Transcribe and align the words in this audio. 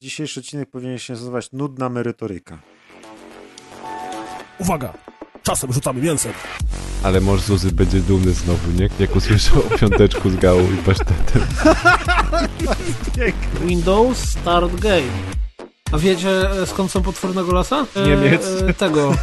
Dzisiejszy 0.00 0.40
odcinek 0.40 0.70
powinien 0.70 0.98
się 0.98 1.12
nazywać 1.12 1.52
Nudna 1.52 1.88
merytoryka. 1.88 2.58
Uwaga! 4.58 4.92
Czasem 5.42 5.72
rzucamy 5.72 6.00
mięsem. 6.02 6.32
Ale 7.02 7.20
może 7.20 7.42
Zuzy 7.42 7.72
będzie 7.72 8.00
dumny 8.00 8.32
znowu, 8.32 8.70
nie? 8.70 8.88
Jak 9.00 9.16
usłyszał 9.16 9.58
o 9.58 9.78
piąteczku 9.78 10.30
z 10.30 10.36
gałą 10.36 10.62
i 10.72 10.76
pasztetem. 10.76 11.42
Windows 13.64 14.18
Start 14.18 14.74
Game. 14.74 15.12
A 15.92 15.98
wiecie 15.98 16.50
e, 16.50 16.66
skąd 16.66 16.90
są 16.90 17.02
potwornego 17.02 17.52
lasa? 17.52 17.86
E, 17.96 18.06
Niemiec. 18.06 18.46
E, 18.68 18.74
tego. 18.74 19.14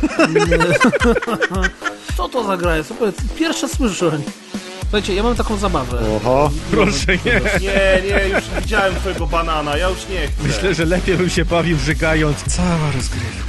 Co 2.17 2.29
to 2.29 2.43
za 2.43 2.57
gra 2.57 2.77
jest? 2.77 2.93
Pierwsze 3.35 3.67
słyszę. 3.69 4.19
Słuchajcie, 4.95 5.15
ja 5.15 5.23
mam 5.23 5.35
taką 5.35 5.57
zabawę. 5.57 5.97
Oho. 6.15 6.51
Proszę 6.71 7.05
nie. 7.25 7.41
Nie, 7.61 8.01
nie, 8.09 8.27
już 8.27 8.43
widziałem 8.61 8.95
twojego 8.95 9.27
banana, 9.27 9.77
ja 9.77 9.89
już 9.89 10.07
nie 10.09 10.27
chcę. 10.27 10.47
Myślę, 10.47 10.73
że 10.73 10.85
lepiej 10.85 11.17
bym 11.17 11.29
się 11.29 11.45
bawił 11.45 11.77
żygając. 11.77 12.43
Cała 12.43 12.91
rozgrywka. 12.95 13.44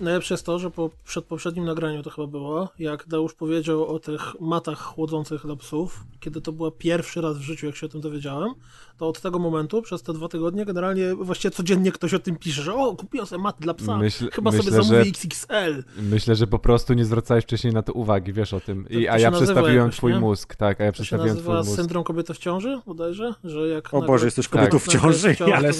Najlepsze 0.00 0.34
jest 0.34 0.46
to, 0.46 0.58
że 0.58 0.70
po 0.70 0.90
przed 1.04 1.24
poprzednim 1.24 1.64
nagraniu 1.64 2.02
to 2.02 2.10
chyba 2.10 2.26
było, 2.26 2.68
jak 2.78 3.08
Deusz 3.08 3.34
powiedział 3.34 3.86
o 3.94 3.98
tych 3.98 4.40
matach 4.40 4.78
chłodzących 4.78 5.42
dla 5.46 5.56
psów, 5.56 6.04
kiedy 6.20 6.40
to 6.40 6.52
była 6.52 6.70
pierwszy 6.70 7.20
raz 7.20 7.38
w 7.38 7.40
życiu, 7.40 7.66
jak 7.66 7.76
się 7.76 7.86
o 7.86 7.88
tym 7.88 8.00
dowiedziałem, 8.00 8.54
to 8.98 9.08
od 9.08 9.20
tego 9.20 9.38
momentu, 9.38 9.82
przez 9.82 10.02
te 10.02 10.12
dwa 10.12 10.28
tygodnie, 10.28 10.64
generalnie 10.64 11.14
właściwie 11.14 11.50
codziennie 11.52 11.92
ktoś 11.92 12.14
o 12.14 12.18
tym 12.18 12.36
pisze, 12.36 12.62
że 12.62 12.74
o, 12.74 12.96
kupiłem 12.96 13.26
sobie 13.26 13.42
maty 13.42 13.62
dla 13.62 13.74
psa, 13.74 13.92
Myśl- 13.98 14.30
chyba 14.32 14.50
myślę, 14.50 14.64
sobie 14.70 14.82
zamówię 14.82 15.04
że- 15.04 15.10
XXL. 15.10 15.84
Myślę, 16.02 16.34
że 16.36 16.46
po 16.46 16.58
prostu 16.58 16.94
nie 16.94 17.04
zwracałeś 17.04 17.44
wcześniej 17.44 17.72
na 17.72 17.82
to 17.82 17.92
uwagi, 17.92 18.32
wiesz 18.32 18.54
o 18.54 18.60
tym. 18.60 18.80
I, 18.90 18.94
To- 18.94 19.06
to 19.06 19.12
a 19.12 19.18
ja 19.18 19.30
nazywa 19.30 19.30
przedstawiłem 19.52 19.76
jakoś, 19.84 19.96
twój 19.96 20.12
nie? 20.12 20.20
mózg, 20.20 20.56
tak, 20.56 20.80
a 20.80 20.84
ja 20.84 20.92
To 20.92 20.96
się 20.96 21.02
przedstawiłem 21.02 21.36
twój 21.36 21.54
nazywa 21.54 21.70
mózg. 21.70 21.80
syndrom 21.80 22.04
kobiety 22.04 22.34
w 22.34 22.38
ciąży, 22.38 22.80
bodajże, 22.86 23.34
że 23.44 23.68
jak 23.68 23.94
O 23.94 23.96
nagle- 23.96 24.06
Boże, 24.06 24.24
jesteś 24.24 24.48
Tak. 24.48 24.70
kobietą 24.70 24.90
ciąży. 24.92 25.34
w 25.34 25.36
ciąży, 25.38 25.54
Ale 25.54 25.70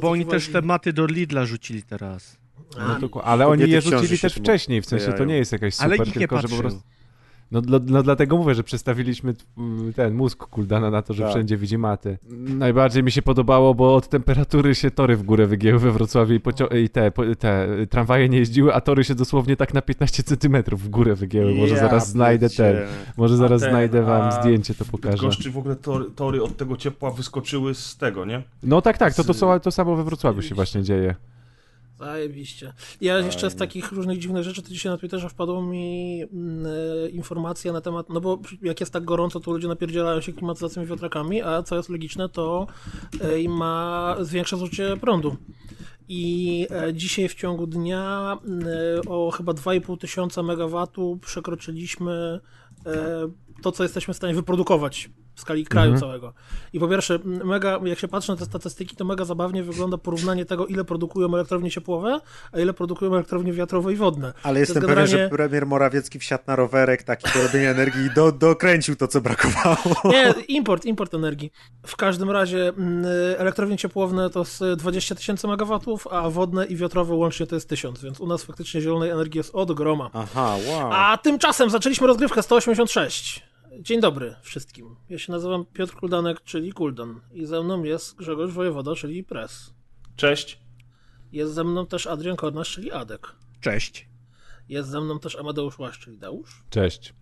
bo 0.00 0.10
oni 0.10 0.26
też 0.26 0.48
te 0.48 0.62
maty 0.62 0.92
do 0.92 1.06
Lidla 1.06 1.44
rzucili 1.44 1.82
teraz. 1.82 2.41
No 3.00 3.08
to, 3.08 3.24
ale 3.24 3.46
oni 3.46 3.70
je 3.70 3.80
rzucili 3.80 4.18
też 4.18 4.34
wcześniej, 4.34 4.82
w 4.82 4.86
sensie 4.86 5.12
to 5.12 5.24
nie 5.24 5.36
jest 5.36 5.52
jakaś 5.52 5.80
Ale 5.80 5.90
super, 5.94 6.06
nikt 6.06 6.16
nie 6.16 6.28
tylko 6.28 6.40
że 6.42 6.48
po 6.48 6.56
prostu... 6.56 6.80
No, 7.50 7.60
dla, 7.62 7.78
no 7.86 8.02
dlatego 8.02 8.36
mówię, 8.36 8.54
że 8.54 8.64
przestawiliśmy 8.64 9.34
t- 9.34 9.44
ten 9.96 10.14
mózg 10.14 10.38
Kuldana 10.46 10.90
na 10.90 11.02
to, 11.02 11.14
że 11.14 11.22
Tak. 11.22 11.32
wszędzie 11.32 11.56
widzi 11.56 11.78
maty. 11.78 12.18
Najbardziej 12.48 13.02
mi 13.02 13.10
się 13.12 13.22
podobało, 13.22 13.74
bo 13.74 13.94
od 13.96 14.08
temperatury 14.08 14.74
się 14.74 14.90
tory 14.90 15.16
w 15.16 15.22
górę 15.22 15.46
wygięły 15.46 15.78
we 15.78 15.90
Wrocławiu 15.92 16.34
i, 16.34 16.40
pocio- 16.40 16.76
i 16.76 16.88
te, 16.88 17.10
po- 17.10 17.34
te 17.38 17.68
tramwaje 17.90 18.28
nie 18.28 18.38
jeździły, 18.38 18.74
a 18.74 18.80
tory 18.80 19.04
się 19.04 19.14
dosłownie 19.14 19.56
tak 19.56 19.74
na 19.74 19.82
15 19.82 20.22
centymetrów 20.22 20.82
w 20.82 20.88
górę 20.88 21.14
wygięły. 21.14 21.54
Może 21.54 21.74
Ja 21.74 21.80
zaraz 21.80 22.08
znajdę 22.10 22.50
ten, 22.50 22.76
może 23.16 23.36
zaraz 23.36 23.60
ten, 23.60 23.70
znajdę 23.70 24.02
wam 24.02 24.32
zdjęcie, 24.32 24.74
to 24.74 24.84
pokażę. 24.84 25.12
Bydgoszczy 25.16 25.50
w 25.50 25.58
ogóle 25.58 25.76
tory, 25.76 26.04
tory 26.16 26.42
od 26.42 26.56
tego 26.56 26.76
ciepła 26.76 27.10
wyskoczyły 27.10 27.74
z 27.74 27.96
tego, 27.96 28.24
nie? 28.24 28.42
No 28.62 28.82
tak, 28.82 28.98
tak, 28.98 29.14
to, 29.14 29.24
to, 29.24 29.60
to 29.60 29.70
samo 29.70 29.96
we 29.96 30.04
Wrocławiu 30.04 30.42
się 30.42 30.54
właśnie 30.54 30.82
dzieje. 30.82 31.14
Zajebiście. 32.02 32.72
Ja 33.00 33.18
jeszcze 33.18 33.38
z 33.38 33.52
Fajnie. 33.52 33.58
takich 33.58 33.92
różnych 33.92 34.18
dziwnych 34.18 34.44
rzeczy, 34.44 34.62
to 34.62 34.68
dzisiaj 34.68 34.92
na 34.92 34.98
Twitterze 34.98 35.28
wpadła 35.28 35.62
mi 35.62 36.22
mm, 36.22 36.66
e, 36.66 37.08
informacja 37.08 37.72
na 37.72 37.80
temat, 37.80 38.08
no 38.08 38.20
bo 38.20 38.40
jak 38.62 38.80
jest 38.80 38.92
tak 38.92 39.04
gorąco, 39.04 39.40
to 39.40 39.50
ludzie 39.50 39.68
napierdzielają 39.68 40.20
się 40.20 40.32
klimatyzacją 40.32 40.82
i 40.82 40.86
wiatrakami, 40.86 41.42
a 41.42 41.62
co 41.62 41.76
jest 41.76 41.88
logiczne, 41.88 42.28
to 42.28 42.66
e, 43.20 43.48
ma 43.48 44.16
zwiększa 44.20 44.56
zużycie 44.56 44.96
prądu. 44.96 45.36
I 46.08 46.66
e, 46.70 46.94
dzisiaj 46.94 47.28
w 47.28 47.34
ciągu 47.34 47.66
dnia 47.66 48.38
e, 48.96 49.08
o 49.08 49.30
chyba 49.30 49.52
2,5 49.52 49.98
tysiąca 49.98 50.42
megawattu 50.42 51.18
przekroczyliśmy 51.22 52.40
to, 53.62 53.72
co 53.72 53.82
jesteśmy 53.82 54.14
w 54.14 54.16
stanie 54.16 54.34
wyprodukować 54.34 55.10
w 55.34 55.40
skali 55.40 55.64
kraju 55.66 55.92
Mhm. 55.92 56.00
całego. 56.00 56.32
I 56.72 56.80
po 56.80 56.88
pierwsze, 56.88 57.18
mega, 57.24 57.80
jak 57.84 57.98
się 57.98 58.08
patrzy 58.08 58.30
na 58.32 58.36
te 58.38 58.44
statystyki, 58.44 58.96
to 58.96 59.04
mega 59.04 59.24
zabawnie 59.24 59.62
wygląda 59.62 59.98
porównanie 59.98 60.44
tego, 60.44 60.66
ile 60.66 60.84
produkują 60.84 61.34
elektrownie 61.34 61.70
ciepłowe, 61.70 62.20
a 62.52 62.60
ile 62.60 62.72
produkują 62.72 63.14
elektrownie 63.14 63.52
wiatrowe 63.52 63.92
i 63.92 63.96
wodne. 63.96 64.32
Ale 64.42 64.54
To 64.54 64.60
jestem 64.60 64.76
jest 64.82 64.86
pewien, 64.88 65.06
że 65.06 65.16
generalnie- 65.16 65.36
premier 65.36 65.66
Morawiecki 65.66 66.18
wsiadł 66.18 66.44
na 66.46 66.56
rowerek 66.56 67.02
taki 67.02 67.32
do 67.38 67.42
robienia 67.42 67.70
energii 67.70 68.02
i 68.06 68.10
do, 68.14 68.32
dokręcił 68.32 68.96
to, 68.96 69.08
co 69.08 69.20
brakowało. 69.20 69.76
Nie, 70.04 70.34
import, 70.48 70.84
import 70.84 71.14
energii. 71.14 71.52
W 71.86 71.96
każdym 71.96 72.30
razie 72.30 72.68
mm, 72.68 73.04
elektrownie 73.38 73.76
ciepłowne 73.76 74.30
to 74.30 74.38
jest 74.40 74.64
20 74.76 75.14
tysięcy 75.14 75.48
megawatów, 75.48 76.06
a 76.10 76.30
wodne 76.30 76.66
i 76.66 76.76
wiatrowe 76.76 77.14
łącznie 77.14 77.46
to 77.46 77.54
jest 77.54 77.68
1000, 77.68 78.02
więc 78.02 78.20
u 78.20 78.26
nas 78.26 78.42
faktycznie 78.44 78.80
zielonej 78.80 79.10
energii 79.10 79.38
jest 79.38 79.54
od 79.54 79.72
groma. 79.72 80.10
Aha, 80.12 80.56
wow. 80.68 80.90
A 80.92 81.18
tymczasem 81.18 81.70
zaczęliśmy 81.70 82.06
rozgrywkę 82.06 82.42
186. 82.42 83.51
Dzień 83.80 84.00
dobry 84.00 84.34
wszystkim. 84.42 84.96
Ja 85.08 85.18
się 85.18 85.32
nazywam 85.32 85.64
Piotr 85.66 85.94
Kuldanek, 85.94 86.42
czyli 86.44 86.72
Kuldan. 86.72 87.20
I 87.32 87.46
ze 87.46 87.62
mną 87.62 87.82
jest 87.82 88.16
Grzegorz 88.16 88.50
Wojewoda, 88.52 88.94
czyli 88.94 89.24
Pres. 89.24 89.74
Cześć. 90.16 90.58
Jest 91.32 91.54
ze 91.54 91.64
mną 91.64 91.86
też 91.86 92.06
Adrian 92.06 92.36
Kornasz, 92.36 92.70
czyli 92.72 92.92
Adek. 92.92 93.32
Cześć. 93.60 94.08
Jest 94.68 94.88
ze 94.88 95.00
mną 95.00 95.18
też 95.18 95.36
Amadeusz 95.36 95.78
Łasz, 95.78 95.98
czyli 95.98 96.18
Deusz. 96.18 96.62
Cześć. 96.70 97.14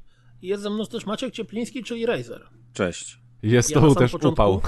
I 0.43 0.47
jest 0.47 0.63
ze 0.63 0.71
mną 0.71 0.87
też 0.87 1.07
Maciek 1.07 1.35
Ciepliński, 1.35 1.85
czyli 1.85 2.07
Razer. 2.07 2.49
Cześć. 2.73 3.21
Jest 3.43 3.71
Ja 3.71 3.81
to 3.81 3.95
też 3.95 4.13
początku- 4.13 4.33
upał. 4.33 4.61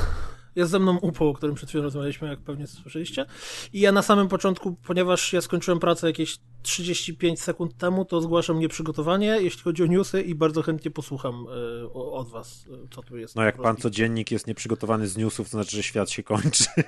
Jest 0.56 0.70
ze 0.70 0.78
mną 0.78 0.98
upał, 0.98 1.28
o 1.28 1.34
którym 1.34 1.54
przed 1.54 1.68
chwilą 1.68 1.84
rozmawialiśmy, 1.84 2.28
jak 2.28 2.40
pewnie 2.40 2.66
słyszeliście. 2.66 3.24
I 3.72 3.80
ja 3.80 3.92
na 3.92 4.02
samym 4.02 4.28
początku, 4.28 4.72
ponieważ 4.86 5.32
ja 5.32 5.40
skończyłem 5.40 5.80
pracę 5.80 6.06
jakieś 6.06 6.38
35 6.62 7.42
sekund 7.42 7.76
temu, 7.76 8.04
to 8.04 8.20
zgłaszam 8.20 8.58
nieprzygotowanie, 8.58 9.26
jeśli 9.40 9.62
chodzi 9.62 9.82
o 9.82 9.86
newsy 9.86 10.22
i 10.22 10.34
bardzo 10.34 10.62
chętnie 10.62 10.90
posłucham 10.90 11.46
o- 11.94 12.12
od 12.12 12.28
was, 12.30 12.66
e, 12.84 12.88
co 12.94 13.02
tu 13.02 13.16
jest. 13.16 13.36
No 13.36 13.42
jak 13.42 13.62
pan 13.62 13.76
codziennik 13.76 14.30
jest 14.30 14.46
nieprzygotowany 14.46 15.08
z 15.08 15.16
newsów, 15.16 15.46
to 15.46 15.50
znaczy, 15.50 15.76
że 15.76 15.82
świat 15.82 16.10
się 16.10 16.22
kończy. 16.22 16.64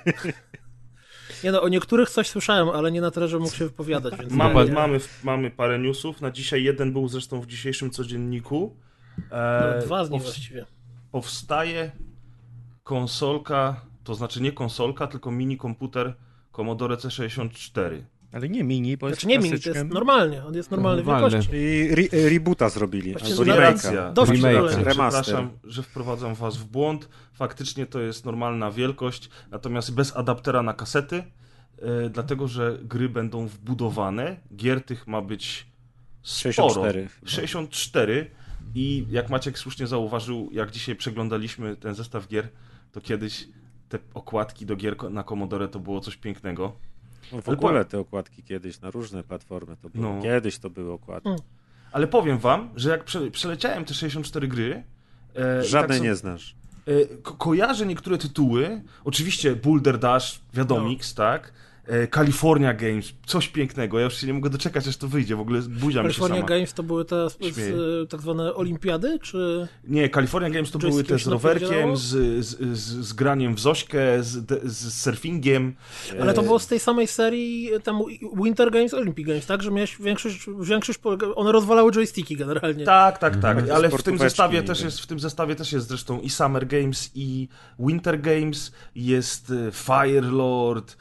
Nie 1.43 1.51
no, 1.51 1.61
o 1.61 1.67
niektórych 1.67 2.09
coś 2.09 2.27
słyszałem, 2.29 2.69
ale 2.69 2.91
nie 2.91 3.01
na 3.01 3.11
tyle, 3.11 3.27
że 3.27 3.39
mógł 3.39 3.55
się 3.55 3.65
wypowiadać, 3.65 4.13
więc... 4.19 4.33
Mamy, 4.33 4.65
nie, 4.65 4.71
mamy, 4.71 4.99
mamy 5.23 5.51
parę 5.51 5.79
newsów. 5.79 6.21
Na 6.21 6.31
dzisiaj 6.31 6.63
jeden 6.63 6.93
był 6.93 7.07
zresztą 7.07 7.41
w 7.41 7.47
dzisiejszym 7.47 7.91
codzienniku. 7.91 8.75
E, 9.31 9.73
No, 9.79 9.85
dwa 9.85 10.05
z 10.05 10.09
nich 10.09 10.21
powst- 10.21 10.25
właściwie. 10.25 10.65
Powstaje 11.11 11.91
konsolka, 12.85 13.81
to 14.03 14.15
znaczy 14.15 14.41
nie 14.41 14.51
konsolka, 14.51 15.07
tylko 15.07 15.31
mini 15.31 15.57
komputer 15.57 16.15
Commodore 16.51 16.95
C64. 16.95 18.01
Ale 18.31 18.49
nie 18.49 18.63
mini, 18.63 18.97
bo 18.97 19.07
Znaczy 19.07 19.27
jest 19.27 19.43
nie 19.43 19.49
mini, 19.49 19.61
to 19.61 19.69
jest 19.69 19.85
normalnie, 19.93 20.45
on 20.45 20.53
jest 20.55 20.71
normalnej 20.71 21.05
Normalny. 21.05 21.29
wielkości. 21.29 21.55
I 21.55 21.91
re, 21.91 22.29
reboota 22.29 22.69
zrobili. 22.69 23.15
Remake'a. 23.15 24.31
Remake. 24.31 24.83
Przepraszam, 24.83 25.49
że 25.63 25.83
wprowadzam 25.83 26.35
was 26.35 26.57
w 26.57 26.65
błąd. 26.65 27.09
Faktycznie 27.33 27.85
to 27.85 27.99
jest 27.99 28.25
normalna 28.25 28.71
wielkość, 28.71 29.29
natomiast 29.51 29.93
bez 29.93 30.15
adaptera 30.17 30.63
na 30.63 30.73
kasety, 30.73 31.23
e, 31.77 32.09
dlatego 32.09 32.47
że 32.47 32.79
gry 32.83 33.09
będą 33.09 33.47
wbudowane. 33.47 34.37
Gier 34.55 34.83
tych 34.83 35.07
ma 35.07 35.21
być 35.21 35.65
sporo. 36.21 36.51
64 36.53 37.07
chyba. 37.07 37.31
64 37.31 38.31
i 38.75 39.05
jak 39.09 39.29
Maciek 39.29 39.59
słusznie 39.59 39.87
zauważył, 39.87 40.49
jak 40.51 40.71
dzisiaj 40.71 40.95
przeglądaliśmy 40.95 41.75
ten 41.75 41.95
zestaw 41.95 42.27
gier, 42.27 42.49
to 42.95 43.01
kiedyś 43.01 43.47
te 43.89 43.99
okładki 44.13 44.65
do 44.65 44.75
gier 44.75 45.11
na 45.11 45.23
Commodore 45.23 45.67
to 45.67 45.79
było 45.79 46.01
coś 46.01 46.17
pięknego. 46.17 46.75
No 47.31 47.41
w 47.41 47.49
Ale 47.49 47.57
ogóle 47.57 47.85
te 47.85 47.99
okładki 47.99 48.43
kiedyś 48.43 48.81
na 48.81 48.91
różne 48.91 49.23
platformy 49.23 49.77
to 49.81 49.89
było. 49.89 50.15
No. 50.15 50.21
Kiedyś 50.21 50.57
to 50.57 50.69
były 50.69 50.91
okładki. 50.91 51.29
Mm. 51.29 51.41
Ale 51.91 52.07
powiem 52.07 52.37
wam, 52.37 52.69
że 52.75 52.89
jak 52.89 53.03
prze, 53.03 53.31
przeleciałem 53.31 53.85
te 53.85 53.93
64 53.93 54.47
gry, 54.47 54.83
e, 55.35 55.63
Żadnej 55.63 55.87
tak 55.89 55.97
sobie- 55.97 56.09
nie 56.09 56.15
znasz. 56.15 56.55
E, 56.87 57.05
ko 57.17 57.33
kojarzę 57.33 57.85
niektóre 57.85 58.17
tytuły. 58.17 58.81
Oczywiście 59.03 59.55
Boulder 59.55 59.99
Dash, 59.99 60.41
wiadomix, 60.53 61.13
tak? 61.13 61.53
E, 61.87 62.07
California 62.07 62.73
Games, 62.73 63.13
coś 63.25 63.47
pięknego. 63.47 63.99
Ja 63.99 64.05
już 64.05 64.17
się 64.17 64.27
nie 64.27 64.33
mogę 64.33 64.49
doczekać, 64.49 64.87
aż 64.87 64.97
to 64.97 65.07
wyjdzie. 65.07 65.35
W 65.35 65.39
ogóle 65.39 65.61
buzia 65.61 66.03
mi 66.03 66.13
się 66.13 66.19
California 66.19 66.35
sama. 66.35 66.47
Games 66.47 66.73
to 66.73 66.83
były 66.83 67.05
te 67.05 67.29
z, 67.29 67.37
z, 67.55 68.09
tak 68.09 68.21
zwane 68.21 68.53
olimpiady, 68.53 69.19
czy... 69.19 69.67
Nie, 69.87 70.09
California 70.09 70.49
Games 70.49 70.71
to 70.71 70.79
były 70.79 71.03
te 71.03 71.19
z 71.19 71.27
rowerkiem, 71.27 71.97
z, 71.97 72.45
z, 72.45 72.77
z, 72.77 73.07
z 73.07 73.13
graniem 73.13 73.55
w 73.55 73.59
Zośkę, 73.59 74.23
z, 74.23 74.63
z 74.63 74.93
surfingiem. 74.93 75.75
Ale 76.21 76.33
to 76.33 76.41
E, 76.41 76.45
było 76.45 76.59
z 76.59 76.67
tej 76.67 76.79
samej 76.79 77.07
serii 77.07 77.69
tam 77.83 78.01
Winter 78.43 78.71
Games, 78.71 78.93
Olympic 78.93 79.27
Games, 79.27 79.45
tak? 79.45 79.63
Że 79.63 79.71
miałeś 79.71 79.97
większość, 79.97 80.45
większość 80.61 80.99
one 81.35 81.51
rozwalały 81.51 81.91
joysticki 81.91 82.35
generalnie. 82.35 82.85
Tak, 82.85 83.17
tak, 83.17 83.35
tak. 83.35 83.57
Mhm. 83.57 83.75
Ale 83.77 83.89
w 83.89 84.03
tym 84.03 84.17
zestawie 84.17 84.63
też 84.63 84.81
jest, 84.81 84.99
w 84.99 85.07
tym 85.07 85.19
zestawie 85.19 85.55
też 85.55 85.71
jest 85.71 85.87
zresztą 85.87 86.19
i 86.19 86.29
Summer 86.29 86.67
Games, 86.67 87.11
i 87.15 87.47
Winter 87.79 88.21
Games, 88.21 88.71
jest 88.95 89.51
e, 89.51 89.71
Fire 89.71 90.31
Lord 90.31 90.91
e, 90.91 90.95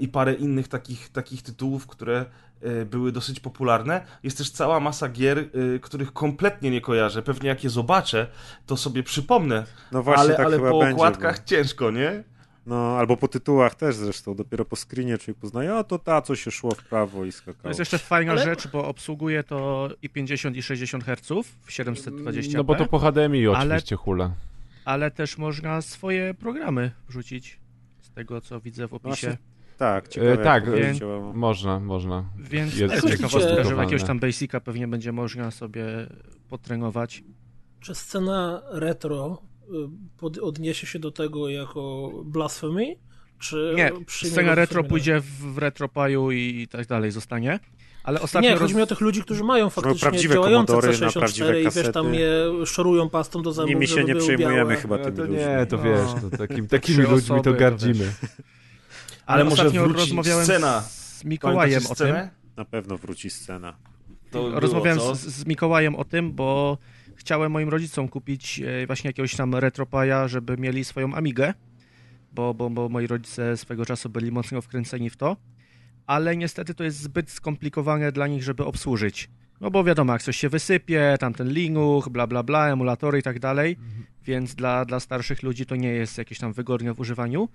i 0.00 0.08
parę 0.08 0.34
innych 0.34 0.68
takich, 0.68 1.08
takich 1.08 1.42
tytułów, 1.42 1.86
które 1.86 2.24
e, 2.62 2.84
były 2.84 3.12
dosyć 3.12 3.40
popularne. 3.40 4.06
Jest 4.22 4.38
też 4.38 4.50
cała 4.50 4.80
masa 4.80 5.08
gier, 5.08 5.38
e, 5.38 5.78
których 5.78 6.12
kompletnie 6.12 6.70
nie 6.70 6.80
kojarzę. 6.80 7.22
Pewnie 7.22 7.48
jak 7.48 7.64
je 7.64 7.70
zobaczę, 7.70 8.26
to 8.66 8.76
sobie 8.76 9.02
przypomnę. 9.02 9.66
No 9.92 10.02
właśnie 10.02 10.22
ale 10.22 10.34
tak 10.36 10.46
ale 10.46 10.56
chyba 10.56 10.70
po 10.70 10.78
będzie, 10.78 10.94
okładkach 10.94 11.38
bo- 11.38 11.44
ciężko, 11.44 11.90
nie? 11.90 12.24
No, 12.66 12.96
albo 12.98 13.16
po 13.16 13.28
tytułach 13.28 13.74
też 13.74 13.96
zresztą. 13.96 14.34
Dopiero 14.34 14.64
po 14.64 14.76
screenie 14.76 15.18
człowiek 15.18 15.36
poznaje, 15.40 15.74
a 15.74 15.84
to 15.84 15.98
ta, 15.98 16.22
co 16.22 16.36
się 16.36 16.50
szło 16.50 16.70
w 16.74 16.84
prawo 16.84 17.24
i 17.24 17.30
To 17.32 17.36
skakało. 17.38 17.68
jest 17.68 17.78
jeszcze 17.78 17.98
fajna 17.98 18.32
Ale- 18.32 18.44
rzecz, 18.44 18.68
bo 18.68 18.84
obsługuje 18.88 19.42
to 19.44 19.88
i 20.02 20.08
50 20.08 20.56
i 20.56 20.62
60 20.62 21.04
Hz 21.04 21.28
w 21.62 21.70
720p. 21.72 22.56
No 22.56 22.64
bo 22.64 22.74
to 22.74 22.86
po 22.86 22.98
HDMI 22.98 23.46
Ale- 23.46 23.58
oczywiście 23.58 23.96
hula. 23.96 24.30
ale 24.84 25.10
też 25.10 25.38
można 25.38 25.82
swoje 25.82 26.34
programy 26.34 26.90
wrzucić, 27.08 27.58
z 28.02 28.10
tego 28.10 28.40
co 28.40 28.60
widzę 28.60 28.88
w 28.88 28.94
opisie. 28.94 29.08
Właśnie, 29.08 29.36
Tak, 29.82 30.08
ciekawe, 30.08 30.32
E, 30.32 30.36
tak, 30.38 30.64
to 30.64 30.72
więc- 30.72 30.98
działało. 30.98 31.32
Można, 31.32 31.80
można. 31.80 32.24
Więc 32.38 32.76
Jest 32.78 33.08
ciekawostka, 33.08 33.64
że 33.64 33.74
jakiegoś 33.74 34.02
tam 34.04 34.20
Basica 34.20 34.60
pewnie 34.60 34.88
będzie 34.88 35.12
można 35.12 35.50
sobie 35.50 35.84
potrenować. 36.48 37.22
Czy 37.80 37.94
scena 37.94 38.62
retro 38.70 39.42
y, 39.62 39.72
pod, 40.18 40.38
odniesie 40.38 40.86
się 40.86 40.98
do 40.98 41.10
tego 41.10 41.48
jako 41.48 42.10
blasphemy? 42.24 42.96
Czy 43.38 43.72
Nie, 43.76 43.90
scena 44.08 44.54
retro 44.54 44.84
pójdzie 44.84 45.20
w, 45.20 45.54
w 45.54 45.58
retropaju 45.58 46.30
i 46.30 46.68
tak 46.70 46.86
dalej 46.86 47.10
zostanie. 47.10 47.58
Ale 48.04 48.20
ostatnio 48.20 48.48
Nie, 48.48 48.54
roz... 48.54 48.62
chodzi 48.62 48.74
mi 48.76 48.82
o 48.82 48.86
tych 48.86 49.00
ludzi, 49.00 49.22
którzy 49.22 49.44
mają 49.44 49.70
faktycznie 49.70 50.00
prawdziwe 50.00 50.34
działające 50.34 50.72
komodory 50.72 50.98
na 50.98 51.06
C64 51.06 51.12
prawdziwe 51.18 51.60
i 51.60 51.64
wiesz, 51.64 51.92
tam 51.94 52.14
je 52.14 52.44
szorują 52.66 53.08
pastą 53.10 53.42
do 53.42 53.52
zębów, 53.52 53.70
Nimi 53.74 53.86
się 53.88 53.94
żeby 53.94 54.14
nie 54.14 54.20
przejmujemy 54.20 54.54
białe. 54.56 54.76
chyba 54.76 54.98
No 54.98 55.04
tymi 55.04 55.16
to 55.16 55.22
ludźmi. 55.22 55.36
nie, 55.38 55.66
to 55.66 55.76
No. 55.76 55.82
wiesz, 55.82 56.30
to 56.30 56.36
takim, 56.36 56.68
takimi 56.68 56.98
ludźmi 56.98 57.14
osoby, 57.18 57.40
to 57.42 57.52
to 57.52 57.58
gardzimy. 57.58 58.12
Ale 59.26 59.44
może 59.44 59.62
ostatnio 59.62 59.82
wróci 59.82 60.00
rozmawiałem 60.00 60.44
scena. 60.44 60.80
z 60.80 61.24
Mikołajem 61.24 61.86
o 61.86 61.94
tym. 61.94 62.16
Na 62.56 62.64
pewno 62.64 62.98
wróci 62.98 63.30
scena. 63.30 63.76
To 64.30 64.42
było, 64.48 64.60
Rozmawiałem 64.60 64.98
co? 64.98 65.14
z, 65.14 65.20
z 65.20 65.46
Mikołajem 65.46 65.94
o 65.94 66.04
tym, 66.04 66.32
bo 66.32 66.78
chciałem 67.16 67.52
moim 67.52 67.68
rodzicom 67.68 68.08
kupić 68.08 68.60
e, 68.60 68.86
właśnie 68.86 69.08
jakiegoś 69.08 69.36
tam 69.36 69.54
retropaja, 69.54 70.28
żeby 70.28 70.56
mieli 70.56 70.84
swoją 70.84 71.14
Amigę, 71.14 71.54
bo, 72.32 72.54
bo, 72.54 72.70
bo 72.70 72.88
moi 72.88 73.06
rodzice 73.06 73.56
swego 73.56 73.86
czasu 73.86 74.08
byli 74.08 74.32
mocno 74.32 74.60
wkręceni 74.60 75.10
w 75.10 75.16
to, 75.16 75.36
ale 76.06 76.36
niestety 76.36 76.74
to 76.74 76.84
jest 76.84 76.98
zbyt 76.98 77.30
skomplikowane 77.30 78.12
dla 78.12 78.26
nich, 78.26 78.42
żeby 78.42 78.64
obsłużyć. 78.64 79.30
No 79.60 79.70
bo 79.70 79.84
wiadomo, 79.84 80.12
jak 80.12 80.22
coś 80.22 80.36
się 80.36 80.48
wysypie, 80.48 81.16
tam 81.20 81.34
ten 81.34 81.48
Linux, 81.52 82.08
bla 82.08 82.26
bla 82.26 82.42
bla, 82.42 82.68
emulatory 82.68 83.18
i 83.18 83.22
tak 83.22 83.38
dalej, 83.38 83.76
więc 84.24 84.54
dla, 84.54 84.84
dla 84.84 85.00
starszych 85.00 85.42
ludzi 85.42 85.66
to 85.66 85.76
nie 85.76 85.88
jest 85.88 86.18
jakieś 86.18 86.38
tam 86.38 86.52
wygodne 86.52 86.94
w 86.94 87.00
używaniu. 87.00 87.48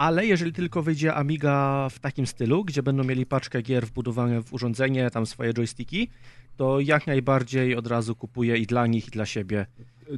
Ale 0.00 0.26
jeżeli 0.26 0.52
tylko 0.52 0.82
wyjdzie 0.82 1.14
Amiga 1.14 1.88
w 1.90 1.98
takim 1.98 2.26
stylu, 2.26 2.64
gdzie 2.64 2.82
będą 2.82 3.04
mieli 3.04 3.26
paczkę 3.26 3.62
gier 3.62 3.86
wbudowane 3.86 4.42
w 4.42 4.52
urządzenie, 4.52 5.10
tam 5.10 5.26
swoje 5.26 5.52
joysticki, 5.54 6.10
to 6.56 6.80
jak 6.80 7.06
najbardziej 7.06 7.76
od 7.76 7.86
razu 7.86 8.16
kupuję 8.16 8.56
i 8.56 8.66
dla 8.66 8.86
nich, 8.86 9.08
i 9.08 9.10
dla 9.10 9.26
siebie. 9.26 9.66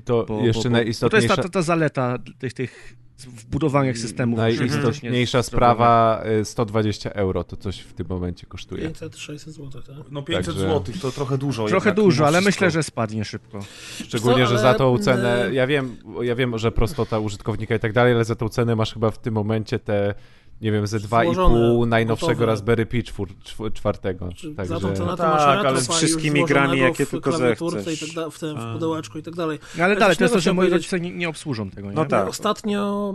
To 0.04 0.24
Bo, 0.28 0.46
jeszcze 0.46 0.70
bo, 0.70 0.76
bo, 0.76 0.84
bo 1.00 1.08
to 1.10 1.16
jest 1.16 1.28
ta, 1.28 1.36
ta, 1.36 1.48
ta 1.48 1.62
zaleta 1.62 2.18
tych, 2.38 2.52
tych 2.52 2.96
wbudowanych 3.18 3.98
systemów. 3.98 4.38
że 4.38 4.42
Najistotniejsza 4.42 5.42
sprawa, 5.42 6.22
y, 6.40 6.44
120 6.44 7.10
euro, 7.10 7.44
to 7.44 7.56
coś 7.56 7.78
w 7.80 7.92
tym 7.92 8.06
momencie 8.08 8.46
kosztuje. 8.46 8.90
500-600 8.90 9.50
zł, 9.50 9.82
tak? 9.82 9.96
No 10.10 10.22
500 10.22 10.46
Także- 10.46 10.60
zł 10.68 10.94
to 11.02 11.10
trochę 11.12 11.38
dużo. 11.38 11.66
Trochę 11.66 11.88
jednak, 11.88 12.04
dużo, 12.04 12.26
ale 12.26 12.40
myślę, 12.40 12.70
że 12.70 12.82
spadnie 12.82 13.24
szybko. 13.24 13.60
Szczególnie, 14.04 14.46
że 14.46 14.58
za 14.58 14.74
tą 14.74 14.98
cenę, 14.98 15.46
y- 15.48 15.54
ja 15.54 15.66
wiem, 15.66 15.96
ja 16.22 16.34
wiem, 16.34 16.58
że 16.58 16.72
prostota 16.72 17.18
użytkownika 17.18 17.74
i 17.74 17.78
tak 17.78 17.92
dalej, 17.92 18.14
ale 18.14 18.24
za 18.24 18.34
tą 18.36 18.48
cenę 18.48 18.76
masz 18.76 18.94
chyba 18.94 19.10
w 19.10 19.18
tym 19.18 19.34
momencie 19.34 19.78
te, 19.78 20.14
nie 20.62 20.72
wiem, 20.72 20.86
ze 20.86 20.98
2,5 20.98 21.24
Złożone, 21.24 21.86
najnowszego 21.86 22.32
gotowe. 22.32 22.46
Raspberry 22.46 22.86
Pi 22.86 23.02
czwór, 23.02 23.28
czw- 23.44 23.72
czwartego. 23.72 24.28
Czy 24.36 24.54
Także... 24.54 24.74
Za 24.74 24.80
tą 24.80 24.94
cenę 24.94 25.10
to 25.10 25.16
tak, 25.16 25.32
masz 25.32 25.42
ale 25.42 25.62
retro 25.62 25.80
z 25.80 25.88
wszystkimi 25.88 26.44
grami, 26.44 26.78
jakie 26.78 27.06
w 27.06 27.10
tylko 27.10 27.32
zechcesz. 27.32 28.02
I 28.02 28.06
tak 28.06 28.14
da, 28.14 28.30
w, 28.30 28.38
tym, 28.38 28.56
w 28.56 28.72
pudełeczku 28.72 29.18
i 29.18 29.22
tak 29.22 29.34
dalej. 29.34 29.58
No, 29.78 29.84
ale 29.84 29.92
Ale 29.92 30.00
dalej, 30.00 30.16
to 30.16 30.24
jest 30.24 30.34
to, 30.34 30.40
że 30.40 30.52
moi 30.52 30.70
rodzice 30.70 31.00
nie, 31.00 31.10
nie 31.10 31.28
obsłużą 31.28 31.70
tego, 31.70 31.88
nie? 31.88 31.94
No 31.94 32.04
tak. 32.04 32.28
Ostatnio 32.28 33.14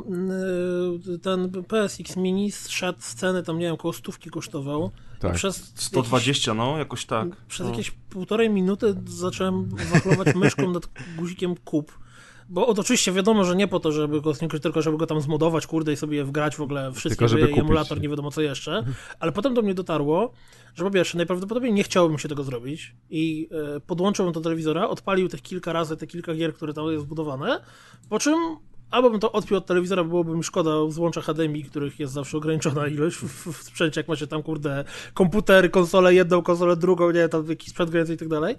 y, 1.15 1.19
ten 1.19 1.51
PSX 1.67 2.17
Mini 2.17 2.51
szedł 2.51 3.01
z 3.01 3.15
ceny, 3.15 3.43
tam 3.43 3.59
nie 3.59 3.65
wiem, 3.65 3.73
około 3.73 3.93
stówki 3.93 4.29
kosztował. 4.29 4.91
Tak. 5.19 5.33
Przez 5.33 5.73
120, 5.75 6.53
no, 6.53 6.77
jakoś 6.77 7.05
tak. 7.05 7.29
Jakieś, 7.29 7.45
przez 7.47 7.65
no. 7.65 7.71
jakieś 7.71 7.91
półtorej 7.91 8.49
minuty 8.49 8.95
zacząłem 9.05 9.69
wachlować 9.69 10.35
myszką 10.35 10.71
nad 10.71 10.89
guzikiem 11.17 11.55
kup. 11.55 12.06
Bo 12.49 12.67
oczywiście 12.67 13.11
wiadomo, 13.11 13.43
że 13.43 13.55
nie 13.55 13.67
po 13.67 13.79
to, 13.79 13.91
żeby 13.91 14.21
go, 14.21 14.33
tylko 14.61 14.81
żeby 14.81 14.97
go 14.97 15.07
tam 15.07 15.21
zmodować, 15.21 15.67
kurde, 15.67 15.93
i 15.93 15.95
sobie 15.95 16.23
wgrać 16.23 16.55
w 16.55 16.61
ogóle 16.61 16.91
wszystkie 16.91 17.09
Tylko 17.09 17.27
żeby 17.27 17.61
emulator, 17.61 18.01
nie 18.01 18.09
wiadomo 18.09 18.31
co 18.31 18.41
jeszcze. 18.41 18.83
Ale 19.19 19.31
potem 19.31 19.53
do 19.53 19.61
mnie 19.61 19.73
dotarło, 19.73 20.31
że 20.75 20.83
po 20.83 20.91
pierwsze, 20.91 21.17
najprawdopodobniej 21.17 21.73
nie 21.73 21.83
chciałbym 21.83 22.19
się 22.19 22.29
tego 22.29 22.43
zrobić 22.43 22.95
i 23.09 23.49
e, 23.75 23.79
podłączył 23.79 24.31
do 24.31 24.41
telewizora, 24.41 24.87
odpalił 24.87 25.29
tych 25.29 25.41
kilka 25.41 25.73
razy, 25.73 25.97
te 25.97 26.07
kilka 26.07 26.33
gier, 26.33 26.53
które 26.53 26.73
tam 26.73 26.91
jest 26.91 27.03
zbudowane, 27.03 27.61
po 28.09 28.19
czym 28.19 28.57
albo 28.91 29.09
bym 29.09 29.19
to 29.19 29.31
odpiął 29.31 29.57
od 29.57 29.65
telewizora, 29.65 30.03
byłoby 30.03 30.37
mi 30.37 30.43
szkoda 30.43 30.71
złącza 30.89 31.21
HDMI, 31.21 31.63
których 31.63 31.99
jest 31.99 32.13
zawsze 32.13 32.37
ograniczona 32.37 32.87
ilość 32.87 33.17
w, 33.17 33.53
w, 33.53 33.63
sprzęcie, 33.63 33.99
jak 33.99 34.07
macie 34.07 34.27
tam, 34.27 34.43
kurde, 34.43 34.83
komputer, 35.13 35.71
konsolę 35.71 36.13
jedną, 36.13 36.41
konsolę 36.41 36.75
drugą, 36.75 37.11
nie, 37.11 37.29
tam 37.29 37.49
jakiś 37.49 37.69
sprzęt 37.69 37.89
grający 37.89 38.13
i 38.13 38.17
tak 38.17 38.27
dalej. 38.27 38.55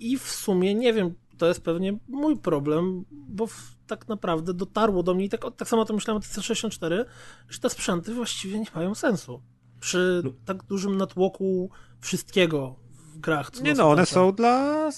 I 0.00 0.18
w 0.18 0.22
sumie, 0.22 0.74
nie 0.74 0.92
wiem, 0.92 1.14
to 1.38 1.46
jest 1.46 1.60
pewnie 1.62 1.98
mój 2.08 2.36
problem, 2.36 3.04
bo 3.10 3.46
w, 3.46 3.74
tak 3.86 4.08
naprawdę 4.08 4.54
dotarło 4.54 5.02
do 5.02 5.14
mnie 5.14 5.24
i 5.24 5.28
tak, 5.28 5.40
tak 5.56 5.68
samo 5.68 5.84
to 5.84 5.94
myślałem 5.94 6.22
o 6.22 6.40
C64, 6.40 7.04
że 7.48 7.58
te 7.58 7.70
sprzęty 7.70 8.14
właściwie 8.14 8.58
nie 8.58 8.66
mają 8.74 8.94
sensu. 8.94 9.42
Przy 9.80 10.20
No. 10.24 10.30
tak 10.44 10.64
dużym 10.64 10.96
natłoku 10.96 11.70
wszystkiego 12.00 12.76
w 12.92 13.18
grach. 13.18 13.50
co 13.50 13.62
Nie 13.62 13.74
no, 13.74 13.90
one 13.90 14.06
są 14.06 14.32
dla 14.32 14.90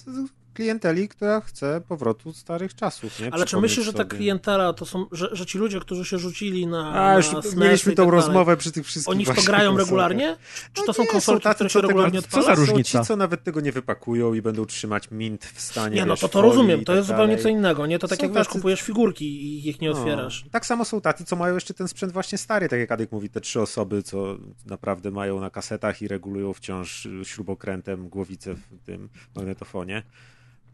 klienteli, 0.64 1.08
która 1.08 1.40
chce 1.40 1.80
powrotu 1.88 2.32
starych 2.32 2.74
czasów, 2.74 3.20
nie? 3.20 3.28
Ale 3.34 3.46
czy 3.46 3.56
myślisz, 3.60 3.86
że 3.86 3.92
ta 3.92 3.98
sobie. 3.98 4.16
klientela 4.16 4.72
to 4.72 4.86
są, 4.86 5.06
że, 5.12 5.28
że 5.32 5.46
ci 5.46 5.58
ludzie, 5.58 5.80
którzy 5.80 6.04
się 6.04 6.18
rzucili 6.18 6.66
na. 6.66 7.04
A, 7.10 7.16
już 7.16 7.32
na 7.32 7.42
SNES 7.42 7.56
mieliśmy 7.56 7.92
i 7.92 7.96
tą 7.96 8.04
tak 8.04 8.12
rozmowę 8.12 8.56
przy 8.56 8.72
tych 8.72 8.86
wszystkich 8.86 9.10
Oni 9.14 9.24
w 9.24 9.28
to 9.28 9.42
grają 9.42 9.70
konsolach. 9.76 9.86
regularnie? 9.86 10.36
Czy 10.72 10.82
to 10.82 10.86
No 10.86 10.92
są 10.92 11.02
nie, 11.02 11.08
konsolki, 11.08 11.42
tacy, 11.42 11.54
które 11.54 11.68
co 11.70 11.72
się 11.72 11.80
tego- 11.80 11.88
regularnie 11.88 12.22
co 12.22 12.26
odpala? 12.26 12.42
za 12.44 12.54
Są 12.56 12.60
różnica? 12.60 13.00
ci, 13.00 13.06
co 13.06 13.16
nawet 13.16 13.44
tego 13.44 13.60
nie 13.60 13.72
wypakują 13.72 14.34
i 14.34 14.42
będą 14.42 14.66
trzymać 14.66 15.10
mint 15.10 15.44
w 15.44 15.60
stanie, 15.60 15.96
Nie, 15.96 16.06
no 16.06 16.12
wiesz, 16.12 16.20
to 16.20 16.28
to 16.28 16.32
folii 16.32 16.50
rozumiem, 16.50 16.80
to 16.80 16.84
tak 16.86 16.96
jest 16.96 17.08
zupełnie 17.08 17.26
dalej. 17.36 17.42
co 17.42 17.48
innego, 17.48 17.86
nie? 17.86 17.98
To 17.98 18.08
tak 18.08 18.18
Są 18.18 18.24
jak 18.24 18.32
wiesz, 18.34 18.46
tacy- 18.46 18.52
kupujesz 18.52 18.80
figurki 18.82 19.24
i 19.46 19.68
ich 19.68 19.80
nie 19.80 19.90
No, 19.90 19.98
otwierasz. 19.98 20.44
Tak 20.50 20.66
samo 20.66 20.84
są 20.84 21.00
tacy, 21.00 21.24
co 21.24 21.36
mają 21.36 21.54
jeszcze 21.54 21.74
ten 21.74 21.88
sprzęt 21.88 22.12
właśnie 22.12 22.38
stary, 22.38 22.68
tak 22.68 22.80
jak 22.80 22.92
Adek 22.92 23.12
mówi, 23.12 23.30
te 23.30 23.40
trzy 23.40 23.60
osoby, 23.60 24.02
co 24.02 24.36
naprawdę 24.66 25.10
mają 25.10 25.40
na 25.40 25.50
kasetach 25.50 26.02
i 26.02 26.08
regulują 26.08 26.52
wciąż 26.52 27.08
śrubokrętem 27.24 28.08
głowicę 28.08 28.54
w 28.54 28.84
tym 28.86 29.08
magnetofonie. 29.36 30.02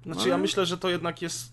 Znaczy 0.06 0.29
ja 0.29 0.38
myślę, 0.38 0.67
że 0.67 0.79
to 0.79 0.91
jednak 0.91 1.23
jest 1.23 1.53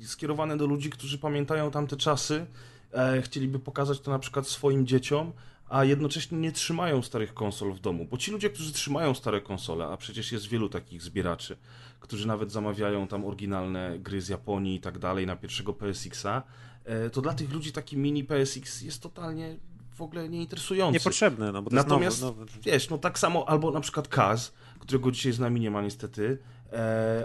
y, 0.00 0.06
skierowane 0.06 0.56
do 0.56 0.66
ludzi, 0.66 0.90
którzy 0.90 1.18
pamiętają 1.18 1.70
tamte 1.70 1.96
czasy, 1.96 2.46
e, 2.92 3.22
chcieliby 3.22 3.58
pokazać 3.58 4.00
to 4.00 4.10
na 4.10 4.18
przykład 4.18 4.48
swoim 4.48 4.86
dzieciom, 4.86 5.32
a 5.68 5.84
jednocześnie 5.84 6.38
nie 6.38 6.52
trzymają 6.52 7.02
starych 7.02 7.34
konsol 7.34 7.72
w 7.72 7.80
domu. 7.80 8.06
Bo 8.10 8.16
ci 8.16 8.30
ludzie, 8.30 8.50
którzy 8.50 8.72
trzymają 8.72 9.14
stare 9.14 9.40
konsole, 9.40 9.86
a 9.86 9.96
przecież 9.96 10.32
jest 10.32 10.46
wielu 10.46 10.68
takich 10.68 11.02
zbieraczy, 11.02 11.56
którzy 12.00 12.26
nawet 12.26 12.52
zamawiają 12.52 13.06
tam 13.06 13.24
oryginalne 13.24 13.98
gry 13.98 14.20
z 14.20 14.28
Japonii 14.28 14.74
i 14.76 14.80
tak 14.80 14.98
dalej 14.98 15.26
na 15.26 15.36
pierwszego 15.36 15.72
PSX-a, 15.72 16.42
e, 16.84 17.10
to 17.10 17.22
dla 17.22 17.34
tych 17.34 17.52
ludzi 17.52 17.72
taki 17.72 17.96
mini 17.96 18.24
PSX 18.24 18.82
jest 18.82 19.02
totalnie 19.02 19.56
w 19.94 20.02
ogóle 20.02 20.28
nieinteresujący. 20.28 20.92
Niepotrzebne, 20.92 21.52
no 21.52 21.62
bo 21.62 21.70
to 21.70 21.76
Natomiast 21.76 22.16
jest 22.16 22.22
nowy, 22.22 22.40
nowy. 22.40 22.52
wiesz, 22.62 22.90
no 22.90 22.98
tak 22.98 23.18
samo, 23.18 23.48
albo 23.48 23.70
na 23.70 23.80
przykład 23.80 24.08
Kaz, 24.08 24.52
którego 24.78 25.10
dzisiaj 25.10 25.32
z 25.32 25.38
nami 25.38 25.60
nie 25.60 25.70
ma 25.70 25.82
niestety, 25.82 26.38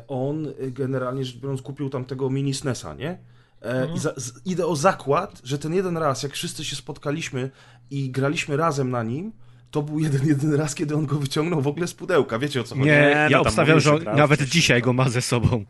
on 0.07 0.45
y, 0.45 0.71
generalnie 0.71 1.25
rzecz 1.25 1.37
biorąc 1.37 1.61
kupił 1.61 1.89
tam 1.89 2.05
tego 2.05 2.29
mini 2.29 2.53
SNESa, 2.53 2.93
nie? 2.93 3.17
E, 3.61 3.95
I 3.95 3.99
za, 3.99 4.13
z, 4.17 4.45
idę 4.45 4.65
o 4.65 4.75
zakład, 4.75 5.41
że 5.43 5.57
ten 5.57 5.73
jeden 5.73 5.97
raz, 5.97 6.23
jak 6.23 6.33
wszyscy 6.33 6.65
się 6.65 6.75
spotkaliśmy 6.75 7.51
i 7.91 8.11
graliśmy 8.11 8.57
razem 8.57 8.89
na 8.89 9.03
nim, 9.03 9.31
to 9.75 9.81
był 9.81 9.99
jeden, 9.99 10.27
jeden 10.27 10.53
raz, 10.53 10.75
kiedy 10.75 10.95
on 10.95 11.05
go 11.05 11.15
wyciągnął 11.15 11.61
w 11.61 11.67
ogóle 11.67 11.87
z 11.87 11.93
pudełka. 11.93 12.39
Wiecie 12.39 12.61
o 12.61 12.63
co 12.63 12.75
chodzi? 12.75 12.87
Nie, 12.87 13.11
no 13.15 13.19
ja 13.19 13.29
tam 13.29 13.41
obstawiam, 13.41 13.75
mówił, 13.77 13.79
że 14.01 14.09
on 14.11 14.17
nawet 14.17 14.41
dzisiaj 14.43 14.81
go 14.81 14.93
ma 14.93 15.09
ze 15.09 15.21
sobą. 15.21 15.65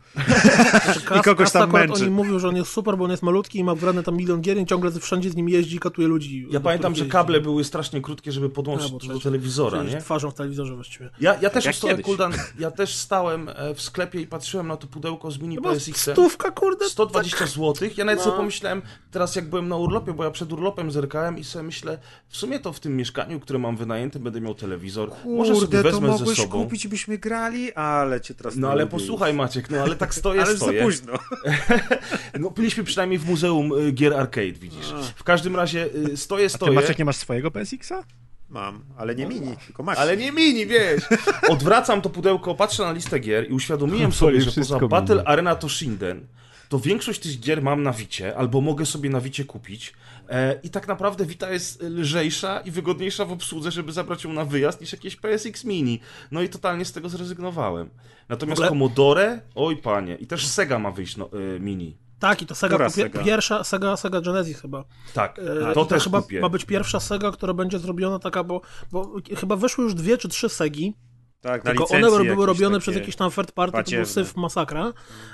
Kas, 1.04 1.16
I 1.20 1.22
kogoś 1.22 1.50
tam 1.52 1.72
męczy. 1.72 2.02
Oni 2.02 2.10
mówią, 2.10 2.38
że 2.38 2.48
on 2.48 2.56
jest 2.56 2.70
super, 2.70 2.96
bo 2.96 3.04
on 3.04 3.10
jest 3.10 3.22
malutki 3.22 3.58
i 3.58 3.64
ma 3.64 3.74
wgrane 3.74 4.02
tam 4.02 4.16
milion 4.16 4.40
gier 4.40 4.58
i 4.58 4.66
ciągle 4.66 4.90
wszędzie 5.00 5.30
z 5.30 5.36
nim 5.36 5.48
jeździ 5.48 5.76
i 5.76 5.78
katuje 5.78 6.08
ludzi. 6.08 6.46
Ja 6.50 6.60
pamiętam, 6.60 6.94
że 6.94 7.06
kable 7.06 7.40
były 7.40 7.64
strasznie 7.64 8.00
krótkie, 8.00 8.32
żeby 8.32 8.50
podłączyć 8.50 8.90
do 8.90 8.98
przecież- 8.98 9.22
telewizora, 9.22 9.82
nie? 9.82 9.96
twarzą 10.00 10.30
w 10.30 10.34
telewizorze 10.34 10.74
właściwie. 10.74 11.10
Ja, 11.20 11.36
ja 11.40 11.50
też 11.50 11.64
jak 11.64 11.74
stałem. 11.74 12.02
Kuldan, 12.02 12.32
ja 12.58 12.70
też 12.70 12.94
stałem 12.94 13.48
e, 13.48 13.74
w 13.74 13.82
sklepie 13.82 14.20
i 14.20 14.26
patrzyłem 14.26 14.66
na 14.68 14.76
to 14.76 14.86
pudełko 14.86 15.30
z 15.30 15.38
mini 15.38 15.56
No 15.56 15.62
PSX-em. 15.62 16.14
stówka, 16.14 16.50
kurde. 16.50 16.88
120 16.88 17.46
zł. 17.46 17.74
Ja 17.96 18.04
nawet 18.04 18.18
No. 18.18 18.24
sobie 18.24 18.36
pomyślałem, 18.36 18.82
teraz 19.10 19.36
jak 19.36 19.50
byłem 19.50 19.68
na 19.68 19.76
urlopie, 19.76 20.12
bo 20.12 20.24
ja 20.24 20.30
przed 20.30 20.52
urlopem 20.52 20.90
zerkałem 20.90 21.38
i 21.38 21.44
sobie 21.44 21.62
myślę, 21.62 21.98
w 22.28 22.36
sumie 22.36 22.58
to 22.58 22.72
w 22.72 22.80
tym 22.80 22.96
mieszkaniu, 22.96 23.40
które 23.40 23.58
mam 23.58 23.76
wynajęte, 23.76 23.95
będę 24.20 24.40
miał 24.40 24.54
telewizor. 24.54 25.10
Może 25.24 25.54
sobie 25.54 25.66
Kurde, 25.66 25.82
to 25.82 26.00
wezmę 26.00 26.18
ze 26.26 26.36
sobą. 26.36 26.64
kupić, 26.64 26.88
byśmy 26.88 27.18
grali, 27.18 27.72
ale 27.74 28.20
cię 28.20 28.34
teraz 28.34 28.56
No 28.56 28.70
ale 28.70 28.82
lubię 28.82 28.90
posłuchaj. 28.90 29.34
Maciek, 29.34 29.70
no 29.70 29.78
ale 29.82 29.96
tak 29.96 30.14
stoję, 30.14 30.40
Ale 30.42 30.50
już 30.50 30.60
za 30.60 30.66
stoję. 30.66 30.82
późno. 30.82 31.12
No 32.40 32.50
byliśmy 32.50 32.84
przynajmniej 32.84 33.18
w 33.18 33.26
muzeum 33.28 33.72
y, 33.88 33.92
gier 33.92 34.14
arcade, 34.14 34.52
widzisz. 34.52 34.86
W 35.16 35.24
każdym 35.24 35.56
razie 35.56 35.88
y, 36.12 36.16
stoję, 36.16 36.46
A 36.46 36.48
ty 36.48 36.54
stoję. 36.54 36.72
Maciek 36.72 36.98
nie 36.98 37.04
masz 37.04 37.16
swojego 37.16 37.50
PSX-a? 37.50 38.04
Mam, 38.48 38.84
ale 38.96 39.14
nie 39.14 39.26
mini, 39.26 39.56
tylko 39.66 39.82
Max. 39.82 39.98
Ale 40.00 40.16
nie 40.16 40.32
mini, 40.32 40.66
wiesz. 40.66 41.02
Odwracam 41.50 42.02
to 42.02 42.10
pudełko, 42.10 42.54
patrzę 42.54 42.82
na 42.82 42.92
listę 42.92 43.18
gier 43.18 43.50
i 43.50 43.52
uświadomiłem 43.52 44.12
sobie, 44.12 44.40
że 44.40 44.52
poza 44.52 44.76
mini. 44.76 44.88
Battle 44.88 45.24
Arena 45.24 45.54
to 45.54 45.68
Shinden, 45.68 46.26
to 46.68 46.78
większość 46.78 47.20
tych 47.20 47.40
gier 47.40 47.62
mam 47.62 47.82
na 47.82 47.92
Wicie, 47.92 48.36
albo 48.36 48.60
mogę 48.60 48.86
sobie 48.86 49.10
na 49.10 49.20
Wicie 49.20 49.44
kupić. 49.44 49.92
E, 50.28 50.60
I 50.62 50.70
tak 50.70 50.88
naprawdę 50.88 51.26
Vita 51.26 51.50
jest 51.50 51.82
lżejsza 51.82 52.60
i 52.60 52.70
wygodniejsza 52.70 53.24
w 53.24 53.32
obsłudze, 53.32 53.70
żeby 53.70 53.92
zabrać 53.92 54.24
ją 54.24 54.32
na 54.32 54.44
wyjazd, 54.44 54.80
niż 54.80 54.92
jakieś 54.92 55.16
PSX 55.16 55.64
Mini. 55.64 56.00
No 56.30 56.42
i 56.42 56.48
totalnie 56.48 56.84
z 56.84 56.92
tego 56.92 57.08
zrezygnowałem. 57.08 57.90
Natomiast 58.28 58.58
ogóle- 58.58 58.68
Commodore, 58.68 59.40
oj 59.54 59.76
panie, 59.76 60.14
i 60.14 60.26
też 60.26 60.46
Sega 60.46 60.78
ma 60.78 60.90
wyjść 60.90 61.16
no, 61.16 61.30
e, 61.56 61.60
Mini. 61.60 61.96
Tak, 62.18 62.42
i 62.42 62.46
to 62.46 62.54
Sega, 62.54 62.90
Sega? 62.90 63.24
pierwsza 63.24 63.64
Sega, 63.64 63.96
Sega 63.96 64.20
Genesis 64.20 64.60
chyba. 64.60 64.84
Tak, 65.14 65.38
E, 65.38 65.74
to 65.74 65.84
i 65.84 65.86
też 65.86 66.04
chyba 66.04 66.22
kupię. 66.22 66.40
ma 66.40 66.48
być 66.48 66.64
pierwsza 66.64 67.00
Sega, 67.00 67.30
która 67.32 67.54
będzie 67.54 67.78
zrobiona 67.78 68.18
taka, 68.18 68.44
bo, 68.44 68.60
bo 68.92 69.12
chyba 69.36 69.56
wyszły 69.56 69.84
już 69.84 69.94
dwie 69.94 70.18
czy 70.18 70.28
trzy 70.28 70.48
Segi, 70.48 70.94
Tak, 71.46 71.62
tylko 71.62 71.88
one 71.88 72.00
były 72.00 72.24
jakieś 72.24 72.46
robione 72.46 72.76
takie 72.76 72.80
przez 72.82 72.94
jakiś 72.94 73.16
tam 73.16 73.30
third 73.30 73.52
party, 73.52 73.84
to 73.84 73.90
był 73.90 74.06
syf 74.06 74.36
masakra, 74.36 74.92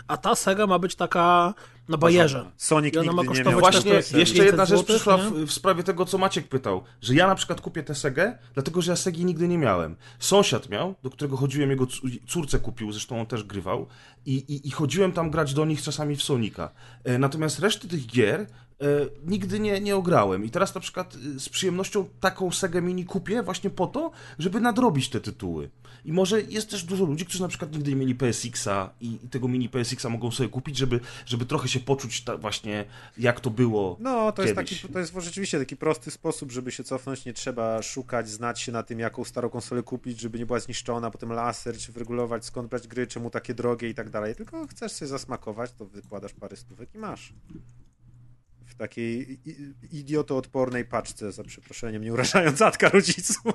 a 0.08 0.16
ta 0.16 0.34
Sega 0.34 0.66
ma 0.66 0.78
być 0.78 0.94
taka 0.94 1.54
na 1.88 1.96
bajerze. 1.96 2.50
Sonic 2.56 2.94
I 2.94 2.98
ona 2.98 3.12
ma 3.12 3.22
nie 3.22 3.28
kosztować 3.28 3.54
miał. 3.54 3.60
też 3.60 3.82
Właśnie, 3.82 3.92
jeszcze 3.92 4.34
500 4.34 4.46
jedna 4.46 4.64
rzecz 4.64 4.84
przyszła 4.84 5.16
nie? 5.16 5.22
w, 5.22 5.46
w 5.46 5.52
sprawie 5.52 5.82
tego, 5.82 6.04
co 6.04 6.18
Maciek 6.18 6.48
pytał, 6.48 6.82
że 7.00 7.14
ja 7.14 7.26
na 7.26 7.34
przykład 7.34 7.60
kupię 7.60 7.82
tę 7.82 7.94
Segę, 7.94 8.38
dlatego 8.54 8.82
że 8.82 8.92
ja 8.92 8.96
Segi 8.96 9.24
nigdy 9.24 9.48
nie 9.48 9.58
miałem. 9.58 9.96
Sąsiad 10.18 10.68
miał, 10.68 10.94
do 11.02 11.10
którego 11.10 11.36
chodziłem, 11.36 11.70
jego 11.70 11.86
córce 12.28 12.58
kupił, 12.58 12.92
zresztą 12.92 13.20
on 13.20 13.26
też 13.26 13.44
grywał 13.44 13.86
i, 14.26 14.34
i, 14.34 14.68
i 14.68 14.70
chodziłem 14.70 15.12
tam 15.12 15.30
grać 15.30 15.54
do 15.54 15.64
nich 15.64 15.82
czasami 15.82 16.16
w 16.16 16.22
Sonika. 16.22 16.70
E, 17.04 17.18
natomiast 17.18 17.58
reszty 17.58 17.88
tych 17.88 18.06
gier 18.06 18.46
nigdy 19.26 19.60
nie, 19.60 19.80
nie 19.80 19.96
ograłem 19.96 20.44
i 20.44 20.50
teraz 20.50 20.74
na 20.74 20.80
przykład 20.80 21.14
e, 21.36 21.40
z 21.40 21.48
przyjemnością 21.48 22.08
taką 22.20 22.50
Segę 22.50 22.82
Mini 22.82 23.04
kupię 23.04 23.42
właśnie 23.42 23.70
po 23.70 23.86
to, 23.86 24.10
żeby 24.38 24.60
nadrobić 24.60 25.08
te 25.08 25.20
tytuły. 25.20 25.70
I 26.04 26.12
może 26.12 26.42
jest 26.42 26.70
też 26.70 26.84
dużo 26.84 27.04
ludzi, 27.04 27.24
którzy 27.24 27.42
na 27.42 27.48
przykład 27.48 27.72
nigdy 27.72 27.90
nie 27.90 27.96
mieli 27.96 28.14
PSX-a 28.14 28.90
i, 29.00 29.18
i 29.24 29.28
tego 29.28 29.48
mini 29.48 29.68
PSX-a 29.68 30.08
mogą 30.08 30.30
sobie 30.30 30.48
kupić, 30.48 30.78
żeby, 30.78 31.00
żeby 31.26 31.46
trochę 31.46 31.68
się 31.68 31.80
poczuć 31.80 32.24
właśnie 32.40 32.84
jak 33.18 33.40
to 33.40 33.50
było 33.50 33.96
No, 34.00 34.32
to 34.32 34.42
jest, 34.42 34.54
taki, 34.54 34.76
to 34.76 34.98
jest 34.98 35.14
rzeczywiście 35.18 35.58
taki 35.58 35.76
prosty 35.76 36.10
sposób, 36.10 36.52
żeby 36.52 36.72
się 36.72 36.84
cofnąć. 36.84 37.24
Nie 37.24 37.32
trzeba 37.32 37.82
szukać, 37.82 38.28
znać 38.28 38.60
się 38.60 38.72
na 38.72 38.82
tym, 38.82 38.98
jaką 38.98 39.24
starą 39.24 39.50
konsolę 39.50 39.82
kupić, 39.82 40.20
żeby 40.20 40.38
nie 40.38 40.46
była 40.46 40.60
zniszczona, 40.60 41.10
potem 41.10 41.32
laser, 41.32 41.78
czy 41.78 41.92
wyregulować, 41.92 42.44
skąd 42.44 42.68
brać 42.68 42.88
gry, 42.88 43.06
czemu 43.06 43.30
takie 43.30 43.54
drogie 43.54 43.88
i 43.88 43.94
tak 43.94 44.10
dalej. 44.10 44.34
Tylko 44.34 44.66
chcesz 44.66 44.92
sobie 44.92 45.08
zasmakować, 45.08 45.72
to 45.72 45.86
wykładasz 45.86 46.32
parę 46.32 46.56
stówek 46.56 46.94
i 46.94 46.98
masz. 46.98 47.32
W 48.72 48.74
takiej 48.74 49.40
idiotoodpornej 49.92 50.84
paczce, 50.84 51.32
za 51.32 51.44
przeproszeniem, 51.44 52.04
nie 52.04 52.12
urażając 52.12 52.58
zatka 52.58 52.88
rodziców. 52.88 53.52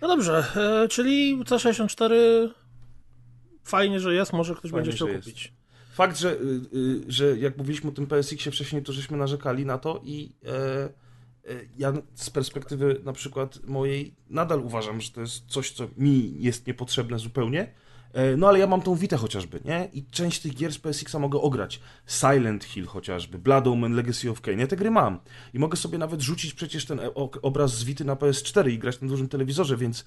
No 0.00 0.08
dobrze, 0.08 0.44
e, 0.84 0.88
czyli 0.88 1.38
C64 1.44 2.14
fajnie, 3.64 4.00
że 4.00 4.14
jest, 4.14 4.32
może 4.32 4.54
ktoś 4.54 4.70
Fajnie, 4.70 4.84
będzie 4.84 4.96
chciał 4.96 5.08
jest. 5.08 5.24
kupić. 5.24 5.52
Fakt, 5.94 6.18
że, 6.18 6.32
y, 6.32 6.36
y, 6.74 7.04
że 7.08 7.38
jak 7.38 7.56
mówiliśmy 7.58 7.90
o 7.90 7.92
tym 7.92 8.06
PSX-ie 8.06 8.52
wcześniej, 8.52 8.82
to 8.82 8.92
żeśmy 8.92 9.16
narzekali 9.16 9.66
na 9.66 9.78
to 9.78 10.00
i 10.04 10.32
e, 10.44 10.54
e, 10.54 10.90
ja 11.78 11.92
z 12.14 12.30
perspektywy 12.30 13.00
na 13.04 13.12
przykład 13.12 13.66
mojej 13.66 14.14
nadal 14.30 14.60
uważam, 14.60 15.00
że 15.00 15.10
to 15.10 15.20
jest 15.20 15.46
coś, 15.46 15.70
co 15.70 15.88
mi 15.96 16.42
jest 16.42 16.66
niepotrzebne 16.66 17.18
zupełnie. 17.18 17.74
E, 18.12 18.36
No 18.36 18.48
ale 18.48 18.58
ja 18.58 18.66
mam 18.66 18.82
tą 18.82 18.94
Witę 18.94 19.16
chociażby, 19.16 19.60
nie? 19.64 19.88
I 19.92 20.04
część 20.10 20.40
tych 20.40 20.54
gier 20.54 20.72
z 20.72 20.78
PSX-a 20.78 21.18
mogę 21.18 21.40
ograć. 21.40 21.80
Silent 22.06 22.64
Hill 22.64 22.86
chociażby, 22.86 23.38
Blood 23.38 23.66
Omen, 23.66 23.92
Legacy 23.92 24.30
of 24.30 24.40
Kain. 24.40 24.58
Ja 24.58 24.66
te 24.66 24.76
gry 24.76 24.90
mam. 24.90 25.18
I 25.54 25.58
mogę 25.58 25.76
sobie 25.76 25.98
nawet 25.98 26.20
rzucić 26.20 26.54
przecież 26.54 26.86
ten 26.86 27.00
e- 27.00 27.14
obraz 27.42 27.78
z 27.78 27.84
Wity 27.84 28.04
na 28.04 28.16
PS4 28.16 28.70
i 28.70 28.78
grać 28.78 29.00
na 29.00 29.08
dużym 29.08 29.28
telewizorze, 29.28 29.76
więc 29.76 30.04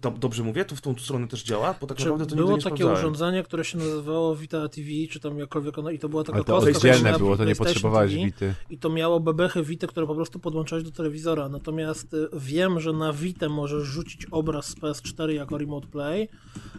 to, 0.00 0.10
dobrze 0.10 0.42
mówię? 0.42 0.64
To 0.64 0.76
w 0.76 0.80
tą 0.80 0.94
stronę 0.98 1.28
też 1.28 1.42
działa? 1.42 1.74
Bo 1.80 1.86
tak 1.86 1.98
Czy 1.98 2.04
naprawdę 2.04 2.26
to 2.26 2.36
było 2.36 2.52
nigdy 2.52 2.64
nie 2.64 2.70
takie 2.70 2.86
urządzenie, 2.86 3.42
które 3.42 3.64
się 3.64 3.78
nazywało 3.78 4.36
Vita 4.36 4.68
TV, 4.68 4.88
czy 5.10 5.20
tam 5.20 5.38
jakkolwiek 5.38 5.78
ono, 5.78 5.90
i 5.90 5.98
to 5.98 6.08
była 6.08 6.24
taka 6.24 6.34
Ale 6.36 6.44
to 6.44 6.52
kostka, 6.52 6.70
oddzielne 6.70 7.18
było, 7.18 7.36
to 7.36 7.44
nie 7.44 7.56
potrzebowałeś 7.56 8.12
TV, 8.12 8.24
Wity. 8.24 8.54
I 8.70 8.78
to 8.78 8.90
miało 8.90 9.20
bebechy 9.20 9.62
Vity, 9.62 9.86
które 9.86 10.06
po 10.06 10.14
prostu 10.14 10.38
podłączałeś 10.38 10.84
do 10.84 10.90
telewizora. 10.90 11.48
Natomiast 11.48 12.16
wiem, 12.32 12.80
że 12.80 12.92
na 12.92 13.12
Vitę 13.12 13.48
możesz 13.48 13.82
rzucić 13.82 14.26
obraz 14.30 14.66
z 14.66 14.76
PS4 14.76 15.28
jako 15.28 15.58
remote 15.58 15.86
play, 15.88 16.28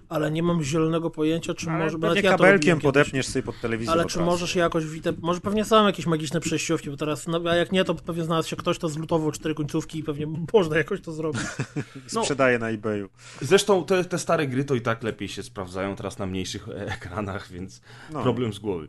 ale 0.10 0.32
nie 0.32 0.44
mam 0.44 0.61
zielonego 0.64 1.10
pojęcia, 1.10 1.54
czy 1.54 1.70
może... 1.70 1.86
pewnie 1.92 2.08
nawet 2.08 2.24
ja 2.24 2.32
kabelkiem 2.32 2.80
podepniesz 2.80 3.28
sobie 3.28 3.44
pod 3.44 3.60
telewizor 3.62 3.94
Ale 3.94 4.06
czy 4.06 4.20
razu. 4.20 4.32
możesz 4.32 4.56
jakoś 4.56 4.86
Witę, 4.86 5.14
może 5.22 5.42
pewnie 5.42 5.66
są 5.66 5.86
jakieś 5.88 6.06
magiczne 6.06 6.40
przejściówki, 6.40 6.90
bo 6.90 6.98
teraz, 6.98 7.28
no, 7.28 7.42
a 7.50 7.56
jak 7.56 7.72
nie, 7.72 7.84
to 7.84 7.96
pewnie 7.96 8.24
znalazł 8.24 8.50
się 8.50 8.56
ktoś, 8.56 8.78
kto 8.78 8.90
zlutował 8.90 9.32
cztery 9.32 9.56
końcówki 9.56 10.00
i 10.00 10.04
pewnie 10.04 10.28
można 10.54 10.78
jakoś 10.78 11.02
to 11.02 11.12
zrobić. 11.12 11.42
No. 12.14 12.22
Sprzedaje 12.24 12.60
na 12.60 12.70
eBayu. 12.70 13.10
Zresztą 13.42 13.86
te, 13.86 14.06
te 14.06 14.20
stare 14.20 14.48
gry 14.48 14.64
to 14.64 14.76
i 14.76 14.82
tak 14.82 15.04
lepiej 15.04 15.28
się 15.28 15.44
sprawdzają 15.44 15.96
teraz 15.96 16.20
na 16.20 16.26
mniejszych 16.26 16.70
e, 16.70 16.86
ekranach, 16.88 17.52
więc 17.52 17.82
No. 18.12 18.24
problem 18.24 18.54
z 18.54 18.60
głowy. 18.60 18.88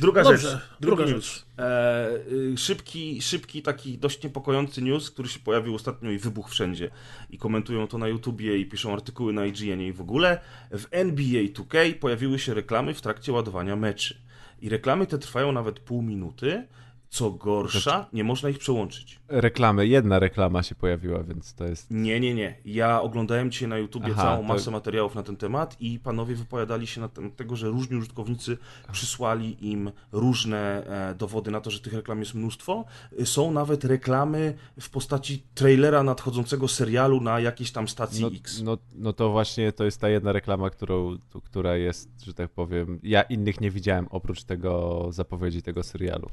Druga 0.00 0.22
Dobrze, 0.22 0.50
rzecz. 0.50 0.60
druga 0.80 1.06
rzecz. 1.06 1.14
news. 1.14 1.46
E, 1.58 2.10
y, 2.32 2.58
szybki, 2.58 3.22
szybki, 3.22 3.62
taki 3.62 3.98
dość 3.98 4.22
niepokojący 4.22 4.82
news, 4.82 5.10
który 5.10 5.28
się 5.28 5.38
pojawił 5.38 5.74
ostatnio 5.74 6.10
i 6.10 6.18
wybuchł 6.18 6.50
wszędzie. 6.50 6.90
I 7.30 7.38
komentują 7.38 7.86
to 7.86 7.98
na 7.98 8.08
YouTubie 8.08 8.58
i 8.58 8.66
piszą 8.66 8.92
artykuły 8.92 9.32
na 9.32 9.46
IGN 9.46 9.80
i 9.80 9.92
w 9.92 10.00
ogóle. 10.00 10.40
W 10.70 10.84
NBA 10.90 11.42
2K 11.42 11.94
pojawiły 11.94 12.38
się 12.38 12.54
reklamy 12.54 12.94
w 12.94 13.00
trakcie 13.00 13.32
ładowania 13.32 13.76
meczy. 13.76 14.18
I 14.60 14.68
reklamy 14.68 15.06
te 15.06 15.18
trwają 15.18 15.52
nawet 15.52 15.80
pół 15.80 16.02
minuty. 16.02 16.66
Co 17.12 17.30
gorsza, 17.30 18.06
nie 18.12 18.24
można 18.24 18.48
ich 18.48 18.58
przełączyć. 18.58 19.20
Reklamy, 19.28 19.86
jedna 19.86 20.18
reklama 20.18 20.62
się 20.62 20.74
pojawiła, 20.74 21.22
więc 21.22 21.54
to 21.54 21.64
jest... 21.64 21.90
Nie, 21.90 22.20
nie, 22.20 22.34
nie. 22.34 22.56
Ja 22.64 23.02
oglądałem 23.02 23.50
dzisiaj 23.50 23.68
na 23.68 23.78
YouTubie 23.78 24.08
Aha, 24.12 24.22
całą 24.22 24.36
to- 24.36 24.42
masę 24.42 24.70
materiałów 24.70 25.14
na 25.14 25.22
ten 25.22 25.36
temat 25.36 25.76
i 25.80 25.98
panowie 25.98 26.34
wypowiadali 26.34 26.86
się 26.86 27.00
na 27.00 27.08
temat 27.08 27.36
tego, 27.36 27.56
że 27.56 27.68
różni 27.68 27.96
użytkownicy 27.96 28.58
przysłali 28.92 29.70
im 29.70 29.92
różne 30.12 30.86
e, 31.10 31.14
dowody 31.14 31.50
na 31.50 31.60
to, 31.60 31.70
że 31.70 31.80
tych 31.80 31.92
reklam 31.92 32.18
jest 32.20 32.34
mnóstwo. 32.34 32.84
Y, 33.20 33.26
Są 33.26 33.50
nawet 33.52 33.84
reklamy 33.84 34.54
w 34.80 34.90
postaci 34.90 35.42
trailera 35.54 36.02
nadchodzącego 36.02 36.68
serialu 36.68 37.20
na 37.20 37.40
jakiejś 37.40 37.72
tam 37.72 37.88
stacji 37.88 38.22
No, 38.22 38.28
X. 38.28 38.62
no, 38.62 38.78
no 38.94 39.12
to 39.12 39.30
właśnie 39.30 39.72
to 39.72 39.84
jest 39.84 40.00
ta 40.00 40.08
jedna 40.08 40.32
reklama, 40.32 40.70
którą, 40.70 41.18
która 41.44 41.76
jest, 41.76 42.08
że 42.24 42.34
tak 42.34 42.50
powiem, 42.50 43.00
ja 43.02 43.22
innych 43.22 43.60
nie 43.60 43.70
widziałem 43.70 44.06
oprócz 44.10 44.44
tego 44.44 45.06
zapowiedzi 45.10 45.62
tego 45.62 45.82
serialu. 45.82 46.28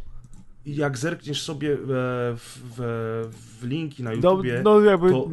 Jak 0.65 0.97
zerkniesz 0.97 1.41
sobie 1.41 1.77
w, 1.79 1.87
w, 2.77 3.29
w 3.61 3.65
linki 3.67 4.03
na 4.03 4.09
No, 4.09 4.15
YouTubie, 4.15 4.61
no 4.63 4.81
jakby... 4.81 5.09
to 5.09 5.29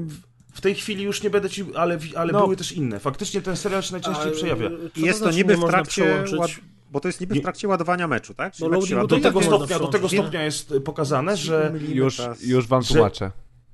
w, 0.55 0.61
tej 0.61 0.75
chwili 0.75 1.05
już 1.05 1.23
nie 1.23 1.31
będę 1.31 1.51
ci, 1.51 1.65
ale, 1.75 1.99
ale 2.17 2.33
No. 2.33 2.41
były 2.41 2.57
też 2.57 2.73
inne. 2.73 3.01
Faktycznie 3.01 3.43
ten 3.43 3.57
serial 3.57 3.83
się 3.83 3.93
najczęściej 3.93 4.29
A, 4.29 4.35
przejawia. 4.35 4.71
jest 4.97 5.19
to 5.19 5.25
znaczy 5.25 5.37
niby 5.37 5.57
w 5.57 5.65
trakcie... 5.67 6.25
Ład... 6.39 6.51
Bo 6.91 7.01
to 7.01 7.09
jest 7.09 7.21
niby 7.21 7.35
w 7.35 7.43
trakcie 7.43 7.69
ładowania 7.69 8.09
meczu, 8.09 8.35
tak? 8.35 8.53
Czyli 8.53 8.71
No, 8.71 8.79
mecz 8.81 8.91
ładuje, 8.91 9.01
to 9.01 9.07
Do 9.07 9.15
jak 9.17 9.23
tego 9.25 9.43
stopnia, 9.43 9.79
do 9.79 9.87
tego 9.89 10.09
stopnia 10.09 10.43
jest 10.45 10.75
pokazane, 10.85 11.37
że 11.37 11.73
Już, 11.89 12.21
już 12.47 12.67
wam 12.67 12.83
że- 12.83 12.95
tłumaczę. 12.95 13.31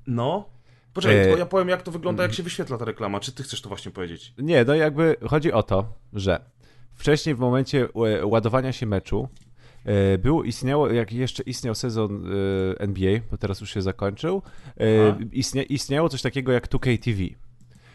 No. 0.07 0.49
Poczekaj, 0.95 1.19
E, 1.19 1.23
tylko 1.25 1.39
ja 1.39 1.47
powiem, 1.47 1.69
jak 1.69 1.83
to 1.83 1.91
wygląda, 1.91 2.23
jak 2.23 2.35
się 2.35 2.43
wyświetla 2.43 2.79
ta 2.79 2.85
reklama. 2.85 3.21
Czy 3.21 3.33
ty 3.33 3.43
chcesz 3.43 3.63
to 3.63 3.69
właśnie 3.69 3.91
powiedzieć? 3.93 4.35
Nie, 4.39 4.65
no 4.65 4.75
jakby 4.75 5.17
chodzi 5.29 5.53
o 5.53 5.63
to, 5.63 5.85
że 6.13 6.41
wcześniej 6.95 7.35
w 7.35 7.39
momencie 7.39 7.89
e, 7.95 8.27
ładowania 8.27 8.73
się 8.73 8.87
meczu 8.87 9.29
e, 9.85 10.19
był, 10.19 10.43
istniało, 10.43 10.91
jak 10.91 11.13
jeszcze 11.13 11.43
istniał 11.43 11.75
sezon 11.75 12.27
e, 12.27 12.81
NBA, 12.81 13.21
bo 13.31 13.37
teraz 13.37 13.61
już 13.61 13.75
się 13.75 13.83
zakończył, 13.83 14.43
e, 14.81 14.85
istnia, 15.33 15.63
istniało 15.63 16.09
coś 16.09 16.23
takiego 16.23 16.53
jak 16.53 16.69
2K 16.69 16.99
TV. 16.99 17.23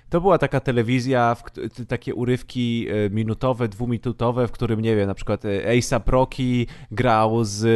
To 0.10 0.22
była 0.22 0.38
taka 0.38 0.60
telewizja, 0.60 1.36
w, 1.36 1.44
takie 1.86 2.16
urywki 2.16 2.88
minutowe, 3.12 3.68
dwuminutowe, 3.68 4.48
w 4.48 4.52
którym, 4.52 4.82
nie 4.82 4.96
wiem, 4.96 5.08
na 5.08 5.14
przykład 5.14 5.44
A$AP 5.46 6.10
Rocky 6.10 6.66
grał 6.92 7.44
z 7.44 7.68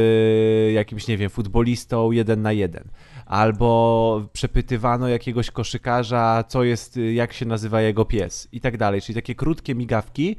jakimś, 0.73 1.07
nie 1.07 1.17
wiem, 1.17 1.29
futbolistą 1.29 2.11
jeden 2.11 2.41
na 2.41 2.51
jeden. 2.51 2.83
Albo 3.25 4.29
przepytywano 4.33 5.07
jakiegoś 5.07 5.51
koszykarza, 5.51 6.43
co 6.47 6.63
jest, 6.63 6.99
jak 7.13 7.33
się 7.33 7.45
nazywa 7.45 7.81
jego 7.81 8.05
pies 8.05 8.47
i 8.51 8.61
tak 8.61 8.77
dalej. 8.77 9.01
Czyli 9.01 9.15
takie 9.15 9.35
krótkie 9.35 9.75
migawki. 9.75 10.35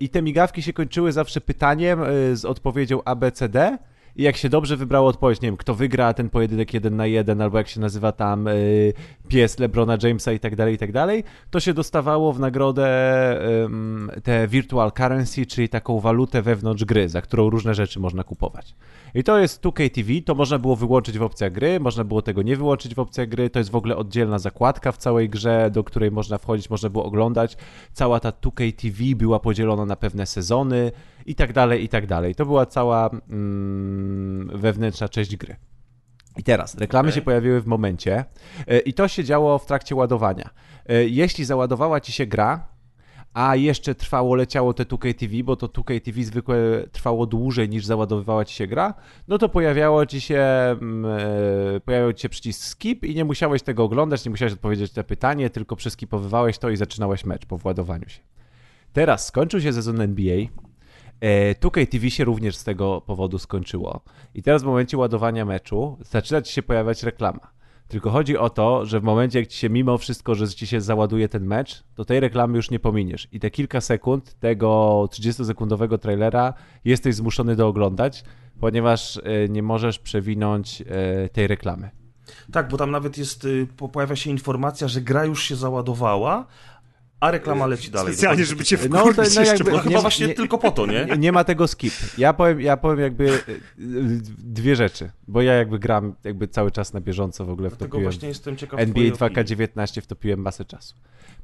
I 0.00 0.08
te 0.08 0.22
migawki 0.22 0.62
się 0.62 0.72
kończyły 0.72 1.12
zawsze 1.12 1.40
pytaniem 1.40 2.02
e, 2.02 2.36
z 2.36 2.44
odpowiedzią 2.44 3.00
A, 3.04 3.14
B, 3.14 3.32
C, 3.32 3.48
D. 3.48 3.78
I 4.16 4.22
jak 4.22 4.36
się 4.36 4.48
dobrze 4.48 4.76
wybrało 4.76 5.08
odpowiedź, 5.08 5.40
nie 5.40 5.48
wiem, 5.48 5.56
kto 5.56 5.74
wygra 5.74 6.14
ten 6.14 6.30
pojedynek 6.30 6.74
jeden 6.74 6.96
na 6.96 7.06
jeden, 7.06 7.40
albo 7.40 7.58
jak 7.58 7.68
się 7.68 7.80
nazywa 7.80 8.12
tam 8.12 8.48
y, 8.48 8.92
pies 9.28 9.58
Lebrona 9.58 9.98
Jamesa 10.02 10.32
i 10.32 10.40
tak 10.40 10.56
dalej, 10.56 10.74
i 10.74 10.78
tak 10.78 10.92
dalej, 10.92 11.24
to 11.50 11.60
się 11.60 11.74
dostawało 11.74 12.32
w 12.32 12.40
nagrodę 12.40 12.88
ym, 13.64 14.10
te 14.22 14.48
virtual 14.48 14.92
currency, 14.92 15.46
czyli 15.46 15.68
taką 15.68 16.00
walutę 16.00 16.42
wewnątrz 16.42 16.84
gry, 16.84 17.08
za 17.08 17.22
którą 17.22 17.50
różne 17.50 17.74
rzeczy 17.74 18.00
można 18.00 18.24
kupować. 18.24 18.74
I 19.14 19.24
to 19.24 19.38
jest 19.38 19.62
2K 19.64 19.90
TV, 19.90 20.12
to 20.24 20.34
można 20.34 20.58
było 20.58 20.76
wyłączyć 20.76 21.18
w 21.18 21.22
opcjach 21.22 21.52
gry, 21.52 21.80
można 21.80 22.04
było 22.04 22.22
tego 22.22 22.42
nie 22.42 22.56
wyłączyć 22.56 22.94
w 22.94 22.98
opcjach 22.98 23.28
gry, 23.28 23.50
to 23.50 23.58
jest 23.58 23.70
w 23.70 23.76
ogóle 23.76 23.96
oddzielna 23.96 24.38
zakładka 24.38 24.92
w 24.92 24.96
całej 24.96 25.28
grze, 25.28 25.70
do 25.70 25.84
której 25.84 26.10
można 26.10 26.38
wchodzić, 26.38 26.70
można 26.70 26.90
było 26.90 27.04
oglądać. 27.04 27.56
Cała 27.92 28.20
ta 28.20 28.30
2K 28.30 28.72
TV 28.72 29.16
była 29.16 29.40
podzielona 29.40 29.84
na 29.84 29.96
pewne 29.96 30.26
sezony 30.26 30.92
i 31.26 31.34
tak 31.34 31.52
dalej, 31.52 31.84
i 31.84 31.88
tak 31.88 32.06
dalej. 32.06 32.34
To 32.34 32.46
była 32.46 32.66
cała 32.66 33.10
mm, 33.30 34.50
wewnętrzna 34.54 35.08
część 35.08 35.36
gry. 35.36 35.56
I 36.36 36.42
teraz, 36.42 36.74
reklamy 36.74 37.08
Okej. 37.08 37.14
się 37.14 37.22
pojawiły 37.22 37.60
w 37.60 37.66
momencie 37.66 38.24
e, 38.66 38.78
i 38.78 38.94
to 38.94 39.08
się 39.08 39.24
działo 39.24 39.58
w 39.58 39.66
trakcie 39.66 39.94
ładowania. 39.94 40.50
E, 40.86 41.04
Jeśli 41.04 41.44
załadowała 41.44 42.00
ci 42.00 42.12
się 42.12 42.26
gra, 42.26 42.68
a 43.38 43.56
jeszcze 43.56 43.94
trwało, 43.94 44.34
leciało 44.34 44.74
te 44.74 44.84
2K 44.84 45.14
TV, 45.14 45.44
bo 45.44 45.56
to 45.56 45.66
2K 45.66 46.00
TV 46.00 46.22
zwykle 46.22 46.84
trwało 46.92 47.26
dłużej 47.26 47.68
niż 47.68 47.84
załadowywała 47.84 48.44
ci 48.44 48.54
się 48.54 48.66
gra, 48.66 48.94
no 49.28 49.38
to 49.38 49.48
pojawiało 49.48 50.06
ci 50.06 50.20
się, 50.20 50.38
e, 50.38 51.80
pojawiał 51.84 52.12
ci 52.12 52.22
się 52.22 52.28
przycisk 52.28 52.64
skip 52.64 53.04
i 53.04 53.14
nie 53.14 53.24
musiałeś 53.24 53.62
tego 53.62 53.84
oglądać, 53.84 54.24
nie 54.24 54.30
musiałeś 54.30 54.52
odpowiedzieć 54.52 54.94
na 54.94 55.02
pytanie, 55.02 55.50
tylko 55.50 55.76
przeskipowywałeś 55.76 56.58
to 56.58 56.70
i 56.70 56.76
zaczynałeś 56.76 57.24
mecz 57.24 57.46
po 57.46 57.58
władowaniu 57.58 58.08
się. 58.08 58.20
Teraz 58.92 59.26
skończył 59.26 59.60
się 59.60 59.72
sezon 59.72 60.00
NBA. 60.00 60.36
E, 61.20 61.54
2K 61.54 61.86
TV 61.86 62.10
się 62.10 62.24
również 62.24 62.56
z 62.56 62.64
tego 62.64 63.00
powodu 63.00 63.38
skończyło. 63.38 64.00
I 64.34 64.42
teraz 64.42 64.62
w 64.62 64.66
momencie 64.66 64.98
ładowania 64.98 65.44
meczu 65.44 65.98
zaczyna 66.00 66.42
ci 66.42 66.52
się 66.52 66.62
pojawiać 66.62 67.02
reklama. 67.02 67.57
Tylko 67.88 68.10
chodzi 68.10 68.36
o 68.36 68.50
to, 68.50 68.86
że 68.86 69.00
w 69.00 69.02
momencie, 69.02 69.38
jak 69.38 69.48
ci 69.48 69.58
się 69.58 69.70
mimo 69.70 69.98
wszystko, 69.98 70.34
że 70.34 70.48
ci 70.48 70.66
się 70.66 70.80
załaduje 70.80 71.28
ten 71.28 71.46
mecz, 71.46 71.84
to 71.94 72.04
tej 72.04 72.20
reklamy 72.20 72.56
już 72.56 72.70
nie 72.70 72.78
pominiesz. 72.78 73.28
I 73.32 73.40
te 73.40 73.50
kilka 73.50 73.80
sekund 73.80 74.34
tego 74.40 74.68
30-sekundowego 75.10 75.98
trailera 75.98 76.54
jesteś 76.84 77.14
zmuszony 77.14 77.56
do 77.56 77.68
oglądać, 77.68 78.24
ponieważ 78.60 79.16
e, 79.16 79.48
nie 79.48 79.62
możesz 79.62 79.98
przewinąć 79.98 80.82
e, 80.82 81.28
tej 81.28 81.46
reklamy. 81.46 81.90
Tak, 82.52 82.68
bo 82.68 82.76
tam 82.76 82.90
nawet 82.90 83.18
jest, 83.18 83.44
y, 83.44 83.66
po- 83.76 83.88
pojawia 83.88 84.16
się 84.16 84.30
informacja, 84.30 84.88
że 84.88 85.00
gra 85.00 85.24
już 85.24 85.42
się 85.42 85.56
załadowała, 85.56 86.46
a 87.20 87.30
reklama 87.30 87.66
leci 87.66 87.90
dalej. 87.90 88.12
Specjalnie, 88.12 88.44
żeby 88.44 88.64
cię 88.64 88.78
No, 88.90 89.12
to- 89.12 89.22
no 89.36 89.42
jakby- 89.42 89.72
No 89.72 89.78
chyba 89.78 89.94
nie- 89.96 90.00
właśnie 90.00 90.26
nie- 90.26 90.34
tylko 90.34 90.58
po 90.58 90.70
to, 90.70 90.86
nie? 90.86 91.04
Nie, 91.04 91.16
nie 91.26 91.32
ma 91.32 91.44
tego 91.44 91.68
skip. 91.68 91.92
Ja 92.18 92.32
powiem, 92.32 92.60
ja 92.60 92.76
powiem 92.76 92.98
jakby 93.00 93.24
y, 93.32 93.40
dwie 94.38 94.76
rzeczy, 94.76 95.10
bo 95.28 95.42
ja 95.42 95.52
jakby 95.54 95.78
gram 95.78 96.14
jakby 96.24 96.48
cały 96.48 96.70
czas 96.70 96.92
na 96.92 97.00
bieżąco 97.00 97.44
w 97.44 97.50
ogóle 97.50 97.68
Dlatego 97.68 97.88
wtopiłem. 97.88 98.12
właśnie 98.12 98.28
jestem 98.28 98.56
ciekaw 98.56 98.80
NBA 98.80 98.92
twojej 99.14 99.32
opinii. 99.34 99.56
2K19 99.68 100.00
wtopiłem 100.00 100.40
masę 100.40 100.64
czasu. 100.64 100.94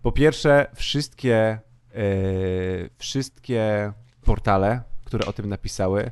Po 0.03 0.13
pierwsze, 0.13 0.67
wszystkie, 0.75 1.37
e, 1.95 2.03
wszystkie 2.99 3.93
portale, 4.25 4.83
które 5.05 5.27
o 5.27 5.33
tym 5.33 5.49
napisały, 5.49 6.11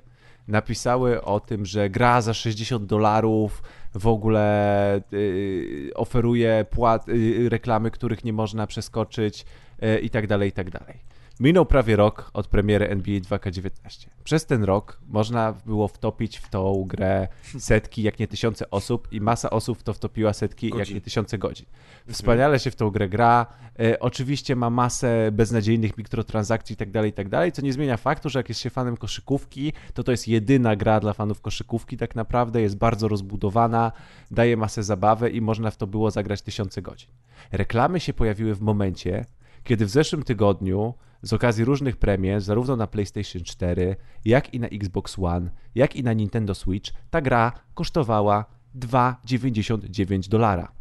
napisały 0.49 1.23
o 1.23 1.41
tym, 1.41 1.67
że 1.67 1.91
gra 1.91 2.21
za 2.21 2.35
60 2.35 2.87
dolarów 2.87 3.63
w 3.95 4.07
ogóle 4.07 5.01
y, 5.13 5.91
oferuje 5.95 6.67
płat, 6.71 7.09
y, 7.09 7.49
reklamy, 7.49 7.91
których 7.91 8.25
nie 8.25 8.33
można 8.33 8.67
przeskoczyć 8.67 9.45
y, 9.83 9.99
i 10.01 10.11
tak 10.11 10.27
dalej, 10.27 10.49
i 10.49 10.53
tak 10.53 10.71
dalej. 10.71 11.12
Minął 11.41 11.67
prawie 11.67 11.97
rok 11.97 12.31
od 12.35 12.47
premiery 12.47 12.89
NBA 12.89 13.21
2K19. 13.21 14.07
Przez 14.25 14.47
ten 14.47 14.65
rok 14.65 15.01
można 15.09 15.55
było 15.67 15.89
wtopić 15.89 16.39
w 16.39 16.49
tą 16.49 16.85
grę 16.89 17.29
setki, 17.59 18.03
jak 18.03 18.19
nie 18.19 18.29
tysiące 18.29 18.71
osób 18.71 19.09
i 19.13 19.21
masa 19.21 19.51
osób 19.51 19.79
w 19.79 19.83
to 19.83 19.93
wtopiła 19.93 20.33
setki, 20.33 20.67
jak 20.67 20.79
Godzin. 20.79 20.95
nie 20.95 21.01
tysiące 21.01 21.39
godzin. 21.39 21.67
Wspaniale 22.09 22.59
się 22.59 22.71
w 22.71 22.77
tą 22.77 22.91
grę 22.91 23.09
gra. 23.09 23.47
E, 23.81 24.01
oczywiście 24.01 24.57
ma 24.57 24.71
masę 24.71 25.33
beznadziejnych 25.33 25.99
mikrotransakcji 25.99 26.75
i 26.75 26.77
tak 26.77 26.91
dalej, 26.91 27.11
i 27.11 27.13
tak 27.13 27.55
co 27.55 27.63
nie 27.63 27.73
zmienia 27.73 27.97
faktu, 27.97 28.29
że 28.29 28.39
jak 28.39 28.49
jest 28.49 28.61
się 28.61 28.71
fanem 28.71 28.97
koszykówki, 28.97 29.73
to 29.95 30.05
to 30.05 30.11
jest 30.11 30.29
jedyna 30.29 30.77
gra 30.77 31.01
dla 31.01 31.13
fanów 31.13 31.41
koszykówki 31.41 31.97
tak 31.97 32.15
naprawdę, 32.15 32.63
jest 32.63 32.77
bardzo 32.77 33.09
rozbudowana, 33.09 33.93
daje 34.31 34.57
masę 34.57 34.83
zabawy 34.83 35.31
i 35.31 35.41
można 35.41 35.71
w 35.71 35.77
to 35.77 35.87
było 35.87 36.11
zagrać 36.11 36.43
tysiące 36.43 36.83
godzin. 36.83 37.09
Reklamy 37.53 38.01
się 38.01 38.13
pojawiły 38.13 38.55
w 38.55 38.61
momencie, 38.61 39.27
kiedy 39.65 39.87
w 39.87 39.91
zeszłym 39.91 40.23
tygodniu 40.23 40.95
z 41.23 41.33
okazji 41.33 41.65
różnych 41.65 41.97
premier, 41.97 42.41
zarówno 42.41 42.77
na 42.77 42.87
PlayStation 42.87 43.43
4, 43.43 43.97
jak 44.25 44.55
i 44.55 44.61
na 44.61 44.67
Xbox 44.69 45.19
One, 45.19 45.51
jak 45.75 45.97
i 45.97 46.03
na 46.03 46.13
Nintendo 46.13 46.55
Switch, 46.55 46.91
ta 47.11 47.21
gra 47.21 47.53
kosztowała 47.75 48.45
2,99 48.79 50.29
dolara. 50.29 50.73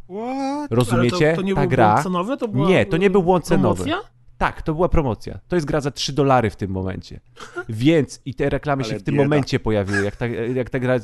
Rozumiecie? 0.70 1.30
To, 1.30 1.36
to 1.36 1.42
nie 1.42 1.54
ta 1.54 1.60
był 1.60 1.70
gra. 1.70 2.02
cenowy? 2.02 2.36
To 2.36 2.48
była 2.48 2.68
Nie, 2.68 2.86
to 2.86 2.96
nie 2.96 3.10
był 3.10 3.22
błąd 3.22 3.44
cenowy. 3.44 3.84
promocja? 3.84 4.08
Tak, 4.42 4.62
to 4.62 4.74
była 4.74 4.88
promocja. 4.88 5.38
To 5.48 5.56
jest 5.56 5.66
gra 5.66 5.80
za 5.80 5.90
3 5.90 6.12
dolary 6.12 6.50
w 6.50 6.56
tym 6.56 6.70
momencie. 6.70 7.20
Więc 7.68 8.20
i 8.24 8.34
te 8.34 8.48
reklamy 8.50 8.84
się 8.84 8.90
Ale 8.90 8.98
w 9.00 9.02
tym 9.02 9.14
bieda. 9.14 9.24
momencie 9.24 9.60
pojawiły. 9.60 10.04
Jak 10.04 10.16
ta, 10.16 10.26
jak 10.26 10.70
ta 10.70 10.78
gra, 10.78 10.94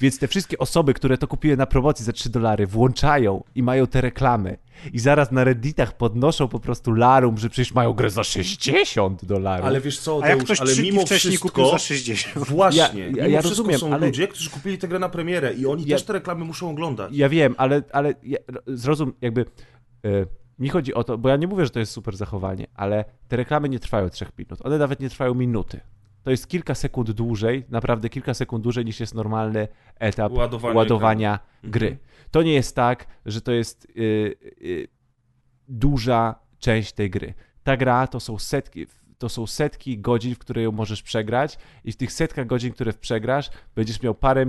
więc 0.00 0.18
te 0.18 0.28
wszystkie 0.28 0.58
osoby, 0.58 0.94
które 0.94 1.18
to 1.18 1.26
kupiły 1.28 1.56
na 1.56 1.66
promocji 1.66 2.04
za 2.04 2.12
3 2.12 2.30
dolary, 2.30 2.66
włączają 2.66 3.44
i 3.54 3.62
mają 3.62 3.86
te 3.86 4.00
reklamy. 4.00 4.58
I 4.92 4.98
zaraz 4.98 5.32
na 5.32 5.44
Redditach 5.44 5.96
podnoszą 5.96 6.48
po 6.48 6.60
prostu 6.60 6.92
larum, 6.92 7.38
że 7.38 7.50
przecież 7.50 7.74
mają 7.74 7.92
grę 7.92 8.10
za 8.10 8.24
60 8.24 9.24
dolarów. 9.24 9.66
Ale 9.66 9.80
wiesz 9.80 9.98
co, 9.98 10.20
A 10.22 10.28
jak 10.28 10.38
Deusz, 10.38 10.44
ktoś 10.44 10.60
ale 10.60 10.82
mimo 10.82 11.00
wcześniej 11.00 11.30
wszystko... 11.30 11.48
kupił 11.48 11.70
za 11.70 11.78
60? 11.78 12.44
Właśnie, 12.48 12.80
Ja- 12.80 12.88
ja- 13.04 13.10
mimo 13.10 13.18
ja 13.18 13.26
wszystko 13.40 13.48
rozumiem, 13.48 13.78
są 13.80 13.92
ale- 13.94 14.06
ludzie, 14.06 14.28
którzy 14.28 14.50
kupili 14.50 14.78
tę 14.78 14.88
grę 14.88 14.98
na 14.98 15.08
premierę 15.08 15.54
i 15.54 15.66
oni 15.66 15.84
Ja- 15.86 15.96
też 15.96 16.04
te 16.06 16.12
reklamy 16.12 16.44
muszą 16.44 16.70
oglądać. 16.70 17.12
Ja 17.12 17.28
wiem, 17.28 17.54
ale, 17.58 17.82
ale 17.92 18.14
ja, 18.22 18.38
zrozum, 18.66 19.12
jakby 19.20 19.44
e, 20.04 20.08
mi 20.58 20.68
chodzi 20.68 20.94
o 20.94 21.04
to, 21.04 21.18
bo 21.18 21.28
ja 21.28 21.36
nie 21.36 21.46
mówię, 21.46 21.64
że 21.64 21.70
to 21.70 21.78
jest 21.78 21.92
super 21.92 22.16
zachowanie, 22.16 22.66
ale 22.74 23.04
te 23.28 23.36
reklamy 23.36 23.68
nie 23.68 23.78
trwają 23.78 24.08
3 24.08 24.26
minut, 24.38 24.66
one 24.66 24.78
nawet 24.78 25.00
nie 25.00 25.10
trwają 25.10 25.34
minuty. 25.34 25.80
To 26.22 26.30
jest 26.30 26.48
kilka 26.48 26.74
sekund 26.74 27.10
dłużej, 27.10 27.64
naprawdę 27.68 28.08
kilka 28.08 28.34
sekund 28.34 28.64
dłużej 28.64 28.84
niż 28.84 29.00
jest 29.00 29.14
normalny 29.14 29.68
etap 29.98 30.32
Ładowania 30.32 30.76
ładowania, 30.76 31.38
gry. 31.64 31.86
Mhm. 31.86 32.06
To 32.30 32.42
nie 32.42 32.52
jest 32.52 32.76
tak, 32.76 33.06
że 33.26 33.40
to 33.40 33.52
jest 33.52 33.84
y, 33.84 33.90
y, 34.62 34.88
duża 35.68 36.34
część 36.58 36.92
tej 36.92 37.10
gry. 37.10 37.34
Ta 37.62 37.76
gra 37.76 38.06
to 38.06 38.20
są 38.20 38.38
setki, 38.38 38.86
to 39.18 39.28
są 39.28 39.46
setki 39.46 39.98
godzin, 39.98 40.34
w 40.34 40.38
które 40.38 40.62
ją 40.62 40.72
możesz 40.72 41.02
przegrać 41.02 41.58
i 41.84 41.92
w 41.92 41.96
tych 41.96 42.12
setkach 42.12 42.46
godzin, 42.46 42.72
które 42.72 42.92
przegrasz, 42.92 43.50
będziesz 43.76 44.02
miał 44.02 44.14
parę, 44.14 44.46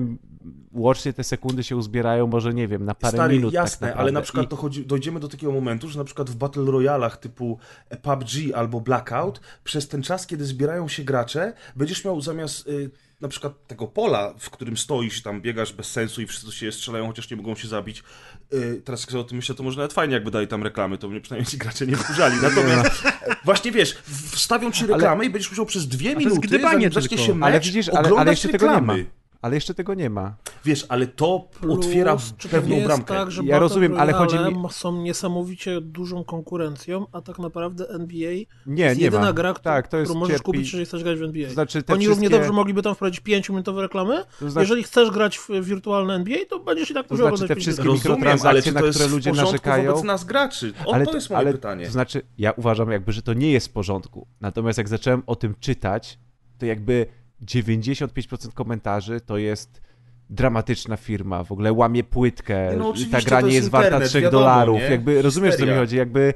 łącznie 0.73 1.13
te 1.13 1.23
sekundy 1.23 1.63
się 1.63 1.75
uzbierają, 1.77 2.27
może 2.27 2.53
nie 2.53 2.67
wiem, 2.67 2.85
na 2.85 2.95
parę 2.95 3.17
Stary, 3.17 3.35
minut 3.35 3.53
jasne, 3.53 3.87
tak 3.87 3.97
ale 3.97 4.11
na 4.11 4.21
przykład 4.21 4.45
I- 4.45 4.47
to 4.47 4.55
chodzi, 4.55 4.85
dojdziemy 4.85 5.19
do 5.19 5.27
takiego 5.27 5.51
momentu, 5.51 5.89
że 5.89 5.99
na 5.99 6.05
przykład 6.05 6.29
w 6.29 6.35
Battle 6.35 6.65
Royalach 6.65 7.17
typu 7.17 7.59
PUBG 8.01 8.53
albo 8.55 8.81
Blackout, 8.81 9.41
przez 9.63 9.87
ten 9.87 10.03
czas, 10.03 10.27
kiedy 10.27 10.45
zbierają 10.45 10.87
się 10.87 11.03
gracze, 11.03 11.53
będziesz 11.75 12.05
miał 12.05 12.21
zamiast 12.21 12.67
y, 12.67 12.91
na 13.21 13.27
przykład 13.27 13.67
tego 13.67 13.87
pola, 13.87 14.33
w 14.39 14.49
którym 14.49 14.77
stoisz, 14.77 15.21
tam 15.21 15.41
biegasz 15.41 15.73
bez 15.73 15.91
sensu 15.91 16.21
i 16.21 16.27
wszyscy 16.27 16.51
się 16.51 16.71
strzelają, 16.71 17.07
chociaż 17.07 17.29
nie 17.29 17.37
mogą 17.37 17.55
się 17.55 17.67
zabić. 17.67 18.03
Y, 18.53 18.81
teraz 18.85 19.01
jak 19.01 19.11
sobie 19.11 19.21
o 19.21 19.23
tym 19.23 19.37
myślę, 19.37 19.55
to 19.55 19.63
może 19.63 19.77
nawet 19.77 19.93
fajnie, 19.93 20.13
jakby 20.13 20.31
dali 20.31 20.47
tam 20.47 20.63
reklamy, 20.63 20.97
to 20.97 21.09
mnie 21.09 21.21
przynajmniej 21.21 21.51
ci 21.51 21.57
gracze 21.57 21.87
nie 21.87 21.97
wkurzali. 21.97 22.35
Natomiast 22.43 23.03
właśnie 23.45 23.71
wiesz, 23.71 23.97
wstawią 24.31 24.71
ci 24.71 24.87
reklamę 24.87 25.25
i 25.25 25.29
będziesz 25.29 25.51
musiał 25.51 25.65
przez 25.65 25.87
dwie 25.87 26.15
minuty, 26.15 26.59
zanim 26.61 26.91
zacznie 26.91 27.17
się 27.17 27.35
mecz, 27.35 27.49
Ale 27.49 27.59
widzisz, 27.59 27.89
ale, 27.89 27.99
oglądać 27.99 28.21
ale 28.21 28.31
jeszcze 28.31 28.49
tego 28.49 28.75
nie 28.75 28.81
ma. 28.81 28.95
Ale 29.41 29.55
jeszcze 29.55 29.73
tego 29.73 29.93
nie 29.93 30.09
ma. 30.09 30.35
Wiesz, 30.65 30.85
ale 30.89 31.07
to 31.07 31.47
Plus, 31.61 31.77
otwiera 31.79 32.17
czy 32.37 32.47
to 32.49 32.51
pewną 32.51 32.69
nie 32.69 32.75
jest 32.75 32.87
bramkę. 32.87 33.13
Tak, 33.13 33.31
że 33.31 33.41
Ja 33.41 33.45
Battle 33.47 33.59
rozumiem, 33.59 33.97
ale 33.99 34.13
chodzi 34.13 34.35
mi- 34.39 34.55
są 34.71 35.01
niesamowicie 35.01 35.81
dużą 35.81 36.23
konkurencją, 36.23 37.05
a 37.11 37.21
tak 37.21 37.39
naprawdę 37.39 37.89
NBA 37.89 38.31
Nie, 38.65 38.83
jest 38.83 38.97
nie 38.99 39.03
jedyna 39.05 39.23
ma. 39.25 39.33
gra, 39.33 39.53
którą, 39.53 39.63
tak, 39.63 39.87
to 39.87 39.97
jest 39.97 40.09
którą 40.09 40.19
możesz 40.19 40.33
cierpi... 40.35 40.45
kupić, 40.45 40.61
jeżeli 40.65 40.85
chcesz 40.85 41.03
grać 41.03 41.19
w 41.19 41.23
NBA. 41.23 41.47
To 41.47 41.53
znaczy 41.53 41.77
Oni 41.77 41.85
wszystkie... 41.85 42.09
równie 42.09 42.29
dobrze 42.29 42.51
mogliby 42.51 42.81
tam 42.81 42.95
wprowadzić 42.95 43.21
5-minutowe 43.21 43.81
reklamy. 43.81 44.23
to 44.39 44.49
znaczy, 44.49 44.63
Jeżeli 44.63 44.83
chcesz 44.83 45.11
grać 45.11 45.37
w 45.37 45.49
wirtualne 45.65 46.13
NBA, 46.13 46.37
to 46.49 46.59
będziesz 46.59 46.91
i 46.91 46.93
tak 46.93 47.07
To 47.07 47.13
musiał 47.15 47.37
znaczy 47.37 47.47
te 47.53 47.55
wszystkie 47.61 47.83
5 47.83 48.03
minut. 48.03 48.03
mikro- 48.05 48.09
Rozumiem, 48.09 48.47
ale 48.47 48.61
czy 48.61 48.69
mikrotransakcje, 48.69 48.73
to 48.73 48.85
na 48.87 48.91
które 48.93 49.07
ludzie 49.07 49.31
narzekają? 49.31 49.91
wobec 49.91 50.03
nas 50.03 50.23
graczy? 50.23 50.73
O, 50.85 50.93
ale 50.93 51.05
to 51.05 51.15
jest 51.15 51.29
moje 51.29 51.37
ale, 51.39 51.51
pytanie. 51.51 51.85
To 51.85 51.91
znaczy, 51.91 52.21
ja 52.37 52.51
uważam 52.51 52.91
jakby, 52.91 53.11
że 53.11 53.21
to 53.21 53.33
nie 53.33 53.51
jest 53.51 53.67
w 53.67 53.71
porządku. 53.71 54.27
Natomiast 54.41 54.77
jak 54.77 54.87
zacząłem 54.89 55.23
o 55.27 55.35
tym 55.35 55.55
czytać, 55.59 56.19
to 56.57 56.65
jakby 56.65 57.05
95% 57.45 58.53
komentarzy 58.53 59.21
to 59.21 59.37
jest 59.37 59.81
dramatyczna 60.29 60.97
firma, 60.97 61.43
w 61.43 61.51
ogóle 61.51 61.73
łamie 61.73 62.03
płytkę, 62.03 62.67
Nie, 62.71 62.77
no 62.77 62.93
ta 63.11 63.21
gra 63.21 63.41
to 63.41 63.47
nie 63.47 63.53
jest 63.53 63.63
jest 63.63 63.69
warta 63.69 63.87
internet, 63.87 64.09
3 64.09 64.21
wiadomo, 64.21 64.43
dolarów, 64.43 64.79
nie? 64.79 64.85
jakby 64.85 65.21
rozumiesz, 65.21 65.51
co 65.55 65.57
mi 65.57 65.61
Histeria. 65.61 65.81
chodzi, 65.81 65.97
jakby 65.97 66.33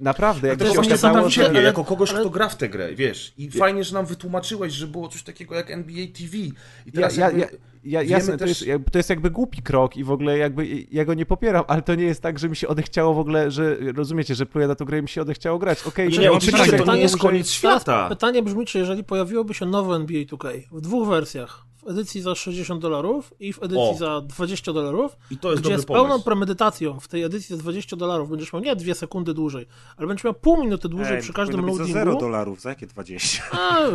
naprawdę, 0.00 0.48
jak 0.48 0.58
Dlatego 0.58 0.82
się 0.84 0.90
jest 0.90 1.00
właśnie 1.00 1.10
okazało, 1.10 1.30
ciebie, 1.30 1.48
ale- 1.48 1.62
jako 1.62 1.84
kogoś, 1.84 2.10
ale- 2.10 2.20
kto 2.20 2.30
gra 2.30 2.48
w 2.48 2.56
tę 2.56 2.68
grę, 2.68 2.94
wiesz. 2.94 3.34
I 3.38 3.50
fajnie, 3.50 3.84
że 3.84 3.94
nam 3.94 4.06
wytłumaczyłeś, 4.06 4.72
że 4.72 4.86
było 4.86 5.08
coś 5.08 5.22
takiego 5.22 5.54
jak 5.54 5.70
NBA 5.70 6.06
TV. 6.06 6.36
I 6.36 6.52
Ja, 6.86 6.92
teraz 6.92 7.16
ja, 7.16 7.24
jakby... 7.26 7.40
ja, 7.40 7.46
ja, 7.52 7.58
wiemy 7.84 8.04
jasne, 8.06 8.32
to, 8.32 8.38
też- 8.38 8.48
jest, 8.48 8.66
jakby- 8.66 8.90
to 8.90 8.98
jest 8.98 9.10
jakby 9.10 9.30
głupi 9.30 9.62
krok 9.62 9.96
i 9.96 10.04
w 10.04 10.10
ogóle 10.10 10.38
jakby 10.38 10.66
ja 10.92 11.04
go 11.04 11.14
nie 11.14 11.26
popieram, 11.26 11.64
ale 11.68 11.82
to 11.82 11.94
nie 11.94 12.04
jest 12.04 12.22
tak, 12.22 12.38
że 12.38 12.48
mi 12.48 12.56
się 12.56 12.68
odechciało 12.68 13.14
w 13.14 13.18
ogóle, 13.18 13.50
że 13.50 13.76
rozumiecie, 13.96 14.34
że 14.34 14.46
pluję 14.46 14.68
na 14.68 14.74
tą 14.74 14.84
grę 14.84 14.98
i 14.98 15.02
mi 15.02 15.08
się 15.08 15.22
odechciało 15.22 15.58
grać. 15.58 15.82
Okej, 15.86 16.08
Nie, 16.08 16.14
że- 16.14 16.22
nie, 16.22 16.32
oczywiście 16.32 16.72
to 16.78 16.94
nie 16.94 17.00
jest 17.00 17.16
koniec 17.18 17.50
świata. 17.50 18.08
Pytanie 18.08 18.42
brzmi, 18.42 18.66
czy 18.66 18.78
jeżeli 18.78 19.04
pojawiłoby 19.04 19.54
się 19.54 19.66
nowe 19.66 19.96
NBA 19.96 20.22
2K 20.24 20.48
w 20.72 20.80
dwóch 20.80 21.08
wersjach, 21.08 21.63
w 21.86 21.88
edycji 21.90 22.20
za 22.22 22.34
60 22.34 22.82
dolarów 22.82 23.34
i 23.40 23.52
w 23.52 23.58
edycji 23.62 23.76
O. 23.90 23.94
za 23.98 24.20
20 24.20 24.72
dolarów, 24.72 25.16
I 25.30 25.38
to 25.38 25.50
jest 25.50 25.62
gdzie 25.62 25.70
dobry 25.70 25.82
z 25.82 25.86
pełną 25.86 26.08
pomysł. 26.08 26.24
premedytacją 26.24 27.00
w 27.00 27.08
tej 27.08 27.22
edycji 27.22 27.56
za 27.56 27.62
20 27.62 27.96
dolarów 27.96 28.30
będziesz 28.30 28.52
miał 28.52 28.62
nie 28.62 28.76
dwie 28.76 28.94
sekundy 28.94 29.34
dłużej, 29.34 29.66
ale 29.96 30.06
będziesz 30.08 30.24
miał 30.24 30.34
pół 30.34 30.60
minuty 30.64 30.88
dłużej 30.88 31.16
Ej, 31.16 31.22
przy 31.22 31.32
każdym 31.32 31.60
loadingu. 31.60 31.84
za 31.86 31.92
0 31.92 32.16
dolarów, 32.16 32.60
za 32.60 32.68
jakie 32.68 32.86
20? 32.86 33.42
A, 33.52 33.86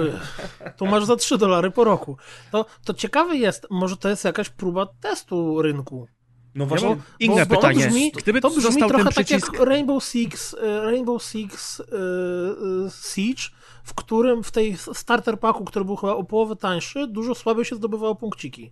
tu 0.77 0.85
masz 0.85 1.05
za 1.05 1.15
3 1.15 1.37
dolary 1.37 1.71
po 1.71 1.83
roku. 1.83 2.17
To, 2.51 2.65
to 2.85 2.93
ciekawe 2.93 3.35
jest, 3.37 3.67
może 3.69 3.97
to 3.97 4.09
jest 4.09 4.23
jakaś 4.25 4.49
próba 4.49 4.87
testu 5.01 5.61
rynku. 5.61 6.07
No 6.55 6.63
Ja 6.63 6.69
właśnie, 6.69 6.89
mam 6.89 7.01
inne 7.19 7.45
Bo- 7.45 7.55
bo 7.55 7.55
pytanie. 7.55 7.83
To 7.83 7.87
brzmi, 7.89 8.11
Gdyby 8.11 8.41
to 8.41 8.49
brzmi 8.49 8.61
został 8.63 8.89
trochę 8.89 9.03
ten 9.03 9.13
tak 9.13 9.25
przycisk... 9.25 9.53
jak 9.53 9.61
Rainbow 9.61 10.03
Six, 10.03 10.55
e, 10.61 10.81
Rainbow 10.81 11.23
Six 11.23 11.79
e, 11.79 11.83
e, 11.85 12.89
Siege, 13.13 13.41
w 13.89 13.93
którym 13.93 14.43
w 14.43 14.51
tej 14.51 14.77
starter 14.77 15.39
packu, 15.39 15.65
który 15.65 15.85
był 15.85 15.95
chyba 15.95 16.13
o 16.13 16.23
połowę 16.23 16.55
tańszy, 16.55 17.07
dużo 17.07 17.35
słabiej 17.35 17.65
się 17.65 17.75
zdobywało 17.75 18.15
punkciki. 18.15 18.71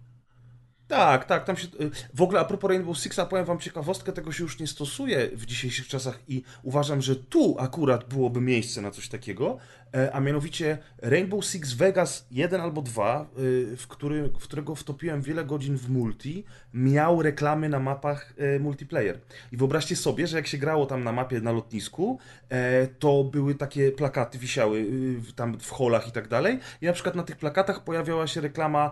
Tak, 0.87 1.25
tak, 1.25 1.45
tam 1.45 1.57
się... 1.57 1.67
W 2.13 2.21
ogóle 2.21 2.39
a 2.39 2.45
propos 2.45 2.69
Rainbow 2.69 2.97
Sixa, 2.97 3.19
powiem 3.29 3.45
wam 3.45 3.59
ciekawostkę, 3.59 4.13
tego 4.13 4.31
się 4.31 4.43
już 4.43 4.59
nie 4.59 4.67
stosuje 4.67 5.29
w 5.33 5.45
dzisiejszych 5.45 5.87
czasach 5.87 6.19
i 6.27 6.43
uważam, 6.63 7.01
że 7.01 7.15
tu 7.15 7.55
akurat 7.59 8.09
byłoby 8.09 8.41
miejsce 8.41 8.81
na 8.81 8.91
coś 8.91 9.09
takiego. 9.09 9.57
E, 9.93 10.15
a 10.15 10.19
mianowicie 10.19 10.77
Rainbow 11.01 11.45
Six 11.45 11.73
Vegas 11.73 12.27
1 12.31 12.61
albo 12.61 12.81
2, 12.81 13.25
w, 13.77 13.85
który, 13.87 14.29
w 14.39 14.43
którego 14.43 14.75
wtopiłem 14.75 15.21
wiele 15.21 15.45
godzin 15.45 15.77
w 15.77 15.89
multi, 15.89 16.43
miał 16.73 17.21
reklamy 17.21 17.69
na 17.69 17.79
mapach 17.79 18.33
multiplayer. 18.59 19.19
I 19.51 19.57
wyobraźcie 19.57 19.95
sobie, 19.95 20.27
że 20.27 20.37
jak 20.37 20.47
się 20.47 20.57
grało 20.57 20.85
tam 20.85 21.03
na 21.03 21.11
mapie 21.11 21.41
na 21.41 21.51
lotnisku, 21.51 22.19
to 22.99 23.23
były 23.23 23.55
takie 23.55 23.91
plakaty 23.91 24.37
wisiały 24.37 24.85
tam 25.35 25.59
w 25.59 25.69
holach 25.71 26.07
i 26.07 26.11
tak 26.11 26.27
dalej. 26.27 26.59
I 26.81 26.85
na 26.85 26.93
przykład 26.93 27.15
na 27.15 27.23
tych 27.23 27.37
plakatach 27.37 27.83
pojawiała 27.83 28.27
się 28.27 28.41
reklama 28.41 28.91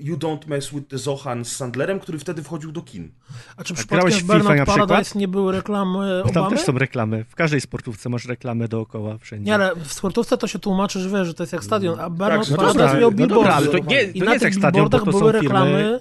You 0.00 0.16
don't 0.16 0.48
mess 0.48 0.70
with 0.70 0.88
the 0.88 0.98
Zohan 0.98 1.44
z 1.44 1.56
Sandlerem, 1.56 2.00
który 2.00 2.18
wtedy 2.18 2.42
wchodził 2.42 2.72
do 2.72 2.82
kin. 2.82 3.12
A 3.56 3.64
czy 3.64 3.74
przypadkiem 3.74 4.10
w 4.10 4.22
Burnout 4.22 4.66
Paradise 4.66 5.18
nie 5.18 5.28
były 5.28 5.52
reklamy 5.52 6.20
Obamy? 6.20 6.34
Tam 6.34 6.50
też 6.50 6.60
są 6.60 6.78
reklamy. 6.78 7.24
W 7.24 7.34
każdej 7.34 7.60
sportówce 7.60 8.08
masz 8.08 8.24
reklamy 8.24 8.68
dookoła 8.68 9.18
wszędzie. 9.18 9.46
Nie, 9.46 9.54
ale 9.54 9.76
w 9.76 9.92
sportówce 9.98 10.38
to 10.38 10.46
się 10.46 10.58
tłumaczy, 10.58 11.00
że 11.00 11.10
wiesz, 11.10 11.26
że 11.26 11.34
to 11.34 11.42
jest 11.42 11.52
jak 11.52 11.64
stadion, 11.64 12.00
a 12.00 12.10
Burnout 12.10 12.48
tak, 12.48 12.56
Paradise 12.56 12.94
no 12.94 13.00
miał 13.00 13.12
billboardy. 13.12 13.50
No 13.50 13.72
dobra, 13.72 13.80
to 13.80 13.90
nie, 13.90 14.04
to 14.04 14.10
I 14.14 14.22
na 14.22 14.38
tych 14.38 14.54
billboardach 14.54 15.04
były 15.04 15.32
reklamy... 15.32 16.00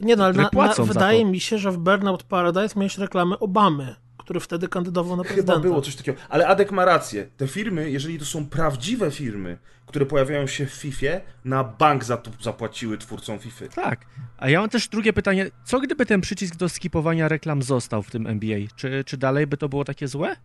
Nie 0.00 0.16
no, 0.16 0.24
ale 0.24 0.34
na, 0.34 0.50
na, 0.52 0.84
wydaje 0.84 1.24
mi 1.24 1.40
się, 1.40 1.58
że 1.58 1.72
w 1.72 1.78
Burnout 1.78 2.22
Paradise 2.22 2.78
miałeś 2.78 2.98
reklamy 2.98 3.38
Obamy 3.38 3.96
który 4.28 4.40
wtedy 4.40 4.68
kandydował 4.68 5.16
na 5.16 5.24
prezydenta. 5.24 5.52
Chyba 5.52 5.62
było 5.62 5.80
coś 5.80 5.96
takiego. 5.96 6.18
Ale 6.28 6.46
Adek 6.46 6.72
ma 6.72 6.84
rację. 6.84 7.26
Te 7.36 7.48
firmy, 7.48 7.90
jeżeli 7.90 8.18
to 8.18 8.24
są 8.24 8.46
prawdziwe 8.46 9.10
firmy, 9.10 9.58
które 9.86 10.06
pojawiają 10.06 10.46
się 10.46 10.66
w 10.66 10.70
FIFA, 10.70 11.06
na 11.44 11.64
bank 11.64 12.04
za 12.04 12.16
to 12.16 12.30
zapłaciły 12.40 12.98
twórcom 12.98 13.38
FIFA. 13.38 13.68
Tak. 13.68 14.06
A 14.38 14.48
ja 14.48 14.60
mam 14.60 14.68
też 14.68 14.88
drugie 14.88 15.12
pytanie. 15.12 15.50
Co 15.64 15.80
gdyby 15.80 16.06
ten 16.06 16.20
przycisk 16.20 16.56
do 16.56 16.68
skipowania 16.68 17.28
reklam 17.28 17.62
został 17.62 18.02
w 18.02 18.10
tym 18.10 18.26
NBA? 18.26 18.58
Czy, 18.76 19.04
czy 19.06 19.16
dalej 19.16 19.46
by 19.46 19.56
to 19.56 19.68
było 19.68 19.84
takie 19.84 20.08
złe? 20.08 20.36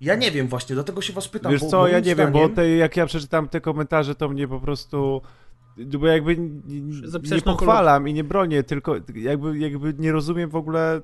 Ja 0.00 0.14
nie 0.14 0.30
wiem 0.30 0.48
właśnie, 0.48 0.74
dlatego 0.74 1.02
się 1.02 1.12
was 1.12 1.28
pytam. 1.28 1.52
Wiesz 1.52 1.64
co, 1.64 1.88
ja 1.88 2.00
nie 2.00 2.14
zdaniem... 2.14 2.32
wiem, 2.32 2.42
bo 2.42 2.54
te, 2.54 2.68
jak 2.68 2.96
ja 2.96 3.06
przeczytam 3.06 3.48
te 3.48 3.60
komentarze, 3.60 4.14
to 4.14 4.28
mnie 4.28 4.48
po 4.48 4.60
prostu 4.60 5.22
bo 5.98 6.06
jakby 6.06 6.36
nie, 6.36 6.80
nie 7.34 7.42
pochwalam 7.42 8.08
i 8.08 8.14
nie 8.14 8.24
bronię, 8.24 8.62
tylko 8.62 8.94
jakby, 9.14 9.58
jakby 9.58 9.94
nie 9.98 10.12
rozumiem 10.12 10.50
w 10.50 10.56
ogóle 10.56 11.00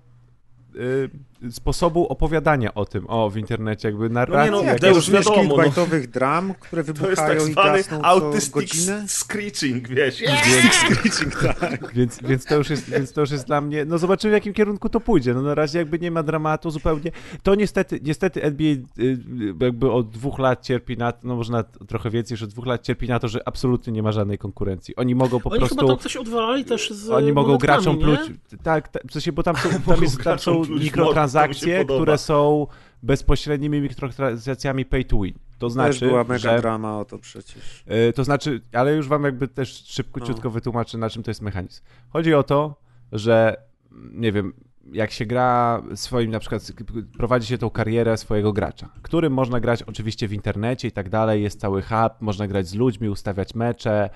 y, 0.77 1.11
sposobu 1.51 2.07
opowiadania 2.07 2.75
o 2.75 2.85
tym, 2.85 3.05
o, 3.09 3.31
w 3.31 3.37
internecie, 3.37 3.89
jakby 3.89 4.11
narracji. 4.11 4.51
No 4.51 4.63
nie, 4.63 4.73
no, 4.73 4.79
to 4.79 4.89
już 4.89 5.11
wiadomo, 5.11 5.57
no. 5.57 5.85
dram, 6.09 6.55
które 6.61 6.83
wybuchają 6.83 7.41
tak 7.41 7.49
i 7.49 7.55
gasną 7.55 8.03
autistic 8.03 8.51
godzinę. 8.51 9.05
screeching, 9.09 9.89
wiesz. 9.89 10.23
Autistic 10.29 10.73
screeching, 10.73 11.57
tak. 11.61 11.95
Więc, 11.95 12.23
więc, 12.23 12.45
to 12.45 12.57
już 12.57 12.71
jest, 12.71 12.91
więc 12.91 13.13
to 13.13 13.21
już 13.21 13.31
jest 13.31 13.47
dla 13.47 13.61
mnie, 13.61 13.85
no 13.85 13.99
zobaczymy 13.99 14.31
w 14.31 14.35
jakim 14.35 14.53
kierunku 14.53 14.89
to 14.89 15.01
pójdzie, 15.01 15.35
no 15.35 15.43
na 15.43 15.55
razie 15.55 15.79
jakby 15.79 15.99
nie 15.99 16.11
ma 16.11 16.23
dramatu 16.23 16.71
zupełnie. 16.71 17.11
To 17.43 17.55
niestety, 17.55 18.01
niestety 18.03 18.43
NBA 18.43 18.73
y, 18.99 19.19
jakby 19.61 19.93
od 19.93 20.11
dwóch 20.11 20.39
lat 20.39 20.63
cierpi 20.63 20.97
na 20.97 21.13
no 21.23 21.37
może 21.37 21.65
trochę 21.89 22.11
więcej 22.11 22.35
już 22.35 22.43
od 22.43 22.51
dwóch 22.51 22.67
lat 22.67 22.83
cierpi 22.83 23.09
na 23.09 23.19
to, 23.19 23.29
że 23.29 23.49
absolutnie 23.49 23.93
nie 23.93 24.03
ma 24.03 24.13
żadnej 24.13 24.39
konkurencji. 24.39 24.97
Oni 24.97 25.15
mogą 25.15 25.41
po 25.41 25.51
oni 25.51 25.59
prostu... 25.59 25.75
Oni 25.75 25.81
chyba 25.81 25.95
tam 25.95 26.03
coś 26.03 26.17
odwalali 26.17 26.65
też 26.65 26.91
z 26.91 27.11
Oni 27.11 27.33
mogą 27.33 27.59
graczom 27.59 27.99
pluć, 27.99 28.21
tak, 28.63 28.89
tak, 28.89 29.03
w 29.09 29.13
sensie, 29.13 29.33
bo 29.33 29.43
tam 29.43 29.57
są, 29.57 29.69
tam, 29.95 30.03
jest, 30.03 30.23
tam 30.23 30.39
są 30.39 30.66
mikrotransakcje 30.69 31.67
transakcje, 31.67 31.85
które 31.85 32.19
są 32.19 32.67
bezpośrednimi 33.03 33.81
mikrotransakcjami 33.81 34.85
pay 34.85 35.05
to 35.05 35.21
win. 35.21 35.35
To 35.59 35.71
znaczy, 35.71 36.01
też 36.01 36.09
była 36.09 36.25
mega 36.25 36.39
że, 36.39 36.61
drama 36.61 36.99
o 36.99 37.05
to 37.05 37.19
przecież. 37.19 37.85
Yy, 37.87 38.13
to 38.13 38.25
znaczy, 38.25 38.61
ale 38.73 38.95
już 38.95 39.09
wam 39.09 39.25
jakby 39.25 39.49
też 39.49 39.85
szybciutko 39.87 40.45
no. 40.45 40.51
wytłumaczę, 40.51 40.99
na 40.99 41.11
czym 41.11 41.23
to 41.23 41.31
jest 41.31 41.43
mechanizm. 41.43 41.83
Chodzi 42.09 42.35
o 42.35 42.43
to, 42.43 42.75
że 43.13 43.57
nie 44.13 44.33
wiem, 44.33 44.53
jak 44.93 45.11
się 45.11 45.27
gra 45.27 45.83
swoim, 45.95 46.31
na 46.31 46.41
przykład 46.41 46.73
prowadzi 47.19 47.47
się 47.47 47.59
tą 47.59 47.71
karierę 47.71 48.17
swojego 48.17 48.53
gracza, 48.53 48.89
którym 49.03 49.33
można 49.33 49.61
grać 49.61 49.83
oczywiście 49.83 50.29
w 50.29 50.33
internecie 50.33 50.89
i 50.89 50.93
tak 50.93 51.09
dalej, 51.09 51.43
jest 51.43 51.61
cały 51.61 51.83
hub, 51.83 52.13
można 52.21 52.47
grać 52.47 52.67
z 52.67 52.75
ludźmi, 52.75 53.09
ustawiać 53.09 53.55
mecze, 53.55 54.11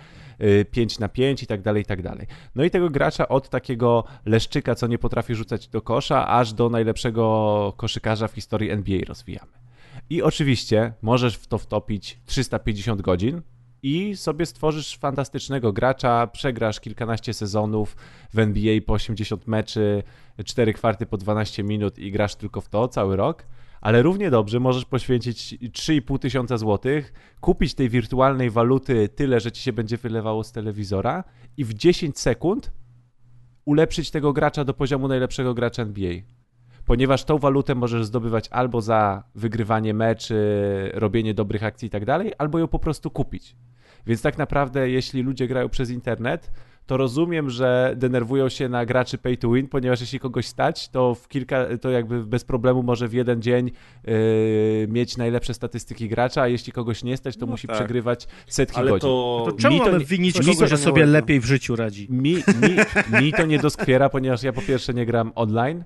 5 0.70 0.96
y, 0.96 1.00
na 1.00 1.08
5 1.08 1.42
i 1.42 1.46
tak 1.46 1.62
dalej, 1.62 1.82
i 1.82 1.86
tak 1.86 2.02
dalej. 2.02 2.26
No 2.54 2.64
i 2.64 2.70
tego 2.70 2.90
gracza 2.90 3.28
od 3.28 3.48
takiego 3.48 4.04
leszczyka, 4.26 4.74
co 4.74 4.86
nie 4.86 4.98
potrafi 4.98 5.34
rzucać 5.34 5.68
do 5.68 5.82
kosza, 5.82 6.28
aż 6.28 6.52
do 6.52 6.68
najlepszego 6.68 7.74
koszykarza 7.76 8.28
w 8.28 8.32
historii 8.32 8.70
NBA 8.70 9.00
rozwijamy. 9.06 9.52
I 10.10 10.22
oczywiście 10.22 10.92
możesz 11.02 11.36
w 11.36 11.46
to 11.46 11.58
wtopić 11.58 12.18
350 12.26 13.02
godzin, 13.02 13.42
i 13.82 14.16
sobie 14.16 14.46
stworzysz 14.46 14.96
fantastycznego 14.96 15.72
gracza, 15.72 16.26
przegrasz 16.26 16.80
kilkanaście 16.80 17.34
sezonów 17.34 17.96
w 18.34 18.38
NBA 18.38 18.80
po 18.86 18.92
80 18.92 19.46
meczy, 19.46 20.02
4 20.44 20.72
kwarty 20.72 21.06
po 21.06 21.16
12 21.16 21.62
minut 21.62 21.98
i 21.98 22.12
grasz 22.12 22.34
tylko 22.34 22.60
w 22.60 22.68
to 22.68 22.88
cały 22.88 23.16
rok, 23.16 23.46
ale 23.80 24.02
równie 24.02 24.30
dobrze 24.30 24.60
możesz 24.60 24.84
poświęcić 24.84 25.58
3,5 25.60 26.18
tysiąca 26.18 26.58
złotych, 26.58 27.12
kupić 27.40 27.74
tej 27.74 27.88
wirtualnej 27.88 28.50
waluty 28.50 29.08
tyle, 29.08 29.40
że 29.40 29.52
ci 29.52 29.62
się 29.62 29.72
będzie 29.72 29.96
wylewało 29.96 30.44
z 30.44 30.52
telewizora 30.52 31.24
i 31.56 31.64
w 31.64 31.74
10 31.74 32.18
sekund 32.18 32.72
ulepszyć 33.64 34.10
tego 34.10 34.32
gracza 34.32 34.64
do 34.64 34.74
poziomu 34.74 35.08
najlepszego 35.08 35.54
gracza 35.54 35.82
NBA. 35.82 36.14
Ponieważ 36.84 37.24
tą 37.24 37.38
walutę 37.38 37.74
możesz 37.74 38.04
zdobywać 38.04 38.48
albo 38.48 38.80
za 38.80 39.24
wygrywanie 39.34 39.94
meczy, 39.94 40.36
robienie 40.94 41.34
dobrych 41.34 41.64
akcji 41.64 41.86
i 41.86 41.90
tak 41.90 42.04
dalej, 42.04 42.32
albo 42.38 42.58
ją 42.58 42.68
po 42.68 42.78
prostu 42.78 43.10
kupić. 43.10 43.56
Więc 44.06 44.22
tak 44.22 44.38
naprawdę, 44.38 44.90
jeśli 44.90 45.22
ludzie 45.22 45.46
grają 45.46 45.68
przez 45.68 45.90
internet, 45.90 46.50
to 46.86 46.96
rozumiem, 46.96 47.50
że 47.50 47.94
denerwują 47.96 48.48
się 48.48 48.68
na 48.68 48.86
graczy 48.86 49.18
pay 49.18 49.36
to 49.36 49.50
win, 49.50 49.68
ponieważ 49.68 50.00
jeśli 50.00 50.20
kogoś 50.20 50.46
stać, 50.46 50.88
to 50.88 51.14
w 51.14 51.28
kilka, 51.28 51.66
to 51.80 51.90
jakby 51.90 52.26
bez 52.26 52.44
problemu 52.44 52.82
może 52.82 53.08
w 53.08 53.12
jeden 53.12 53.42
dzień 53.42 53.70
yy, 54.04 54.12
mieć 54.88 55.16
najlepsze 55.16 55.54
statystyki 55.54 56.08
gracza, 56.08 56.42
a 56.42 56.48
jeśli 56.48 56.72
kogoś 56.72 57.04
nie 57.04 57.16
stać, 57.16 57.36
to 57.36 57.46
no 57.46 57.52
musi 57.52 57.66
tak. 57.66 57.76
przegrywać 57.76 58.28
setki 58.46 58.76
Ale 58.76 58.90
godzin. 58.90 59.08
To, 59.08 59.42
to 59.46 59.56
czemu 59.56 59.74
mi 59.74 59.80
to, 59.80 60.00
winić 60.00 60.38
kogoś, 60.38 60.70
że 60.70 60.76
sobie 60.76 61.06
lepiej 61.06 61.40
w 61.40 61.44
życiu 61.44 61.76
radzi? 61.76 62.06
Mi, 62.10 62.34
mi, 62.34 62.76
mi 63.20 63.32
to 63.32 63.46
nie 63.46 63.58
doskwiera, 63.58 64.08
ponieważ 64.08 64.42
ja 64.42 64.52
po 64.52 64.62
pierwsze 64.62 64.94
nie 64.94 65.06
gram 65.06 65.32
online, 65.34 65.84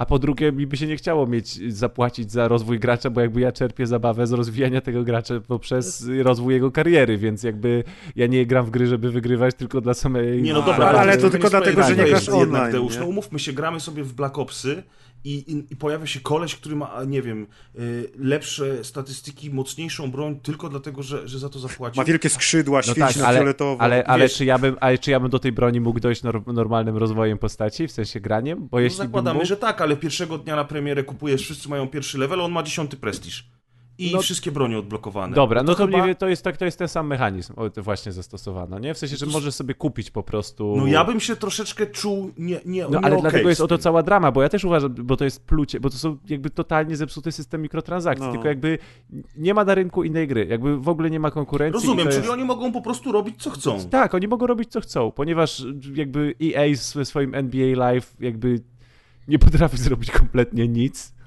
a 0.00 0.06
po 0.06 0.18
drugie 0.18 0.52
mi 0.52 0.66
by 0.66 0.76
się 0.76 0.86
nie 0.86 0.96
chciało 0.96 1.26
mieć 1.26 1.72
zapłacić 1.74 2.32
za 2.32 2.48
rozwój 2.48 2.78
gracza, 2.78 3.10
bo 3.10 3.20
jakby 3.20 3.40
ja 3.40 3.52
czerpię 3.52 3.86
zabawę 3.86 4.26
z 4.26 4.32
rozwijania 4.32 4.80
tego 4.80 5.04
gracza 5.04 5.40
poprzez 5.40 6.08
rozwój 6.22 6.54
jego 6.54 6.70
kariery, 6.70 7.18
więc 7.18 7.42
jakby 7.42 7.84
ja 8.16 8.26
nie 8.26 8.46
gram 8.46 8.66
w 8.66 8.70
gry, 8.70 8.86
żeby 8.86 9.10
wygrywać, 9.10 9.54
tylko 9.54 9.80
dla 9.80 9.94
samej... 9.94 10.42
Nie, 10.42 10.52
no 10.52 10.62
dobra, 10.62 10.86
ale, 10.86 10.98
ale 10.98 11.18
to 11.18 11.30
tylko 11.30 11.50
dlatego, 11.50 11.82
że 11.82 11.96
nie 11.96 12.04
grasz 12.04 12.28
online. 12.28 12.72
Jednak, 12.72 12.92
nie? 12.92 13.00
No 13.00 13.06
umówmy 13.06 13.38
się, 13.38 13.52
gramy 13.52 13.80
sobie 13.80 14.04
w 14.04 14.12
Black 14.12 14.38
Opsy 14.38 14.82
i, 15.24 15.34
i, 15.34 15.72
i, 15.72 15.76
pojawia 15.76 16.06
się 16.06 16.20
koleś, 16.20 16.56
który 16.56 16.76
ma, 16.76 17.04
nie 17.06 17.22
wiem, 17.22 17.46
y, 17.78 18.10
lepsze 18.18 18.84
statystyki, 18.84 19.50
mocniejszą 19.50 20.10
broń 20.10 20.40
tylko 20.42 20.68
dlatego, 20.68 21.02
że, 21.02 21.28
że 21.28 21.38
za 21.38 21.48
to 21.48 21.58
zapłacił. 21.58 22.00
Ma 22.00 22.04
wielkie 22.04 22.28
skrzydła, 22.28 22.78
no 22.78 22.82
świeci 22.82 23.00
tak, 23.00 23.16
na 23.16 23.26
ale, 23.26 23.38
fioletowo. 23.38 23.82
Ale, 23.82 24.04
ale, 24.04 24.28
czy 24.28 24.44
ja 24.44 24.58
bym, 24.58 24.76
ale 24.80 24.98
czy 24.98 25.10
ja 25.10 25.20
bym 25.20 25.30
do 25.30 25.38
tej 25.38 25.52
broni 25.52 25.80
mógł 25.80 26.00
dojść 26.00 26.22
normalnym 26.46 26.96
rozwojem 26.96 27.38
postaci, 27.38 27.88
w 27.88 27.92
sensie 27.92 28.20
graniem? 28.20 28.58
Bo 28.68 28.76
no 28.76 28.80
jeśli 28.80 28.98
zakładamy, 28.98 29.34
mógł... 29.34 29.46
że 29.46 29.56
tak, 29.56 29.80
ale 29.80 29.96
pierwszego 29.96 30.38
dnia 30.38 30.56
na 30.56 30.64
premierę 30.64 31.04
kupujesz, 31.04 31.42
wszyscy 31.42 31.68
mają 31.68 31.88
pierwszy 31.88 32.18
level, 32.18 32.40
on 32.40 32.52
ma 32.52 32.62
dziesiąty 32.62 32.96
prestiż 32.96 33.59
i 34.00 34.12
no, 34.12 34.22
wszystkie 34.22 34.52
bronie 34.52 34.78
odblokowane. 34.78 35.34
Dobra, 35.34 35.62
no 35.62 35.74
to, 35.74 35.86
to, 35.86 35.96
chyba... 35.96 36.14
to, 36.14 36.28
jest, 36.28 36.44
tak, 36.44 36.56
to 36.56 36.64
jest 36.64 36.78
ten 36.78 36.88
sam 36.88 37.06
mechanizm 37.06 37.54
właśnie 37.76 38.12
zastosowano, 38.12 38.78
nie? 38.78 38.94
W 38.94 38.98
sensie, 38.98 39.16
że 39.16 39.26
możesz 39.26 39.54
sobie 39.54 39.74
kupić 39.74 40.10
po 40.10 40.22
prostu... 40.22 40.74
No 40.76 40.86
ja 40.86 41.04
bym 41.04 41.20
się 41.20 41.36
troszeczkę 41.36 41.86
czuł 41.86 42.32
nie, 42.38 42.60
nie 42.64 42.86
No 42.90 43.00
ale 43.02 43.20
dlatego 43.20 43.48
jest 43.48 43.60
oto 43.60 43.78
cała 43.78 44.02
drama, 44.02 44.32
bo 44.32 44.42
ja 44.42 44.48
też 44.48 44.64
uważam, 44.64 44.94
bo 44.94 45.16
to 45.16 45.24
jest 45.24 45.46
plucie, 45.46 45.80
bo 45.80 45.90
to 45.90 45.96
są 45.96 46.16
jakby 46.28 46.50
totalnie 46.50 46.96
zepsuty 46.96 47.32
system 47.32 47.62
mikrotransakcji, 47.62 48.26
no. 48.26 48.32
tylko 48.32 48.48
jakby 48.48 48.78
nie 49.36 49.54
ma 49.54 49.64
na 49.64 49.74
rynku 49.74 50.04
innej 50.04 50.28
gry, 50.28 50.46
jakby 50.46 50.80
w 50.80 50.88
ogóle 50.88 51.10
nie 51.10 51.20
ma 51.20 51.30
konkurencji. 51.30 51.80
Rozumiem, 51.80 52.06
czyli 52.06 52.18
jest... 52.18 52.30
oni 52.30 52.44
mogą 52.44 52.72
po 52.72 52.82
prostu 52.82 53.12
robić 53.12 53.42
co 53.42 53.50
chcą. 53.50 53.78
Tak, 53.90 54.14
oni 54.14 54.28
mogą 54.28 54.46
robić 54.46 54.70
co 54.70 54.80
chcą, 54.80 55.10
ponieważ 55.10 55.64
jakby 55.94 56.34
EA 56.42 56.74
ze 56.74 57.04
swoim 57.04 57.34
NBA 57.34 57.76
Live 57.76 58.16
jakby 58.20 58.60
nie 59.28 59.38
potrafi 59.38 59.76
zrobić 59.76 60.10
kompletnie 60.10 60.68
nic 60.68 61.19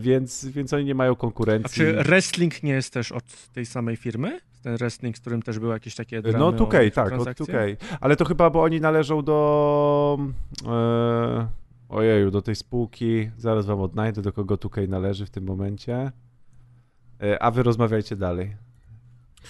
więc, 0.00 0.46
więc 0.46 0.72
oni 0.72 0.84
nie 0.84 0.94
mają 0.94 1.16
konkurencji. 1.16 1.82
A 1.82 1.92
czy 1.92 2.04
wrestling 2.04 2.62
nie 2.62 2.72
jest 2.72 2.92
też 2.92 3.12
od 3.12 3.24
tej 3.52 3.66
samej 3.66 3.96
firmy? 3.96 4.40
Ten 4.62 4.76
wrestling, 4.76 5.16
z 5.16 5.20
którym 5.20 5.42
też 5.42 5.58
były 5.58 5.72
jakieś 5.72 5.94
takie 5.94 6.22
dramy 6.22 6.38
No 6.38 6.52
2K, 6.52 6.90
tak, 6.90 7.12
od 7.12 7.28
2K. 7.28 7.76
Ale 8.00 8.16
to 8.16 8.24
chyba, 8.24 8.50
bo 8.50 8.62
oni 8.62 8.80
należą 8.80 9.22
do... 9.22 10.18
E, 10.66 11.48
ojeju, 11.88 12.30
do 12.30 12.42
tej 12.42 12.56
spółki. 12.56 13.30
Zaraz 13.36 13.66
wam 13.66 13.80
odnajdę, 13.80 14.22
do 14.22 14.32
kogo 14.32 14.54
2K 14.54 14.88
należy 14.88 15.26
w 15.26 15.30
tym 15.30 15.44
momencie. 15.44 16.12
E, 17.22 17.42
a 17.42 17.50
wy 17.50 17.62
rozmawiajcie 17.62 18.16
dalej. 18.16 18.56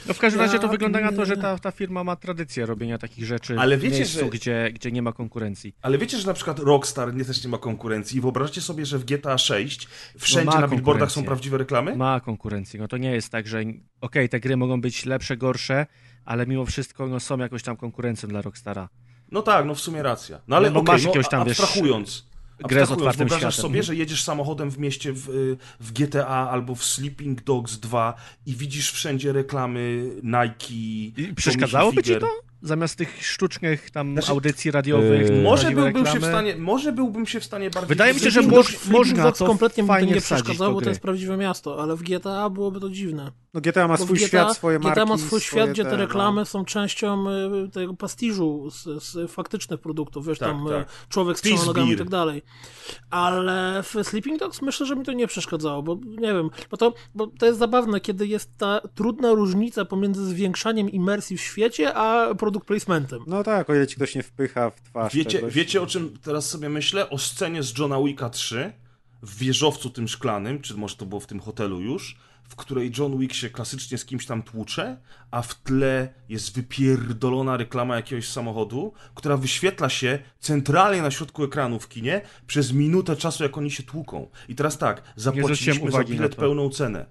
No 0.09 0.15
w 0.15 0.19
każdym 0.19 0.41
razie 0.41 0.59
to 0.59 0.69
wygląda 0.69 1.01
na 1.01 1.13
to, 1.13 1.25
że 1.25 1.37
ta, 1.37 1.59
ta 1.59 1.71
firma 1.71 2.05
ma 2.05 2.17
tradycję 2.17 2.67
robienia 2.67 2.99
takich 2.99 3.25
rzeczy 3.25 3.57
ale 3.59 3.77
wiecie, 3.79 3.95
w 3.95 3.99
miejscu, 3.99 4.19
że... 4.19 4.31
gdzie, 4.31 4.71
gdzie 4.75 4.93
nie 4.93 5.03
ma 5.03 5.13
konkurencji. 5.13 5.75
Ale 5.83 5.99
wiecie, 5.99 6.19
że 6.19 6.27
na 6.27 6.35
przykład 6.35 6.59
Rockstar 6.59 7.15
nie, 7.15 7.25
też 7.25 7.45
nie 7.45 7.51
ma 7.51 7.59
konkurencji. 7.59 8.21
Wyobraźcie 8.21 8.61
sobie, 8.61 8.87
że 8.87 8.99
w 8.99 9.05
GTA 9.05 9.39
6 9.39 9.89
wszędzie 10.19 10.51
no 10.55 10.61
na 10.61 10.69
billboardach 10.69 11.13
są 11.13 11.25
prawdziwe 11.25 11.59
reklamy? 11.59 11.97
Ma 11.97 12.21
konkurencję. 12.21 12.81
No 12.81 12.89
to 12.89 12.97
nie 12.97 13.13
jest 13.13 13.29
tak, 13.29 13.47
że 13.47 13.61
okej, 13.61 13.81
okay, 14.01 14.29
te 14.29 14.41
gry 14.41 14.57
mogą 14.57 14.81
być 14.81 15.07
lepsze, 15.07 15.37
gorsze, 15.37 15.87
ale 16.25 16.47
mimo 16.47 16.67
wszystko 16.67 17.07
no, 17.07 17.21
są 17.21 17.39
jakoś 17.39 17.63
tam 17.63 17.77
konkurencją 17.77 18.29
dla 18.29 18.43
Rockstara. 18.43 18.89
No 19.31 19.43
tak, 19.43 19.67
no 19.67 19.75
w 19.75 19.81
sumie 19.81 20.03
racja. 20.03 20.41
No 20.49 20.57
ale 20.57 20.71
no, 20.71 20.81
okay, 20.81 20.95
masz 20.95 21.03
no, 21.03 21.09
jakiegoś 21.09 21.29
tam, 21.29 21.43
abstrahując. 21.43 22.09
Wiesz, 22.09 22.34
grę 22.59 22.87
z 22.87 22.91
otwartym 22.91 23.19
wyobrażasz 23.29 23.55
światem. 23.55 23.71
sobie, 23.71 23.83
że 23.83 23.97
jedziesz 23.97 24.23
samochodem 24.25 24.71
w 24.71 24.79
mieście 24.79 25.13
w, 25.13 25.57
w 25.81 25.93
GTA 25.93 26.51
albo 26.51 26.75
w 26.75 26.85
Sleeping 26.85 27.43
Dogs 27.45 27.79
2 27.79 28.15
i 28.47 28.55
widzisz 28.55 28.93
wszędzie 28.93 29.33
reklamy 29.33 30.11
Nike. 30.23 30.75
I 30.75 31.33
przeszkadzałoby 31.37 32.03
ci 32.03 32.17
to? 32.17 32.29
Zamiast 32.63 32.97
tych 32.97 33.27
sztucznych 33.27 33.91
tam 33.91 34.13
Znaczy, 34.13 34.31
audycji 34.31 34.71
radiowych. 34.71 35.31
yy, 35.31 35.43
Może 35.43 35.71
byłbym 35.71 36.07
się 36.07 36.21
w 36.21 36.25
stanie, 36.25 36.57
może 36.57 36.93
byłbym 36.93 37.27
się 37.27 37.41
w 37.41 37.45
stanie 37.45 37.71
bardziej... 37.71 37.89
Wydaje 37.89 38.15
mi 38.15 38.21
się, 38.21 38.31
że 38.31 38.43
Dogs 38.43 38.89
to 39.39 39.47
kompletnie 39.47 39.83
mi 39.83 39.89
to 39.89 40.01
nie 40.01 40.21
przeszkadzało, 40.21 40.75
bo 40.75 40.81
to 40.81 40.89
jest 40.89 41.01
prawdziwe 41.01 41.37
miasto, 41.37 41.83
ale 41.83 41.97
w 41.97 42.03
GTA 42.03 42.51
byłoby 42.51 42.81
to 42.81 42.91
dziwne. 42.91 43.33
No 43.55 43.61
GTA 43.61 43.89
ma 43.89 43.97
swój 43.97 44.17
GTA, 44.19 44.27
świat, 44.27 44.57
swoje 44.57 44.79
marki. 44.79 45.01
GTA 45.01 45.07
ma 45.07 45.19
swój 45.19 45.41
świat, 45.41 45.71
gdzie 45.71 45.85
te 45.85 45.91
no. 45.91 45.97
reklamy 45.97 46.45
są 46.45 46.65
częścią 46.65 47.25
y, 47.67 47.69
tego 47.69 47.95
pastiżu 47.95 48.71
z, 48.71 49.03
z 49.03 49.31
faktycznych 49.31 49.81
produktów, 49.81 50.27
wiesz, 50.27 50.39
Tak, 50.39 50.49
tam 50.49 50.67
tak. 50.69 50.83
y, 50.83 51.09
człowiek 51.09 51.39
z 51.39 51.43
trzema 51.43 51.65
nogami 51.65 51.93
i 51.93 51.97
tak 51.97 52.09
dalej. 52.09 52.43
Ale 53.11 53.83
w 53.83 53.95
Sleeping 54.03 54.41
Dogs 54.41 54.63
myślę, 54.63 54.87
że 54.87 54.97
mi 54.97 55.05
to 55.05 55.13
nie 55.13 55.27
przeszkadzało, 55.27 55.83
bo 55.83 55.99
nie 56.05 56.33
wiem, 56.33 56.51
bo 56.71 56.77
to, 56.77 56.95
bo 57.15 57.27
to 57.27 57.47
jest 57.47 57.59
zabawne, 57.59 58.01
kiedy 58.01 58.27
jest 58.27 58.59
ta 58.59 58.81
trudna 58.95 59.33
różnica 59.33 59.85
pomiędzy 59.85 60.27
zwiększaniem 60.27 60.91
imersji 60.91 61.37
w 61.37 61.41
świecie, 61.41 61.95
a 61.95 62.35
product 62.35 62.67
placementem. 62.67 63.21
No 63.27 63.43
tak, 63.43 63.71
o 63.71 63.75
ile 63.75 63.87
ci 63.87 63.97
ktoś 63.97 64.15
nie 64.15 64.23
wpycha 64.23 64.71
w 64.71 64.81
twarz 64.81 65.15
Wiecie, 65.15 65.31
czegoś. 65.31 65.55
wiecie 65.55 65.83
o 65.83 65.87
czym 65.87 66.19
teraz 66.23 66.51
sobie 66.51 66.69
myślę? 66.69 67.11
O 67.11 67.19
scenie 67.19 67.63
z 67.63 67.79
Johna 67.79 68.03
Wicka 68.03 68.31
3 68.31 68.73
w 69.23 69.39
wieżowcu 69.39 69.91
tym 69.91 70.09
szklanym, 70.09 70.61
czy 70.61 70.75
może 70.75 70.97
to 70.97 71.07
było 71.07 71.21
w 71.21 71.27
tym 71.27 71.41
hotelu 71.41 71.81
już, 71.81 72.17
w 72.49 72.57
której 72.57 72.93
John 72.99 73.19
Wick 73.19 73.35
się 73.35 73.51
klasycznie 73.51 73.99
z 73.99 74.05
kimś 74.05 74.27
tam 74.27 74.43
tłucze, 74.43 74.97
a 75.31 75.43
w 75.43 75.55
tle 75.55 76.15
jest 76.29 76.55
wypierdolona 76.55 77.57
reklama 77.57 77.97
jakiegoś 77.97 78.29
samochodu, 78.29 78.93
która 79.15 79.37
wyświetla 79.37 79.89
się 79.89 80.19
centralnie 80.39 81.03
na 81.03 81.11
środku 81.11 81.45
ekranu 81.45 81.81
w 81.81 81.89
kinie 81.89 82.21
przez 82.47 82.73
minutę 82.73 83.17
czasu, 83.17 83.43
jak 83.43 83.59
oni 83.59 83.71
się 83.71 83.83
tłuką. 83.83 84.29
I 84.49 84.55
teraz 84.55 84.79
tak, 84.79 85.03
zapłaciliśmy 85.17 85.91
za 85.91 86.05
bilet 86.05 86.35
pełną 86.37 86.71
cenę, 86.71 87.07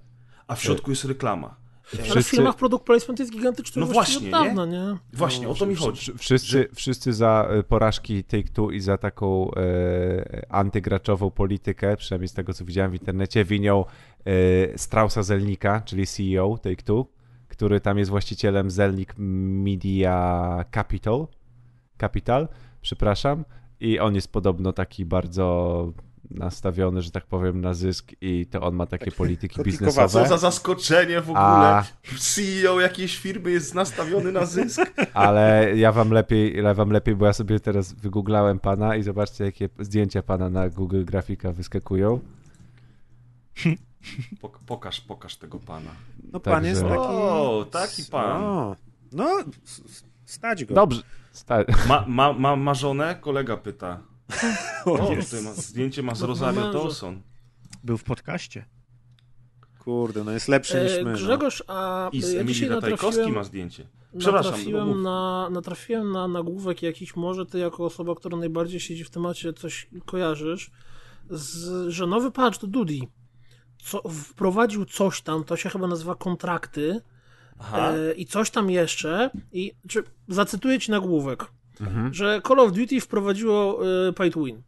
a 0.47 0.55
w 0.55 0.61
środku 0.61 0.89
jest 0.89 1.05
reklama. 1.05 1.62
Ale 1.93 2.03
w 2.03 2.05
Wszyscy- 2.05 2.35
filmach 2.35 2.55
product 2.55 2.83
placement 2.83 3.19
jest 3.19 3.31
gigantyczny 3.31 3.79
No 3.79 3.85
właśnie, 3.85 4.25
od 4.27 4.31
dawna, 4.31 4.65
nie? 4.65 4.97
Właśnie, 5.13 5.49
o 5.49 5.53
to 5.53 5.65
mi 5.65 5.75
chodzi. 5.75 6.11
Wsz- 6.11 6.17
Wszyscy, 6.17 6.67
wszyscy 6.75 7.13
za 7.13 7.47
e, 7.49 7.63
porażki 7.63 8.23
Take-Two 8.23 8.73
i 8.73 8.79
za 8.79 8.97
taką 8.97 9.51
e, 9.51 10.45
antygraczową 10.49 11.31
politykę, 11.31 11.97
przynajmniej 11.97 12.27
z 12.27 12.33
tego 12.33 12.53
co 12.53 12.65
widziałem 12.65 12.91
w 12.91 12.93
internecie, 12.95 13.45
winią 13.45 13.85
e, 14.25 14.77
Straussa 14.77 15.23
Zelnika, 15.23 15.81
czyli 15.81 16.07
CEO 16.07 16.57
Take-Two, 16.63 17.05
który 17.47 17.79
tam 17.79 17.97
jest 17.97 18.11
właścicielem 18.11 18.71
Zelnik 18.71 19.13
Media 19.17 20.65
Capital, 20.73 21.27
Capital, 22.01 22.47
przepraszam, 22.81 23.45
i 23.79 23.99
on 23.99 24.15
jest 24.15 24.31
podobno 24.31 24.73
taki 24.73 25.05
bardzo 25.05 25.87
nastawiony, 26.31 27.01
że 27.01 27.11
tak 27.11 27.25
powiem, 27.25 27.61
na 27.61 27.73
zysk 27.73 28.11
i 28.21 28.45
to 28.45 28.61
on 28.61 28.75
ma 28.75 28.85
takie 28.85 29.11
polityki 29.11 29.55
kotikowaty. 29.55 29.85
biznesowe. 29.95 30.23
Co 30.23 30.29
za 30.29 30.37
zaskoczenie 30.37 31.21
w 31.21 31.29
ogóle. 31.29 31.43
A- 31.43 31.83
CEO 32.19 32.79
jakiejś 32.79 33.17
firmy 33.17 33.51
jest 33.51 33.75
nastawiony 33.75 34.31
na 34.31 34.45
zysk. 34.45 34.81
Ale 35.13 35.71
ja 35.75 35.91
wam 35.91 36.11
lepiej, 36.11 36.63
ja 36.63 36.73
wam 36.73 36.89
lepiej, 36.91 37.15
bo 37.15 37.25
ja 37.25 37.33
sobie 37.33 37.59
teraz 37.59 37.93
wygooglałem 37.93 38.59
pana 38.59 38.95
i 38.95 39.03
zobaczcie, 39.03 39.43
jakie 39.43 39.69
zdjęcia 39.79 40.23
pana 40.23 40.49
na 40.49 40.69
Google 40.69 41.03
Grafika 41.05 41.51
wyskakują. 41.51 42.19
Pok- 44.41 44.59
pokaż, 44.65 45.01
pokaż 45.01 45.35
tego 45.35 45.59
pana. 45.59 45.91
No 46.33 46.39
pan 46.39 46.65
jest 46.65 46.81
Także- 46.81 46.95
taki... 46.95 47.07
O, 47.13 47.65
taki 47.71 48.03
pan. 48.11 48.43
O, 48.43 48.75
no, 49.11 49.29
stać 50.25 50.65
go. 50.65 50.75
Dobrze. 50.75 51.01
Sta- 51.31 51.63
Ma, 51.87 52.05
ma, 52.07 52.33
ma, 52.33 52.55
ma 52.55 52.73
żonę? 52.73 53.15
Kolega 53.21 53.57
pyta. 53.57 53.99
O, 54.85 54.91
O, 55.07 55.13
jest. 55.13 55.43
ma, 55.43 55.53
zdjęcie 55.53 56.03
ma 56.03 56.15
z 56.15 56.21
Rosario. 56.21 56.73
Dawson. 56.73 57.21
Był 57.83 57.97
w 57.97 58.03
podcaście. 58.03 58.65
Kurde, 59.79 60.23
no 60.23 60.31
jest 60.31 60.47
lepszy 60.47 60.83
niż 60.83 60.91
E, 60.91 61.03
my. 61.03 61.11
no. 61.11 61.17
Grzegorz, 61.17 61.63
a 61.67 62.09
I 62.11 62.21
z 62.21 62.33
ja 62.33 62.41
Emilii 62.41 62.67
Ratajkowski 62.67 63.31
ma 63.31 63.43
zdjęcie. 63.43 63.87
Przepraszam, 64.17 64.51
no 64.51 64.57
natrafiłem, 64.57 64.87
mów. 64.87 65.03
na, 65.03 65.49
natrafiłem 65.51 66.11
na 66.11 66.27
nagłówek 66.27 66.81
jakiś, 66.81 67.15
może 67.15 67.45
ty 67.45 67.59
jako 67.59 67.85
osoba, 67.85 68.15
która 68.15 68.37
najbardziej 68.37 68.79
siedzi 68.79 69.03
w 69.03 69.09
temacie, 69.09 69.53
coś 69.53 69.89
kojarzysz, 70.05 70.71
z, 71.29 71.87
że 71.89 72.07
nowy 72.07 72.31
patch 72.31 72.59
do 72.59 72.67
Dudi 72.67 73.07
co, 73.83 74.01
wprowadził 74.09 74.85
coś 74.85 75.21
tam, 75.21 75.43
to 75.43 75.57
się 75.57 75.69
chyba 75.69 75.87
nazywa 75.87 76.15
kontrakty 76.15 77.01
Aha. 77.59 77.91
e, 77.91 78.13
i 78.13 78.25
coś 78.25 78.49
tam 78.49 78.69
jeszcze 78.69 79.29
i 79.51 79.71
czy, 79.87 80.03
zacytuję 80.27 80.79
ci 80.79 80.91
nagłówek, 80.91 81.45
Mhm. 81.81 82.13
że 82.13 82.41
Call 82.47 82.59
of 82.59 82.71
Duty 82.71 83.01
wprowadziło 83.01 83.79
e, 84.07 84.13
pay 84.13 84.31
to 84.31 84.43
win. 84.43 84.61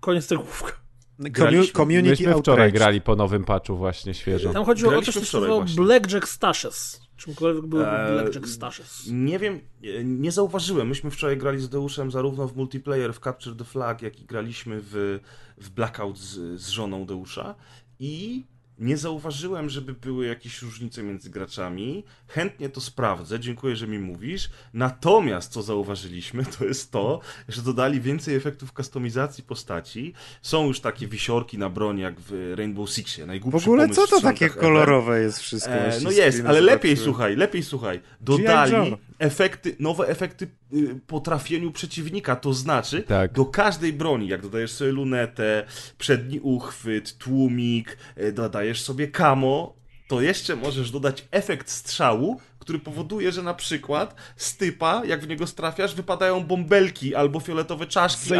Koniec 0.00 0.30
nagłówka. 0.30 0.72
Commu- 1.20 1.72
community 1.72 2.10
Myśmy 2.10 2.26
wczoraj 2.34 2.38
outrage. 2.66 2.72
grali 2.72 3.00
po 3.00 3.16
nowym 3.16 3.44
patchu 3.44 3.76
właśnie 3.76 4.14
świeżo. 4.14 4.52
Tam 4.52 4.64
chodziło 4.64 4.88
o 4.88 4.92
Graliśmy 4.92 5.12
coś, 5.12 5.30
co 5.30 5.40
nazywało. 5.40 5.64
Blackjack 5.76 6.28
Stashes. 6.28 7.00
Czymkolwiek 7.16 7.66
były 7.66 7.86
Eee, 7.90 8.12
Blackjack 8.12 8.48
Stashes. 8.48 9.08
Nie 9.12 9.38
wiem, 9.38 9.60
e, 9.84 10.04
nie 10.04 10.32
zauważyłem. 10.32 10.88
Myśmy 10.88 11.10
wczoraj 11.10 11.36
grali 11.36 11.60
z 11.60 11.68
Deuszem 11.68 12.10
zarówno 12.10 12.48
w 12.48 12.56
multiplayer 12.56 13.14
w 13.14 13.20
Capture 13.20 13.56
the 13.56 13.64
Flag, 13.64 14.02
jak 14.02 14.20
i 14.20 14.24
graliśmy 14.24 14.80
w, 14.82 15.20
w 15.58 15.70
Blackout 15.70 16.18
z, 16.18 16.60
z 16.60 16.68
żoną 16.68 17.06
Deusza 17.06 17.54
i 17.98 18.44
nie 18.78 18.96
zauważyłem, 18.96 19.68
żeby 19.68 19.92
były 19.92 20.26
jakieś 20.26 20.62
różnice 20.62 21.02
między 21.02 21.30
graczami. 21.30 22.04
Chętnie 22.28 22.68
to 22.68 22.80
sprawdzę, 22.80 23.40
dziękuję, 23.40 23.76
że 23.76 23.86
mi 23.86 23.98
mówisz. 23.98 24.50
Natomiast 24.74 25.52
co 25.52 25.62
zauważyliśmy, 25.62 26.44
to 26.58 26.64
jest 26.64 26.92
to, 26.92 27.20
że 27.48 27.62
dodali 27.62 28.00
więcej 28.00 28.34
efektów 28.34 28.72
kustomizacji 28.72 29.44
postaci. 29.44 30.12
Są 30.42 30.66
już 30.66 30.80
takie 30.80 31.06
wisiorki 31.06 31.58
na 31.58 31.70
broni, 31.70 32.02
jak 32.02 32.20
w 32.20 32.54
Rainbow 32.56 32.90
Sixie. 32.90 33.24
W 33.24 33.26
Najgłupszy 33.26 33.66
ogóle 33.66 33.82
pomysł 33.82 34.00
co 34.00 34.06
w 34.06 34.10
to 34.10 34.20
takie 34.20 34.50
kolorowe 34.50 35.20
jest 35.20 35.38
wszystko? 35.38 35.72
E, 35.72 36.00
no 36.02 36.10
jest, 36.10 36.42
ale 36.46 36.60
lepiej 36.60 36.90
zobaczyłem. 36.90 37.04
słuchaj, 37.04 37.36
lepiej 37.36 37.62
słuchaj. 37.62 38.00
Dodali 38.20 38.96
efekty, 39.18 39.76
nowe 39.80 40.08
efekty 40.08 40.48
y, 40.72 41.00
po 41.06 41.20
trafieniu 41.20 41.72
przeciwnika, 41.72 42.36
to 42.36 42.52
znaczy 42.54 43.02
Tak. 43.02 43.32
do 43.32 43.44
każdej 43.44 43.92
broni, 43.92 44.28
jak 44.28 44.42
dodajesz 44.42 44.72
sobie 44.72 44.92
lunetę, 44.92 45.64
przedni 45.98 46.40
uchwyt, 46.40 47.18
tłumik, 47.18 47.96
y, 48.18 48.32
dodajesz 48.32 48.82
sobie 48.82 49.08
kamo, 49.08 49.74
to 50.08 50.20
jeszcze 50.20 50.56
możesz 50.56 50.90
dodać 50.90 51.24
efekt 51.30 51.70
strzału, 51.70 52.40
który 52.58 52.78
powoduje, 52.78 53.32
że 53.32 53.42
na 53.42 53.54
przykład 53.54 54.14
z 54.36 54.56
typa, 54.56 55.02
jak 55.04 55.20
w 55.20 55.28
niego 55.28 55.46
strafiasz, 55.46 55.94
wypadają 55.94 56.44
bąbelki 56.44 57.14
albo 57.14 57.40
fioletowe 57.40 57.86
czaszki. 57.86 58.34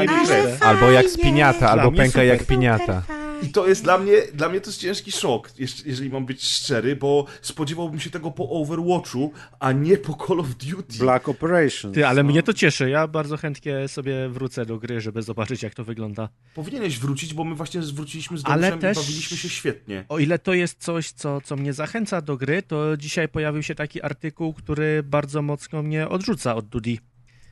Albo 0.60 0.90
jak 0.90 1.06
spiniata, 1.06 1.70
albo 1.70 1.90
mnie 1.90 1.98
pęka 1.98 2.12
super. 2.12 2.26
jak 2.26 2.44
piniata. 2.44 3.02
I 3.42 3.48
to 3.48 3.68
jest 3.68 3.82
dla 3.84 3.98
mnie, 3.98 4.12
dla 4.34 4.48
mnie 4.48 4.60
to 4.60 4.70
jest 4.70 4.80
ciężki 4.80 5.12
szok, 5.12 5.50
jeż- 5.58 5.86
jeżeli 5.86 6.10
mam 6.10 6.26
być 6.26 6.42
szczery, 6.44 6.96
bo 6.96 7.26
spodziewałbym 7.42 8.00
się 8.00 8.10
tego 8.10 8.30
po 8.30 8.50
Overwatchu, 8.50 9.32
a 9.60 9.72
nie 9.72 9.96
po 9.96 10.26
Call 10.26 10.40
of 10.40 10.54
Duty. 10.54 10.98
Black 10.98 11.28
Operation. 11.28 11.92
Ty, 11.92 12.06
ale 12.06 12.22
mnie 12.24 12.42
to 12.42 12.52
cieszy. 12.52 12.90
Ja 12.90 13.06
bardzo 13.08 13.36
chętnie 13.36 13.88
sobie 13.88 14.28
wrócę 14.28 14.66
do 14.66 14.78
gry, 14.78 15.00
żeby 15.00 15.22
zobaczyć, 15.22 15.62
jak 15.62 15.74
to 15.74 15.84
wygląda. 15.84 16.28
Powinieneś 16.54 16.98
wrócić, 16.98 17.34
bo 17.34 17.44
my 17.44 17.54
właśnie 17.54 17.82
zwróciliśmy 17.82 18.38
z 18.38 18.42
Ale 18.44 18.60
Deuszem 18.62 18.80
też- 18.80 18.96
i 18.96 19.00
bawiliśmy 19.00 19.36
się 19.36 19.48
świetnie. 19.48 20.04
O 20.08 20.18
ile 20.18 20.38
to 20.38 20.54
jest 20.54 20.82
coś, 20.84 21.10
co, 21.12 21.40
co 21.40 21.56
mnie 21.56 21.72
zachęca 21.72 22.20
do 22.20 22.36
gry, 22.36 22.62
to 22.62 22.96
dzisiaj 22.96 23.28
pojawił 23.28 23.62
się 23.62 23.74
taki 23.74 24.02
artykuł, 24.02 24.52
który 24.54 25.02
bardzo 25.02 25.42
mocno 25.42 25.82
mnie 25.82 26.08
odrzuca 26.08 26.54
od 26.54 26.66
Dudi. 26.66 27.00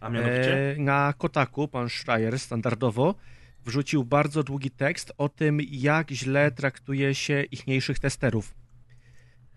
A 0.01 0.09
mianowicie? 0.09 0.71
E, 0.73 0.77
na 0.79 1.15
Kotaku 1.19 1.69
pan 1.69 1.89
Schreier 1.89 2.39
standardowo 2.39 3.15
wrzucił 3.65 4.05
bardzo 4.05 4.43
długi 4.43 4.71
tekst 4.71 5.13
o 5.19 5.29
tym, 5.29 5.59
jak 5.71 6.11
źle 6.11 6.51
traktuje 6.51 7.15
się 7.15 7.43
ichniejszych 7.43 7.99
testerów. 7.99 8.55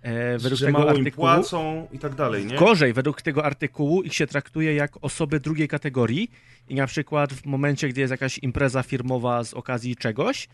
E, 0.02 0.38
według 0.38 0.60
że 0.60 0.65
tego 0.65 0.80
mało 0.80 0.91
im 0.91 0.98
artykułu, 0.98 1.28
płacą 1.28 1.88
i 1.91 2.00
tak 2.00 2.15
dalej, 2.15 2.46
nie? 2.46 2.56
Gorzej, 2.56 2.93
według 2.93 3.22
tego 3.22 3.46
artykułu 3.46 4.04
ich 4.04 4.13
się 4.13 4.28
traktuje 4.28 4.74
jak 4.74 5.04
osoby 5.04 5.39
drugiej 5.39 5.67
kategorii 5.67 6.32
i 6.70 6.76
na 6.76 6.88
przykład 6.88 7.34
w 7.34 7.46
momencie, 7.46 7.89
gdy 7.89 8.02
jest 8.02 8.12
jakaś 8.12 8.38
impreza 8.38 8.84
firmowa 8.84 9.43
z 9.43 9.54
okazji 9.54 9.96
czegoś, 9.96 10.48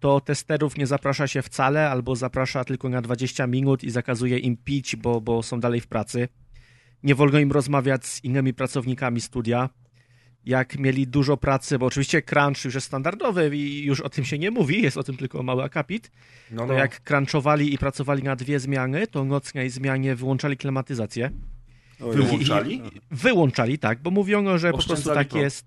to 0.00 0.20
testerów 0.20 0.76
nie 0.76 0.86
zaprasza 0.86 1.26
się 1.26 1.42
wcale 1.42 1.90
albo 1.90 2.16
zaprasza 2.16 2.64
tylko 2.64 2.88
na 2.88 3.02
20 3.02 3.46
minut 3.46 3.84
i 3.84 3.90
zakazuje 3.90 4.38
im 4.38 4.56
pić, 4.56 4.96
bo, 4.96 5.20
bo 5.20 5.42
są 5.42 5.60
dalej 5.60 5.80
w 5.80 5.86
pracy. 5.86 6.28
Nie 7.02 7.14
wolno 7.14 7.38
im 7.38 7.52
rozmawiać 7.52 8.06
z 8.06 8.24
innymi 8.24 8.54
pracownikami 8.54 9.20
studia. 9.20 9.68
Jak 10.46 10.78
mieli 10.78 11.06
dużo 11.06 11.36
pracy, 11.36 11.78
bo 11.78 11.86
oczywiście 11.86 12.22
crunch 12.22 12.64
już 12.64 12.74
jest 12.74 12.86
standardowy 12.86 13.56
i 13.56 13.84
już 13.84 14.00
o 14.00 14.08
tym 14.08 14.24
się 14.24 14.38
nie 14.38 14.50
mówi, 14.50 14.82
jest 14.82 14.96
o 14.96 15.02
tym 15.02 15.16
tylko 15.16 15.42
mały 15.42 15.62
akapit, 15.62 16.10
No, 16.50 16.66
to 16.66 16.72
jak 16.72 17.00
crunchowali 17.00 17.74
i 17.74 17.78
pracowali 17.78 18.22
na 18.22 18.36
dwie 18.36 18.60
zmiany, 18.60 19.06
to 19.06 19.24
nocnej 19.24 19.70
zmianie 19.70 20.14
wyłączali 20.14 20.56
klimatyzację. 20.56 21.30
Wyłączali? 22.00 22.82
Wyłączali, 23.10 23.78
tak, 23.78 23.98
bo 24.02 24.10
mówiono, 24.10 24.58
że 24.58 24.72
po 24.72 24.78
prostu 24.78 25.14
tak 25.14 25.32
jest, 25.34 25.66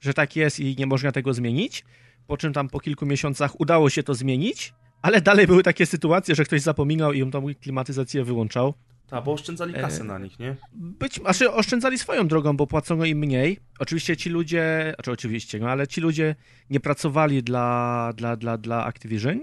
że 0.00 0.14
tak 0.14 0.36
jest 0.36 0.60
i 0.60 0.76
nie 0.78 0.86
można 0.86 1.12
tego 1.12 1.34
zmienić. 1.34 1.84
Po 2.26 2.36
czym 2.36 2.52
tam 2.52 2.68
po 2.68 2.80
kilku 2.80 3.06
miesiącach 3.06 3.60
udało 3.60 3.90
się 3.90 4.02
to 4.02 4.14
zmienić, 4.14 4.74
ale 5.02 5.20
dalej 5.20 5.46
były 5.46 5.62
takie 5.62 5.86
sytuacje, 5.86 6.34
że 6.34 6.44
ktoś 6.44 6.60
zapominał 6.60 7.12
i 7.12 7.22
on 7.22 7.30
tą 7.30 7.46
klimatyzację 7.54 8.24
wyłączał. 8.24 8.74
Tak, 9.10 9.24
bo 9.24 9.32
oszczędzali 9.32 9.74
kasę 9.74 10.00
E, 10.00 10.04
na 10.04 10.18
nich, 10.18 10.38
nie? 10.38 10.56
Być, 10.72 11.14
znaczy 11.14 11.52
oszczędzali 11.52 11.98
swoją 11.98 12.28
drogą, 12.28 12.56
bo 12.56 12.66
płacono 12.66 13.04
im 13.04 13.18
mniej. 13.18 13.58
Oczywiście 13.78 14.16
ci 14.16 14.30
ludzie, 14.30 14.92
znaczy 14.96 15.12
oczywiście, 15.12 15.58
no 15.58 15.68
ale 15.68 15.86
ci 15.86 16.00
ludzie 16.00 16.34
nie 16.70 16.80
pracowali 16.80 17.42
dla, 17.42 18.12
dla, 18.16 18.36
dla, 18.36 18.58
dla 18.58 18.84
Activision, 18.86 19.40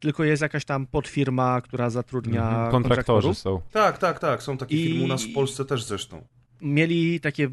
tylko 0.00 0.24
jest 0.24 0.42
jakaś 0.42 0.64
tam 0.64 0.86
podfirma, 0.86 1.60
która 1.60 1.90
zatrudnia 1.90 2.42
Mhm, 2.48 2.70
Kontraktorzy 2.70 3.28
kontraktorów. 3.28 3.38
są. 3.38 3.60
Tak, 3.72 3.98
tak, 3.98 4.18
tak. 4.18 4.42
Są 4.42 4.56
takie 4.56 4.76
I- 4.76 4.84
filmy 4.86 5.04
u 5.04 5.08
nas 5.08 5.24
w 5.24 5.32
Polsce 5.32 5.64
też 5.64 5.84
zresztą. 5.84 6.24
Mieli 6.62 7.20
takie 7.20 7.48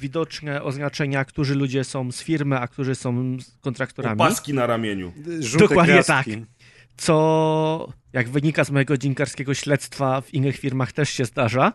widoczne 0.00 0.62
oznaczenia, 0.62 1.24
którzy 1.24 1.54
ludzie 1.54 1.84
są 1.84 2.12
z 2.12 2.22
firmy, 2.22 2.58
a 2.60 2.68
którzy 2.68 2.94
są 2.94 3.36
z 3.40 3.56
kontraktorami. 3.60 4.14
Opaski 4.20 4.54
na 4.54 4.66
ramieniu. 4.66 5.12
Żółte 5.40 5.68
Dokładnie 5.68 5.92
gwiazdki. 5.94 6.36
tak. 6.36 6.40
Co, 6.98 7.88
jak 8.12 8.28
wynika 8.28 8.64
z 8.64 8.70
mojego 8.70 8.96
dziennikarskiego 8.96 9.54
śledztwa, 9.54 10.20
w 10.20 10.34
innych 10.34 10.56
firmach 10.56 10.92
też 10.92 11.10
się 11.10 11.24
zdarza, 11.24 11.72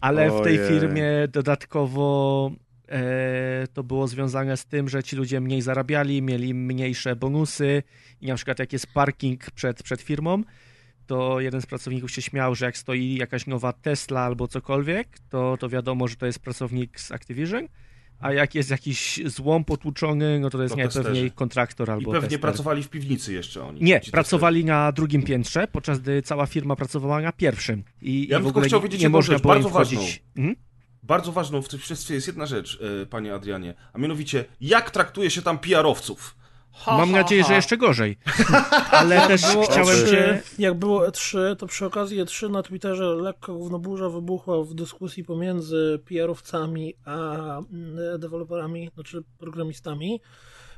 ale 0.00 0.30
w 0.30 0.42
tej 0.42 0.58
Ojej. 0.58 0.68
firmie 0.68 1.06
dodatkowo 1.28 2.50
e, 2.88 3.66
to 3.72 3.82
było 3.82 4.08
związane 4.08 4.56
z 4.56 4.66
tym, 4.66 4.88
że 4.88 5.02
ci 5.02 5.16
ludzie 5.16 5.40
mniej 5.40 5.62
zarabiali, 5.62 6.22
mieli 6.22 6.54
mniejsze 6.54 7.16
bonusy 7.16 7.82
i 8.20 8.26
na 8.26 8.34
przykład 8.34 8.58
jak 8.58 8.72
jest 8.72 8.86
parking 8.86 9.50
przed, 9.50 9.82
przed 9.82 10.02
firmą, 10.02 10.42
to 11.06 11.40
jeden 11.40 11.60
z 11.60 11.66
pracowników 11.66 12.10
się 12.10 12.22
śmiał, 12.22 12.54
że 12.54 12.66
jak 12.66 12.78
stoi 12.78 13.16
jakaś 13.16 13.46
nowa 13.46 13.72
Tesla 13.72 14.20
albo 14.20 14.48
cokolwiek, 14.48 15.08
to, 15.28 15.56
to 15.56 15.68
wiadomo, 15.68 16.08
że 16.08 16.16
to 16.16 16.26
jest 16.26 16.38
pracownik 16.38 17.00
z 17.00 17.12
Activision, 17.12 17.68
a 18.20 18.32
jak 18.32 18.54
jest 18.54 18.70
jakiś 18.70 19.20
złom 19.26 19.64
potłuczony, 19.64 20.40
no 20.40 20.50
to 20.50 20.62
jest 20.62 20.74
To 20.74 20.80
najpewniej 20.80 21.30
kontraktor 21.30 21.88
I 21.88 21.90
albo 21.90 22.12
pewnie 22.12 22.20
tester. 22.28 22.40
pracowali 22.40 22.82
w 22.82 22.88
piwnicy 22.88 23.32
jeszcze 23.32 23.64
oni. 23.64 23.82
Nie, 23.82 24.00
pracowali 24.12 24.64
na 24.64 24.92
drugim 24.92 25.22
piętrze, 25.22 25.68
podczas 25.68 25.98
gdy 26.00 26.22
cała 26.22 26.46
firma 26.46 26.76
pracowała 26.76 27.20
na 27.20 27.32
pierwszym. 27.32 27.84
I, 28.02 28.28
Ja 28.28 28.38
i 28.38 28.42
bym 28.42 28.50
w 28.50 28.54
tylko 28.54 28.66
chciał 28.68 28.80
wiedzieć 28.80 29.00
nie 29.00 29.08
można 29.08 29.34
rzecz, 29.34 29.42
było 29.42 29.54
bardzo 29.54 29.68
ważną. 29.68 30.00
Mhm. 30.36 30.56
Bardzo 31.02 31.32
ważną 31.32 31.62
w 31.62 31.68
tym 31.68 31.78
wszystkim 31.78 32.14
jest 32.14 32.26
jedna 32.26 32.46
rzecz, 32.46 32.78
e, 33.02 33.06
panie 33.06 33.34
Adrianie, 33.34 33.74
a 33.92 33.98
mianowicie, 33.98 34.44
jak 34.60 34.90
traktuje 34.90 35.30
się 35.30 35.42
tam 35.42 35.58
PR-owców? 35.58 36.36
Ha, 36.74 36.98
Mam 36.98 37.10
ha, 37.10 37.16
nadzieję, 37.16 37.42
ha. 37.42 37.48
że 37.48 37.54
jeszcze 37.54 37.76
gorzej. 37.76 38.18
Ale 38.90 39.26
też 39.26 39.52
Było 39.52 39.64
chciałem 39.64 39.96
E3, 39.96 40.10
cię... 40.10 40.42
Jak 40.58 40.74
było 40.78 41.08
E3, 41.08 41.56
to 41.56 41.66
przy 41.66 41.86
okazji 41.86 42.24
E3 42.24 42.50
na 42.50 42.62
Twitterze 42.62 43.04
lekko 43.04 43.54
gównoburza 43.54 44.08
wybuchła 44.08 44.64
w 44.64 44.74
dyskusji 44.74 45.24
pomiędzy 45.24 46.00
PR-owcami 46.08 46.94
a 47.04 47.34
mm, 47.58 48.20
deweloperami, 48.20 48.90
znaczy 48.94 49.22
programistami, 49.38 50.20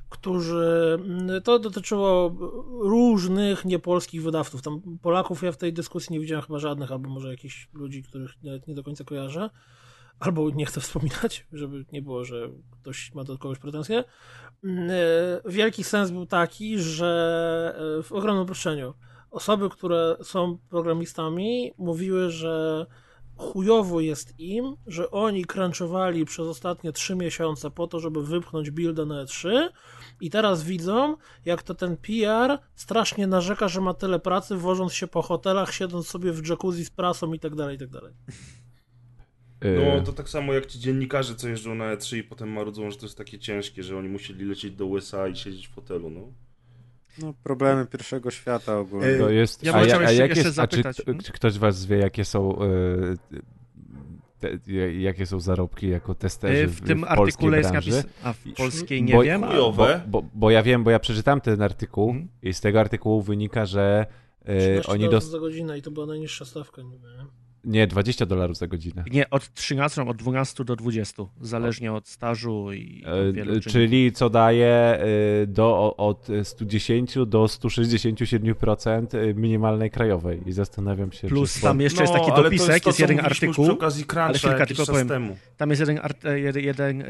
którzy. 0.08 0.98
mm, 1.04 1.42
To 1.42 1.58
dotyczyło 1.58 2.36
różnych 2.80 3.64
niepolskich 3.64 4.22
wydawców. 4.22 4.62
Tam 4.62 4.80
Polaków 5.02 5.42
ja 5.42 5.52
w 5.52 5.56
tej 5.56 5.72
dyskusji 5.72 6.12
nie 6.12 6.20
widziałem 6.20 6.44
chyba 6.44 6.58
żadnych, 6.58 6.92
albo 6.92 7.08
może 7.08 7.30
jakichś 7.30 7.68
ludzi, 7.72 8.02
których 8.02 8.42
nawet 8.42 8.66
nie 8.68 8.74
do 8.74 8.82
końca 8.84 9.04
kojarzę. 9.04 9.50
Albo 10.20 10.50
nie 10.50 10.66
chcę 10.66 10.80
wspominać, 10.80 11.46
żeby 11.52 11.84
nie 11.92 12.02
było, 12.02 12.24
że 12.24 12.48
ktoś 12.80 13.14
ma 13.14 13.24
do 13.24 13.38
kogoś 13.38 13.58
pretensje. 13.58 14.04
Mm, 14.64 14.90
e, 14.90 15.50
Wielki 15.50 15.84
sens 15.84 16.10
był 16.10 16.26
taki, 16.26 16.78
że 16.78 17.74
e, 17.98 18.02
w 18.02 18.12
ogromnym 18.12 18.42
uproszczeniu 18.44 18.94
osoby, 19.30 19.70
które 19.70 20.16
są 20.22 20.58
programistami, 20.70 21.72
mówiły, 21.78 22.30
że 22.30 22.86
chujowo 23.36 24.00
jest 24.00 24.34
im, 24.38 24.76
że 24.86 25.10
oni 25.10 25.44
crunchowali 25.44 26.24
przez 26.24 26.46
ostatnie 26.46 26.92
trzy 26.92 27.16
miesiące 27.16 27.70
po 27.70 27.86
to, 27.86 28.00
żeby 28.00 28.22
wypchnąć 28.22 28.70
buildę 28.70 29.06
na 29.06 29.24
E3 29.24 29.68
i 30.20 30.30
teraz 30.30 30.64
widzą, 30.64 31.16
jak 31.44 31.62
to 31.62 31.74
ten 31.74 31.96
PR 31.96 32.58
strasznie 32.74 33.26
narzeka, 33.26 33.68
że 33.68 33.80
ma 33.80 33.94
tyle 33.94 34.18
pracy, 34.18 34.56
wożąc 34.56 34.92
się 34.92 35.06
po 35.06 35.22
hotelach, 35.22 35.74
siedząc 35.74 36.08
sobie 36.08 36.32
w 36.32 36.48
jacuzzi 36.48 36.84
z 36.84 36.90
prasą 36.90 37.32
i 37.32 37.38
tak 37.38 37.54
dalej, 37.54 37.76
i 37.76 37.78
tak 37.78 37.90
dalej. 37.90 38.14
Y, 39.64 39.78
No 39.96 40.00
to 40.02 40.12
tak 40.12 40.28
samo 40.28 40.52
jak 40.54 40.66
ci 40.66 40.78
dziennikarze, 40.80 41.34
co 41.34 41.48
jeżdżą 41.48 41.74
na 41.74 41.96
E3 41.96 42.16
i 42.16 42.22
potem 42.22 42.52
marudzą, 42.52 42.90
że 42.90 42.96
to 42.96 43.06
jest 43.06 43.18
takie 43.18 43.38
ciężkie, 43.38 43.82
że 43.82 43.96
oni 43.98 44.08
musieli 44.08 44.44
lecieć 44.44 44.72
do 44.74 44.86
USA 44.86 45.28
i 45.28 45.36
siedzieć 45.36 45.68
w 45.68 45.74
hotelu, 45.74 46.10
no. 46.10 46.20
No, 47.22 47.34
problemy 47.44 47.86
pierwszego 47.86 48.30
świata 48.30 48.78
ogólnie. 48.78 49.14
To 49.18 49.30
jest, 49.30 49.62
Ja 49.64 49.74
a, 49.74 49.80
bym 49.80 49.88
ja, 49.88 49.98
a 49.98 50.00
jeszcze- 50.02 50.14
jak 50.16 50.36
jest, 50.36 50.58
a 50.58 50.66
czy, 50.66 50.76
zapytać. 50.76 50.96
kto- 51.02 51.22
czy 51.24 51.32
ktoś 51.32 51.52
z 51.52 51.56
was 51.56 51.86
wie, 51.86 51.98
jakie 51.98 52.24
są 52.24 52.58
e, 52.62 52.66
te, 54.40 54.72
jakie 54.92 55.26
są 55.26 55.40
zarobki 55.40 55.88
jako 55.88 56.14
testerzy 56.14 56.64
E, 56.64 56.66
w, 56.66 56.76
W 56.80 56.86
tym 56.86 56.98
w 56.98 57.02
polskiej 57.02 57.22
artykule 57.24 57.58
jest 57.58 57.70
branży? 57.70 57.90
napis... 57.90 58.06
A 58.22 58.32
w 58.32 58.38
polskiej 58.56 59.02
nie 59.02 59.12
Bo- 59.14 59.22
wiem. 59.22 59.40
Bo, 59.40 59.72
bo, 60.06 60.22
bo 60.34 60.50
ja 60.50 60.62
wiem, 60.62 60.84
bo 60.84 60.90
ja 60.90 60.98
przeczytałem 60.98 61.40
ten 61.40 61.62
artykuł 61.62 62.10
Mhm. 62.10 62.28
i 62.42 62.54
z 62.54 62.60
tego 62.60 62.80
artykułu 62.80 63.22
wynika, 63.22 63.66
że 63.66 64.06
e, 64.44 64.58
13 64.58 64.92
oni 64.92 65.04
dolarów 65.04 65.20
dos... 65.24 65.30
za 65.30 65.38
godzinę 65.38 65.78
i 65.78 65.82
to 65.82 65.90
była 65.90 66.06
najniższa 66.06 66.44
stawka, 66.44 66.82
niby, 66.82 67.06
nie? 67.08 67.45
Nie, 67.66 67.86
20 67.86 68.26
dolarów 68.26 68.56
za 68.56 68.66
godzinę. 68.66 69.04
Nie, 69.10 69.30
od 69.30 69.54
13, 69.54 70.02
od 70.02 70.16
12 70.16 70.64
do 70.64 70.76
20, 70.76 71.22
zależnie 71.40 71.92
od 71.92 72.08
stażu 72.08 72.72
i 72.72 73.04
E, 73.06 73.28
od 73.28 73.34
wielu 73.34 73.50
e, 73.50 73.54
czynników. 73.54 73.72
czyli 73.72 74.12
co 74.12 74.30
daje 74.30 74.66
e, 74.66 75.46
do, 75.46 75.96
od 75.96 76.28
110 76.42 77.14
do 77.26 77.44
167% 77.44 79.18
e, 79.18 79.34
minimalnej 79.34 79.90
krajowej 79.90 80.40
i 80.46 80.52
zastanawiam 80.52 81.12
się, 81.12 81.28
Plus 81.28 81.54
czy... 81.54 81.60
tam 81.60 81.80
jeszcze 81.80 82.00
jest 82.02 82.12
no, 82.12 82.18
taki 82.18 82.30
ale 82.30 82.42
to 82.42 82.42
dopisek, 82.42 82.68
jest, 82.68 82.84
to, 82.84 82.90
jest 82.90 83.00
jeden 83.00 83.20
artykuł, 83.20 83.64
przy 83.64 83.72
okazji 83.72 84.04
ale 84.16 84.38
Cruncha 84.38 84.66
tylko 84.66 84.86
powiem. 84.86 85.08
temu. 85.08 85.36
Tam 85.56 85.70
jest 85.70 85.80
jeden, 85.80 86.00
e, 86.24 86.40
jeden, 86.40 86.64
jeden 86.64 87.04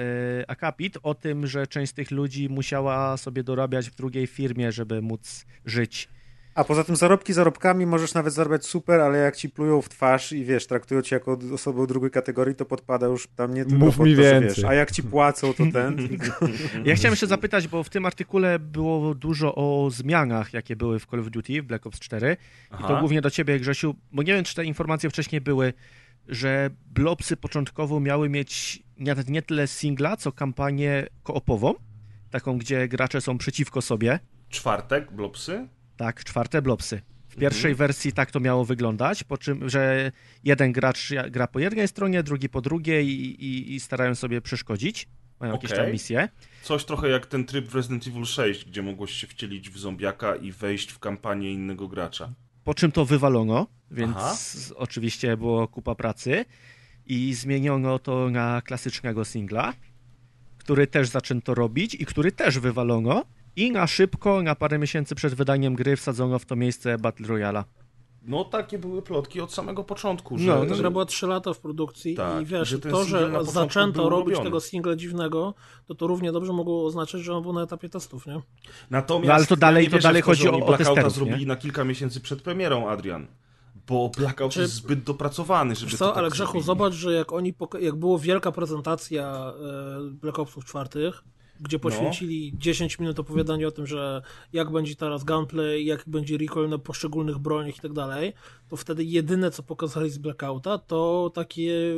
akapit 0.48 0.98
o 1.02 1.14
tym, 1.14 1.46
że 1.46 1.66
część 1.66 1.92
z 1.92 1.94
tych 1.94 2.10
ludzi 2.10 2.48
musiała 2.48 3.16
sobie 3.16 3.42
dorabiać 3.42 3.90
w 3.90 3.94
drugiej 3.94 4.26
firmie, 4.26 4.72
żeby 4.72 5.02
móc 5.02 5.46
żyć. 5.66 6.08
A 6.56 6.64
poza 6.64 6.84
tym 6.84 6.96
zarobki 6.96 7.32
zarobkami 7.32 7.86
możesz 7.86 8.14
nawet 8.14 8.34
zarabiać 8.34 8.66
super, 8.66 9.00
ale 9.00 9.18
jak 9.18 9.36
ci 9.36 9.50
plują 9.50 9.82
w 9.82 9.88
twarz 9.88 10.32
i 10.32 10.44
wiesz, 10.44 10.66
traktują 10.66 11.02
cię 11.02 11.16
jako 11.16 11.38
osobę 11.54 11.86
drugiej 11.86 12.10
kategorii, 12.10 12.54
to 12.54 12.64
podpada 12.64 13.06
już 13.06 13.28
tam 13.36 13.54
nie 13.54 13.64
tylko 13.64 13.84
Mów 13.84 13.96
pod 13.96 14.06
mi 14.06 14.16
to, 14.16 14.22
że 14.22 14.32
więcej. 14.32 14.48
wiesz, 14.48 14.64
a 14.64 14.74
jak 14.74 14.90
ci 14.90 15.02
płacą, 15.02 15.54
to 15.54 15.64
ten. 15.72 15.96
Ja 16.84 16.94
chciałem 16.94 17.12
jeszcze 17.12 17.26
zapytać, 17.26 17.68
bo 17.68 17.82
w 17.82 17.90
tym 17.90 18.06
artykule 18.06 18.58
było 18.58 19.14
dużo 19.14 19.54
o 19.54 19.90
zmianach, 19.90 20.52
jakie 20.52 20.76
były 20.76 20.98
w 20.98 21.06
Call 21.06 21.20
of 21.20 21.30
Duty, 21.30 21.62
w 21.62 21.64
Black 21.64 21.86
Ops 21.86 22.00
4. 22.00 22.36
I 22.66 22.70
to 22.70 22.84
Aha. 22.84 23.00
głównie 23.00 23.20
do 23.20 23.30
ciebie, 23.30 23.60
Grzesiu, 23.60 23.94
bo 24.12 24.22
nie 24.22 24.32
wiem, 24.34 24.44
czy 24.44 24.54
te 24.54 24.64
informacje 24.64 25.10
wcześniej 25.10 25.40
były, 25.40 25.72
że 26.28 26.70
Blobsy 26.86 27.36
początkowo 27.36 28.00
miały 28.00 28.28
mieć 28.28 28.82
nawet 28.98 29.28
nie 29.28 29.42
tyle 29.42 29.66
singla, 29.66 30.16
co 30.16 30.32
kampanię 30.32 31.06
koopową, 31.22 31.74
taką, 32.30 32.58
gdzie 32.58 32.88
gracze 32.88 33.20
są 33.20 33.38
przeciwko 33.38 33.82
sobie. 33.82 34.18
Czwartek, 34.48 35.12
blopsy? 35.12 35.68
Tak, 35.96 36.24
czwarte 36.24 36.62
Blobsy. 36.62 37.00
W 37.28 37.36
pierwszej 37.36 37.70
Mhm. 37.70 37.76
wersji 37.88 38.12
tak 38.12 38.30
to 38.30 38.40
miało 38.40 38.64
wyglądać, 38.64 39.24
po 39.24 39.38
czym, 39.38 39.68
że 39.68 40.12
jeden 40.44 40.72
gracz 40.72 41.08
gra 41.30 41.46
po 41.46 41.58
jednej 41.58 41.88
stronie, 41.88 42.22
drugi 42.22 42.48
po 42.48 42.60
drugiej 42.60 43.08
i, 43.08 43.44
i, 43.44 43.74
i 43.74 43.80
starają 43.80 44.14
sobie 44.14 44.40
przeszkodzić. 44.40 45.08
Mają 45.40 45.52
jakieś 45.52 45.70
tam 45.70 45.92
misje. 45.92 46.28
Coś 46.62 46.84
trochę 46.84 47.08
jak 47.08 47.26
ten 47.26 47.44
tryb 47.44 47.68
w 47.68 47.74
Resident 47.74 48.06
Evil 48.06 48.24
6, 48.24 48.64
gdzie 48.64 48.82
mogłeś 48.82 49.10
się 49.12 49.26
wcielić 49.26 49.70
w 49.70 49.78
zombiaka 49.78 50.36
i 50.36 50.52
wejść 50.52 50.90
w 50.92 50.98
kampanię 50.98 51.52
innego 51.52 51.88
gracza. 51.88 52.32
po 52.64 52.74
czym 52.74 52.92
to 52.92 53.04
wywalono, 53.04 53.66
więc 53.90 54.16
Aha. 54.16 54.36
oczywiście 54.76 55.36
było 55.36 55.68
kupa 55.68 55.94
pracy 55.94 56.44
i 57.06 57.34
zmieniono 57.34 57.98
to 57.98 58.30
na 58.30 58.62
klasycznego 58.62 59.24
singla, 59.24 59.72
który 60.58 60.86
też 60.86 61.08
zaczęto 61.08 61.54
robić 61.54 61.94
i 61.94 62.06
który 62.06 62.32
też 62.32 62.58
wywalono 62.58 63.24
i 63.56 63.72
na 63.72 63.86
szybko, 63.86 64.42
na 64.42 64.54
parę 64.54 64.78
miesięcy 64.78 65.14
przed 65.14 65.34
wydaniem 65.34 65.74
gry 65.74 65.96
wsadzono 65.96 66.38
w 66.38 66.44
to 66.46 66.56
miejsce 66.56 66.98
Battle 66.98 67.26
Royala. 67.28 67.64
No 68.22 68.44
takie 68.44 68.78
były 68.78 69.02
plotki 69.02 69.40
od 69.40 69.52
samego 69.54 69.84
początku, 69.84 70.38
że... 70.38 70.46
No, 70.46 70.66
Ta 70.66 70.74
że- 70.74 70.80
gra 70.80 70.90
była 70.90 71.04
3 71.04 71.26
lata 71.26 71.54
w 71.54 71.58
produkcji 71.58 72.14
Tak, 72.14 72.42
i 72.42 72.46
wiesz, 72.46 72.68
że 72.68 72.78
to, 72.78 73.04
że 73.04 73.30
zaczęto 73.44 74.08
robić 74.08 74.28
robiony. 74.28 74.44
tego 74.44 74.60
singla 74.60 74.96
dziwnego, 74.96 75.54
to 75.86 75.94
to 75.94 76.06
równie 76.06 76.32
dobrze 76.32 76.52
mogło 76.52 76.86
oznaczać, 76.86 77.20
że 77.22 77.34
on 77.34 77.42
był 77.42 77.52
na 77.52 77.62
etapie 77.62 77.88
testów, 77.88 78.26
nie? 78.26 78.40
Natomiast 78.90 79.28
No, 79.28 79.34
ale 79.34 79.46
to 79.46 79.54
ja 79.54 79.58
dalej- 79.58 79.84
nie 79.84 79.90
to 79.90 79.98
dalej 79.98 80.22
chodzi 80.22 80.48
oni 80.48 80.62
o- 80.62 80.66
o 80.66 80.76
testerów, 80.78 81.12
zrobili 81.12 81.40
nie? 81.40 81.46
na 81.46 81.56
kilka 81.56 81.84
miesięcy 81.84 82.20
przed 82.20 82.42
premierą, 82.42 82.88
Adrian. 82.88 83.26
Bo 83.88 84.10
Blackout 84.18 84.52
Czy- 84.52 84.60
jest 84.60 84.72
zbyt 84.74 85.02
dopracowany, 85.02 85.74
żeby 85.74 85.90
Wiesz 85.90 85.98
to 85.98 86.04
co, 86.04 86.10
tak 86.10 86.18
ale 86.18 86.30
Grzechu, 86.30 86.52
zrobili. 86.52 86.66
zobacz, 86.66 86.94
że 86.94 87.12
jak 87.12 87.32
oni, 87.32 87.54
poka- 87.54 87.78
jak 87.80 87.94
było 87.96 88.18
wielka 88.18 88.52
prezentacja 88.52 89.52
e, 90.06 90.10
Black 90.10 90.38
Opsów 90.38 90.64
czwartych, 90.64 91.24
gdzie 91.60 91.78
poświęcili 91.78 92.52
10 92.58 92.98
minut 92.98 93.18
opowiadania 93.18 93.68
o 93.68 93.70
tym, 93.70 93.86
że 93.86 94.22
jak 94.52 94.70
będzie 94.70 94.96
teraz 94.96 95.24
gunplay, 95.24 95.86
jak 95.86 96.04
będzie 96.06 96.38
recoil 96.38 96.68
na 96.68 96.78
poszczególnych 96.78 97.38
broniach 97.38 97.76
i 97.76 97.80
tak 97.80 97.92
dalej, 97.92 98.32
to 98.68 98.76
wtedy 98.76 99.04
jedyne, 99.04 99.50
co 99.50 99.62
pokazali 99.62 100.10
z 100.10 100.18
Blackouta, 100.18 100.78
to 100.78 101.30
takie 101.34 101.94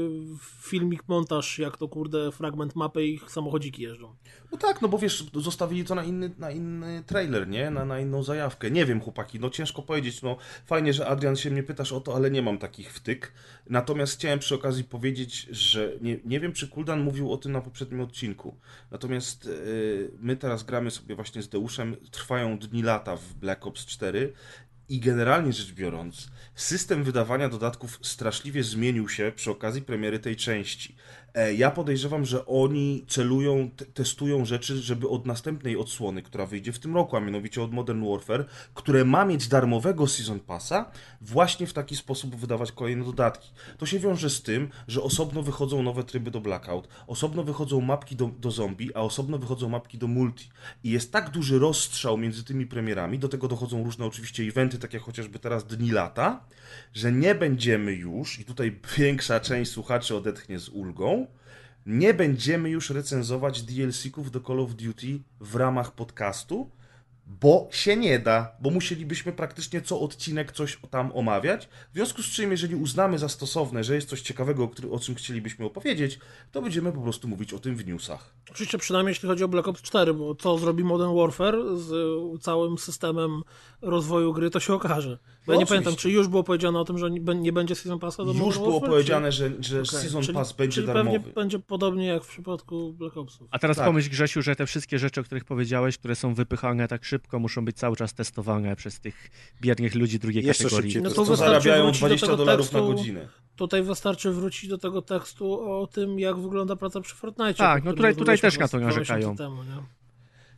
filmik, 0.61 1.09
montaż, 1.09 1.59
jak 1.59 1.77
to 1.77 1.89
kurde 1.89 2.33
fragment 2.33 2.77
mapy 2.77 3.07
i 3.07 3.15
ich 3.15 3.31
samochodziki 3.31 3.83
jeżdżą. 3.83 4.15
No 4.53 4.59
tak, 4.59 4.83
no 4.83 4.89
bo 4.89 4.99
wiesz, 4.99 5.25
zostawili 5.35 5.85
to 5.85 5.95
na 5.95 6.05
inny, 6.05 6.31
na 6.39 6.51
inny 6.51 7.03
trailer, 7.07 7.49
nie? 7.49 7.71
Na, 7.71 7.85
na 7.85 8.01
inną 8.01 8.23
zajawkę. 8.23 8.71
Nie 8.71 8.87
wiem, 8.87 9.01
chłopaki, 9.01 9.41
no 9.41 9.51
ciężko 9.51 9.83
powiedzieć. 9.83 10.23
No 10.23 10.37
fajnie, 10.67 10.93
że 10.93 11.07
Adrian 11.07 11.37
się 11.37 11.51
mnie 11.51 11.63
pytasz 11.63 11.93
o 11.93 12.01
to, 12.01 12.15
ale 12.15 12.31
nie 12.31 12.43
mam 12.43 12.59
takich 12.59 12.93
wtyk. 12.93 13.33
Natomiast 13.67 14.15
chciałem 14.15 14.39
przy 14.39 14.55
okazji 14.55 14.85
powiedzieć, 14.85 15.49
że 15.51 15.93
nie, 16.01 16.19
nie 16.25 16.41
wiem, 16.41 16.53
czy 16.53 16.69
Kuldan 16.69 17.01
mówił 17.01 17.33
o 17.33 17.37
tym 17.37 17.53
na 17.53 17.61
poprzednim 17.61 18.01
odcinku. 18.01 18.57
Natomiast 18.91 19.48
yy, 19.49 20.11
my 20.21 20.37
teraz 20.37 20.63
gramy 20.63 20.91
sobie 20.91 21.15
właśnie 21.15 21.43
z 21.43 21.49
Deuszem, 21.49 21.97
trwają 22.11 22.59
dni 22.59 22.83
lata 22.83 23.17
w 23.17 23.35
Black 23.35 23.67
Ops 23.67 23.87
4 23.87 24.33
I 24.89 25.01
generalnie 25.01 25.53
rzecz 25.53 25.73
biorąc, 25.73 26.31
system 26.55 27.05
wydawania 27.05 27.49
dodatków 27.49 27.99
straszliwie 28.03 28.63
zmienił 28.63 29.09
się 29.09 29.33
przy 29.37 29.51
okazji 29.51 29.83
premiery 29.83 30.19
tej 30.19 30.37
części. 30.37 30.97
E, 31.39 31.55
ja 31.55 31.71
podejrzewam, 31.71 32.25
że 32.25 32.47
oni 32.47 33.05
celują, 33.09 33.71
testują 33.95 34.45
rzeczy, 34.45 34.77
żeby 34.77 35.09
od 35.09 35.27
następnej 35.27 35.77
odsłony, 35.77 36.23
która 36.23 36.47
wyjdzie 36.47 36.73
w 36.73 36.79
tym 36.79 36.95
roku, 36.95 37.17
a 37.17 37.21
mianowicie 37.21 37.63
od 37.63 37.73
Modern 37.73 38.11
Warfare, 38.11 38.47
które 38.75 39.05
ma 39.05 39.25
mieć 39.25 39.49
darmowego 39.49 40.07
Season 40.07 40.41
Passa, 40.41 40.91
właśnie 41.21 41.67
w 41.67 41.73
taki 41.73 41.97
sposób 41.97 42.37
wydawać 42.37 42.73
kolejne 42.73 43.05
dodatki. 43.05 43.51
To 43.79 43.87
się 43.87 43.99
wiąże 43.99 44.31
z 44.31 44.43
tym, 44.43 44.69
że 44.89 45.03
osobno 45.03 45.43
wychodzą 45.43 45.83
nowe 45.83 46.05
tryby 46.05 46.31
do 46.31 46.41
Blackout, 46.41 46.89
osobno 47.07 47.43
wychodzą 47.45 47.81
mapki 47.81 48.17
do, 48.17 48.31
do 48.39 48.51
zombie, 48.51 48.95
a 48.95 49.01
osobno 49.01 49.39
wychodzą 49.39 49.69
mapki 49.69 49.99
do 49.99 50.07
multi. 50.07 50.49
I 50.85 50.91
jest 50.91 51.13
tak 51.13 51.31
duży 51.31 51.59
rozstrzał 51.59 52.19
między 52.19 52.45
tymi 52.45 52.67
premierami, 52.67 53.19
do 53.19 53.29
tego 53.29 53.49
dochodzą 53.49 53.85
różne 53.85 54.07
oczywiście 54.07 54.43
eventy, 54.43 54.79
takie 54.79 54.97
jak 54.97 55.05
chociażby 55.05 55.39
teraz 55.39 55.67
Dni 55.67 55.91
Lata, 55.91 56.45
że 56.95 57.13
nie 57.13 57.35
będziemy 57.35 57.93
już, 57.93 58.41
i 58.41 58.45
tutaj 58.45 58.81
większa 58.99 59.41
część 59.41 59.71
słuchaczy 59.71 60.17
odetchnie 60.17 60.59
z 60.59 60.69
ulgą, 60.69 61.28
nie 61.89 62.15
będziemy 62.15 62.71
już 62.71 62.91
recenzować 62.91 63.63
DLC-ków 63.63 64.31
do 64.31 64.41
Call 64.41 64.61
of 64.61 64.75
Duty 64.75 65.21
w 65.41 65.55
ramach 65.55 65.93
podcastu, 65.93 66.71
bo 67.27 67.69
się 67.73 67.97
nie 67.97 68.19
da, 68.19 68.57
bo 68.61 68.71
musielibyśmy 68.71 69.33
praktycznie 69.33 69.83
co 69.83 70.01
odcinek 70.01 70.53
coś 70.53 70.79
tam 70.91 71.13
omawiać. 71.15 71.69
W 71.93 71.95
związku 71.95 72.23
z 72.23 72.27
czym, 72.27 72.51
jeżeli 72.51 72.75
uznamy 72.75 73.19
za 73.19 73.29
stosowne, 73.29 73.85
że 73.85 73.95
jest 73.95 74.09
coś 74.09 74.21
ciekawego, 74.21 74.71
o 74.91 74.99
czym 74.99 75.15
chcielibyśmy 75.15 75.65
opowiedzieć, 75.65 76.19
to 76.53 76.63
będziemy 76.63 76.93
po 76.93 77.01
prostu 77.01 77.29
mówić 77.29 77.53
o 77.55 77.59
tym 77.59 77.77
w 77.77 77.87
newsach. 77.87 78.35
Oczywiście 78.51 78.79
przynajmniej 78.79 79.11
jeśli 79.11 79.29
chodzi 79.29 79.45
o 79.45 79.49
Black 79.49 79.69
Ops 79.69 79.83
4, 79.83 80.15
bo 80.15 80.35
co 80.35 80.59
zrobi 80.59 80.85
Modern 80.85 81.17
Warfare 81.17 81.57
z 81.77 81.91
całym 82.43 82.79
systemem 82.79 83.43
rozwoju 83.83 84.33
gry, 84.33 84.51
to 84.51 84.61
się 84.61 84.75
okaże. 84.75 85.19
Bo 85.49 85.55
ja 85.55 85.61
nie 85.61 85.67
pamiętam, 85.67 85.97
czy 85.97 86.11
już 86.11 86.29
było 86.29 86.45
powiedziane 86.45 86.81
o 86.81 86.85
tym, 86.85 86.99
że 86.99 87.11
nie 87.11 87.53
będzie 87.53 87.75
Season 87.75 87.99
Passa 87.99 88.25
do 88.25 88.33
Już 88.33 88.59
było 88.59 88.73
Warfare, 88.73 88.91
powiedziane, 88.91 89.31
czy... 89.31 89.37
że, 89.37 89.51
że 89.61 89.81
okay. 89.81 90.01
Season 90.01 90.23
czyli, 90.23 90.35
Pass 90.35 90.53
będzie 90.53 90.75
czyli 90.75 90.87
darmowy. 90.87 91.19
pewnie 91.19 91.35
będzie 91.35 91.59
podobnie 91.59 92.07
jak 92.07 92.25
w 92.25 92.29
przypadku 92.29 92.93
Black 92.93 93.17
Opsów. 93.17 93.49
A 93.51 93.59
teraz 93.59 93.77
tak. 93.77 93.87
pomyśl 93.87 94.11
Grzesiu, 94.11 94.43
że 94.43 94.57
te 94.57 94.67
wszystkie 94.67 94.99
rzeczy, 94.99 95.21
o 95.21 95.25
których 95.25 95.45
powiedziałeś, 95.45 95.99
które 95.99 96.15
są 96.15 96.35
wypychane 96.35 96.89
tak 96.89 97.05
szybko, 97.05 97.39
muszą 97.39 97.65
być 97.65 97.77
cały 97.77 97.97
czas 97.97 98.15
testowane 98.15 98.77
przez 98.77 99.01
tych 99.01 99.31
biednych 99.61 99.95
ludzi 99.95 100.19
drugiej 100.19 100.45
Jeszcze 100.45 100.65
kategorii. 100.65 100.91
Szybciej, 100.91 101.03
no 101.03 101.11
to, 101.11 101.25
to 101.25 101.37
zarabiają 101.37 101.93
20 101.93 102.27
do 102.27 102.37
dolarów 102.37 102.71
tekstu, 102.71 102.89
na 102.89 102.95
godzinę. 102.95 103.29
Tutaj 103.57 103.83
wystarczy 103.83 104.31
wrócić 104.31 104.71
do 104.71 104.79
tego 104.79 105.03
tekstu 105.03 105.61
o 105.81 105.87
tym, 105.87 106.19
jak 106.19 106.39
wygląda 106.39 106.77
praca 106.77 107.01
przy 107.01 107.15
Fortnite. 107.15 107.55
Tak, 107.55 107.85
no 107.85 107.93
tutaj, 107.93 108.17
tutaj 108.17 108.39
też 108.39 108.59
na 108.59 108.69
to 108.69 108.79
narzekają. 108.79 109.37
Temu, 109.37 109.63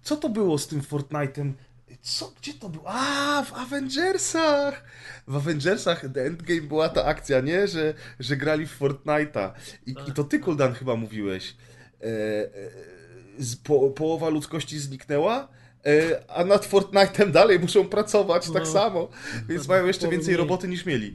Co 0.03 0.16
to 0.16 0.28
było 0.28 0.59
z 0.59 0.66
tym 0.66 0.80
Fortnite'em? 0.80 1.53
Co? 2.03 2.33
Gdzie 2.41 2.55
to 2.55 2.69
było? 2.69 2.85
A, 2.87 3.43
w 3.43 3.55
Avengersach! 3.55 4.85
W 5.27 5.37
Avengersach 5.37 6.05
The 6.15 6.23
Endgame 6.23 6.61
była 6.61 6.89
ta 6.89 7.05
akcja, 7.05 7.41
nie? 7.41 7.69
Że, 7.69 7.95
że 8.21 8.37
grali 8.37 8.67
w 8.67 8.81
Fortnite'a. 8.81 9.51
I, 9.87 9.95
i 10.09 10.13
to 10.13 10.25
ty, 10.25 10.39
Kuldan, 10.39 10.75
chyba 10.75 10.97
mówiłeś. 10.97 11.57
E, 12.01 12.05
e, 12.05 12.51
z, 13.39 13.57
po, 13.57 13.91
połowa 13.91 14.29
ludzkości 14.29 14.79
zniknęła, 14.79 15.49
e, 15.87 16.31
a 16.31 16.45
nad 16.45 16.67
Fortnite'em 16.67 17.31
dalej 17.31 17.61
muszą 17.61 17.89
pracować 17.89 18.43
tak 18.43 18.55
no, 18.55 18.61
tak 18.61 18.69
samo. 18.69 19.09
Więc 19.49 19.69
mają 19.69 19.87
jeszcze 19.87 20.09
więcej 20.09 20.37
roboty 20.37 20.69
niż 20.69 20.87
mieli. 20.87 21.15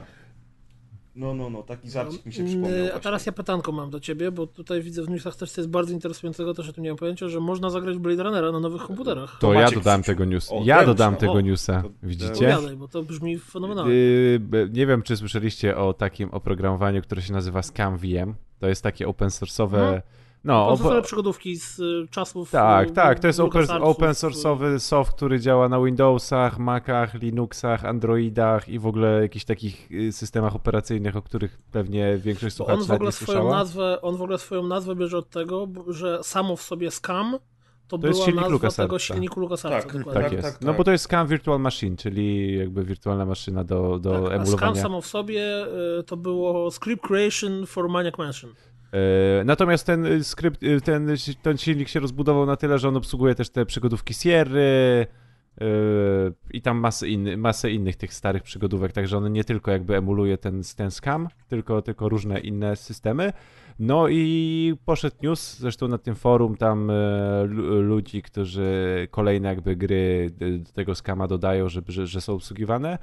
No, 1.16 1.34
no, 1.34 1.50
no, 1.50 1.62
taki 1.62 1.90
żarcik 1.90 2.26
mi 2.26 2.32
się 2.32 2.44
przypomniał. 2.44 2.72
A 2.72 2.82
właśnie. 2.82 3.00
teraz 3.00 3.26
ja 3.26 3.32
pytanko 3.32 3.72
mam 3.72 3.90
do 3.90 4.00
ciebie, 4.00 4.30
bo 4.30 4.46
tutaj 4.46 4.82
widzę 4.82 5.02
w 5.02 5.10
newsach 5.10 5.36
też, 5.36 5.50
co 5.50 5.60
jest 5.60 5.70
bardzo 5.70 5.92
interesującego, 5.92 6.54
też 6.54 6.68
o 6.68 6.72
tym 6.72 6.84
nie 6.84 6.90
mam 6.90 6.98
pojęcia, 6.98 7.28
że 7.28 7.40
można 7.40 7.70
zagrać 7.70 7.98
Blade 7.98 8.22
Runnera 8.22 8.52
na 8.52 8.60
nowych 8.60 8.82
komputerach. 8.82 9.32
To, 9.40 9.46
to 9.46 9.52
ja 9.52 9.70
dodałem 9.70 10.02
tego 10.02 10.24
newsa. 10.24 10.54
O, 10.54 10.62
ja 10.64 10.86
dodam 10.86 11.16
tego 11.16 11.40
newsa, 11.40 11.82
widzicie? 12.02 12.32
Opowiadaj, 12.32 12.76
bo 12.76 12.88
to 12.88 13.02
brzmi 13.02 13.38
fenomenalnie. 13.38 13.94
Yy, 13.94 14.40
nie 14.72 14.86
wiem, 14.86 15.02
czy 15.02 15.16
słyszeliście 15.16 15.76
o 15.76 15.94
takim 15.94 16.30
oprogramowaniu, 16.30 17.02
które 17.02 17.22
się 17.22 17.32
nazywa 17.32 17.62
ScamVM. 17.62 18.34
To 18.58 18.68
jest 18.68 18.82
takie 18.82 19.08
open 19.08 19.28
source'owe... 19.28 19.70
Hmm 19.70 20.00
no, 20.46 20.76
to 20.76 20.76
są 20.76 21.02
przygodówki 21.02 21.56
z 21.56 21.78
y, 21.78 22.06
czasów. 22.10 22.50
Tak, 22.50 22.90
tak. 22.90 23.20
To 23.20 23.26
jest 23.26 23.40
open, 23.40 23.66
open 23.80 24.10
source'owy 24.10 24.78
soft, 24.78 25.12
który 25.12 25.40
działa 25.40 25.68
na 25.68 25.80
Windowsach, 25.80 26.58
Macach, 26.58 27.14
Linuxach, 27.14 27.84
Androidach 27.84 28.68
i 28.68 28.78
w 28.78 28.86
ogóle 28.86 29.22
jakichś 29.22 29.44
takich 29.44 29.92
y, 29.92 30.12
systemach 30.12 30.56
operacyjnych, 30.56 31.16
o 31.16 31.22
których 31.22 31.58
pewnie 31.72 32.18
większość 32.18 32.56
słuchaczy 32.56 32.80
on 32.80 32.86
w 32.86 32.90
ogóle 32.90 33.12
swoją 33.12 33.26
słyszała. 33.26 33.58
nazwę, 33.58 34.02
On 34.02 34.16
w 34.16 34.22
ogóle 34.22 34.38
swoją 34.38 34.62
nazwę 34.66 34.96
bierze 34.96 35.18
od 35.18 35.30
tego, 35.30 35.68
że 35.88 36.18
samo 36.22 36.56
w 36.56 36.62
sobie 36.62 36.90
Scam 36.90 37.38
to, 37.88 37.90
to 37.90 37.98
była 37.98 38.10
jest 38.10 38.24
silnik 38.24 38.40
nazwa 38.40 38.52
LucasArts, 38.52 38.76
tego 38.76 38.98
silniku 38.98 39.40
LucasArtsa. 39.40 39.88
Tak, 39.88 40.04
tak, 40.04 40.14
tak 40.14 40.32
jest. 40.32 40.44
Tak, 40.44 40.52
tak, 40.52 40.62
no 40.62 40.74
bo 40.74 40.84
to 40.84 40.92
jest 40.92 41.04
Scam 41.04 41.26
Virtual 41.26 41.60
Machine, 41.60 41.96
czyli 41.96 42.58
jakby 42.58 42.84
wirtualna 42.84 43.26
maszyna 43.26 43.64
do, 43.64 43.98
do 43.98 44.10
tak, 44.10 44.18
emulowania. 44.18 44.42
A 44.42 44.74
Scam 44.74 44.76
samo 44.76 45.00
w 45.00 45.06
sobie 45.06 45.66
y, 45.98 46.02
to 46.02 46.16
było 46.16 46.70
Script 46.70 47.06
Creation 47.06 47.66
for 47.66 47.88
Maniac 47.88 48.18
Mansion. 48.18 48.54
E, 48.92 49.44
natomiast 49.44 49.86
ten 49.86 50.06
y, 50.06 50.24
skrypt, 50.24 50.62
y, 50.62 50.80
ten, 50.80 51.08
ten 51.42 51.56
silnik 51.58 51.88
się 51.88 52.00
rozbudował 52.00 52.46
na 52.46 52.56
tyle, 52.56 52.78
że 52.78 52.88
on 52.88 52.96
obsługuje 52.96 53.34
też 53.34 53.50
te 53.50 53.66
przygodówki 53.66 54.14
Sierra 54.14 54.60
y, 54.60 55.06
i 56.50 56.62
tam 56.62 56.78
masę, 56.78 57.08
inny, 57.08 57.36
masę 57.36 57.70
innych 57.70 57.96
tych 57.96 58.14
starych 58.14 58.42
przygodówek, 58.42 58.92
także 58.92 59.16
on 59.16 59.32
nie 59.32 59.44
tylko 59.44 59.70
jakby 59.70 59.96
emuluje 59.96 60.38
ten, 60.38 60.62
ten 60.76 60.90
scam, 60.90 61.28
tylko, 61.48 61.82
tylko 61.82 62.08
różne 62.08 62.40
inne 62.40 62.76
systemy. 62.76 63.32
No 63.78 64.08
i 64.08 64.74
poszedł 64.84 65.16
news, 65.22 65.58
zresztą 65.58 65.88
na 65.88 65.98
tym 65.98 66.14
forum 66.14 66.56
tam 66.56 66.90
e, 66.90 67.44
ludzi, 67.80 68.22
którzy 68.22 69.08
kolejne 69.10 69.48
jakby 69.48 69.76
gry 69.76 70.30
do 70.58 70.72
tego 70.72 70.94
skama 70.94 71.26
dodają, 71.26 71.68
żeby, 71.68 71.92
że, 71.92 72.06
że 72.06 72.20
są 72.20 72.32
obsługiwane 72.32 72.98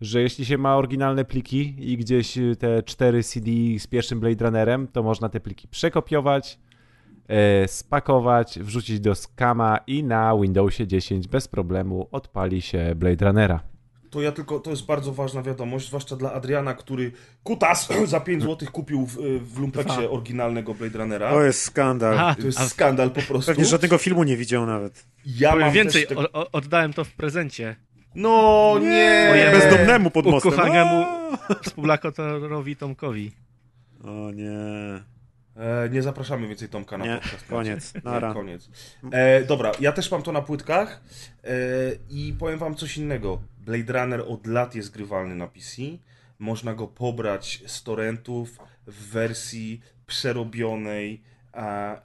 że 0.00 0.22
jeśli 0.22 0.44
się 0.44 0.58
ma 0.58 0.76
oryginalne 0.76 1.24
pliki 1.24 1.74
i 1.78 1.96
gdzieś 1.96 2.38
y, 2.38 2.56
te 2.56 2.82
cztery 2.82 3.22
CD 3.22 3.50
z 3.78 3.86
pierwszym 3.86 4.20
Blade 4.20 4.44
Runnerem, 4.44 4.88
to 4.88 5.02
można 5.02 5.28
te 5.28 5.40
pliki 5.40 5.68
przekopiować, 5.68 6.58
e, 7.28 7.68
spakować, 7.68 8.58
wrzucić 8.58 9.00
do 9.00 9.14
skama 9.14 9.78
i 9.86 10.04
na 10.04 10.36
Windowsie 10.40 10.86
10 10.86 11.28
bez 11.28 11.48
problemu 11.48 12.08
odpali 12.12 12.62
się 12.62 12.92
Blade 12.96 13.26
Runnera. 13.26 13.60
To 14.10 14.22
ja 14.22 14.32
tylko, 14.32 14.60
to 14.60 14.70
jest 14.70 14.86
bardzo 14.86 15.12
ważna 15.12 15.42
wiadomość, 15.42 15.86
zwłaszcza 15.86 16.16
dla 16.16 16.32
Adriana, 16.32 16.74
który 16.74 17.12
kutas 17.42 17.88
za 18.06 18.20
5 18.20 18.42
zł 18.42 18.68
kupił 18.72 19.06
w, 19.06 19.16
w 19.40 19.58
Lumpeksie 19.58 20.10
oryginalnego 20.10 20.74
Blade 20.74 20.98
Runnera. 20.98 21.30
To 21.30 21.42
jest 21.42 21.62
skandal. 21.62 22.18
A, 22.18 22.34
to 22.34 22.46
jest 22.46 22.60
a... 22.60 22.68
skandal 22.68 23.10
po 23.10 23.22
prostu. 23.22 23.50
Pewnie 23.50 23.64
żadnego 23.64 23.98
filmu 23.98 24.24
nie 24.24 24.36
widział 24.36 24.66
nawet. 24.66 25.06
Ja 25.26 25.50
Powiem 25.50 25.66
mam 25.66 25.74
więcej, 25.74 26.06
te... 26.06 26.16
o, 26.16 26.50
oddałem 26.52 26.92
to 26.92 27.04
w 27.04 27.12
prezencie. 27.12 27.76
No 28.16 28.78
nie! 28.80 29.26
Mojemu 29.28 29.52
bezdomnemu 29.52 30.10
pod 30.10 30.26
mostem. 30.26 30.52
Ukochanemu 30.52 31.06
współlokatorowi 31.64 32.76
Tomkowi. 32.76 33.32
O 34.04 34.30
nie. 34.30 34.50
E, 35.56 35.88
nie 35.90 36.02
zapraszamy 36.02 36.48
więcej 36.48 36.68
Tomka 36.68 36.98
na 36.98 37.06
nie, 37.06 37.14
podcast. 37.14 37.46
Koniec. 37.46 37.94
Nara. 38.04 38.28
Nie, 38.28 38.34
koniec. 38.34 38.70
E, 39.12 39.44
dobra, 39.44 39.72
ja 39.80 39.92
też 39.92 40.10
mam 40.10 40.22
to 40.22 40.32
na 40.32 40.42
płytkach 40.42 41.00
e, 41.44 41.50
i 42.10 42.34
powiem 42.38 42.58
wam 42.58 42.74
coś 42.74 42.96
innego. 42.96 43.40
Blade 43.58 43.92
Runner 43.92 44.24
od 44.28 44.46
lat 44.46 44.74
jest 44.74 44.92
grywalny 44.92 45.34
na 45.34 45.46
PC. 45.46 45.82
Można 46.38 46.74
go 46.74 46.86
pobrać 46.86 47.62
z 47.66 47.82
torrentów 47.82 48.58
w 48.86 49.10
wersji 49.10 49.80
przerobionej, 50.06 51.22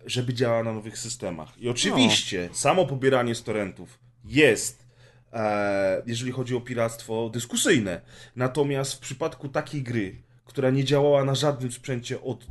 żeby 0.06 0.34
działała 0.34 0.64
na 0.64 0.74
nowych 0.74 0.98
systemach. 0.98 1.58
I 1.58 1.70
oczywiście 1.70 2.48
no. 2.50 2.56
samo 2.56 2.86
pobieranie 2.86 3.36
z 3.36 3.44
torrentów 3.44 4.00
jest 4.26 4.81
jeżeli 6.06 6.32
chodzi 6.32 6.56
o 6.56 6.62
piractwo, 6.62 7.30
dyskusyjne. 7.30 8.02
Natomiast 8.36 8.94
w 8.94 9.00
przypadku 9.00 9.50
takiej 9.50 9.84
gry, 9.84 10.22
która 10.46 10.70
nie 10.70 10.84
działała 10.84 11.24
na 11.24 11.36
żadnym 11.36 11.72
sprzęcie 11.72 12.22
od 12.22 12.48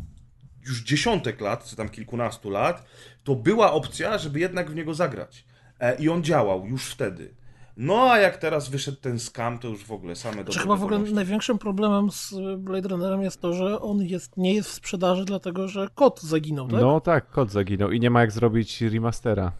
już 0.66 0.82
dziesiątek 0.82 1.40
lat, 1.40 1.64
czy 1.64 1.76
tam 1.76 1.88
kilkunastu 1.88 2.50
lat, 2.50 2.86
to 3.24 3.34
była 3.34 3.72
opcja, 3.72 4.18
żeby 4.18 4.40
jednak 4.40 4.70
w 4.70 4.74
niego 4.74 4.94
zagrać. 4.94 5.44
E, 5.80 5.96
I 5.96 6.08
on 6.08 6.24
działał 6.24 6.66
już 6.66 6.86
wtedy. 6.90 7.34
No 7.76 8.10
a 8.10 8.18
jak 8.18 8.36
teraz 8.36 8.68
wyszedł 8.68 8.98
ten 9.00 9.18
scam, 9.18 9.58
to 9.58 9.68
już 9.68 9.84
w 9.84 9.92
ogóle 9.92 10.16
same 10.16 10.44
dobre 10.44 10.60
Chyba 10.60 10.76
w 10.76 10.84
ogóle 10.84 10.98
największym 10.98 11.58
problemem 11.58 12.10
z 12.10 12.34
Blade 12.58 12.88
Runnerem 12.88 13.22
jest 13.22 13.40
to, 13.40 13.52
że 13.52 13.80
on 13.80 14.02
jest, 14.02 14.36
nie 14.36 14.54
jest 14.54 14.70
w 14.70 14.72
sprzedaży, 14.72 15.24
dlatego 15.24 15.68
że 15.68 15.88
kod 15.94 16.22
zaginął, 16.22 16.68
tak? 16.68 16.80
No 16.80 17.00
tak, 17.00 17.30
kod 17.30 17.50
zaginął 17.50 17.90
i 17.90 18.00
nie 18.00 18.10
ma 18.10 18.20
jak 18.20 18.32
zrobić 18.32 18.82
remastera. 18.82 19.52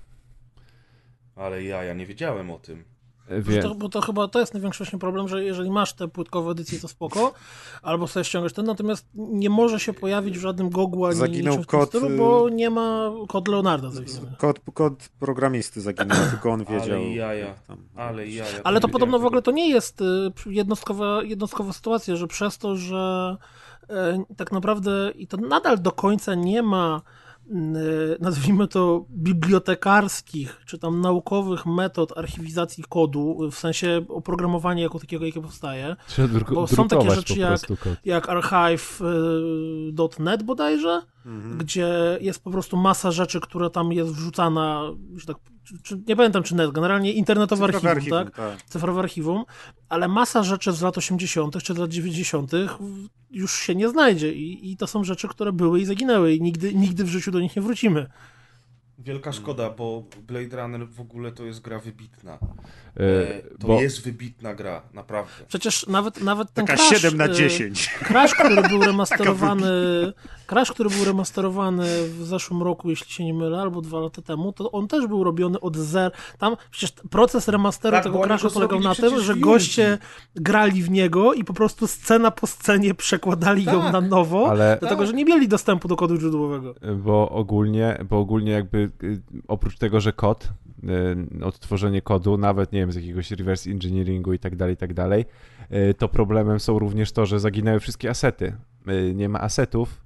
Ale 1.36 1.62
ja, 1.62 1.84
ja 1.84 1.94
nie 1.94 2.06
wiedziałem 2.06 2.50
o 2.50 2.58
tym. 2.58 2.84
Wie... 3.38 3.62
To, 3.62 3.74
bo 3.74 3.88
to 3.88 4.00
chyba 4.00 4.28
to 4.28 4.40
jest 4.40 4.54
największy 4.54 4.84
właśnie 4.84 4.98
problem, 4.98 5.28
że 5.28 5.44
jeżeli 5.44 5.70
masz 5.70 5.92
te 5.92 6.08
płytkowe 6.08 6.50
edycje, 6.50 6.80
to 6.80 6.88
spoko, 6.88 7.32
albo 7.82 8.08
sobie 8.08 8.24
ściągasz 8.24 8.52
ten, 8.52 8.66
natomiast 8.66 9.06
nie 9.14 9.50
może 9.50 9.80
się 9.80 9.92
pojawić 9.92 10.38
w 10.38 10.40
żadnym 10.40 10.70
Gogu 10.70 11.06
ani 11.06 11.16
zaginął 11.16 11.64
kod, 11.66 11.88
stylu, 11.88 12.16
bo 12.18 12.48
nie 12.48 12.70
ma 12.70 13.10
kod 13.28 13.48
Leonarda 13.48 13.90
zaginął. 13.90 14.22
Kod, 14.38 14.60
kod 14.74 15.08
programisty 15.20 15.80
zaginął, 15.80 16.18
tylko 16.30 16.50
on 16.50 16.64
wiedział. 16.64 16.98
Ale 16.98 17.14
jaja, 17.14 17.54
tam, 17.68 17.78
ale 17.96 18.28
jaja. 18.28 18.62
Ale 18.64 18.80
to 18.80 18.88
podobno 18.88 19.18
w 19.18 19.24
ogóle 19.24 19.42
to 19.42 19.50
nie 19.50 19.70
jest 19.70 20.00
y, 20.00 20.04
jednostkowa, 20.46 21.22
jednostkowa 21.22 21.72
sytuacja, 21.72 22.16
że 22.16 22.26
przez 22.26 22.58
to, 22.58 22.76
że 22.76 23.36
e, 23.90 24.24
tak 24.36 24.52
naprawdę 24.52 25.10
i 25.14 25.26
to 25.26 25.36
nadal 25.36 25.78
do 25.78 25.92
końca 25.92 26.34
nie 26.34 26.62
ma 26.62 27.02
nazwijmy 28.20 28.68
to 28.68 29.04
bibliotekarskich, 29.10 30.62
czy 30.66 30.78
tam 30.78 31.00
naukowych 31.00 31.66
metod 31.66 32.18
archiwizacji 32.18 32.84
kodu, 32.88 33.50
w 33.50 33.54
sensie 33.54 34.04
oprogramowania 34.08 34.82
jako 34.82 34.98
takiego, 34.98 35.26
jakie 35.26 35.42
powstaje. 35.42 35.96
Bo 36.54 36.66
są 36.66 36.88
takie 36.88 37.10
rzeczy 37.10 37.38
jak, 37.38 37.60
jak 38.04 38.28
archive.net 38.28 38.82
bodajże, 40.42 41.02
mhm. 41.26 41.58
gdzie 41.58 42.18
jest 42.20 42.44
po 42.44 42.50
prostu 42.50 42.76
masa 42.76 43.10
rzeczy, 43.10 43.40
która 43.40 43.70
tam 43.70 43.92
jest 43.92 44.12
wrzucana, 44.12 44.82
że 45.16 45.26
tak 45.26 45.36
czy, 45.82 46.00
nie 46.06 46.16
pamiętam 46.16 46.42
czy 46.42 46.54
net, 46.54 46.70
generalnie 46.70 47.12
internetowe 47.12 47.64
archiwum, 47.64 47.90
archiwum, 47.90 48.18
tak? 48.24 48.36
tak? 48.36 48.62
Cyfrowe 48.62 49.00
archiwum, 49.00 49.44
ale 49.88 50.08
masa 50.08 50.42
rzeczy 50.42 50.72
z 50.72 50.82
lat 50.82 50.98
80. 50.98 51.62
czy 51.62 51.74
z 51.74 51.78
lat 51.78 51.90
90. 51.90 52.52
już 53.30 53.58
się 53.58 53.74
nie 53.74 53.88
znajdzie 53.88 54.32
I, 54.32 54.72
i 54.72 54.76
to 54.76 54.86
są 54.86 55.04
rzeczy, 55.04 55.28
które 55.28 55.52
były 55.52 55.80
i 55.80 55.84
zaginęły 55.84 56.34
i 56.34 56.42
nigdy, 56.42 56.74
nigdy 56.74 57.04
w 57.04 57.08
życiu 57.08 57.30
do 57.30 57.40
nich 57.40 57.56
nie 57.56 57.62
wrócimy. 57.62 58.06
Wielka 59.04 59.32
szkoda, 59.32 59.70
bo 59.70 60.04
Blade 60.26 60.56
Runner 60.56 60.88
w 60.88 61.00
ogóle 61.00 61.32
to 61.32 61.44
jest 61.44 61.60
gra 61.60 61.78
wybitna. 61.78 62.38
E, 62.96 63.36
e, 63.36 63.42
to 63.58 63.66
bo... 63.66 63.82
jest 63.82 64.04
wybitna 64.04 64.54
gra, 64.54 64.82
naprawdę. 64.94 65.32
Przecież 65.48 65.86
nawet, 65.86 66.20
nawet 66.20 66.52
ten 66.52 66.66
Taka 66.66 66.76
Crash, 66.76 67.02
7 67.02 67.16
na 67.16 67.28
10. 67.28 67.90
E, 68.00 68.04
Crash, 68.04 68.34
który 68.34 68.68
był 68.68 68.82
remasterowany 68.92 69.68
Crash, 70.50 70.72
który 70.72 70.90
był 70.90 71.04
remasterowany 71.04 71.84
w 72.08 72.24
zeszłym 72.24 72.62
roku, 72.62 72.90
jeśli 72.90 73.12
się 73.12 73.24
nie 73.24 73.34
mylę, 73.34 73.60
albo 73.60 73.80
dwa 73.80 74.00
lata 74.00 74.22
temu, 74.22 74.52
to 74.52 74.72
on 74.72 74.88
też 74.88 75.06
był 75.06 75.24
robiony 75.24 75.60
od 75.60 75.76
zera. 75.76 76.10
Tam 76.38 76.56
przecież 76.70 76.92
proces 77.10 77.48
remasteru 77.48 77.96
tak, 77.96 78.04
tego 78.04 78.20
Crasha 78.20 78.50
polegał 78.50 78.80
na 78.80 78.94
tym, 78.94 79.20
że 79.20 79.36
goście 79.36 79.98
grali 80.34 80.82
w 80.82 80.90
niego 80.90 81.34
i 81.34 81.44
po 81.44 81.52
prostu 81.52 81.86
scena 81.86 82.30
po 82.30 82.46
scenie 82.46 82.94
przekładali 82.94 83.64
tak, 83.64 83.74
ją 83.74 83.92
na 83.92 84.00
nowo, 84.00 84.50
ale... 84.50 84.76
dlatego, 84.80 85.00
tak. 85.00 85.06
że 85.06 85.12
nie 85.12 85.24
mieli 85.24 85.48
dostępu 85.48 85.88
do 85.88 85.96
kodu 85.96 86.16
źródłowego. 86.16 86.74
Bo 86.96 87.28
ogólnie, 87.28 88.04
bo 88.08 88.18
ogólnie 88.18 88.52
jakby 88.52 88.90
y, 89.02 89.22
oprócz 89.48 89.78
tego, 89.78 90.00
że 90.00 90.12
kod 90.12 90.48
Y, 91.40 91.44
odtworzenie 91.44 92.02
kodu, 92.02 92.38
nawet 92.38 92.72
nie 92.72 92.80
wiem, 92.80 92.92
z 92.92 92.94
jakiegoś 92.94 93.30
reverse 93.30 93.70
engineeringu 93.70 94.32
i 94.32 94.38
tak 94.38 94.56
dalej, 94.56 94.74
i 94.74 94.76
tak 94.76 94.94
dalej, 94.94 95.24
to 95.98 96.08
problemem 96.08 96.60
są 96.60 96.78
również 96.78 97.12
to, 97.12 97.26
że 97.26 97.40
zaginęły 97.40 97.80
wszystkie 97.80 98.10
asety. 98.10 98.56
Nie 99.14 99.28
ma 99.28 99.40
asetów, 99.40 100.00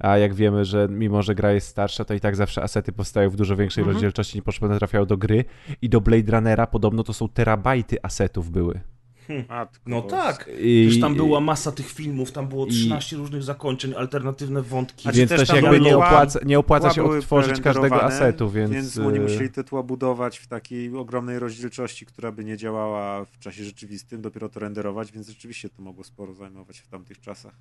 a 0.00 0.18
jak 0.18 0.34
wiemy, 0.34 0.64
że 0.64 0.88
mimo, 0.90 1.22
że 1.22 1.34
gra 1.34 1.52
jest 1.52 1.66
starsza, 1.66 2.04
to 2.04 2.14
i 2.14 2.20
tak 2.20 2.36
zawsze 2.36 2.62
asety 2.62 2.92
powstają 2.92 3.30
w 3.30 3.36
dużo 3.36 3.56
większej 3.56 3.82
mhm. 3.82 3.94
rozdzielczości 3.94 4.42
niż 4.46 4.58
trafiają 4.78 5.06
do 5.06 5.16
gry 5.16 5.44
i 5.82 5.88
do 5.88 6.00
Blade 6.00 6.32
Runnera 6.32 6.66
podobno 6.66 7.02
to 7.02 7.12
są 7.12 7.28
terabajty 7.28 7.96
asetów 8.02 8.50
były. 8.50 8.80
Hmm. 9.26 9.68
No 9.86 10.02
tak, 10.02 10.50
I, 10.58 10.84
Przecież 10.86 11.00
tam 11.00 11.14
była 11.14 11.40
masa 11.40 11.72
tych 11.72 11.92
filmów, 11.92 12.32
tam 12.32 12.48
było 12.48 12.66
13 12.66 13.16
i, 13.16 13.18
różnych 13.18 13.42
zakończeń, 13.42 13.94
alternatywne 13.96 14.62
wątki. 14.62 15.08
A 15.08 15.12
więc 15.12 15.30
też 15.30 15.48
jakby 15.48 15.80
nie 15.80 15.96
opłaca, 15.96 16.40
nie 16.46 16.58
opłaca 16.58 16.90
się 16.90 17.04
odtworzyć 17.04 17.60
każdego 17.60 18.02
asetu, 18.02 18.50
więc... 18.50 18.72
Więc 18.72 18.98
oni 18.98 19.18
y- 19.18 19.20
musieli 19.20 19.50
te 19.50 19.64
tła 19.64 19.82
budować 19.82 20.38
w 20.38 20.46
takiej 20.46 20.96
ogromnej 20.96 21.38
rozdzielczości, 21.38 22.06
która 22.06 22.32
by 22.32 22.44
nie 22.44 22.56
działała 22.56 23.24
w 23.24 23.38
czasie 23.38 23.64
rzeczywistym, 23.64 24.22
dopiero 24.22 24.48
to 24.48 24.60
renderować, 24.60 25.12
więc 25.12 25.28
rzeczywiście 25.28 25.68
to 25.68 25.82
mogło 25.82 26.04
sporo 26.04 26.34
zajmować 26.34 26.78
w 26.78 26.88
tamtych 26.88 27.20
czasach. 27.20 27.54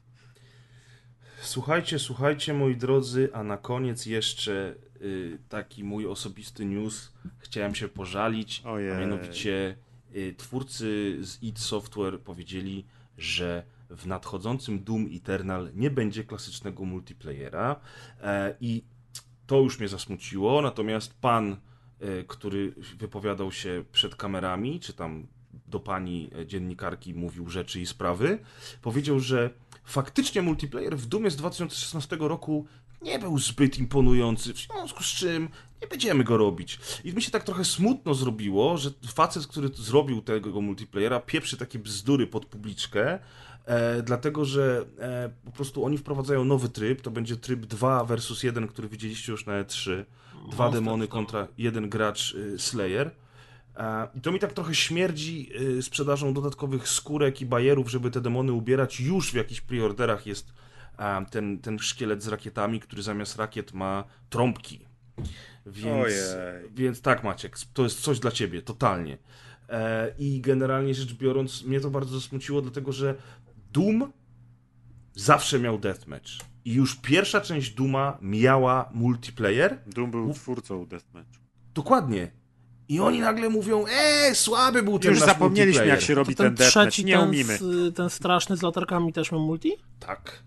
Słuchajcie, 1.42 2.00
słuchajcie 2.00 2.54
moi 2.54 2.76
drodzy, 2.76 3.30
a 3.34 3.44
na 3.44 3.58
koniec 3.58 4.06
jeszcze 4.06 4.76
y, 5.02 5.38
taki 5.50 5.84
mój 5.84 6.08
osobisty 6.08 6.66
news. 6.66 7.14
Chciałem 7.38 7.76
się 7.76 7.88
pożalić, 7.88 8.62
Ojej. 8.66 8.92
a 8.92 9.00
mianowicie 9.00 9.76
Y, 10.16 10.36
twórcy 10.38 11.18
z 11.22 11.44
id 11.44 11.60
Software 11.60 12.20
powiedzieli, 12.20 12.86
że 13.18 13.64
w 13.90 14.08
nadchodzącym 14.08 14.84
Doom 14.84 15.10
Eternal 15.16 15.72
nie 15.76 15.92
będzie 15.92 16.24
klasycznego 16.24 16.86
multiplayera 16.86 17.76
e, 18.22 18.56
i 18.62 18.84
to 19.48 19.58
już 19.58 19.80
mnie 19.80 19.88
zasmuciło, 19.88 20.62
natomiast 20.62 21.14
pan, 21.14 21.58
e, 22.00 22.24
który 22.24 22.74
wypowiadał 22.98 23.52
się 23.52 23.84
przed 23.92 24.16
kamerami, 24.16 24.80
czy 24.80 24.94
tam 24.94 25.28
do 25.68 25.80
pani 25.80 26.30
dziennikarki 26.46 27.14
mówił 27.14 27.50
rzeczy 27.50 27.80
i 27.82 27.86
sprawy, 27.86 28.40
powiedział, 28.82 29.20
że 29.20 29.50
faktycznie 29.90 30.42
multiplayer 30.42 30.98
w 30.98 31.06
Doomie 31.06 31.32
z 31.32 31.36
2016 31.36 32.18
roku 32.20 32.66
nie 33.02 33.20
był 33.20 33.40
zbyt 33.40 33.80
imponujący, 33.80 34.54
w 34.54 34.58
związku 34.58 35.04
z 35.04 35.08
czym 35.08 35.50
nie 35.82 35.88
będziemy 35.88 36.24
go 36.24 36.38
robić. 36.38 36.80
I 37.04 37.14
mi 37.14 37.22
się 37.22 37.32
tak 37.32 37.44
trochę 37.44 37.66
smutno 37.66 38.14
zrobiło, 38.14 38.78
że 38.78 38.90
facet, 39.08 39.48
który 39.48 39.70
zrobił 39.76 40.22
tego 40.22 40.62
multiplayera, 40.62 41.20
pieprzy 41.20 41.58
takie 41.58 41.80
bzdury 41.80 42.28
pod 42.28 42.46
publiczkę, 42.46 43.20
e, 43.66 44.02
dlatego 44.02 44.46
że 44.46 44.86
e, 45.00 45.30
po 45.46 45.52
prostu 45.52 45.86
oni 45.86 45.98
wprowadzają 45.98 46.46
nowy 46.46 46.70
tryb, 46.70 47.02
to 47.02 47.12
będzie 47.12 47.38
tryb 47.38 47.66
2 47.66 48.04
versus 48.04 48.44
1, 48.44 48.68
który 48.68 48.90
widzieliście 48.90 49.32
już 49.32 49.46
na 49.46 49.64
E3. 49.64 50.04
Dwa 50.52 50.72
demony 50.72 51.08
kontra 51.08 51.48
jeden 51.58 51.90
gracz 51.90 52.34
y, 52.34 52.60
Slayer. 52.60 53.12
E, 53.80 54.08
I 54.16 54.22
to 54.22 54.32
mi 54.32 54.40
tak 54.40 54.54
trochę 54.54 54.76
śmierdzi 54.76 55.50
y, 55.62 55.84
sprzedażą 55.84 56.34
dodatkowych 56.34 56.88
skórek 56.88 57.42
i 57.42 57.46
bajerów, 57.46 57.92
żeby 57.92 58.12
te 58.12 58.22
demony 58.22 58.52
ubierać. 58.52 59.00
Już 59.00 59.32
w 59.32 59.36
jakichś 59.36 59.62
preorderach 59.62 60.28
jest 60.28 60.54
ten, 61.32 61.60
ten 61.60 61.80
szkielet 61.80 62.24
z 62.24 62.28
rakietami, 62.28 62.80
który 62.80 63.02
zamiast 63.02 63.36
rakiet 63.36 63.74
ma 63.74 64.04
trąbki. 64.30 64.86
Więc, 65.66 66.14
więc 66.72 67.02
tak, 67.02 67.24
Maciek, 67.24 67.58
to 67.74 67.84
jest 67.84 68.02
coś 68.02 68.20
dla 68.20 68.32
ciebie, 68.32 68.62
totalnie. 68.62 69.18
E, 69.70 70.14
I 70.18 70.42
generalnie 70.42 70.94
rzecz 70.94 71.14
biorąc, 71.14 71.64
mnie 71.64 71.80
to 71.80 71.90
bardzo 71.90 72.20
zasmuciło, 72.20 72.62
dlatego 72.62 72.92
że 72.92 73.16
Doom 73.74 74.14
zawsze 75.14 75.60
miał 75.60 75.78
deathmatch. 75.78 76.30
I 76.66 76.74
już 76.74 76.96
pierwsza 76.96 77.42
część 77.42 77.74
Duma 77.74 78.18
miała 78.22 78.90
multiplayer. 78.94 79.80
Doom 79.88 80.12
był 80.12 80.34
twórcą 80.34 80.86
deathmatch. 80.86 81.40
Dokładnie. 81.74 82.39
I 82.90 83.00
oni 83.00 83.20
nagle 83.20 83.50
mówią, 83.50 83.86
eee, 83.88 84.36
słaby 84.36 84.84
był 84.84 85.00
ten 85.00 85.12
Już 85.12 85.20
zapomnieliśmy, 85.20 85.88
jak 85.88 86.02
się 86.02 86.16
robi 86.16 86.36
ten, 86.36 86.46
ten 86.46 86.56
deathmatch, 86.56 86.98
nie 86.98 87.18
ten 87.18 87.28
umimy. 87.28 87.58
Z, 87.58 87.96
ten 87.96 88.10
straszny 88.10 88.58
z 88.58 88.62
latarkami 88.62 89.14
też 89.14 89.32
miał 89.32 89.42
multi? 89.42 89.72
Tak. 90.00 90.44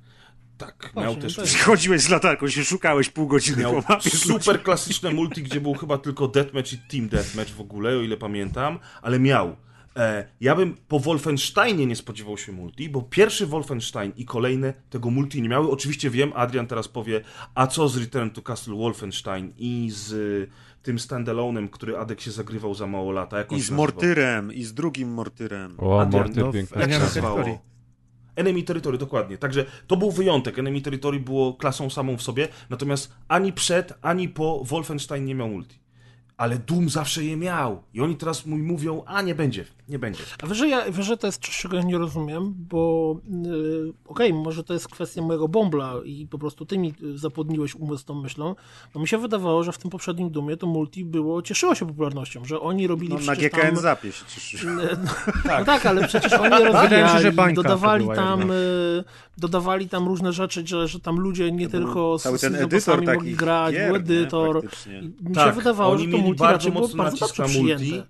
Tak, 0.58 0.92
miał 0.96 1.16
też. 1.16 1.36
Przychodziłeś 1.36 2.00
z 2.02 2.08
latarką, 2.08 2.48
się 2.48 2.64
szukałeś 2.64 3.08
pół 3.08 3.26
godziny 3.26 3.62
miał 3.62 3.82
po 3.82 4.00
Super 4.00 4.62
klasyczne 4.62 5.10
multi, 5.10 5.42
gdzie 5.42 5.60
był 5.60 5.74
chyba 5.74 5.98
tylko 5.98 6.28
deathmatch 6.28 6.72
i 6.72 6.78
team 6.78 7.08
deathmatch 7.08 7.50
w 7.50 7.60
ogóle, 7.60 7.90
o 7.90 8.02
ile 8.02 8.16
pamiętam, 8.16 8.78
ale 9.02 9.18
miał. 9.18 9.56
E, 9.96 10.28
ja 10.40 10.54
bym 10.54 10.76
po 10.88 11.00
Wolfensteinie 11.00 11.86
nie 11.86 11.96
spodziewał 11.96 12.38
się 12.38 12.52
multi, 12.52 12.88
bo 12.88 13.02
pierwszy 13.02 13.46
Wolfenstein 13.46 14.12
i 14.16 14.24
kolejne 14.24 14.74
tego 14.90 15.10
multi 15.10 15.42
nie 15.42 15.48
miały. 15.48 15.70
Oczywiście 15.70 16.10
wiem, 16.10 16.32
Adrian 16.34 16.66
teraz 16.66 16.88
powie, 16.88 17.20
a 17.54 17.66
co 17.66 17.88
z 17.88 17.96
Return 17.96 18.30
to 18.30 18.42
Castle 18.42 18.74
Wolfenstein 18.74 19.52
i 19.58 19.88
z 19.92 20.50
tym 20.82 20.96
standalone'em, 20.96 21.70
który 21.70 21.96
Adek 21.96 22.20
się 22.20 22.30
zagrywał 22.30 22.74
za 22.74 22.86
mało 22.86 23.12
lata. 23.12 23.42
I 23.42 23.60
z 23.60 23.70
Mortyrem, 23.70 24.52
i 24.52 24.64
z 24.64 24.74
drugim 24.74 25.08
Mortyrem. 25.08 25.74
O, 25.78 26.00
Adrian, 26.00 26.22
Mortyr 26.22 26.44
no, 26.44 26.52
piękny. 26.52 26.80
Jak 26.80 26.92
się 26.92 26.98
nazywało? 26.98 27.44
Enemy 28.36 28.62
Territory, 28.62 28.98
dokładnie. 28.98 29.38
Także 29.38 29.64
to 29.86 29.96
był 29.96 30.10
wyjątek. 30.10 30.58
Enemy 30.58 30.80
Territory 30.80 31.20
było 31.20 31.54
klasą 31.54 31.90
samą 31.90 32.16
w 32.16 32.22
sobie, 32.22 32.48
natomiast 32.70 33.12
ani 33.28 33.52
przed, 33.52 33.92
ani 34.02 34.28
po 34.28 34.64
Wolfenstein 34.64 35.24
nie 35.24 35.34
miał 35.34 35.48
multi 35.48 35.82
ale 36.42 36.58
Doom 36.58 36.88
zawsze 36.88 37.24
je 37.24 37.36
miał. 37.36 37.82
I 37.94 38.00
oni 38.00 38.16
teraz 38.16 38.46
mój 38.46 38.62
mówią, 38.62 39.02
a 39.06 39.22
nie 39.22 39.34
będzie, 39.34 39.64
nie 39.88 39.98
będzie. 39.98 40.22
A 40.42 40.46
wiesz, 40.46 40.58
że, 40.58 40.68
ja, 40.68 40.90
wiesz, 40.90 41.06
że 41.06 41.16
to 41.16 41.26
jest 41.26 41.42
coś, 41.42 41.58
czego 41.58 41.76
ja 41.76 41.82
nie 41.82 41.98
rozumiem, 41.98 42.54
bo 42.56 43.16
yy, 43.30 43.92
okej, 44.04 44.30
okay, 44.30 44.44
może 44.44 44.64
to 44.64 44.72
jest 44.72 44.88
kwestia 44.88 45.22
mojego 45.22 45.48
bombla 45.48 45.94
i 46.04 46.26
po 46.26 46.38
prostu 46.38 46.66
ty 46.66 46.78
mi 46.78 46.94
zapłodniłeś 47.14 47.74
umysł 47.74 48.04
tą 48.04 48.14
myślą, 48.14 48.54
bo 48.94 49.00
mi 49.00 49.08
się 49.08 49.18
wydawało, 49.18 49.62
że 49.62 49.72
w 49.72 49.78
tym 49.78 49.90
poprzednim 49.90 50.30
Doomie 50.30 50.56
to 50.56 50.66
multi 50.66 51.04
było, 51.04 51.42
cieszyło 51.42 51.74
się 51.74 51.86
popularnością, 51.86 52.44
że 52.44 52.60
oni 52.60 52.86
robili 52.86 53.14
no, 53.14 53.20
na 53.20 53.36
GKN 53.36 53.60
tam... 53.60 53.76
zapie 53.76 54.12
się 54.12 54.24
cieszy. 54.26 54.66
No, 54.72 54.82
tak. 55.44 55.58
no 55.58 55.64
tak, 55.64 55.86
ale 55.86 56.08
przecież 56.08 56.32
oni 56.32 56.64
rozwijali, 56.64 57.12
się, 57.12 57.18
że 57.18 57.52
dodawali 57.54 58.06
tam, 58.14 58.50
y, 58.50 59.04
dodawali 59.38 59.88
tam 59.88 60.06
różne 60.06 60.32
rzeczy, 60.32 60.66
że, 60.66 60.88
że 60.88 61.00
tam 61.00 61.16
ludzie 61.16 61.52
nie 61.52 61.68
tylko 61.68 62.18
z, 62.18 62.40
z 62.40 62.44
edytor 62.44 63.04
mogli 63.04 63.34
grać, 63.34 63.74
gier, 63.74 63.86
był 63.86 63.96
edytor. 63.96 64.62
Mi 65.20 65.34
tak, 65.34 65.48
się 65.48 65.58
wydawało, 65.58 65.98
że 65.98 66.04
to 66.04 66.18
multi 66.18 66.38
bardzo 66.38 66.70
mocno 66.70 67.04
nacisk 67.04 67.38
na 67.38 67.46
multi. 67.46 68.02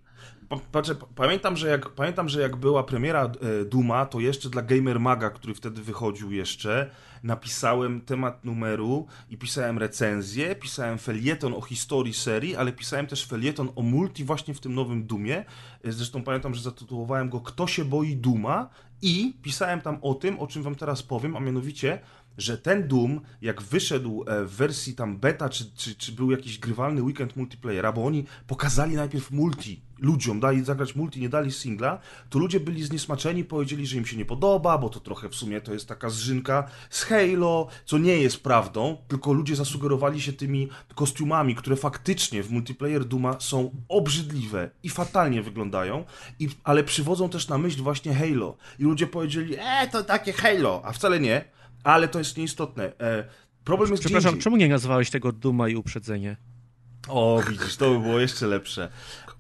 Patrzę, 0.72 0.94
pamiętam, 1.14 1.56
że 1.56 1.68
jak, 1.68 1.88
pamiętam, 1.88 2.28
że 2.28 2.40
jak 2.40 2.56
była 2.56 2.82
premiera 2.82 3.24
e, 3.24 3.64
Duma, 3.64 4.06
to 4.06 4.20
jeszcze 4.20 4.50
dla 4.50 4.62
Gamer 4.62 5.00
Maga, 5.00 5.30
który 5.30 5.54
wtedy 5.54 5.82
wychodził 5.82 6.32
jeszcze, 6.32 6.90
napisałem 7.22 8.00
temat 8.00 8.44
numeru 8.44 9.06
i 9.30 9.38
pisałem 9.38 9.78
recenzję, 9.78 10.54
pisałem 10.54 10.98
felieton 10.98 11.54
o 11.54 11.60
historii 11.60 12.14
serii, 12.14 12.56
ale 12.56 12.72
pisałem 12.72 13.06
też 13.06 13.26
felieton 13.26 13.68
o 13.76 13.82
multi 13.82 14.24
właśnie 14.24 14.54
w 14.54 14.60
tym 14.60 14.74
nowym 14.74 15.06
Dumie. 15.06 15.44
E, 15.84 15.92
zresztą 15.92 16.22
pamiętam, 16.22 16.54
że 16.54 16.62
zatytułowałem 16.62 17.30
go 17.30 17.40
Kto 17.40 17.66
się 17.66 17.84
boi 17.84 18.16
Duma 18.16 18.68
i 19.02 19.34
pisałem 19.42 19.80
tam 19.80 19.98
o 20.02 20.14
tym, 20.14 20.40
o 20.40 20.46
czym 20.46 20.62
wam 20.62 20.74
teraz 20.74 21.02
powiem, 21.02 21.36
a 21.36 21.40
mianowicie 21.40 21.98
że 22.38 22.58
ten 22.58 22.88
Doom, 22.88 23.20
jak 23.42 23.62
wyszedł 23.62 24.24
e, 24.26 24.44
w 24.44 24.50
wersji 24.50 24.94
tam 24.94 25.18
beta, 25.18 25.48
czy, 25.48 25.70
czy, 25.76 25.94
czy 25.94 26.12
był 26.12 26.30
jakiś 26.30 26.58
grywalny 26.58 27.02
weekend 27.02 27.36
multiplayera, 27.36 27.92
bo 27.92 28.04
oni 28.04 28.24
pokazali 28.46 28.94
najpierw 28.96 29.30
multi, 29.30 29.80
ludziom, 30.02 30.40
dali 30.40 30.64
zagrać 30.64 30.96
multi, 30.96 31.20
nie 31.20 31.28
dali 31.28 31.52
singla, 31.52 31.98
to 32.30 32.38
ludzie 32.38 32.60
byli 32.60 32.84
zniesmaczeni, 32.84 33.44
powiedzieli, 33.44 33.86
że 33.86 33.96
im 33.96 34.06
się 34.06 34.16
nie 34.16 34.24
podoba, 34.24 34.78
bo 34.78 34.88
to 34.88 35.00
trochę 35.00 35.28
w 35.28 35.34
sumie 35.34 35.60
to 35.60 35.72
jest 35.72 35.88
taka 35.88 36.10
zżynka 36.10 36.68
z 36.90 37.02
Halo, 37.02 37.68
co 37.84 37.98
nie 37.98 38.16
jest 38.16 38.42
prawdą, 38.42 38.96
tylko 39.08 39.32
ludzie 39.32 39.56
zasugerowali 39.56 40.20
się 40.20 40.32
tymi 40.32 40.68
kostiumami, 40.94 41.54
które 41.54 41.76
faktycznie 41.76 42.42
w 42.42 42.50
multiplayer 42.50 43.04
Duma 43.04 43.40
są 43.40 43.70
obrzydliwe 43.88 44.70
i 44.82 44.88
fatalnie 44.88 45.42
wyglądają, 45.42 46.04
i, 46.38 46.48
ale 46.64 46.84
przywodzą 46.84 47.28
też 47.28 47.48
na 47.48 47.58
myśl 47.58 47.82
właśnie 47.82 48.14
Halo. 48.14 48.56
I 48.78 48.82
ludzie 48.82 49.06
powiedzieli, 49.06 49.56
e, 49.58 49.88
to 49.92 50.02
takie 50.02 50.32
Halo, 50.32 50.82
a 50.84 50.92
wcale 50.92 51.20
nie, 51.20 51.44
ale 51.84 52.08
to 52.08 52.18
jest 52.18 52.36
nieistotne. 52.36 52.92
E, 53.00 53.24
problem 53.64 53.90
jest 53.90 54.02
Przepraszam, 54.02 54.38
czemu 54.38 54.56
nie 54.56 54.68
nazwałeś 54.68 55.10
tego 55.10 55.32
Duma 55.32 55.68
i 55.68 55.76
Uprzedzenie? 55.76 56.36
O, 57.08 57.42
widzisz, 57.48 57.76
to 57.76 57.90
by 57.90 58.00
było 58.00 58.20
jeszcze 58.20 58.46
lepsze. 58.46 58.88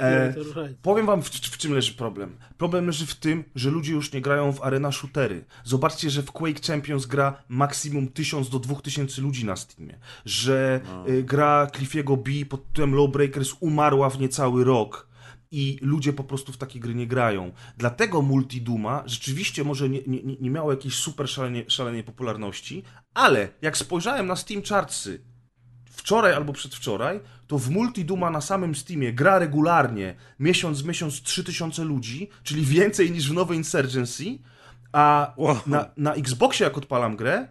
E, 0.02 0.34
powiem 0.82 1.06
wam, 1.06 1.22
w, 1.22 1.28
w, 1.28 1.58
czym 1.58 1.72
leży 1.74 1.94
problem. 1.94 2.36
Problem 2.58 2.86
leży 2.86 3.06
w 3.06 3.14
tym, 3.14 3.44
że 3.54 3.70
ludzie 3.70 3.92
już 3.92 4.12
nie 4.12 4.20
grają 4.20 4.52
w 4.52 4.62
arena 4.62 4.92
shootery. 4.92 5.44
Zobaczcie, 5.64 6.10
że 6.10 6.22
w 6.22 6.32
Quake 6.32 6.66
Champions 6.66 7.06
gra 7.06 7.42
maksimum 7.48 8.08
1000 8.08 8.50
do 8.50 8.58
2000 8.58 9.22
ludzi 9.22 9.44
na 9.44 9.56
Steamie. 9.56 9.98
Że 10.24 10.80
no. 10.84 11.08
y, 11.08 11.22
gra 11.22 11.66
Cliffiego 11.76 12.16
B 12.16 12.30
pod 12.48 12.66
tytułem 12.66 12.94
Lawbreakers 12.94 13.52
umarła 13.60 14.10
w 14.10 14.20
niecały 14.20 14.64
rok 14.64 15.12
i 15.50 15.78
ludzie 15.82 16.12
po 16.12 16.24
prostu 16.24 16.52
w 16.52 16.56
takie 16.56 16.80
gry 16.80 16.94
nie 16.94 17.06
grają. 17.06 17.52
Dlatego 17.76 18.22
Multiduma 18.22 19.02
rzeczywiście 19.06 19.64
może 19.64 19.88
nie, 19.88 20.00
nie, 20.06 20.22
nie 20.22 20.50
miało 20.50 20.70
jakiejś 20.70 20.94
super 20.94 21.28
szalenie, 21.28 21.64
szalenej 21.68 22.04
popularności, 22.04 22.82
ale 23.14 23.48
jak 23.62 23.76
spojrzałem 23.76 24.26
na 24.26 24.36
Steam 24.36 24.62
Chartsy 24.62 25.31
wczoraj 25.92 26.34
albo 26.34 26.52
przedwczoraj, 26.52 27.20
to 27.46 27.58
w 27.58 27.70
Multiduma 27.70 28.30
na 28.30 28.40
samym 28.40 28.74
Steamie 28.74 29.12
gra 29.12 29.38
regularnie 29.38 30.14
miesiąc 30.38 30.84
miesiąc 30.84 31.22
3000 31.22 31.84
ludzi, 31.84 32.28
czyli 32.42 32.64
więcej 32.64 33.10
niż 33.10 33.30
w 33.30 33.34
nowej 33.34 33.58
Insurgency, 33.58 34.24
a 34.92 35.32
wow. 35.36 35.56
na, 35.66 35.90
na 35.96 36.14
Xboxie 36.14 36.64
jak 36.64 36.78
odpalam 36.78 37.16
grę, 37.16 37.48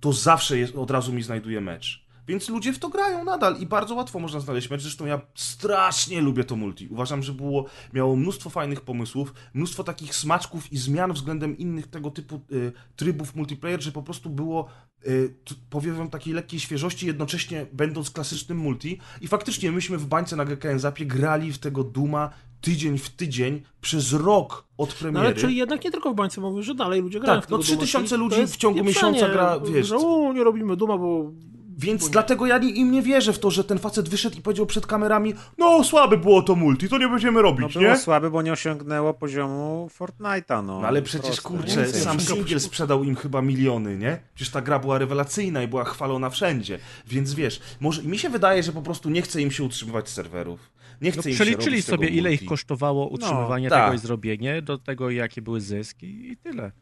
to 0.00 0.12
zawsze 0.12 0.58
jest, 0.58 0.76
od 0.76 0.90
razu 0.90 1.12
mi 1.12 1.22
znajduje 1.22 1.60
mecz. 1.60 2.05
Więc 2.28 2.48
ludzie 2.48 2.72
w 2.72 2.78
to 2.78 2.88
grają 2.88 3.24
nadal 3.24 3.56
i 3.60 3.66
bardzo 3.66 3.94
łatwo 3.94 4.18
można 4.18 4.40
znaleźć 4.40 4.70
mecz. 4.70 4.82
Zresztą 4.82 5.06
ja 5.06 5.20
strasznie 5.34 6.20
lubię 6.20 6.44
to 6.44 6.56
multi. 6.56 6.88
Uważam, 6.88 7.22
że 7.22 7.32
było, 7.32 7.64
miało 7.92 8.16
mnóstwo 8.16 8.50
fajnych 8.50 8.80
pomysłów, 8.80 9.34
mnóstwo 9.54 9.84
takich 9.84 10.14
smaczków 10.14 10.72
i 10.72 10.78
zmian 10.78 11.12
względem 11.12 11.58
innych 11.58 11.86
tego 11.86 12.10
typu 12.10 12.40
y, 12.52 12.72
trybów 12.96 13.34
multiplayer, 13.34 13.82
że 13.82 13.92
po 13.92 14.02
prostu 14.02 14.30
było 14.30 14.68
y, 15.06 15.34
powiem 15.70 16.10
takiej 16.10 16.34
lekkiej 16.34 16.60
świeżości, 16.60 17.06
jednocześnie 17.06 17.66
będąc 17.72 18.10
klasycznym 18.10 18.58
multi. 18.58 18.98
I 19.20 19.28
faktycznie 19.28 19.72
myśmy 19.72 19.98
w 19.98 20.06
bańce 20.06 20.36
na 20.36 20.44
GKN 20.44 20.78
Zapie 20.78 21.06
grali 21.06 21.52
w 21.52 21.58
tego 21.58 21.84
Duma 21.84 22.30
tydzień 22.60 22.98
w 22.98 23.10
tydzień 23.10 23.62
przez 23.80 24.12
rok 24.12 24.66
od 24.78 24.94
premiery. 24.94 25.24
No 25.24 25.30
ale 25.30 25.34
czyli 25.34 25.56
jednak 25.56 25.84
nie 25.84 25.90
tylko 25.90 26.12
w 26.12 26.14
bańce 26.14 26.40
mówisz, 26.40 26.66
że 26.66 26.74
dalej 26.74 27.02
ludzie 27.02 27.20
grają 27.20 27.40
tak, 27.40 27.48
w 27.48 27.50
no 27.50 27.58
3000 27.58 28.16
ludzi 28.16 28.46
w 28.46 28.56
ciągu 28.56 28.84
miesiąca 28.84 29.28
gra, 29.28 29.60
wiesz. 29.60 29.86
Że 29.86 29.96
u, 29.96 30.32
nie 30.32 30.44
robimy 30.44 30.76
Duma, 30.76 30.98
bo 30.98 31.32
więc 31.76 32.10
dlatego 32.10 32.46
ja 32.46 32.58
im 32.58 32.90
nie 32.90 33.02
wierzę 33.02 33.32
w 33.32 33.38
to, 33.38 33.50
że 33.50 33.64
ten 33.64 33.78
facet 33.78 34.08
wyszedł 34.08 34.38
i 34.38 34.42
powiedział 34.42 34.66
przed 34.66 34.86
kamerami 34.86 35.34
no 35.58 35.84
słabe 35.84 36.16
było 36.16 36.42
to 36.42 36.54
multi, 36.54 36.88
to 36.88 36.98
nie 36.98 37.08
będziemy 37.08 37.42
robić, 37.42 37.74
no, 37.74 37.80
nie? 37.80 37.86
było 37.86 37.98
słabe, 37.98 38.30
bo 38.30 38.42
nie 38.42 38.52
osiągnęło 38.52 39.14
poziomu 39.14 39.90
Fortnite'a, 39.98 40.64
no. 40.64 40.80
no 40.80 40.86
ale 40.86 41.02
przecież, 41.02 41.40
kurczę, 41.40 41.88
sam 41.88 42.20
Singiel 42.20 42.60
sprzedał 42.60 43.04
im 43.04 43.16
chyba 43.16 43.42
miliony, 43.42 43.98
nie? 43.98 44.18
Przecież 44.34 44.52
ta 44.52 44.62
gra 44.62 44.78
była 44.78 44.98
rewelacyjna 44.98 45.62
i 45.62 45.68
była 45.68 45.84
chwalona 45.84 46.30
wszędzie. 46.30 46.78
Więc 47.06 47.34
wiesz, 47.34 47.60
może 47.80 48.02
mi 48.02 48.18
się 48.18 48.30
wydaje, 48.30 48.62
że 48.62 48.72
po 48.72 48.82
prostu 48.82 49.10
nie 49.10 49.22
chce 49.22 49.42
im 49.42 49.50
się 49.50 49.64
utrzymywać 49.64 50.08
serwerów. 50.08 50.70
Nie 51.00 51.12
chce 51.12 51.20
no, 51.24 51.30
im 51.30 51.34
Przeliczyli 51.34 51.76
się 51.76 51.82
sobie, 51.82 52.08
ile 52.08 52.30
multi. 52.30 52.44
ich 52.44 52.48
kosztowało 52.48 53.08
utrzymywanie 53.08 53.68
no, 53.68 53.76
tego 53.76 53.86
tak. 53.86 53.94
i 53.94 53.98
zrobienie, 53.98 54.62
do 54.62 54.78
tego 54.78 55.10
jakie 55.10 55.42
były 55.42 55.60
zyski 55.60 56.32
i 56.32 56.36
tyle 56.36 56.72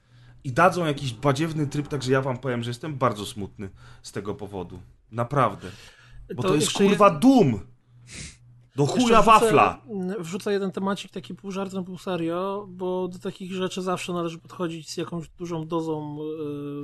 i 0.45 0.53
dadzą 0.53 0.84
jakiś 0.84 1.12
badziewny 1.12 1.66
tryb, 1.66 1.88
także 1.88 2.12
ja 2.12 2.22
wam 2.22 2.38
powiem, 2.38 2.62
że 2.62 2.70
jestem 2.70 2.95
bardzo 2.95 3.26
smutny 3.26 3.70
z 4.03 4.12
tego 4.12 4.34
powodu. 4.34 4.78
Naprawdę. 5.12 5.70
Bo 6.36 6.42
to, 6.42 6.49
to 6.49 6.55
jest 6.55 6.72
kurwa 6.72 7.09
je... 7.09 7.18
dum! 7.18 7.61
Do 8.76 8.86
chuja 8.86 9.22
wafla! 9.22 9.82
Wrzucę 10.18 10.53
jeden 10.53 10.70
temacik 10.70 11.11
taki 11.11 11.34
pół 11.34 11.51
żartem, 11.51 11.84
pół 11.84 11.99
serio, 11.99 12.66
bo 12.68 13.09
do 13.09 13.18
takich 13.18 13.53
rzeczy 13.53 13.82
zawsze 13.82 14.12
należy 14.12 14.38
podchodzić 14.38 14.90
z 14.90 14.97
jakąś 14.97 15.28
dużą 15.28 15.66
dozą 15.66 16.18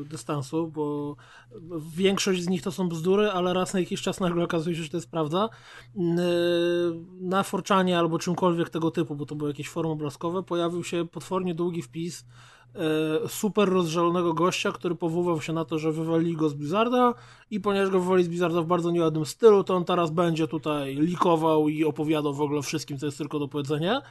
y, 0.05 0.09
dystansu, 0.09 0.69
bo 0.69 1.17
większość 1.97 2.43
z 2.43 2.49
nich 2.49 2.63
to 2.63 2.73
są 2.73 2.89
bzdury, 2.89 3.31
ale 3.31 3.55
raz 3.55 3.75
na 3.75 3.81
jakiś 3.81 4.03
czas 4.03 4.21
nagle 4.21 4.45
okazuje 4.45 4.77
się, 4.77 4.83
że 4.83 4.89
to 4.89 4.97
jest 4.97 5.11
prawda. 5.11 5.49
Y, 5.97 6.01
na 7.21 7.43
Forczanie 7.43 7.99
albo 7.99 8.19
czymkolwiek 8.19 8.71
tego 8.71 8.91
typu, 8.91 9.17
bo 9.17 9.27
to 9.27 9.35
były 9.35 9.51
jakieś 9.51 9.69
forum 9.69 9.93
obrazkowe, 9.93 10.43
pojawił 10.43 10.85
się 10.85 11.07
potwornie 11.07 11.55
długi 11.55 11.83
wpis 11.83 12.25
super 13.29 13.69
rozżalonego 13.69 14.35
gościa, 14.35 14.73
który 14.73 14.95
powoływał 14.95 15.41
się 15.41 15.53
na 15.53 15.65
to, 15.65 15.79
że 15.79 15.93
wywalili 15.93 16.37
go 16.37 16.49
z 16.49 16.55
Blizzarda 16.55 17.15
i 17.51 17.61
ponieważ 17.61 17.91
go 17.91 18.01
wywalili 18.01 18.25
z 18.25 18.29
Blizzarda 18.29 18.63
w 18.63 18.67
bardzo 18.67 18.91
nieładnym 18.91 19.27
stylu, 19.27 19.65
to 19.65 19.75
on 19.75 19.85
teraz 19.85 20.11
będzie 20.11 20.49
tutaj 20.49 20.95
likował 20.95 21.69
i 21.69 21.85
opowiadał 21.85 22.35
w 22.35 22.41
ogóle 22.41 22.63
wszystkim, 22.63 22.99
co 22.99 23.07
jest 23.07 23.19
tylko 23.19 23.39
do 23.39 23.49
powiedzenia. 23.49 24.03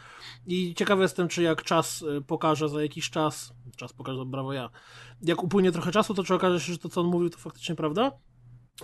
I 0.47 0.76
ciekawy 0.76 1.01
jestem, 1.01 1.28
czy 1.28 1.43
jak 1.43 1.64
czas 1.64 2.03
e, 2.18 2.22
pokaże 2.22 2.70
za 2.70 2.82
jakiś 2.82 3.10
czas, 3.10 3.53
czas 3.78 3.93
pokaże, 3.93 4.26
brawo 4.26 4.53
ja, 4.53 4.70
jak 5.22 5.43
upłynie 5.43 5.72
trochę 5.72 5.91
czasu, 5.91 6.14
to 6.14 6.24
czy 6.24 6.34
okaże 6.34 6.60
się, 6.60 6.74
że 6.74 6.80
to, 6.80 6.89
co 6.89 7.01
on 7.01 7.07
mówił, 7.07 7.30
to 7.30 7.38
faktycznie 7.38 7.76
prawda? 7.76 8.12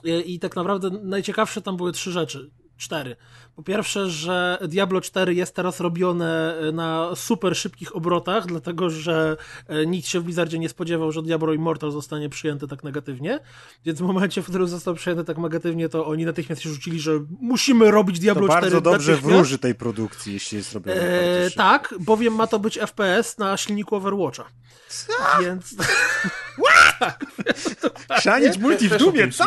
E, 0.05 0.21
I 0.21 0.39
tak 0.39 0.55
naprawdę 0.55 0.89
najciekawsze 0.89 1.61
tam 1.61 1.77
były 1.77 1.91
trzy 1.91 2.11
rzeczy. 2.11 2.51
4. 2.77 3.15
Po 3.55 3.63
pierwsze, 3.63 4.09
że 4.09 4.57
Diablo 4.67 5.01
4 5.01 5.33
jest 5.33 5.55
teraz 5.55 5.79
robione 5.79 6.57
e, 6.59 6.71
na 6.71 7.09
super 7.15 7.57
szybkich 7.57 7.95
obrotach, 7.95 8.45
dlatego 8.45 8.89
że 8.89 9.37
e, 9.67 9.85
nikt 9.85 10.07
się 10.07 10.19
w 10.19 10.23
Blizzardzie 10.23 10.59
nie 10.59 10.69
spodziewał, 10.69 11.11
że 11.11 11.21
Diablo 11.21 11.53
Immortal 11.53 11.91
zostanie 11.91 12.29
przyjęty 12.29 12.67
tak 12.67 12.83
negatywnie. 12.83 13.39
Więc 13.85 13.99
w 13.99 14.01
momencie, 14.01 14.41
w 14.41 14.45
którym 14.45 14.67
został 14.67 14.95
przyjęty 14.95 15.23
tak 15.23 15.37
negatywnie, 15.37 15.89
to 15.89 16.05
oni 16.05 16.25
natychmiast 16.25 16.61
się 16.61 16.69
rzucili, 16.69 16.99
że 16.99 17.11
musimy 17.41 17.91
robić 17.91 18.19
Diablo 18.19 18.47
to 18.47 18.53
4 18.53 18.61
bardzo 18.61 18.81
dobrze 18.81 19.15
wróży 19.15 19.57
tej 19.57 19.75
produkcji, 19.75 20.33
jeśli 20.33 20.57
jest 20.57 20.73
robione. 20.73 21.01
E, 21.01 21.51
tak, 21.51 21.93
bowiem 21.99 22.35
ma 22.35 22.47
to 22.47 22.59
być 22.59 22.77
FPS 22.77 23.37
na 23.37 23.57
silniku 23.57 23.95
Overwatcha. 23.95 24.45
Co? 24.89 25.13
Więc... 25.41 25.75
tak. 26.99 28.19
Chrzanić 28.19 28.57
multi 28.57 28.89
w 28.89 28.97
dumie, 28.97 29.31
co? 29.31 29.45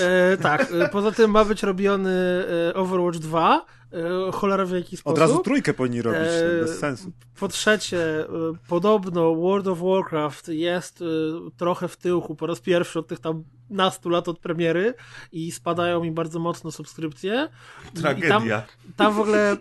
E, 0.00 0.36
tak, 0.36 0.72
e, 0.72 0.88
poza 0.88 1.12
tym 1.12 1.30
ma 1.30 1.44
być 1.44 1.62
robiony 1.62 2.44
e, 2.70 2.74
Overwatch 2.74 3.18
2, 3.18 3.56
e, 3.56 3.77
cholera 4.32 4.66
w 4.66 4.70
jaki 4.70 4.96
sposób. 4.96 5.18
Od 5.18 5.18
razu 5.18 5.38
trójkę 5.38 5.74
powinni 5.74 6.02
robić, 6.02 6.20
e, 6.20 6.60
bez 6.60 6.78
sensu. 6.78 7.12
Po 7.40 7.48
trzecie, 7.48 8.26
podobno 8.68 9.34
World 9.34 9.66
of 9.66 9.78
Warcraft 9.78 10.48
jest 10.48 11.04
trochę 11.56 11.88
w 11.88 11.96
tyłku 11.96 12.36
po 12.36 12.46
raz 12.46 12.60
pierwszy 12.60 12.98
od 12.98 13.06
tych 13.06 13.18
tam 13.18 13.44
nastu 13.70 14.08
lat 14.08 14.28
od 14.28 14.38
premiery 14.38 14.94
i 15.32 15.52
spadają 15.52 16.02
mi 16.02 16.10
bardzo 16.10 16.38
mocno 16.38 16.70
subskrypcje. 16.70 17.48
Tragedia. 17.94 18.38
Tam, 18.38 18.62
tam, 18.96 19.14
w 19.14 19.20
ogóle, 19.20 19.56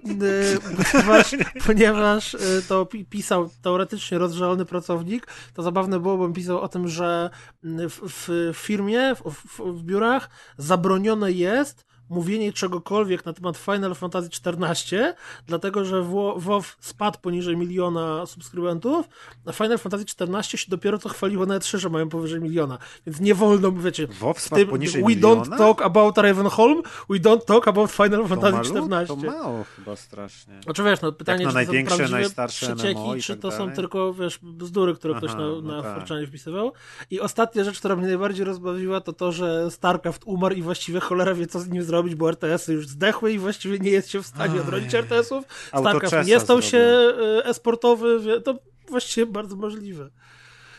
ponieważ, 0.94 1.36
ponieważ 1.66 2.38
to 2.68 2.88
pisał 3.10 3.50
teoretycznie 3.62 4.18
rozżalony 4.18 4.66
pracownik, 4.66 5.28
to 5.54 5.64
zabawne 5.64 6.00
było, 6.00 6.18
bym 6.18 6.34
pisał 6.34 6.62
o 6.62 6.68
tym, 6.68 6.88
że 6.88 7.30
w, 7.64 8.00
w 8.28 8.58
firmie, 8.58 9.16
w, 9.16 9.32
w, 9.32 9.60
w 9.60 9.84
biurach 9.84 10.30
zabronione 10.58 11.32
jest 11.32 11.87
mówienie 12.10 12.54
czegokolwiek 12.54 13.26
na 13.26 13.34
temat 13.34 13.58
Final 13.58 13.96
Fantasy 13.96 14.30
XIV, 14.46 15.14
dlatego 15.48 15.86
że 15.86 16.02
WoW 16.38 16.64
spadł 16.80 17.20
poniżej 17.20 17.58
miliona 17.58 18.26
subskrybentów, 18.26 19.10
a 19.46 19.52
Final 19.52 19.78
Fantasy 19.78 20.06
XIV 20.20 20.60
się 20.60 20.72
dopiero 20.72 20.98
co 20.98 21.10
chwaliło 21.10 21.46
na 21.46 21.60
E3, 21.60 21.78
że 21.78 21.90
mają 21.90 22.10
powyżej 22.10 22.42
miliona. 22.42 22.78
Więc 23.06 23.20
nie 23.20 23.36
wolno, 23.36 23.72
wiecie, 23.72 24.08
WoW 24.08 24.40
spadł 24.40 24.62
tym, 24.62 24.70
poniżej 24.70 25.02
we 25.02 25.08
miliona? 25.08 25.42
don't 25.42 25.58
talk 25.58 25.82
about 25.82 26.18
Ravenholm, 26.18 26.82
we 27.10 27.20
don't 27.20 27.46
talk 27.46 27.68
about 27.68 27.92
Final 27.92 28.22
to 28.22 28.28
Fantasy 28.28 28.58
XIV. 28.58 29.08
To 29.08 29.16
mało 29.16 29.64
chyba 29.76 29.96
strasznie. 29.96 30.62
Znaczy 30.64 30.84
wiesz, 30.84 31.02
no 31.02 31.12
pytanie, 31.12 31.44
Jak 31.44 31.54
na 31.54 31.60
czy 31.60 31.66
największe, 31.66 31.98
to 31.98 32.06
są 32.06 32.12
najstarsze 32.12 32.76
czy 32.76 32.76
tak 32.76 33.42
to 33.42 33.50
dalej? 33.50 33.68
są 33.68 33.76
tylko, 33.76 34.14
wiesz, 34.14 34.40
bzdury, 34.42 34.96
które 34.96 35.14
Aha, 35.18 35.20
ktoś 35.28 35.38
na, 35.38 35.48
no 35.48 35.62
na 35.62 35.82
tak. 35.84 36.28
Wpisywał. 36.28 36.74
I 37.12 37.20
ostatnia 37.20 37.64
rzecz, 37.64 37.80
która 37.80 37.96
mnie 37.96 38.08
najbardziej 38.08 38.46
rozbawiła, 38.46 39.02
to 39.02 39.14
to, 39.14 39.32
że 39.32 39.72
StarCraft 39.72 40.22
umarł 40.26 40.56
i 40.56 40.62
właściwie 40.62 41.00
cholera 41.00 41.34
wie, 41.34 41.48
co 41.48 41.60
z 41.60 41.70
nim 41.70 41.84
zrobić, 41.84 41.97
bo 42.04 42.30
RTS-y 42.30 42.74
już 42.74 42.88
zdechły 42.88 43.32
i 43.32 43.40
właściwie 43.40 43.80
nie 43.80 43.92
jest 43.92 44.10
się 44.10 44.24
w 44.24 44.28
stanie 44.28 44.62
odrodzić 44.62 44.96
RTS-ów. 44.96 45.46
StarCraft 45.68 46.28
nie 46.28 46.40
stał 46.40 46.62
się 46.62 46.78
e, 46.78 47.46
esportowy, 47.46 48.42
to 48.42 48.60
właściwie 48.90 49.26
bardzo 49.26 49.56
możliwe. 49.56 50.10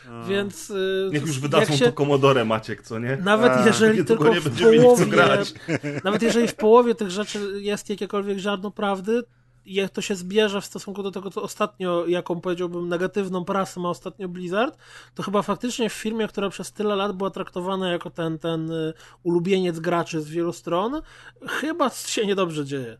A. 0.09 0.23
Więc. 0.23 0.71
E, 0.71 1.13
Niech 1.13 1.27
już 1.27 1.39
wydadzą 1.39 1.77
się... 1.77 1.85
to 1.85 1.91
Commodore 1.91 2.45
Maciek, 2.45 2.81
co 2.81 2.99
nie? 2.99 3.17
Nawet 3.17 3.51
A, 3.51 3.67
jeżeli 3.67 4.05
tylko 4.05 4.33
nie 4.33 4.41
w 4.41 4.59
połowie, 4.59 5.07
Nawet 6.03 6.21
jeżeli 6.21 6.47
w 6.47 6.55
połowie 6.55 6.95
tych 6.95 7.11
rzeczy 7.11 7.39
jest 7.55 7.89
jakiekolwiek 7.89 8.37
ziarno 8.37 8.71
prawdy, 8.71 9.23
jak 9.69 9.91
to 9.91 10.01
się 10.01 10.15
zbierze 10.15 10.61
w 10.61 10.65
stosunku 10.65 11.03
do 11.03 11.11
tego, 11.11 11.29
co 11.31 11.41
ostatnio, 11.41 12.07
jaką 12.07 12.41
powiedziałbym 12.41 12.89
negatywną 12.89 13.45
prasę 13.45 13.79
ma 13.79 13.89
ostatnio 13.89 14.29
Blizzard, 14.29 14.77
to 15.15 15.23
chyba 15.23 15.41
faktycznie 15.41 15.89
w 15.89 15.93
firmie, 15.93 16.27
która 16.27 16.49
przez 16.49 16.71
tyle 16.73 16.95
lat 16.95 17.17
była 17.17 17.29
traktowana 17.29 17.91
jako 17.91 18.09
ten, 18.09 18.39
ten 18.39 18.71
y, 18.71 18.93
ulubieniec 19.23 19.79
graczy 19.79 20.21
z 20.21 20.29
wielu 20.29 20.53
stron, 20.53 21.01
chyba 21.47 21.89
się 21.89 22.25
niedobrze 22.25 22.65
dzieje. 22.65 22.97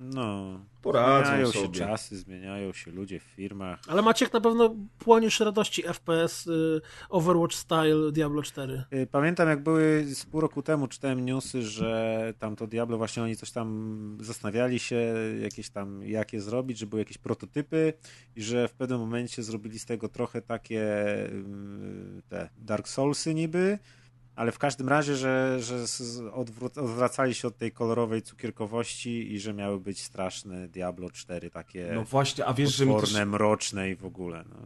No, 0.00 0.60
Poradzą 0.86 1.26
zmieniają 1.26 1.52
sobie. 1.52 1.66
się 1.66 1.72
czasy, 1.72 2.16
zmieniają 2.16 2.72
się 2.72 2.90
ludzie 2.90 3.20
w 3.20 3.22
firmach. 3.22 3.80
Ale 3.88 4.02
Maciek 4.02 4.32
na 4.32 4.40
pewno 4.40 4.74
płoniesz 4.98 5.40
radości 5.40 5.82
FPS 5.82 6.46
y, 6.46 6.80
Overwatch 7.08 7.54
Style 7.54 8.12
Diablo 8.12 8.42
4. 8.42 8.84
Y, 8.92 9.06
Pamiętam, 9.10 9.48
jak 9.48 9.62
były 9.62 10.04
z 10.14 10.26
pół 10.26 10.40
roku 10.40 10.62
temu, 10.62 10.88
czytałem 10.88 11.24
newsy, 11.24 11.62
że 11.62 12.32
tam 12.38 12.56
to 12.56 12.66
Diablo 12.66 12.98
właśnie 12.98 13.22
oni 13.22 13.36
coś 13.36 13.50
tam 13.50 14.18
zastanawiali 14.20 14.78
się, 14.78 15.14
jakieś 15.42 15.70
tam, 15.70 16.02
jakie 16.04 16.40
zrobić, 16.40 16.78
że 16.78 16.86
były 16.86 17.02
jakieś 17.02 17.18
prototypy 17.18 17.92
i 18.36 18.42
że 18.42 18.68
w 18.68 18.72
pewnym 18.72 19.00
momencie 19.00 19.42
zrobili 19.42 19.78
z 19.78 19.86
tego 19.86 20.08
trochę 20.08 20.42
takie 20.42 20.82
ym, 21.32 22.22
te 22.28 22.48
Dark 22.58 22.88
Soulsy 22.88 23.34
niby, 23.34 23.78
ale 24.36 24.52
w 24.52 24.58
każdym 24.58 24.88
razie, 24.88 25.16
że, 25.16 25.58
że 25.60 25.84
odwracali 26.76 27.34
się 27.34 27.48
od 27.48 27.56
tej 27.58 27.72
kolorowej 27.72 28.22
cukierkowości 28.22 29.32
i 29.32 29.40
że 29.40 29.54
miały 29.54 29.80
być 29.80 30.02
straszne 30.02 30.68
Diablo 30.68 31.10
4, 31.10 31.50
takie 31.50 31.90
No 31.94 32.04
właśnie, 32.04 32.46
a 32.46 32.54
wiesz, 32.54 32.74
że 32.74 32.86
mi 32.86 33.00
też, 33.00 33.14
mroczne 33.26 33.90
i 33.90 33.94
w 33.94 34.04
ogóle. 34.04 34.44
No. 34.48 34.56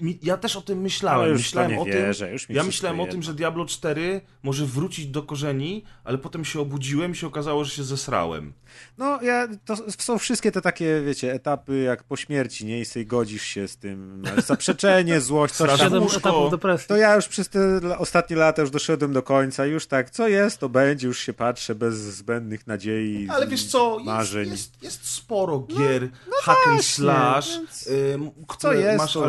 Mi, 0.00 0.18
ja 0.22 0.36
też 0.36 0.56
o 0.56 0.60
tym 0.62 0.78
Ale 0.78 0.82
myślałem. 0.82 1.30
już 1.30 1.40
myślałem 1.40 1.70
to 1.70 1.74
nie 1.76 1.82
o 1.82 1.84
tym, 1.84 1.92
wierzę, 1.92 2.32
już 2.32 2.48
mi 2.48 2.56
ja 2.56 2.62
myślałem 2.64 3.00
o 3.00 3.06
tym, 3.06 3.22
że 3.22 3.34
Diablo 3.34 3.64
4 3.66 4.20
może 4.42 4.66
wrócić 4.66 5.06
do 5.06 5.22
korzeni, 5.22 5.84
ale 6.04 6.18
potem 6.18 6.44
się 6.44 6.60
obudziłem 6.60 7.12
i 7.12 7.16
się 7.16 7.26
okazało, 7.26 7.64
że 7.64 7.70
się 7.70 7.84
zesrałem. 7.84 8.52
No, 8.98 9.22
ja, 9.22 9.48
to 9.64 9.76
są 9.98 10.18
wszystkie 10.18 10.52
te 10.52 10.60
takie, 10.60 11.02
wiecie, 11.06 11.32
etapy 11.32 11.82
jak 11.82 12.02
po 12.04 12.16
śmierci, 12.16 12.66
nie? 12.66 12.80
I 12.80 12.84
sobie 12.84 13.06
godzisz 13.06 13.42
się 13.42 13.68
z 13.68 13.76
tym. 13.76 14.22
ale 14.32 14.42
Zaprzeczenie, 14.42 15.20
złość, 15.30 15.54
coś 15.54 15.68
tam. 15.70 15.78
Siedem 15.78 16.02
łóżko. 16.02 16.18
etapów 16.18 16.50
depresji. 16.50 16.88
To 16.88 16.96
ja 16.96 17.14
już 17.16 17.28
przez 17.28 17.48
te 17.48 17.80
ostatnie 17.98 18.36
lata 18.36 18.62
już 18.62 18.70
doszedłem 18.70 19.12
do 19.12 19.22
końca. 19.22 19.66
Już 19.66 19.86
tak, 19.86 20.10
co 20.10 20.28
jest, 20.28 20.58
to 20.58 20.68
będzie. 20.68 21.06
Już 21.06 21.18
się 21.18 21.32
patrzę 21.32 21.74
bez 21.74 21.94
zbędnych 21.94 22.66
nadziei, 22.66 23.28
Ale 23.30 23.46
wiesz 23.46 23.66
co, 23.66 23.94
jest, 23.94 24.06
marzeń. 24.06 24.50
jest, 24.50 24.82
jest 24.82 25.08
sporo 25.10 25.58
gier 25.58 26.08
hack 26.42 26.66
and 26.68 26.84
slash, 26.84 27.50
więc 27.58 27.88
ym, 28.14 28.30
które 28.48 28.80
jest, 28.80 28.98
masz 28.98 29.12
to- 29.12 29.20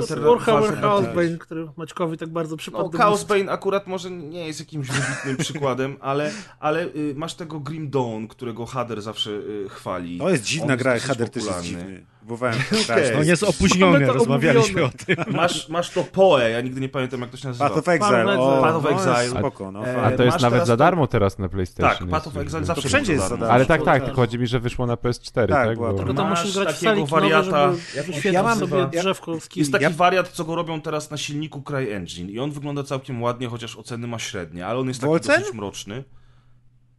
walkę- 0.63 0.81
Chaosbane, 0.81 1.37
który 1.37 1.67
Maćkowi 1.77 2.17
tak 2.17 2.29
bardzo 2.29 2.57
przypadł 2.57 2.83
No, 2.83 2.89
do 2.89 2.97
Chaos 2.97 3.19
gustu. 3.19 3.33
Bane 3.33 3.51
akurat 3.51 3.87
może 3.87 4.11
nie 4.11 4.47
jest 4.47 4.59
jakimś 4.59 4.87
wybitnym 4.87 5.37
przykładem, 5.37 5.97
ale, 6.01 6.31
ale 6.59 6.83
y, 6.85 7.13
masz 7.15 7.33
tego 7.33 7.59
Grim 7.59 7.89
Dawn, 7.89 8.25
którego 8.27 8.65
Hader 8.65 9.01
zawsze 9.01 9.31
y, 9.31 9.65
chwali. 9.69 10.17
To 10.17 10.29
jest 10.29 10.43
dziwna 10.43 10.73
On 10.73 10.79
gra, 10.79 10.99
Hader 10.99 11.29
też 11.29 11.43
jest 11.43 11.47
popularny. 11.57 11.67
dziwny. 11.69 12.05
Próbowałem 12.25 12.55
to 12.69 12.75
strasznie. 12.75 13.17
On 13.17 13.25
jest 13.25 13.43
opóźniony, 13.43 14.05
rozmawialiśmy 14.05 14.83
o 14.83 14.89
tym. 15.05 15.15
Masz, 15.35 15.69
masz 15.69 15.89
to 15.89 16.03
Poe, 16.03 16.49
ja 16.49 16.61
nigdy 16.61 16.81
nie 16.81 16.89
pamiętam 16.89 17.21
jak 17.21 17.29
to 17.29 17.37
się 17.37 17.47
nazywa. 17.47 17.69
Path 17.69 17.77
of 17.79 17.87
Exile. 17.87 18.39
O, 18.39 18.61
Path 18.61 18.75
of 18.75 18.83
no, 18.83 18.89
Exile. 18.89 19.39
Spoko, 19.39 19.71
no, 19.71 19.87
E, 19.87 20.01
A 20.01 20.11
to 20.11 20.23
jest 20.23 20.41
nawet 20.41 20.67
za 20.67 20.77
darmo 20.77 21.07
teraz 21.07 21.39
na 21.39 21.49
PlayStation. 21.49 21.97
Tak, 21.97 22.09
Path 22.09 22.27
of 22.27 22.37
Exile 22.37 22.65
zawsze 22.65 22.87
wszędzie 22.87 23.13
jest 23.13 23.29
za 23.29 23.37
darmo. 23.37 23.53
Ale 23.53 23.65
tak, 23.65 23.83
tak, 23.83 24.03
tylko 24.03 24.15
chodzi 24.21 24.39
mi, 24.39 24.47
że 24.47 24.59
wyszło 24.59 24.85
na 24.85 24.95
PS4, 24.95 25.31
Tak, 25.33 25.47
tak? 25.49 25.77
Bo- 25.77 25.91
to- 25.91 25.97
Tylko 25.97 26.13
tam 26.13 26.29
musisz 26.29 26.53
grać 26.53 26.75
w 26.75 26.79
takiego 26.83 27.07
salik 27.07 27.09
wariata- 27.09 27.67
nowy, 27.67 28.31
Ja 28.31 28.43
mam- 28.43 28.59
sobie 28.59 28.85
drzewko 28.85 29.39
skilli. 29.39 29.61
Jest 29.61 29.71
taki 29.71 29.93
wariat, 29.93 30.29
co 30.29 30.45
go 30.45 30.55
robią 30.55 30.81
teraz 30.81 31.11
na 31.11 31.17
silniku 31.17 31.61
CryEngine 31.61 32.31
i 32.31 32.39
on 32.39 32.51
wygląda 32.51 32.83
całkiem 32.83 33.21
ładnie, 33.23 33.47
chociaż 33.47 33.75
oceny 33.75 34.07
ma 34.07 34.19
średnie, 34.19 34.67
ale 34.67 34.79
on 34.79 34.87
jest 34.87 35.01
taki 35.01 35.13
dosyć 35.13 35.53
mroczny. 35.53 36.03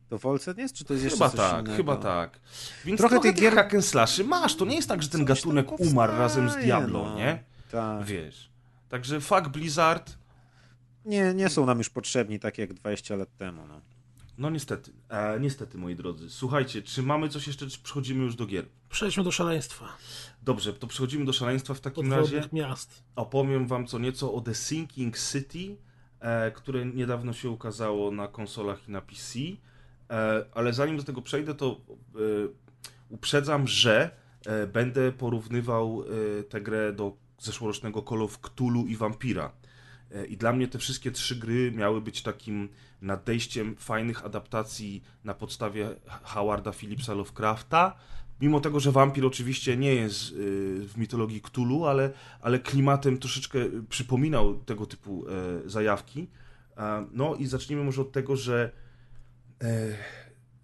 To 0.08 0.18
Volcet 0.18 0.58
jest, 0.58 0.74
czy 0.74 0.84
to 0.84 0.92
jest 0.92 1.04
jeszcze 1.04 1.18
Chyba 1.18 1.30
coś 1.30 1.40
tak, 1.40 1.60
innego? 1.60 1.76
chyba 1.76 1.96
tak. 1.96 2.40
Więc 2.84 2.98
Trochę 3.00 3.14
trochę, 3.20 3.32
tych 3.32 3.44
gier- 3.44 3.54
hack 3.54 3.72
masz, 4.24 4.56
to 4.56 4.64
nie 4.64 4.76
jest 4.76 4.88
tak, 4.88 5.02
że 5.02 5.08
ten 5.08 5.24
gatunek 5.24 5.66
powstaje, 5.66 5.90
umarł 5.90 6.12
razem 6.18 6.50
z 6.50 6.56
Diablo, 6.56 7.04
no. 7.04 7.16
nie? 7.16 7.44
Tak. 7.70 8.04
Wiesz. 8.04 8.50
Także 8.88 9.20
fuck 9.20 9.48
Blizzard, 9.48 10.18
Nie, 11.04 11.34
nie 11.34 11.48
są 11.48 11.66
nam 11.66 11.78
już 11.78 11.90
potrzebni 11.90 12.40
tak 12.40 12.58
jak 12.58 12.74
20 12.74 13.16
lat 13.16 13.36
temu. 13.36 13.66
No. 13.66 13.80
no 14.38 14.50
niestety, 14.50 14.92
e, 15.08 15.40
niestety 15.40 15.78
moi 15.78 15.96
drodzy. 15.96 16.30
Słuchajcie, 16.30 16.82
czy 16.82 17.02
mamy 17.02 17.28
coś 17.28 17.46
jeszcze, 17.46 17.66
czy 17.66 17.78
przechodzimy 17.78 18.24
już 18.24 18.36
do 18.36 18.46
gier? 18.46 18.66
Przejdźmy 18.88 19.24
do 19.24 19.32
szaleństwa. 19.32 19.84
Dobrze, 20.42 20.72
to 20.72 20.86
przechodzimy 20.86 21.24
do 21.24 21.32
szaleństwa 21.32 21.74
w 21.74 21.80
takim 21.80 22.12
razie. 22.12 22.48
Miast. 22.52 23.02
Opowiem 23.16 23.66
wam 23.66 23.86
co 23.86 23.98
nieco 23.98 24.34
o 24.34 24.40
The 24.40 24.54
Sinking 24.54 25.18
City, 25.18 25.76
e, 26.20 26.50
które 26.50 26.86
niedawno 26.86 27.32
się 27.32 27.50
ukazało 27.50 28.10
na 28.10 28.28
konsolach 28.28 28.88
i 28.88 28.92
na 28.92 29.00
PC. 29.00 29.38
E, 30.10 30.44
ale 30.54 30.72
zanim 30.72 30.96
do 30.96 31.02
tego 31.02 31.22
przejdę, 31.22 31.54
to 31.54 31.80
e, 32.14 32.18
uprzedzam, 33.08 33.68
że 33.68 34.10
e, 34.46 34.66
będę 34.66 35.12
porównywał 35.12 36.04
tę 36.48 36.60
grę 36.60 36.92
do 36.92 37.16
zeszłorocznego 37.38 38.02
Call 38.02 38.22
of 38.22 38.38
Cthulhu 38.38 38.86
i 38.86 38.96
Vampira. 38.96 39.52
I 40.28 40.36
dla 40.36 40.52
mnie 40.52 40.68
te 40.68 40.78
wszystkie 40.78 41.10
trzy 41.10 41.36
gry 41.36 41.72
miały 41.72 42.00
być 42.00 42.22
takim 42.22 42.68
nadejściem 43.02 43.76
fajnych 43.76 44.24
adaptacji 44.24 45.02
na 45.24 45.34
podstawie 45.34 45.88
Howarda 46.22 46.72
Phillipsa 46.72 47.14
Lovecrafta. 47.14 47.96
Mimo 48.40 48.60
tego, 48.60 48.80
że 48.80 48.92
wampir 48.92 49.26
oczywiście 49.26 49.76
nie 49.76 49.94
jest 49.94 50.34
w 50.80 50.92
mitologii 50.96 51.40
Cthulhu, 51.40 51.86
ale, 51.86 52.10
ale 52.40 52.58
klimatem 52.58 53.18
troszeczkę 53.18 53.58
przypominał 53.88 54.54
tego 54.54 54.86
typu 54.86 55.24
zajawki. 55.64 56.28
No 57.12 57.34
i 57.34 57.46
zacznijmy 57.46 57.84
może 57.84 58.02
od 58.02 58.12
tego, 58.12 58.36
że 58.36 58.72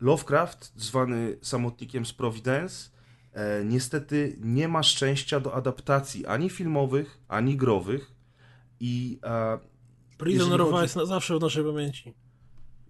Lovecraft, 0.00 0.72
zwany 0.76 1.36
samotnikiem 1.42 2.06
z 2.06 2.12
Providence, 2.12 2.90
e, 3.32 3.64
niestety 3.64 4.36
nie 4.40 4.68
ma 4.68 4.82
szczęścia 4.82 5.40
do 5.40 5.54
adaptacji 5.54 6.26
ani 6.26 6.50
filmowych, 6.50 7.18
ani 7.28 7.56
growych. 7.56 8.12
I 8.80 9.18
e, 9.24 9.58
Prisoner 10.18 10.62
of 10.62 10.84
Ice 10.84 10.98
na 10.98 11.06
zawsze 11.06 11.38
w 11.38 11.40
naszej 11.40 11.64
pamięci. 11.64 12.14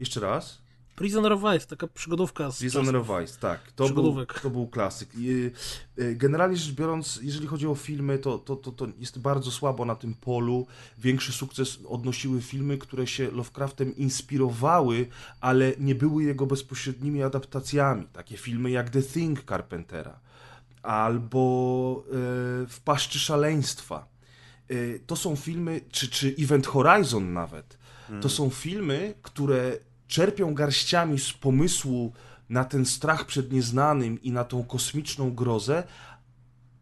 jeszcze 0.01 0.21
raz. 0.21 0.62
Prisoner 0.97 1.33
of 1.33 1.41
Ice, 1.57 1.67
taka 1.67 1.87
przygodówka 1.87 2.51
z 2.51 2.59
Prisoner 2.59 2.97
of 2.97 3.09
Ice, 3.25 3.39
tak. 3.41 3.73
To 3.73 3.89
był, 3.89 4.27
to 4.43 4.51
był 4.51 4.67
klasyk. 4.67 5.09
I, 5.17 5.51
y, 5.99 6.15
Generalnie 6.17 6.57
rzecz 6.57 6.75
biorąc, 6.75 7.21
jeżeli 7.23 7.47
chodzi 7.47 7.67
o 7.67 7.75
filmy, 7.75 8.19
to, 8.19 8.39
to, 8.39 8.57
to, 8.57 8.73
to 8.73 8.87
jest 8.99 9.19
bardzo 9.19 9.51
słabo 9.51 9.85
na 9.85 9.95
tym 9.95 10.15
polu. 10.15 10.67
Większy 10.99 11.33
sukces 11.33 11.79
odnosiły 11.89 12.41
filmy, 12.43 12.79
które 12.79 13.07
się 13.07 13.31
Lovecraftem 13.31 13.97
inspirowały, 13.97 15.07
ale 15.41 15.73
nie 15.79 15.95
były 15.95 16.25
jego 16.25 16.47
bezpośrednimi 16.47 17.23
adaptacjami. 17.23 18.07
Takie 18.13 18.37
filmy 18.37 18.71
jak 18.71 18.91
The 18.91 19.03
Thing 19.03 19.45
Carpentera 19.45 20.21
albo 20.83 22.05
y, 22.07 22.11
W 22.69 22.81
paszczy 22.85 23.19
szaleństwa. 23.19 24.07
Y, 24.71 25.01
To 25.07 25.17
są 25.17 25.37
filmy, 25.37 25.81
czy, 25.91 26.09
czy 26.09 26.35
Event 26.39 26.67
Horizon 26.67 27.33
nawet. 27.33 27.79
To 28.21 28.29
są 28.29 28.51
filmy, 28.51 29.15
które 29.23 29.77
czerpią 30.13 30.55
garściami 30.55 31.19
z 31.19 31.33
pomysłu 31.33 32.13
na 32.49 32.65
ten 32.65 32.87
strach 32.87 33.27
przed 33.27 33.53
nieznanym 33.53 34.23
i 34.23 34.31
na 34.33 34.45
tą 34.45 34.65
kosmiczną 34.65 35.35
grozę, 35.35 35.85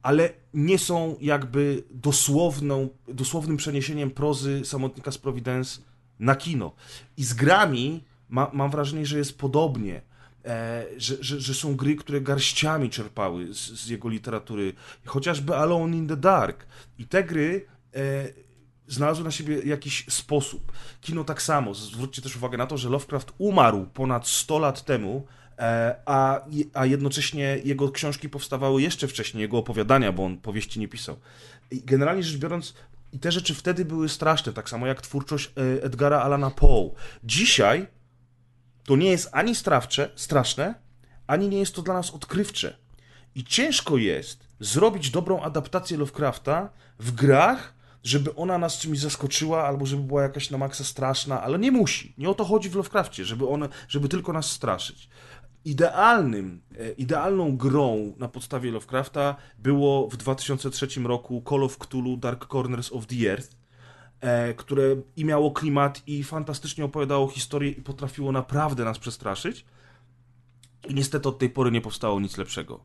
ale 0.02 0.30
nie 0.54 0.78
są 0.78 1.16
jakby 1.20 1.82
dosłowną, 1.90 2.88
dosłownym 3.08 3.56
przeniesieniem 3.56 4.10
prozy 4.10 4.64
Samotnika 4.64 5.10
z 5.10 5.18
Providence 5.18 5.80
na 6.18 6.34
kino. 6.36 6.72
I 7.16 7.24
z 7.24 7.34
grami 7.34 8.04
ma, 8.28 8.50
mam 8.52 8.70
wrażenie, 8.70 9.06
że 9.06 9.18
jest 9.18 9.38
podobnie. 9.38 10.02
E, 10.44 10.86
że, 10.96 11.14
że, 11.20 11.40
że 11.40 11.54
są 11.54 11.76
gry, 11.76 11.96
które 11.96 12.20
garściami 12.20 12.90
czerpały 12.90 13.54
z, 13.54 13.58
z 13.58 13.88
jego 13.88 14.08
literatury, 14.08 14.72
chociażby 15.06 15.56
Alone 15.56 15.96
in 15.96 16.08
the 16.08 16.16
Dark. 16.16 16.66
I 16.98 17.06
te 17.06 17.24
gry 17.24 17.66
e, 17.94 18.00
znalazły 18.90 19.24
na 19.24 19.30
siebie 19.30 19.62
jakiś 19.64 20.06
sposób. 20.08 20.72
Kino 21.00 21.24
tak 21.24 21.42
samo. 21.42 21.74
Zwróćcie 21.74 22.22
też 22.22 22.36
uwagę 22.36 22.58
na 22.58 22.66
to, 22.66 22.78
że 22.78 22.88
Lovecraft 22.88 23.32
umarł 23.38 23.86
ponad 23.86 24.28
100 24.28 24.58
lat 24.58 24.84
temu, 24.84 25.26
e, 25.58 25.96
a, 26.06 26.40
a 26.74 26.86
jednocześnie 26.86 27.58
jego 27.64 27.90
książki 27.90 28.28
powstawały 28.28 28.82
jeszcze 28.82 29.08
wcześniej, 29.08 29.40
jego 29.40 29.58
opowiadania, 29.58 30.12
bo 30.12 30.24
on 30.24 30.38
powieści 30.38 30.80
nie 30.80 30.88
pisał. 30.88 31.16
I 31.70 31.82
generalnie 31.84 32.22
rzecz 32.22 32.40
biorąc, 32.40 32.74
i 33.12 33.18
te 33.18 33.32
rzeczy 33.32 33.54
wtedy 33.54 33.84
były 33.84 34.08
straszne, 34.08 34.52
tak 34.52 34.68
samo 34.68 34.86
jak 34.86 35.02
twórczość 35.02 35.50
e, 35.56 35.82
Edgara 35.82 36.20
Allana 36.20 36.50
Poe. 36.50 36.90
Dzisiaj 37.24 37.86
to 38.84 38.96
nie 38.96 39.10
jest 39.10 39.28
ani 39.32 39.54
strawcze, 39.54 40.10
straszne, 40.16 40.74
ani 41.26 41.48
nie 41.48 41.58
jest 41.58 41.74
to 41.74 41.82
dla 41.82 41.94
nas 41.94 42.10
odkrywcze. 42.10 42.76
I 43.34 43.44
ciężko 43.44 43.96
jest 43.96 44.48
zrobić 44.60 45.10
dobrą 45.10 45.40
adaptację 45.40 45.96
Lovecrafta 45.98 46.70
w 46.98 47.12
grach, 47.12 47.74
żeby 48.02 48.34
ona 48.34 48.58
nas 48.58 48.78
czymś 48.78 48.98
zaskoczyła, 48.98 49.64
albo 49.64 49.86
żeby 49.86 50.02
była 50.02 50.22
jakaś 50.22 50.50
na 50.50 50.58
maksa 50.58 50.84
straszna, 50.84 51.42
ale 51.42 51.58
nie 51.58 51.72
musi. 51.72 52.14
Nie 52.18 52.30
o 52.30 52.34
to 52.34 52.44
chodzi 52.44 52.70
w 52.70 52.74
Lovecraftie, 52.74 53.24
żeby, 53.24 53.48
one, 53.48 53.68
żeby 53.88 54.08
tylko 54.08 54.32
nas 54.32 54.50
straszyć. 54.50 55.08
Idealnym, 55.64 56.62
e, 56.78 56.90
idealną 56.92 57.56
grą 57.56 58.14
na 58.18 58.28
podstawie 58.28 58.70
Lovecrafta 58.70 59.36
było 59.58 60.08
w 60.08 60.16
2003 60.16 61.06
roku 61.06 61.42
Call 61.48 61.64
of 61.64 61.78
Cthulhu 61.78 62.16
Dark 62.16 62.46
Corners 62.46 62.92
of 62.92 63.06
the 63.06 63.30
Earth, 63.30 63.56
e, 64.20 64.54
które 64.54 64.96
i 65.16 65.24
miało 65.24 65.50
klimat, 65.50 66.02
i 66.06 66.24
fantastycznie 66.24 66.84
opowiadało 66.84 67.28
historię, 67.28 67.70
i 67.70 67.82
potrafiło 67.82 68.32
naprawdę 68.32 68.84
nas 68.84 68.98
przestraszyć. 68.98 69.64
I 70.88 70.94
niestety 70.94 71.28
od 71.28 71.38
tej 71.38 71.50
pory 71.50 71.70
nie 71.70 71.80
powstało 71.80 72.20
nic 72.20 72.36
lepszego. 72.36 72.84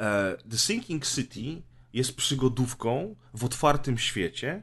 E, 0.00 0.36
The 0.50 0.58
Sinking 0.58 1.06
City 1.06 1.62
jest 1.92 2.16
przygodówką 2.16 3.16
w 3.34 3.44
otwartym 3.44 3.98
świecie 3.98 4.62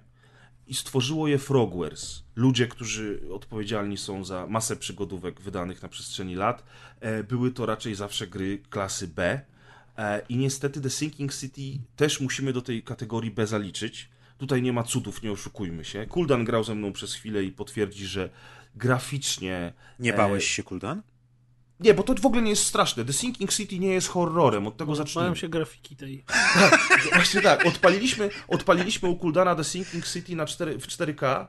i 0.67 0.73
stworzyło 0.73 1.27
je 1.27 1.37
Frogwares. 1.37 2.23
Ludzie, 2.35 2.67
którzy 2.67 3.21
odpowiedzialni 3.31 3.97
są 3.97 4.25
za 4.25 4.47
masę 4.47 4.75
przygodówek 4.75 5.41
wydanych 5.41 5.81
na 5.81 5.89
przestrzeni 5.89 6.35
lat. 6.35 6.63
E, 6.99 7.23
Były 7.23 7.51
to 7.51 7.65
raczej 7.65 7.95
zawsze 7.95 8.27
gry 8.27 8.61
klasy 8.69 9.07
B. 9.07 9.41
E, 9.97 10.21
I 10.29 10.37
niestety 10.37 10.81
The 10.81 10.89
Sinking 10.89 11.33
City 11.35 11.79
też 11.95 12.21
musimy 12.21 12.53
do 12.53 12.61
tej 12.61 12.83
kategorii 12.83 13.31
B 13.31 13.47
zaliczyć. 13.47 14.09
Tutaj 14.37 14.61
nie 14.61 14.73
ma 14.73 14.83
cudów, 14.83 15.23
nie 15.23 15.31
oszukujmy 15.31 15.85
się. 15.85 16.05
Kuldan 16.05 16.45
grał 16.45 16.63
ze 16.63 16.75
mną 16.75 16.93
przez 16.93 17.13
chwilę 17.13 17.43
i 17.43 17.51
potwierdzi, 17.51 18.05
że 18.07 18.29
graficznie. 18.75 19.73
Nie 19.99 20.13
bałeś 20.13 20.47
się, 20.47 20.63
Kuldan? 20.63 21.01
Nie, 21.79 21.93
bo 21.93 22.03
to 22.03 22.13
w 22.15 22.25
ogóle 22.25 22.41
nie 22.41 22.49
jest 22.49 22.63
straszne. 22.65 23.05
The 23.05 23.13
Sinking 23.13 23.53
City 23.53 23.79
nie 23.79 23.87
jest 23.87 24.07
horrorem, 24.07 24.67
od 24.67 24.77
tego 24.77 24.95
zacznijmy. 24.95 25.21
Bałem 25.21 25.35
się 25.35 25.49
grafiki 25.49 25.95
tej. 25.95 26.23
Tak, 26.53 26.89
właśnie 27.13 27.41
tak. 27.41 27.65
Odpaliliśmy, 27.65 28.29
odpaliliśmy 28.47 29.09
u 29.09 29.15
Kuldana 29.15 29.55
The 29.55 29.63
Sinking 29.63 30.07
City 30.07 30.35
na 30.35 30.45
4, 30.45 30.79
w 30.79 30.87
4K 30.87 31.45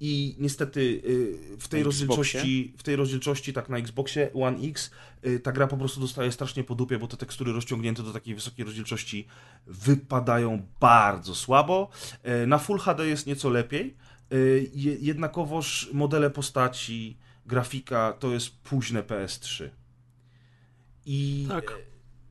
i 0.00 0.36
niestety 0.38 0.80
y, 0.80 1.56
w 1.60 1.68
tej 1.68 1.80
Na 1.80 1.84
rozdzielczości, 1.84 2.74
w 2.78 2.82
tej 2.82 2.96
rozdzielczości, 2.96 3.52
tak 3.52 3.68
na 3.68 3.76
Xboxie 3.78 4.30
One 4.34 4.58
X, 4.68 4.90
y, 5.26 5.40
ta 5.40 5.52
gra 5.52 5.66
po 5.66 5.76
prostu 5.76 6.00
dostaje 6.00 6.32
strasznie 6.32 6.64
po 6.64 6.74
dupie, 6.74 6.98
bo 6.98 7.06
te 7.08 7.16
tekstury 7.16 7.52
rozciągnięte 7.52 8.02
do 8.02 8.12
takiej 8.12 8.34
wysokiej 8.34 8.64
rozdzielczości 8.64 9.26
wypadają 9.66 10.62
bardzo 10.80 11.34
słabo. 11.34 11.88
Y, 12.42 12.46
Na 12.46 12.58
Full 12.58 12.78
HD 12.78 13.06
jest 13.06 13.26
nieco 13.26 13.50
lepiej, 13.50 13.96
je- 14.74 14.94
jednakowoż 15.00 15.88
modele 15.92 16.30
postaci, 16.30 17.16
grafika 17.48 18.12
to 18.12 18.32
jest 18.32 18.58
późne 18.58 19.02
PS3. 19.02 19.68
I 21.06 21.46
Tak. 21.48 21.64
e, 21.64 21.74
To, 21.74 21.78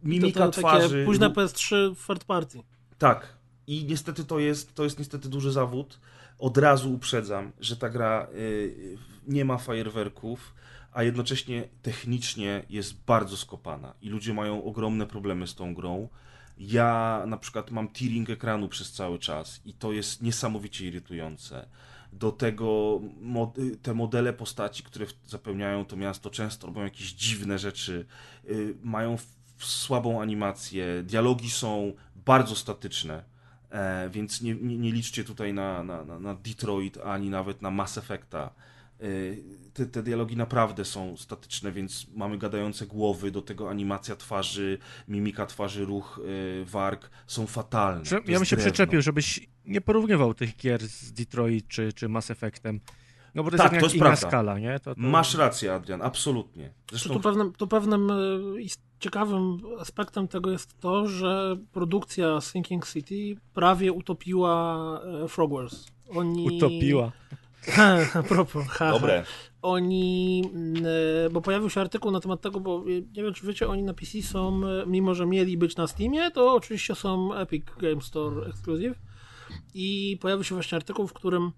mimika 0.04 0.46
to 0.46 0.52
twarzy... 0.52 0.90
takie 0.90 1.06
późne 1.06 1.30
PS3 1.30 1.96
third 2.08 2.24
party. 2.24 2.64
Tak. 2.98 3.38
I 3.68 3.86
niestety 3.86 4.26
to 4.26 4.40
jest, 4.40 4.76
to 4.76 4.84
jest 4.84 5.00
niestety 5.00 5.30
duży 5.30 5.52
zawód. 5.52 6.00
Od 6.40 6.58
razu 6.58 6.94
uprzedzam, 6.94 7.52
że 7.60 7.78
ta 7.78 7.90
gra 7.90 8.28
y, 8.36 8.98
nie 9.28 9.46
ma 9.46 9.58
fajerwerków, 9.58 10.54
a 10.94 11.04
jednocześnie 11.04 11.68
technicznie 11.82 12.64
jest 12.70 13.04
bardzo 13.06 13.38
skopana 13.38 13.94
i 14.02 14.10
ludzie 14.10 14.34
mają 14.34 14.64
ogromne 14.64 15.08
problemy 15.08 15.48
z 15.48 15.56
tą 15.56 15.74
grą. 15.74 16.10
Ja 16.58 17.24
na 17.28 17.38
przykład 17.38 17.72
mam 17.72 17.88
tearing 17.88 18.30
ekranu 18.30 18.68
przez 18.68 18.92
cały 18.92 19.20
czas 19.20 19.62
i 19.66 19.74
to 19.74 19.92
jest 19.92 20.22
niesamowicie 20.22 20.86
irytujące. 20.86 21.68
Do 22.14 22.32
tego 22.32 23.02
te 23.82 23.94
modele 23.94 24.34
postaci, 24.34 24.84
które 24.84 25.06
zapełniają 25.26 25.86
to 25.86 25.96
miasto, 25.96 26.30
często 26.30 26.68
robią 26.68 26.84
jakieś 26.84 27.14
dziwne 27.14 27.60
rzeczy, 27.60 28.06
y, 28.50 28.76
mają 28.84 29.18
słabą 29.58 30.22
animację, 30.22 31.04
dialogi 31.04 31.50
są 31.50 31.94
bardzo 32.16 32.56
statyczne, 32.56 33.24
e, 33.70 34.10
więc 34.10 34.42
nie, 34.42 34.56
nie, 34.56 34.78
nie 34.78 34.92
liczcie 34.92 35.24
tutaj 35.24 35.54
na, 35.54 35.84
na, 35.84 36.04
na 36.20 36.36
Detroit 36.36 36.98
ani 36.98 37.30
nawet 37.30 37.62
na 37.62 37.72
Mass 37.72 37.98
Effecta. 37.98 38.54
Y, 39.04 39.44
Te, 39.74 39.86
te 39.86 40.04
dialogi 40.04 40.38
naprawdę 40.38 40.86
są 40.86 41.18
statyczne, 41.18 41.72
więc 41.72 42.08
mamy 42.16 42.38
gadające 42.38 42.88
głowy, 42.88 43.32
do 43.32 43.42
tego 43.42 43.70
animacja 43.70 44.16
twarzy, 44.16 44.78
mimika 45.08 45.46
twarzy, 45.46 45.86
ruch, 45.86 46.20
y, 46.62 46.66
warg 46.66 47.10
są 47.28 47.48
fatalne. 47.48 48.04
To 48.06 48.16
ja 48.16 48.22
jest 48.22 48.28
bym 48.28 48.46
się 48.46 48.56
drewno. 48.56 48.72
przyczepił, 48.72 49.02
żebyś 49.02 49.48
nie 49.66 49.82
porównywał 49.82 50.34
tych 50.34 50.56
gier 50.58 50.82
z 50.88 51.12
Detroit 51.14 51.68
czy, 51.68 51.94
czy 51.94 52.10
Mass 52.10 52.32
Effectem. 52.32 52.80
No 53.36 53.44
bo 53.44 53.50
to 53.50 53.56
jest 53.56 53.64
Tak, 53.64 53.70
to 53.72 53.76
jednak 53.76 53.84
jest 53.84 53.96
inna 53.96 54.06
prawda. 54.06 54.28
skala, 54.28 54.60
nie? 54.60 54.80
To, 54.80 54.96
to... 54.96 55.02
Masz 55.02 55.36
rację, 55.36 55.74
Adrian, 55.74 56.02
absolutnie. 56.02 56.70
To, 56.86 56.96
Zresztą 56.98 57.14
to, 57.14 57.20
pewnym, 57.20 57.54
to 57.54 57.68
pewnym 57.68 58.12
e, 58.12 58.14
ist- 58.62 58.82
ciekawym 59.00 59.58
aspektem 59.80 60.28
tego 60.28 60.52
jest 60.52 60.80
to, 60.80 61.08
że 61.08 61.58
produkcja 61.72 62.42
Sinking 62.42 62.88
City 62.88 63.36
prawie 63.54 63.92
utopiła 63.94 64.78
e, 65.24 65.28
Frogwares. 65.28 65.88
Oni... 66.10 66.58
Utopiła. 66.58 67.12
A 68.14 68.24
propos, 68.24 68.68
haha. 68.68 68.92
Dobre. 68.92 69.24
Oni, 69.62 70.44
mm, 70.54 70.86
e, 71.26 71.30
bo 71.30 71.42
pojawił 71.42 71.70
się 71.70 71.82
artykuł 71.82 72.12
na 72.12 72.20
temat 72.20 72.42
tego, 72.42 72.60
bo 72.60 72.80
e, 72.80 72.86
nie 73.16 73.24
wiem 73.24 73.34
czy 73.34 73.48
wiecie, 73.48 73.68
oni 73.68 73.84
na 73.84 73.94
PC 73.94 74.22
są, 74.22 74.62
e, 74.68 74.86
mimo 74.88 75.16
że 75.16 75.26
mieli 75.26 75.58
być 75.58 75.76
na 75.76 75.88
Steamie, 75.88 76.32
to 76.32 76.54
oczywiście 76.54 76.96
są 76.96 77.34
Epic 77.34 77.66
Game 77.80 78.02
Store 78.02 78.48
Exclusive 78.48 79.00
i 79.74 80.18
pojawił 80.22 80.44
się 80.44 80.56
właśnie 80.56 80.76
artykuł, 80.76 81.08
w 81.08 81.14
którym 81.14 81.52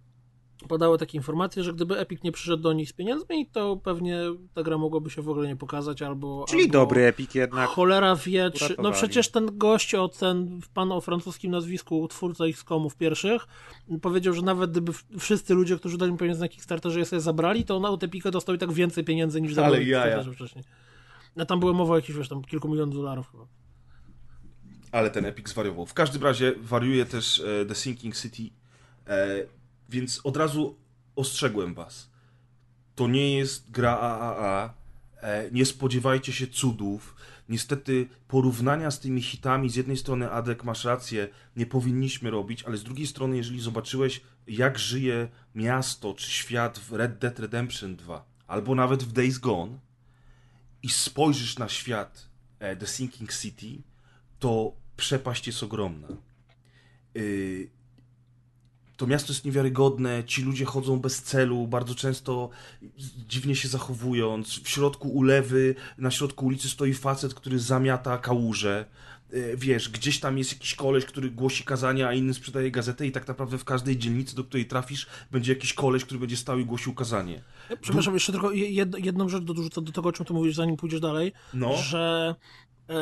podały 0.67 0.97
takie 0.97 1.17
informacje, 1.17 1.63
że 1.63 1.73
gdyby 1.73 1.99
Epic 1.99 2.23
nie 2.23 2.31
przyszedł 2.31 2.63
do 2.63 2.73
nich 2.73 2.89
z 2.89 2.93
pieniędzmi, 2.93 3.47
to 3.51 3.77
pewnie 3.77 4.19
ta 4.53 4.63
gra 4.63 4.77
mogłaby 4.77 5.09
się 5.09 5.21
w 5.21 5.29
ogóle 5.29 5.47
nie 5.47 5.55
pokazać, 5.55 6.01
albo... 6.01 6.45
Czyli 6.49 6.61
albo... 6.61 6.73
dobry 6.73 7.05
Epic 7.05 7.35
jednak. 7.35 7.69
Cholera 7.69 8.15
wie, 8.15 8.51
czy... 8.51 8.75
No 8.83 8.91
przecież 8.91 9.31
ten 9.31 9.57
gość, 9.57 9.95
o 9.95 10.07
ten 10.07 10.59
pan 10.73 10.91
o 10.91 11.01
francuskim 11.01 11.51
nazwisku, 11.51 12.07
twórca 12.07 12.47
ich 12.47 12.63
komów 12.63 12.95
pierwszych, 12.95 13.47
powiedział, 14.01 14.33
że 14.33 14.41
nawet 14.41 14.71
gdyby 14.71 14.91
wszyscy 15.19 15.53
ludzie, 15.53 15.77
którzy 15.77 15.97
dali 15.97 16.11
mu 16.11 16.17
pieniądze 16.17 16.41
na 16.41 16.49
Kickstarterze 16.49 16.99
je 16.99 17.05
sobie 17.05 17.19
zabrali, 17.19 17.65
to 17.65 17.75
on 17.75 17.85
od 17.85 18.03
Epika 18.03 18.31
dostał 18.31 18.55
i 18.55 18.57
tak 18.57 18.71
więcej 18.71 19.03
pieniędzy 19.03 19.41
niż 19.41 19.55
na 19.55 19.61
jaja. 19.61 19.79
Kickstarterze 19.79 20.33
wcześniej. 20.33 20.63
No 21.35 21.45
tam 21.45 21.59
było 21.59 21.73
mowa 21.73 21.93
o 21.93 21.95
jakichś, 21.95 22.17
wiesz, 22.17 22.29
tam 22.29 22.43
kilku 22.43 22.69
milionów 22.69 22.95
dolarów 22.95 23.31
chyba. 23.31 23.47
Ale 24.91 25.11
ten 25.11 25.25
Epic 25.25 25.49
zwariował. 25.49 25.85
W 25.85 25.93
każdym 25.93 26.23
razie 26.23 26.53
wariuje 26.61 27.05
też 27.05 27.39
e, 27.39 27.65
The 27.65 27.75
Sinking 27.75 28.15
City, 28.15 28.43
e, 29.07 29.58
więc 29.89 30.21
od 30.23 30.37
razu 30.37 30.75
ostrzegłem 31.15 31.73
was. 31.73 32.09
To 32.95 33.07
nie 33.07 33.37
jest 33.37 33.71
gra 33.71 33.97
AAA. 33.97 34.73
E, 35.21 35.51
nie 35.51 35.65
spodziewajcie 35.65 36.33
się 36.33 36.47
cudów. 36.47 37.15
Niestety 37.49 38.07
porównania 38.27 38.91
z 38.91 38.99
tymi 38.99 39.21
hitami, 39.21 39.69
z 39.69 39.75
jednej 39.75 39.97
strony 39.97 40.31
Adek 40.31 40.63
masz 40.63 40.85
rację, 40.85 41.27
nie 41.55 41.65
powinniśmy 41.65 42.31
robić, 42.31 42.63
ale 42.63 42.77
z 42.77 42.83
drugiej 42.83 43.07
strony, 43.07 43.37
jeżeli 43.37 43.61
zobaczyłeś, 43.61 44.21
jak 44.47 44.79
żyje 44.79 45.27
miasto 45.55 46.13
czy 46.13 46.31
świat 46.31 46.79
w 46.79 46.93
Red 46.93 47.17
Dead 47.17 47.39
Redemption 47.39 47.95
2, 47.95 48.25
albo 48.47 48.75
nawet 48.75 49.03
w 49.03 49.11
Days 49.11 49.37
Gone, 49.37 49.79
i 50.83 50.89
spojrzysz 50.89 51.57
na 51.57 51.69
świat 51.69 52.29
e, 52.59 52.75
The 52.75 52.87
Sinking 52.87 53.33
City, 53.33 53.81
to 54.39 54.73
przepaść 54.97 55.47
jest 55.47 55.63
ogromna. 55.63 56.07
Yy, 57.13 57.69
to 58.99 59.07
miasto 59.07 59.33
jest 59.33 59.45
niewiarygodne, 59.45 60.23
ci 60.23 60.41
ludzie 60.43 60.65
chodzą 60.65 60.99
bez 60.99 61.21
celu, 61.21 61.67
bardzo 61.67 61.95
często 61.95 62.49
dziwnie 63.27 63.55
się 63.55 63.67
zachowując. 63.67 64.59
W 64.63 64.69
środku 64.69 65.09
ulewy, 65.09 65.75
na 65.97 66.11
środku 66.11 66.45
ulicy 66.45 66.69
stoi 66.69 66.93
facet, 66.93 67.33
który 67.33 67.59
zamiata 67.59 68.17
kałuże. 68.17 68.85
Wiesz, 69.57 69.89
gdzieś 69.89 70.19
tam 70.19 70.37
jest 70.37 70.51
jakiś 70.53 70.75
koleś, 70.75 71.05
który 71.05 71.29
głosi 71.29 71.63
kazania, 71.63 72.07
a 72.07 72.13
inny 72.13 72.33
sprzedaje 72.33 72.71
gazetę 72.71 73.07
i 73.07 73.11
tak 73.11 73.27
naprawdę 73.27 73.57
w 73.57 73.65
każdej 73.65 73.97
dzielnicy, 73.97 74.35
do 74.35 74.43
której 74.43 74.65
trafisz, 74.65 75.07
będzie 75.31 75.53
jakiś 75.53 75.73
koleś, 75.73 76.05
który 76.05 76.19
będzie 76.19 76.37
stał 76.37 76.59
i 76.59 76.65
głosił 76.65 76.93
kazanie. 76.93 77.41
Przepraszam, 77.81 78.13
jeszcze 78.13 78.31
tylko 78.31 78.51
jed, 78.51 79.05
jedną 79.05 79.29
rzecz 79.29 79.43
dorzucę 79.43 79.81
do 79.81 79.91
tego, 79.91 80.09
o 80.09 80.11
czym 80.11 80.25
ty 80.25 80.33
mówisz, 80.33 80.55
zanim 80.55 80.77
pójdziesz 80.77 80.99
dalej, 80.99 81.31
No. 81.53 81.77
że 81.77 82.35
e, 82.89 82.95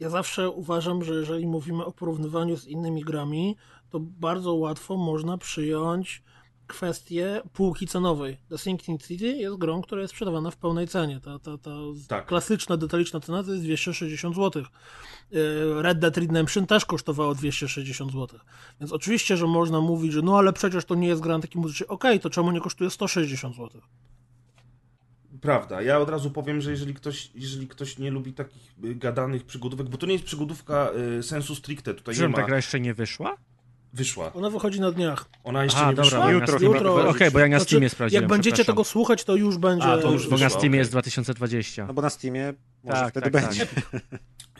ja 0.00 0.10
zawsze 0.10 0.50
uważam, 0.50 1.04
że 1.04 1.14
jeżeli 1.14 1.46
mówimy 1.46 1.84
o 1.84 1.92
porównywaniu 1.92 2.56
z 2.56 2.66
innymi 2.66 3.02
grami, 3.02 3.56
to 3.90 4.00
bardzo 4.00 4.54
łatwo 4.54 4.96
można 4.96 5.38
przyjąć 5.38 6.22
kwestię 6.66 7.40
półki 7.52 7.86
cenowej. 7.86 8.36
The 8.48 8.58
Sinking 8.58 9.02
City 9.02 9.26
jest 9.26 9.56
grą, 9.56 9.82
która 9.82 10.00
jest 10.02 10.14
sprzedawana 10.14 10.50
w 10.50 10.56
pełnej 10.56 10.88
cenie. 10.88 11.20
Ta, 11.20 11.38
ta, 11.38 11.58
ta 11.58 11.70
Tak. 12.08 12.26
klasyczna, 12.26 12.76
detaliczna 12.76 13.20
cena 13.20 13.42
to 13.44 13.50
jest 13.50 13.62
260 13.64 14.36
zł. 14.36 14.62
E, 14.62 15.82
Red 15.82 15.98
Dead 15.98 16.16
Redemption 16.16 16.66
też 16.66 16.84
kosztowało 16.84 17.34
260 17.34 18.12
zł. 18.12 18.40
Więc 18.80 18.92
oczywiście, 18.92 19.36
że 19.36 19.46
można 19.46 19.80
mówić, 19.80 20.12
że 20.12 20.22
no 20.22 20.38
ale 20.38 20.52
przecież 20.52 20.84
to 20.84 20.94
nie 20.94 21.08
jest 21.08 21.20
gra 21.22 21.36
na 21.36 21.42
takim 21.42 21.60
muzyczny. 21.60 21.86
Okej, 21.86 22.20
to 22.20 22.30
czemu 22.30 22.50
nie 22.52 22.60
kosztuje 22.60 22.90
160 22.90 23.56
zł? 23.56 23.80
Prawda. 25.40 25.82
Ja 25.82 25.98
od 25.98 26.08
razu 26.08 26.30
powiem, 26.30 26.60
że 26.60 26.70
jeżeli 26.70 26.94
ktoś, 26.94 27.30
jeżeli 27.34 27.68
ktoś 27.68 27.98
nie 27.98 28.10
lubi 28.10 28.32
takich 28.32 28.74
y, 28.84 28.94
gadanych 28.94 29.44
przygodówek, 29.44 29.88
bo 29.88 29.98
to 29.98 30.06
nie 30.06 30.12
jest 30.12 30.24
przygodówka 30.24 30.90
y, 31.18 31.22
sensu 31.22 31.54
stricte, 31.54 31.94
tutaj 31.94 32.14
nie 32.14 32.18
Że 32.18 32.28
ma. 32.28 32.36
ta 32.36 32.42
gra 32.46 32.56
jeszcze 32.56 32.80
nie 32.80 32.94
wyszła? 32.94 33.36
Wyszła. 33.92 34.32
Ona 34.32 34.50
wychodzi 34.50 34.80
na 34.80 34.92
dniach. 34.92 35.28
Ona 35.44 35.64
jeszcze 35.64 35.78
A, 35.80 35.90
nie 35.90 35.96
dobra, 35.96 36.04
wyszła. 36.04 36.30
Jutro 36.32 36.58
chyba 36.58 36.78
Okej, 36.78 37.12
wychodzi. 37.12 37.30
bo 37.30 37.38
ja 37.38 37.48
na 37.48 37.56
Znaczy, 37.56 37.64
Steamie 37.64 37.88
sprawdziłem. 37.88 38.22
Jak 38.22 38.28
będziecie 38.30 38.64
tego 38.64 38.84
słuchać, 38.84 39.24
to 39.24 39.36
już 39.36 39.58
będzie. 39.58 39.86
A, 39.86 39.98
to 39.98 40.12
już 40.12 40.28
Bo 40.28 40.36
na 40.38 40.48
Steamie 40.48 40.68
okej. 40.68 40.78
jest 40.78 40.90
2020. 40.90 41.86
No 41.86 41.94
bo 41.94 42.02
na 42.02 42.10
Steamie 42.10 42.54
może 42.84 42.96
Tak, 43.00 43.10
wtedy 43.10 43.30
tak, 43.30 43.42
będzie. 43.44 43.66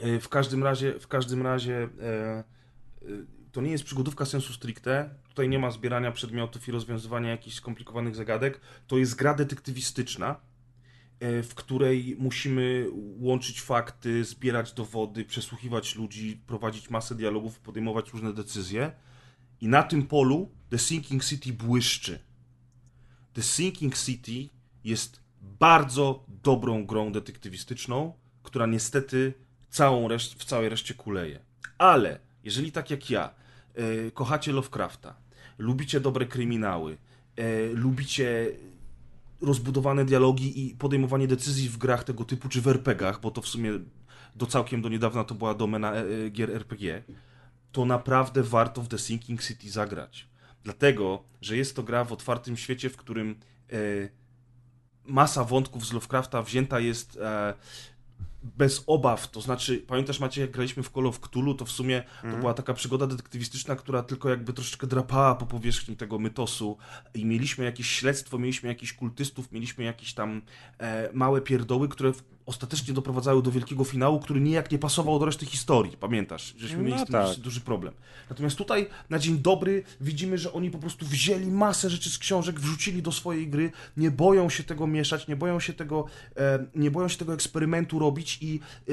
Y, 0.04 0.20
W 0.20 0.28
każdym 0.28 0.64
razie, 0.64 1.00
w 1.00 1.08
każdym 1.08 1.42
razie 1.42 1.88
e, 2.02 2.44
y, 3.02 3.26
to 3.52 3.60
nie 3.60 3.70
jest 3.70 3.84
przygodówka 3.84 4.24
sensu 4.24 4.52
stricte. 4.52 5.10
Tutaj 5.28 5.48
nie 5.48 5.58
ma 5.58 5.70
zbierania 5.70 6.12
przedmiotów 6.12 6.68
i 6.68 6.72
rozwiązywania 6.72 7.30
jakichś 7.30 7.56
skomplikowanych 7.56 8.16
zagadek. 8.16 8.60
To 8.86 8.98
jest 8.98 9.14
gra 9.14 9.34
detektywistyczna, 9.34 10.36
e, 11.20 11.42
w 11.42 11.54
której 11.54 12.16
musimy 12.18 12.86
łączyć 13.18 13.60
fakty, 13.62 14.24
zbierać 14.24 14.72
dowody, 14.72 15.24
przesłuchiwać 15.24 15.96
ludzi, 15.96 16.40
prowadzić 16.46 16.90
masę 16.90 17.14
dialogów, 17.14 17.60
podejmować 17.60 18.12
różne 18.12 18.32
decyzje. 18.32 18.92
I 19.60 19.68
na 19.68 19.82
tym 19.82 20.06
polu 20.06 20.50
The 20.70 20.78
Sinking 20.78 21.24
City 21.24 21.52
błyszczy. 21.52 22.18
The 23.32 23.42
Sinking 23.42 23.98
City 23.98 24.48
jest 24.84 25.20
bardzo 25.60 26.24
dobrą 26.42 26.86
grą 26.86 27.12
detektywistyczną, 27.12 28.12
która 28.42 28.66
niestety 28.66 29.34
całą 29.70 30.08
reszt- 30.08 30.34
w 30.38 30.44
całej 30.44 30.68
reszcie 30.68 30.94
kuleje. 30.94 31.40
Ale 31.78 32.20
jeżeli 32.44 32.72
tak 32.72 32.90
jak 32.90 33.10
ja 33.10 33.34
e, 33.74 34.10
kochacie 34.10 34.52
Lovecrafta, 34.52 35.16
lubicie 35.58 36.00
dobre 36.00 36.26
kryminały, 36.26 36.96
e, 37.36 37.66
lubicie 37.66 38.46
rozbudowane 39.40 40.04
dialogi 40.04 40.66
i 40.66 40.74
podejmowanie 40.74 41.28
decyzji 41.28 41.68
w 41.68 41.78
grach 41.78 42.04
tego 42.04 42.24
typu, 42.24 42.48
czy 42.48 42.60
w 42.60 42.68
RPGach, 42.68 43.20
bo 43.20 43.30
to 43.30 43.42
w 43.42 43.48
sumie 43.48 43.70
do 44.36 44.46
całkiem 44.46 44.82
do 44.82 44.88
niedawna 44.88 45.24
to 45.24 45.34
była 45.34 45.54
domena 45.54 45.94
e, 45.94 46.30
gier 46.30 46.50
RPG, 46.50 47.02
to 47.72 47.84
naprawdę 47.84 48.42
warto 48.42 48.82
w 48.82 48.88
The 48.88 48.98
Sinking 48.98 49.42
City 49.42 49.70
zagrać. 49.70 50.28
Dlatego, 50.64 51.24
że 51.40 51.56
jest 51.56 51.76
to 51.76 51.82
gra 51.82 52.04
w 52.04 52.12
otwartym 52.12 52.56
świecie, 52.56 52.90
w 52.90 52.96
którym 52.96 53.30
e, 53.72 53.76
masa 55.04 55.44
wątków 55.44 55.86
z 55.86 55.92
Lovecrafta 55.92 56.42
wzięta 56.42 56.80
jest 56.80 57.16
e, 57.16 57.54
bez 58.42 58.84
obaw, 58.86 59.30
to 59.30 59.40
znaczy, 59.40 59.78
pamiętasz 59.86 60.20
Macie, 60.20 60.40
jak 60.40 60.50
graliśmy 60.50 60.82
w 60.82 60.90
Call 60.90 61.06
of 61.06 61.20
Cthulhu, 61.20 61.54
to 61.54 61.64
w 61.64 61.70
sumie 61.70 62.02
to 62.02 62.26
Mhm. 62.26 62.40
była 62.40 62.54
taka 62.54 62.74
przygoda 62.74 63.06
detektywistyczna, 63.06 63.76
która 63.76 64.02
tylko 64.02 64.28
jakby 64.30 64.52
troszeczkę 64.52 64.86
drapała 64.86 65.34
po 65.34 65.46
powierzchni 65.46 65.96
tego 65.96 66.18
mytosu 66.18 66.76
i 67.14 67.24
mieliśmy 67.24 67.64
jakieś 67.64 67.90
śledztwo, 67.90 68.38
mieliśmy 68.38 68.68
jakichś 68.68 68.92
kultystów, 68.92 69.52
mieliśmy 69.52 69.84
jakieś 69.84 70.14
tam 70.14 70.42
e, 70.78 71.10
małe 71.12 71.40
pierdoły, 71.40 71.88
które 71.88 72.12
w, 72.12 72.22
ostatecznie 72.48 72.94
doprowadzały 72.94 73.42
do 73.42 73.50
wielkiego 73.50 73.84
finału, 73.84 74.20
który 74.20 74.40
nijak 74.40 74.70
nie 74.72 74.78
pasował 74.78 75.18
do 75.18 75.24
reszty 75.24 75.46
historii, 75.46 75.96
pamiętasz? 75.96 76.54
Żeśmy 76.56 76.76
No 76.76 76.82
mieli 76.82 76.98
z 76.98 77.04
tym 77.04 77.12
tak. 77.12 77.26
duży, 77.26 77.40
duży 77.40 77.60
problem. 77.60 77.94
Natomiast 78.30 78.56
tutaj 78.56 78.86
na 79.10 79.18
dzień 79.18 79.38
dobry 79.38 79.82
widzimy, 80.00 80.38
że 80.38 80.52
oni 80.52 80.70
po 80.70 80.78
prostu 80.78 81.06
wzięli 81.06 81.46
masę 81.46 81.90
rzeczy 81.90 82.10
z 82.10 82.18
książek, 82.18 82.60
wrzucili 82.60 83.02
do 83.02 83.12
swojej 83.12 83.48
gry, 83.48 83.72
nie 83.96 84.10
boją 84.10 84.50
się 84.50 84.64
tego 84.64 84.86
mieszać, 84.86 85.28
nie 85.28 85.36
boją 85.36 85.60
się 85.60 85.72
tego, 85.72 86.04
e, 86.36 86.66
nie 86.74 86.90
boją 86.90 87.08
się 87.08 87.18
tego 87.18 87.34
eksperymentu 87.34 87.98
robić 87.98 88.38
i 88.40 88.60
e, 88.88 88.92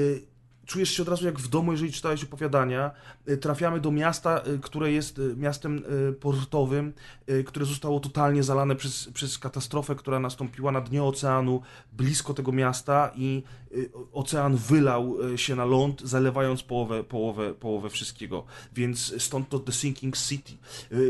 czujesz 0.66 0.90
się 0.90 1.02
od 1.02 1.08
razu 1.08 1.26
jak 1.26 1.38
w 1.38 1.48
domu, 1.48 1.72
jeżeli 1.72 1.92
czytałeś 1.92 2.24
opowiadania. 2.24 2.90
E, 3.26 3.36
Trafiamy 3.36 3.80
do 3.80 3.90
miasta, 3.90 4.40
e, 4.40 4.58
które 4.58 4.92
jest 4.92 5.18
e, 5.18 5.36
miastem 5.36 5.82
portowym, 6.20 6.92
które 7.46 7.66
zostało 7.66 8.00
totalnie 8.00 8.42
zalane 8.42 8.76
przez, 8.76 9.10
przez 9.14 9.38
katastrofę, 9.38 9.94
która 9.94 10.20
nastąpiła 10.20 10.72
na 10.72 10.80
dnie 10.80 11.02
oceanu, 11.02 11.62
blisko 11.92 12.34
tego 12.34 12.52
miasta 12.52 13.10
i 13.16 13.42
ocean 14.12 14.56
wylał 14.56 15.16
się 15.36 15.56
na 15.56 15.64
ląd, 15.64 16.00
zalewając 16.00 16.62
połowę, 16.62 17.04
połowę, 17.04 17.54
połowę 17.54 17.90
wszystkiego. 17.90 18.44
Więc 18.74 19.22
stąd 19.22 19.48
to 19.48 19.58
The 19.58 19.72
Sinking 19.72 20.16
City. 20.16 20.52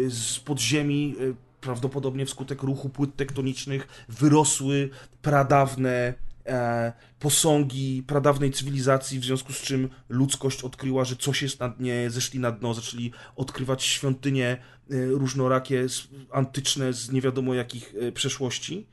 Z 0.08 0.40
podziemi 0.40 1.14
prawdopodobnie 1.60 2.26
wskutek 2.26 2.62
ruchu 2.62 2.88
płyt 2.88 3.16
tektonicznych 3.16 4.04
wyrosły 4.08 4.90
pradawne 5.22 6.14
e, 6.46 6.92
posągi 7.18 8.02
pradawnej 8.06 8.50
cywilizacji, 8.52 9.18
w 9.20 9.24
związku 9.24 9.52
z 9.52 9.62
czym 9.62 9.88
ludzkość 10.08 10.62
odkryła, 10.62 11.04
że 11.04 11.16
coś 11.16 11.42
jest 11.42 11.60
na 11.60 11.68
dnie, 11.68 12.10
zeszli 12.10 12.40
na 12.40 12.52
dno, 12.52 12.74
zaczęli 12.74 13.12
odkrywać 13.36 13.82
świątynie 13.84 14.46
e, 14.46 15.06
różnorakie, 15.06 15.80
s- 15.80 16.08
antyczne, 16.32 16.92
z 16.92 17.12
nie 17.12 17.20
wiadomo 17.20 17.54
jakich 17.54 17.94
e, 18.00 18.12
przeszłości. 18.12 18.86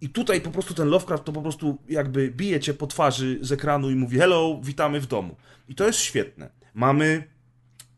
I 0.00 0.08
tutaj 0.08 0.40
po 0.40 0.50
prostu 0.50 0.74
ten 0.74 0.88
Lovecraft 0.88 1.24
to 1.24 1.32
po 1.32 1.42
prostu 1.42 1.78
jakby 1.88 2.30
bije 2.30 2.60
cię 2.60 2.74
po 2.74 2.86
twarzy 2.86 3.38
z 3.40 3.52
ekranu 3.52 3.90
i 3.90 3.94
mówi 3.94 4.18
hello, 4.18 4.60
witamy 4.62 5.00
w 5.00 5.06
domu. 5.06 5.36
I 5.68 5.74
to 5.74 5.86
jest 5.86 5.98
świetne. 5.98 6.50
Mamy 6.74 7.31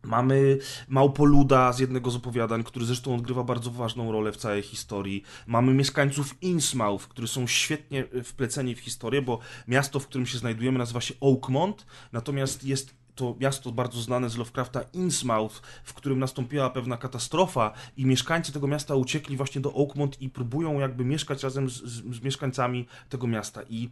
Mamy 0.05 0.59
Małpoluda 0.89 1.73
z 1.73 1.79
jednego 1.79 2.11
z 2.11 2.17
opowiadań, 2.17 2.65
który 2.65 2.85
zresztą 2.85 3.15
odgrywa 3.15 3.45
bardzo 3.45 3.71
ważną 3.71 4.13
rolę 4.13 4.33
w 4.33 4.37
całej 4.37 4.63
historii. 4.63 5.23
Mamy 5.47 5.75
mieszkańców 5.75 6.43
Innsmouth, 6.43 7.09
którzy 7.09 7.29
są 7.29 7.47
świetnie 7.47 8.05
wpleceni 8.25 8.75
w 8.75 8.81
historię, 8.81 9.23
bo 9.23 9.39
miasto, 9.69 10.01
w 10.01 10.07
którym 10.07 10.27
się 10.27 10.39
znajdujemy, 10.39 10.79
nazywa 10.79 11.01
się 11.01 11.15
Oakmont, 11.21 11.87
natomiast 12.13 12.65
jest 12.65 12.95
to 13.15 13.37
miasto 13.41 13.73
bardzo 13.73 14.01
znane 14.01 14.31
z 14.31 14.37
Lovecrafta 14.37 14.81
Innsmouth, 14.93 15.63
w 15.85 15.95
którym 15.95 16.19
nastąpiła 16.19 16.71
pewna 16.71 16.97
katastrofa 16.97 17.73
i 17.97 18.07
mieszkańcy 18.07 18.53
tego 18.53 18.67
miasta 18.67 18.95
uciekli 18.95 19.37
właśnie 19.37 19.61
do 19.61 19.75
Oakmont 19.75 20.23
i 20.23 20.31
próbują 20.31 20.81
jakby 20.81 21.05
mieszkać 21.05 21.43
razem 21.43 21.71
z, 21.71 21.73
z, 21.73 22.17
z 22.17 22.23
mieszkańcami 22.23 22.87
tego 23.09 23.27
miasta. 23.27 23.61
I 23.69 23.91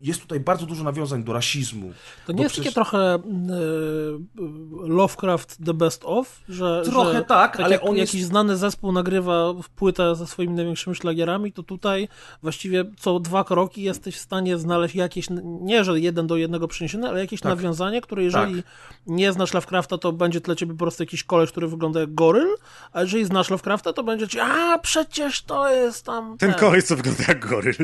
jest 0.00 0.20
tutaj 0.20 0.40
bardzo 0.40 0.66
dużo 0.66 0.84
nawiązań 0.84 1.24
do 1.24 1.32
rasizmu. 1.32 1.92
To 2.26 2.32
nie 2.32 2.42
jest 2.42 2.52
przecież- 2.54 2.74
takie 2.74 2.74
trochę 2.74 2.98
e, 3.14 3.18
Lovecraft 4.88 5.56
The 5.66 5.74
Best 5.74 6.02
Of, 6.04 6.40
że, 6.48 6.82
Trochę 6.84 7.12
że 7.12 7.24
tak, 7.24 7.60
ale 7.60 7.70
jak 7.70 7.84
on 7.84 7.96
jakiś 7.96 8.14
jest- 8.14 8.28
znany 8.28 8.56
zespół 8.56 8.92
nagrywa 8.92 9.52
w 9.62 9.68
płytę 9.68 10.16
ze 10.16 10.26
swoimi 10.26 10.54
największymi 10.54 10.96
szlagierami, 10.96 11.52
to 11.52 11.62
tutaj 11.62 12.08
właściwie 12.42 12.84
co 12.98 13.20
dwa 13.20 13.44
kroki 13.44 13.82
jesteś 13.82 14.16
w 14.16 14.20
stanie 14.20 14.58
znaleźć 14.58 14.94
jakieś, 14.94 15.26
nie 15.60 15.84
że 15.84 16.00
jeden 16.00 16.26
do 16.26 16.36
jednego 16.36 16.68
przeniesione, 16.68 17.08
ale 17.08 17.20
jakieś 17.20 17.40
Tak. 17.40 17.56
nawiązanie, 17.56 18.00
które 18.00 18.22
jeżeli 18.22 18.62
nie 19.06 19.32
znasz 19.32 19.54
Lovecrafta, 19.54 19.98
to 19.98 20.12
będzie 20.12 20.40
dla 20.40 20.54
ciebie 20.54 20.72
po 20.72 20.78
prostu 20.78 21.02
jakiś 21.02 21.24
koleś, 21.24 21.50
który 21.50 21.68
wygląda 21.68 22.00
jak 22.00 22.14
goryl, 22.14 22.48
a 22.92 23.00
jeżeli 23.00 23.24
znasz 23.24 23.50
Lovecrafta, 23.50 23.92
to 23.92 24.02
będzie 24.02 24.28
ci, 24.28 24.40
a 24.40 24.78
przecież 24.78 25.42
to 25.42 25.70
jest 25.70 26.04
tam... 26.06 26.38
Ten 26.38 26.54
koleś, 26.54 26.84
co 26.84 26.96
wygląda 26.96 27.24
jak 27.28 27.46
goryl. 27.48 27.74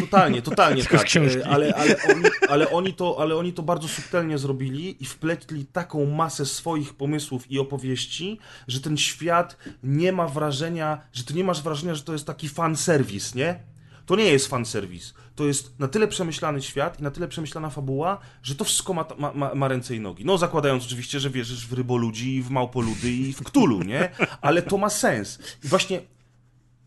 Totalnie, 0.00 0.42
totalnie 0.42 0.82
tak. 0.84 0.90
Książki. 1.06 1.38
E, 1.38 1.48
Ale, 1.48 1.74
ale, 1.74 1.96
oni, 2.14 2.24
ale, 2.48 2.70
oni 2.70 2.94
to, 2.94 3.16
ale 3.20 3.36
oni 3.36 3.52
to 3.52 3.62
bardzo 3.62 3.88
subtelnie 3.88 4.38
zrobili 4.38 5.02
i 5.02 5.06
wpletli 5.06 5.66
taką 5.66 6.06
masę 6.06 6.46
swoich 6.46 6.94
pomysłów 6.94 7.50
i 7.50 7.58
opowieści, 7.58 8.38
że 8.68 8.80
ten 8.80 8.96
świat 8.96 9.56
nie 9.82 10.12
ma 10.12 10.28
wrażenia, 10.28 11.00
że 11.12 11.24
ty 11.24 11.34
nie 11.34 11.44
masz 11.44 11.62
wrażenia, 11.62 11.94
że 11.94 12.02
to 12.02 12.12
jest 12.12 12.26
taki 12.26 12.48
fanserwis, 12.48 13.34
nie? 13.34 13.60
To 14.06 14.16
nie 14.16 14.24
jest 14.24 14.46
fanserwis. 14.46 15.14
To 15.34 15.46
jest 15.46 15.78
na 15.78 15.88
tyle 15.88 16.08
przemyślany 16.08 16.62
świat 16.62 17.00
i 17.00 17.02
na 17.02 17.10
tyle 17.10 17.28
przemyślana 17.28 17.70
fabuła, 17.70 18.18
że 18.42 18.54
to 18.54 18.64
wszystko 18.64 18.94
ma, 18.94 19.04
ma, 19.18 19.32
ma, 19.32 19.54
ma 19.54 19.68
ręce 19.68 19.96
i 19.96 20.00
nogi. 20.00 20.24
No, 20.24 20.38
zakładając 20.38 20.84
oczywiście, 20.84 21.20
że 21.20 21.30
wierzysz 21.30 21.66
w 21.66 21.72
ryboludzi, 21.72 22.42
w 22.42 22.50
małpoludy 22.50 23.10
i 23.10 23.32
w 23.32 23.42
ktulu, 23.42 23.82
nie? 23.82 24.08
Ale 24.40 24.62
to 24.62 24.78
ma 24.78 24.90
sens. 24.90 25.38
I 25.64 25.68
właśnie 25.68 26.00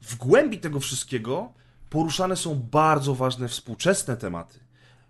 w 0.01 0.15
głębi 0.15 0.57
tego 0.57 0.80
wszystkiego 0.80 1.53
poruszane 1.89 2.35
są 2.35 2.55
bardzo 2.71 3.15
ważne 3.15 3.47
współczesne 3.47 4.17
tematy 4.17 4.59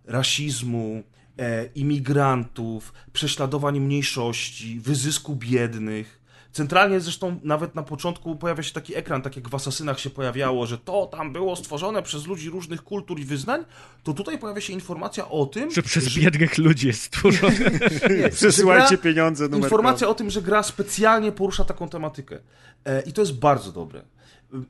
rasizmu, 0.05 1.03
e, 1.37 1.65
imigrantów, 1.65 2.93
prześladowań 3.13 3.79
mniejszości, 3.79 4.79
wyzysku 4.79 5.35
biednych. 5.35 6.19
Centralnie 6.51 6.99
zresztą 6.99 7.39
nawet 7.43 7.75
na 7.75 7.83
początku 7.83 8.35
pojawia 8.35 8.63
się 8.63 8.73
taki 8.73 8.95
ekran, 8.95 9.21
tak 9.21 9.35
jak 9.35 9.49
w 9.49 9.55
Asasynach 9.55 9.99
się 9.99 10.09
pojawiało, 10.09 10.65
że 10.65 10.77
to 10.77 11.05
tam 11.05 11.33
było 11.33 11.55
stworzone 11.55 12.03
przez 12.03 12.27
ludzi 12.27 12.49
różnych 12.49 12.83
kultur 12.83 13.19
i 13.19 13.25
wyznań, 13.25 13.65
to 14.03 14.13
tutaj 14.13 14.39
pojawia 14.39 14.61
się 14.61 14.73
informacja 14.73 15.29
o 15.29 15.45
tym, 15.45 15.71
Że 15.71 15.83
przez 15.83 16.15
biednych 16.15 16.57
ludzi 16.57 16.87
jest 16.87 17.01
stworzone. 17.01 17.55
nie, 18.21 18.29
Przesyłajcie 18.29 18.87
że 18.89 18.95
gra- 18.95 19.03
pieniądze, 19.03 19.43
numer 19.43 19.63
Informacja 19.63 20.07
o 20.07 20.13
tym, 20.13 20.29
że 20.29 20.41
gra 20.41 20.63
specjalnie 20.63 21.31
porusza 21.31 21.63
taką 21.63 21.89
tematykę. 21.89 22.39
E, 22.85 23.01
I 23.01 23.13
to 23.13 23.21
jest 23.21 23.39
bardzo 23.39 23.71
dobre. 23.71 24.01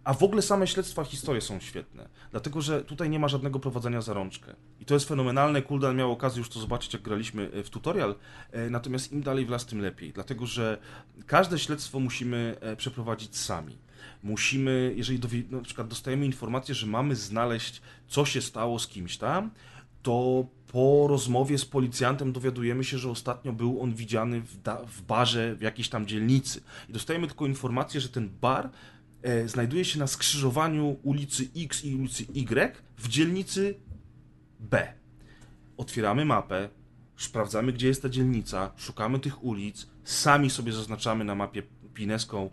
A 0.04 0.14
w 0.14 0.24
ogóle 0.24 0.42
same 0.42 0.68
śledztwa 0.68 1.04
historie 1.04 1.42
są 1.42 1.60
świetne, 1.60 2.10
dlatego 2.32 2.62
że 2.62 2.84
tutaj 2.84 3.10
nie 3.10 3.20
ma 3.20 3.28
żadnego 3.28 3.60
prowadzenia 3.60 4.02
za 4.02 4.14
rączkę. 4.14 4.56
I 4.80 4.86
to 4.86 4.94
jest 4.94 5.08
fenomenalne. 5.08 5.62
Kuldan 5.62 5.96
miał 5.96 6.12
okazję 6.12 6.40
już 6.40 6.50
to 6.50 6.60
zobaczyć, 6.60 6.94
jak 6.94 7.02
graliśmy 7.02 7.52
e, 7.54 7.64
w 7.64 7.70
tutorial, 7.70 8.16
e, 8.52 8.70
natomiast 8.70 9.12
im 9.12 9.22
dalej 9.22 9.46
w 9.46 9.50
las, 9.50 9.66
tym 9.66 9.82
lepiej, 9.82 10.14
dlatego 10.14 10.46
że 10.46 10.78
każde 11.26 11.60
śledztwo 11.60 12.00
musimy 12.00 12.56
e, 12.62 12.76
przeprowadzić 12.76 13.38
sami. 13.38 13.78
Musimy, 14.24 14.94
jeżeli 14.96 15.20
dowie, 15.20 15.44
na 15.50 15.62
przykład 15.62 15.88
dostajemy 15.88 16.26
informację, 16.26 16.76
że 16.76 16.88
mamy 16.88 17.16
znaleźć, 17.16 17.82
co 18.08 18.26
się 18.26 18.42
stało 18.42 18.80
z 18.80 18.88
kimś 18.88 19.18
tam, 19.18 19.52
to 20.04 20.46
po 20.72 21.06
rozmowie 21.10 21.58
z 21.58 21.66
policjantem 21.66 22.32
dowiadujemy 22.32 22.84
się, 22.84 22.98
że 22.98 23.10
ostatnio 23.10 23.54
był 23.54 23.82
on 23.82 23.94
widziany 23.94 24.42
w, 24.42 24.62
da- 24.62 24.86
w 24.86 25.02
barze 25.02 25.56
w 25.56 25.62
jakiejś 25.62 25.90
tam 25.90 26.08
dzielnicy. 26.08 26.62
I 26.90 26.94
dostajemy 26.94 27.28
tylko 27.28 27.46
informację, 27.46 28.02
że 28.02 28.10
ten 28.10 28.30
bar 28.42 28.70
e, 29.22 29.48
znajduje 29.48 29.86
się 29.86 30.00
na 30.00 30.08
skrzyżowaniu 30.08 30.98
ulicy 31.04 31.48
X 31.58 31.86
i 31.86 31.96
ulicy 31.96 32.26
Y 32.34 32.76
w 32.98 33.08
dzielnicy 33.08 33.76
B. 34.60 34.94
Otwieramy 35.78 36.26
mapę, 36.26 36.70
sprawdzamy, 37.18 37.74
gdzie 37.74 37.88
jest 37.88 38.02
ta 38.02 38.10
dzielnica, 38.10 38.72
szukamy 38.78 39.20
tych 39.20 39.44
ulic, 39.44 39.88
sami 40.04 40.50
sobie 40.50 40.72
zaznaczamy 40.72 41.24
na 41.24 41.36
mapie 41.36 41.64
pineską, 41.94 42.50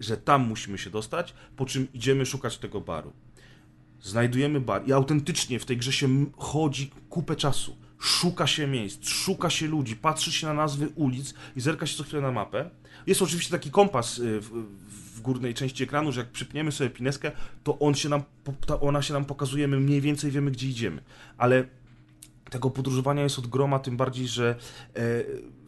że 0.00 0.16
tam 0.16 0.48
musimy 0.48 0.78
się 0.78 0.90
dostać, 0.90 1.34
po 1.56 1.66
czym 1.66 1.92
idziemy 1.92 2.26
szukać 2.26 2.58
tego 2.58 2.80
baru. 2.80 3.12
Znajdujemy 4.02 4.60
bar 4.60 4.88
i 4.88 4.92
autentycznie 4.92 5.58
w 5.58 5.64
tej 5.64 5.76
grze 5.76 5.92
się 5.92 6.26
chodzi 6.36 6.90
kupę 7.08 7.36
czasu. 7.36 7.76
Szuka 7.98 8.46
się 8.46 8.66
miejsc, 8.66 9.08
szuka 9.08 9.50
się 9.50 9.66
ludzi, 9.66 9.96
patrzy 9.96 10.32
się 10.32 10.46
na 10.46 10.54
nazwy 10.54 10.88
ulic 10.94 11.34
i 11.56 11.60
zerka 11.60 11.86
się 11.86 11.96
co 11.96 12.04
chwilę 12.04 12.22
na 12.22 12.32
mapę. 12.32 12.70
Jest 13.06 13.22
oczywiście 13.22 13.50
taki 13.50 13.70
kompas 13.70 14.18
y, 14.18 14.40
w, 15.20 15.22
górnej 15.22 15.54
części 15.54 15.84
ekranu, 15.84 16.12
że 16.12 16.20
jak 16.20 16.30
przypniemy 16.30 16.72
sobie 16.72 16.90
pineskę, 16.90 17.32
to 17.64 17.78
on 17.78 17.94
się 17.94 18.08
nam, 18.08 18.22
ona 18.80 19.02
się 19.02 19.14
nam 19.14 19.24
pokazuje, 19.24 19.68
my 19.68 19.80
mniej 19.80 20.00
więcej 20.00 20.30
wiemy, 20.30 20.50
gdzie 20.50 20.68
idziemy. 20.68 21.02
Ale 21.38 21.64
tego 22.50 22.70
podróżowania 22.70 23.22
jest 23.22 23.38
od 23.38 23.46
groma, 23.46 23.78
tym 23.78 23.96
bardziej, 23.96 24.28
że 24.28 24.56
e, 24.96 25.00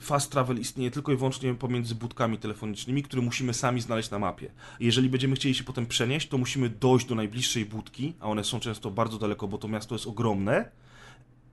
fast 0.01 0.31
travel 0.31 0.59
istnieje 0.59 0.91
tylko 0.91 1.13
i 1.13 1.17
wyłącznie 1.17 1.55
pomiędzy 1.55 1.95
budkami 1.95 2.39
telefonicznymi, 2.39 3.03
które 3.03 3.23
musimy 3.23 3.55
sami 3.55 3.81
znaleźć 3.81 4.11
na 4.11 4.19
mapie. 4.19 4.51
Jeżeli 4.81 5.09
będziemy 5.09 5.37
chcieli 5.37 5.55
się 5.55 5.65
potem 5.65 5.87
przenieść, 5.87 6.29
to 6.29 6.39
musimy 6.39 6.71
dojść 6.71 7.07
do 7.07 7.15
najbliższej 7.15 7.67
budki, 7.67 8.15
a 8.21 8.29
one 8.29 8.45
są 8.45 8.61
często 8.61 8.91
bardzo 8.91 9.19
daleko, 9.19 9.49
bo 9.49 9.59
to 9.59 9.69
miasto 9.69 9.95
jest 9.95 10.07
ogromne, 10.07 10.71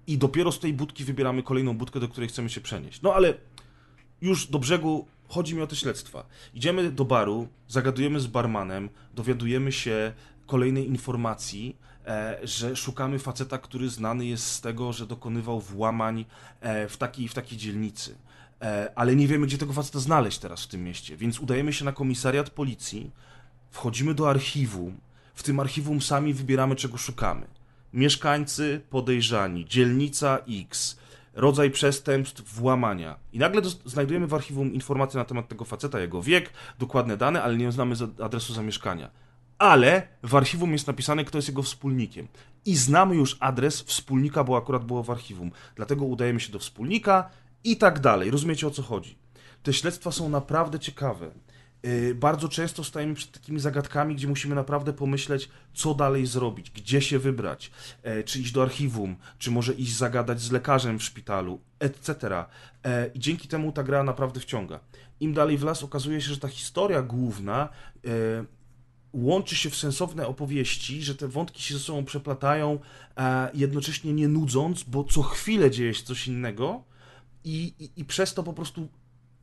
i 0.08 0.18
dopiero 0.18 0.52
z 0.52 0.60
tej 0.60 0.74
budki 0.74 1.04
wybieramy 1.04 1.44
kolejną 1.44 1.78
budkę, 1.78 2.00
do 2.00 2.08
której 2.08 2.30
chcemy 2.30 2.50
się 2.50 2.62
przenieść. 2.62 3.02
No 3.02 3.14
ale 3.14 3.34
już 4.22 4.48
do 4.48 4.60
brzegu 4.60 5.08
chodzi 5.30 5.56
mi 5.56 5.62
o 5.62 5.68
te 5.68 5.76
śledztwa. 5.76 6.26
Idziemy 6.54 6.92
do 6.92 7.06
baru, 7.06 7.48
zagadujemy 7.68 8.20
z 8.20 8.28
barmanem, 8.28 8.90
dowiadujemy 9.14 9.72
się 9.72 10.14
kolejnej 10.46 10.88
informacji, 10.88 11.78
e, 12.08 12.40
że 12.44 12.76
szukamy 12.76 13.20
faceta, 13.20 13.58
który 13.58 13.90
znany 13.90 14.26
jest 14.26 14.46
z 14.46 14.62
tego, 14.62 14.94
że 14.94 15.08
dokonywał 15.08 15.62
włamań 15.62 16.26
e, 16.62 16.88
w 16.88 16.98
takiej, 16.98 17.28
w 17.28 17.34
takiej 17.34 17.58
dzielnicy. 17.58 18.16
E, 18.62 18.92
ale 18.96 19.16
nie 19.16 19.28
wiemy, 19.28 19.48
gdzie 19.48 19.58
tego 19.58 19.74
faceta 19.74 20.00
znaleźć 20.00 20.40
teraz 20.40 20.64
w 20.64 20.68
tym 20.68 20.84
mieście, 20.84 21.18
więc 21.18 21.40
udajemy 21.40 21.74
się 21.74 21.86
na 21.86 21.92
komisariat 21.92 22.50
policji, 22.50 23.12
wchodzimy 23.72 24.14
do 24.14 24.30
archiwum, 24.30 24.98
w 25.34 25.44
tym 25.44 25.60
archiwum 25.60 26.02
sami 26.02 26.34
wybieramy, 26.34 26.76
czego 26.76 26.98
szukamy. 26.98 27.48
Mieszkańcy 27.94 28.82
podejrzani, 28.90 29.66
dzielnica 29.66 30.40
X, 30.50 31.00
rodzaj 31.40 31.72
przestępstw, 31.72 32.54
włamania. 32.54 33.20
I 33.34 33.40
nagle 33.40 33.62
znajdujemy 33.86 34.28
w 34.28 34.34
archiwum 34.34 34.74
informacje 34.74 35.18
na 35.18 35.26
temat 35.26 35.48
tego 35.48 35.66
faceta, 35.66 36.00
jego 36.00 36.22
wiek, 36.22 36.54
dokładne 36.80 37.18
dane, 37.18 37.44
ale 37.44 37.58
nie 37.58 37.72
znamy 37.72 37.96
adresu 38.24 38.54
zamieszkania. 38.54 39.10
Ale 39.58 40.08
w 40.24 40.36
archiwum 40.36 40.74
jest 40.74 40.88
napisane, 40.88 41.26
kto 41.26 41.38
jest 41.38 41.48
jego 41.48 41.64
wspólnikiem. 41.64 42.28
I 42.66 42.76
znamy 42.76 43.16
już 43.16 43.38
adres 43.40 43.82
wspólnika, 43.82 44.44
bo 44.44 44.58
akurat 44.58 44.86
było 44.86 45.04
w 45.04 45.10
archiwum. 45.10 45.52
Dlatego 45.76 46.06
udajemy 46.06 46.40
się 46.40 46.52
do 46.52 46.60
wspólnika 46.60 47.30
i 47.64 47.78
tak 47.78 48.00
dalej. 48.00 48.32
Rozumiecie 48.32 48.68
o 48.68 48.72
co 48.72 48.84
chodzi? 48.84 49.18
Te 49.64 49.74
śledztwa 49.74 50.12
są 50.12 50.30
naprawdę 50.30 50.80
ciekawe. 50.80 51.32
Y, 51.86 52.16
bardzo 52.16 52.50
często 52.50 52.84
stajemy 52.84 53.16
przed 53.16 53.32
takimi 53.32 53.60
zagadkami, 53.60 54.16
gdzie 54.16 54.28
musimy 54.28 54.56
naprawdę 54.56 54.94
pomyśleć, 54.94 55.50
co 55.74 55.94
dalej 55.94 56.26
zrobić, 56.26 56.72
gdzie 56.72 57.02
się 57.02 57.20
wybrać, 57.20 57.72
e, 58.04 58.24
czy 58.24 58.40
iść 58.40 58.52
do 58.52 58.64
archiwum, 58.64 59.16
czy 59.38 59.52
może 59.52 59.74
iść 59.74 59.96
zagadać 59.96 60.42
z 60.42 60.52
lekarzem 60.52 61.00
w 61.00 61.04
szpitalu, 61.04 61.62
etc. 61.80 62.46
E, 62.84 63.08
I 63.14 63.20
dzięki 63.20 63.48
temu 63.48 63.72
ta 63.72 63.84
gra 63.84 64.04
naprawdę 64.04 64.40
wciąga. 64.40 64.80
Im 65.20 65.34
dalej 65.34 65.58
w 65.58 65.64
las 65.64 65.84
okazuje 65.84 66.22
się, 66.22 66.30
że 66.30 66.38
ta 66.38 66.48
historia 66.48 67.02
główna 67.02 67.70
e, 68.06 68.10
łączy 69.14 69.56
się 69.56 69.70
w 69.70 69.76
sensowne 69.76 70.28
opowieści, 70.28 71.02
że 71.02 71.16
te 71.16 71.28
wątki 71.28 71.64
się 71.64 71.74
ze 71.74 71.80
sobą 71.80 72.06
przeplatają, 72.06 72.80
jednocześnie 73.54 74.14
nie 74.14 74.28
nudząc, 74.28 74.84
bo 74.84 75.04
co 75.04 75.22
chwilę 75.22 75.72
dzieje 75.72 75.94
się 75.94 76.04
coś 76.04 76.28
innego 76.28 76.84
i, 77.44 77.74
i, 77.80 78.02
i 78.02 78.06
przez 78.06 78.34
to 78.34 78.44
po 78.44 78.54
prostu 78.54 78.88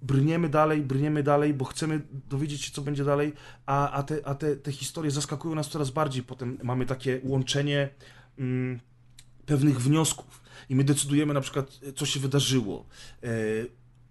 brniemy 0.03 0.49
dalej, 0.49 0.81
brniemy 0.81 1.23
dalej, 1.23 1.55
bo 1.55 1.65
chcemy 1.65 2.01
dowiedzieć 2.29 2.65
się, 2.65 2.73
co 2.73 2.83
będzie 2.83 3.05
dalej, 3.05 3.33
a, 3.67 3.91
a, 3.91 4.03
te, 4.03 4.27
a 4.27 4.35
te, 4.35 4.57
te 4.57 4.73
historie 4.73 5.11
zaskakują 5.11 5.55
nas 5.55 5.69
coraz 5.69 5.91
bardziej. 5.91 6.23
Potem 6.23 6.59
mamy 6.63 6.87
takie 6.87 7.21
łączenie 7.25 7.89
mm, 8.39 8.81
pewnych 9.47 9.81
wniosków 9.81 10.43
i 10.69 10.77
my 10.77 10.85
decydujemy 10.85 11.35
na 11.35 11.41
przykład, 11.41 11.81
co 11.97 12.07
się 12.07 12.21
wydarzyło. 12.21 12.87
E, 13.23 13.29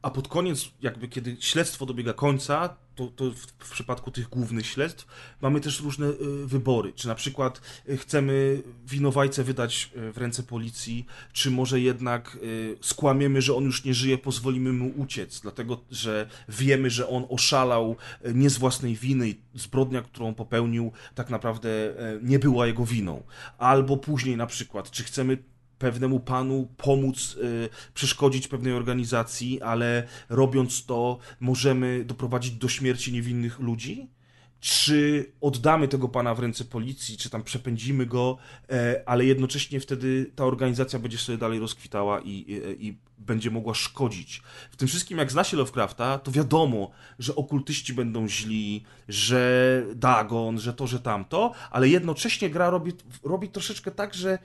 a 0.01 0.11
pod 0.11 0.27
koniec, 0.27 0.71
jakby 0.81 1.07
kiedy 1.07 1.38
śledztwo 1.39 1.86
dobiega 1.86 2.13
końca, 2.13 2.77
to, 2.95 3.07
to 3.07 3.31
w, 3.59 3.71
przypadku 3.71 4.11
tych 4.11 4.29
głównych 4.29 4.67
śledztw 4.67 5.07
mamy 5.41 5.61
też 5.61 5.81
różne 5.81 6.07
y, 6.07 6.15
wybory. 6.45 6.93
Czy 6.93 7.07
na 7.07 7.15
przykład 7.15 7.61
y, 7.89 7.97
chcemy 7.97 8.61
winowajcę 8.87 9.43
wydać 9.43 9.91
y, 9.97 10.11
w 10.11 10.17
ręce 10.17 10.43
policji, 10.43 11.05
czy 11.33 11.51
może 11.51 11.79
jednak 11.79 12.37
skłamiemy, 12.81 13.41
że 13.41 13.55
on 13.55 13.63
już 13.63 13.83
nie 13.83 13.93
żyje, 13.93 14.17
pozwolimy 14.17 14.73
mu 14.73 14.91
uciec, 14.97 15.41
dlatego 15.41 15.81
że 15.91 16.29
wiemy, 16.49 16.89
że 16.89 17.09
on 17.09 17.25
oszalał 17.29 17.95
nie 18.33 18.49
z 18.49 18.57
własnej 18.57 18.95
winy 18.95 19.29
i 19.29 19.35
zbrodnia, 19.55 20.01
którą 20.01 20.33
popełnił, 20.33 20.91
tak 21.15 21.29
naprawdę 21.29 21.69
nie 22.21 22.39
była 22.39 22.67
jego 22.67 22.85
winą. 22.85 23.23
Albo 23.57 23.97
później 23.97 24.37
na 24.37 24.47
przykład, 24.47 24.91
czy 24.91 25.03
chcemy 25.03 25.37
pewnemu 25.86 26.19
panu 26.19 26.67
pomóc 26.77 27.36
y, 27.36 27.69
przeszkodzić 27.93 28.47
pewnej 28.47 28.73
organizacji, 28.73 29.61
ale 29.61 30.07
robiąc 30.29 30.86
to 30.86 31.17
możemy 31.39 32.05
doprowadzić 32.05 32.51
do 32.51 32.69
śmierci 32.69 33.13
niewinnych 33.13 33.59
ludzi? 33.59 34.09
Czy 34.59 35.31
oddamy 35.41 35.88
tego 35.88 36.09
pana 36.09 36.36
w 36.36 36.39
ręce 36.39 36.65
policji, 36.65 37.17
czy 37.17 37.29
tam 37.29 37.43
przepędzimy 37.43 38.05
go, 38.05 38.38
e, 38.69 39.03
ale 39.05 39.25
jednocześnie 39.25 39.79
wtedy 39.79 40.31
ta 40.36 40.45
organizacja 40.45 40.99
będzie 40.99 41.17
sobie 41.17 41.38
dalej 41.38 41.59
rozkwitała 41.59 42.21
i, 42.21 42.29
i, 42.29 42.88
i 42.88 42.97
będzie 43.17 43.51
mogła 43.51 43.73
szkodzić. 43.73 44.41
W 44.71 44.75
tym 44.75 44.88
wszystkim, 44.88 45.17
jak 45.17 45.31
zna 45.31 45.43
się 45.43 45.57
Lovecrafta, 45.57 46.19
to 46.19 46.31
wiadomo, 46.31 46.91
że 47.19 47.36
okultyści 47.36 47.93
będą 47.93 48.27
źli, 48.27 48.83
że 49.07 49.83
Dagon, 49.95 50.59
że 50.59 50.73
to, 50.73 50.88
że 50.88 50.99
tamto, 50.99 51.51
ale 51.71 51.89
jednocześnie 51.89 52.49
gra 52.49 52.69
robi, 52.69 52.91
robi 53.23 53.49
troszeczkę 53.49 53.91
tak, 53.91 54.13
że 54.13 54.39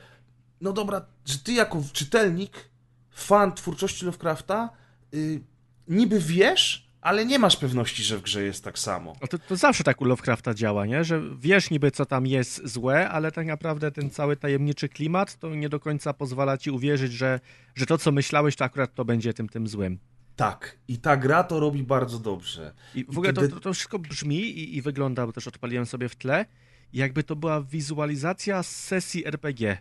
no 0.60 0.72
dobra, 0.72 1.06
że 1.26 1.38
ty 1.38 1.52
jako 1.52 1.82
czytelnik, 1.92 2.70
fan 3.10 3.54
twórczości 3.54 4.04
Lovecrafta, 4.04 4.70
yy, 5.12 5.40
niby 5.88 6.20
wiesz, 6.20 6.90
ale 7.00 7.26
nie 7.26 7.38
masz 7.38 7.56
pewności, 7.56 8.02
że 8.02 8.18
w 8.18 8.22
grze 8.22 8.42
jest 8.42 8.64
tak 8.64 8.78
samo. 8.78 9.16
To, 9.30 9.38
to, 9.38 9.56
zawsze 9.56 9.84
tak 9.84 10.00
u 10.00 10.04
Lovecrafta 10.04 10.54
działa, 10.54 10.86
nie? 10.86 11.04
Że 11.04 11.22
wiesz 11.38 11.70
niby, 11.70 11.90
co 11.90 12.06
tam 12.06 12.26
jest 12.26 12.68
złe, 12.68 13.08
ale 13.08 13.32
tak 13.32 13.46
naprawdę 13.46 13.92
ten 13.92 14.10
cały 14.10 14.36
tajemniczy 14.36 14.88
klimat 14.88 15.38
to 15.38 15.54
nie 15.54 15.68
do 15.68 15.80
końca 15.80 16.12
pozwala 16.12 16.58
ci 16.58 16.70
uwierzyć, 16.70 17.12
że, 17.12 17.40
że 17.74 17.86
to, 17.86 17.98
co 17.98 18.12
myślałeś, 18.12 18.56
to 18.56 18.64
akurat 18.64 18.94
to 18.94 19.04
będzie 19.04 19.34
tym, 19.34 19.48
tym 19.48 19.68
złym. 19.68 19.98
Tak, 20.36 20.76
i 20.88 20.98
ta 20.98 21.16
gra 21.16 21.44
to 21.44 21.60
robi 21.60 21.82
bardzo 21.82 22.18
dobrze. 22.18 22.72
I 22.94 23.04
w 23.04 23.18
ogóle 23.18 23.32
kiedy... 23.32 23.48
to, 23.48 23.60
to, 23.60 23.72
wszystko 23.72 23.98
brzmi 23.98 24.36
i, 24.36 24.76
i 24.76 24.82
wygląda, 24.82 25.26
bo 25.26 25.32
też 25.32 25.48
odpaliłem 25.48 25.86
sobie 25.86 26.08
w 26.08 26.16
tle, 26.16 26.46
jakby 26.92 27.22
to 27.22 27.36
była 27.36 27.62
wizualizacja 27.62 28.62
sesji 28.62 29.26
RPG 29.26 29.78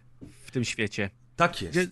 w 0.50 0.52
tym 0.52 0.66
świecie. 0.66 1.10
Tak 1.36 1.62
jest. 1.62 1.78
Gdzie 1.78 1.88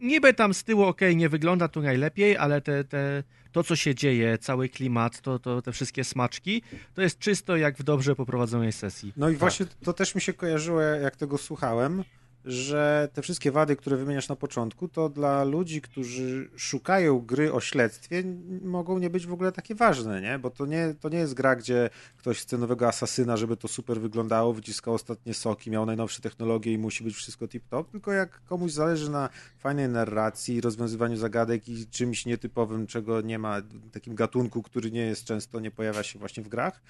niby 0.00 0.34
tam 0.34 0.54
z 0.54 0.64
tyłu, 0.64 0.82
ok, 0.82 1.00
nie 1.14 1.28
wygląda 1.28 1.68
tu 1.68 1.82
najlepiej, 1.82 2.36
ale 2.36 2.60
te, 2.60 2.84
te, 2.84 3.22
to, 3.52 3.64
co 3.64 3.76
się 3.76 3.94
dzieje, 3.94 4.38
cały 4.38 4.68
klimat, 4.68 5.20
to, 5.20 5.38
to, 5.38 5.62
te 5.62 5.72
wszystkie 5.72 6.04
smaczki, 6.04 6.62
to 6.94 7.02
jest 7.02 7.18
czysto 7.18 7.56
jak 7.56 7.76
w 7.76 7.82
dobrze 7.82 8.16
poprowadzonej 8.16 8.72
sesji. 8.72 9.12
No 9.16 9.28
i 9.28 9.32
tak. 9.32 9.40
właśnie 9.40 9.66
to 9.84 9.92
też 9.92 10.14
mi 10.14 10.20
się 10.20 10.32
kojarzyło, 10.32 10.80
jak 10.80 11.16
tego 11.16 11.38
słuchałem, 11.38 12.04
że 12.48 13.08
te 13.12 13.22
wszystkie 13.22 13.52
wady, 13.52 13.76
które 13.76 13.96
wymieniasz 13.96 14.28
na 14.28 14.36
początku, 14.36 14.88
to 14.88 15.08
dla 15.08 15.44
ludzi, 15.44 15.80
którzy 15.80 16.50
szukają 16.56 17.20
gry 17.20 17.52
o 17.52 17.60
śledztwie, 17.60 18.24
mogą 18.62 18.98
nie 18.98 19.10
być 19.10 19.26
w 19.26 19.32
ogóle 19.32 19.52
takie 19.52 19.74
ważne, 19.74 20.20
nie? 20.20 20.38
Bo 20.38 20.50
to 20.50 20.66
nie, 20.66 20.94
to 21.00 21.08
nie 21.08 21.18
jest 21.18 21.34
gra, 21.34 21.56
gdzie 21.56 21.90
ktoś 22.16 22.40
chce 22.40 22.58
nowego 22.58 22.88
asasyna, 22.88 23.36
żeby 23.36 23.56
to 23.56 23.68
super 23.68 24.00
wyglądało, 24.00 24.52
wyciskał 24.52 24.94
ostatnie 24.94 25.34
soki, 25.34 25.70
miał 25.70 25.86
najnowsze 25.86 26.22
technologie 26.22 26.72
i 26.72 26.78
musi 26.78 27.04
być 27.04 27.14
wszystko 27.14 27.46
tip-top, 27.46 27.84
tylko 27.84 28.12
jak 28.12 28.44
komuś 28.44 28.72
zależy 28.72 29.10
na 29.10 29.28
fajnej 29.58 29.88
narracji, 29.88 30.60
rozwiązywaniu 30.60 31.16
zagadek 31.16 31.68
i 31.68 31.86
czymś 31.86 32.26
nietypowym, 32.26 32.86
czego 32.86 33.20
nie 33.20 33.38
ma, 33.38 33.62
takim 33.92 34.14
gatunku, 34.14 34.62
który 34.62 34.90
nie 34.90 35.06
jest 35.06 35.24
często, 35.24 35.60
nie 35.60 35.70
pojawia 35.70 36.02
się 36.02 36.18
właśnie 36.18 36.42
w 36.42 36.48
grach, 36.48 36.80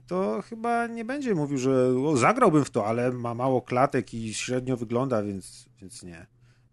to 0.00 0.42
chyba 0.42 0.86
nie 0.86 1.04
będzie 1.04 1.34
mówił, 1.34 1.58
że 1.58 1.94
o, 2.06 2.16
zagrałbym 2.16 2.64
w 2.64 2.70
to, 2.70 2.86
ale 2.86 3.12
ma 3.12 3.34
mało 3.34 3.62
klatek 3.62 4.14
i 4.14 4.34
średnio 4.34 4.76
wygląda, 4.76 5.22
więc, 5.22 5.68
więc 5.80 6.02
nie. 6.02 6.26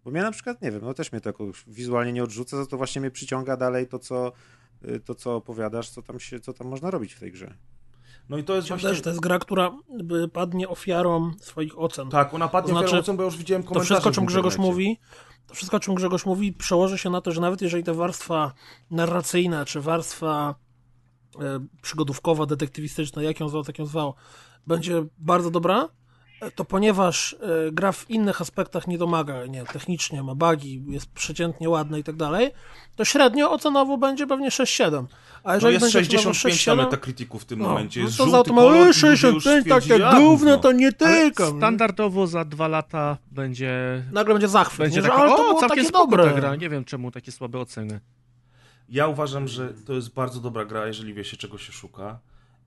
Bo 0.04 0.10
mnie 0.10 0.22
na 0.22 0.32
przykład, 0.32 0.62
nie 0.62 0.70
wiem, 0.70 0.80
no 0.82 0.94
też 0.94 1.12
mnie 1.12 1.20
to 1.20 1.28
jakoś 1.28 1.64
wizualnie 1.66 2.12
nie 2.12 2.24
odrzuca, 2.24 2.56
za 2.56 2.66
to 2.66 2.76
właśnie 2.76 3.00
mnie 3.00 3.10
przyciąga 3.10 3.56
dalej 3.56 3.88
to, 3.88 3.98
co, 3.98 4.32
y, 4.88 5.00
to, 5.00 5.14
co 5.14 5.36
opowiadasz, 5.36 5.90
co 5.90 6.02
tam, 6.02 6.20
się, 6.20 6.40
co 6.40 6.52
tam 6.52 6.68
można 6.68 6.90
robić 6.90 7.14
w 7.14 7.20
tej 7.20 7.32
grze. 7.32 7.54
No 8.28 8.38
i 8.38 8.44
to 8.44 8.56
jest 8.56 8.68
właśnie... 8.68 8.88
Też, 8.88 9.00
to 9.00 9.10
jest 9.10 9.20
gra, 9.20 9.38
która 9.38 9.72
padnie 10.32 10.68
ofiarą 10.68 11.32
swoich 11.40 11.78
ocen. 11.78 12.08
Tak, 12.08 12.34
ona 12.34 12.48
padnie 12.48 12.72
to 12.72 12.78
znaczy, 12.78 12.86
ofiarą 12.86 13.00
ocen, 13.00 13.16
bo 13.16 13.22
już 13.22 13.36
widziałem 13.36 13.62
komentarze 13.62 13.88
To 13.88 13.94
wszystko, 13.94 14.10
o 14.10 14.12
czym 14.12 14.24
Grzegorz 14.24 14.58
mówi, 14.58 14.98
to 15.46 15.54
wszystko, 15.54 15.76
o 15.76 15.80
czym 15.80 15.94
Grzegorz 15.94 16.26
mówi, 16.26 16.52
przełoży 16.52 16.98
się 16.98 17.10
na 17.10 17.20
to, 17.20 17.32
że 17.32 17.40
nawet 17.40 17.62
jeżeli 17.62 17.84
ta 17.84 17.94
warstwa 17.94 18.52
narracyjna, 18.90 19.64
czy 19.64 19.80
warstwa 19.80 20.54
przygodówkowa, 21.82 22.46
detektywistyczna, 22.46 23.22
jak 23.22 23.40
ją 23.40 23.48
zwał, 23.48 23.64
tak 23.64 23.78
ją 23.78 23.86
zwał, 23.86 24.14
będzie 24.66 25.04
bardzo 25.18 25.50
dobra, 25.50 25.88
e, 26.40 26.50
to 26.50 26.64
ponieważ 26.64 27.36
e, 27.68 27.72
gra 27.72 27.92
w 27.92 28.10
innych 28.10 28.40
aspektach 28.40 28.86
nie 28.86 28.98
domaga, 28.98 29.46
nie, 29.46 29.64
technicznie 29.64 30.22
ma 30.22 30.34
bugi, 30.34 30.82
jest 30.88 31.12
przeciętnie 31.12 31.68
ładna 31.68 31.98
i 31.98 32.04
tak 32.04 32.16
dalej, 32.16 32.50
to 32.96 33.04
średnio 33.04 33.50
ocenowo 33.50 33.98
będzie 33.98 34.26
pewnie 34.26 34.48
6-7. 34.48 35.06
A 35.44 35.54
jeżeli 35.54 35.78
no 35.78 35.86
jest 35.86 35.92
65 35.92 36.66
na 36.66 36.74
Metacriticu 36.74 37.38
w 37.38 37.44
tym 37.44 37.58
no, 37.58 37.68
momencie, 37.68 38.00
jest 38.00 38.18
no 38.18 38.24
to 38.24 38.30
żółty 38.30 38.50
kolor, 38.50 38.94
65, 38.94 39.68
takie 39.68 39.98
gówno 40.16 40.58
to 40.58 40.72
nie 40.72 40.92
tylko. 40.92 41.46
Standardowo 41.56 42.26
za 42.26 42.44
dwa 42.44 42.68
lata 42.68 43.18
będzie... 43.30 44.02
Nagle 44.12 44.34
będzie 44.34 44.48
zachwyt, 44.48 44.78
będzie 44.78 45.02
nie, 45.02 45.08
taka, 45.08 45.22
ale 45.22 45.30
to 45.30 45.36
o, 45.36 45.48
było 45.48 45.60
całkiem 45.60 45.84
takie 45.84 45.92
dobre. 45.92 46.34
gra, 46.34 46.56
nie 46.56 46.68
wiem 46.68 46.84
czemu 46.84 47.10
takie 47.10 47.32
słabe 47.32 47.58
oceny. 47.58 48.00
Ja 48.90 49.06
uważam, 49.06 49.48
że 49.48 49.74
to 49.74 49.92
jest 49.92 50.14
bardzo 50.14 50.40
dobra 50.40 50.64
gra, 50.64 50.86
jeżeli 50.86 51.14
wie 51.14 51.24
się 51.24 51.36
czego 51.36 51.58
się 51.58 51.72
szuka. 51.72 52.20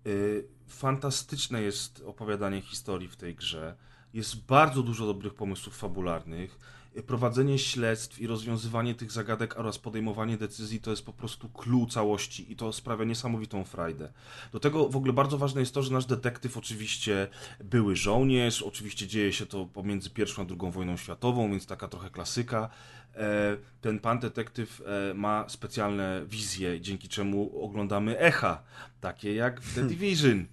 Y, 0.07 0.47
fantastyczne 0.67 1.61
jest 1.61 2.03
opowiadanie 2.05 2.61
historii 2.61 3.07
w 3.07 3.15
tej 3.15 3.35
grze. 3.35 3.75
Jest 4.13 4.45
bardzo 4.45 4.83
dużo 4.83 5.05
dobrych 5.05 5.33
pomysłów 5.33 5.77
fabularnych. 5.77 6.59
Prowadzenie 7.07 7.59
śledztw 7.59 8.21
i 8.21 8.27
rozwiązywanie 8.27 8.95
tych 8.95 9.11
zagadek 9.11 9.59
oraz 9.59 9.79
podejmowanie 9.79 10.37
decyzji 10.37 10.81
to 10.81 10.91
jest 10.91 11.05
po 11.05 11.13
prostu 11.13 11.49
clue 11.49 11.87
całości 11.87 12.51
i 12.51 12.55
to 12.55 12.73
sprawia 12.73 13.05
niesamowitą 13.05 13.63
frajdę. 13.63 14.13
Do 14.51 14.59
tego 14.59 14.89
w 14.89 14.95
ogóle 14.95 15.13
bardzo 15.13 15.37
ważne 15.37 15.61
jest 15.61 15.73
to, 15.73 15.83
że 15.83 15.93
nasz 15.93 16.05
detektyw 16.05 16.57
oczywiście 16.57 17.27
były 17.63 17.95
żołnierz, 17.95 18.61
oczywiście 18.61 19.07
dzieje 19.07 19.33
się 19.33 19.45
to 19.45 19.65
pomiędzy 19.65 20.09
pierwszą 20.09 20.43
a 20.43 20.45
drugą 20.45 20.71
wojną 20.71 20.97
światową, 20.97 21.51
więc 21.51 21.65
taka 21.65 21.87
trochę 21.87 22.09
klasyka. 22.09 22.69
E, 23.15 23.57
ten 23.81 23.99
pan 23.99 24.19
detektyw 24.19 24.81
e, 24.81 25.13
ma 25.13 25.49
specjalne 25.49 26.25
wizje, 26.27 26.81
dzięki 26.81 27.09
czemu 27.09 27.63
oglądamy 27.63 28.19
echa, 28.19 28.63
takie 29.01 29.35
jak 29.35 29.61
w 29.61 29.75
The. 29.75 29.83
Division. 29.93 30.45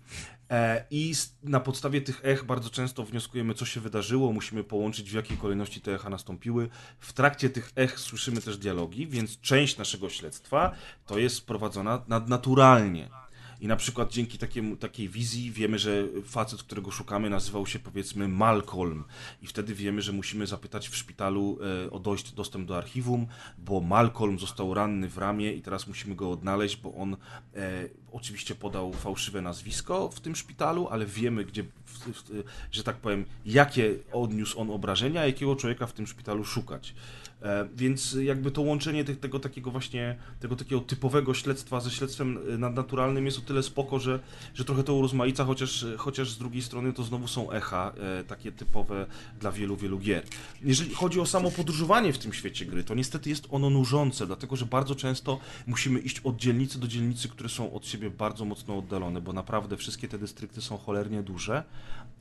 E, 0.51 0.85
I 0.91 1.15
na 1.43 1.61
podstawie 1.61 2.01
tych 2.01 2.21
ech 2.25 2.45
bardzo 2.45 2.71
często 2.71 3.05
wnioskujemy, 3.05 3.55
co 3.55 3.65
się 3.65 3.81
wydarzyło, 3.81 4.33
musimy 4.33 4.65
połączyć, 4.65 5.11
w 5.11 5.15
jakiej 5.15 5.37
kolejności 5.37 5.81
te 5.81 5.95
echa 5.95 6.11
nastąpiły. 6.11 6.69
W 6.99 7.13
trakcie 7.13 7.51
tych 7.51 7.73
ech 7.77 8.01
słyszymy 8.01 8.41
też 8.41 8.59
dialogi, 8.59 9.07
więc 9.07 9.41
część 9.41 9.79
naszego 9.79 10.09
śledztwa 10.09 10.73
to 11.07 11.19
jest 11.19 11.47
prowadzona 11.47 12.03
nadnaturalnie. 12.09 13.20
I 13.61 13.67
na 13.67 13.77
przykład 13.77 14.13
dzięki 14.13 14.39
takiej 14.81 15.09
wizji 15.09 15.51
wiemy, 15.51 15.79
że 15.79 16.07
facet, 16.25 16.63
którego 16.63 16.91
szukamy, 16.91 17.31
nazywał 17.31 17.67
się 17.67 17.79
powiedzmy 17.79 18.29
Malcolm. 18.29 19.05
I 19.43 19.47
wtedy 19.47 19.75
wiemy, 19.75 20.03
że 20.03 20.13
musimy 20.13 20.47
zapytać 20.47 20.89
w 20.89 20.97
szpitalu 20.97 21.59
e, 21.87 21.91
o 21.91 21.99
dojść, 21.99 22.33
dostęp 22.33 22.69
do 22.69 22.77
archiwum, 22.77 23.27
bo 23.59 23.81
Malcolm 23.81 24.39
został 24.39 24.75
ranny 24.75 25.09
w 25.09 25.19
ramię 25.19 25.53
i 25.53 25.63
teraz 25.63 25.87
musimy 25.87 26.15
go 26.15 26.31
odnaleźć, 26.31 26.77
bo 26.77 26.95
on 26.95 27.17
e, 27.55 27.89
oczywiście 28.13 28.55
podał 28.55 28.93
fałszywe 28.93 29.43
nazwisko 29.43 30.09
w 30.09 30.21
tym 30.21 30.37
szpitalu, 30.37 30.89
ale 30.91 31.07
wiemy, 31.07 31.45
gdzie, 31.45 31.63
w, 31.63 31.99
w, 31.99 32.45
że 32.73 32.83
tak 32.83 32.97
powiem, 32.97 33.25
jakie 33.47 33.95
odniósł 34.13 34.61
on 34.61 34.71
obrażenia, 34.71 35.27
jakiego 35.27 35.57
człowieka 35.57 35.87
w 35.87 35.93
tym 35.93 36.07
szpitalu 36.07 36.45
szukać. 36.45 36.95
E, 37.43 37.69
więc 37.77 38.17
jakby 38.23 38.51
to 38.51 38.63
łączenie 38.63 39.05
tych, 39.05 39.21
tego 39.21 39.39
takiego 39.41 39.71
właśnie, 39.71 40.17
tego 40.41 40.57
takiego 40.57 40.81
typowego 40.81 41.35
śledztwa 41.35 41.81
ze 41.81 41.91
śledztwem 41.91 42.39
e, 42.55 42.59
nadnaturalnym 42.59 43.27
jest 43.27 43.39
o 43.39 43.41
tyle 43.41 43.63
spoko, 43.63 43.99
że, 43.99 44.21
że 44.55 44.65
trochę 44.65 44.85
to 44.85 44.95
urozmaica, 44.95 45.45
chociaż, 45.45 45.87
chociaż 45.97 46.31
z 46.31 46.39
drugiej 46.39 46.63
strony 46.63 46.93
to 46.93 47.03
znowu 47.03 47.29
są 47.29 47.51
echa, 47.51 47.93
e, 48.21 48.25
takie 48.25 48.53
typowe 48.53 49.07
dla 49.41 49.53
wielu, 49.53 49.77
wielu 49.77 49.99
gier. 49.99 50.25
Jeżeli 50.63 50.95
chodzi 50.95 51.21
o 51.21 51.27
samo 51.27 51.51
podróżowanie 51.51 52.13
w 52.13 52.19
tym 52.19 52.33
świecie 52.33 52.67
gry, 52.67 52.85
to 52.85 52.95
niestety 52.95 53.31
jest 53.31 53.47
ono 53.51 53.71
nużące, 53.71 54.27
dlatego 54.27 54.57
że 54.57 54.67
bardzo 54.67 54.95
często 54.95 55.39
musimy 55.67 55.99
iść 56.01 56.21
od 56.21 56.37
dzielnicy 56.37 56.81
do 56.81 56.89
dzielnicy, 56.89 57.29
które 57.29 57.49
są 57.49 57.73
od 57.73 57.87
siebie 57.87 58.11
bardzo 58.11 58.45
mocno 58.45 58.79
oddalone, 58.79 59.21
bo 59.21 59.33
naprawdę 59.33 59.77
wszystkie 59.77 60.09
te 60.09 60.19
dystrykty 60.19 60.61
są 60.61 60.79
cholernie 60.79 61.23
duże, 61.23 61.65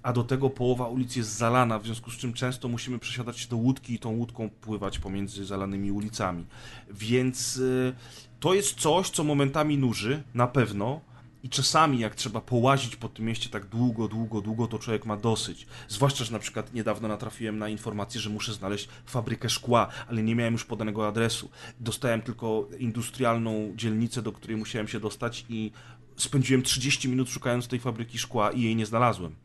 a 0.04 0.14
do 0.14 0.24
tego 0.24 0.50
połowa 0.50 0.88
ulic 0.88 1.16
jest 1.16 1.38
zalana, 1.38 1.80
w 1.80 1.86
związku 1.86 2.12
z 2.12 2.18
czym 2.18 2.34
często 2.34 2.68
musimy 2.68 3.00
przesiadać 3.00 3.40
się 3.40 3.48
do 3.48 3.58
łódki 3.58 3.94
i 3.94 4.00
tą 4.00 4.10
łódką 4.10 4.50
pływać 4.50 5.00
pomiędzy 5.00 5.46
zalanymi 5.46 5.92
ulicami. 5.92 6.46
Więc 6.92 7.58
y, 7.58 7.94
to 8.40 8.54
jest 8.54 8.80
coś, 8.80 9.10
co 9.10 9.24
momentami 9.24 9.78
nuży, 9.78 10.24
na 10.34 10.48
pewno, 10.48 11.02
i 11.44 11.50
czasami, 11.50 12.00
jak 12.00 12.16
trzeba 12.16 12.42
połazić 12.42 12.96
po 12.96 13.10
tym 13.10 13.26
mieście 13.26 13.50
tak 13.50 13.66
długo, 13.66 14.08
długo, 14.08 14.42
długo, 14.42 14.68
to 14.68 14.80
człowiek 14.80 15.06
ma 15.06 15.18
dosyć. 15.18 15.68
Zwłaszcza, 15.88 16.24
że 16.24 16.32
na 16.32 16.40
przykład 16.40 16.74
niedawno 16.74 17.08
natrafiłem 17.08 17.58
na 17.58 17.70
informację, 17.70 18.22
że 18.22 18.30
muszę 18.30 18.54
znaleźć 18.54 18.90
fabrykę 19.06 19.50
szkła, 19.50 19.88
ale 20.08 20.24
nie 20.24 20.36
miałem 20.36 20.54
już 20.54 20.66
podanego 20.66 21.08
adresu. 21.08 21.50
Dostałem 21.80 22.22
tylko 22.22 22.68
industrialną 22.80 23.74
dzielnicę, 23.76 24.22
do 24.22 24.32
której 24.32 24.58
musiałem 24.58 24.88
się 24.88 25.00
dostać 25.00 25.46
i 25.50 25.72
spędziłem 26.18 26.64
30 26.64 27.10
minut 27.10 27.30
szukając 27.30 27.68
tej 27.68 27.80
fabryki 27.80 28.18
szkła 28.18 28.52
i 28.52 28.62
jej 28.62 28.76
nie 28.76 28.86
znalazłem. 28.86 29.36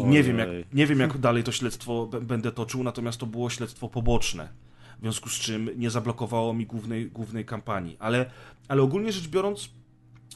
I 0.00 0.04
nie 0.04 0.22
wiem, 0.22 0.38
jak, 0.38 0.48
nie 0.72 0.86
wiem, 0.86 1.00
jak 1.00 1.18
dalej 1.18 1.44
to 1.44 1.52
śledztwo 1.52 2.06
będę 2.22 2.52
toczył, 2.52 2.82
natomiast 2.82 3.18
to 3.18 3.26
było 3.26 3.50
śledztwo 3.50 3.88
poboczne. 3.88 4.48
W 4.98 5.00
związku 5.00 5.28
z 5.28 5.32
czym 5.32 5.70
nie 5.76 5.90
zablokowało 5.90 6.54
mi 6.54 6.66
głównej, 6.66 7.10
głównej 7.10 7.44
kampanii. 7.44 7.96
Ale, 7.98 8.30
ale 8.68 8.82
ogólnie 8.82 9.12
rzecz 9.12 9.28
biorąc, 9.28 9.70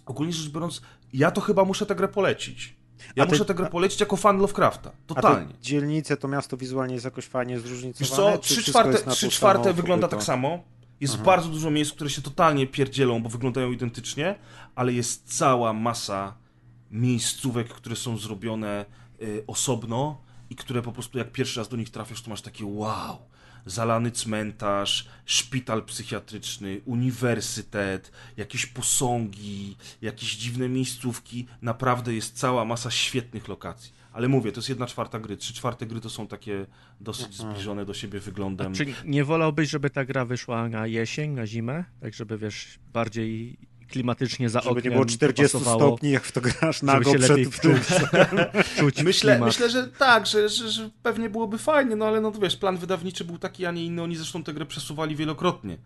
ogólnie 0.06 0.32
rzecz 0.32 0.52
biorąc, 0.52 0.82
ja 1.12 1.30
to 1.30 1.40
chyba 1.40 1.64
muszę 1.64 1.86
tę 1.86 1.94
grę 1.94 2.08
polecić. 2.08 2.76
Ja 3.16 3.26
ty, 3.26 3.32
muszę 3.32 3.44
tę 3.44 3.54
grę 3.54 3.66
polecić 3.66 4.00
jako 4.00 4.16
fan 4.16 4.38
Lovecrafta. 4.38 4.92
Totalnie. 5.06 5.54
A 5.60 5.62
dzielnice, 5.62 6.16
to 6.16 6.28
miasto 6.28 6.56
wizualnie 6.56 6.94
jest 6.94 7.04
jakoś 7.04 7.24
fajnie 7.24 7.60
zróżnicowane? 7.60 8.32
Wiesz 8.32 8.38
co, 8.38 8.38
trzy 8.38 8.62
czwarte, 8.62 9.10
trzy 9.10 9.28
czwarte 9.30 9.72
wygląda 9.72 10.08
tak 10.08 10.22
samo. 10.22 10.58
Jest 11.00 11.14
Aha. 11.14 11.24
bardzo 11.24 11.48
dużo 11.48 11.70
miejsc, 11.70 11.92
które 11.92 12.10
się 12.10 12.22
totalnie 12.22 12.66
pierdzielą, 12.66 13.22
bo 13.22 13.28
wyglądają 13.28 13.72
identycznie, 13.72 14.34
ale 14.74 14.92
jest 14.92 15.38
cała 15.38 15.72
masa 15.72 16.34
miejscówek, 16.90 17.68
które 17.68 17.96
są 17.96 18.18
zrobione 18.18 18.84
osobno 19.46 20.20
i 20.50 20.56
które 20.56 20.82
po 20.82 20.92
prostu 20.92 21.18
jak 21.18 21.32
pierwszy 21.32 21.60
raz 21.60 21.68
do 21.68 21.76
nich 21.76 21.90
trafiasz, 21.90 22.22
to 22.22 22.30
masz 22.30 22.42
takie 22.42 22.64
wow, 22.66 23.18
zalany 23.66 24.10
cmentarz, 24.10 25.08
szpital 25.24 25.84
psychiatryczny, 25.84 26.80
uniwersytet, 26.84 28.12
jakieś 28.36 28.66
posągi, 28.66 29.76
jakieś 30.02 30.36
dziwne 30.36 30.68
miejscówki. 30.68 31.46
Naprawdę 31.62 32.14
jest 32.14 32.38
cała 32.38 32.64
masa 32.64 32.90
świetnych 32.90 33.48
lokacji. 33.48 34.00
Ale 34.12 34.28
mówię, 34.28 34.52
to 34.52 34.58
jest 34.58 34.68
jedna 34.68 34.86
czwarta 34.86 35.20
gry. 35.20 35.36
Trzy 35.36 35.54
czwarte 35.54 35.86
gry 35.86 36.00
to 36.00 36.10
są 36.10 36.26
takie 36.26 36.66
dosyć 37.00 37.26
mhm. 37.26 37.50
zbliżone 37.50 37.84
do 37.84 37.94
siebie 37.94 38.20
wyglądem. 38.20 38.72
A 38.72 38.74
czy 38.74 38.86
nie 39.04 39.24
wolałbyś, 39.24 39.70
żeby 39.70 39.90
ta 39.90 40.04
gra 40.04 40.24
wyszła 40.24 40.68
na 40.68 40.86
jesień, 40.86 41.30
na 41.30 41.46
zimę? 41.46 41.84
Tak, 42.00 42.14
żeby 42.14 42.38
wiesz, 42.38 42.78
bardziej 42.92 43.58
klimatycznie 43.90 44.48
za 44.48 44.60
żeby 44.60 44.70
oknem. 44.70 44.82
Żeby 44.82 44.90
nie 44.90 44.94
było 44.94 45.06
40 45.06 45.60
stopni, 45.60 46.10
jak 46.10 46.24
w 46.24 46.32
to 46.32 46.40
grasz 46.40 46.82
nago 46.82 47.14
przed 47.14 47.60
czuć, 47.60 47.82
czuć 48.78 49.02
myślę, 49.02 49.38
myślę, 49.38 49.70
że 49.70 49.88
tak, 49.88 50.26
że, 50.26 50.48
że, 50.48 50.70
że, 50.70 50.90
pewnie 51.02 51.30
byłoby 51.30 51.58
fajnie, 51.58 51.96
no 51.96 52.06
ale 52.06 52.20
no 52.20 52.32
wiesz, 52.32 52.56
plan 52.56 52.76
wydawniczy 52.76 53.24
był 53.24 53.38
taki, 53.38 53.66
a 53.66 53.70
nie 53.70 53.84
inny. 53.84 54.02
Oni 54.02 54.16
zresztą 54.16 54.44
tę 54.44 54.52
grę 54.52 54.66
przesuwali 54.66 55.16
wielokrotnie. 55.16 55.78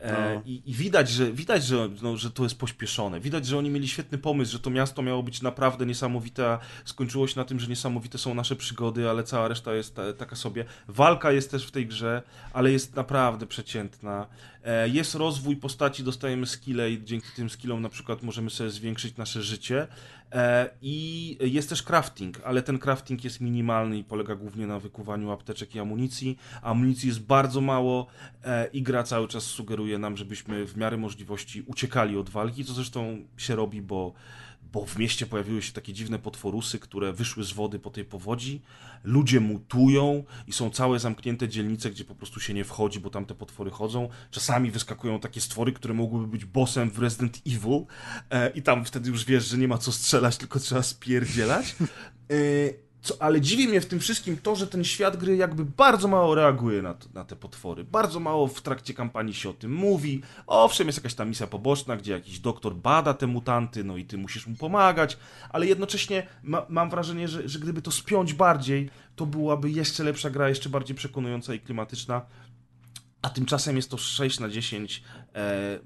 E, 0.00 0.34
no. 0.34 0.42
I, 0.44 0.62
I, 0.66 0.74
widać, 0.74 1.10
że, 1.10 1.32
widać 1.32 1.64
że, 1.64 1.88
no, 2.02 2.16
że 2.16 2.30
to 2.30 2.42
jest 2.42 2.58
pośpieszone. 2.58 3.20
Widać, 3.20 3.46
że 3.46 3.58
oni 3.58 3.70
mieli 3.70 3.88
świetny 3.88 4.18
pomysł, 4.18 4.52
że 4.52 4.58
to 4.58 4.70
miasto 4.70 5.02
miało 5.02 5.22
być 5.22 5.42
naprawdę 5.42 5.86
niesamowite, 5.86 6.46
a 6.46 6.58
skończyło 6.84 7.26
się 7.26 7.40
na 7.40 7.44
tym, 7.44 7.60
że 7.60 7.66
niesamowite 7.66 8.18
są 8.18 8.34
nasze 8.34 8.56
przygody, 8.56 9.10
ale 9.10 9.24
cała 9.24 9.48
reszta 9.48 9.74
jest 9.74 9.96
ta, 9.96 10.12
taka 10.12 10.36
sobie. 10.36 10.64
Walka 10.88 11.32
jest 11.32 11.50
też 11.50 11.66
w 11.66 11.70
tej 11.70 11.86
grze, 11.86 12.22
ale 12.52 12.72
jest 12.72 12.96
naprawdę 12.96 13.46
przeciętna. 13.46 14.26
E, 14.64 14.88
jest 14.88 15.14
rozwój 15.14 15.56
postaci, 15.56 16.04
dostajemy 16.04 16.46
skille 16.46 16.90
i 16.90 17.04
dzięki 17.04 17.28
tym 17.36 17.50
skillom 17.50 17.82
na 17.82 17.88
przykład 17.88 18.22
możemy 18.22 18.50
sobie 18.50 18.70
zwiększyć 18.70 19.16
nasze 19.16 19.42
życie. 19.42 19.86
E, 20.32 20.70
I 20.82 21.38
jest 21.40 21.68
też 21.68 21.82
crafting, 21.82 22.40
ale 22.44 22.62
ten 22.62 22.78
crafting 22.78 23.24
jest 23.24 23.40
minimalny 23.40 23.98
i 23.98 24.04
polega 24.04 24.34
głównie 24.34 24.66
na 24.66 24.78
wykuwaniu 24.78 25.30
apteczek 25.30 25.74
i 25.74 25.80
amunicji. 25.80 26.38
Amunicji 26.62 27.08
jest 27.08 27.20
bardzo 27.20 27.60
mało 27.60 28.06
e, 28.44 28.66
i 28.66 28.82
gra 28.82 29.02
cały 29.02 29.28
czas 29.28 29.42
sugeruje 29.42 29.98
nam, 29.98 30.16
żebyśmy 30.16 30.66
w 30.66 30.76
miarę 30.76 30.96
możliwości 30.96 31.62
uciekali 31.66 32.16
od 32.16 32.30
walki, 32.30 32.64
co 32.64 32.72
zresztą 32.72 33.18
się 33.36 33.56
robi, 33.56 33.82
bo 33.82 34.12
bo 34.72 34.86
w 34.86 34.98
mieście 34.98 35.26
pojawiły 35.26 35.62
się 35.62 35.72
takie 35.72 35.92
dziwne 35.92 36.18
potworusy, 36.18 36.78
które 36.78 37.12
wyszły 37.12 37.44
z 37.44 37.52
wody 37.52 37.78
po 37.78 37.90
tej 37.90 38.04
powodzi. 38.04 38.62
Ludzie 39.04 39.40
mutują 39.40 40.24
i 40.46 40.52
są 40.52 40.70
całe 40.70 40.98
zamknięte 40.98 41.48
dzielnice, 41.48 41.90
gdzie 41.90 42.04
po 42.04 42.14
prostu 42.14 42.40
się 42.40 42.54
nie 42.54 42.64
wchodzi, 42.64 43.00
bo 43.00 43.10
tam 43.10 43.26
te 43.26 43.34
potwory 43.34 43.70
chodzą. 43.70 44.08
Czasami 44.30 44.70
wyskakują 44.70 45.20
takie 45.20 45.40
stwory, 45.40 45.72
które 45.72 45.94
mogłyby 45.94 46.26
być 46.26 46.44
bossem 46.44 46.90
w 46.90 46.98
Resident 46.98 47.42
Evil 47.46 47.84
e, 48.30 48.50
i 48.50 48.62
tam 48.62 48.84
wtedy 48.84 49.10
już 49.10 49.24
wiesz, 49.24 49.46
że 49.46 49.58
nie 49.58 49.68
ma 49.68 49.78
co 49.78 49.92
strzelać, 49.92 50.36
tylko 50.36 50.58
trzeba 50.58 50.82
spierdzielać. 50.82 51.76
E, 52.30 52.89
co, 53.02 53.22
ale 53.22 53.40
dziwi 53.40 53.68
mnie 53.68 53.80
w 53.80 53.86
tym 53.86 54.00
wszystkim 54.00 54.36
to, 54.36 54.56
że 54.56 54.66
ten 54.66 54.84
świat 54.84 55.16
gry 55.16 55.36
jakby 55.36 55.64
bardzo 55.64 56.08
mało 56.08 56.34
reaguje 56.34 56.82
na, 56.82 56.94
na, 57.14 57.24
te 57.24 57.36
potwory. 57.36 57.84
Bardzo 57.84 58.20
mało 58.20 58.46
w 58.46 58.62
trakcie 58.62 58.94
kampanii 58.94 59.34
się 59.34 59.50
o 59.50 59.52
tym 59.52 59.74
mówi. 59.74 60.22
Owszem, 60.46 60.86
jest 60.86 60.98
jakaś 60.98 61.14
ta 61.14 61.24
misja 61.24 61.46
poboczna, 61.46 61.96
gdzie 61.96 62.12
jakiś 62.12 62.38
doktor 62.38 62.74
bada 62.74 63.14
te 63.14 63.26
mutanty, 63.26 63.84
no 63.84 63.96
i 63.96 64.04
ty 64.04 64.18
musisz 64.18 64.46
mu 64.46 64.56
pomagać, 64.56 65.18
ale 65.50 65.66
jednocześnie 65.66 66.26
ma, 66.42 66.66
mam 66.68 66.90
wrażenie, 66.90 67.28
że, 67.28 67.48
że 67.48 67.58
gdyby 67.58 67.82
to 67.82 67.90
spiąć 67.90 68.34
bardziej, 68.34 68.90
to 69.16 69.26
byłaby 69.26 69.70
jeszcze 69.70 70.04
lepsza 70.04 70.30
gra, 70.30 70.48
jeszcze 70.48 70.68
bardziej 70.68 70.96
przekonująca 70.96 71.54
i 71.54 71.60
klimatyczna. 71.60 72.22
A 73.22 73.30
tymczasem 73.30 73.76
jest 73.76 73.90
to 73.90 73.96
6 73.96 74.40
na 74.40 74.48
10. 74.48 75.02
E, 75.34 75.78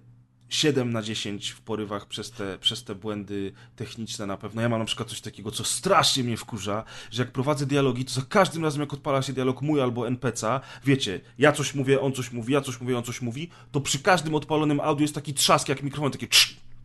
7 0.54 0.92
na 0.92 1.02
10 1.02 1.50
w 1.50 1.60
porywach 1.60 2.06
przez 2.06 2.30
te, 2.30 2.58
przez 2.58 2.84
te 2.84 2.94
błędy 2.94 3.52
techniczne 3.76 4.26
na 4.26 4.36
pewno. 4.36 4.62
Ja 4.62 4.68
mam 4.68 4.78
na 4.78 4.84
przykład 4.84 5.08
coś 5.08 5.20
takiego, 5.20 5.50
co 5.50 5.64
strasznie 5.64 6.24
mnie 6.24 6.36
wkurza, 6.36 6.84
że 7.10 7.22
jak 7.22 7.32
prowadzę 7.32 7.66
dialogi, 7.66 8.04
to 8.04 8.12
za 8.12 8.22
każdym 8.22 8.64
razem 8.64 8.80
jak 8.80 8.92
odpala 8.92 9.22
się 9.22 9.32
dialog 9.32 9.62
mój 9.62 9.80
albo 9.80 10.02
NPC'a, 10.02 10.60
wiecie, 10.84 11.20
ja 11.38 11.52
coś 11.52 11.74
mówię, 11.74 12.00
on 12.00 12.12
coś 12.12 12.32
mówi, 12.32 12.52
ja 12.52 12.60
coś 12.60 12.80
mówię, 12.80 12.98
on 12.98 13.04
coś 13.04 13.22
mówi, 13.22 13.50
to 13.72 13.80
przy 13.80 13.98
każdym 13.98 14.34
odpalonym 14.34 14.80
audio 14.80 15.02
jest 15.02 15.14
taki 15.14 15.34
trzask 15.34 15.68
jak 15.68 15.82
mikrofon, 15.82 16.12
takie 16.12 16.28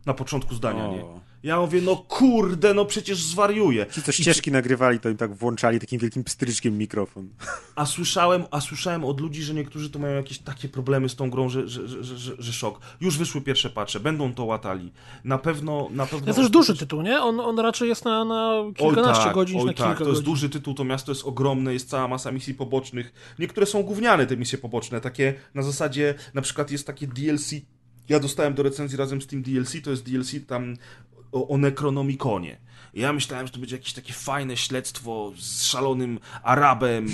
na 0.06 0.14
początku 0.14 0.54
zdania, 0.54 0.84
o. 0.84 0.92
nie? 0.92 1.04
Ja 1.42 1.60
mówię, 1.60 1.80
no 1.82 1.96
kurde, 1.96 2.74
no 2.74 2.84
przecież 2.84 3.22
zwariuję. 3.22 3.86
Ci, 3.86 4.02
co 4.02 4.12
ścieżki 4.12 4.50
I... 4.50 4.52
nagrywali, 4.52 5.00
to 5.00 5.08
im 5.08 5.16
tak 5.16 5.34
włączali 5.34 5.80
takim 5.80 6.00
wielkim 6.00 6.24
pstryczkiem 6.24 6.78
mikrofon. 6.78 7.28
A 7.74 7.86
słyszałem, 7.86 8.44
a 8.50 8.60
słyszałem 8.60 9.04
od 9.04 9.20
ludzi, 9.20 9.42
że 9.42 9.54
niektórzy 9.54 9.90
to 9.90 9.98
mają 9.98 10.16
jakieś 10.16 10.38
takie 10.38 10.68
problemy 10.68 11.08
z 11.08 11.16
tą 11.16 11.30
grą, 11.30 11.48
że, 11.48 11.68
że, 11.68 11.88
że, 11.88 12.18
że, 12.18 12.32
że 12.38 12.52
szok. 12.52 12.80
Już 13.00 13.18
wyszły 13.18 13.40
pierwsze 13.40 13.70
patche, 13.70 14.00
będą 14.00 14.34
to 14.34 14.44
łatali. 14.44 14.92
Na 15.24 15.38
pewno, 15.38 15.88
na 15.90 16.06
pewno... 16.06 16.34
To 16.34 16.40
jest 16.40 16.52
duży 16.52 16.76
tytuł, 16.76 17.02
nie? 17.02 17.20
On, 17.20 17.40
on 17.40 17.58
raczej 17.58 17.88
jest 17.88 18.04
na, 18.04 18.24
na 18.24 18.62
kilkanaście 18.76 19.22
oj, 19.22 19.24
tak, 19.24 19.34
godzin, 19.34 19.60
oj, 19.60 19.66
na 19.66 19.72
tak, 19.72 19.98
to 19.98 20.08
jest 20.08 20.22
duży 20.22 20.48
tytuł, 20.48 20.74
to 20.74 20.84
miasto 20.84 21.12
jest 21.12 21.24
ogromne, 21.24 21.72
jest 21.72 21.88
cała 21.88 22.08
masa 22.08 22.32
misji 22.32 22.54
pobocznych. 22.54 23.34
Niektóre 23.38 23.66
są 23.66 23.82
gówniane, 23.82 24.26
te 24.26 24.36
misje 24.36 24.58
poboczne, 24.58 25.00
takie 25.00 25.34
na 25.54 25.62
zasadzie, 25.62 26.14
na 26.34 26.42
przykład 26.42 26.70
jest 26.70 26.86
takie 26.86 27.06
DLC 27.06 27.54
ja 28.10 28.20
dostałem 28.20 28.54
do 28.54 28.62
recenzji 28.62 28.98
razem 28.98 29.22
z 29.22 29.26
tym 29.26 29.42
DLC, 29.42 29.72
to 29.84 29.90
jest 29.90 30.10
DLC 30.10 30.34
tam 30.46 30.76
o, 31.32 31.48
o 31.48 31.58
Necronomiconie. 31.58 32.58
Ja 32.94 33.12
myślałem, 33.12 33.46
że 33.46 33.52
to 33.52 33.58
będzie 33.58 33.76
jakieś 33.76 33.92
takie 33.92 34.12
fajne 34.12 34.56
śledztwo 34.56 35.32
z 35.38 35.62
szalonym 35.62 36.18
Arabem 36.42 37.06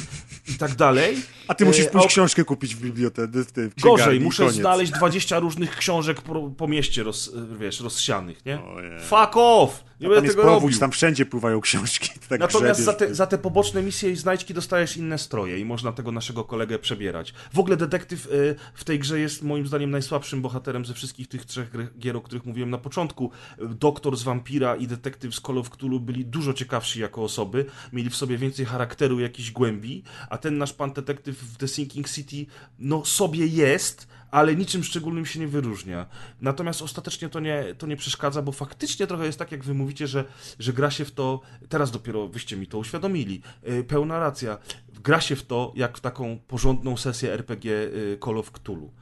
i 0.49 0.55
tak 0.55 0.75
dalej. 0.75 1.17
A 1.49 1.55
ty 1.55 1.65
musisz 1.65 1.87
E, 1.87 1.91
pójść 1.91 2.07
a- 2.07 2.09
książkę 2.09 2.45
kupić 2.45 2.75
w 2.77 2.81
bibliotece. 2.81 3.45
W 3.45 3.53
tej 3.53 3.71
Gorzej, 3.81 4.21
muszę 4.21 4.43
koniec. 4.43 4.57
znaleźć 4.61 4.93
20 4.93 5.39
różnych 5.39 5.77
książek 5.77 6.23
po, 6.23 6.51
po 6.51 6.69
mieście, 6.69 7.03
roz, 7.03 7.33
wiesz, 7.61 7.81
rozsianych, 7.81 8.45
nie? 8.47 8.65
Ojej. 8.65 9.01
Fuck 9.01 9.31
off! 9.35 9.85
Nie 10.01 10.09
będę 10.09 10.29
tego 10.31 10.43
powódź, 10.43 10.63
robił. 10.63 10.79
tam 10.79 10.91
wszędzie 10.91 11.27
pływają 11.27 11.61
książki. 11.67 12.11
Tak 12.29 12.41
Natomiast 12.41 12.81
za 12.81 12.93
te, 12.93 13.15
za 13.15 13.27
te 13.27 13.39
poboczne 13.39 13.83
misje 13.83 14.11
i 14.11 14.17
znajdźki 14.17 14.55
dostajesz 14.55 14.97
inne 14.97 15.19
stroje 15.19 15.59
i 15.59 15.65
można 15.65 15.93
tego 15.93 16.13
naszego 16.13 16.45
kolegę 16.45 16.79
przebierać. 16.79 17.35
W 17.53 17.59
ogóle 17.59 17.77
detektyw 17.77 18.27
y, 18.27 18.55
w 18.75 18.85
tej 18.85 18.99
grze 18.99 19.21
jest 19.21 19.43
moim 19.43 19.67
zdaniem 19.67 19.91
najsłabszym 19.91 20.43
bohaterem 20.43 20.85
ze 20.85 20.95
wszystkich 20.95 21.29
tych 21.29 21.45
trzech 21.45 21.71
gier, 21.99 22.17
o 22.17 22.21
których 22.21 22.47
mówiłem 22.47 22.71
na 22.71 22.79
początku. 22.79 23.31
Y, 23.63 23.69
Doktor 23.69 24.17
z 24.17 24.23
Vampira 24.23 24.77
i 24.77 24.87
detektyw 24.87 25.35
z 25.35 25.41
Call 25.41 25.59
of 25.59 25.71
Cthulhu 25.71 26.01
byli 26.01 26.25
dużo 26.25 26.55
ciekawsi 26.55 27.01
jako 27.01 27.23
osoby, 27.23 27.67
mieli 27.93 28.11
w 28.11 28.17
sobie 28.17 28.39
więcej 28.39 28.67
charakteru, 28.67 29.21
jakiejś 29.21 29.51
głębi, 29.51 30.03
a 30.31 30.39
ten 30.39 30.59
nasz 30.59 30.73
pan 30.73 30.93
detektyw 30.93 31.39
w 31.39 31.57
The 31.57 31.69
Sinking 31.69 32.09
City 32.09 32.47
no 32.79 33.05
sobie 33.05 33.47
jest, 33.47 34.09
ale 34.31 34.57
niczym 34.57 34.85
szczególnym 34.85 35.27
się 35.27 35.41
nie 35.41 35.49
wyróżnia. 35.49 36.07
Natomiast 36.41 36.83
ostatecznie 36.83 37.29
to 37.29 37.41
nie, 37.41 37.75
to 37.79 37.87
nie 37.87 37.97
przeszkadza, 37.97 38.43
bo 38.43 38.53
faktycznie 38.53 39.07
trochę 39.07 39.27
jest 39.27 39.39
tak, 39.39 39.53
jak 39.53 39.65
wy 39.65 39.75
mówicie, 39.75 40.07
że, 40.07 40.25
że 40.59 40.73
gra 40.73 40.91
się 40.91 41.05
w 41.05 41.11
to, 41.11 41.41
teraz 41.69 41.91
dopiero 41.91 42.29
wyście 42.29 42.57
mi 42.57 42.67
to 42.67 42.79
uświadomili, 42.79 43.43
yy, 43.63 43.85
pełna 43.85 44.19
racja, 44.19 44.59
gra 44.89 45.21
się 45.21 45.37
w 45.37 45.43
to 45.43 45.73
jak 45.77 45.99
w 45.99 46.01
taką 46.01 46.39
porządną 46.39 46.97
sesję 46.97 47.33
RPG 47.33 47.73
yy, 47.73 48.19
Call 48.25 48.39
of 48.39 48.51
Cthulhu. 48.51 48.93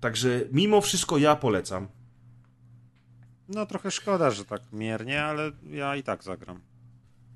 Także 0.00 0.40
mimo 0.52 0.80
wszystko 0.80 1.18
ja 1.18 1.36
polecam. 1.36 1.88
No 3.48 3.66
trochę 3.66 3.90
szkoda, 3.90 4.30
że 4.30 4.44
tak 4.44 4.62
miernie, 4.72 5.24
ale 5.24 5.52
ja 5.70 5.96
i 5.96 6.02
tak 6.02 6.24
zagram. 6.24 6.60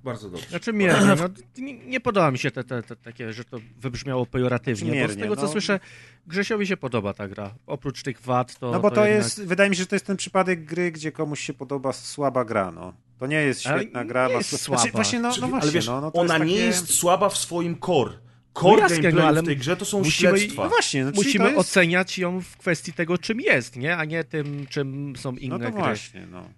Bardzo 0.09 0.31
dobrze. 0.31 0.49
Znaczy 0.49 0.73
miernie, 0.73 1.07
no, 1.07 1.29
nie, 1.59 1.75
nie 1.75 2.01
podoba 2.01 2.31
mi 2.31 2.39
się 2.39 2.51
te, 2.51 2.65
te, 2.65 2.83
te 2.83 2.97
takie, 2.97 3.33
że 3.33 3.45
to 3.45 3.59
wybrzmiało 3.81 4.27
pejoratywnie, 4.27 4.91
bo 4.91 4.95
z 4.97 5.01
Miernie, 5.01 5.23
tego 5.23 5.37
co 5.37 5.43
no. 5.43 5.49
słyszę, 5.49 5.81
Grzesiowi 6.27 6.67
się 6.67 6.77
podoba 6.77 7.15
ta 7.15 7.29
gra. 7.29 7.55
Oprócz 7.67 8.03
tych 8.03 8.21
wad, 8.23 8.59
to 8.59 8.71
No 8.71 8.81
bo 8.81 8.91
to, 8.91 9.05
jednak... 9.07 9.25
jest, 9.25 9.45
wydaje 9.45 9.71
mi 9.71 9.77
się, 9.77 9.83
że 9.83 9.87
to 9.87 9.95
jest 9.95 10.07
ten 10.07 10.17
przypadek 10.17 10.65
gry, 10.65 10.93
gdzie 10.93 11.13
komuś 11.13 11.41
się 11.41 11.55
podoba 11.55 11.93
słaba 11.93 12.45
gra, 12.45 12.71
no. 12.71 12.95
To 13.19 13.27
nie 13.27 13.37
jest 13.37 13.67
Ale 13.67 13.81
świetna 13.81 14.05
gra. 14.05 14.29
nie 14.29 14.35
jest 14.35 14.53
sł- 14.53 14.59
słaba. 14.59 14.83
Znaczy, 14.83 14.93
właśnie, 14.93 15.21
no, 15.21 15.29
no 15.41 15.49
właśnie, 15.49 15.63
ale 15.63 15.73
wiesz, 15.73 15.87
no, 15.87 16.01
no 16.01 16.11
to 16.11 16.19
ona 16.21 16.35
jest 16.35 16.47
nie 16.47 16.55
takie... 16.55 16.67
jest 16.67 16.95
słaba 16.95 17.29
w 17.29 17.37
swoim 17.37 17.79
core. 17.81 18.13
Core 18.55 18.81
jasne, 18.81 18.97
no, 18.97 19.03
gameplay 19.03 19.27
ale 19.27 19.43
w 19.43 19.47
tej 19.47 19.57
grze 19.57 19.77
to 19.77 19.85
są 19.85 19.99
musimy- 19.99 20.39
śledztwa. 20.39 20.63
No 20.63 20.69
właśnie, 20.69 21.05
no, 21.05 21.11
Musimy 21.15 21.45
to 21.45 21.51
jest... 21.51 21.61
oceniać 21.61 22.19
ją 22.19 22.41
w 22.41 22.57
kwestii 22.57 22.93
tego, 22.93 23.19
czym 23.19 23.41
jest, 23.41 23.77
nie? 23.77 23.97
A 23.97 24.05
nie 24.05 24.25
tym, 24.25 24.67
czym 24.67 25.13
są 25.17 25.33
inne 25.37 25.59
No 25.59 25.65
to 25.65 25.73
gry. 25.73 25.81
właśnie, 25.83 26.27
no. 26.31 26.49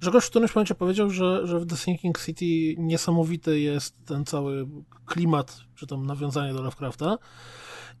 Grzegorz 0.00 0.26
w 0.26 0.30
którymś 0.30 0.54
momencie 0.54 0.74
powiedział, 0.74 1.10
że, 1.10 1.46
że 1.46 1.60
w 1.60 1.66
The 1.66 1.76
Sinking 1.76 2.24
City 2.24 2.74
niesamowity 2.78 3.60
jest 3.60 3.94
ten 4.06 4.24
cały 4.24 4.66
klimat, 5.06 5.60
czy 5.74 5.86
tam 5.86 6.06
nawiązanie 6.06 6.52
do 6.52 6.62
Lovecrafta. 6.62 7.18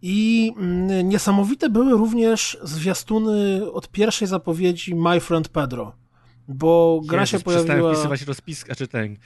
I 0.02 0.52
mm, 0.56 1.08
niesamowite 1.08 1.70
były 1.70 1.90
również 1.92 2.58
zwiastuny 2.62 3.70
od 3.72 3.88
pierwszej 3.88 4.28
zapowiedzi 4.28 4.94
My 4.94 5.20
Friend 5.20 5.48
Pedro. 5.48 5.92
Bo 6.48 7.00
gra 7.06 7.20
Jezus, 7.20 7.30
się 7.38 7.44
pojawiła. 7.44 7.92
wpisywać 7.94 8.22
rozpiskę, 8.22 8.74
czy 8.74 8.88
ten, 8.88 9.16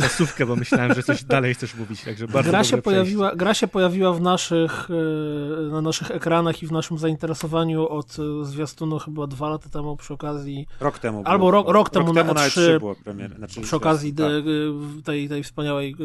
tasówkę, 0.00 0.46
bo 0.46 0.56
myślałem, 0.56 0.94
że 0.94 1.02
coś 1.02 1.24
dalej 1.24 1.54
chcesz 1.54 1.74
mówić, 1.74 2.04
także 2.04 2.28
bardzo 2.28 2.50
Gra 2.50 2.64
się, 2.64 2.82
pojawiła, 2.82 3.34
gra 3.36 3.54
się 3.54 3.68
pojawiła 3.68 4.12
w 4.12 4.20
naszych, 4.20 4.88
e, 4.90 5.70
na 5.70 5.80
naszych 5.80 6.10
ekranach 6.10 6.62
i 6.62 6.66
w 6.66 6.72
naszym 6.72 6.98
zainteresowaniu 6.98 7.88
od 7.88 8.16
e, 8.18 8.44
zwiastunu 8.44 8.98
chyba 8.98 9.26
dwa 9.26 9.48
lata 9.48 9.68
temu 9.68 9.96
przy 9.96 10.14
okazji 10.14 10.66
Rok 10.80 10.98
temu. 10.98 11.22
Albo 11.24 11.38
było. 11.38 11.50
rok- 11.50 11.68
rok 11.72 11.90
temu 11.90 12.12
na 12.12 12.24
nawet 12.24 12.44
E3 12.44 12.48
trzy 12.48 12.78
było 12.78 12.94
premier. 12.94 13.36
Znaczy, 13.36 13.60
przy 13.60 13.76
okazji 13.76 14.14
tak. 14.14 14.26
de, 14.26 14.38
e, 14.38 15.02
tej, 15.04 15.28
tej 15.28 15.42
wspaniałej 15.42 15.96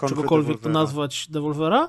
Konfy 0.00 0.14
czegokolwiek 0.14 0.56
to 0.56 0.62
Devolvera. 0.62 0.80
nazwać 0.80 1.28
Devolvera 1.30 1.88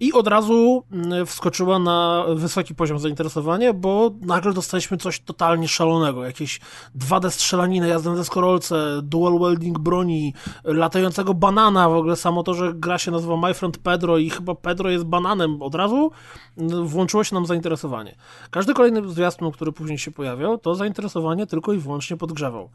i 0.00 0.12
od 0.12 0.28
razu 0.28 0.84
mm, 0.92 1.26
wskoczyła 1.26 1.78
na 1.78 2.24
wysoki 2.34 2.74
poziom 2.74 2.98
zainteresowania, 2.98 3.72
bo 3.72 4.10
nagle 4.20 4.52
dostaliśmy 4.52 4.96
coś 4.96 5.20
totalnie 5.20 5.68
szalonego, 5.68 6.24
jakieś 6.24 6.60
2D 6.98 7.30
strzelaniny, 7.30 7.88
jazdę 7.88 8.10
na 8.10 8.16
deskorolce, 8.16 9.00
dual 9.02 9.38
welding 9.38 9.78
broni, 9.78 10.34
latającego 10.64 11.34
banana, 11.34 11.88
w 11.88 11.92
ogóle 11.92 12.16
samo 12.16 12.42
to, 12.42 12.54
że 12.54 12.74
gra 12.74 12.98
się 12.98 13.10
nazywa 13.10 13.36
My 13.36 13.54
Friend 13.54 13.78
Pedro 13.78 14.18
i 14.18 14.30
chyba 14.30 14.54
Pedro 14.54 14.90
jest 14.90 15.04
bananem 15.04 15.62
od 15.62 15.74
razu, 15.74 16.10
mm, 16.58 16.86
włączyło 16.86 17.24
się 17.24 17.34
nam 17.34 17.46
zainteresowanie. 17.46 18.16
Każdy 18.50 18.74
kolejny 18.74 19.08
zwiastun, 19.08 19.52
który 19.52 19.72
później 19.72 19.98
się 19.98 20.10
pojawiał, 20.10 20.58
to 20.58 20.74
zainteresowanie 20.74 21.46
tylko 21.46 21.72
i 21.72 21.78
wyłącznie 21.78 22.16
podgrzewał. 22.16 22.70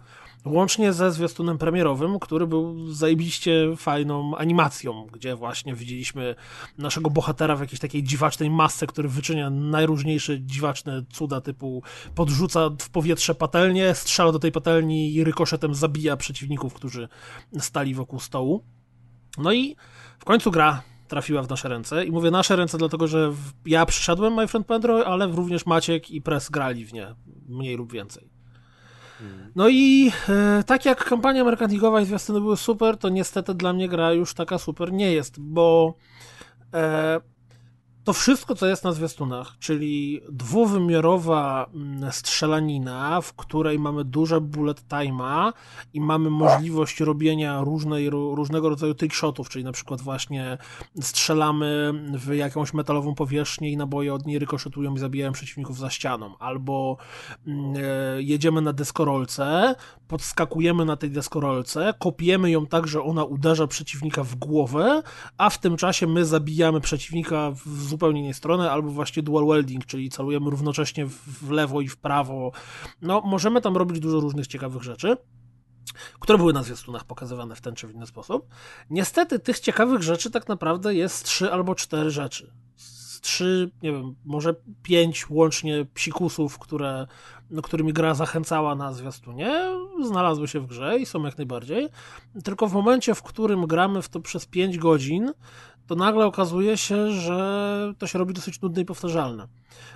Łącznie 0.45 0.93
ze 0.93 1.11
zwiastunem 1.11 1.57
premierowym, 1.57 2.19
który 2.19 2.47
był 2.47 2.93
zajebiście 2.93 3.75
fajną 3.77 4.37
animacją, 4.37 5.07
gdzie 5.13 5.35
właśnie 5.35 5.75
widzieliśmy 5.75 6.35
naszego 6.77 7.09
bohatera 7.09 7.55
w 7.55 7.59
jakiejś 7.59 7.79
takiej 7.79 8.03
dziwacznej 8.03 8.49
masce, 8.49 8.87
który 8.87 9.09
wyczynia 9.09 9.49
najróżniejsze 9.49 10.41
dziwaczne 10.41 11.03
cuda 11.13 11.41
typu 11.41 11.83
podrzuca 12.15 12.69
w 12.79 12.89
powietrze 12.89 13.35
patelnię, 13.35 13.95
strzela 13.95 14.31
do 14.31 14.39
tej 14.39 14.51
patelni 14.51 15.13
i 15.13 15.23
rykoszetem 15.23 15.75
zabija 15.75 16.17
przeciwników, 16.17 16.73
którzy 16.73 17.07
stali 17.59 17.95
wokół 17.95 18.19
stołu. 18.19 18.63
No 19.37 19.53
i 19.53 19.75
w 20.19 20.25
końcu 20.25 20.51
gra 20.51 20.81
trafiła 21.07 21.43
w 21.43 21.49
nasze 21.49 21.69
ręce 21.69 22.05
i 22.05 22.11
mówię 22.11 22.31
nasze 22.31 22.55
ręce 22.55 22.77
dlatego, 22.77 23.07
że 23.07 23.33
ja 23.65 23.85
przyszedłem 23.85 24.33
My 24.33 24.47
Friend 24.47 24.67
Pedro, 24.67 25.07
ale 25.07 25.27
również 25.27 25.65
Maciek 25.65 26.11
i 26.11 26.21
Press 26.21 26.49
grali 26.49 26.85
w 26.85 26.93
nie, 26.93 27.15
mniej 27.47 27.77
lub 27.77 27.93
więcej. 27.93 28.32
No 29.55 29.69
i 29.69 30.11
e, 30.29 30.63
tak 30.63 30.85
jak 30.85 31.05
kampania 31.05 31.43
marketingowa 31.43 32.01
i 32.01 32.05
zwiastuny 32.05 32.41
były 32.41 32.57
super, 32.57 32.97
to 32.97 33.09
niestety 33.09 33.53
dla 33.53 33.73
mnie 33.73 33.89
gra 33.89 34.13
już 34.13 34.33
taka 34.33 34.57
super 34.57 34.93
nie 34.93 35.13
jest, 35.13 35.39
bo 35.39 35.93
e, 36.73 37.21
to 38.03 38.13
wszystko, 38.13 38.55
co 38.55 38.67
jest 38.67 38.83
na 38.83 38.91
zwiastunach, 38.91 39.55
czyli 39.59 40.21
dwuwymiarowa 40.29 41.69
mm, 41.73 42.11
strzelanina, 42.11 43.21
w 43.21 43.33
której 43.33 43.79
mamy 43.79 44.05
duże 44.05 44.41
bullet 44.41 44.83
time'a 44.89 45.53
i 45.93 46.01
mamy 46.01 46.29
możliwość 46.29 46.99
robienia 46.99 47.61
różnej, 47.61 48.11
ró- 48.11 48.35
różnego 48.35 48.69
rodzaju 48.69 48.93
trickshotów, 48.93 49.49
czyli 49.49 49.65
na 49.65 49.71
przykład 49.71 50.01
właśnie 50.01 50.57
strzelamy 51.01 51.93
w 52.13 52.33
jakąś 52.35 52.73
metalową 52.73 53.15
powierzchnię 53.15 53.71
i 53.71 53.77
naboje 53.77 54.13
od 54.13 54.25
niej 54.25 54.39
rykoszetują 54.39 54.95
i 54.95 54.99
zabijają 54.99 55.31
przeciwników 55.31 55.77
za 55.77 55.89
ścianą, 55.89 56.37
albo 56.37 56.97
mm, 57.47 57.73
e, 57.75 58.21
jedziemy 58.21 58.61
na 58.61 58.73
deskorolce, 58.73 59.75
podskakujemy 60.07 60.85
na 60.85 60.97
tej 60.97 61.11
deskorolce, 61.11 61.93
kopiemy 61.99 62.51
ją 62.51 62.65
tak, 62.65 62.87
że 62.87 63.03
ona 63.03 63.23
uderza 63.23 63.67
przeciwnika 63.67 64.23
w 64.23 64.35
głowę, 64.35 65.03
a 65.37 65.49
w 65.49 65.57
tym 65.57 65.77
czasie 65.77 66.07
my 66.07 66.25
zabijamy 66.25 66.81
przeciwnika 66.81 67.51
w 67.65 67.92
zupełnie 67.93 68.19
innej 68.21 68.33
stronę, 68.33 68.71
albo 68.71 68.89
właśnie 68.89 69.23
dual 69.23 69.45
welding, 69.45 69.85
czyli 69.85 70.09
celujemy 70.09 70.49
równocześnie 70.49 71.05
w 71.05 71.43
w 71.43 71.51
lewo 71.51 71.81
i 71.81 71.87
w 71.87 71.97
prawo. 71.97 72.51
No, 73.01 73.21
możemy 73.21 73.61
tam 73.61 73.77
robić 73.77 73.99
dużo 73.99 74.19
różnych 74.19 74.47
ciekawych 74.47 74.83
rzeczy 74.83 75.17
które 76.19 76.37
były 76.37 76.53
na 76.53 76.63
zwiastunach 76.63 77.03
pokazywane 77.03 77.55
w 77.55 77.61
ten 77.61 77.75
czy 77.75 77.87
w 77.87 77.91
inny 77.91 78.07
sposób. 78.07 78.47
Niestety 78.89 79.39
tych 79.39 79.59
ciekawych 79.59 80.03
rzeczy 80.03 80.31
tak 80.31 80.47
naprawdę 80.47 80.95
jest 80.95 81.25
trzy 81.25 81.51
albo 81.51 81.75
cztery 81.75 82.11
rzeczy. 82.11 82.53
Z 82.75 83.21
Trzy, 83.21 83.71
nie 83.83 83.91
wiem, 83.91 84.15
może 84.25 84.55
pięć 84.83 85.29
łącznie 85.29 85.85
psikusów, 85.93 86.59
które, 86.59 87.07
no, 87.49 87.61
którymi 87.61 87.93
gra 87.93 88.13
zachęcała 88.13 88.75
na 88.75 88.93
zwiastunie, 88.93 89.61
znalazły 90.05 90.47
się 90.47 90.59
w 90.59 90.67
grze 90.67 90.99
i 90.99 91.05
są 91.05 91.23
jak 91.23 91.37
najbardziej. 91.37 91.89
Tylko 92.43 92.67
w 92.67 92.73
momencie, 92.73 93.15
w 93.15 93.23
którym 93.23 93.67
gramy 93.67 94.01
w 94.01 94.09
to 94.09 94.19
przez 94.19 94.45
pięć 94.45 94.77
godzin, 94.77 95.33
to 95.87 95.95
nagle 95.95 96.25
okazuje 96.25 96.77
się, 96.77 97.11
że 97.11 97.93
to 97.97 98.07
się 98.07 98.19
robi 98.19 98.33
dosyć 98.33 98.61
nudne 98.61 98.81
i 98.81 98.85
powtarzalne. 98.85 99.47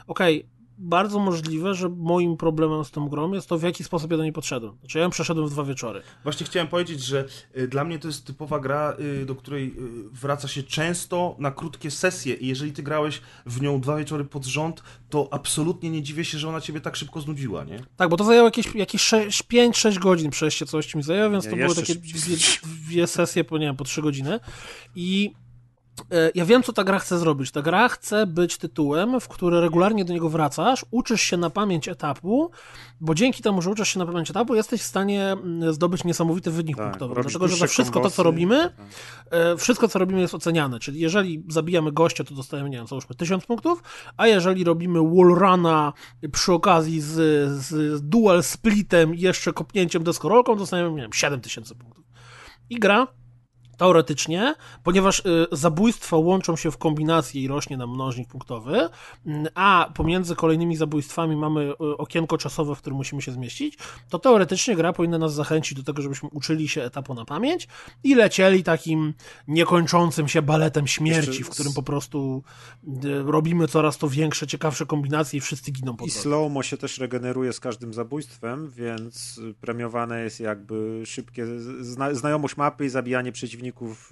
Okej, 0.07 0.49
bardzo 0.77 1.19
możliwe, 1.19 1.75
że 1.75 1.89
moim 1.89 2.37
problemem 2.37 2.85
z 2.85 2.91
tą 2.91 3.09
grą 3.09 3.33
jest 3.33 3.49
to, 3.49 3.57
w 3.57 3.63
jaki 3.63 3.83
sposób 3.83 4.11
ja 4.11 4.17
do 4.17 4.23
niej 4.23 4.33
podszedłem. 4.33 4.77
Znaczy, 4.79 4.97
ja 4.97 5.03
ją 5.03 5.09
przeszedłem 5.09 5.47
w 5.47 5.51
dwa 5.51 5.63
wieczory. 5.63 6.01
Właśnie 6.23 6.45
chciałem 6.45 6.67
powiedzieć, 6.67 7.03
że 7.03 7.25
y, 7.57 7.67
dla 7.67 7.83
mnie 7.83 7.99
to 7.99 8.07
jest 8.07 8.25
typowa 8.25 8.59
gra, 8.59 8.95
y, 9.21 9.25
do 9.25 9.35
której 9.35 9.67
y, 9.67 9.73
wraca 10.11 10.47
się 10.47 10.63
często 10.63 11.35
na 11.39 11.51
krótkie 11.51 11.91
sesje 11.91 12.35
i 12.35 12.47
jeżeli 12.47 12.73
ty 12.73 12.83
grałeś 12.83 13.21
w 13.45 13.61
nią 13.61 13.81
dwa 13.81 13.97
wieczory 13.97 14.25
pod 14.25 14.45
rząd, 14.45 14.83
to 15.09 15.27
absolutnie 15.31 15.89
nie 15.89 16.03
dziwię 16.03 16.25
się, 16.25 16.37
że 16.37 16.49
ona 16.49 16.61
ciebie 16.61 16.81
tak 16.81 16.95
szybko 16.95 17.21
znudziła, 17.21 17.63
nie? 17.63 17.79
Tak, 17.97 18.09
bo 18.09 18.17
to 18.17 18.23
zajęło 18.23 18.47
jakieś, 18.47 18.75
jakieś 18.75 19.11
5-6 19.11 19.99
godzin 19.99 20.31
przejście 20.31 20.65
coś 20.65 20.95
mi 20.95 21.03
zajęło, 21.03 21.31
więc 21.31 21.49
to 21.49 21.55
były 21.55 21.75
takie 21.75 21.95
dwie, 21.95 22.37
dwie 22.63 23.07
sesje 23.07 23.43
po, 23.43 23.57
nie 23.57 23.65
wiem, 23.65 23.75
po 23.75 23.83
3 23.83 24.01
godziny. 24.01 24.39
I 24.95 25.33
ja 26.35 26.45
wiem, 26.45 26.63
co 26.63 26.73
ta 26.73 26.83
gra 26.83 26.99
chce 26.99 27.19
zrobić. 27.19 27.51
Ta 27.51 27.61
gra 27.61 27.89
chce 27.89 28.27
być 28.27 28.57
tytułem, 28.57 29.19
w 29.19 29.27
który 29.27 29.61
regularnie 29.61 30.05
do 30.05 30.13
niego 30.13 30.29
wracasz, 30.29 30.85
uczysz 30.91 31.21
się 31.21 31.37
na 31.37 31.49
pamięć 31.49 31.87
etapu, 31.87 32.51
bo 33.01 33.15
dzięki 33.15 33.43
temu, 33.43 33.61
że 33.61 33.69
uczysz 33.69 33.89
się 33.89 33.99
na 33.99 34.05
pamięć 34.05 34.29
etapu, 34.29 34.55
jesteś 34.55 34.81
w 34.81 34.85
stanie 34.85 35.23
mm, 35.31 35.73
zdobyć 35.73 36.03
niesamowity 36.03 36.51
wynik 36.51 36.77
Tak, 36.77 36.85
punktowy. 36.85 37.13
Dlatego, 37.21 37.47
że 37.47 37.55
za 37.55 37.67
wszystko 37.67 37.93
to, 37.99 38.09
co 38.09 38.23
kombosy. 38.23 38.23
robimy, 38.23 38.69
Tak. 38.77 38.85
e, 39.31 39.57
wszystko, 39.57 39.87
co 39.87 39.99
robimy, 39.99 40.21
jest 40.21 40.33
oceniane. 40.35 40.79
Czyli 40.79 40.99
jeżeli 40.99 41.43
zabijamy 41.49 41.91
gościa, 41.91 42.23
to 42.23 42.35
dostajemy, 42.35 42.69
nie 42.69 42.77
wiem, 42.77 42.87
załóżmy 42.87 43.15
1000 43.15 43.45
punktów, 43.45 43.83
a 44.17 44.27
jeżeli 44.27 44.63
robimy 44.63 44.99
wallruna 44.99 45.93
przy 46.31 46.53
okazji 46.53 47.01
z, 47.01 47.13
z 47.51 48.01
dual 48.09 48.43
splitem 48.43 49.15
i 49.15 49.19
jeszcze 49.19 49.53
kopnięciem 49.53 50.03
deskorolką, 50.03 50.55
dostajemy, 50.57 50.91
nie 50.91 51.01
wiem, 51.01 51.13
7000 51.13 51.75
punktów. 51.75 52.05
I 52.69 52.79
gra 52.79 53.07
teoretycznie, 53.77 54.55
ponieważ 54.83 55.19
y, 55.19 55.23
zabójstwa 55.51 56.17
łączą 56.17 56.55
się 56.55 56.71
w 56.71 56.77
kombinację 56.77 57.41
i 57.41 57.47
rośnie 57.47 57.77
nam 57.77 57.89
mnożnik 57.89 58.27
punktowy, 58.27 58.89
mm, 59.25 59.47
a 59.55 59.91
pomiędzy 59.95 60.35
kolejnymi 60.35 60.75
zabójstwami 60.75 61.35
mamy 61.35 61.61
y, 61.61 61.97
okienko 61.97 62.37
czasowe, 62.37 62.75
w 62.75 62.79
którym 62.79 62.97
musimy 62.97 63.21
się 63.21 63.31
zmieścić, 63.31 63.77
to 64.09 64.19
teoretycznie 64.19 64.75
gra 64.75 64.93
powinna 64.93 65.17
nas 65.17 65.33
zachęcić 65.33 65.77
do 65.77 65.83
tego, 65.83 66.01
żebyśmy 66.01 66.29
uczyli 66.31 66.67
się 66.67 66.83
etapu 66.83 67.13
na 67.13 67.25
pamięć 67.25 67.67
i 68.03 68.15
lecieli 68.15 68.63
takim 68.63 69.13
niekończącym 69.47 70.27
się 70.27 70.41
baletem 70.41 70.87
śmierci, 70.87 71.43
w 71.43 71.49
którym 71.49 71.73
po 71.73 71.83
prostu 71.83 72.43
y, 72.83 73.23
robimy 73.25 73.67
coraz 73.67 73.97
to 73.97 74.09
większe, 74.09 74.47
ciekawsze 74.47 74.85
kombinacje 74.85 75.37
i 75.37 75.41
wszyscy 75.41 75.71
giną 75.71 75.95
po 75.95 76.05
I 76.05 76.09
slow-mo 76.09 76.63
się 76.63 76.77
też 76.77 76.97
regeneruje 76.97 77.53
z 77.53 77.59
każdym 77.59 77.93
zabójstwem, 77.93 78.69
więc 78.69 79.39
premiowane 79.61 80.23
jest 80.23 80.39
jakby 80.39 81.03
szybkie 81.05 81.45
zna 81.79 82.13
znajomość 82.13 82.57
mapy 82.57 82.85
i 82.85 82.89
zabijanie 82.89 83.31
przeciwników, 83.31 83.66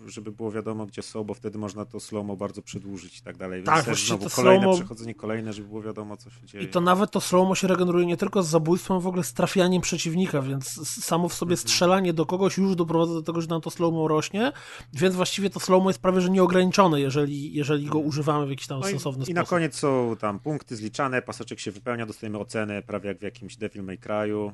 żeby 0.07 0.32
było 0.32 0.52
wiadomo 0.52 0.86
gdzie 0.86 1.02
są, 1.02 1.23
bo 1.23 1.34
wtedy 1.34 1.57
można 1.57 1.86
to 1.86 1.99
slow-mo 1.99 2.36
bardzo 2.38 2.61
przedłużyć 2.61 3.18
i 3.19 3.22
tak 3.22 3.38
dalej. 3.38 3.57
Więc 3.60 3.65
Tak, 3.65 3.86
też 3.86 4.07
znowu 4.07 4.30
kolejne 4.30 4.65
slow-mo- 4.68 4.76
przechodzenie, 4.76 5.15
kolejne, 5.15 5.53
żeby 5.53 5.68
było 5.68 5.82
wiadomo 5.82 6.18
co 6.18 6.30
się 6.30 6.45
dzieje. 6.45 6.64
I 6.64 6.68
to 6.68 6.82
nawet 6.82 7.11
to 7.11 7.22
slow 7.22 7.60
się 7.60 7.68
regeneruje 7.68 8.06
nie 8.06 8.18
tylko 8.18 8.44
z 8.44 8.48
zabójstwem, 8.48 8.99
w 8.99 9.07
ogóle 9.07 9.23
z 9.23 9.34
trafianiem 9.34 9.82
przeciwnika, 9.82 10.41
więc 10.41 10.88
samo 11.03 11.30
w 11.30 11.34
sobie 11.34 11.53
Mhm. 11.53 11.68
strzelanie 11.68 12.14
do 12.14 12.26
kogoś 12.26 12.57
już 12.57 12.76
doprowadza 12.76 13.14
do 13.14 13.22
tego, 13.22 13.41
że 13.41 13.48
nam 13.48 13.61
to 13.61 13.69
slow 13.69 13.94
rośnie, 14.10 14.52
więc 14.94 15.15
właściwie 15.15 15.49
to 15.49 15.60
slow 15.60 15.88
jest 15.88 15.99
prawie 15.99 16.22
że 16.22 16.30
nieograniczone, 16.30 17.02
jeżeli, 17.02 17.53
jeżeli 17.53 17.86
go 17.86 17.99
używamy 17.99 18.45
w 18.45 18.49
jakiś 18.49 18.68
tam 18.68 18.80
No 18.80 18.88
i, 18.88 18.91
sensowny 18.91 19.22
I 19.22 19.26
sposób. 19.26 19.36
na 19.36 19.44
koniec 19.44 19.76
są 19.76 20.15
tam 20.19 20.40
punkty 20.40 20.76
zliczane, 20.76 21.22
paseczek 21.22 21.60
się 21.60 21.72
wypełnia, 21.72 22.06
dostajemy 22.06 22.40
ocenę 22.40 22.82
prawie 22.82 23.07
jak 23.10 23.19
w 23.19 23.22
jakimś 23.22 23.57
Devil 23.57 23.84
May 23.84 23.98
Cry'u. 23.99 24.52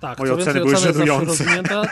Tak, 0.00 0.18
moje 0.18 0.32
oceny 0.34 0.60
były 0.60 0.76
żenujące. 0.76 1.44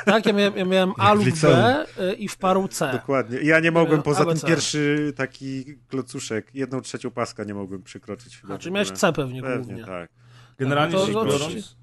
Tak, 0.04 0.26
ja 0.26 0.32
miałem, 0.32 0.56
ja 0.56 0.64
miałem 0.64 0.92
A 0.98 1.14
lub. 1.14 1.24
B 1.42 1.86
y, 2.00 2.14
i 2.14 2.28
w 2.28 2.36
paru 2.36 2.68
C. 2.68 2.92
Dokładnie. 2.92 3.38
I 3.40 3.46
ja 3.46 3.60
nie 3.60 3.70
mogłem, 3.70 4.00
E, 4.00 4.02
poza 4.02 4.20
tym 4.20 4.28
ABC. 4.28 4.46
pierwszy 4.46 5.12
taki 5.16 5.64
klocuszek, 5.88 6.50
jedną 6.54 6.80
trzecią 6.80 7.10
paska 7.10 7.44
nie 7.44 7.54
mogłem 7.54 7.82
przekroczyć. 7.82 8.38
chyba 8.40 8.54
A, 8.54 8.58
czyli 8.58 8.72
miałeś. 8.72 8.90
C 8.90 9.12
pewnie, 9.12 9.42
Pewnie, 9.42 9.64
głównie. 9.66 9.84
tak. 9.84 10.10
Generalnie 10.58 10.92
To- 10.94 11.06
rzecz 11.06 11.14
biorąc, 11.14 11.76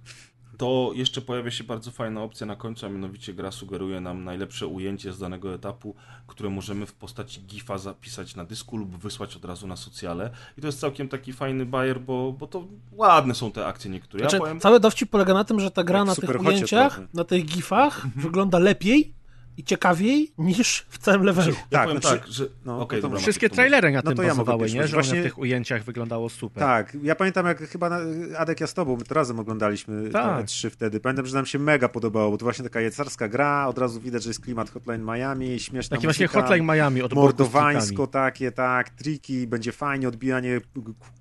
to 0.64 0.91
jeszcze 0.95 1.22
pojawia 1.22 1.52
się 1.52 1.64
bardzo 1.64 1.91
fajna 1.91 2.23
opcja 2.23 2.48
na 2.48 2.56
końcu, 2.56 2.85
a 2.85 2.90
mianowicie 2.90 3.34
gra 3.34 3.52
sugeruje 3.52 4.02
nam 4.02 4.23
najlepsze 4.23 4.68
ujęcie 4.68 5.14
z 5.14 5.19
danego 5.19 5.53
etapu, 5.53 5.95
które 6.27 6.49
możemy 6.49 6.85
w 6.85 6.94
postaci 6.94 7.41
GIFa 7.41 7.77
zapisać 7.77 8.35
na 8.35 8.45
dysku 8.45 8.77
lub 8.77 8.98
wysłać 8.98 9.35
od 9.35 9.45
razu 9.45 9.68
na 9.68 9.76
socjale. 9.76 10.30
I 10.57 10.61
to 10.61 10.68
jest 10.68 10.80
całkiem 10.80 11.10
taki 11.10 11.34
fajny 11.34 11.65
bajer, 11.65 12.02
bo, 12.02 12.31
bo 12.31 12.48
to 12.48 12.68
ładne 12.91 13.35
są 13.35 13.52
te 13.52 13.65
akcje 13.65 13.91
niektóre. 13.91 14.23
Znaczy, 14.23 14.35
ja 14.35 14.41
powiem, 14.41 14.60
Cały 14.60 14.80
dowcip 14.80 15.10
polega 15.10 15.34
na 15.34 15.44
tym, 15.44 15.60
że 15.60 15.72
ta 15.72 15.84
gra 15.84 16.06
na 16.06 16.15
tych 16.15 16.41
ujęciach, 16.41 16.94
trochę. 16.94 17.07
na 17.14 17.23
tych 17.23 17.45
gifach 17.45 18.07
wygląda 18.15 18.60
lepiej 18.60 19.14
i 19.57 19.63
ciekawiej 19.63 20.31
niż 20.38 20.85
w 20.89 20.97
całym 20.97 21.23
levelu. 21.23 21.51
ja 21.51 21.80
tak, 21.80 21.88
powiem 21.88 22.01
znaczy- 22.01 22.19
tak, 22.19 22.27
że... 22.27 22.45
no, 22.65 22.80
okej, 22.80 23.01
to 23.01 23.07
dobra, 23.07 23.19
Wszystkie 23.19 23.49
trailery 23.49 23.91
na 23.91 23.97
No 23.97 24.01
tym 24.01 24.15
to 24.17 24.23
ja 24.23 24.30
bazowały, 24.30 24.61
nie? 24.65 24.69
Że 24.69 24.77
one 24.80 24.88
Właśnie- 24.88 25.19
w 25.19 25.23
tych 25.23 25.38
ujęciach 25.38 25.84
wyglądało 25.84 26.30
super. 26.30 26.63
Tak, 26.63 26.97
ja 27.03 27.15
pamiętam 27.15 27.45
jak 27.45 27.57
chyba 27.69 27.89
na, 27.89 27.99
Adek 28.38 28.61
ja 28.61 28.67
z 28.67 28.73
tobą, 28.73 28.97
my 28.97 29.03
to 29.03 29.15
razem 29.15 29.39
oglądaliśmy 29.39 30.09
Tak. 30.09 30.38
te 30.38 30.43
E3 30.43 30.69
wtedy. 30.69 30.99
Pamiętam, 30.99 31.25
że 31.25 31.35
nam 31.35 31.45
się 31.45 31.59
mega 31.59 31.89
podobało, 31.89 32.31
bo 32.31 32.38
to 32.38 32.45
właśnie 32.45 32.63
taka 32.63 32.81
jecarska 32.81 33.27
gra, 33.27 33.67
od 33.67 33.77
razu 33.77 33.99
widać, 34.01 34.23
że 34.23 34.30
jest 34.30 34.41
klimat 34.41 34.69
Hotline 34.69 35.03
Miami, 35.05 35.59
śmieszna 35.59 35.97
Taki 35.97 36.07
właśnie 36.07 36.25
muzyka, 36.25 36.41
Hotline 36.41 36.65
Miami 36.65 37.01
od 37.01 37.13
mordowańsko 37.13 38.07
takie, 38.07 38.51
tak, 38.51 38.89
triki, 38.89 39.47
będzie 39.47 39.71
fajnie, 39.71 40.07
odbijanie 40.07 40.61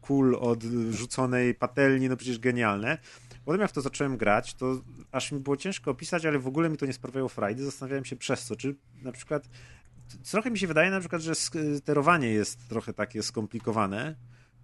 kul 0.00 0.36
od 0.40 0.62
rzuconej 0.90 1.54
patelni, 1.54 2.08
no 2.08 2.16
przecież 2.16 2.38
genialne. 2.38 2.98
Potem 3.44 3.60
jak 3.60 3.72
to 3.72 3.80
zacząłem 3.80 4.16
grać, 4.16 4.54
to 4.54 4.80
aż 5.12 5.32
mi 5.32 5.40
było 5.40 5.56
ciężko 5.56 5.90
opisać, 5.90 6.26
ale 6.26 6.38
w 6.38 6.46
ogóle 6.46 6.70
mi 6.70 6.76
to 6.76 6.86
nie 6.86 6.92
sprawiało 6.92 7.28
frajdy. 7.28 7.64
Zastanawiałem 7.64 8.04
się 8.04 8.16
przez 8.16 8.44
co, 8.44 8.56
czy 8.56 8.74
na 9.02 9.12
przykład 9.12 9.48
trochę 10.30 10.50
mi 10.50 10.58
się 10.58 10.66
wydaje 10.66 10.90
na 10.90 11.00
przykład, 11.00 11.22
że 11.22 11.34
sterowanie 11.78 12.28
jest 12.28 12.68
trochę 12.68 12.92
takie 12.92 13.22
skomplikowane, 13.22 14.14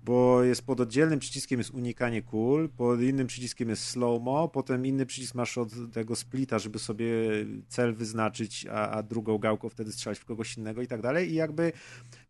bo 0.05 0.43
jest 0.43 0.67
pod 0.67 0.81
oddzielnym 0.81 1.19
przyciskiem 1.19 1.59
jest 1.59 1.71
unikanie 1.71 2.23
kul, 2.23 2.69
pod 2.69 3.03
innym 3.03 3.27
przyciskiem 3.27 3.69
jest 3.69 3.83
slow-mo, 3.83 4.49
potem 4.49 4.87
inny 4.87 5.07
przycisk 5.07 5.35
masz 5.35 5.59
od 5.59 5.69
tego 5.93 6.17
splita, 6.17 6.59
żeby 6.59 6.79
sobie 6.79 7.07
cel 7.69 7.95
wyznaczyć, 7.95 8.67
a, 8.67 8.91
a 8.91 9.03
drugą 9.03 9.39
gałką 9.39 9.69
wtedy 9.69 9.93
strzelać 9.93 10.19
w 10.19 10.25
kogoś 10.25 10.57
innego 10.57 10.83
i 10.83 10.87
tak 10.87 11.03
dalej. 11.03 11.31
I 11.31 11.35
jakby 11.35 11.73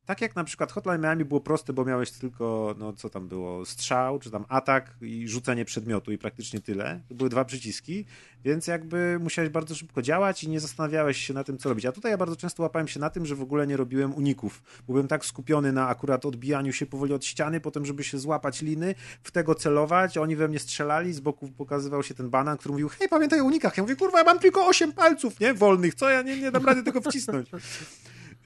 tak 0.09 0.21
jak 0.21 0.37
na 0.37 0.45
przykład 0.45 0.73
Hotline 0.73 1.01
Miami 1.01 1.25
było 1.25 1.41
proste, 1.41 1.73
bo 1.73 1.85
miałeś 1.85 2.11
tylko, 2.11 2.75
no 2.79 2.93
co 2.93 3.11
tam 3.11 3.29
było, 3.29 3.67
strzał, 3.67 4.19
czy 4.19 4.31
tam 4.31 4.45
atak 4.49 4.97
i 5.01 5.29
rzucenie 5.29 5.65
przedmiotu 5.65 6.13
i 6.13 6.19
praktycznie 6.19 6.61
tyle. 6.61 7.01
To 7.09 7.15
były 7.15 7.31
dwa 7.31 7.45
przyciski, 7.45 8.05
więc 8.45 8.67
jakby 8.67 9.19
musiałeś 9.21 9.51
bardzo 9.51 9.75
szybko 9.75 10.03
działać 10.03 10.45
i 10.45 10.49
nie 10.49 10.61
zastanawiałeś 10.61 11.17
się 11.27 11.35
na 11.35 11.45
tym, 11.45 11.59
co 11.59 11.69
robić. 11.69 11.87
A 11.87 11.93
tutaj 11.93 12.11
ja 12.11 12.19
bardzo 12.19 12.37
często 12.37 12.63
łapałem 12.63 12.89
się 12.89 13.01
na 13.01 13.11
tym, 13.11 13.27
że 13.27 13.35
w 13.35 13.43
ogóle 13.43 13.67
nie 13.67 13.77
robiłem 13.77 14.15
uników. 14.15 14.63
Byłem 14.89 15.09
tak 15.09 15.25
skupiony 15.25 15.73
na 15.73 15.89
akurat 15.89 16.27
odbijaniu 16.27 16.73
się 16.73 16.87
powoli 16.87 17.15
od 17.15 17.25
ściany, 17.25 17.61
potem 17.61 17.87
żeby 17.87 18.05
się 18.05 18.19
złapać 18.19 18.63
liny, 18.63 18.95
w 19.23 19.31
tego 19.31 19.55
celować, 19.55 20.19
oni 20.19 20.37
we 20.37 20.49
mnie 20.49 20.59
strzelali, 20.59 21.13
z 21.13 21.21
boku 21.21 21.49
pokazywał 21.49 22.03
się 22.03 22.15
ten 22.15 22.31
banan, 22.31 22.59
który 22.59 22.73
mówił, 22.73 22.89
hej, 22.89 23.09
pamiętaj 23.09 23.41
o 23.41 23.45
unikach. 23.45 23.77
Ja 23.77 23.83
mówię, 23.83 23.97
kurwa, 23.97 24.19
ja 24.19 24.25
mam 24.25 24.39
tylko 24.39 24.67
8 24.67 24.93
palców, 24.93 25.41
nie? 25.41 25.55
Wolnych, 25.55 25.95
co? 25.95 26.11
Ja 26.11 26.23
nie, 26.23 26.41
nie 26.41 26.51
dam 26.51 26.65
rady 26.65 26.83
tego 26.83 27.01
wcisnąć. 27.01 27.51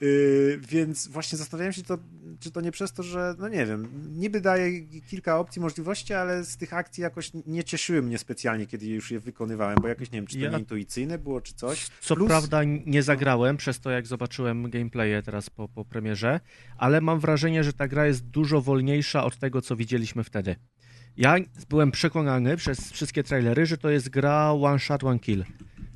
Yy, 0.03 0.59
więc 0.69 1.07
właśnie 1.07 1.37
zastanawiałem 1.37 1.73
się, 1.73 1.83
to, 1.83 1.97
czy 2.39 2.51
to 2.51 2.61
nie 2.61 2.71
przez 2.71 2.93
to, 2.93 3.03
że, 3.03 3.35
no 3.39 3.49
nie 3.49 3.65
wiem, 3.65 3.87
niby 4.13 4.41
daje 4.41 4.81
kilka 4.81 5.39
opcji, 5.39 5.61
możliwości, 5.61 6.13
ale 6.13 6.43
z 6.43 6.57
tych 6.57 6.73
akcji 6.73 7.01
jakoś 7.01 7.31
nie 7.45 7.63
cieszyły 7.63 8.01
mnie 8.01 8.17
specjalnie, 8.17 8.65
kiedy 8.67 8.85
już 8.85 9.11
je 9.11 9.19
wykonywałem, 9.19 9.77
bo 9.81 9.87
jakoś, 9.87 10.11
nie 10.11 10.17
wiem, 10.19 10.27
czy 10.27 10.37
to 10.37 10.43
Ja- 10.43 10.51
nieintuicyjne 10.51 11.17
było, 11.17 11.41
czy 11.41 11.53
coś. 11.53 11.89
Co 12.01 12.15
Plus- 12.15 12.27
prawda 12.27 12.61
nie 12.85 13.03
zagrałem 13.03 13.57
przez 13.57 13.79
to, 13.79 13.89
jak 13.91 14.07
zobaczyłem 14.07 14.69
gameplaye 14.69 15.21
teraz 15.23 15.49
po, 15.49 15.67
po 15.69 15.85
premierze, 15.85 16.39
ale 16.77 17.01
mam 17.01 17.19
wrażenie, 17.19 17.63
że 17.63 17.73
ta 17.73 17.87
gra 17.87 18.05
jest 18.07 18.25
dużo 18.25 18.61
wolniejsza 18.61 19.23
od 19.23 19.37
tego, 19.37 19.61
co 19.61 19.75
widzieliśmy 19.75 20.23
wtedy. 20.23 20.55
Ja 21.17 21.35
byłem 21.69 21.91
przekonany 21.91 22.57
przez 22.57 22.91
wszystkie 22.91 23.23
trailery, 23.23 23.65
że 23.65 23.77
to 23.77 23.89
jest 23.89 24.09
gra 24.09 24.51
one 24.51 24.79
shot, 24.79 25.03
one 25.03 25.19
kill. 25.19 25.43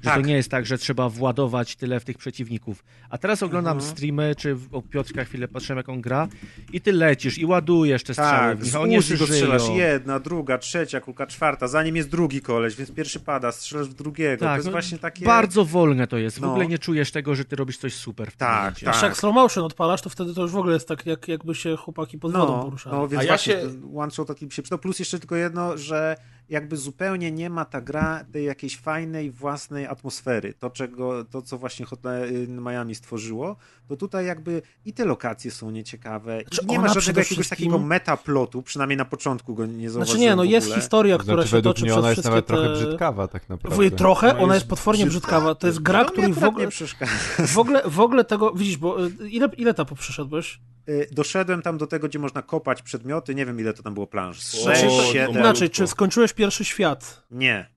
Że 0.01 0.09
Tak. 0.09 0.15
to 0.21 0.27
nie 0.27 0.33
jest 0.33 0.51
tak, 0.51 0.65
że 0.65 0.77
trzeba 0.77 1.09
władować 1.09 1.75
tyle 1.75 1.99
w 1.99 2.05
tych 2.05 2.17
przeciwników. 2.17 2.83
A 3.09 3.17
teraz 3.17 3.43
oglądam 3.43 3.77
Mhm. 3.77 3.95
streamy, 3.95 4.35
czy 4.37 4.57
o 4.71 4.81
Piotrka 4.81 5.23
chwilę 5.23 5.47
patrzyłem, 5.47 5.77
jak 5.77 5.89
on 5.89 6.01
gra 6.01 6.27
i 6.73 6.81
ty 6.81 6.91
lecisz 6.91 7.37
i 7.37 7.45
ładujesz 7.45 8.03
te 8.03 8.13
strzały 8.13 8.55
Tak, 8.55 8.65
z 8.65 8.91
jeszcze 8.91 9.17
go 9.17 9.27
strzelasz 9.27 9.69
jedna, 9.69 10.19
druga, 10.19 10.57
trzecia, 10.57 11.01
kulka 11.01 11.27
czwarta, 11.27 11.67
zanim 11.67 11.95
jest 11.95 12.09
drugi 12.09 12.41
koleś, 12.41 12.75
więc 12.75 12.91
pierwszy 12.91 13.19
pada, 13.19 13.51
strzelasz 13.51 13.87
w 13.87 13.93
drugiego. 13.93 14.39
to 14.39 14.45
Tak, 14.45 14.55
jest 14.55 14.65
no, 14.65 14.71
właśnie 14.71 14.97
takie... 14.97 15.25
Bardzo 15.25 15.65
wolne 15.65 16.07
to 16.07 16.17
jest. 16.17 16.37
W 16.37 16.41
No. 16.41 16.49
ogóle 16.51 16.67
nie 16.67 16.79
czujesz 16.79 17.11
tego, 17.11 17.35
że 17.35 17.45
ty 17.45 17.55
robisz 17.55 17.77
coś 17.77 17.93
super 17.93 18.31
w 18.31 18.35
Tak, 18.37 18.59
momencie. 18.59 18.85
tak. 18.85 18.95
Jeszcze 18.95 19.05
jak 19.07 19.17
slow 19.17 19.33
motion 19.35 19.63
odpalasz, 19.63 20.01
to 20.01 20.09
wtedy 20.09 20.33
to 20.33 20.41
już 20.41 20.51
w 20.51 20.57
ogóle 20.57 20.73
jest 20.73 20.87
tak, 20.87 21.05
jak, 21.05 21.27
jakby 21.27 21.55
się 21.55 21.77
chłopaki 21.77 22.17
pod 22.17 22.31
wodą 22.31 22.57
No, 22.57 22.63
poruszali. 22.63 22.95
no 22.95 23.07
więc 23.07 23.21
A 23.21 23.23
ja 23.23 23.29
właśnie 23.31 23.53
się- 23.53 23.97
one 23.97 24.11
shot 24.11 24.27
taki 24.27 24.51
się 24.51 24.61
przydał. 24.61 24.79
Plus 24.79 24.99
jeszcze 24.99 25.19
tylko 25.19 25.35
jedno, 25.35 25.77
że 25.77 26.15
jakby 26.49 26.77
zupełnie 26.77 27.31
nie 27.31 27.49
ma 27.49 27.65
ta 27.65 27.81
gra 27.81 28.23
tej 28.31 28.45
jakiejś 28.45 28.77
fajnej 28.77 29.31
własnej 29.31 29.85
atmosfery. 29.85 30.53
To, 30.53 30.69
czego, 30.69 31.25
to 31.25 31.41
co 31.41 31.57
właśnie 31.57 31.85
Hotline 31.85 32.61
Miami 32.61 32.95
stworzyło, 32.95 33.55
to 33.87 33.97
tutaj 33.97 34.25
jakby 34.25 34.61
i 34.85 34.93
te 34.93 35.05
lokacje 35.05 35.51
są 35.51 35.71
nieciekawe. 35.71 36.41
Znaczy, 36.41 36.61
I 36.63 36.65
nie 36.67 36.79
ma 36.79 36.87
żadnego 36.87 37.19
jakiegoś 37.19 37.27
wszystkim- 37.27 37.57
takiego 37.71 37.79
metaplotu, 37.79 38.61
przynajmniej 38.61 38.97
na 38.97 39.05
początku 39.05 39.55
go 39.55 39.65
nie 39.65 39.89
zauważyłem 39.89 40.05
Znaczy 40.07 40.19
nie, 40.29 40.35
no 40.35 40.43
jest 40.43 40.73
historia, 40.75 41.17
która 41.17 41.33
Znaczy, 41.35 41.49
się 41.49 41.55
według 41.57 41.75
toczy 41.75 41.83
mnie 41.83 41.91
przez 41.91 41.99
ona 41.99 42.09
jest 42.09 42.23
nawet 42.23 42.45
te... 42.45 42.53
trochę 42.53 42.73
brzydkawa 42.73 43.27
tak 43.27 43.49
naprawdę. 43.49 43.91
Trochę, 43.91 44.29
Ona 44.31 44.39
ona 44.39 44.53
jest 44.53 44.63
jest 44.65 44.69
potwornie 44.69 45.05
brzydka. 45.05 45.27
brzydkawa. 45.27 45.55
To 45.55 45.67
jest 45.67 45.79
gra, 45.79 46.05
To 46.05 46.11
której 46.11 46.33
w 46.33 46.43
ogóle, 46.43 46.65
nie 46.65 46.71
przeszkadza. 46.71 47.11
w 47.47 47.57
ogóle, 47.57 47.81
w 47.85 47.99
ogóle 47.99 48.23
tego, 48.25 48.51
widzisz, 48.53 48.77
bo 48.77 49.05
y, 49.05 49.11
ile, 49.29 49.49
ile 49.57 49.71
etapów 49.71 49.99
przeszedłeś? 49.99 50.59
Y, 50.89 51.07
Doszedłem 51.11 51.61
tam 51.61 51.77
do 51.77 51.87
tego, 51.87 52.07
gdzie 52.07 52.19
można 52.19 52.41
kopać 52.41 52.81
przedmioty. 52.81 53.35
Nie 53.35 53.45
wiem, 53.45 53.59
ile 53.59 53.73
to 53.73 53.83
tam 53.83 53.93
było 53.93 54.07
planż. 54.07 54.41
Znaczy, 54.41 54.79
Sześć, 54.79 54.97
to- 54.97 55.03
siedem? 55.03 55.25
to 55.33 55.39
Inaczej, 55.39 55.43
malutko. 55.61 55.75
czy 55.75 55.87
skończyłeś 55.87 56.33
pierwszy 56.33 56.65
świat? 56.65 57.23
Nie. 57.31 57.76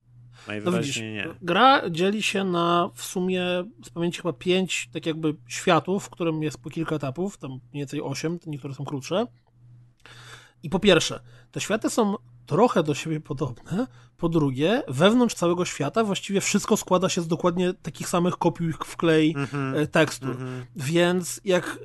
No 0.64 0.72
widzisz, 0.72 0.96
nie. 0.96 1.28
gra 1.42 1.90
dzieli 1.90 2.22
się 2.22 2.44
na 2.44 2.90
w 2.94 3.02
sumie 3.02 3.42
z 3.84 3.90
pamięci 3.90 4.22
chyba 4.22 4.32
pięć 4.32 4.88
tak 4.92 5.06
jakby 5.06 5.34
światów, 5.46 6.04
w 6.04 6.10
którym 6.10 6.42
jest 6.42 6.58
po 6.58 6.70
kilka 6.70 6.96
etapów, 6.96 7.38
tam 7.38 7.50
mniej 7.50 7.60
więcej 7.80 8.02
osiem, 8.02 8.38
niektóre 8.46 8.74
są 8.74 8.84
krótsze. 8.84 9.26
I 10.62 10.70
po 10.70 10.78
pierwsze, 10.78 11.20
te 11.50 11.60
światy 11.60 11.90
są 11.90 12.14
trochę 12.46 12.82
do 12.82 12.94
siebie 12.94 13.20
podobne. 13.20 13.86
Po 14.16 14.28
drugie, 14.28 14.82
wewnątrz 14.88 15.34
całego 15.34 15.64
świata 15.64 16.04
właściwie 16.04 16.40
wszystko 16.40 16.76
składa 16.76 17.08
się 17.08 17.20
z 17.20 17.28
dokładnie 17.28 17.74
takich 17.74 18.08
samych 18.08 18.36
kopiuj 18.36 18.72
w 18.72 18.96
klej 18.96 19.36
e, 19.74 19.86
tekstur. 19.86 20.30
Mhm. 20.30 20.64
Więc 20.76 21.40
jak 21.44 21.64
e, 21.66 21.76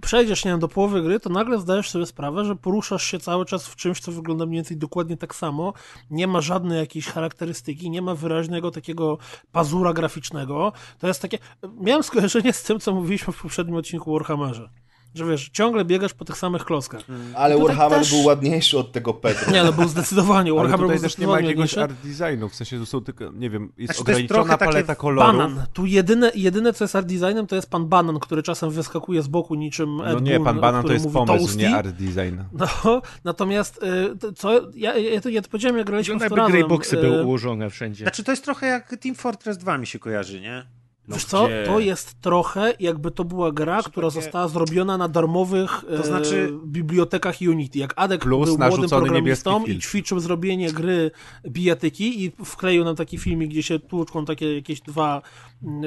przejdziesz, 0.00 0.44
nie 0.44 0.50
wiem, 0.50 0.60
do 0.60 0.68
połowy 0.68 1.02
gry, 1.02 1.20
to 1.20 1.30
nagle 1.30 1.58
zdajesz 1.58 1.90
sobie 1.90 2.06
sprawę, 2.06 2.44
że 2.44 2.56
poruszasz 2.56 3.04
się 3.04 3.18
cały 3.18 3.44
czas 3.44 3.66
w 3.66 3.76
czymś, 3.76 4.00
co 4.00 4.12
wygląda 4.12 4.46
mniej 4.46 4.56
więcej 4.56 4.76
dokładnie 4.76 5.16
tak 5.16 5.34
samo. 5.34 5.72
Nie 6.10 6.26
ma 6.26 6.40
żadnej 6.40 6.78
jakiejś 6.78 7.06
charakterystyki, 7.06 7.90
nie 7.90 8.02
ma 8.02 8.14
wyraźnego 8.14 8.70
takiego 8.70 9.18
pazura 9.52 9.92
graficznego. 9.92 10.72
To 10.98 11.06
jest 11.06 11.22
takie... 11.22 11.38
Miałem 11.80 12.02
skojarzenie 12.02 12.52
z 12.52 12.62
tym, 12.62 12.80
co 12.80 12.94
mówiliśmy 12.94 13.32
w 13.32 13.42
poprzednim 13.42 13.76
odcinku 13.76 14.10
o 14.10 14.18
Warhammerze. 14.18 14.83
Że 15.14 15.24
wiesz, 15.26 15.48
ciągle 15.52 15.84
biegasz 15.84 16.14
po 16.14 16.24
tych 16.24 16.36
samych 16.38 16.64
klockach. 16.64 17.02
Ale 17.34 17.54
Tutaj 17.54 17.68
Warhammer 17.76 17.98
też- 17.98 18.10
był 18.10 18.24
ładniejszy 18.24 18.78
od 18.78 18.92
tego 18.92 19.14
Pedro. 19.14 19.52
Nie, 19.52 19.62
no 19.64 19.72
był 19.72 19.88
zdecydowanie. 19.88 20.50
Ale 20.50 20.60
Warhammer 20.60 20.80
tutaj 20.86 20.96
był 20.96 21.02
też 21.08 21.18
nie 21.18 21.26
ma 21.26 21.40
jakiegoś 21.40 21.76
ładniejszy. 21.76 21.82
art 21.82 21.94
designu, 22.24 22.48
w 22.48 22.54
sensie 22.54 22.78
to 22.78 22.86
są 22.86 23.00
tylko, 23.00 23.32
nie 23.32 23.50
wiem, 23.50 23.72
jest 23.78 23.92
Znaczy, 23.94 24.04
to 24.04 24.10
jest 24.10 24.18
ograniczona 24.30 24.42
trochę 24.44 24.58
takie 24.58 24.72
paleta 24.72 24.94
kolorów. 24.94 25.32
Banan. 25.36 25.66
Tu 25.72 25.86
jedyne, 25.86 26.32
jedyne, 26.34 26.72
co 26.72 26.84
jest 26.84 26.96
art 26.96 27.06
designem, 27.06 27.46
to 27.46 27.56
jest 27.56 27.70
pan 27.70 27.86
Banan, 27.86 28.20
który 28.20 28.42
czasem 28.42 28.70
wyskakuje 28.70 29.22
z 29.22 29.28
boku 29.28 29.54
niczym 29.54 30.00
Ed 30.00 30.12
No 30.14 30.20
nie, 30.20 30.32
Boon, 30.34 30.44
pan 30.44 30.60
Banan 30.60 30.74
to 30.82 30.84
który 30.84 30.94
jest 30.94 31.04
mówi 31.06 31.14
pomysł, 31.14 31.38
toasty. 31.44 31.58
nie 31.62 31.76
art 31.76 31.88
design. 31.88 32.40
No, 32.84 33.02
natomiast 33.24 33.80
y, 33.82 34.32
co, 34.32 34.60
ja, 34.74 34.96
ja, 34.98 35.20
to, 35.20 35.28
ja 35.28 35.42
to 35.42 35.48
powiedziałem, 35.48 35.78
jak 35.78 35.86
graliśmy 35.86 36.18
w 36.18 36.20
jakby 36.20 36.36
razem. 36.36 36.52
greyboxy 36.52 36.98
y, 36.98 37.00
były 37.00 37.24
ułożone 37.24 37.70
wszędzie. 37.70 38.04
Znaczy 38.04 38.24
to 38.24 38.32
jest 38.32 38.44
trochę 38.44 38.66
jak 38.66 38.96
Team 38.96 39.14
Fortress 39.14 39.58
2 39.58 39.78
mi 39.78 39.86
się 39.86 39.98
kojarzy, 39.98 40.40
nie? 40.40 40.66
No 41.08 41.14
Wiesz 41.16 41.24
co, 41.24 41.46
gdzie? 41.46 41.62
to 41.66 41.80
jest 41.80 42.20
trochę 42.20 42.72
jakby 42.80 43.10
to 43.10 43.24
była 43.24 43.52
gra, 43.52 43.74
Znaczy 43.74 43.90
która 43.90 44.08
takie- 44.08 44.20
została 44.22 44.48
zrobiona 44.48 44.98
na 44.98 45.08
darmowych 45.08 45.84
To 45.96 46.02
znaczy- 46.06 46.48
e, 46.64 46.66
bibliotekach 46.66 47.36
Unity. 47.48 47.78
Jak 47.78 47.92
Adek 47.96 48.20
Plus 48.20 48.46
był 48.56 48.58
młodym 48.68 48.88
programistą 48.90 49.64
i 49.64 49.78
ćwiczył 49.78 50.20
zrobienie 50.20 50.72
gry 50.72 51.10
bijatyki 51.48 52.24
i 52.24 52.32
wkleił 52.44 52.84
nam 52.84 52.96
taki 52.96 53.18
filmik, 53.18 53.50
gdzie 53.50 53.62
się 53.62 53.78
tłuczką 53.78 54.24
takie 54.24 54.54
jakieś 54.54 54.80
dwa 54.80 55.22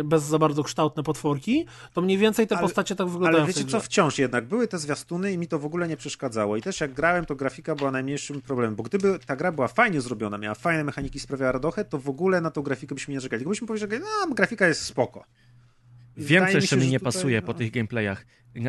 bez 0.04 0.24
za 0.24 0.40
bardzo 0.40 0.64
kształtne 0.64 1.04
potworki, 1.04 1.66
to 1.94 2.02
mniej 2.02 2.18
więcej 2.18 2.48
te 2.48 2.56
Ale- 2.58 2.68
postacie 2.68 2.96
tak 2.96 3.08
wyglądają 3.08 3.44
Ale 3.44 3.54
wiecie 3.54 3.66
co, 3.66 3.80
wciąż 3.80 4.20
jednak 4.20 4.46
były 4.46 4.68
te 4.68 4.80
zwiastuny 4.80 5.32
i 5.34 5.38
mi 5.38 5.48
to 5.48 5.60
w 5.60 5.66
ogóle 5.66 5.88
nie 5.88 5.98
przeszkadzało. 5.98 6.58
I 6.58 6.62
też 6.62 6.82
jak 6.82 6.94
grałem, 6.94 7.26
to 7.26 7.36
grafika 7.36 7.76
była 7.76 7.92
najmniejszym 7.92 8.42
problemem, 8.42 8.76
bo 8.76 8.84
gdyby 8.84 9.20
ta 9.26 9.36
gra 9.36 9.52
była 9.52 9.68
fajnie 9.68 10.02
zrobiona, 10.02 10.38
miała 10.38 10.56
fajne 10.56 10.84
mechaniki, 10.84 11.20
sprawiała 11.20 11.52
radochę, 11.52 11.86
to 11.86 12.00
w 12.00 12.10
ogóle 12.10 12.42
na 12.42 12.52
tą 12.52 12.62
grafikę 12.62 12.96
byśmy 12.96 13.12
nie 13.12 13.18
narzekali. 13.18 13.40
Tylko 13.40 13.50
byśmy 13.50 13.68
powiedzieli, 13.68 14.00
no 14.00 14.34
grafika 14.36 14.68
jest 14.68 14.82
spoko. 14.82 15.24
I 16.18 16.24
Wiem, 16.24 16.46
co 16.46 16.52
jeszcze 16.52 16.76
się, 16.76 16.82
mi 16.82 16.92
nie 16.92 17.00
tutaj, 17.00 17.14
pasuje 17.14 17.42
no. 17.42 17.48
po 17.48 17.54
tych 17.54 17.72
gameplayach. 17.72 18.26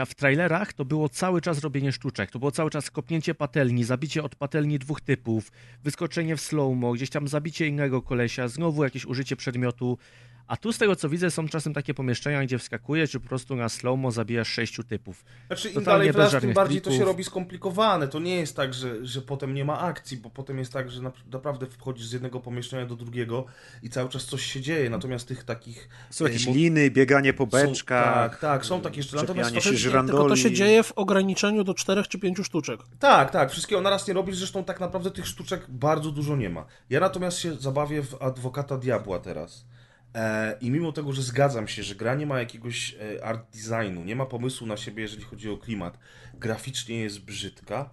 W 0.07 0.15
trailerach 0.15 0.73
to 0.73 0.85
było 0.85 1.09
cały 1.09 1.41
czas 1.41 1.61
robienie 1.61 1.93
sztuczek. 1.93 2.31
To 2.31 2.39
było 2.39 2.51
cały 2.51 2.71
czas 2.71 2.91
kopnięcie 2.91 3.35
patelni, 3.35 3.85
zabicie 3.85 4.23
od 4.23 4.35
patelni 4.37 4.79
dwóch 4.79 5.01
typów, 5.01 5.53
wyskoczenie 5.85 6.37
w 6.37 6.41
slow-mo, 6.41 6.93
gdzieś 6.93 7.11
tam 7.11 7.29
zabicie 7.29 7.67
innego 7.67 8.03
kolesia, 8.03 8.49
znowu 8.49 8.85
jakieś 8.85 9.07
użycie 9.07 9.37
przedmiotu. 9.37 9.99
A 10.49 10.57
tu 10.57 10.73
z 10.73 10.79
tego 10.79 10.97
co 10.97 11.09
widzę 11.09 11.31
są 11.31 11.49
czasem 11.49 11.75
takie 11.75 11.95
pomieszczenia, 11.95 12.45
gdzie 12.45 12.59
wskakujesz 12.59 13.15
i 13.15 13.21
po 13.21 13.29
prostu 13.29 13.57
na 13.57 13.69
slow-mo 13.69 14.11
zabijasz 14.11 14.49
sześciu 14.49 14.85
typów. 14.85 15.25
Znaczy 15.47 15.69
im 15.69 15.75
Totalnie 15.75 16.13
dalej 16.13 16.41
tym 16.41 16.53
bardziej 16.53 16.81
to 16.81 16.93
się 16.93 17.05
robi 17.05 17.25
skomplikowane. 17.25 18.09
To 18.09 18.19
nie 18.19 18.37
jest 18.37 18.57
tak, 18.57 18.75
że, 18.75 19.07
że 19.07 19.23
potem 19.23 19.55
nie 19.55 19.65
ma 19.65 19.81
akcji, 19.81 20.17
bo 20.17 20.31
potem 20.31 20.59
jest 20.59 20.73
tak, 20.73 20.91
że 20.91 21.03
na, 21.03 21.13
naprawdę 21.33 21.67
wchodzisz 21.67 22.07
z 22.07 22.13
jednego 22.13 22.41
pomieszczenia 22.41 22.87
do 22.87 22.97
drugiego 22.97 23.45
i 23.83 23.91
cały 23.91 24.09
czas 24.09 24.25
coś 24.25 24.43
się 24.43 24.61
dzieje. 24.61 24.91
Natomiast 24.91 25.29
tych 25.29 25.45
takich... 25.45 25.89
Są 26.11 26.25
jakieś 26.25 26.47
mo- 26.47 26.53
liny, 26.55 26.91
bieganie 26.91 27.33
po 27.33 27.45
są, 27.45 27.51
beczkach. 27.51 28.31
tak, 28.31 28.41
tak, 28.41 28.67
są 28.67 28.81
takie 28.81 28.97
jeszcze. 28.97 29.17
Natomiast 29.17 29.55
to, 29.55 29.61
się 29.61 29.77
żyrandoli. 29.77 30.19
Tylko 30.19 30.29
to 30.29 30.37
się 30.37 30.53
dzieje 30.53 30.83
w 30.83 30.93
ograniczeniu 30.93 31.65
do 31.65 31.75
czterech 31.75 32.09
czy 32.09 32.19
pięciu 32.19 32.45
sztuczek. 32.45 32.81
Tak, 32.99 33.31
tak, 33.31 33.51
wszystkiego 33.51 33.81
naraz 33.81 34.09
nie 34.09 34.15
robisz, 34.15 34.37
zresztą 34.37 34.65
tak 34.65 34.81
naprawdę 34.81 35.11
tych 35.11 35.27
sztuczek 35.27 35.67
bardzo 35.69 36.11
dużo 36.11 36.37
nie 36.37 36.51
ma. 36.51 36.67
Ja 36.91 37.01
natomiast 37.01 37.39
się 37.39 37.55
zabawię 37.55 38.03
w 38.03 38.23
adwokata 38.23 38.77
diabła 38.77 39.19
teraz. 39.19 39.65
E, 40.19 40.57
I 40.61 40.71
mimo 40.71 40.93
tego, 40.93 41.13
że 41.13 41.23
zgadzam 41.23 41.69
się, 41.69 41.83
że 41.83 41.95
gra 41.95 42.15
nie 42.15 42.27
ma 42.27 42.39
jakiegoś 42.39 42.95
e, 42.95 43.25
art 43.25 43.57
designu, 43.57 44.05
nie 44.05 44.17
ma 44.17 44.27
pomysłu 44.27 44.67
na 44.67 44.77
siebie, 44.77 45.03
jeżeli 45.03 45.23
chodzi 45.23 45.51
o 45.51 45.57
klimat, 45.57 45.99
graficznie 46.35 47.01
jest 47.01 47.21
brzydka, 47.21 47.91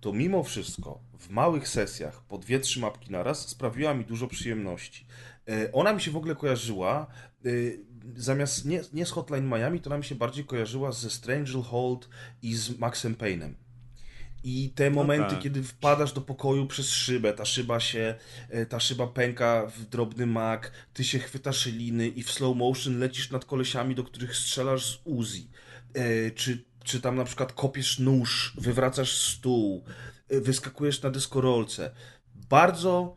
to 0.00 0.12
mimo 0.12 0.42
wszystko 0.42 1.00
w 1.18 1.30
małych 1.30 1.68
sesjach 1.68 2.22
po 2.22 2.38
dwie, 2.38 2.60
trzy 2.60 2.80
mapki 2.80 3.12
naraz 3.12 3.48
sprawiła 3.48 3.94
mi 3.94 4.04
dużo 4.04 4.26
przyjemności. 4.26 5.06
E, 5.48 5.72
Ona 5.72 5.92
mi 5.92 6.00
się 6.00 6.10
w 6.10 6.16
ogóle 6.16 6.36
kojarzyła, 6.36 7.06
zamiast 8.16 8.64
nie, 8.64 8.80
nie 8.92 9.06
z 9.06 9.10
Hotline 9.10 9.48
Miami, 9.48 9.80
to 9.80 9.90
ona 9.90 9.98
mi 9.98 10.04
się 10.04 10.14
bardziej 10.14 10.44
kojarzyła 10.44 10.92
ze 10.92 11.10
Stranglehold 11.10 12.08
i 12.42 12.54
z 12.54 12.78
Maxem 12.78 13.14
Payne'em. 13.14 13.54
I 14.44 14.70
te 14.74 14.90
momenty, 14.90 15.34
tak. 15.34 15.42
kiedy 15.42 15.62
wpadasz 15.62 16.12
do 16.12 16.20
pokoju 16.20 16.66
przez 16.66 16.90
szybę, 16.90 17.32
ta 17.32 17.44
szyba 17.44 17.80
się, 17.80 18.14
e, 18.50 18.66
ta 18.66 18.80
szyba 18.80 19.06
pęka 19.06 19.66
w 19.66 19.84
drobny 19.84 20.26
mak, 20.26 20.72
ty 20.94 21.04
się 21.04 21.18
chwytasz 21.18 21.66
liny 21.66 22.08
i 22.08 22.22
w 22.22 22.30
slow 22.30 22.56
motion 22.56 22.98
lecisz 22.98 23.30
nad 23.30 23.44
kolesiami, 23.44 23.94
do 23.94 24.04
których 24.04 24.36
strzelasz 24.36 24.86
z 24.86 25.00
Uzi. 25.04 25.50
E, 25.94 26.30
Czy, 26.30 26.64
czy 26.84 27.00
tam 27.00 27.16
na 27.16 27.24
przykład 27.24 27.52
kopiesz 27.52 27.98
nóż, 27.98 28.54
wywracasz 28.58 29.20
stół, 29.20 29.84
e, 30.28 30.40
wyskakujesz 30.40 31.02
na 31.02 31.10
deskorolce. 31.10 31.90
Bardzo, 32.34 33.16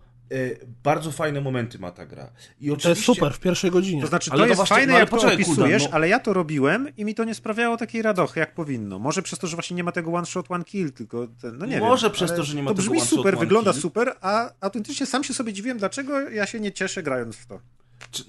bardzo 0.84 1.12
fajne 1.12 1.42
momenty 1.42 1.80
ma 1.80 1.92
ta 1.92 2.06
gra. 2.06 2.24
I 2.62 2.66
To 2.68 2.74
jest 2.74 2.86
oczywiście- 2.86 3.06
super 3.14 3.34
w 3.34 3.40
pierwszej 3.40 3.72
godzinie. 3.72 4.02
To 4.02 4.08
znaczy, 4.08 4.32
Ale 4.32 4.40
to 4.40 4.44
to 4.44 4.48
jest 4.48 4.58
właśnie- 4.58 4.76
fajne, 4.76 4.94
no 4.94 5.00
jak 5.00 5.10
to 5.10 5.16
poczekaj, 5.16 5.36
opisujesz, 5.36 5.84
no. 5.84 5.90
ale 5.92 6.10
ja 6.10 6.20
to 6.20 6.34
robiłem 6.34 6.88
i 6.98 7.06
mi 7.06 7.16
to 7.16 7.24
nie 7.24 7.36
sprawiało 7.36 7.78
takiej 7.78 8.02
radochy, 8.02 8.40
jak 8.40 8.54
powinno. 8.54 9.00
Może 9.00 9.22
przez 9.22 9.40
to, 9.40 9.48
że 9.48 9.56
właśnie 9.56 9.76
nie 9.78 9.84
ma 9.84 9.92
tego 9.92 10.12
one 10.14 10.26
shot, 10.26 10.46
one 10.50 10.64
kill, 10.64 10.92
tylko 10.92 11.28
ten, 11.42 11.58
no 11.58 11.66
nie 11.66 11.80
Może 11.80 12.08
wiem. 12.08 12.14
przez 12.14 12.36
to, 12.36 12.44
że 12.44 12.56
nie 12.56 12.64
ma 12.64 12.70
To 12.72 12.76
tego 12.76 12.84
brzmi 12.84 12.98
one 12.98 13.08
shot, 13.08 13.18
super, 13.20 13.34
one 13.36 13.40
wygląda 13.46 13.72
kill. 13.72 13.82
super, 13.82 14.14
a 14.22 14.52
autentycznie 14.62 15.06
sam 15.06 15.24
się 15.24 15.34
sobie 15.34 15.54
dziwiłem, 15.54 15.78
dlaczego 15.78 16.20
ja 16.30 16.46
się 16.46 16.60
nie 16.60 16.72
cieszę 16.72 17.04
grając 17.04 17.36
w 17.36 17.46
to. 17.46 17.60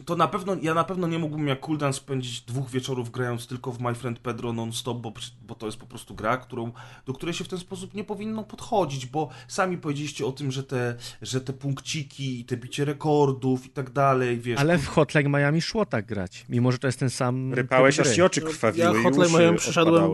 To 0.05 0.17
na 0.17 0.29
pewno, 0.29 0.57
ja 0.63 0.75
na 0.75 0.85
pewno 0.85 1.07
nie 1.07 1.19
mógłbym 1.19 1.49
jak 1.49 1.61
Kuldan 1.61 1.93
spędzić 1.93 2.41
dwóch 2.41 2.71
wieczorów 2.71 3.11
grając 3.11 3.47
tylko 3.47 3.73
w 3.73 3.81
My 3.81 3.95
Friend 3.95 4.19
Pedro 4.19 4.53
non-stop, 4.53 4.99
bo, 4.99 5.13
bo 5.43 5.55
to 5.55 5.67
jest 5.67 5.79
po 5.79 5.87
prostu 5.87 6.15
gra, 6.15 6.37
którą, 6.37 6.73
do 7.07 7.13
której 7.13 7.35
się 7.35 7.45
w 7.45 7.49
ten 7.49 7.59
sposób 7.59 7.95
nie 7.95 8.05
powinno 8.05 8.45
podchodzić, 8.45 9.07
bo 9.07 9.29
sami 9.49 9.79
powiedzieliście 9.79 10.27
o 10.27 10.33
tym, 10.33 10.53
że 10.53 10.63
te, 10.63 10.97
że 11.23 11.41
te 11.41 11.53
punkciki 11.53 12.41
i 12.41 12.45
te 12.45 12.57
bicie 12.57 12.85
rekordów 12.85 13.67
i 13.67 13.71
tak 13.71 13.91
dalej, 13.91 14.41
wiesz. 14.41 14.61
Ale 14.61 14.79
w 14.79 14.87
Hotline 14.87 15.29
Miami 15.29 15.63
szło 15.63 15.87
tak 15.87 16.07
grać, 16.07 16.47
mimo 16.49 16.73
że 16.73 16.79
to 16.79 16.87
jest 16.89 16.99
ten 16.99 17.11
sam 17.11 17.55
Rypałeś, 17.55 18.01
aż 18.01 18.15
ci 18.15 18.23
oczy 18.23 18.41
krwawiły 18.41 18.97
Ja 18.97 19.03
Hotline 19.03 19.33
Miami 19.33 19.59
przeszedłem 19.59 20.11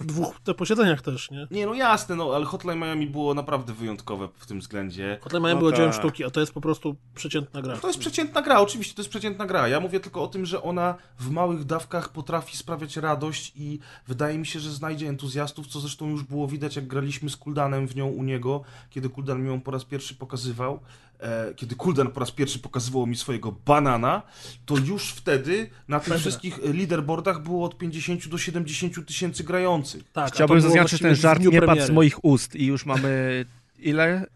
w 0.00 0.06
dwóch 0.06 0.40
te 0.44 0.54
posiedzeniach 0.54 1.02
też, 1.02 1.30
nie? 1.30 1.46
Nie, 1.50 1.66
no 1.66 1.74
jasne, 1.74 2.16
no, 2.16 2.34
ale 2.34 2.44
Hotline 2.44 2.78
Miami 2.78 3.06
było 3.06 3.34
naprawdę 3.34 3.72
wyjątkowe 3.72 4.28
w 4.38 4.46
tym 4.46 4.60
względzie. 4.60 5.18
Hotline 5.22 5.42
Miami 5.42 5.54
No 5.54 5.58
było 5.58 5.72
9 5.72 5.92
tak. 5.92 6.02
sztuki, 6.02 6.24
a 6.24 6.30
to 6.30 6.40
jest 6.40 6.52
po 6.52 6.60
prostu 6.60 6.96
przeciętna 7.14 7.62
gra. 7.62 7.76
To 7.76 7.86
jest 7.86 7.98
przeciętna 7.98 8.42
gra, 8.42 8.60
oczywiście, 8.60 8.93
to 8.94 9.02
jest 9.02 9.10
przeciętna 9.10 9.46
gra. 9.46 9.68
Ja 9.68 9.80
mówię 9.80 10.00
tylko 10.00 10.22
o 10.22 10.26
tym, 10.26 10.46
że 10.46 10.62
ona 10.62 10.94
w 11.18 11.30
małych 11.30 11.64
dawkach 11.64 12.08
potrafi 12.08 12.56
sprawiać 12.56 12.96
radość 12.96 13.52
i 13.56 13.78
wydaje 14.08 14.38
mi 14.38 14.46
się, 14.46 14.60
że 14.60 14.70
znajdzie 14.70 15.08
entuzjastów, 15.08 15.66
co 15.66 15.80
zresztą 15.80 16.10
już 16.10 16.22
było 16.22 16.48
widać, 16.48 16.76
jak 16.76 16.86
graliśmy 16.86 17.30
z 17.30 17.36
Kuldanem 17.36 17.88
w 17.88 17.96
nią 17.96 18.06
u 18.06 18.24
niego, 18.24 18.62
kiedy 18.90 19.08
Kuldan 19.08 19.42
mi 19.42 19.48
ją 19.48 19.60
po 19.60 19.70
raz 19.70 19.84
pierwszy 19.84 20.14
pokazywał. 20.14 20.80
E, 21.20 21.54
kiedy 21.54 21.74
Kuldan 21.74 22.10
po 22.10 22.20
raz 22.20 22.30
pierwszy 22.30 22.58
pokazywał 22.58 23.06
mi 23.06 23.16
swojego 23.16 23.52
banana, 23.66 24.22
to 24.66 24.76
już 24.76 25.10
wtedy 25.10 25.70
na 25.88 26.00
tych 26.00 26.14
wszystkich 26.14 26.58
leaderboardach 26.74 27.42
było 27.42 27.66
od 27.66 27.78
50 27.78 28.28
do 28.28 28.38
70 28.38 29.06
tysięcy 29.06 29.44
grających. 29.44 30.10
Tak, 30.12 30.32
Chciałbym 30.32 30.60
zaznaczyć, 30.60 31.00
ten 31.00 31.14
żart 31.14 31.40
nie 31.40 31.62
padł 31.62 31.82
z 31.82 31.90
moich 31.90 32.24
ust 32.24 32.56
i 32.56 32.66
już 32.66 32.86
mamy 32.86 33.44
ile? 33.78 34.26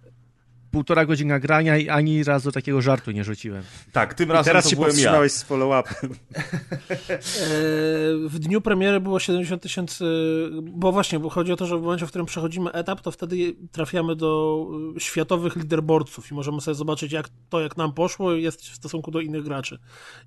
Półtora 0.70 1.06
godzina 1.06 1.38
grania 1.38 1.76
i 1.76 1.88
ani 1.88 2.24
razu 2.24 2.52
takiego 2.52 2.82
żartu 2.82 3.10
nie 3.10 3.24
rzuciłem. 3.24 3.62
Tak, 3.92 4.14
tym 4.14 4.28
I 4.28 4.32
razem 4.32 4.50
teraz 4.50 4.64
to 4.64 4.70
się 4.70 4.76
byłem 4.76 4.98
ja. 4.98 5.28
z 5.28 5.44
follow-upem. 5.44 6.10
E, 6.88 8.28
W 8.28 8.38
dniu 8.38 8.60
premiery 8.60 9.00
było 9.00 9.20
70 9.20 9.62
tysięcy, 9.62 10.04
bo 10.62 10.92
właśnie, 10.92 11.18
bo 11.18 11.30
chodzi 11.30 11.52
o 11.52 11.56
to, 11.56 11.66
że 11.66 11.78
w 11.78 11.82
momencie, 11.82 12.06
w 12.06 12.08
którym 12.08 12.26
przechodzimy 12.26 12.72
etap, 12.72 13.00
to 13.00 13.10
wtedy 13.10 13.36
trafiamy 13.72 14.16
do 14.16 14.66
y, 14.96 15.00
światowych 15.00 15.56
liderboardców 15.56 16.30
i 16.30 16.34
możemy 16.34 16.60
sobie 16.60 16.74
zobaczyć, 16.74 17.12
jak 17.12 17.28
to, 17.48 17.60
jak 17.60 17.76
nam 17.76 17.92
poszło, 17.92 18.32
jest 18.32 18.62
w 18.62 18.74
stosunku 18.74 19.10
do 19.10 19.20
innych 19.20 19.44
graczy. 19.44 19.78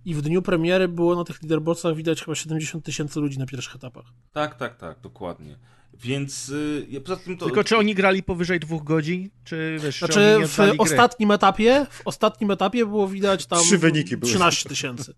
I 0.05 0.15
w 0.15 0.21
dniu 0.21 0.41
premiery 0.41 0.87
było 0.87 1.15
na 1.15 1.23
tych 1.23 1.41
liderboardcach 1.41 1.95
widać 1.95 2.23
chyba 2.23 2.35
70 2.35 2.85
tysięcy 2.85 3.19
ludzi 3.19 3.39
na 3.39 3.45
pierwszych 3.45 3.75
etapach. 3.75 4.05
Tak, 4.31 4.55
tak, 4.55 4.77
tak, 4.77 4.99
dokładnie. 4.99 5.57
Więc 5.93 6.49
y, 6.49 6.85
ja 6.89 7.01
poza 7.01 7.15
tym 7.15 7.37
to... 7.37 7.45
Tylko 7.45 7.63
czy 7.63 7.77
oni 7.77 7.95
grali 7.95 8.23
powyżej 8.23 8.59
dwóch 8.59 8.83
godzin, 8.83 9.29
czy 9.43 9.77
wiesz, 9.83 9.95
czy 9.99 10.05
Znaczy, 10.05 10.31
oni 10.35 10.41
nie 10.41 10.47
w 10.47 10.55
gry? 10.57 10.77
ostatnim 10.77 11.31
etapie, 11.31 11.85
w 11.89 12.01
ostatnim 12.05 12.51
etapie 12.51 12.85
było 12.85 13.07
widać 13.07 13.45
tam 13.45 13.59
Trzy 13.63 13.77
wyniki 13.77 14.17
były. 14.17 14.29
13 14.31 14.69
tysięcy. 14.69 15.13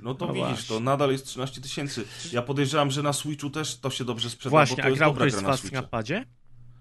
No 0.00 0.14
to 0.14 0.26
No 0.26 0.32
widzisz, 0.32 0.48
właśnie. 0.48 0.68
to 0.76 0.80
nadal 0.80 1.12
jest 1.12 1.26
13 1.26 1.60
tysięcy. 1.60 2.04
Ja 2.32 2.42
podejrzewam, 2.42 2.90
że 2.90 3.02
na 3.02 3.12
Switchu 3.12 3.50
też 3.50 3.78
to 3.78 3.90
się 3.90 4.04
dobrze 4.04 4.30
sprzeda, 4.30 4.50
bo 4.50 4.56
Właśnie, 4.56 4.76
to 4.76 4.82
a 4.82 4.86
jest 4.88 4.98
grał 4.98 5.10
dobra 5.12 5.26
ktoś 5.26 5.40
gra 5.40 5.50
na 5.50 5.56
Switchu. 5.56 5.76
na 5.76 5.82
padzie? 5.82 6.26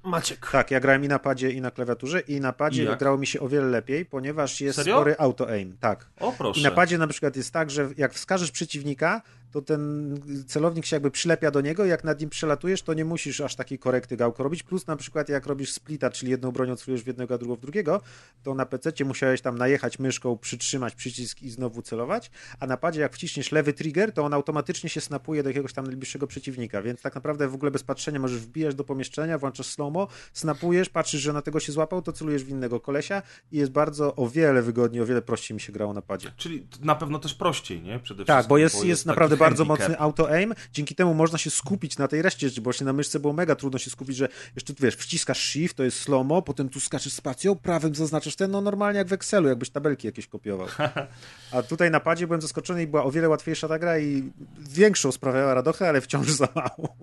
Maciek. 0.03 0.49
Tak, 0.51 0.71
ja 0.71 0.79
grałem 0.79 1.03
i 1.03 1.07
na 1.07 1.19
padzie, 1.19 1.51
i 1.51 1.61
na 1.61 1.71
klawiaturze, 1.71 2.19
i 2.19 2.39
na 2.39 2.49
I 2.49 2.53
padzie 2.53 2.83
jak? 2.83 2.99
grało 2.99 3.17
mi 3.17 3.27
się 3.27 3.39
o 3.39 3.47
wiele 3.49 3.65
lepiej, 3.67 4.05
ponieważ 4.05 4.61
jest 4.61 4.75
Serio? 4.75 4.95
spory 4.95 5.15
auto-aim. 5.17 5.77
Tak. 5.79 6.09
O 6.19 6.31
proszę. 6.31 6.59
I 6.59 6.63
na 6.63 6.71
padzie 6.71 6.97
na 6.97 7.07
przykład 7.07 7.35
jest 7.35 7.51
tak, 7.53 7.71
że 7.71 7.89
jak 7.97 8.13
wskażesz 8.13 8.51
przeciwnika, 8.51 9.21
to 9.51 9.61
ten 9.61 10.15
celownik 10.47 10.85
się 10.85 10.95
jakby 10.95 11.11
przylepia 11.11 11.51
do 11.51 11.61
niego, 11.61 11.85
jak 11.85 12.03
nad 12.03 12.19
nim 12.19 12.29
przelatujesz, 12.29 12.81
to 12.81 12.93
nie 12.93 13.05
musisz 13.05 13.41
aż 13.41 13.55
takiej 13.55 13.79
korekty 13.79 14.17
gałko 14.17 14.43
robić, 14.43 14.63
plus 14.63 14.87
na 14.87 14.95
przykład 14.95 15.29
jak 15.29 15.45
robisz 15.45 15.71
splita, 15.71 16.09
czyli 16.09 16.31
jedną 16.31 16.51
bronią 16.51 16.75
celujesz 16.75 17.03
w 17.03 17.07
jednego, 17.07 17.33
a 17.33 17.37
drugą 17.37 17.55
w 17.55 17.59
drugiego, 17.59 18.01
to 18.43 18.55
na 18.55 18.65
PC 18.65 19.05
musiałeś 19.05 19.41
tam 19.41 19.57
najechać 19.57 19.99
myszką, 19.99 20.37
przytrzymać 20.37 20.95
przycisk 20.95 21.41
i 21.41 21.49
znowu 21.49 21.81
celować, 21.81 22.31
a 22.59 22.67
na 22.67 22.77
padzie 22.77 23.01
jak 23.01 23.13
wciśniesz 23.13 23.51
lewy 23.51 23.73
trigger, 23.73 24.13
to 24.13 24.23
on 24.23 24.33
automatycznie 24.33 24.89
się 24.89 25.01
snapuje 25.01 25.43
do 25.43 25.49
jakiegoś 25.49 25.73
tam 25.73 25.85
najbliższego 25.85 26.27
przeciwnika, 26.27 26.81
więc 26.81 27.01
tak 27.01 27.15
naprawdę 27.15 27.47
w 27.47 27.55
ogóle 27.55 27.71
bez 27.71 27.83
patrzenia 27.83 28.19
możesz 28.19 28.39
wbijać 28.39 28.75
do 28.75 28.83
pomieszczenia, 28.83 29.37
włączasz 29.37 29.67
slow 29.67 29.91
snapujesz, 30.33 30.89
patrzysz, 30.89 31.21
że 31.21 31.33
na 31.33 31.41
tego 31.41 31.59
się 31.59 31.71
złapał, 31.71 32.01
to 32.01 32.11
celujesz 32.11 32.43
w 32.43 32.49
innego 32.49 32.79
kolesia 32.79 33.21
i 33.51 33.57
jest 33.57 33.71
bardzo 33.71 34.15
o 34.15 34.29
wiele 34.29 34.61
wygodniej, 34.61 35.01
o 35.01 35.05
wiele 35.05 35.21
prościej 35.21 35.55
mi 35.55 35.61
się 35.61 35.73
grało 35.73 35.93
na 35.93 36.01
padzie. 36.01 36.31
Czyli 36.37 36.67
na 36.81 36.95
pewno 36.95 37.19
też 37.19 37.33
prościej, 37.33 37.81
nie? 37.81 37.99
Przede 37.99 38.25
tak, 38.25 38.47
bo 38.47 38.57
jest, 38.57 38.75
bo 38.75 38.79
jest, 38.79 38.87
jest 38.87 39.05
naprawdę 39.05 39.37
bardzo 39.45 39.65
mocny 39.65 39.99
auto-aim, 39.99 40.53
dzięki 40.73 40.95
temu 40.95 41.13
można 41.13 41.37
się 41.37 41.49
skupić 41.49 41.97
na 41.97 42.07
tej 42.07 42.21
reszcie, 42.21 42.49
bo 42.57 42.63
właśnie 42.63 42.85
na 42.85 42.93
myszce 42.93 43.19
było 43.19 43.33
mega 43.33 43.55
trudno 43.55 43.79
się 43.79 43.89
skupić, 43.89 44.17
że 44.17 44.27
jeszcze 44.55 44.73
tu 44.73 44.83
wiesz, 44.83 44.95
wciskasz 44.95 45.39
shift, 45.39 45.77
to 45.77 45.83
jest 45.83 45.99
slow 45.99 46.27
potem 46.45 46.69
tu 46.69 46.79
skaczesz 46.79 47.13
spacją, 47.13 47.55
prawym 47.55 47.95
zaznaczasz 47.95 48.35
ten, 48.35 48.51
no 48.51 48.61
normalnie 48.61 48.97
jak 48.97 49.07
w 49.07 49.13
Excelu, 49.13 49.47
jakbyś 49.47 49.69
tabelki 49.69 50.07
jakieś 50.07 50.27
kopiował. 50.27 50.67
A 51.51 51.63
tutaj 51.63 51.91
na 51.91 51.99
padzie 51.99 52.27
byłem 52.27 52.41
zaskoczony 52.41 52.83
i 52.83 52.87
była 52.87 53.03
o 53.03 53.11
wiele 53.11 53.29
łatwiejsza 53.29 53.67
ta 53.67 53.79
gra 53.79 53.99
i 53.99 54.31
większą 54.59 55.11
sprawiała 55.11 55.53
radochę, 55.53 55.89
ale 55.89 56.01
wciąż 56.01 56.31
za 56.31 56.47
mało. 56.55 56.95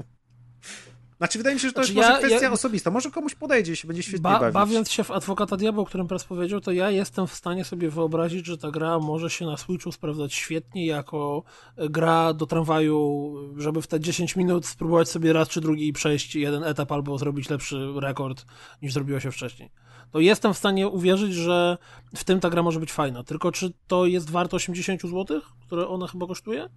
Znaczy, 1.19 1.39
wydaje 1.39 1.55
mi 1.55 1.61
się, 1.61 1.69
że 1.69 1.75
to 1.75 1.85
znaczy, 1.85 1.99
jest 1.99 2.09
ja, 2.09 2.15
może 2.15 2.27
kwestia 2.27 2.47
ja, 2.47 2.53
osobista. 2.53 2.91
Może 2.91 3.11
komuś 3.11 3.35
podejdzie 3.35 3.73
i 3.73 3.77
się 3.77 3.89
będzie 3.89 4.03
świetnie 4.03 4.21
ba, 4.21 4.41
bawić. 4.41 4.55
Bawiąc 4.55 4.91
się 4.91 5.05
w 5.05 5.11
Adwokata 5.11 5.57
Diabła, 5.57 5.83
o 5.83 5.87
którym 5.87 6.09
teraz 6.09 6.25
powiedział, 6.25 6.61
to 6.61 6.73
ja 6.73 6.91
jestem 6.91 7.27
w 7.27 7.35
stanie 7.35 7.65
sobie 7.65 7.91
wyobrazić, 7.91 8.47
że 8.47 8.59
ta 8.59 8.71
gra 8.71 8.99
może 8.99 9.31
się 9.31 9.47
na 9.47 9.57
Switchu 9.57 9.93
sprawdzać 9.93 10.35
świetnie 10.35 10.87
jako 10.87 11.43
gra 11.77 12.33
do 12.33 12.47
tramwaju, 12.47 13.35
żeby 13.57 13.83
w 13.83 13.87
te 13.87 14.01
10 14.01 14.37
minut 14.37 14.67
spróbować 14.67 15.09
sobie 15.09 15.33
raz 15.33 15.49
czy 15.49 15.61
drugi 15.61 15.93
przejść 15.93 16.35
jeden 16.35 16.65
etap 16.65 16.93
albo 16.93 17.19
zrobić 17.19 17.51
lepszy 17.51 17.93
rekord 17.97 18.47
niż 18.83 18.93
zrobiło 18.93 19.21
się 19.21 19.33
wcześniej. 19.33 19.71
To 20.11 20.21
jestem 20.21 20.55
w 20.55 20.59
stanie 20.59 20.89
uwierzyć, 20.89 21.35
że 21.35 21.79
w 22.17 22.25
tym 22.25 22.41
ta 22.41 22.51
gra 22.51 22.63
może 22.63 22.81
być 22.81 22.93
fajna. 22.93 23.25
Tylko 23.25 23.53
czy 23.53 23.73
to 23.87 24.07
jest 24.07 24.31
warte 24.31 24.57
80 24.57 25.03
zł, 25.03 25.41
które 25.67 25.89
ona 25.89 26.07
chyba 26.07 26.27
kosztuje? 26.27 26.69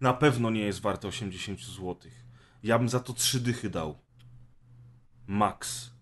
Na 0.00 0.14
pewno 0.14 0.50
nie 0.50 0.60
jest 0.60 0.80
warte 0.80 1.08
80 1.08 1.60
złotych. 1.60 2.22
Ja 2.62 2.78
bym 2.78 2.88
za 2.88 3.00
to 3.00 3.12
trzy 3.12 3.40
dychy 3.40 3.70
dał. 3.70 3.98
Max. 5.26 5.92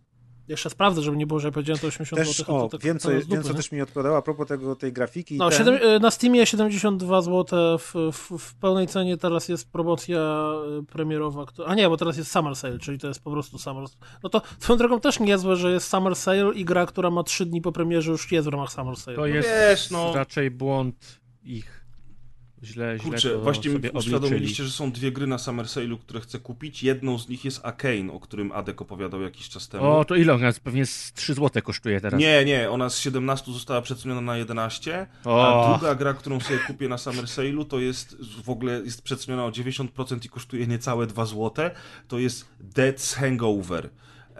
Jeszcze 0.51 0.70
sprawdzę, 0.70 1.03
żeby 1.03 1.16
nie 1.16 1.27
było, 1.27 1.41
że 1.41 1.49
ja 1.49 1.53
powiedziałem 1.53 1.78
to 1.78 1.87
80 1.87 2.23
też, 2.23 2.37
zł. 2.37 2.57
O, 2.57 2.69
tak, 2.69 2.82
wiem, 2.82 2.99
co, 2.99 3.11
dupy, 3.11 3.27
wiem, 3.28 3.43
co 3.43 3.55
też 3.55 3.73
mi 3.73 3.81
odpowiadało 3.81 4.16
a 4.16 4.23
propos 4.23 4.49
tego, 4.49 4.77
tej 4.77 4.93
grafiki. 4.93 5.37
No, 5.37 5.51
ten... 5.51 5.69
Y, 5.69 6.01
na 6.01 6.11
Steamie 6.11 6.47
72 6.47 7.23
zł, 7.23 7.78
w, 7.78 7.95
w, 8.12 8.39
w, 8.39 8.55
pełnej 8.55 8.87
cenie 8.87 9.16
teraz 9.16 9.49
jest 9.49 9.73
promocja 9.73 10.51
y, 10.81 10.87
premierowa. 10.87 11.47
A 11.66 11.74
nie, 11.74 11.89
bo 11.89 11.97
teraz 11.97 12.16
jest 12.16 12.31
Summer 12.31 12.57
Sale, 12.57 12.78
czyli 12.78 12.99
to 12.99 13.09
jest 13.09 13.23
po 13.23 13.31
prostu 13.31 13.59
Summer 13.59 13.85
No 14.23 14.28
to 14.28 14.43
swoją 14.59 14.77
drogą 14.78 15.01
też 15.01 15.20
niezłe, 15.20 15.57
że 15.57 15.73
jest 15.73 15.89
Summer 15.89 16.16
Sale 16.16 16.55
i 16.55 16.65
gra, 16.65 16.87
która 16.87 17.11
ma 17.11 17.23
3 17.23 17.47
dni 17.47 17.61
po 17.61 17.73
premierze 17.73 18.11
już 18.11 18.32
jest 18.32 18.49
w 18.49 18.51
ramach 18.51 18.73
Summer 18.73 18.97
Sale. 18.97 19.16
To 19.16 19.27
jest 19.27 19.49
Wiesz, 19.49 19.91
no. 19.91 20.15
raczej 20.15 20.51
błąd 20.51 21.20
ich 21.43 21.80
źle, 22.65 22.99
źle 22.99 23.11
Kurczę, 23.11 23.39
właśnie 23.39 23.70
mi 23.70 23.91
uświadomiliście, 23.91 24.65
że 24.65 24.70
są 24.70 24.93
dwie 24.93 25.12
gry 25.12 25.27
na 25.27 25.39
Summer 25.39 25.66
Sale'u, 25.66 25.99
które 25.99 26.20
chcę 26.20 26.39
kupić. 26.39 26.82
Jedną 26.82 27.19
z 27.19 27.28
nich 27.28 27.45
jest 27.45 27.65
Arcane, 27.65 28.12
o 28.12 28.20
którym 28.20 28.53
Adek 28.53 28.82
opowiadał 28.82 29.23
jakiś 29.23 29.49
czas 29.49 29.69
temu. 29.69 29.85
O, 29.85 30.05
to 30.05 30.15
ile 30.15 30.35
ona 30.35 30.53
pewnie 30.65 30.87
z 30.87 31.12
3 31.12 31.35
zł 31.35 31.62
kosztuje 31.62 32.01
teraz? 32.01 32.20
Nie, 32.20 32.45
nie, 32.45 32.70
ona 32.70 32.91
z 32.91 32.99
17 32.99 33.53
została 33.53 33.82
przeceniona 33.82 34.20
na 34.20 34.37
11, 34.37 35.07
o. 35.24 35.65
a 35.65 35.78
druga 35.78 35.95
gra, 35.95 36.15
którą 36.15 36.41
sobie 36.41 36.59
kupię 36.59 36.89
na 36.89 36.99
Summer 36.99 37.24
Sale'u, 37.24 37.65
to 37.65 37.81
jest 37.81 38.16
w 38.45 38.51
ogóle 38.51 38.81
jest 38.85 39.03
przeceniona 39.03 39.45
o 39.45 39.51
90% 39.51 40.27
i 40.27 40.28
kosztuje 40.28 40.66
niecałe 40.66 41.07
2 41.07 41.27
zł. 41.27 41.70
To 42.09 42.19
jest 42.19 42.49
Dead's 42.74 43.16
Hangover 43.16 43.91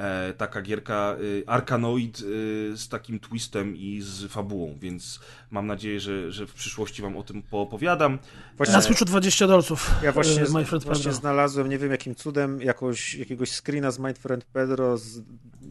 e, 0.01 0.33
taka 0.33 0.63
gierka 0.63 1.17
e, 1.45 1.49
Arkanoid 1.49 2.19
e, 2.19 2.23
z 2.77 2.89
takim 2.89 3.21
twistem 3.21 3.77
i 3.77 4.01
z 4.03 4.33
fabułą, 4.33 4.79
więc 4.81 5.21
mam 5.51 5.67
nadzieję, 5.67 6.01
że, 6.01 6.33
że 6.33 6.47
w 6.47 6.55
przyszłości 6.55 7.03
wam 7.03 7.17
o 7.17 7.23
tym 7.23 7.43
poopowiadam. 7.43 8.19
Właśnie, 8.57 8.75
na 8.75 8.83
Switchu 8.83 9.05
20 9.05 9.47
dolców. 9.47 9.91
Ja 10.03 10.13
właśnie, 10.13 10.47
z, 10.47 10.85
właśnie 10.85 11.13
znalazłem, 11.13 11.69
nie 11.69 11.79
wiem 11.79 11.91
jakim 11.91 12.15
cudem, 12.15 12.63
jakoś, 12.63 13.15
jakiegoś 13.15 13.51
screena 13.51 13.91
z 13.91 13.99
My 13.99 14.15
Friend 14.15 14.45
Pedro 14.45 14.99
z 14.99 15.23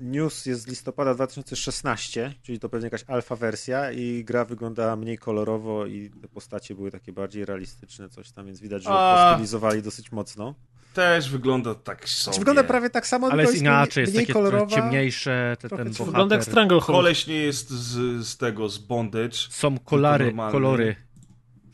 news 0.02 0.46
jest 0.46 0.62
z 0.62 0.68
listopada 0.68 1.14
2016, 1.14 2.34
czyli 2.44 2.60
to 2.60 2.70
pewnie 2.70 2.86
jakaś 2.86 3.04
alfa 3.08 3.36
wersja 3.36 3.92
i 3.92 4.24
gra 4.24 4.46
wygląda 4.46 4.96
mniej 4.96 5.18
kolorowo 5.18 5.86
i 5.86 6.10
te 6.22 6.28
postacie 6.28 6.76
były 6.76 6.92
takie 6.92 7.14
bardziej 7.14 7.46
realistyczne, 7.46 8.10
coś 8.10 8.32
tam, 8.32 8.46
więc 8.46 8.60
widać, 8.60 8.84
że 8.84 8.90
A... 8.90 9.30
postylizowali 9.30 9.82
dosyć 9.82 10.12
mocno 10.12 10.56
też 10.94 11.30
wygląda 11.30 11.76
tak 11.76 12.10
sobie. 12.10 12.24
Znaczy, 12.24 12.40
wygląda 12.40 12.64
prawie 12.64 12.90
tak 12.90 13.08
samo, 13.08 13.28
ale 13.32 13.44
jest 13.44 13.58
inaczej, 13.58 14.02
jest 14.02 14.16
takie 14.16 14.34
kolorowa. 14.34 14.76
ciemniejsze, 14.76 15.58
te, 15.60 15.70
ten 15.70 15.78
bohater. 15.78 16.06
Wygląda 16.06 16.36
jak 16.36 16.46
Stranglehold. 16.46 16.86
Koleś 16.86 17.28
nie 17.28 17.38
jest 17.38 17.70
z, 17.70 18.26
z 18.28 18.38
tego, 18.38 18.70
z 18.70 18.78
Bondage. 18.78 19.38
Są 19.50 19.80
kolary, 19.80 20.34
kolory. 20.52 20.96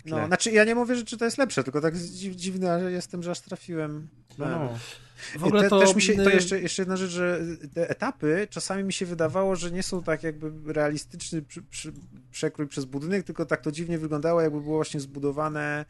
No, 0.05 0.27
znaczy 0.27 0.51
ja 0.51 0.63
nie 0.63 0.75
mówię, 0.75 0.95
że 0.95 1.03
czy 1.03 1.17
to 1.17 1.25
jest 1.25 1.37
lepsze, 1.37 1.63
tylko 1.63 1.81
tak 1.81 1.97
dziwne 1.97 2.79
że 2.79 2.91
jestem, 2.91 3.23
że 3.23 3.31
aż 3.31 3.39
trafiłem. 3.39 4.07
No. 4.37 4.45
no. 4.49 4.69
W 5.39 5.43
ogóle 5.43 5.63
te, 5.63 5.69
to... 5.69 5.79
Też 5.79 5.95
mi 5.95 6.01
się, 6.01 6.15
to 6.15 6.29
jeszcze, 6.29 6.61
jeszcze 6.61 6.81
jedna 6.81 6.97
rzecz, 6.97 7.11
że 7.11 7.41
te 7.73 7.89
etapy 7.89 8.47
czasami 8.49 8.83
mi 8.83 8.93
się 8.93 9.05
wydawało, 9.05 9.55
że 9.55 9.71
nie 9.71 9.83
są 9.83 10.03
tak 10.03 10.23
jakby 10.23 10.73
realistyczny 10.73 11.41
przy, 11.41 11.61
przy, 11.63 11.93
przekrój 12.31 12.67
przez 12.67 12.85
budynek, 12.85 13.23
tylko 13.23 13.45
tak 13.45 13.61
to 13.61 13.71
dziwnie 13.71 13.97
wyglądało, 13.97 14.41
jakby 14.41 14.61
było 14.61 14.75
właśnie 14.75 14.99
zbudowane 14.99 15.85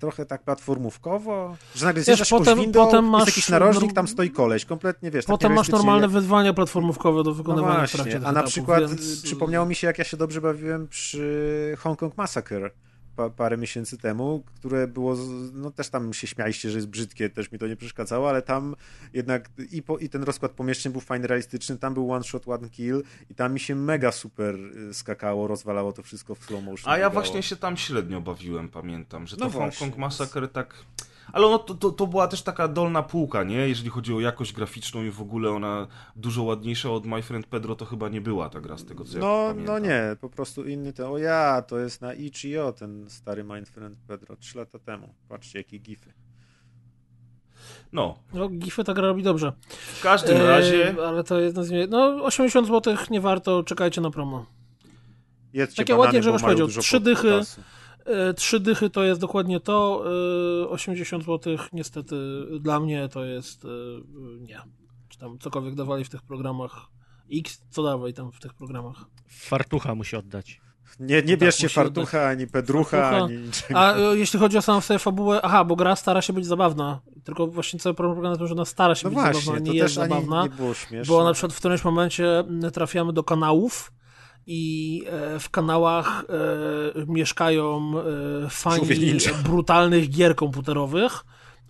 trochę 0.00 0.26
tak 0.26 0.42
platformówkowo, 0.42 1.56
że 1.74 1.86
nagle 1.86 2.02
zjeżdżasz 2.02 2.30
potem, 2.30 2.58
windą, 2.58 2.84
potem 2.86 3.04
masz, 3.04 3.26
jakiś 3.26 3.48
narożnik, 3.48 3.92
tam 3.92 4.08
stoi 4.08 4.30
koleś, 4.30 4.64
kompletnie, 4.64 5.10
wiesz, 5.10 5.24
Potem 5.24 5.52
masz 5.52 5.68
normalne 5.68 6.08
wyzwania 6.08 6.52
platformówkowe 6.52 7.22
do 7.22 7.34
wykonywania 7.34 7.82
no 7.82 7.86
właśnie, 7.86 8.20
A 8.24 8.32
na 8.32 8.42
przykład 8.42 8.88
więc... 8.88 9.22
przypomniało 9.22 9.66
mi 9.66 9.74
się, 9.74 9.86
jak 9.86 9.98
ja 9.98 10.04
się 10.04 10.16
dobrze 10.16 10.40
bawiłem 10.40 10.88
przy 10.88 11.76
Hong 11.78 11.98
Kong 11.98 12.16
Massacre, 12.16 12.70
pa, 13.20 13.30
parę 13.30 13.56
miesięcy 13.56 13.98
temu, 13.98 14.42
które 14.54 14.86
było, 14.86 15.16
no 15.52 15.70
też 15.70 15.88
tam 15.88 16.12
się 16.12 16.26
śmialiście, 16.26 16.70
że 16.70 16.78
jest 16.78 16.88
brzydkie, 16.88 17.30
też 17.30 17.52
mi 17.52 17.58
to 17.58 17.66
nie 17.66 17.76
przeszkadzało, 17.76 18.28
ale 18.28 18.42
tam 18.42 18.76
jednak 19.12 19.50
i, 19.72 19.82
po, 19.82 19.98
i 19.98 20.08
ten 20.08 20.22
rozkład 20.22 20.52
pomieszczeń 20.52 20.92
był 20.92 21.00
fajny, 21.00 21.26
realistyczny, 21.26 21.78
tam 21.78 21.94
był 21.94 22.12
one 22.12 22.24
shot, 22.24 22.48
one 22.48 22.68
kill 22.68 23.02
i 23.30 23.34
tam 23.34 23.52
mi 23.52 23.60
się 23.60 23.74
mega 23.74 24.12
super 24.12 24.54
y, 24.90 24.94
skakało, 24.94 25.46
rozwalało 25.46 25.92
to 25.92 26.02
wszystko 26.02 26.34
w 26.34 26.44
slow 26.44 26.64
motion. 26.64 26.92
A 26.92 26.98
ja 26.98 27.10
właśnie 27.10 27.42
się 27.42 27.56
tam 27.56 27.76
średnio 27.76 28.20
bawiłem, 28.20 28.68
pamiętam, 28.68 29.26
że 29.26 29.36
to 29.36 29.44
no 29.44 29.50
Hong 29.50 29.76
Kong 29.76 29.96
Massacre 29.96 30.48
tak 30.48 30.74
ale 31.32 31.46
no, 31.46 31.58
to, 31.58 31.74
to, 31.74 31.90
to, 31.90 32.06
była 32.06 32.28
też 32.28 32.42
taka 32.42 32.68
dolna 32.68 33.02
półka, 33.02 33.44
nie? 33.44 33.68
Jeżeli 33.68 33.90
chodzi 33.90 34.14
o 34.14 34.20
jakość 34.20 34.52
graficzną 34.52 35.02
i 35.02 35.10
w 35.10 35.20
ogóle 35.20 35.50
ona 35.50 35.86
dużo 36.16 36.42
ładniejsza 36.42 36.90
od 36.90 37.06
My 37.06 37.22
Friend 37.22 37.46
Pedro, 37.46 37.74
to 37.74 37.84
chyba 37.84 38.08
nie 38.08 38.20
była 38.20 38.48
ta 38.48 38.60
gra 38.60 38.78
z 38.78 38.84
tego, 38.84 39.04
co 39.04 39.18
no, 39.18 39.26
ja 39.26 39.48
pamiętam. 39.48 39.74
No 39.74 39.78
nie, 39.78 40.16
po 40.20 40.28
prostu 40.28 40.64
inny 40.64 40.92
ten, 40.92 41.06
o 41.06 41.18
ja, 41.18 41.62
to 41.62 41.78
jest 41.78 42.00
na 42.00 42.14
itch.io 42.14 42.72
ten 42.72 43.10
stary 43.10 43.44
My 43.44 43.66
Friend 43.66 43.98
Pedro, 44.06 44.36
3 44.36 44.58
lata 44.58 44.78
temu. 44.78 45.14
Patrzcie, 45.28 45.58
jakie 45.58 45.78
gify. 45.78 46.12
No. 47.92 48.18
No, 48.34 48.48
gify 48.48 48.84
ta 48.84 48.94
gra 48.94 49.06
robi 49.06 49.22
dobrze. 49.22 49.52
W 49.68 50.02
każdym 50.02 50.36
e, 50.36 50.46
razie... 50.46 50.94
Ale 51.06 51.24
to 51.24 51.40
jest, 51.40 51.56
no 51.88 52.24
80 52.24 52.68
zł 52.68 52.96
nie 53.10 53.20
warto, 53.20 53.62
czekajcie 53.62 54.00
na 54.00 54.10
promo. 54.10 54.46
Jedzcie 55.52 55.76
Takie 55.76 55.92
banany, 55.92 56.06
ładnie, 56.06 56.22
żebyś 56.22 56.42
powiedział, 56.42 56.68
trzy 56.68 57.00
dychy, 57.00 57.40
trzy 58.36 58.60
dychy 58.60 58.90
to 58.90 59.04
jest 59.04 59.20
dokładnie 59.20 59.60
to. 59.60 60.04
80 60.68 61.22
e, 61.22 61.26
zł 61.26 61.56
niestety 61.72 62.16
dla 62.60 62.80
mnie 62.80 63.08
to 63.08 63.24
jest 63.24 63.64
e, 63.64 63.68
nie. 64.40 64.60
Czy 65.08 65.18
tam 65.18 65.38
cokolwiek 65.38 65.74
dawali 65.74 66.04
w 66.04 66.08
tych 66.08 66.22
programach. 66.22 66.86
X, 67.32 67.62
co 67.70 67.82
dawaj 67.82 68.14
tam 68.14 68.32
w 68.32 68.40
tych 68.40 68.54
programach? 68.54 69.04
Fartucha 69.28 69.94
musi 69.94 70.16
oddać. 70.16 70.60
Nie, 71.00 71.22
nie 71.22 71.22
tak, 71.22 71.38
bierzcie 71.38 71.68
fartucha, 71.68 72.28
ani 72.28 72.46
pedrucha, 72.46 72.90
fartucha. 73.00 73.24
ani 73.24 73.36
niczego. 73.36 73.80
A 73.80 73.96
jeśli 74.14 74.38
chodzi 74.38 74.58
o 74.58 74.62
samą 74.62 74.80
sobie 74.80 74.98
fabułę, 74.98 75.40
aha, 75.42 75.64
bo 75.64 75.76
gra 75.76 75.96
stara 75.96 76.22
się 76.22 76.32
być 76.32 76.46
zabawna. 76.46 77.00
Tylko 77.24 77.46
właśnie 77.46 77.80
cały 77.80 77.94
problem 77.94 78.16
polega 78.16 78.30
na 78.30 78.36
tym, 78.36 78.46
że 78.46 78.54
ona 78.54 78.64
stara 78.64 78.94
się 78.94 79.08
no 79.08 79.10
być 79.10 79.18
właśnie, 79.18 79.42
zabawna, 79.42 79.70
nie 79.70 79.78
jest 79.78 79.94
zabawna. 79.94 80.42
Nie 80.42 80.48
było 80.48 80.74
śmieszne. 80.74 81.14
Bo 81.14 81.24
na 81.24 81.32
przykład 81.32 81.52
w 81.52 81.56
którymś 81.56 81.84
momencie 81.84 82.44
trafiamy 82.72 83.12
do 83.12 83.24
kanałów, 83.24 83.92
i 84.52 85.04
e, 85.06 85.38
w 85.38 85.50
kanałach 85.50 86.24
e, 86.28 87.04
mieszkają 87.06 87.92
e, 88.44 88.50
fani 88.50 88.86
brutalnych 89.44 90.10
gier 90.10 90.36
komputerowych, 90.36 91.24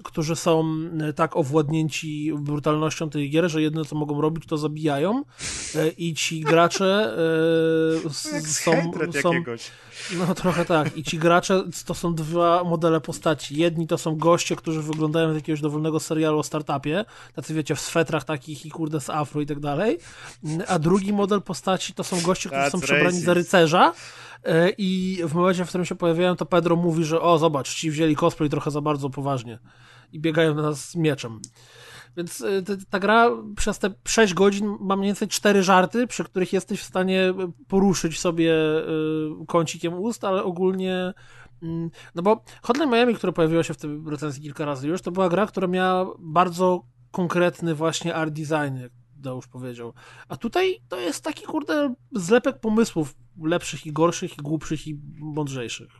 którzy 0.05 0.36
są 0.36 0.64
e, 1.01 1.12
tak 1.12 1.36
owładnięci 1.36 2.32
brutalnością 2.39 3.10
tych 3.10 3.31
gier, 3.31 3.51
że 3.51 3.62
jedyne 3.62 3.85
co 3.85 3.97
mogą 3.97 4.20
robić 4.20 4.47
to 4.47 4.59
zabijają 4.59 5.22
e, 5.74 5.89
i 5.89 6.14
ci 6.14 6.40
gracze 6.40 7.16
e, 8.06 8.10
są, 8.10 8.72
są 9.22 9.43
no 10.18 10.35
trochę 10.35 10.64
tak. 10.64 10.97
I 10.97 11.02
ci 11.02 11.18
gracze 11.18 11.64
to 11.86 11.94
są 11.94 12.14
dwa 12.14 12.64
modele 12.64 13.01
postaci. 13.01 13.56
Jedni 13.56 13.86
to 13.86 13.98
są 13.98 14.16
goście, 14.16 14.56
którzy 14.56 14.82
wyglądają 14.82 15.32
z 15.32 15.35
jakiegoś 15.35 15.60
dowolnego 15.60 16.01
serialu 16.01 16.39
o 16.39 16.43
startupie, 16.43 17.05
tacy 17.35 17.55
wiecie 17.55 17.74
w 17.74 17.81
swetrach 17.81 18.24
takich 18.24 18.66
i 18.66 18.70
kurde 18.70 19.01
z 19.01 19.10
afro 19.10 19.40
i 19.40 19.47
tak 19.47 19.60
dalej, 19.60 19.98
a 20.68 20.78
drugi 20.78 21.12
model 21.12 21.43
postaci 21.43 21.94
to 21.94 22.05
są 22.05 22.20
goście, 22.20 22.48
którzy 22.48 22.64
That's 22.64 22.70
są 22.70 22.81
przebrani 22.81 23.05
racist. 23.05 23.24
za 23.24 23.35
rycerza 23.35 23.93
i 24.78 25.22
w 25.24 25.35
momencie, 25.35 25.64
w 25.64 25.68
którym 25.68 25.85
się 25.85 25.94
pojawiają, 25.94 26.36
to 26.36 26.47
Pedro 26.47 26.77
mówi, 26.77 27.05
że 27.05 27.20
o 27.20 27.39
zobacz, 27.39 27.74
ci 27.74 27.90
wzięli 27.90 28.16
cosplay 28.16 28.51
trochę 28.51 28.70
za 28.70 28.81
bardzo 28.81 29.10
poważnie 29.10 29.59
i 30.12 30.20
biegają 30.20 30.55
na 30.55 30.62
nas 30.62 30.91
z 30.91 30.97
mieczem. 30.97 31.41
Więc 32.16 32.41
y, 32.41 32.65
ta 32.91 32.99
gra 32.99 33.31
przez 33.57 33.78
te 33.78 33.91
6 34.09 34.35
godzin 34.35 34.77
ma 34.81 34.97
mniej 34.97 35.09
więcej 35.09 35.28
4 35.28 35.62
żarty, 35.62 36.07
przy 36.07 36.24
których 36.24 36.53
jesteś 36.53 36.81
w 36.81 36.85
stanie 36.85 37.35
poruszyć 37.69 38.20
sobie 38.20 38.53
y, 38.53 39.47
kącikiem 39.49 39.95
ust, 39.95 40.24
ale 40.24 40.45
ogólnie. 40.45 41.12
Mm, 41.62 41.91
no 42.15 42.23
bo 42.23 42.45
Hotline 42.62 42.91
Miami, 42.91 43.15
które 43.15 43.32
pojawiło 43.32 43.62
się 43.62 43.74
w 43.74 43.77
tej 43.77 43.91
recenzji 44.07 44.43
kilka 44.43 44.65
razy 44.65 44.89
już, 44.89 45.03
to 45.03 45.11
była 45.11 45.28
gra, 45.28 45.47
która 45.47 45.66
miała 45.66 46.15
bardzo 46.19 46.85
konkretny 47.11 47.74
właśnie 47.74 48.15
art 48.15 48.32
design, 48.35 48.77
jak 48.81 48.93
Deusz 49.20 49.47
powiedział. 49.47 49.93
A 50.28 50.37
tutaj 50.37 50.81
to 50.89 51.01
jest 51.01 51.24
taki, 51.24 51.45
kurde, 51.45 51.95
zlepek 52.12 52.61
pomysłów 52.61 53.15
lepszych 53.43 53.87
i 53.87 53.93
gorszych, 53.93 54.39
i 54.39 54.43
głupszych 54.43 54.87
i 54.87 55.01
mądrzejszych. 55.19 55.91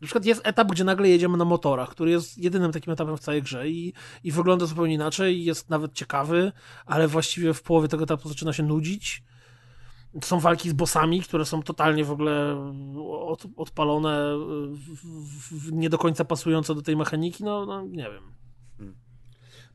Na 0.00 0.06
przykład 0.06 0.24
jest 0.24 0.40
etap, 0.44 0.68
gdzie 0.68 0.84
nagle 0.84 1.08
jedziemy 1.08 1.36
na 1.36 1.44
motorach, 1.44 1.88
który 1.88 2.10
jest 2.10 2.38
jedynym 2.38 2.72
takim 2.72 2.92
etapem 2.92 3.16
w 3.16 3.20
całej 3.20 3.42
grze 3.42 3.68
i, 3.68 3.92
i 4.24 4.32
wygląda 4.32 4.66
zupełnie 4.66 4.94
inaczej, 4.94 5.44
jest 5.44 5.70
nawet 5.70 5.92
ciekawy, 5.92 6.52
ale 6.86 7.08
właściwie 7.08 7.54
w 7.54 7.62
połowie 7.62 7.88
tego 7.88 8.04
etapu 8.04 8.28
zaczyna 8.28 8.52
się 8.52 8.62
nudzić. 8.62 9.22
Są 10.22 10.40
walki 10.40 10.70
z 10.70 10.72
bossami, 10.72 11.22
które 11.22 11.44
są 11.44 11.62
totalnie 11.62 12.04
w 12.04 12.10
ogóle 12.10 12.56
od, 13.26 13.46
odpalone, 13.56 14.38
w, 14.72 14.96
w, 15.50 15.72
nie 15.72 15.90
do 15.90 15.98
końca 15.98 16.24
pasujące 16.24 16.74
do 16.74 16.82
tej 16.82 16.96
mechaniki, 16.96 17.44
no, 17.44 17.66
no 17.66 17.82
nie 17.82 18.10
wiem. 18.10 18.47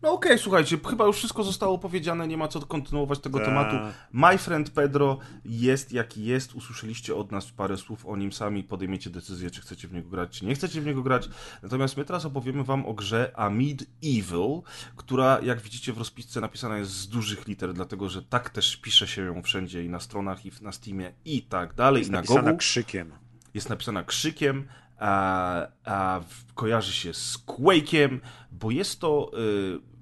No 0.04 0.12
okej, 0.12 0.32
okay, 0.32 0.44
słuchajcie, 0.44 0.78
chyba 0.90 1.06
już 1.06 1.18
wszystko 1.18 1.44
zostało 1.44 1.78
powiedziane, 1.78 2.28
nie 2.28 2.38
ma 2.38 2.48
co 2.48 2.62
kontynuować 2.62 3.20
tego 3.20 3.40
Ta. 3.40 3.46
tematu. 3.46 3.76
My 4.14 4.38
Friend 4.38 4.70
Pedro 4.70 5.18
jest 5.46 5.92
jaki 5.92 6.26
jest, 6.26 6.56
usłyszeliście 6.56 7.16
od 7.16 7.32
nas 7.32 7.52
parę 7.52 7.78
słów 7.78 8.06
o 8.06 8.18
nim, 8.18 8.32
sami 8.32 8.64
podejmiecie 8.64 9.10
decyzję, 9.10 9.52
czy 9.52 9.62
chcecie 9.62 9.88
w 9.88 9.94
niego 9.94 10.10
grać, 10.10 10.30
czy 10.40 10.46
nie 10.46 10.56
chcecie 10.56 10.82
w 10.82 10.86
niego 10.86 11.04
grać. 11.04 11.30
Natomiast 11.64 11.98
my 11.98 12.06
teraz 12.06 12.26
opowiemy 12.26 12.64
wam 12.64 12.86
o 12.86 12.94
grze 12.94 13.32
Amid 13.36 13.86
Evil, 14.04 14.62
która 14.96 15.40
jak 15.44 15.62
widzicie 15.62 15.94
w 15.94 15.98
rozpisce 15.98 16.42
napisana 16.42 16.78
jest 16.78 16.92
z 16.92 17.08
dużych 17.08 17.48
liter, 17.48 17.74
dlatego 17.74 18.10
że 18.10 18.22
tak 18.22 18.50
też 18.50 18.78
pisze 18.78 19.08
się 19.08 19.22
ją 19.22 19.42
wszędzie 19.42 19.84
i 19.84 19.90
na 19.90 20.00
stronach, 20.00 20.46
i 20.46 20.52
na 20.62 20.72
Steamie 20.72 21.14
i 21.26 21.42
tak 21.42 21.74
dalej, 21.74 22.00
jest 22.00 22.10
i 22.10 22.14
na 22.14 22.18
napisana 22.18 22.54
krzykiem. 22.54 23.12
Jest 23.54 23.70
napisana 23.70 24.04
krzykiem, 24.04 24.68
a, 25.00 25.68
a 25.86 26.22
kojarzy 26.56 26.94
się 26.94 27.14
z 27.14 27.38
Quake'iem, 27.48 28.20
bo 28.52 28.72
jest 28.72 29.00
to... 29.00 29.32
Y, 29.80 29.93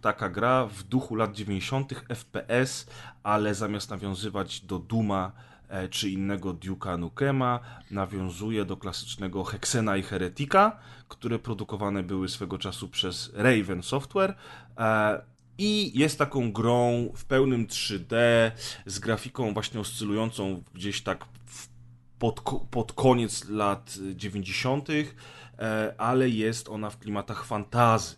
taka 0.00 0.28
gra 0.28 0.66
w 0.66 0.82
duchu 0.82 1.14
lat 1.14 1.34
90. 1.34 1.94
FPS, 2.14 2.86
ale 3.22 3.54
zamiast 3.54 3.90
nawiązywać 3.90 4.60
do 4.60 4.78
Duma 4.78 5.32
e, 5.68 5.88
czy 5.88 6.10
innego 6.10 6.54
Duke'a 6.54 6.98
Nukema, 6.98 7.60
nawiązuje 7.90 8.64
do 8.64 8.76
klasycznego 8.76 9.44
Hexena 9.44 9.96
i 9.96 10.02
Heretika, 10.02 10.78
które 11.08 11.38
produkowane 11.38 12.02
były 12.02 12.28
swego 12.28 12.58
czasu 12.58 12.88
przez 12.88 13.32
Raven 13.34 13.82
Software. 13.82 14.34
E, 14.78 15.22
I 15.58 15.98
jest 15.98 16.18
taką 16.18 16.52
grą 16.52 17.12
w 17.16 17.24
pełnym 17.24 17.66
3D, 17.66 18.16
z 18.86 18.98
grafiką 18.98 19.54
właśnie 19.54 19.80
oscylującą 19.80 20.62
gdzieś 20.74 21.02
tak 21.02 21.24
pod, 22.18 22.40
pod 22.70 22.92
koniec 22.92 23.48
lat 23.48 23.98
90., 24.14 24.88
e, 25.58 25.94
ale 25.98 26.28
jest 26.28 26.68
ona 26.68 26.90
w 26.90 26.98
klimatach 26.98 27.44
fantazy. 27.44 28.16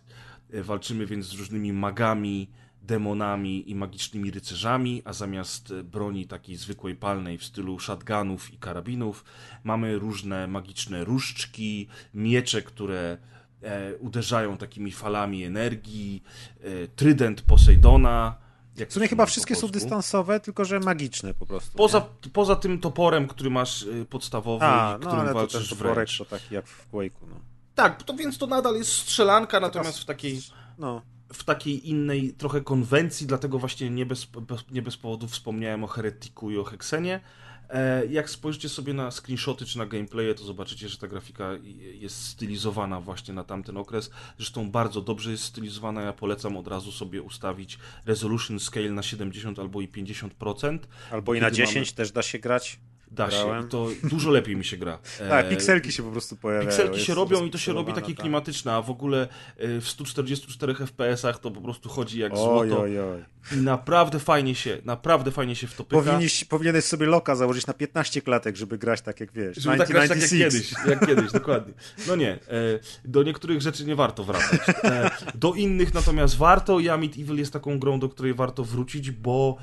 E, 0.53 0.63
walczymy 0.63 1.05
więc 1.05 1.25
z 1.25 1.33
różnymi 1.33 1.73
magami, 1.73 2.49
demonami 2.81 3.71
i 3.71 3.75
magicznymi 3.75 4.31
rycerzami, 4.31 5.01
a 5.05 5.13
zamiast 5.13 5.71
e, 5.71 5.83
broni 5.83 6.27
takiej 6.27 6.55
zwykłej 6.55 6.95
palnej 6.95 7.37
w 7.37 7.43
stylu 7.43 7.79
shotgunów 7.79 8.53
i 8.53 8.57
karabinów, 8.57 9.25
mamy 9.63 9.99
różne 9.99 10.47
magiczne 10.47 11.03
różdżki, 11.03 11.87
miecze, 12.13 12.61
które 12.61 13.17
e, 13.61 13.95
uderzają 13.95 14.57
takimi 14.57 14.91
falami 14.91 15.43
energii, 15.43 16.23
e, 16.61 16.87
trydent 16.87 17.41
Posejdona. 17.41 18.35
Jak 18.77 18.89
w 18.89 18.93
sumie 18.93 19.07
chyba 19.07 19.25
wszystkie 19.25 19.55
są 19.55 19.67
dystansowe, 19.67 20.39
tylko 20.39 20.65
że 20.65 20.79
magiczne 20.79 21.33
po 21.33 21.45
prostu. 21.45 21.77
Poza, 21.77 22.01
poza 22.33 22.55
tym 22.55 22.79
toporem, 22.79 23.27
który 23.27 23.49
masz 23.49 23.83
e, 23.83 24.05
podstawowy, 24.05 24.65
a, 24.65 24.97
no, 25.01 25.07
którym 25.07 25.19
ale 25.19 25.33
walczysz 25.33 25.69
to 25.69 25.75
ten 25.75 25.77
toporek 25.77 26.09
to 26.17 26.25
taki 26.25 26.55
jak 26.55 26.67
w 26.67 26.91
Quake'u. 26.91 27.27
No. 27.29 27.48
Tak, 27.79 28.03
to 28.03 28.13
więc 28.13 28.37
to 28.37 28.47
nadal 28.47 28.75
jest 28.75 28.91
strzelanka, 28.91 29.59
natomiast 29.59 29.99
w 29.99 30.05
takiej, 30.05 30.41
no. 30.77 31.01
w 31.33 31.43
takiej 31.43 31.89
innej 31.89 32.33
trochę 32.33 32.61
konwencji, 32.61 33.27
dlatego 33.27 33.59
właśnie 33.59 33.89
nie 33.89 34.05
bez, 34.05 34.27
nie 34.71 34.81
bez 34.81 34.97
powodu 34.97 35.27
wspomniałem 35.27 35.83
o 35.83 35.87
Heretiku 35.87 36.51
i 36.51 36.57
o 36.57 36.63
Hexenie. 36.63 37.19
E, 37.69 38.05
jak 38.05 38.29
spojrzycie 38.29 38.69
sobie 38.69 38.93
na 38.93 39.11
screenshoty 39.11 39.65
czy 39.65 39.77
na 39.77 39.85
gameplaye, 39.85 40.35
to 40.35 40.43
zobaczycie, 40.43 40.89
że 40.89 40.97
ta 40.97 41.07
grafika 41.07 41.49
jest 41.93 42.25
stylizowana 42.25 43.01
właśnie 43.01 43.33
na 43.33 43.43
tamten 43.43 43.77
okres. 43.77 44.11
Zresztą 44.37 44.71
bardzo 44.71 45.01
dobrze 45.01 45.31
jest 45.31 45.43
stylizowana. 45.43 46.01
Ja 46.01 46.13
polecam 46.13 46.57
od 46.57 46.67
razu 46.67 46.91
sobie 46.91 47.21
ustawić 47.21 47.79
resolution 48.05 48.59
scale 48.59 48.89
na 48.89 49.03
70 49.03 49.59
albo 49.59 49.81
i 49.81 49.87
50%. 49.87 50.79
Albo 51.11 51.33
i 51.33 51.41
na 51.41 51.51
10 51.51 51.75
mamy... 51.75 51.95
też 51.95 52.11
da 52.11 52.21
się 52.21 52.39
grać. 52.39 52.79
Da 53.11 53.27
Grałem. 53.27 53.63
się, 53.63 53.69
to 53.69 53.87
dużo 54.03 54.31
lepiej 54.31 54.55
mi 54.55 54.65
się 54.65 54.77
gra. 54.77 54.99
Tak, 55.29 55.45
e, 55.45 55.49
pikselki 55.49 55.91
się 55.91 56.03
po 56.03 56.11
prostu 56.11 56.35
pojawiają. 56.35 56.69
Pikselki 56.69 56.99
się 56.99 57.13
robią 57.13 57.45
i 57.45 57.51
to 57.51 57.57
się 57.57 57.73
robi 57.73 57.93
takie 57.93 58.13
tak. 58.13 58.21
klimatyczne, 58.21 58.73
a 58.73 58.81
w 58.81 58.89
ogóle 58.89 59.27
e, 59.57 59.81
w 59.81 59.89
144 59.89 60.73
FPS-ach 60.73 61.39
to 61.39 61.51
po 61.51 61.61
prostu 61.61 61.89
chodzi 61.89 62.19
jak 62.19 62.31
oj, 62.33 62.37
złoto. 62.37 62.81
Oj, 62.81 62.99
oj. 62.99 63.23
I 63.51 63.57
naprawdę 63.57 64.19
fajnie 64.19 64.55
się, 64.55 64.77
naprawdę 64.85 65.31
fajnie 65.31 65.55
się 65.55 65.67
w 65.67 65.75
to 65.75 65.83
pyka. 65.83 66.01
Powinniś, 66.01 66.45
powinieneś 66.45 66.85
sobie 66.85 67.05
loka 67.05 67.35
założyć 67.35 67.67
na 67.67 67.73
15 67.73 68.21
klatek, 68.21 68.55
żeby 68.55 68.77
grać 68.77 69.01
tak 69.01 69.19
jak 69.19 69.31
wiesz. 69.31 69.57
Żeby 69.57 69.77
tak 69.77 69.87
grać 69.87 70.09
tak 70.09 70.21
jak 70.21 70.29
kiedyś, 70.29 70.73
jak 70.87 71.07
kiedyś, 71.07 71.31
dokładnie. 71.31 71.73
No 72.07 72.15
nie, 72.15 72.31
e, 72.31 72.39
do 73.05 73.23
niektórych 73.23 73.61
rzeczy 73.61 73.85
nie 73.85 73.95
warto 73.95 74.23
wracać. 74.23 74.59
Do 75.35 75.53
innych 75.53 75.93
natomiast 75.93 76.37
warto 76.37 76.79
i 76.79 76.89
Amit 76.89 77.17
Evil 77.17 77.37
jest 77.37 77.53
taką 77.53 77.79
grą, 77.79 77.99
do 77.99 78.09
której 78.09 78.33
warto 78.33 78.63
wrócić, 78.63 79.11
bo 79.11 79.57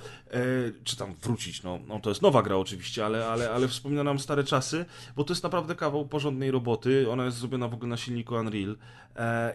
czy 0.85 0.97
tam 0.97 1.15
wrócić, 1.23 1.63
no, 1.63 1.79
no 1.89 2.01
to 2.01 2.11
jest 2.11 2.23
nowa 2.23 2.43
gra 2.43 2.57
oczywiście, 2.57 3.07
ale 3.07 3.27
ale, 3.27 3.51
ale 3.51 3.69
wspomina 3.69 4.05
nam 4.05 4.19
stare 4.19 4.45
czasy, 4.45 4.85
bo 5.17 5.25
to 5.25 5.33
jest 5.33 5.43
naprawdę 5.43 5.75
kawał 5.75 6.07
porządnej 6.07 6.51
roboty. 6.51 7.11
Ona 7.11 7.25
jest 7.25 7.37
zrobiona 7.37 7.69
w 7.69 7.75
ogóle 7.75 7.89
na 7.89 7.97
silniku 7.97 8.35
Unreal 8.35 8.71
e, 8.71 8.77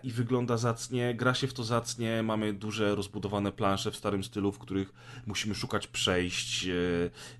i 0.03 0.11
wygląda 0.11 0.57
zacnie, 0.57 1.15
gra 1.15 1.33
się 1.33 1.47
w 1.47 1.53
to 1.53 1.63
zacnie, 1.63 2.23
mamy 2.23 2.53
duże, 2.53 2.95
rozbudowane 2.95 3.51
plansze 3.51 3.91
w 3.91 3.95
starym 3.95 4.23
stylu, 4.23 4.51
w 4.51 4.59
których 4.59 4.93
musimy 5.25 5.55
szukać 5.55 5.88
przejść, 5.88 6.67
e, 6.67 6.71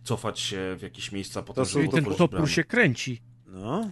cofać 0.04 0.40
się 0.40 0.76
w 0.80 0.82
jakieś 0.82 1.12
miejsca. 1.12 1.42
Potem, 1.42 1.66
to 1.66 1.92
ten 1.92 2.06
topór 2.06 2.50
się 2.50 2.64
kręci. 2.64 3.22
No. 3.48 3.92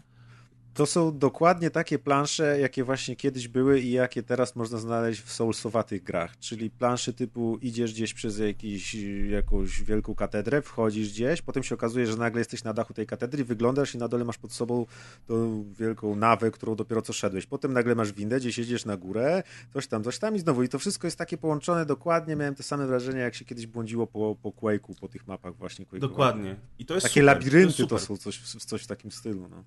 To 0.80 0.86
są 0.86 1.18
dokładnie 1.18 1.70
takie 1.70 2.00
plansze, 2.00 2.60
jakie 2.60 2.84
właśnie 2.84 3.16
kiedyś 3.16 3.48
były 3.48 3.80
i 3.80 3.92
jakie 3.92 4.24
teraz 4.24 4.56
można 4.56 4.78
znaleźć 4.78 5.22
w 5.22 5.32
soulsowatych 5.32 6.04
grach, 6.04 6.38
czyli 6.38 6.70
plansze 6.70 7.14
typu 7.14 7.58
idziesz 7.62 7.94
gdzieś 7.94 8.14
przez 8.14 8.40
jakiś, 8.40 8.96
jakąś 9.30 9.84
wielką 9.84 10.16
katedrę, 10.16 10.62
wchodzisz 10.62 11.10
gdzieś, 11.10 11.42
potem 11.42 11.64
się 11.64 11.76
okazuje, 11.76 12.08
że 12.08 12.18
nagle 12.18 12.42
jesteś 12.42 12.64
na 12.64 12.74
dachu 12.74 12.94
tej 12.94 13.08
katedry, 13.08 13.46
wyglądasz 13.46 13.96
i 13.96 13.98
na 13.98 14.08
dole 14.08 14.26
masz 14.26 14.38
pod 14.38 14.54
sobą 14.54 14.86
tą 15.28 15.66
wielką 15.74 16.16
nawę, 16.16 16.52
którą 16.52 16.76
dopiero 16.76 17.02
co 17.02 17.14
szedłeś. 17.14 17.46
Potem 17.46 17.74
nagle 17.74 17.96
masz 17.96 18.12
windę, 18.12 18.40
gdzieś 18.40 18.58
jedziesz 18.58 18.86
na 18.86 18.98
górę, 18.98 19.44
coś 19.74 19.88
tam, 19.88 20.04
coś 20.04 20.20
tam 20.20 20.36
i 20.36 20.40
znowu. 20.40 20.64
I 20.64 20.70
to 20.70 20.80
wszystko 20.80 21.08
jest 21.08 21.18
takie 21.18 21.38
połączone 21.38 21.86
dokładnie. 21.86 22.36
Miałem 22.36 22.56
te 22.56 22.64
same 22.64 22.88
wrażenie, 22.88 23.20
jak 23.20 23.36
się 23.36 23.46
kiedyś 23.46 23.68
błądziło 23.68 24.08
po, 24.08 24.36
po 24.42 24.50
Quake'u, 24.50 25.00
po 25.00 25.08
tych 25.08 25.28
mapach 25.28 25.56
właśnie 25.56 25.86
Quake'u. 25.86 26.00
Dokładnie. 26.00 26.56
I 26.80 26.86
to 26.86 26.94
jest 26.94 27.04
takie 27.04 27.22
super. 27.22 27.26
labirynty 27.26 27.84
to, 27.84 27.88
to, 27.88 28.00
są 28.00 28.18
coś, 28.18 28.40
coś 28.42 28.84
w 28.84 28.88
takim 28.88 29.12
stylu. 29.12 29.48
No 29.52 29.64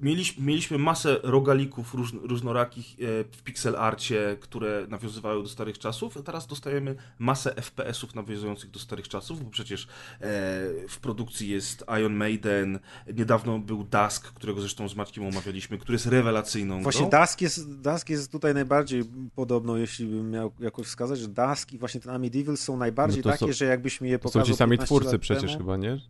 mieliśmy, 0.00 0.44
mieliśmy 0.44 0.78
masę 0.78 1.20
rogalików 1.22 1.94
róż, 1.94 2.12
różnorakich 2.22 2.86
e, 2.92 3.24
w 3.30 3.42
pixel 3.42 3.76
arcie, 3.76 4.36
które 4.40 4.86
nawiązywały 4.88 5.42
do 5.42 5.48
starych 5.48 5.78
czasów, 5.78 6.16
a 6.16 6.22
teraz 6.22 6.46
dostajemy 6.46 6.94
masę 7.18 7.54
FPS-ów 7.54 8.14
nawiązujących 8.14 8.70
do 8.70 8.78
starych 8.78 9.08
czasów, 9.08 9.44
bo 9.44 9.50
przecież 9.50 9.84
e, 9.84 9.88
w 10.88 10.98
produkcji 11.00 11.48
jest 11.48 11.84
Iron 12.00 12.14
Maiden, 12.14 12.78
niedawno 13.14 13.58
był 13.58 13.84
Dusk, 13.84 14.32
którego 14.32 14.60
zresztą 14.60 14.88
z 14.88 14.96
Maćkiem 14.96 15.26
omawialiśmy, 15.26 15.78
który 15.78 15.94
jest 15.94 16.06
rewelacyjną 16.06 16.82
Właśnie 16.82 17.08
grą. 17.08 17.20
Dusk 17.20 17.40
jest, 17.40 17.80
Dusk 17.80 18.10
jest 18.10 18.32
tutaj 18.32 18.54
najbardziej 18.54 19.04
podobno, 19.34 19.76
jeśli 19.76 20.06
bym 20.06 20.30
miał 20.30 20.52
jakoś 20.60 20.86
wskazać, 20.86 21.18
że 21.18 21.28
Dusk 21.28 21.72
i 21.72 21.78
właśnie 21.78 22.00
ten 22.00 22.12
Amityville 22.12 22.56
są 22.56 22.76
najbardziej 22.76 23.22
no 23.24 23.30
takie, 23.30 23.46
są, 23.46 23.52
że 23.52 23.64
jakbyśmy 23.64 24.08
je 24.08 24.18
pokazał 24.18 24.42
To 24.42 24.46
są 24.46 24.52
ci 24.52 24.58
sami 24.58 24.78
twórcy 24.78 25.18
przecież 25.18 25.50
temu. 25.52 25.58
chyba, 25.58 25.76
nie? 25.76 26.00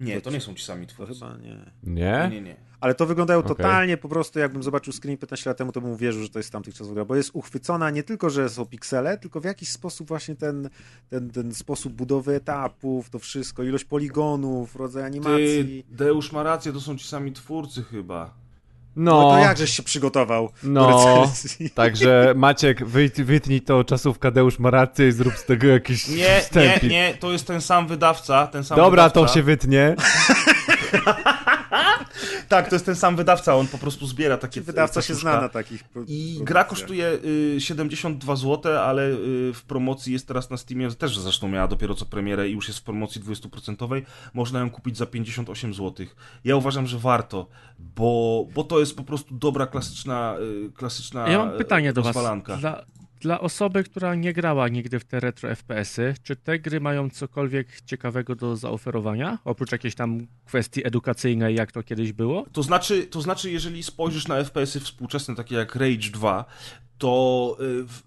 Nie, 0.00 0.20
to 0.20 0.30
nie 0.30 0.40
są 0.40 0.54
ci 0.54 0.64
sami 0.64 0.86
twórcy. 0.86 1.20
To 1.20 1.26
chyba 1.26 1.36
nie. 1.36 1.72
Nie? 1.82 2.28
Nie, 2.30 2.40
nie. 2.40 2.56
Ale 2.84 2.94
to 2.94 3.06
wyglądało 3.06 3.40
Okay. 3.44 3.56
totalnie 3.56 3.96
po 3.96 4.08
prostu, 4.08 4.38
jakbym 4.38 4.62
zobaczył 4.62 4.92
screen 4.92 5.16
15 5.18 5.50
lat 5.50 5.56
temu, 5.58 5.72
to 5.72 5.80
bym 5.80 5.90
uwierzył, 5.90 6.22
że 6.22 6.28
to 6.28 6.38
jest 6.38 6.48
z 6.48 6.52
tamtych 6.52 6.74
czasów 6.74 6.94
gra, 6.94 7.04
bo 7.04 7.16
jest 7.16 7.30
uchwycona 7.32 7.90
nie 7.90 8.02
tylko, 8.02 8.30
że 8.30 8.48
są 8.48 8.66
piksele, 8.66 9.18
tylko 9.18 9.40
w 9.40 9.44
jakiś 9.44 9.68
sposób 9.68 10.08
właśnie 10.08 10.34
ten, 10.36 10.68
ten, 11.10 11.30
ten 11.30 11.54
sposób 11.54 11.92
budowy 11.92 12.34
etapów, 12.34 13.10
to 13.10 13.18
wszystko, 13.18 13.62
ilość 13.62 13.84
poligonów, 13.84 14.76
rodzaj 14.76 15.02
Ty, 15.02 15.06
animacji. 15.06 15.86
Deusz 15.90 16.32
ma 16.32 16.42
rację, 16.42 16.72
to 16.72 16.80
są 16.80 16.96
ci 16.98 17.08
sami 17.08 17.32
twórcy 17.32 17.82
chyba. 17.82 18.34
No, 18.96 19.20
No, 19.22 19.30
to 19.30 19.38
jakżeś 19.38 19.70
się 19.70 19.82
przygotował 19.82 20.48
do 20.62 20.68
no. 20.70 21.20
recenzji? 21.20 21.70
Także 21.80 22.32
Maciek, 22.36 22.86
wyt- 22.86 23.22
wytnij 23.24 23.60
to 23.60 23.84
czasówka 23.84 24.30
Deusz 24.30 24.58
ma 24.58 24.70
rację 24.70 25.08
i 25.08 25.12
zrób 25.12 25.34
z 25.34 25.44
tego 25.44 25.66
jakiś 25.66 26.08
Nie, 26.08 26.16
nie, 26.16 26.40
wstępik. 26.40 26.90
nie, 26.90 27.14
to 27.20 27.32
jest 27.32 27.46
ten 27.46 27.60
sam 27.60 27.86
wydawca, 27.86 28.46
ten 28.46 28.64
sam 28.64 28.76
Dobra, 28.76 28.90
wydawca. 29.08 29.20
to 29.20 29.34
się 29.34 29.42
wytnie. 29.42 29.94
Tak, 32.48 32.68
to 32.68 32.74
jest 32.74 32.86
ten 32.86 32.96
sam 32.96 33.16
wydawca, 33.16 33.56
on 33.56 33.66
po 33.66 33.78
prostu 33.78 34.06
zbiera 34.06 34.38
takie 34.38 34.60
Wydawca 34.60 35.02
się 35.02 35.14
zna 35.14 35.40
na 35.40 35.48
takich 35.48 35.84
I 36.06 36.40
gra 36.42 36.64
kosztuje 36.64 37.18
y, 37.56 37.60
72 37.60 38.36
zł, 38.36 38.78
ale 38.78 39.08
y, 39.08 39.52
w 39.54 39.62
promocji 39.62 40.12
jest 40.12 40.28
teraz 40.28 40.50
na 40.50 40.56
Steamie, 40.56 40.90
też 40.90 41.18
zresztą 41.18 41.48
miała 41.48 41.68
dopiero 41.68 41.94
co 41.94 42.06
premierę 42.06 42.48
i 42.48 42.52
już 42.52 42.68
jest 42.68 42.80
w 42.80 42.82
promocji 42.82 43.20
20%. 43.20 44.02
Można 44.34 44.60
ją 44.60 44.70
kupić 44.70 44.96
za 44.96 45.06
58 45.06 45.74
zł. 45.74 46.06
Ja 46.44 46.56
uważam, 46.56 46.86
że 46.86 46.98
warto, 46.98 47.46
bo, 47.78 48.46
bo 48.54 48.64
to 48.64 48.80
jest 48.80 48.96
po 48.96 49.04
prostu 49.04 49.34
dobra, 49.34 49.66
klasyczna, 49.66 50.36
y, 50.66 50.72
klasyczna 50.72 51.28
Ja 51.28 51.38
mam 51.38 51.58
pytanie 51.58 51.92
do 51.92 52.02
was. 52.02 52.16
Dla, 52.60 52.84
dla 53.24 53.40
osoby, 53.40 53.84
która 53.84 54.14
nie 54.14 54.32
grała 54.32 54.68
nigdy 54.68 54.98
w 55.00 55.04
te 55.04 55.20
retro 55.20 55.54
FPS-y, 55.56 56.14
czy 56.22 56.36
te 56.36 56.58
gry 56.58 56.80
mają 56.80 57.10
cokolwiek 57.10 57.80
ciekawego 57.80 58.34
do 58.36 58.56
zaoferowania? 58.56 59.38
Oprócz 59.44 59.72
jakiejś 59.72 59.94
tam 59.94 60.26
kwestii 60.44 60.86
edukacyjnej, 60.86 61.54
jak 61.54 61.72
to 61.72 61.82
kiedyś 61.82 62.12
było? 62.12 62.46
To 62.52 62.62
znaczy, 62.62 63.06
to 63.06 63.20
znaczy, 63.20 63.50
jeżeli 63.50 63.82
spojrzysz 63.82 64.28
na 64.28 64.44
FPS-y 64.44 64.80
współczesne, 64.80 65.34
takie 65.34 65.54
jak 65.54 65.74
Rage 65.76 66.10
2, 66.12 66.44
to 66.98 67.56
y, 67.60 67.64
w, 67.84 68.02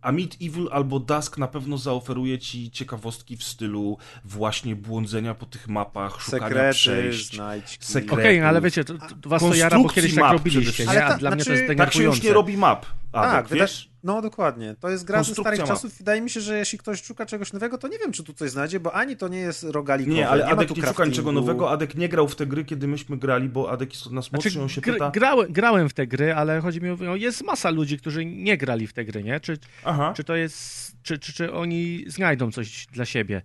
Amid 0.00 0.36
Evil 0.42 0.68
albo 0.72 0.98
Dusk 1.00 1.38
na 1.38 1.48
pewno 1.48 1.78
zaoferuje 1.78 2.38
ci 2.38 2.70
ciekawostki 2.70 3.36
w 3.36 3.44
stylu 3.44 3.98
właśnie 4.24 4.76
błądzenia 4.76 5.34
po 5.34 5.46
tych 5.46 5.68
mapach, 5.68 6.20
szukania 6.20 6.46
Sekrety, 6.48 6.74
przejść. 6.74 7.34
znajdźki. 7.34 7.84
Sekrety. 7.86 8.14
Okej, 8.22 8.40
no 8.40 8.46
ale 8.46 8.60
wiecie, 8.60 8.84
to, 8.84 8.94
to 9.22 9.28
was 9.28 9.42
to 9.42 9.54
jara, 9.54 9.78
bo 9.78 9.88
kiedyś 9.88 10.14
tak 10.14 10.32
robiliście, 10.32 10.84
nie? 10.86 10.90
A 10.90 10.92
Ale 11.04 11.12
ta- 11.12 11.18
dla 11.18 11.30
mnie 11.30 11.38
to 11.38 11.44
znaczy, 11.44 11.62
jest 11.62 11.78
Tak 11.78 11.92
się 11.92 12.02
już 12.02 12.20
denerwujące. 12.20 12.26
nie 12.28 12.34
robi 12.34 12.56
map. 12.56 12.86
Tak, 13.14 13.34
Adek, 13.34 13.48
wyda- 13.50 13.60
wiesz? 13.64 13.90
no 14.04 14.22
dokładnie. 14.22 14.76
To 14.80 14.90
jest 14.90 15.04
gra 15.04 15.22
ze 15.22 15.34
starych 15.34 15.58
map. 15.60 15.68
czasów. 15.68 15.98
Wydaje 15.98 16.20
mi 16.20 16.30
się, 16.30 16.40
że 16.40 16.58
jeśli 16.58 16.78
ktoś 16.78 17.02
szuka 17.02 17.26
czegoś 17.26 17.52
nowego, 17.52 17.78
to 17.78 17.88
nie 17.88 17.98
wiem, 17.98 18.12
czy 18.12 18.24
tu 18.24 18.32
coś 18.34 18.50
znajdzie, 18.50 18.80
bo 18.80 18.94
ani 18.94 19.16
to 19.16 19.28
nie 19.28 19.38
jest 19.38 19.62
rogalikowe, 19.62 20.16
Nie, 20.16 20.28
ale 20.28 20.42
nie 20.42 20.46
ma 20.50 20.52
Adek 20.56 20.68
tu 20.68 20.80
nie 20.80 20.86
szuka 20.86 21.04
niczego 21.04 21.32
nowego. 21.32 21.70
Adek 21.70 21.94
nie 21.94 22.08
grał 22.08 22.28
w 22.28 22.36
te 22.36 22.46
gry, 22.46 22.64
kiedy 22.64 22.88
myśmy 22.88 23.16
grali, 23.16 23.48
bo 23.48 23.70
Adek 23.70 23.92
jest 23.94 24.06
od 24.06 24.12
nas 24.12 24.32
młodszy, 24.32 24.50
Znaczy, 24.50 24.62
on 24.62 24.68
się 24.68 24.80
gr- 24.80 24.92
pyta... 24.92 25.10
grałem, 25.10 25.52
grałem 25.52 25.88
w 25.88 25.94
te 25.94 26.06
gry, 26.06 26.34
ale 26.34 26.60
chodzi 26.60 26.80
mi 26.80 26.90
o, 26.90 26.96
no, 27.00 27.16
jest 27.16 27.44
masa 27.44 27.70
ludzi, 27.70 27.98
którzy 27.98 28.24
nie 28.24 28.56
grali 28.56 28.86
w 28.86 28.92
te 28.92 29.04
gry, 29.04 29.22
nie? 29.22 29.40
Czy, 29.40 29.58
Aha. 29.84 30.12
czy 30.16 30.24
to 30.24 30.36
jest, 30.36 30.92
czy, 31.02 31.18
czy, 31.18 31.32
czy 31.32 31.52
oni 31.52 32.04
znajdą 32.06 32.52
coś 32.52 32.86
dla 32.86 33.04
siebie? 33.04 33.42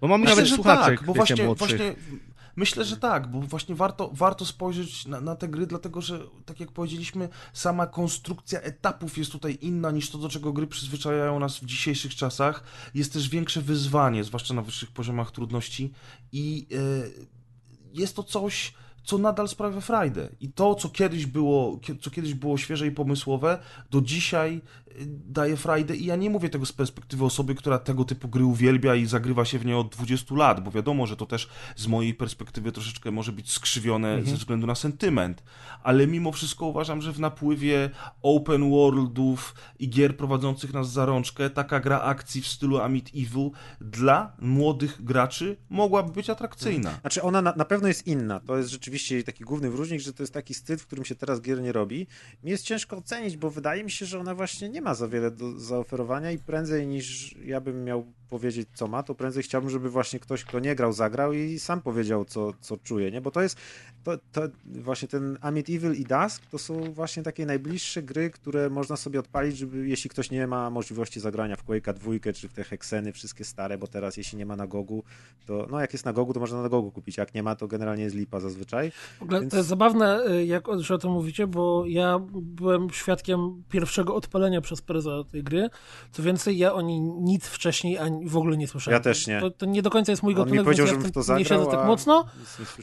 Bo 0.00 0.08
mam 0.08 0.20
Myślę, 0.20 0.34
nawet 0.36 0.48
że 0.48 0.54
słuchaczek, 0.54 0.98
tak, 0.98 1.06
bo 1.06 1.12
wiecie, 1.14 1.34
właśnie, 1.34 1.44
młodszych. 1.44 1.76
właśnie 1.78 1.94
myślę, 2.56 2.84
że 2.84 2.96
tak, 2.96 3.30
bo 3.30 3.40
właśnie 3.40 3.74
warto, 3.74 4.10
warto 4.12 4.44
spojrzeć 4.44 5.06
na, 5.06 5.20
na 5.20 5.36
te 5.36 5.48
gry, 5.48 5.66
dlatego 5.66 6.00
że, 6.00 6.20
tak 6.46 6.60
jak 6.60 6.72
powiedzieliśmy, 6.72 7.28
sama 7.52 7.86
konstrukcja 7.86 8.60
etapów 8.60 9.18
jest 9.18 9.32
tutaj 9.32 9.58
inna 9.60 9.90
niż 9.90 10.10
to, 10.10 10.18
do 10.18 10.28
czego 10.28 10.52
gry 10.52 10.66
przyzwyczajają 10.66 11.38
nas 11.38 11.58
w 11.58 11.64
dzisiejszych 11.64 12.14
czasach. 12.14 12.64
Jest 12.94 13.12
też 13.12 13.28
większe 13.28 13.60
wyzwanie, 13.60 14.24
zwłaszcza 14.24 14.54
na 14.54 14.62
wyższych 14.62 14.90
poziomach 14.90 15.30
trudności 15.30 15.92
i 16.32 16.66
e, 16.72 17.34
jest 17.94 18.16
to 18.16 18.22
coś, 18.22 18.74
co 19.04 19.18
nadal 19.18 19.48
sprawia 19.48 19.80
frajdę. 19.80 20.28
I 20.40 20.48
to, 20.48 20.74
co 20.74 20.88
kiedyś 20.88 21.26
było, 21.26 21.80
co 22.00 22.10
kiedyś 22.10 22.34
było 22.34 22.58
świeże 22.58 22.86
i 22.86 22.90
pomysłowe, 22.90 23.58
do 23.90 24.00
dzisiaj 24.00 24.60
daje 25.26 25.56
frajdę. 25.56 25.96
I 25.96 26.04
ja 26.04 26.16
nie 26.16 26.30
mówię 26.30 26.48
tego 26.48 26.66
z 26.66 26.72
perspektywy 26.72 27.24
osoby, 27.24 27.54
która 27.54 27.78
tego 27.78 28.04
typu 28.04 28.28
gry 28.28 28.44
uwielbia 28.44 28.94
i 28.94 29.06
zagrywa 29.06 29.44
się 29.44 29.58
w 29.58 29.66
nie 29.66 29.76
od 29.76 29.88
20 29.88 30.34
lat, 30.34 30.64
bo 30.64 30.70
wiadomo, 30.70 31.06
że 31.06 31.16
to 31.16 31.26
też 31.26 31.48
z 31.76 31.86
mojej 31.86 32.14
perspektywy 32.14 32.72
troszeczkę 32.72 33.10
może 33.10 33.32
być 33.32 33.50
skrzywione 33.50 34.24
ze 34.24 34.36
względu 34.36 34.66
na 34.66 34.74
sentyment. 34.74 35.42
Ale 35.82 36.06
mimo 36.06 36.32
wszystko 36.32 36.66
uważam, 36.66 37.02
że 37.02 37.12
w 37.12 37.20
napływie 37.20 37.90
open 38.22 38.70
worldów 38.70 39.54
i 39.78 39.90
gier 39.90 40.16
prowadzących 40.16 40.72
nas 40.72 40.92
za 40.92 41.06
rączkę, 41.06 41.50
taka 41.50 41.80
gra 41.80 42.00
akcji 42.00 42.42
w 42.42 42.46
stylu 42.46 42.78
Amid 42.78 43.10
Evil 43.16 43.50
dla 43.80 44.36
młodych 44.38 45.04
graczy 45.04 45.56
mogłaby 45.70 46.12
być 46.12 46.30
atrakcyjna. 46.30 46.98
Znaczy 47.00 47.22
ona 47.22 47.42
na, 47.42 47.54
na 47.56 47.64
pewno 47.64 47.88
jest 47.88 48.06
inna. 48.06 48.40
To 48.40 48.56
jest 48.56 48.70
rzeczywiście 48.70 49.22
taki 49.22 49.44
główny 49.44 49.70
wyróżnik, 49.70 50.00
że 50.00 50.12
to 50.12 50.22
jest 50.22 50.32
taki 50.32 50.54
styl, 50.54 50.78
w 50.78 50.86
którym 50.86 51.04
się 51.04 51.14
teraz 51.14 51.40
gier 51.40 51.62
nie 51.62 51.72
robi. 51.72 52.06
Mi 52.42 52.50
jest 52.50 52.64
ciężko 52.64 52.96
ocenić, 52.96 53.36
bo 53.36 53.50
wydaje 53.50 53.84
mi 53.84 53.90
się, 53.90 54.06
że 54.06 54.20
ona 54.20 54.34
właśnie 54.34 54.68
nie 54.68 54.82
ma 54.84 54.94
za 54.94 55.08
wiele 55.08 55.30
do 55.30 55.60
zaoferowania 55.60 56.30
i 56.30 56.38
prędzej 56.38 56.86
niż 56.86 57.36
ja 57.44 57.60
bym 57.60 57.84
miał 57.84 58.04
powiedzieć, 58.38 58.68
co 58.74 58.86
ma, 58.86 59.02
to 59.02 59.14
prędzej 59.14 59.42
chciałbym, 59.42 59.70
żeby 59.70 59.90
właśnie 59.90 60.18
ktoś, 60.18 60.44
kto 60.44 60.58
nie 60.60 60.74
grał, 60.74 60.92
zagrał 60.92 61.32
i 61.32 61.58
sam 61.58 61.80
powiedział, 61.80 62.24
co, 62.24 62.52
co 62.60 62.76
czuje, 62.76 63.10
nie? 63.10 63.20
Bo 63.20 63.30
to 63.30 63.42
jest, 63.42 63.56
to, 64.04 64.18
to 64.32 64.42
właśnie 64.64 65.08
ten 65.08 65.38
Amid 65.40 65.70
Evil 65.70 65.94
i 65.94 66.04
Dusk 66.04 66.46
to 66.50 66.58
są 66.58 66.92
właśnie 66.92 67.22
takie 67.22 67.46
najbliższe 67.46 68.02
gry, 68.02 68.30
które 68.30 68.70
można 68.70 68.96
sobie 68.96 69.20
odpalić, 69.20 69.56
żeby 69.58 69.88
jeśli 69.88 70.10
ktoś 70.10 70.30
nie 70.30 70.46
ma 70.46 70.70
możliwości 70.70 71.20
zagrania 71.20 71.56
w 71.56 71.64
Quake'a 71.66 71.94
dwójkę, 71.94 72.32
czy 72.32 72.48
w 72.48 72.52
te 72.52 72.64
Hexeny, 72.64 73.12
wszystkie 73.12 73.44
stare, 73.44 73.78
bo 73.78 73.86
teraz 73.86 74.16
jeśli 74.16 74.38
nie 74.38 74.46
ma 74.46 74.56
na 74.56 74.66
Gogu, 74.66 75.04
to 75.46 75.66
no 75.70 75.80
jak 75.80 75.92
jest 75.92 76.04
na 76.04 76.12
Gogu, 76.12 76.32
to 76.32 76.40
można 76.40 76.62
na 76.62 76.68
Gogu 76.68 76.90
kupić, 76.90 77.16
jak 77.16 77.34
nie 77.34 77.42
ma, 77.42 77.56
to 77.56 77.68
generalnie 77.68 78.02
jest 78.04 78.16
lipa 78.16 78.40
zazwyczaj. 78.40 78.90
W 79.18 79.22
ogóle 79.22 79.40
Więc- 79.40 79.50
To 79.50 79.56
jest 79.56 79.68
zabawne, 79.68 80.26
y, 80.30 80.46
jak 80.46 80.64
że 80.78 80.94
o 80.94 80.98
tym 80.98 81.10
mówicie, 81.10 81.46
bo 81.46 81.84
ja 81.86 82.18
byłem 82.32 82.90
świadkiem 82.90 83.62
pierwszego 83.68 84.14
odpalenia 84.14 84.60
przez 84.60 84.82
Preza 84.82 85.24
tej 85.32 85.42
gry. 85.42 85.68
Co 86.12 86.22
więcej, 86.22 86.58
ja 86.58 86.72
o 86.72 86.80
niej 86.80 87.00
nic 87.00 87.46
wcześniej 87.46 87.98
ani 87.98 88.23
w 88.24 88.36
ogóle 88.36 88.56
nie 88.56 88.68
słyszałem. 88.68 88.94
Ja 88.94 89.00
też 89.00 89.26
nie. 89.26 89.40
To, 89.40 89.50
to 89.50 89.66
nie 89.66 89.82
do 89.82 89.90
końca 89.90 90.12
jest 90.12 90.22
mój 90.22 90.34
gatunek, 90.34 90.66
więc 90.66 90.78
ja 90.78 90.86
w 90.86 90.88
to 90.88 90.94
tym 90.94 91.12
nie 91.16 91.22
zagrał, 91.22 91.44
siedzę 91.44 91.70
tak 91.70 91.86
mocno, 91.86 92.26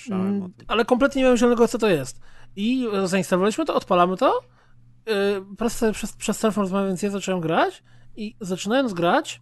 mm, 0.09 0.53
ale 0.68 0.85
kompletnie 0.85 1.19
nie 1.19 1.23
miałem 1.23 1.38
zielonego, 1.38 1.68
co 1.68 1.77
to 1.77 1.89
jest. 1.89 2.19
I 2.55 2.88
zainstalowaliśmy 3.05 3.65
to, 3.65 3.76
odpalamy 3.76 4.18
to. 4.18 4.39
Yy, 5.05 5.93
przez, 5.93 6.13
przez 6.13 6.39
telefon 6.39 6.61
rozmawiał, 6.61 6.88
więc 6.88 7.01
ja 7.01 7.09
zacząłem 7.09 7.41
grać 7.41 7.84
i 8.15 8.35
zaczynając 8.41 8.93
grać, 8.93 9.41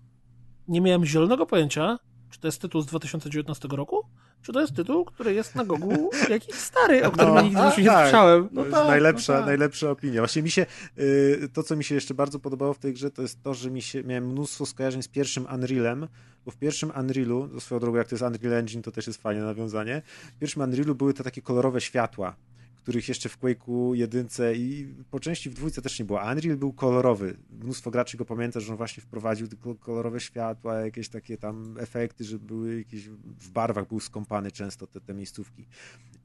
nie 0.68 0.82
miałem 0.82 1.06
zielonego 1.06 1.46
pojęcia, 1.46 2.00
czy 2.30 2.40
to 2.40 2.48
jest 2.48 2.62
tytuł 2.62 2.82
z 2.82 2.86
2019 2.86 3.68
roku, 3.72 4.06
czy 4.42 4.54
to 4.54 4.62
jest 4.62 4.76
tytuł, 4.76 5.06
który 5.06 5.34
jest 5.34 5.56
na 5.56 5.66
Gogu 5.66 6.10
jakiś 6.30 6.56
stary, 6.56 7.06
o 7.06 7.12
którym 7.12 7.34
No, 7.34 7.42
nigdy 7.42 7.62
już 7.62 7.78
nie 7.78 7.86
tak. 7.86 8.04
słyszałem. 8.04 8.44
To 8.44 8.50
No 8.56 8.62
jest 8.62 8.76
tak, 8.76 8.88
najlepsza, 8.88 9.34
no 9.34 9.40
tak. 9.40 9.48
najlepsza 9.48 9.90
opinia. 9.92 10.22
Właśnie 10.22 10.42
mi 10.42 10.52
się, 10.52 10.66
y, 11.00 11.50
to 11.54 11.64
co 11.64 11.76
mi 11.76 11.84
się 11.84 11.96
jeszcze 11.96 12.14
bardzo 12.14 12.40
podobało 12.40 12.74
w 12.74 12.80
tej 12.80 12.94
grze, 12.94 13.12
to 13.12 13.22
jest 13.22 13.44
to, 13.44 13.54
że 13.54 13.72
mi 13.72 13.82
się, 13.82 14.04
miałem 14.04 14.28
mnóstwo 14.28 14.66
skojarzeń 14.66 15.02
z 15.04 15.08
pierwszym 15.08 15.46
Unrealem, 15.54 16.08
bo 16.46 16.52
w 16.52 16.58
pierwszym 16.58 16.92
Unrealu, 17.00 17.60
swoją 17.60 17.80
drogą 17.82 17.98
jak 17.98 18.08
to 18.08 18.16
jest 18.16 18.24
Unreal 18.24 18.54
Engine, 18.60 18.82
to 18.82 18.92
też 18.92 19.08
jest 19.08 19.22
fajne 19.22 19.44
nawiązanie, 19.44 20.02
w 20.36 20.40
pierwszym 20.40 20.62
Unrealu 20.62 20.96
były 20.96 21.14
te 21.14 21.24
takie 21.24 21.42
kolorowe 21.42 21.82
światła, 21.82 22.36
których 22.82 23.08
jeszcze 23.08 23.30
w 23.30 23.40
Quake'u 23.40 23.94
jedynce 23.94 24.56
i 24.56 24.96
po 25.12 25.20
części 25.20 25.50
w 25.50 25.54
dwójce 25.54 25.82
też 25.82 26.00
nie 26.00 26.06
było. 26.06 26.20
Unreal 26.32 26.58
był 26.58 26.74
kolorowy. 26.74 27.38
Mnóstwo 27.50 27.92
graczy 27.92 28.18
go 28.18 28.26
pamięta, 28.26 28.60
że 28.60 28.72
on 28.72 28.78
właśnie 28.78 29.04
wprowadził 29.04 29.48
kolorowe 29.80 30.20
światła, 30.20 30.80
jakieś 30.80 31.10
takie 31.10 31.38
tam 31.38 31.76
efekty, 31.80 32.24
że 32.24 32.40
były 32.40 32.78
jakieś 32.78 33.10
w 33.10 33.50
barwach 33.52 33.88
był 33.88 34.00
skąpany 34.00 34.52
często 34.52 34.88
te, 34.88 35.02
te 35.02 35.14
miejscówki. 35.14 35.68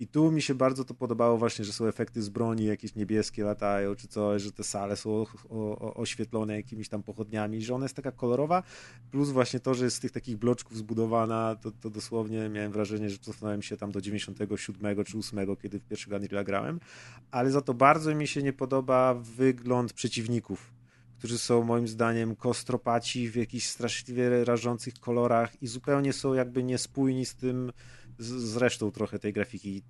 I 0.01 0.07
tu 0.07 0.31
mi 0.31 0.43
się 0.43 0.55
bardzo 0.55 0.85
to 0.85 0.95
podobało 0.95 1.39
właśnie, 1.39 1.65
że 1.65 1.73
są 1.73 1.87
efekty 1.87 2.23
z 2.23 2.29
broni, 2.29 2.65
jakieś 2.65 2.95
niebieskie 2.95 3.45
latają 3.45 3.95
czy 3.95 4.09
coś, 4.09 4.43
że 4.43 4.53
te 4.53 4.65
sale 4.65 4.97
są 4.97 5.11
o, 5.11 5.27
o, 5.49 5.95
oświetlone 5.95 6.57
jakimiś 6.57 6.89
tam 6.89 7.03
pochodniami, 7.03 7.63
że 7.63 7.75
ona 7.75 7.85
jest 7.85 7.97
taka 7.97 8.13
kolorowa, 8.13 8.63
plus 9.11 9.31
właśnie 9.31 9.61
to, 9.61 9.75
że 9.75 9.85
jest 9.85 9.97
z 9.97 10.01
tych 10.01 10.13
takich 10.13 10.37
bloczków 10.37 10.77
zbudowana, 10.77 11.57
to, 11.57 11.71
to 11.71 11.91
dosłownie 11.91 12.49
miałem 12.49 12.73
wrażenie, 12.73 13.11
że 13.11 13.19
cofnąłem 13.19 13.63
się 13.63 13.77
tam 13.77 13.93
do 13.93 14.01
97 14.01 15.05
czy 15.05 15.19
8, 15.19 15.57
kiedy 15.63 15.79
w 15.79 15.85
pierwszego 15.85 16.17
Unreal'a 16.17 16.44
ale 17.31 17.51
za 17.51 17.61
to 17.61 17.75
bardzo 17.75 18.15
mi 18.15 18.27
się 18.27 18.43
nie 18.43 18.53
podoba 18.53 19.15
wygląd 19.15 19.93
przeciwników 19.93 20.75
którzy 21.25 21.39
są 21.39 21.63
moim 21.63 21.89
zdaniem 21.89 22.37
kostropaci 22.37 23.31
w 23.31 23.37
jakichś 23.37 23.67
straszliwie 23.67 24.45
rażących 24.45 24.95
kolorach 24.95 25.63
i 25.63 25.67
zupełnie 25.67 26.13
są 26.13 26.35
jakby 26.35 26.63
niespójni 26.65 27.27
z 27.27 27.35
tym, 27.35 27.73
z, 28.19 28.57
resztą 28.57 28.91
trochę 28.91 29.19
tej 29.19 29.33
grafiki. 29.33 29.83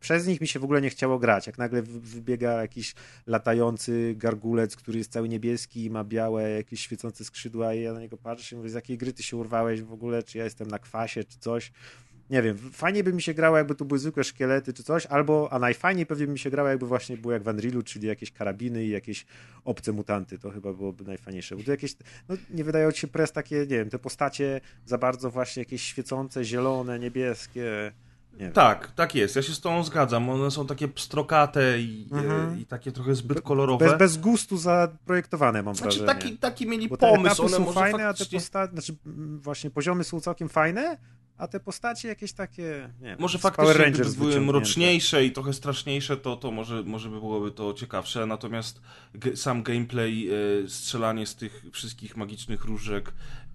Przez 0.00 0.26
nich 0.26 0.40
mi 0.40 0.48
się 0.48 0.60
w 0.60 0.64
ogóle 0.64 0.80
nie 0.80 0.90
chciało 0.90 1.18
grać. 1.18 1.46
Jak 1.46 1.58
nagle 1.58 1.82
wy- 1.82 2.00
wybiega 2.00 2.52
jakiś 2.52 2.94
latający 3.26 4.14
gargulec, 4.16 4.76
który 4.76 4.98
jest 4.98 5.12
cały 5.12 5.28
niebieski 5.28 5.84
i 5.84 5.90
ma 5.90 6.04
białe, 6.04 6.50
jakieś 6.50 6.80
świecące 6.80 7.24
skrzydła 7.24 7.74
i 7.74 7.82
ja 7.82 7.92
na 7.92 8.00
niego 8.00 8.16
patrzę 8.16 8.56
i 8.56 8.58
mówię, 8.58 8.70
z 8.70 8.74
jakiej 8.74 8.98
gry 8.98 9.12
ty 9.12 9.22
się 9.22 9.36
urwałeś 9.36 9.82
w 9.82 9.92
ogóle, 9.92 10.22
czy 10.22 10.38
ja 10.38 10.44
jestem 10.44 10.68
na 10.68 10.78
kwasie, 10.78 11.24
czy 11.24 11.38
coś. 11.38 11.72
Nie 12.30 12.42
wiem, 12.42 12.58
fajnie 12.72 13.04
by 13.04 13.12
mi 13.12 13.22
się 13.22 13.34
grało, 13.34 13.56
jakby 13.56 13.74
tu 13.74 13.84
były 13.84 13.98
zwykłe 13.98 14.24
szkielety 14.24 14.72
czy 14.72 14.82
coś, 14.82 15.06
albo, 15.06 15.48
a 15.52 15.58
najfajniej 15.58 16.06
pewnie 16.06 16.26
by 16.26 16.32
mi 16.32 16.38
się 16.38 16.50
grało, 16.50 16.68
jakby 16.68 16.86
właśnie 16.86 17.16
było 17.16 17.32
jak 17.32 17.42
w 17.42 17.46
Unrealu, 17.46 17.82
czyli 17.82 18.08
jakieś 18.08 18.32
karabiny 18.32 18.84
i 18.84 18.88
jakieś 18.90 19.26
obce 19.64 19.92
mutanty. 19.92 20.38
To 20.38 20.50
chyba 20.50 20.72
byłoby 20.72 21.04
najfajniejsze. 21.04 21.56
Bo 21.56 21.62
tu 21.62 21.70
jakieś, 21.70 21.94
no 22.28 22.36
nie 22.50 22.64
wydają 22.64 22.92
ci 22.92 23.00
się 23.00 23.08
pres 23.08 23.32
takie, 23.32 23.56
nie 23.56 23.66
wiem, 23.66 23.90
te 23.90 23.98
postacie 23.98 24.60
za 24.86 24.98
bardzo 24.98 25.30
właśnie 25.30 25.60
jakieś 25.60 25.82
świecące, 25.82 26.44
zielone, 26.44 26.98
niebieskie. 26.98 27.92
Nie 28.40 28.50
Tak, 28.50 28.92
tak 28.92 29.14
jest, 29.14 29.36
ja 29.36 29.42
się 29.42 29.52
z 29.52 29.60
tą 29.60 29.84
zgadzam. 29.84 30.30
One 30.30 30.50
są 30.50 30.66
takie 30.66 30.88
pstrokate 30.88 31.80
i, 31.80 32.08
Mhm. 32.12 32.60
i 32.60 32.66
takie 32.66 32.92
trochę 32.92 33.14
zbyt 33.14 33.40
kolorowe. 33.40 33.84
Bez, 33.88 33.98
bez 33.98 34.16
gustu 34.16 34.56
zaprojektowane, 34.56 35.62
mam 35.62 35.74
Znaczy 35.74 35.98
wrażenie. 35.98 36.20
taki, 36.20 36.38
taki 36.38 36.66
mieli 36.66 36.88
Bo 36.88 36.96
pomysł, 36.96 37.42
one 37.42 37.56
są 37.56 37.72
fajne, 37.72 37.96
a 38.08 38.12
te 38.12 38.18
faktycznie... 38.18 38.38
postacie, 38.38 38.72
znaczy 38.72 38.96
właśnie 39.36 39.70
poziomy 39.70 40.04
są 40.04 40.20
całkiem 40.20 40.48
fajne, 40.48 40.98
a 41.38 41.48
te 41.48 41.60
postacie 41.60 42.08
jakieś 42.08 42.32
takie, 42.32 42.90
nie 43.00 43.16
Może 43.18 43.38
faktycznie 43.38 43.72
Rangers 43.72 44.14
gdyby 44.14 44.32
były 44.32 44.40
mroczniejsze 44.40 45.24
i 45.24 45.32
trochę 45.32 45.52
straszniejsze, 45.52 46.16
to, 46.16 46.36
to 46.36 46.50
może, 46.50 46.82
może 46.82 47.08
by 47.08 47.20
byłoby 47.20 47.50
to 47.50 47.74
ciekawsze, 47.74 48.26
natomiast 48.26 48.80
sam 49.34 49.62
gameplay, 49.62 50.28
e, 50.64 50.68
strzelanie 50.68 51.26
z 51.26 51.36
tych 51.36 51.64
wszystkich 51.72 52.16
magicznych 52.16 52.64
różek 52.64 53.12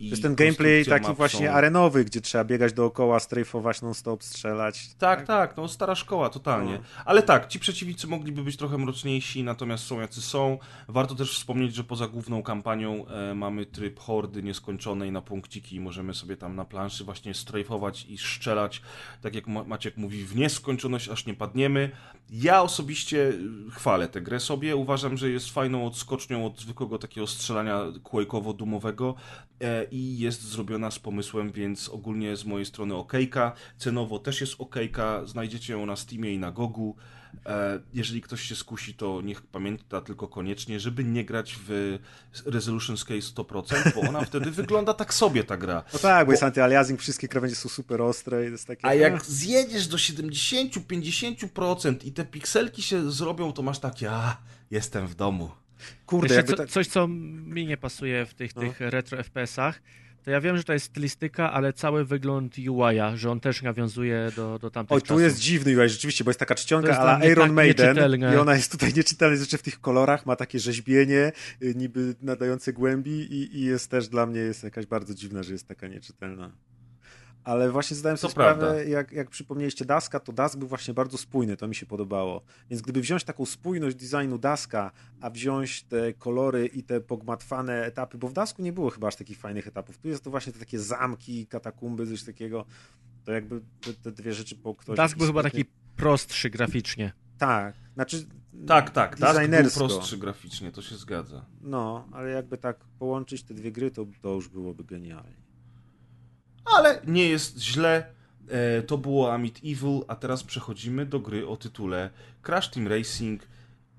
To 0.09 0.13
jest 0.13 0.21
ten 0.21 0.35
gameplay 0.35 0.85
taki 0.85 1.13
właśnie 1.13 1.51
arenowy, 1.51 2.05
gdzie 2.05 2.21
trzeba 2.21 2.43
biegać 2.43 2.73
dookoła, 2.73 3.19
strajfować 3.19 3.81
non-stop, 3.81 4.23
strzelać. 4.23 4.95
Tak, 4.95 5.27
tak, 5.27 5.57
no 5.57 5.67
stara 5.67 5.95
szkoła, 5.95 6.29
totalnie. 6.29 6.73
No. 6.73 6.83
Ale 7.05 7.23
tak, 7.23 7.47
ci 7.47 7.59
przeciwnicy 7.59 8.07
mogliby 8.07 8.43
być 8.43 8.57
trochę 8.57 8.77
mroczniejsi, 8.77 9.43
natomiast 9.43 9.83
są 9.83 9.99
jacy 9.99 10.21
są. 10.21 10.57
Warto 10.87 11.15
też 11.15 11.37
wspomnieć, 11.37 11.75
że 11.75 11.83
poza 11.83 12.07
główną 12.07 12.43
kampanią 12.43 13.07
e, 13.07 13.35
mamy 13.35 13.65
tryb 13.65 13.99
hordy 13.99 14.43
nieskończonej 14.43 15.11
na 15.11 15.21
punkciki 15.21 15.75
i 15.75 15.79
możemy 15.79 16.13
sobie 16.13 16.37
tam 16.37 16.55
na 16.55 16.65
planszy 16.65 17.03
właśnie 17.03 17.33
strajfować 17.33 18.05
i 18.05 18.17
strzelać, 18.17 18.81
tak 19.21 19.35
jak 19.35 19.47
Ma- 19.47 19.63
Maciek 19.63 19.97
mówi, 19.97 20.25
w 20.25 20.35
nieskończoność, 20.35 21.09
aż 21.09 21.25
nie 21.25 21.33
padniemy. 21.33 21.91
Ja 22.29 22.61
osobiście 22.61 23.17
y, 23.17 23.71
chwalę 23.71 24.07
tę 24.07 24.21
grę 24.21 24.39
sobie, 24.39 24.75
uważam, 24.75 25.17
że 25.17 25.29
jest 25.29 25.49
fajną 25.49 25.87
odskocznią 25.87 26.45
od 26.45 26.59
zwykłego 26.59 26.97
takiego 26.97 27.27
strzelania 27.27 27.79
kłojkowo-dumowego 28.03 29.13
e, 29.13 29.52
i 29.91 30.19
jest 30.19 30.41
zrobiona 30.41 30.91
z 30.91 30.99
pomysłem, 30.99 31.51
więc 31.51 31.89
ogólnie 31.89 32.35
z 32.35 32.45
mojej 32.45 32.65
strony 32.65 32.95
okejka. 32.95 33.51
Cenowo 33.77 34.19
też 34.19 34.41
jest 34.41 34.55
okejka, 34.59 35.25
znajdziecie 35.25 35.73
ją 35.73 35.85
na 35.85 35.95
Steamie 35.95 36.33
i 36.33 36.39
na 36.39 36.51
Gogu. 36.51 36.95
E, 37.45 37.79
Jeżeli 37.93 38.21
ktoś 38.21 38.41
się 38.41 38.55
skusi, 38.55 38.93
to 38.93 39.21
niech 39.21 39.41
pamięta 39.41 40.01
tylko 40.01 40.27
koniecznie, 40.27 40.79
żeby 40.79 41.03
nie 41.03 41.25
grać 41.25 41.57
w 41.67 41.99
Resolution 42.45 42.97
Scale 42.97 43.19
100%, 43.19 43.93
bo 43.95 44.01
ona 44.09 44.21
wtedy 44.21 44.51
wygląda 44.61 44.93
tak 44.93 45.13
sobie 45.13 45.43
ta 45.43 45.57
gra. 45.57 45.83
No 45.93 45.99
tak, 45.99 46.25
bo, 46.25 46.27
Bo- 46.27 46.31
jest 46.31 46.43
anty-aliasing, 46.43 46.97
wszystkie 46.97 47.27
krawędzie 47.27 47.55
są 47.55 47.69
super 47.69 48.01
ostre 48.01 48.47
i 48.47 48.51
jest 48.51 48.67
takie... 48.67 48.85
A 48.85 48.93
jak 48.93 49.25
zjedziesz 49.25 49.87
do 49.87 49.97
70-50% 49.97 51.95
i 52.05 52.11
te 52.11 52.25
pikselki 52.25 52.81
się 52.81 53.11
zrobią, 53.11 53.53
to 53.53 53.61
masz 53.61 53.79
takie, 53.79 54.11
a 54.11 54.37
jestem 54.71 55.07
w 55.07 55.15
domu. 55.15 55.51
Kurde, 56.05 56.43
co, 56.43 56.55
tak... 56.55 56.69
coś, 56.69 56.87
co 56.87 57.07
mi 57.07 57.65
nie 57.65 57.77
pasuje 57.77 58.25
w 58.25 58.33
tych, 58.33 58.55
No. 58.55 58.61
tych 58.61 58.79
retro 58.79 59.17
FPS-ach, 59.17 59.81
to 60.23 60.31
ja 60.31 60.41
wiem, 60.41 60.57
że 60.57 60.63
to 60.63 60.73
jest 60.73 60.85
stylistyka, 60.85 61.53
ale 61.53 61.73
cały 61.73 62.05
wygląd 62.05 62.55
UI-a, 62.57 63.17
że 63.17 63.31
on 63.31 63.39
też 63.39 63.61
nawiązuje 63.61 64.31
do, 64.35 64.59
do 64.59 64.71
tamtych 64.71 64.95
Oj, 64.95 65.01
czasów. 65.01 65.17
tu 65.17 65.19
jest 65.19 65.39
dziwny 65.39 65.79
UI, 65.79 65.89
rzeczywiście, 65.89 66.23
bo 66.23 66.29
jest 66.29 66.39
taka 66.39 66.55
czcionka 66.55 66.87
jest 66.87 66.99
ala 66.99 67.25
Iron 67.25 67.47
tak 67.47 67.55
Maiden 67.55 67.87
nieczytelne. 67.87 68.33
i 68.33 68.37
ona 68.37 68.55
jest 68.55 68.71
tutaj 68.71 68.93
nieczytelna, 68.93 69.31
jest 69.31 69.41
jeszcze 69.43 69.57
w 69.57 69.61
tych 69.61 69.81
kolorach, 69.81 70.25
ma 70.25 70.35
takie 70.35 70.59
rzeźbienie, 70.59 71.31
y, 71.63 71.75
niby 71.75 72.15
nadające 72.21 72.73
głębi 72.73 73.11
i, 73.11 73.57
i 73.57 73.61
jest 73.61 73.91
też 73.91 74.07
dla 74.07 74.25
mnie 74.25 74.39
jest 74.39 74.63
jakaś 74.63 74.85
bardzo 74.85 75.13
dziwna, 75.13 75.43
że 75.43 75.53
jest 75.53 75.67
taka 75.67 75.87
nieczytelna. 75.87 76.51
Ale 77.43 77.71
właśnie 77.71 77.97
zdałem 77.97 78.17
To 78.17 78.21
sobie 78.21 78.31
sprawę, 78.31 78.61
prawda. 78.61 78.83
jak, 78.83 79.11
jak 79.11 79.29
przypomnieliście 79.29 79.85
Daska, 79.85 80.19
to 80.19 80.31
Dask 80.33 80.57
był 80.57 80.67
właśnie 80.67 80.93
bardzo 80.93 81.17
spójny, 81.17 81.57
to 81.57 81.67
mi 81.67 81.75
się 81.75 81.85
podobało. 81.85 82.41
Więc 82.69 82.81
gdyby 82.81 83.01
wziąć 83.01 83.23
taką 83.23 83.45
spójność 83.45 83.95
designu 83.95 84.37
Daska, 84.37 84.91
a 85.21 85.29
wziąć 85.29 85.83
te 85.83 86.13
kolory 86.13 86.65
i 86.65 86.83
te 86.83 87.01
pogmatwane 87.01 87.85
etapy, 87.85 88.17
bo 88.17 88.27
w 88.27 88.33
Dasku 88.33 88.61
nie 88.61 88.73
było 88.73 88.89
chyba 88.89 89.07
aż 89.07 89.15
takich 89.15 89.37
fajnych 89.37 89.67
etapów. 89.67 89.97
Tu 89.97 90.07
jest 90.07 90.23
to 90.23 90.29
właśnie 90.29 90.53
te 90.53 90.59
takie 90.59 90.79
zamki, 90.79 91.47
katakumby, 91.47 92.07
coś 92.07 92.23
takiego. 92.23 92.65
To 93.23 93.31
jakby 93.31 93.61
te, 93.81 93.93
te 93.93 94.11
dwie 94.11 94.33
rzeczy 94.33 94.55
po 94.55 94.75
ktoś... 94.75 94.97
Dask 94.97 95.17
był 95.17 95.27
chyba 95.27 95.43
taki 95.43 95.65
prostszy 95.95 96.49
graficznie. 96.49 97.13
Tak, 97.37 97.75
znaczy... 97.93 98.25
Tak, 98.67 98.89
tak, 98.89 99.19
Dask 99.19 99.39
był 99.49 99.87
prostszy 99.87 100.17
graficznie, 100.17 100.71
to 100.71 100.81
się 100.81 100.95
zgadza. 100.95 101.45
No, 101.61 102.07
ale 102.11 102.29
jakby 102.29 102.57
tak 102.57 102.85
połączyć 102.99 103.43
te 103.43 103.53
dwie 103.53 103.71
gry, 103.71 103.91
to, 103.91 104.05
to 104.21 104.33
już 104.33 104.47
byłoby 104.47 104.83
genialnie. 104.83 105.42
Ale 106.65 107.01
nie 107.07 107.29
jest 107.29 107.59
źle. 107.59 108.05
E, 108.49 108.81
To 108.81 108.97
było 108.97 109.33
Amit 109.33 109.57
Evil, 109.57 110.01
a 110.07 110.15
teraz 110.15 110.43
przechodzimy 110.43 111.05
do 111.05 111.19
gry 111.19 111.47
o 111.47 111.57
tytule 111.57 112.09
Crash 112.41 112.69
Team 112.69 112.87
Racing 112.87 113.41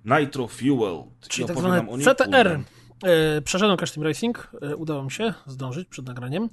Nitro 0.05 0.49
Fuel. 0.49 1.03
Czyli 1.29 1.47
tak 1.47 1.57
niej 1.97 2.07
CTR. 2.07 2.27
Ulgan. 2.29 2.65
E, 3.03 3.43
Przeszedłem 3.43 3.77
Crash 3.77 3.93
Team 3.93 4.07
Racing, 4.07 4.51
e, 4.63 4.77
udało 4.77 5.05
mi 5.05 5.11
się 5.11 5.35
zdążyć 5.47 5.89
przed 5.89 6.07
nagraniem. 6.07 6.49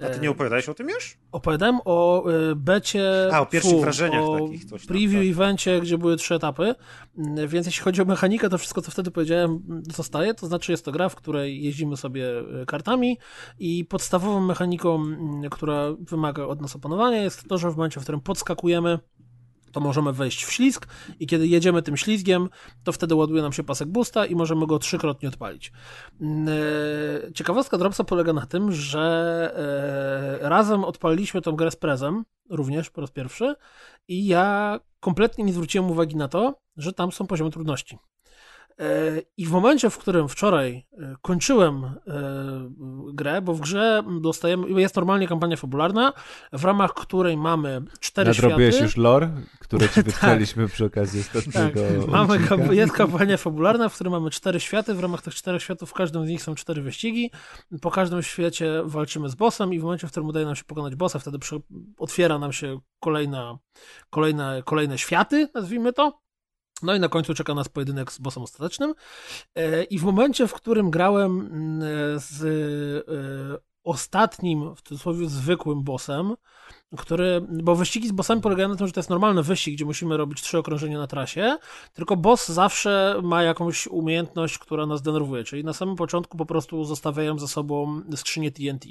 A 0.00 0.08
ty 0.08 0.20
nie 0.20 0.30
opowiadałeś 0.30 0.68
o 0.68 0.74
tym 0.74 0.88
już? 0.88 1.18
Opowiadałem 1.32 1.80
o 1.84 2.24
e, 2.30 2.54
becie. 2.54 3.28
A, 3.32 3.40
o 3.40 3.46
pierwszych 3.46 3.72
fu, 3.72 3.80
wrażeniach 3.80 4.22
o 4.22 4.38
takich, 4.40 4.64
coś 4.64 4.86
tam, 4.86 4.88
preview 4.88 5.22
tak. 5.22 5.30
evencie, 5.30 5.80
gdzie 5.80 5.98
były 5.98 6.16
trzy 6.16 6.34
etapy. 6.34 6.74
Mm, 7.18 7.48
Więc 7.48 7.66
jeśli 7.66 7.82
chodzi 7.82 8.02
o 8.02 8.04
mechanikę, 8.04 8.48
to 8.48 8.58
wszystko, 8.58 8.82
co 8.82 8.90
wtedy 8.90 9.10
powiedziałem, 9.10 9.62
zostaje. 9.94 10.34
To 10.34 10.46
znaczy, 10.46 10.72
jest 10.72 10.84
to 10.84 10.92
gra, 10.92 11.08
w 11.08 11.14
której 11.14 11.62
jeździmy 11.62 11.96
sobie 11.96 12.26
kartami 12.66 13.18
i 13.58 13.84
podstawową 13.84 14.40
mechaniką, 14.40 14.94
mm, 14.94 15.50
która 15.50 15.84
wymaga 16.00 16.44
od 16.44 16.60
nas 16.60 16.76
opanowania, 16.76 17.22
jest 17.22 17.48
to, 17.48 17.58
że 17.58 17.70
w 17.70 17.76
momencie, 17.76 18.00
w 18.00 18.02
którym 18.02 18.20
podskakujemy, 18.20 18.98
to 19.78 19.84
możemy 19.84 20.12
wejść 20.12 20.44
w 20.44 20.52
ślizg 20.52 20.86
i 21.20 21.26
kiedy 21.26 21.46
jedziemy 21.46 21.82
tym 21.82 21.96
ślizgiem, 21.96 22.48
to 22.84 22.92
wtedy 22.92 23.14
ładuje 23.14 23.42
nam 23.42 23.52
się 23.52 23.62
pasek 23.62 23.88
boosta 23.88 24.26
i 24.26 24.34
możemy 24.34 24.66
go 24.66 24.78
trzykrotnie 24.78 25.28
odpalić. 25.28 25.72
Mm, 26.20 26.48
e, 26.48 27.32
Ciekawostka 27.32 27.78
Dropsa 27.78 28.04
polega 28.04 28.32
na 28.32 28.46
tym, 28.46 28.72
że 28.72 29.08
e, 30.42 30.48
razem 30.48 30.84
odpaliliśmy 30.84 31.42
tą 31.42 31.52
grę 31.52 31.70
z 31.70 31.76
prezem, 31.76 32.24
również 32.50 32.90
po 32.90 33.00
raz 33.00 33.10
pierwszy 33.10 33.54
i 34.08 34.26
ja 34.26 34.80
kompletnie 35.00 35.44
nie 35.44 35.52
zwróciłem 35.52 35.90
uwagi 35.90 36.16
na 36.16 36.28
to, 36.28 36.54
że 36.76 36.92
tam 36.92 37.12
są 37.12 37.26
poziomy 37.26 37.50
trudności. 37.50 37.98
E, 38.78 39.22
I 39.36 39.46
w 39.46 39.50
momencie, 39.50 39.90
w 39.90 39.98
którym 39.98 40.28
wczoraj 40.28 40.86
e, 40.92 41.16
kończyłem 41.22 41.84
e, 41.84 41.92
grę, 43.12 43.42
bo 43.42 43.54
w 43.54 43.60
grze 43.60 44.02
dostajemy, 44.20 44.80
jest 44.80 44.96
normalnie 44.96 45.28
kampania 45.28 45.56
fabularna, 45.56 46.12
w 46.52 46.64
ramach 46.64 46.94
której 46.94 47.36
mamy 47.36 47.82
cztery 48.00 48.30
Nadrobiłeś 48.30 48.74
światy. 48.74 48.84
już 48.84 48.96
lore, 48.96 49.30
które 49.58 49.88
ci 49.88 50.02
wytknęliśmy 50.08 50.68
przy 50.68 50.84
okazji 50.84 51.20
ostatniego 51.20 51.80
Tak, 51.80 52.08
mamy, 52.16 52.38
kamp- 52.38 52.72
jest 52.72 52.92
kampania 52.92 53.36
fabularna, 53.36 53.88
w 53.88 53.94
której 53.94 54.10
mamy 54.10 54.30
cztery 54.30 54.60
światy. 54.60 54.94
W 54.94 55.00
ramach 55.00 55.22
tych 55.22 55.34
czterech 55.34 55.62
światów 55.62 55.90
w 55.90 55.94
każdym 55.94 56.26
z 56.26 56.28
nich 56.28 56.42
są 56.42 56.54
cztery 56.54 56.82
wyścigi. 56.82 57.30
Po 57.80 57.90
każdym 57.90 58.22
świecie 58.22 58.82
walczymy 58.84 59.28
z 59.28 59.34
bossem 59.34 59.74
i 59.74 59.80
w 59.80 59.82
momencie, 59.82 60.06
w 60.06 60.10
którym 60.10 60.28
udaje 60.28 60.46
nam 60.46 60.56
się 60.56 60.64
pokonać 60.64 60.94
bossa, 60.94 61.18
wtedy 61.18 61.38
otwiera 61.98 62.38
nam 62.38 62.52
się 62.52 62.80
kolejna, 63.00 63.58
kolejne, 64.10 64.62
kolejne 64.64 64.98
światy, 64.98 65.48
nazwijmy 65.54 65.92
to. 65.92 66.27
No 66.82 66.94
i 66.94 67.00
na 67.00 67.08
końcu 67.08 67.34
czeka 67.34 67.54
nas 67.54 67.68
pojedynek 67.68 68.12
z 68.12 68.18
bossem 68.18 68.42
ostatecznym. 68.42 68.94
E, 69.54 69.84
I 69.84 69.98
w 69.98 70.02
momencie, 70.02 70.46
w 70.46 70.54
którym 70.54 70.90
grałem 70.90 71.40
mm, 71.40 71.80
z 72.20 72.42
e, 72.44 73.68
ostatnim, 73.84 74.74
w 74.74 74.82
cudzysłowie 74.82 75.28
zwykłym 75.28 75.82
bossem, 75.82 76.34
który, 76.96 77.46
bo 77.62 77.74
wyścigi 77.74 78.08
z 78.08 78.12
bossami 78.12 78.40
polegają 78.40 78.68
na 78.68 78.76
tym, 78.76 78.86
że 78.86 78.92
to 78.92 79.00
jest 79.00 79.10
normalny 79.10 79.42
wyścig, 79.42 79.74
gdzie 79.74 79.84
musimy 79.84 80.16
robić 80.16 80.42
trzy 80.42 80.58
okrążenia 80.58 80.98
na 80.98 81.06
trasie, 81.06 81.56
tylko 81.92 82.16
boss 82.16 82.48
zawsze 82.48 83.20
ma 83.22 83.42
jakąś 83.42 83.86
umiejętność, 83.86 84.58
która 84.58 84.86
nas 84.86 85.02
denerwuje, 85.02 85.44
czyli 85.44 85.64
na 85.64 85.72
samym 85.72 85.96
początku 85.96 86.36
po 86.36 86.46
prostu 86.46 86.84
zostawiają 86.84 87.38
za 87.38 87.48
sobą 87.48 88.00
skrzynię 88.16 88.52
TNT. 88.52 88.86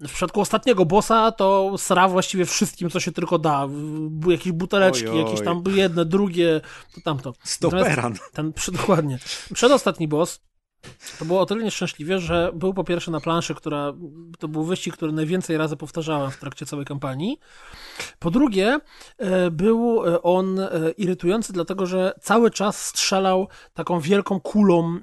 W 0.00 0.12
przypadku 0.12 0.40
ostatniego 0.40 0.84
bossa 0.84 1.32
to 1.32 1.74
sra 1.78 2.08
właściwie 2.08 2.44
wszystkim, 2.46 2.90
co 2.90 3.00
się 3.00 3.12
tylko 3.12 3.38
da. 3.38 3.68
Jakieś 4.26 4.52
buteleczki, 4.52 5.08
Oj, 5.08 5.18
oj. 5.18 5.24
jakieś 5.24 5.44
tam 5.44 5.62
jedne, 5.74 6.04
drugie, 6.04 6.60
to 6.94 7.00
tamto. 7.00 7.32
Stoperan. 7.44 8.14
Ten, 8.32 8.52
przy- 8.52 8.72
dokładnie. 8.72 9.18
Przedostatni 9.54 10.08
boss 10.08 10.40
to 11.18 11.24
było 11.24 11.40
o 11.40 11.46
tyle 11.46 11.64
nieszczęśliwie, 11.64 12.18
że 12.18 12.50
był 12.54 12.74
po 12.74 12.84
pierwsze 12.84 13.10
na 13.10 13.20
planszy, 13.20 13.54
która 13.54 13.92
to 14.38 14.48
był 14.48 14.64
wyścig, 14.64 14.94
który 14.94 15.12
najwięcej 15.12 15.56
razy 15.56 15.76
powtarzałem 15.76 16.30
w 16.30 16.36
trakcie 16.36 16.66
całej 16.66 16.86
kampanii. 16.86 17.38
Po 18.18 18.30
drugie, 18.30 18.80
e, 19.18 19.50
był 19.50 20.06
e, 20.06 20.22
on 20.22 20.58
e, 20.58 20.70
irytujący, 20.96 21.52
dlatego 21.52 21.86
że 21.86 22.12
cały 22.20 22.50
czas 22.50 22.86
strzelał 22.86 23.48
taką 23.74 24.00
wielką 24.00 24.40
kulą, 24.40 24.98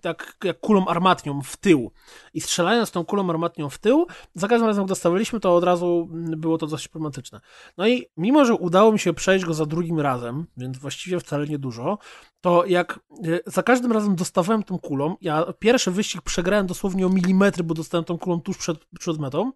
tak 0.00 0.36
jak 0.44 0.60
kulą 0.60 0.86
armatnią 0.86 1.42
w 1.42 1.56
tył. 1.56 1.90
I 2.34 2.40
strzelając 2.40 2.90
tą 2.90 3.04
kulą 3.04 3.30
armatnią 3.30 3.70
w 3.70 3.78
tył, 3.78 4.06
za 4.34 4.48
każdym 4.48 4.66
razem, 4.68 4.82
jak 4.82 4.88
dostawaliśmy, 4.88 5.40
to 5.40 5.56
od 5.56 5.64
razu 5.64 6.08
było 6.12 6.58
to 6.58 6.66
dość 6.66 6.88
problematyczne. 6.88 7.40
No 7.76 7.88
i 7.88 8.06
mimo, 8.16 8.44
że 8.44 8.54
udało 8.54 8.92
mi 8.92 8.98
się 8.98 9.12
przejść 9.12 9.44
go 9.44 9.54
za 9.54 9.66
drugim 9.66 10.00
razem, 10.00 10.46
więc 10.56 10.78
właściwie 10.78 11.20
wcale 11.20 11.46
nie 11.46 11.58
dużo, 11.58 11.98
to 12.40 12.66
jak 12.66 13.00
za 13.46 13.62
każdym 13.62 13.92
razem 13.92 14.16
dostawałem 14.16 14.41
tą 14.66 14.78
kulą, 14.78 15.16
ja 15.20 15.44
pierwszy 15.58 15.90
wyścig 15.90 16.22
przegrałem 16.22 16.66
dosłownie 16.66 17.06
o 17.06 17.08
milimetry, 17.08 17.64
bo 17.64 17.74
dostałem 17.74 18.04
tą 18.04 18.18
kulą 18.18 18.40
tuż 18.40 18.58
przed, 18.58 18.84
przed 18.98 19.18
metą, 19.18 19.52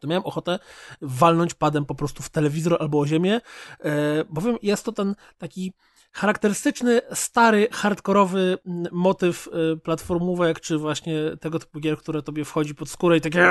to 0.00 0.08
miałem 0.08 0.24
ochotę 0.24 0.58
walnąć 1.02 1.54
padem 1.54 1.86
po 1.86 1.94
prostu 1.94 2.22
w 2.22 2.28
telewizor 2.28 2.76
albo 2.80 3.00
o 3.00 3.06
ziemię, 3.06 3.40
e, 3.80 4.24
bowiem 4.24 4.56
jest 4.62 4.84
to 4.84 4.92
ten 4.92 5.14
taki 5.38 5.72
charakterystyczny, 6.12 7.00
stary, 7.14 7.68
hardkorowy 7.72 8.58
mm, 8.66 8.86
motyw 8.92 9.48
e, 9.48 9.76
platformówek, 9.76 10.60
czy 10.60 10.78
właśnie 10.78 11.14
tego 11.40 11.58
typu 11.58 11.80
gier, 11.80 11.98
które 11.98 12.22
tobie 12.22 12.44
wchodzi 12.44 12.74
pod 12.74 12.88
skórę 12.88 13.16
i 13.16 13.20
takie... 13.20 13.48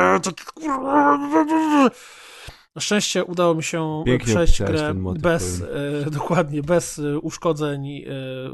Na 2.75 2.81
szczęście 2.81 3.25
udało 3.25 3.55
mi 3.55 3.63
się 3.63 4.03
Pięknie 4.05 4.33
przejść 4.33 4.63
grę 4.63 4.93
motyw, 4.93 5.21
bez, 5.21 5.61
e, 5.61 6.11
dokładnie, 6.19 6.63
bez 6.63 7.01
uszkodzeń 7.21 8.05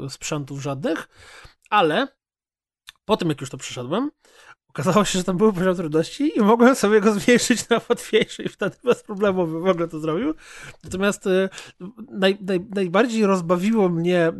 sprzętów 0.08 0.62
żadnych, 0.62 1.08
ale 1.70 2.08
po 3.04 3.16
tym 3.16 3.28
jak 3.28 3.40
już 3.40 3.50
to 3.50 3.58
przeszedłem, 3.58 4.10
okazało 4.68 5.04
się, 5.04 5.18
że 5.18 5.24
tam 5.24 5.36
były 5.36 5.52
poziom 5.52 5.76
trudności 5.76 6.38
i 6.38 6.40
mogłem 6.40 6.74
sobie 6.74 7.00
go 7.00 7.12
zmniejszyć 7.14 7.68
na 7.68 7.80
łatwiejszy 7.88 8.42
i 8.42 8.48
wtedy 8.48 8.76
bez 8.84 9.02
problemu 9.02 9.46
bym 9.46 9.62
w 9.62 9.66
ogóle 9.66 9.88
to 9.88 10.00
zrobił. 10.00 10.34
Natomiast 10.84 11.26
e, 11.26 11.48
naj, 12.10 12.38
naj, 12.40 12.66
najbardziej 12.74 13.26
rozbawiło 13.26 13.88
mnie, 13.88 14.32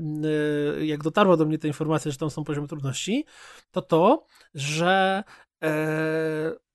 e, 0.78 0.86
jak 0.86 1.02
dotarła 1.02 1.36
do 1.36 1.46
mnie 1.46 1.58
ta 1.58 1.68
informacja, 1.68 2.10
że 2.10 2.18
tam 2.18 2.30
są 2.30 2.44
poziomy 2.44 2.68
trudności, 2.68 3.24
to 3.70 3.82
to, 3.82 4.24
że 4.54 5.24
e, 5.62 6.65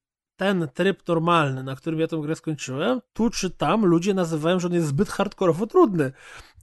ten 0.42 0.68
tryb 0.74 1.08
normalny, 1.08 1.64
na 1.64 1.76
którym 1.76 2.00
ja 2.00 2.08
tę 2.08 2.18
grę 2.18 2.36
skończyłem, 2.36 3.02
tu 3.14 3.30
czy 3.30 3.50
tam 3.50 3.86
ludzie 3.86 4.14
nazywają, 4.14 4.60
że 4.60 4.68
on 4.68 4.74
jest 4.74 4.88
zbyt 4.88 5.10
hardkorowo 5.10 5.68
trudny. 5.68 6.12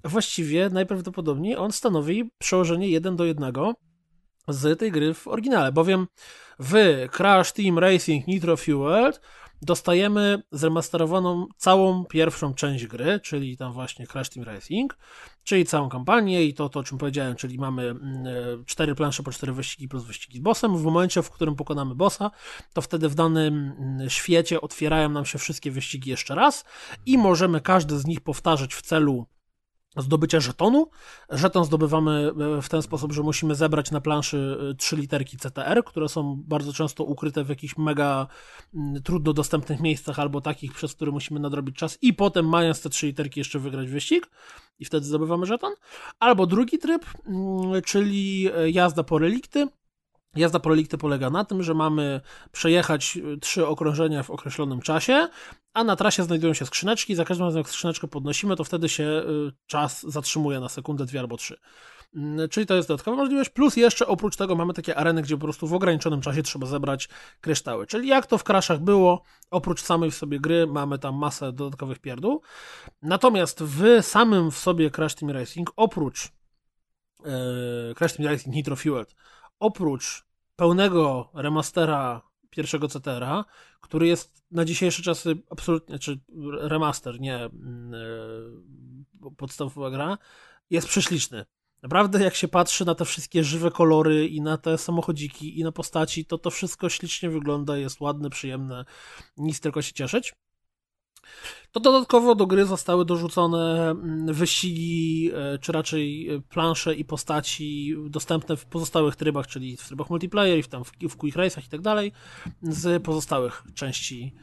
Właściwie 0.04 0.70
najprawdopodobniej 0.70 1.56
on 1.56 1.72
stanowi 1.72 2.30
przełożenie 2.38 2.88
1 2.88 3.16
do 3.16 3.24
1 3.24 3.52
z 4.48 4.78
tej 4.78 4.92
gry 4.92 5.14
w 5.14 5.28
oryginale, 5.28 5.72
bowiem 5.72 6.06
w 6.58 6.74
Crash 7.12 7.52
Team 7.52 7.78
Racing 7.78 8.26
Nitro 8.26 8.56
Fueled 8.56 9.20
dostajemy 9.62 10.42
zremasterowaną 10.52 11.46
całą 11.56 12.04
pierwszą 12.04 12.54
część 12.54 12.86
gry, 12.86 13.20
czyli 13.20 13.56
tam 13.56 13.72
właśnie 13.72 14.06
Crash 14.06 14.28
Team 14.28 14.46
Racing, 14.46 14.98
czyli 15.44 15.64
całą 15.64 15.88
kampanię 15.88 16.44
i 16.44 16.54
to, 16.54 16.68
to 16.68 16.80
o 16.80 16.82
czym 16.82 16.98
powiedziałem, 16.98 17.36
czyli 17.36 17.58
mamy 17.58 17.82
mm, 17.82 18.26
e, 18.26 18.64
cztery 18.66 18.94
plansze 18.94 19.22
po 19.22 19.30
cztery 19.30 19.52
wyścigi 19.52 19.88
plus 19.88 20.04
wyścigi 20.04 20.38
z 20.38 20.42
bossem. 20.42 20.76
W 20.76 20.82
momencie, 20.82 21.22
w 21.22 21.30
którym 21.30 21.56
pokonamy 21.56 21.94
bossa, 21.94 22.30
to 22.72 22.82
wtedy 22.82 23.08
w 23.08 23.14
danym 23.14 23.72
mm, 23.78 24.10
świecie 24.10 24.60
otwierają 24.60 25.08
nam 25.08 25.24
się 25.24 25.38
wszystkie 25.38 25.70
wyścigi 25.70 26.10
jeszcze 26.10 26.34
raz 26.34 26.64
i 27.06 27.18
możemy 27.18 27.60
każdy 27.60 27.98
z 27.98 28.06
nich 28.06 28.20
powtarzać 28.20 28.74
w 28.74 28.82
celu 28.82 29.26
zdobycia 29.96 30.40
żetonu. 30.40 30.90
Żeton 31.30 31.64
zdobywamy 31.64 32.30
e, 32.58 32.62
w 32.62 32.68
ten 32.68 32.82
sposób, 32.82 33.12
że 33.12 33.22
musimy 33.22 33.54
zebrać 33.54 33.90
na 33.90 34.00
planszy 34.00 34.58
e, 34.70 34.74
trzy 34.74 34.96
literki 34.96 35.36
CTR, 35.36 35.84
które 35.84 36.08
są 36.08 36.42
bardzo 36.46 36.72
często 36.72 37.04
ukryte 37.04 37.44
w 37.44 37.48
jakichś 37.48 37.76
mega 37.76 38.26
mm, 38.74 39.02
trudno 39.02 39.32
dostępnych 39.32 39.80
miejscach 39.80 40.18
albo 40.18 40.40
takich, 40.40 40.72
przez 40.72 40.94
które 40.94 41.12
musimy 41.12 41.40
nadrobić 41.40 41.76
czas 41.76 41.98
i 42.02 42.14
potem 42.14 42.48
mając 42.48 42.82
te 42.82 42.90
trzy 42.90 43.06
literki 43.06 43.40
jeszcze 43.40 43.58
wygrać 43.58 43.88
wyścig 43.88 44.30
i 44.78 44.84
wtedy 44.84 45.06
zdobywamy 45.06 45.46
żeton. 45.46 45.72
Albo 46.18 46.46
drugi 46.46 46.78
tryb, 46.78 47.04
mm, 47.26 47.82
czyli 47.82 48.48
e, 48.56 48.70
jazda 48.70 49.04
po 49.04 49.18
relikty. 49.18 49.68
Jazda 50.38 50.60
po 50.60 50.68
relikty 50.70 50.98
polega 50.98 51.30
na 51.30 51.44
tym, 51.44 51.62
że 51.62 51.74
mamy 51.74 52.20
przejechać 52.52 53.18
trzy 53.40 53.66
okrążenia 53.66 54.22
w 54.22 54.30
określonym 54.30 54.80
czasie, 54.80 55.28
a 55.74 55.84
na 55.84 55.96
trasie 55.96 56.22
znajdują 56.22 56.54
się 56.54 56.66
skrzyneczki. 56.66 57.14
Za 57.14 57.24
każdym 57.24 57.46
razem, 57.46 57.58
jak 57.58 57.68
skrzyneczkę 57.68 58.08
podnosimy, 58.08 58.56
to 58.56 58.64
wtedy 58.64 58.88
się 58.88 59.04
y, 59.04 59.52
czas 59.66 60.02
zatrzymuje 60.02 60.60
na 60.60 60.68
sekundę, 60.68 61.04
dwie 61.04 61.20
albo 61.20 61.36
trzy. 61.36 61.56
Mm, 62.14 62.48
czyli 62.48 62.66
to 62.66 62.74
jest 62.74 62.88
dodatkowa 62.88 63.16
możliwość. 63.16 63.50
Plus 63.50 63.76
jeszcze 63.76 64.06
oprócz 64.06 64.36
tego 64.36 64.56
mamy 64.56 64.74
takie 64.74 64.96
areny, 64.96 65.22
gdzie 65.22 65.36
po 65.36 65.42
prostu 65.42 65.66
w 65.66 65.74
ograniczonym 65.74 66.20
czasie 66.20 66.42
trzeba 66.42 66.66
zebrać 66.66 67.08
kryształy. 67.40 67.86
Czyli 67.86 68.08
jak 68.08 68.26
to 68.26 68.38
w 68.38 68.44
Crashach 68.44 68.80
było, 68.80 69.22
oprócz 69.50 69.82
samej 69.82 70.10
w 70.10 70.14
sobie 70.14 70.40
gry 70.40 70.66
mamy 70.66 70.98
tam 70.98 71.14
masę 71.14 71.52
dodatkowych 71.52 71.98
pierdół. 71.98 72.42
Natomiast 73.02 73.62
w 73.62 74.02
samym 74.02 74.50
w 74.50 74.58
sobie 74.58 74.90
Crash 74.90 75.14
Team 75.14 75.30
Racing, 75.30 75.72
oprócz 75.76 76.28
yy, 77.24 77.94
Crash 77.96 78.12
Team 78.12 78.28
Racing 78.28 78.56
Nitro 78.56 78.76
Fueled, 78.76 79.14
oprócz 79.58 80.27
pełnego 80.58 81.30
remastera 81.34 82.22
pierwszego 82.50 82.88
CTR-a, 82.88 83.44
który 83.80 84.06
jest 84.06 84.42
na 84.50 84.64
dzisiejsze 84.64 85.02
czasy 85.02 85.36
absolutnie, 85.50 85.98
czy 85.98 86.20
remaster, 86.60 87.20
nie 87.20 87.50
yy, 89.20 89.30
podstawowa 89.36 89.90
gra, 89.90 90.18
jest 90.70 90.88
prześliczny. 90.88 91.44
Naprawdę, 91.82 92.24
jak 92.24 92.34
się 92.34 92.48
patrzy 92.48 92.84
na 92.84 92.94
te 92.94 93.04
wszystkie 93.04 93.44
żywe 93.44 93.70
kolory 93.70 94.28
i 94.28 94.40
na 94.40 94.58
te 94.58 94.78
samochodziki 94.78 95.60
i 95.60 95.64
na 95.64 95.72
postaci, 95.72 96.24
to 96.24 96.38
to 96.38 96.50
wszystko 96.50 96.88
ślicznie 96.88 97.30
wygląda, 97.30 97.76
jest 97.76 98.00
ładne, 98.00 98.30
przyjemne, 98.30 98.84
nic 99.36 99.60
tylko 99.60 99.82
się 99.82 99.92
cieszyć. 99.92 100.34
To 101.72 101.80
dodatkowo 101.80 102.34
do 102.34 102.46
gry 102.46 102.64
zostały 102.64 103.04
dorzucone 103.04 103.90
mm, 103.90 104.34
wyścigi, 104.34 105.30
e, 105.34 105.58
czy 105.58 105.72
raczej 105.72 106.30
e, 106.30 106.40
plansze 106.40 106.94
i 106.94 107.04
postaci 107.04 107.94
dostępne 108.06 108.56
w 108.56 108.64
pozostałych 108.64 109.16
trybach, 109.16 109.46
czyli 109.46 109.76
w 109.76 109.86
trybach 109.86 110.10
multiplayer, 110.10 110.64
w, 110.64 110.68
tam 110.68 110.84
w, 110.84 110.92
w 111.08 111.16
quick 111.16 111.36
race'ach 111.36 111.66
i 111.66 111.68
tak 111.68 111.80
dalej, 111.80 112.12
z 112.62 113.02
pozostałych 113.02 113.62
części 113.74 114.34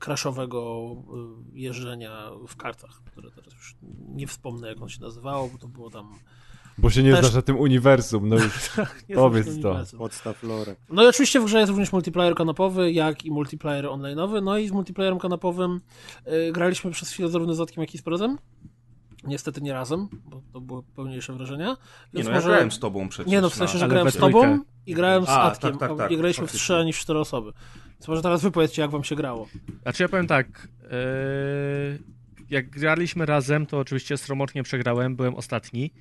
crashowego 0.00 0.90
e, 1.54 1.58
jeżdżenia 1.58 2.30
w 2.48 2.56
kartach, 2.56 3.02
które 3.04 3.30
teraz 3.30 3.54
już 3.54 3.76
nie 4.08 4.26
wspomnę 4.26 4.68
jak 4.68 4.82
on 4.82 4.88
się 4.88 5.00
nazywało, 5.00 5.48
bo 5.48 5.58
to 5.58 5.68
było 5.68 5.90
tam 5.90 6.18
Bo 6.78 6.90
się 6.90 7.02
nie 7.02 7.10
Też- 7.10 7.20
znasz 7.20 7.34
na 7.34 7.42
tym 7.42 7.56
uniwersum, 7.60 8.28
no 8.28 8.36
już 8.36 8.70
nie 9.08 9.14
Powiedz 9.14 9.60
to. 9.62 9.82
Podstaw 9.98 10.42
lore. 10.42 10.76
No 10.90 11.04
i 11.04 11.06
oczywiście 11.06 11.40
w 11.40 11.44
grze 11.44 11.58
jest 11.58 11.70
również 11.70 11.92
multiplayer 11.92 12.34
kanapowy, 12.34 12.92
jak 12.92 13.24
i 13.24 13.30
multiplayer 13.30 13.84
online'owy. 13.84 14.42
No 14.42 14.58
i 14.58 14.68
z 14.68 14.72
multiplayerem 14.72 15.18
kanapowym 15.18 15.80
y, 16.48 16.52
graliśmy 16.52 16.90
przez 16.90 17.10
chwilę 17.10 17.28
zarówno 17.28 17.54
z 17.54 17.56
Zatkiem, 17.56 17.80
jak 17.80 17.94
i 17.94 17.98
z 17.98 18.02
Prozem. 18.02 18.38
Niestety 19.24 19.60
nie 19.60 19.72
razem, 19.72 20.08
bo 20.24 20.42
to 20.52 20.60
były 20.60 20.82
pełniejsze 20.82 21.32
wrażenia. 21.32 21.68
Nie 21.68 21.76
Więc 22.14 22.26
no, 22.28 22.34
może... 22.34 22.48
ja 22.48 22.54
grałem 22.54 22.72
z 22.72 22.78
tobą 22.78 23.08
przecież. 23.08 23.32
Nie 23.32 23.40
no, 23.40 23.50
w 23.50 23.54
sensie, 23.54 23.78
że 23.78 23.88
grałem 23.88 24.10
z 24.10 24.16
tobą 24.16 24.58
i 24.86 24.94
grałem 24.94 25.26
z 25.26 25.28
A, 25.28 25.42
Atkiem. 25.42 25.78
tak, 25.78 25.88
tak, 25.88 25.98
tak, 25.98 26.10
nie 26.10 26.16
graliśmy 26.16 26.46
w 26.46 26.52
trzy 26.52 26.76
ani 26.76 26.92
w 26.92 26.98
cztery 26.98 27.18
osoby. 27.18 27.52
Więc 27.92 28.08
może 28.08 28.22
teraz 28.22 28.42
wy 28.42 28.50
powiedzcie, 28.50 28.82
jak 28.82 28.90
wam 28.90 29.04
się 29.04 29.16
grało. 29.16 29.48
Znaczy 29.82 30.02
ja 30.02 30.08
powiem 30.08 30.26
tak, 30.26 30.68
e, 30.84 30.88
jak 32.50 32.70
graliśmy 32.70 33.26
razem, 33.26 33.66
to 33.66 33.78
oczywiście 33.78 34.16
sromotnie 34.16 34.62
przegrałem, 34.62 35.16
byłem 35.16 35.34
ostatni, 35.34 35.92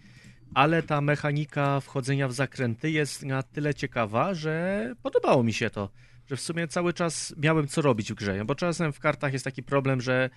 ale 0.53 0.84
ta 0.84 1.02
mechanika 1.02 1.80
wchodzenia 1.80 2.28
w 2.28 2.34
zakręty 2.34 2.91
jest 2.91 3.23
na 3.23 3.44
tyle 3.44 3.73
ciekawa, 3.73 4.34
że 4.34 4.95
podobało 5.03 5.44
mi 5.44 5.53
się 5.53 5.69
to, 5.69 5.90
że 6.28 6.36
w 6.36 6.41
sumie 6.41 6.68
cały 6.68 6.94
czas 6.94 7.34
miałem 7.38 7.68
co 7.68 7.82
robić 7.82 8.11
w 8.11 8.15
grze, 8.15 8.45
bo 8.45 8.56
czasem 8.56 8.94
w 8.94 8.99
kartach 8.99 9.34
jest 9.34 9.45
taki 9.45 9.64
problem, 9.64 10.02
że 10.02 10.30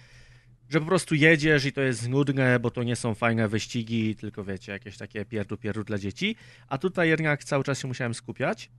że 0.69 0.81
po 0.81 0.86
prostu 0.86 1.15
jedziesz 1.15 1.65
i 1.65 1.73
to 1.73 1.81
jest 1.81 2.09
nudne, 2.09 2.61
bo 2.61 2.70
to 2.70 2.82
nie 2.82 2.97
są 2.97 3.15
fajne 3.15 3.49
wyścigi, 3.49 4.16
tylko 4.16 4.45
wiecie, 4.45 4.73
jakieś 4.73 4.97
takie 4.97 5.24
pierdu 5.24 5.57
pierdu 5.57 5.85
dla 5.85 5.99
dzieci, 5.99 6.36
a 6.69 6.78
tutaj 6.78 7.09
jednak 7.09 7.45
cały 7.45 7.65
czas 7.65 7.81
się 7.81 7.89
musiałem 7.89 8.15
skupiać 8.15 8.70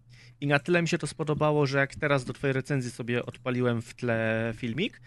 i 0.41 0.47
na 0.47 0.59
tyle 0.59 0.81
mi 0.81 0.87
się 0.87 0.97
to 0.97 1.07
spodobało, 1.07 1.65
że 1.65 1.77
jak 1.77 1.95
teraz 1.95 2.25
do 2.25 2.33
twojej 2.33 2.53
recenzji 2.53 2.91
sobie 2.91 3.25
odpaliłem 3.25 3.81
w 3.81 3.93
tle 3.93 4.53
filmik, 4.57 5.01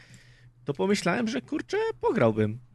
to 0.64 0.74
pomyślałem, 0.74 1.28
że 1.28 1.40
kurczę, 1.40 1.76
pograłbym. 2.00 2.67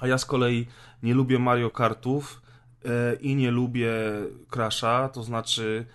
A 0.00 0.06
ja 0.06 0.18
z 0.18 0.24
kolei 0.24 0.66
nie 1.02 1.14
lubię 1.14 1.38
Mario 1.38 1.70
Kartów 1.70 2.42
e, 2.84 3.14
i 3.14 3.36
nie 3.36 3.50
lubię 3.50 3.92
Crasha, 4.50 5.08
to 5.08 5.22
znaczy 5.22 5.86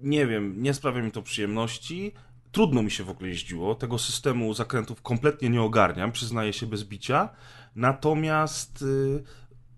nie 0.00 0.26
wiem, 0.26 0.62
nie 0.62 0.74
sprawia 0.74 1.02
mi 1.02 1.12
to 1.12 1.22
przyjemności. 1.22 2.12
Trudno 2.52 2.82
mi 2.82 2.90
się 2.90 3.04
w 3.04 3.10
ogóle 3.10 3.28
jeździło. 3.28 3.74
Tego 3.74 3.98
systemu 3.98 4.54
zakrętów 4.54 5.02
kompletnie 5.02 5.50
nie 5.50 5.62
ogarniam, 5.62 6.12
przyznaję 6.12 6.52
się 6.52 6.66
bez 6.66 6.84
bicia. 6.84 7.28
Natomiast 7.76 8.82
y, 8.82 9.22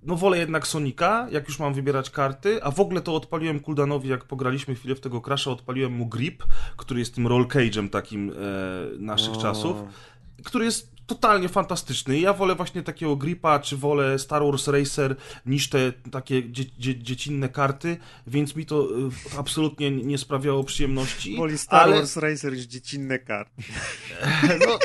no 0.02 0.16
wolę 0.16 0.38
jednak 0.38 0.66
Sonika, 0.66 1.28
jak 1.30 1.48
już 1.48 1.58
mam 1.58 1.74
wybierać 1.74 2.10
karty, 2.10 2.64
a 2.64 2.70
w 2.70 2.80
ogóle 2.80 3.00
to 3.00 3.14
odpaliłem 3.14 3.60
Kuldanowi, 3.60 4.08
jak 4.08 4.24
pograliśmy 4.24 4.74
chwilę 4.74 4.94
w 4.94 5.00
tego 5.00 5.20
Crasha, 5.20 5.50
odpaliłem 5.50 5.92
mu 5.92 6.06
Grip, 6.06 6.44
który 6.76 7.00
jest 7.00 7.14
tym 7.14 7.26
roll 7.26 7.46
cage'em 7.46 7.88
takim 7.88 8.30
e, 8.30 8.34
naszych 8.98 9.34
O. 9.34 9.42
czasów 9.42 9.76
który 10.44 10.64
jest 10.64 10.90
totalnie 11.06 11.48
fantastyczny. 11.48 12.18
Ja 12.20 12.32
wolę 12.32 12.54
właśnie 12.54 12.82
takiego 12.82 13.16
Gripa, 13.16 13.58
czy 13.58 13.76
wolę 13.76 14.18
Star 14.18 14.42
Wars 14.42 14.68
Racer 14.68 15.16
niż 15.46 15.68
te 15.68 15.92
takie 15.92 16.42
dzie 16.50 16.64
dzie 16.78 16.98
dziecinne 17.02 17.48
karty, 17.48 17.96
więc 18.26 18.56
mi 18.56 18.66
to 18.66 18.88
y, 19.34 19.38
absolutnie 19.38 19.90
nie 19.90 20.18
sprawiało 20.18 20.64
przyjemności. 20.64 21.36
Woli 21.36 21.58
Star 21.58 21.82
ale- 21.82 21.96
Wars 21.96 22.16
Racer 22.16 22.52
niż 22.52 22.64
dziecinne 22.64 23.18
karty. 23.18 23.62
No, 24.66 24.78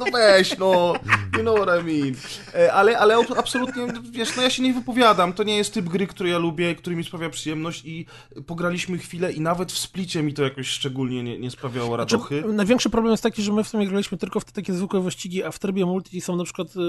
no 0.00 0.06
weź, 0.12 0.58
no, 0.58 0.94
you 1.36 1.42
know 1.42 1.60
what 1.60 1.80
I 1.80 1.84
mean. 1.84 2.14
E, 2.54 2.72
Ale, 2.72 2.98
ale 2.98 3.16
absolutnie, 3.36 3.86
wiesz, 4.10 4.36
no 4.36 4.42
ja 4.42 4.50
się 4.50 4.62
nie 4.62 4.74
wypowiadam. 4.74 5.32
To 5.32 5.42
nie 5.42 5.56
jest 5.56 5.74
typ 5.74 5.88
gry, 5.88 6.06
który 6.06 6.30
ja 6.30 6.38
lubię, 6.38 6.74
który 6.74 6.96
mi 6.96 7.04
sprawia 7.04 7.30
przyjemność 7.30 7.84
i 7.84 8.06
pograliśmy 8.46 8.98
chwilę 8.98 9.32
i 9.32 9.40
nawet 9.40 9.72
w 9.72 9.78
splicie 9.78 10.22
mi 10.22 10.34
to 10.34 10.42
jakoś 10.42 10.66
szczególnie 10.66 11.22
nie, 11.22 11.38
nie 11.38 11.50
sprawiało 11.50 11.96
radochy. 11.96 12.40
Znaczy, 12.40 12.54
największy 12.54 12.90
problem 12.90 13.10
jest 13.10 13.22
taki, 13.22 13.42
że 13.42 13.52
my 13.52 13.64
w 13.64 13.68
sumie 13.68 13.86
graliśmy 13.86 14.18
tylko 14.18 14.40
w 14.40 14.44
te 14.44 14.52
takie 14.52 14.72
zwykłe 14.72 15.00
wyścigi, 15.00 15.44
a 15.44 15.50
w 15.50 15.58
trybie 15.58 15.86
multi 15.86 16.20
są 16.20 16.36
na 16.36 16.44
przykład 16.44 16.68
y, 16.76 16.80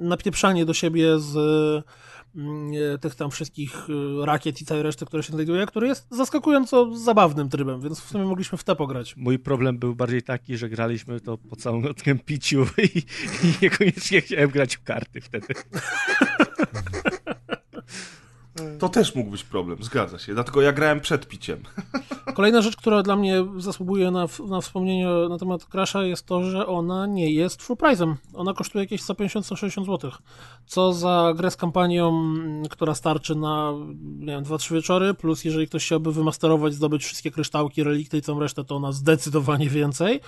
napieprzanie 0.00 0.64
do 0.64 0.74
siebie 0.74 1.18
z 1.18 1.34
tych 3.00 3.14
tam 3.14 3.30
wszystkich 3.30 3.90
y, 3.90 4.26
rakiet 4.26 4.60
i 4.60 4.64
całej 4.64 4.82
reszty, 4.82 5.06
które 5.06 5.22
się 5.22 5.32
znajduje, 5.32 5.66
który 5.66 5.88
jest 5.88 6.06
zaskakująco 6.10 6.96
zabawnym 6.96 7.48
trybem, 7.48 7.80
więc 7.80 8.00
w 8.00 8.08
sumie 8.08 8.24
mogliśmy 8.24 8.58
w 8.58 8.64
te 8.64 8.76
pograć. 8.76 9.16
Mój 9.16 9.38
problem 9.38 9.78
był 9.78 9.94
bardziej 9.94 10.22
taki, 10.22 10.56
że 10.56 10.68
graliśmy 10.68 11.20
to 11.20 11.38
po 11.38 11.56
całym 11.56 11.82
nocnym 11.82 12.18
piciu 12.18 12.66
i, 12.94 12.98
i 13.46 13.54
niekoniecznie 13.62 14.20
chciałem 14.20 14.50
grać 14.50 14.76
w 14.76 14.82
karty 14.82 15.20
wtedy. 15.20 15.54
To 18.78 18.88
też 18.88 19.14
mógł 19.14 19.30
być 19.30 19.44
problem, 19.44 19.78
zgadza 19.82 20.18
się. 20.18 20.34
Dlatego 20.34 20.62
ja 20.62 20.72
grałem 20.72 21.00
przed 21.00 21.28
piciem. 21.28 21.58
Kolejna 22.34 22.62
rzecz, 22.62 22.76
która 22.76 23.02
dla 23.02 23.16
mnie 23.16 23.44
zasługuje 23.56 24.10
na, 24.10 24.26
na 24.48 24.60
wspomnienie 24.60 25.06
na 25.28 25.38
temat 25.38 25.64
Crasha 25.64 26.02
jest 26.02 26.26
to, 26.26 26.42
że 26.42 26.66
ona 26.66 27.06
nie 27.06 27.30
jest 27.30 27.62
full 27.62 27.76
price'em. 27.76 28.14
Ona 28.34 28.54
kosztuje 28.54 28.84
jakieś 28.84 29.02
150-160 29.02 29.86
zł. 29.86 30.10
Co 30.66 30.92
za 30.92 31.32
grę 31.36 31.50
z 31.50 31.56
kampanią, 31.56 32.34
która 32.70 32.94
starczy 32.94 33.34
na 33.34 33.72
nie 34.18 34.32
wiem, 34.32 34.44
2-3 34.44 34.74
wieczory, 34.74 35.14
plus 35.14 35.44
jeżeli 35.44 35.66
ktoś 35.66 35.84
chciałby 35.86 36.12
wymasterować, 36.12 36.74
zdobyć 36.74 37.04
wszystkie 37.04 37.30
kryształki, 37.30 37.84
relikty 37.84 38.18
i 38.18 38.22
całą 38.22 38.40
resztę, 38.40 38.64
to 38.64 38.76
ona 38.76 38.92
zdecydowanie 38.92 39.68
więcej. 39.70 40.20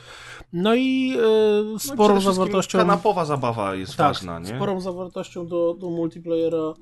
No 0.52 0.74
i 0.74 1.08
yy, 1.08 1.78
sporą 1.78 2.14
no, 2.14 2.20
zawartością... 2.20 2.78
Kanapowa 2.78 3.24
zabawa 3.24 3.74
jest 3.74 3.96
tak, 3.96 4.06
ważna, 4.06 4.38
nie? 4.38 4.46
sporą 4.46 4.80
zawartością 4.80 5.46
do, 5.46 5.76
do 5.78 5.90
multiplayera 5.90 6.74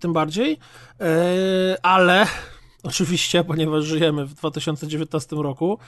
tym 0.00 0.12
bardziej, 0.12 0.58
e, 1.00 1.06
ale 1.82 2.26
oczywiście, 2.82 3.44
ponieważ 3.44 3.84
żyjemy 3.84 4.26
w 4.26 4.34
2019 4.34 5.36
roku, 5.36 5.78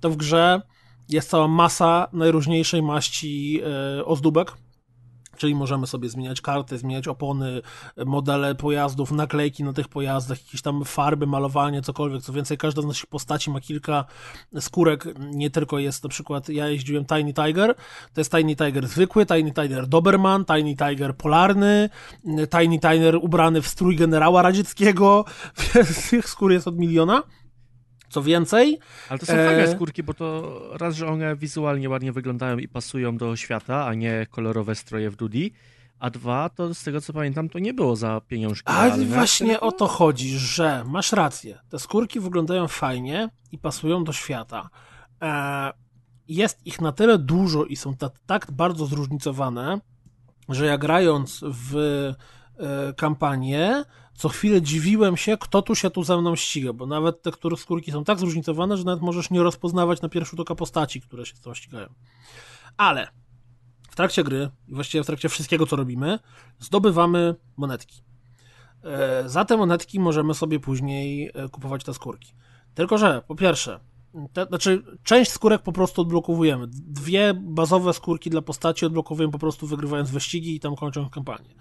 to 0.00 0.10
w 0.10 0.16
grze 0.16 0.62
jest 1.08 1.30
cała 1.30 1.48
masa 1.48 2.08
najróżniejszej 2.12 2.82
maści 2.82 3.60
e, 3.98 4.04
ozdóbek, 4.04 4.52
czyli 5.40 5.54
możemy 5.54 5.86
sobie 5.86 6.08
zmieniać 6.08 6.40
karty, 6.40 6.78
zmieniać 6.78 7.08
opony, 7.08 7.62
modele 8.06 8.54
pojazdów, 8.54 9.12
naklejki 9.12 9.64
na 9.64 9.72
tych 9.72 9.88
pojazdach, 9.88 10.44
jakieś 10.46 10.62
tam 10.62 10.84
farby, 10.84 11.26
malowanie, 11.26 11.82
cokolwiek. 11.82 12.22
Co 12.22 12.32
więcej, 12.32 12.58
każda 12.58 12.82
z 12.82 12.86
naszych 12.86 13.06
postaci 13.06 13.50
ma 13.50 13.60
kilka 13.60 14.04
skórek, 14.60 15.04
nie 15.18 15.50
tylko 15.50 15.78
jest 15.78 16.02
na 16.04 16.08
przykład, 16.08 16.48
ja 16.48 16.68
jeździłem 16.68 17.04
Tiny 17.04 17.34
Tiger, 17.34 17.74
to 18.14 18.20
jest 18.20 18.32
Tiny 18.32 18.56
Tiger 18.56 18.88
zwykły, 18.88 19.26
Tiny 19.26 19.52
Tiger 19.52 19.86
Doberman, 19.86 20.44
Tiny 20.44 20.76
Tiger 20.76 21.16
polarny, 21.16 21.90
Tiny 22.58 22.78
Tiger 22.78 23.16
ubrany 23.16 23.62
w 23.62 23.68
strój 23.68 23.96
generała 23.96 24.42
radzieckiego, 24.42 25.24
więc 25.74 26.10
tych 26.10 26.28
skór 26.28 26.52
jest 26.52 26.68
od 26.68 26.78
miliona. 26.78 27.22
Co 28.10 28.22
więcej. 28.22 28.78
Ale 29.08 29.18
to 29.18 29.26
są 29.26 29.32
e... 29.32 29.46
fajne 29.46 29.74
skórki, 29.74 30.02
bo 30.02 30.14
to 30.14 30.60
raz, 30.72 30.96
że 30.96 31.06
one 31.06 31.36
wizualnie 31.36 31.88
ładnie 31.88 32.12
wyglądają 32.12 32.58
i 32.58 32.68
pasują 32.68 33.16
do 33.16 33.36
świata, 33.36 33.86
a 33.86 33.94
nie 33.94 34.26
kolorowe 34.30 34.74
stroje 34.74 35.10
w 35.10 35.16
Dudi. 35.16 35.52
A 35.98 36.10
dwa, 36.10 36.48
to 36.48 36.74
z 36.74 36.82
tego 36.82 37.00
co 37.00 37.12
pamiętam, 37.12 37.48
to 37.48 37.58
nie 37.58 37.74
było 37.74 37.96
za 37.96 38.20
pieniążki. 38.20 38.72
Ale 38.72 39.04
właśnie 39.04 39.48
tylko... 39.48 39.66
o 39.66 39.72
to 39.72 39.86
chodzi, 39.86 40.38
że 40.38 40.84
masz 40.86 41.12
rację. 41.12 41.58
Te 41.68 41.78
skórki 41.78 42.20
wyglądają 42.20 42.68
fajnie 42.68 43.28
i 43.52 43.58
pasują 43.58 44.04
do 44.04 44.12
świata. 44.12 44.70
E... 45.22 45.72
Jest 46.28 46.66
ich 46.66 46.80
na 46.80 46.92
tyle 46.92 47.18
dużo 47.18 47.64
i 47.64 47.76
są 47.76 47.96
tak, 47.96 48.12
tak 48.26 48.50
bardzo 48.50 48.86
zróżnicowane, 48.86 49.80
że 50.48 50.66
ja 50.66 50.78
grając 50.78 51.40
w 51.42 51.76
e, 51.76 52.92
kampanię, 52.92 53.84
co 54.20 54.28
chwilę 54.28 54.62
dziwiłem 54.62 55.16
się, 55.16 55.36
kto 55.36 55.62
tu 55.62 55.74
się 55.74 55.90
tu 55.90 56.04
ze 56.04 56.20
mną 56.20 56.36
ściga, 56.36 56.72
bo 56.72 56.86
nawet 56.86 57.22
te 57.22 57.30
które 57.30 57.56
skórki 57.56 57.92
są 57.92 58.04
tak 58.04 58.18
zróżnicowane, 58.18 58.76
że 58.76 58.84
nawet 58.84 59.02
możesz 59.02 59.30
nie 59.30 59.42
rozpoznawać 59.42 60.02
na 60.02 60.08
pierwszy 60.08 60.30
rzut 60.30 60.40
oka 60.40 60.54
postaci, 60.54 61.00
które 61.00 61.26
się 61.26 61.36
z 61.36 61.40
tą 61.40 61.54
ścigają. 61.54 61.88
Ale 62.76 63.08
w 63.90 63.96
trakcie 63.96 64.24
gry, 64.24 64.50
właściwie 64.68 65.04
w 65.04 65.06
trakcie 65.06 65.28
wszystkiego, 65.28 65.66
co 65.66 65.76
robimy, 65.76 66.18
zdobywamy 66.58 67.34
monetki. 67.56 68.02
E, 68.84 69.28
za 69.28 69.44
te 69.44 69.56
monetki 69.56 70.00
możemy 70.00 70.34
sobie 70.34 70.60
później 70.60 71.30
e, 71.34 71.48
kupować 71.48 71.84
te 71.84 71.94
skórki. 71.94 72.32
Tylko, 72.74 72.98
że 72.98 73.22
po 73.26 73.34
pierwsze, 73.34 73.80
te, 74.32 74.44
znaczy, 74.44 74.82
część 75.02 75.30
skórek 75.30 75.62
po 75.62 75.72
prostu 75.72 76.02
odblokowujemy. 76.02 76.66
Dwie 76.70 77.34
bazowe 77.34 77.92
skórki 77.92 78.30
dla 78.30 78.42
postaci 78.42 78.86
odblokowujemy 78.86 79.32
po 79.32 79.38
prostu 79.38 79.66
wygrywając 79.66 80.10
wyścigi 80.10 80.56
i 80.56 80.60
tam 80.60 80.76
kończąc 80.76 81.10
kampanię. 81.10 81.54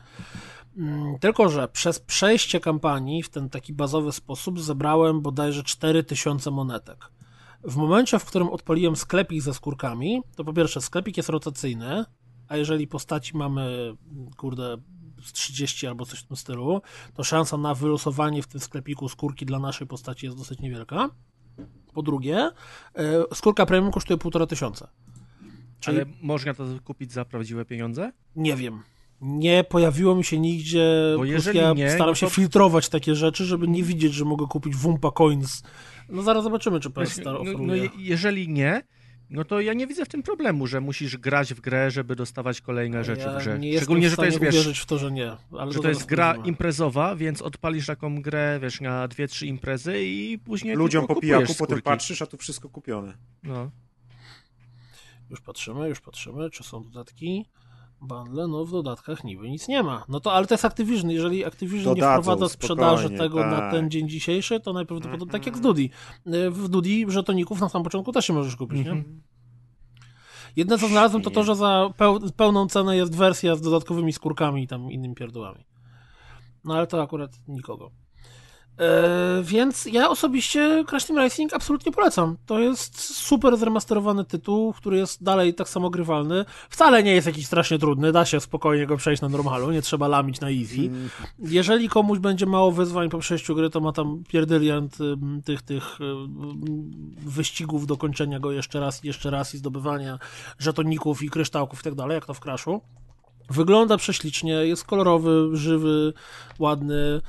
Mm, 0.78 1.20
tylko, 1.20 1.50
że 1.50 1.68
przez 1.68 2.00
przejście 2.00 2.60
kampanii 2.60 3.24
w 3.24 3.30
ten 3.30 3.50
taki 3.50 3.74
bazowy 3.74 4.12
sposób 4.12 4.60
zebrałem 4.60 5.22
bodajże 5.22 5.64
4000 5.64 6.52
monetek. 6.52 7.12
W 7.64 7.76
momencie, 7.76 8.20
w 8.20 8.26
którym 8.26 8.50
odpaliłem 8.50 8.96
sklepik 8.96 9.42
ze 9.42 9.54
skórkami, 9.54 10.22
to 10.36 10.44
po 10.44 10.54
pierwsze 10.54 10.82
sklepik 10.82 11.18
jest 11.18 11.30
rotacyjny, 11.30 12.06
a 12.48 12.58
jeżeli 12.58 12.88
postaci 12.88 13.38
mamy, 13.38 13.96
kurde, 14.38 14.78
z 15.24 15.32
30 15.32 15.88
albo 15.88 16.06
coś 16.06 16.20
w 16.20 16.28
tym 16.28 16.38
stylu, 16.38 16.82
to 17.14 17.24
szansa 17.24 17.58
na 17.58 17.76
wylosowanie 17.76 18.44
w 18.44 18.48
tym 18.48 18.62
sklepiku 18.62 19.10
skórki 19.10 19.46
dla 19.46 19.60
naszej 19.60 19.88
postaci 19.88 20.26
jest 20.26 20.38
dosyć 20.38 20.60
niewielka. 20.60 21.10
Po 21.94 22.02
drugie, 22.02 22.52
e, 22.96 23.36
skórka 23.36 23.66
premium 23.66 23.92
kosztuje 23.92 24.18
1500. 24.18 24.50
tysiąca. 24.50 24.90
Czyli... 25.80 25.98
Ale 25.98 26.06
można 26.22 26.54
to 26.54 26.66
kupić 26.84 27.12
za 27.12 27.26
prawdziwe 27.26 27.66
pieniądze? 27.66 28.12
Nie 28.36 28.56
wiem 28.56 28.84
nie 29.22 29.64
pojawiło 29.64 30.16
mi 30.16 30.24
się 30.24 30.40
nigdzie. 30.40 31.14
Bo 31.18 31.26
jeżeli 31.26 31.60
ja 31.60 31.74
nie, 31.74 31.90
staram 31.90 32.08
no 32.08 32.14
to... 32.14 32.16
się 32.16 32.30
filtrować 32.30 32.90
takie 32.90 33.16
rzeczy, 33.16 33.46
żeby 33.46 33.68
nie 33.68 33.84
widzieć, 33.84 34.14
że 34.14 34.26
mogę 34.26 34.46
kupić 34.48 34.76
Wumpa 34.76 35.12
Coins. 35.12 35.64
No 36.10 36.22
zaraz 36.22 36.44
zobaczymy, 36.44 36.80
czy 36.80 36.90
PS 36.90 37.14
Star 37.14 37.36
oferuje. 37.36 37.84
No, 37.84 37.90
no, 37.90 37.92
jeżeli 37.98 38.50
nie, 38.50 38.82
no 39.30 39.44
to 39.44 39.62
ja 39.62 39.74
nie 39.74 39.88
widzę 39.88 40.06
w 40.06 40.10
tym 40.10 40.24
problemu, 40.24 40.68
że 40.68 40.82
musisz 40.82 41.18
grać 41.18 41.54
w 41.54 41.62
grę, 41.62 41.92
żeby 41.92 42.16
dostawać 42.16 42.62
kolejne 42.62 43.04
rzeczy 43.04 43.22
ja 43.22 43.34
w 43.34 43.38
grze. 43.38 43.60
Nie 43.60 43.78
Szczególnie, 43.78 44.10
że 44.10 44.16
to 44.16 44.26
jest 44.26 44.40
wiesz, 44.40 44.82
w 44.82 44.86
to, 44.86 44.98
że 44.98 45.12
nie. 45.12 45.32
Ale 45.60 45.72
że 45.72 45.78
to, 45.78 45.84
to 45.84 45.90
jest 45.90 46.06
gra 46.06 46.36
imprezowa, 46.36 47.16
więc 47.16 47.42
odpalisz 47.42 47.86
taką 47.86 48.22
grę, 48.22 48.60
wiesz, 48.62 48.82
na 48.82 49.08
dwie, 49.08 49.28
trzy 49.28 49.48
imprezy 49.48 50.04
i 50.04 50.40
później 50.46 50.76
Ludziom 50.76 51.08
po 51.08 51.16
pijaku, 51.16 51.54
potem 51.60 51.82
patrzysz, 51.82 52.22
a 52.22 52.26
tu 52.26 52.38
wszystko 52.38 52.70
kupione. 52.70 53.18
No. 53.44 53.72
Już 55.30 55.42
patrzymy, 55.42 55.90
już 55.90 56.02
patrzymy, 56.02 56.50
czy 56.50 56.64
są 56.64 56.84
dodatki. 56.84 57.46
Bundle, 58.02 58.48
no 58.48 58.66
w 58.66 58.72
dodatkach 58.72 59.24
niby 59.24 59.50
nic 59.50 59.68
nie 59.68 59.84
ma. 59.84 60.06
No 60.10 60.20
to, 60.20 60.34
ale 60.34 60.48
to 60.48 60.54
jest 60.54 60.66
Activision. 60.66 61.12
Jeżeli 61.12 61.46
Activision 61.46 61.96
Dodadzą, 61.96 62.16
nie 62.16 62.22
wprowadza 62.22 62.50
sprzedaży 62.50 63.10
tego 63.10 63.40
tak. 63.40 63.52
na 63.52 63.72
ten 63.72 63.92
dzień 63.92 64.10
dzisiejszy, 64.10 64.60
to 64.60 64.74
najprawdopodobniej 64.74 65.22
mm 65.22 65.30
-hmm. 65.30 65.32
tak 65.32 65.46
jak 65.46 65.58
z 65.58 65.62
Dudi. 65.62 65.90
Y, 66.28 66.52
w 66.52 66.70
Dudi 66.70 67.06
żetoników 67.08 67.62
na 67.62 67.70
samym 67.70 67.84
początku 67.84 68.12
też 68.12 68.26
się 68.26 68.34
możesz 68.34 68.56
kupić, 68.56 68.80
mm 68.80 68.94
-hmm. 68.94 68.96
nie? 68.96 69.00
Mhm. 69.00 69.22
Jedne 70.56 70.78
co 70.78 70.88
znalazłem 70.88 71.24
to 71.24 71.30
to, 71.30 71.44
że 71.44 71.56
za 71.56 71.90
pełną 72.36 72.68
cenę 72.68 72.98
jest 72.98 73.16
wersja 73.16 73.56
z 73.56 73.62
dodatkowymi 73.62 74.14
skórkami 74.14 74.64
i 74.64 74.68
tam 74.68 74.92
innymi 74.92 75.16
pierdołami. 75.16 75.66
No 76.64 76.76
ale 76.76 76.88
to 76.88 77.04
akurat 77.04 77.32
nikogo. 77.48 77.92
E, 78.80 79.44
więc 79.44 79.86
ja 79.86 80.10
osobiście 80.10 80.84
Crash 80.88 81.06
Team 81.06 81.18
Racing 81.18 81.54
absolutnie 81.54 81.92
polecam. 81.92 82.38
To 82.46 82.60
jest 82.60 83.00
super 83.00 83.58
zremasterowany 83.58 84.26
tytuł, 84.26 84.74
który 84.74 84.98
jest 84.98 85.24
dalej 85.24 85.54
tak 85.54 85.70
samo 85.70 85.90
grywalny. 85.90 86.46
Wcale 86.70 87.04
nie 87.04 87.14
jest 87.14 87.28
jakiś 87.28 87.46
strasznie 87.46 87.80
trudny, 87.80 88.12
da 88.12 88.26
się 88.26 88.40
spokojnie 88.40 88.86
go 88.86 88.98
przejść 88.98 89.22
na 89.22 89.30
normalu, 89.30 89.72
nie 89.72 89.82
trzeba 89.82 90.08
lamić 90.08 90.40
na 90.40 90.50
easy. 90.50 90.76
Hmm. 90.76 91.10
Jeżeli 91.40 91.90
komuś 91.90 92.20
będzie 92.20 92.46
mało 92.46 92.72
wyzwań 92.72 93.10
po 93.10 93.18
przejściu 93.18 93.56
gry, 93.56 93.70
to 93.70 93.80
ma 93.80 93.92
tam 93.92 94.24
pierdyliant 94.28 94.98
tych, 95.46 95.62
tych 95.62 96.00
wyścigów, 97.26 97.88
dokończenia 97.88 98.40
go 98.40 98.52
jeszcze 98.52 98.80
raz, 98.80 99.04
jeszcze 99.04 99.30
raz 99.30 99.54
i 99.56 99.58
zdobywania 99.58 100.20
żetoników 100.60 101.24
i 101.24 101.30
kryształków 101.30 101.80
i 101.80 101.84
tak 101.84 101.96
dalej, 101.96 102.16
jak 102.16 102.26
to 102.26 102.34
w 102.34 102.40
Crashu. 102.40 102.82
Wygląda 103.50 103.98
prześlicznie, 103.98 104.54
jest 104.54 104.84
kolorowy, 104.86 105.50
żywy, 105.54 106.14
ładny. 106.60 107.22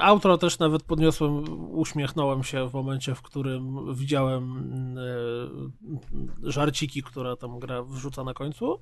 Outro 0.00 0.38
też 0.38 0.58
nawet 0.58 0.82
podniosłem, 0.82 1.44
uśmiechnąłem 1.78 2.44
się 2.44 2.68
w 2.68 2.74
momencie, 2.74 3.14
w 3.14 3.22
którym 3.22 3.94
widziałem 3.94 4.98
e, 4.98 6.50
żarciki, 6.50 7.02
które 7.02 7.36
tam 7.36 7.58
gra 7.58 7.82
wrzuca 7.82 8.24
na 8.24 8.34
końcu. 8.34 8.78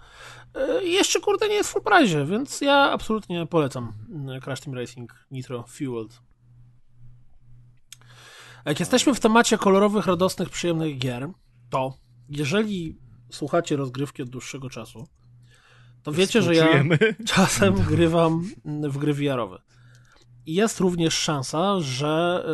E, 0.54 0.84
jeszcze 0.84 1.20
kurde 1.20 1.48
nie 1.48 1.54
jest 1.54 1.70
w 1.70 1.72
full 1.72 1.82
price, 1.82 2.26
więc 2.26 2.60
ja 2.60 2.74
absolutnie 2.74 3.46
polecam 3.46 3.92
e, 4.28 4.40
Crash 4.40 4.60
Team 4.60 4.76
Racing 4.76 5.26
Nitro 5.30 5.64
Fueled. 5.68 6.20
Jak 8.64 8.80
jesteśmy 8.80 9.14
w 9.14 9.20
temacie 9.20 9.58
kolorowych, 9.58 10.06
radosnych, 10.06 10.50
przyjemnych 10.50 10.98
gier, 10.98 11.28
to 11.70 11.94
jeżeli 12.28 12.98
słuchacie 13.30 13.76
rozgrywki 13.76 14.22
od 14.22 14.28
dłuższego 14.28 14.70
czasu, 14.70 15.06
to 16.04 16.12
wiecie, 16.12 16.42
że 16.42 16.54
ja 16.54 16.84
czasem 17.26 17.74
grywam 17.74 18.50
w 18.64 18.98
gry 18.98 19.14
VR-owe. 19.14 19.62
I 20.46 20.54
jest 20.54 20.80
również 20.80 21.14
szansa, 21.14 21.80
że 21.80 22.44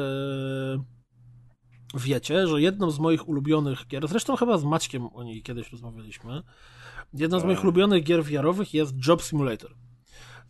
yy, 1.94 2.01
wiecie, 2.01 2.47
że 2.47 2.60
jedną 2.60 2.90
z 2.90 2.98
moich 2.98 3.28
ulubionych 3.28 3.86
gier, 3.86 4.09
zresztą 4.09 4.36
chyba 4.36 4.59
z 4.59 4.64
Maćkiem 4.64 5.06
o 5.06 5.22
niej 5.22 5.43
kiedyś 5.43 5.72
rozmawialiśmy, 5.72 6.43
jedną 7.14 7.40
z 7.40 7.44
moich 7.44 7.56
tak. 7.56 7.64
ulubionych 7.64 8.05
gier 8.05 8.24
VR-owych 8.24 8.74
jest 8.74 8.94
Job 9.06 9.22
Simulator. 9.22 9.74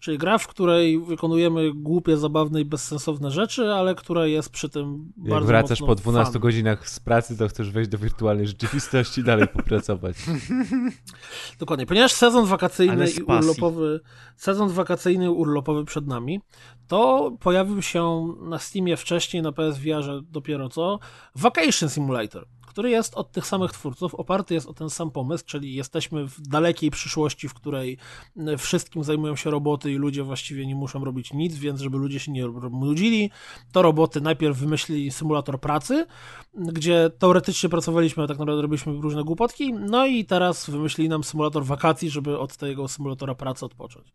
Czyli 0.01 0.19
gra, 0.19 0.39
w 0.39 0.47
której 0.47 1.01
wykonujemy 1.01 1.75
głupie, 1.75 2.17
zabawne 2.17 2.61
i 2.61 2.65
bezsensowne 2.65 3.31
rzeczy, 3.31 3.73
ale 3.73 3.95
która 3.95 4.27
jest 4.27 4.51
przy 4.51 4.69
tym 4.69 5.13
Jak 5.17 5.31
bardzo 5.31 5.47
wracasz 5.47 5.79
po 5.79 5.95
12 5.95 6.33
fan. 6.33 6.43
godzinach 6.43 6.89
z 6.89 7.01
pracy, 7.01 7.39
to 7.39 7.49
chcesz 7.49 7.71
wejść 7.71 7.91
do 7.91 7.99
wirtualnej 7.99 8.47
rzeczywistości 8.47 9.21
i 9.21 9.25
dalej 9.25 9.49
popracować. 9.49 10.17
Dokładnie, 11.61 11.87
ponieważ 11.87 12.13
sezon 12.13 12.47
wakacyjny 12.47 13.11
i 13.11 13.23
urlopowy, 13.23 14.01
sezon 14.37 14.69
wakacyjny 14.69 15.31
urlopowy 15.31 15.85
przed 15.85 16.07
nami, 16.07 16.41
to 16.89 17.31
pojawił 17.41 17.83
się 17.83 18.35
na 18.43 18.59
Steamie 18.59 18.97
wcześniej, 18.97 19.43
na 19.43 19.53
PSVR 19.53 20.23
dopiero 20.23 20.69
co, 20.69 20.99
Vacation 21.35 21.89
Simulator 21.89 22.47
który 22.71 22.91
jest 22.91 23.15
od 23.15 23.33
tych 23.33 23.47
samych 23.47 23.73
twórców, 23.73 24.15
oparty 24.15 24.55
jest 24.55 24.67
o 24.67 24.75
ten 24.75 24.91
sam 24.91 25.11
pomysł, 25.11 25.45
czyli 25.47 25.75
jesteśmy 25.75 26.29
w 26.29 26.41
dalekiej 26.41 26.91
przyszłości, 26.91 27.49
w 27.49 27.55
której 27.55 27.99
wszystkim 28.59 29.05
zajmują 29.05 29.37
się 29.37 29.51
roboty 29.51 29.81
roboty 29.81 29.93
i 29.93 29.97
ludzie 29.97 30.23
właściwie 30.23 30.67
nie 30.67 30.75
muszą 30.75 31.05
robić 31.05 31.33
nic, 31.33 31.57
więc 31.57 31.81
żeby 31.81 31.99
ludzie 31.99 32.21
się 32.21 32.33
nie 32.33 32.47
nudzili, 32.71 33.31
to 33.73 33.83
roboty 33.83 34.21
najpierw 34.21 34.59
wymyślili 34.59 35.11
symulator 35.11 35.61
pracy, 35.61 36.07
gdzie 36.55 37.11
teoretycznie 37.19 37.69
pracowaliśmy, 37.69 38.23
a 38.23 38.27
tak 38.27 38.39
naprawdę 38.39 38.63
robiliśmy 38.63 38.93
różne 38.93 39.25
głupotki, 39.25 39.73
no 39.73 40.07
i 40.07 40.25
teraz 40.25 40.71
wymyślili 40.71 41.09
nam 41.09 41.25
symulator 41.25 41.65
wakacji, 41.65 42.11
żeby 42.11 42.39
od 42.39 42.57
tego 42.57 42.89
symulatora 42.89 43.35
pracy 43.35 43.65
odpocząć. 43.65 44.13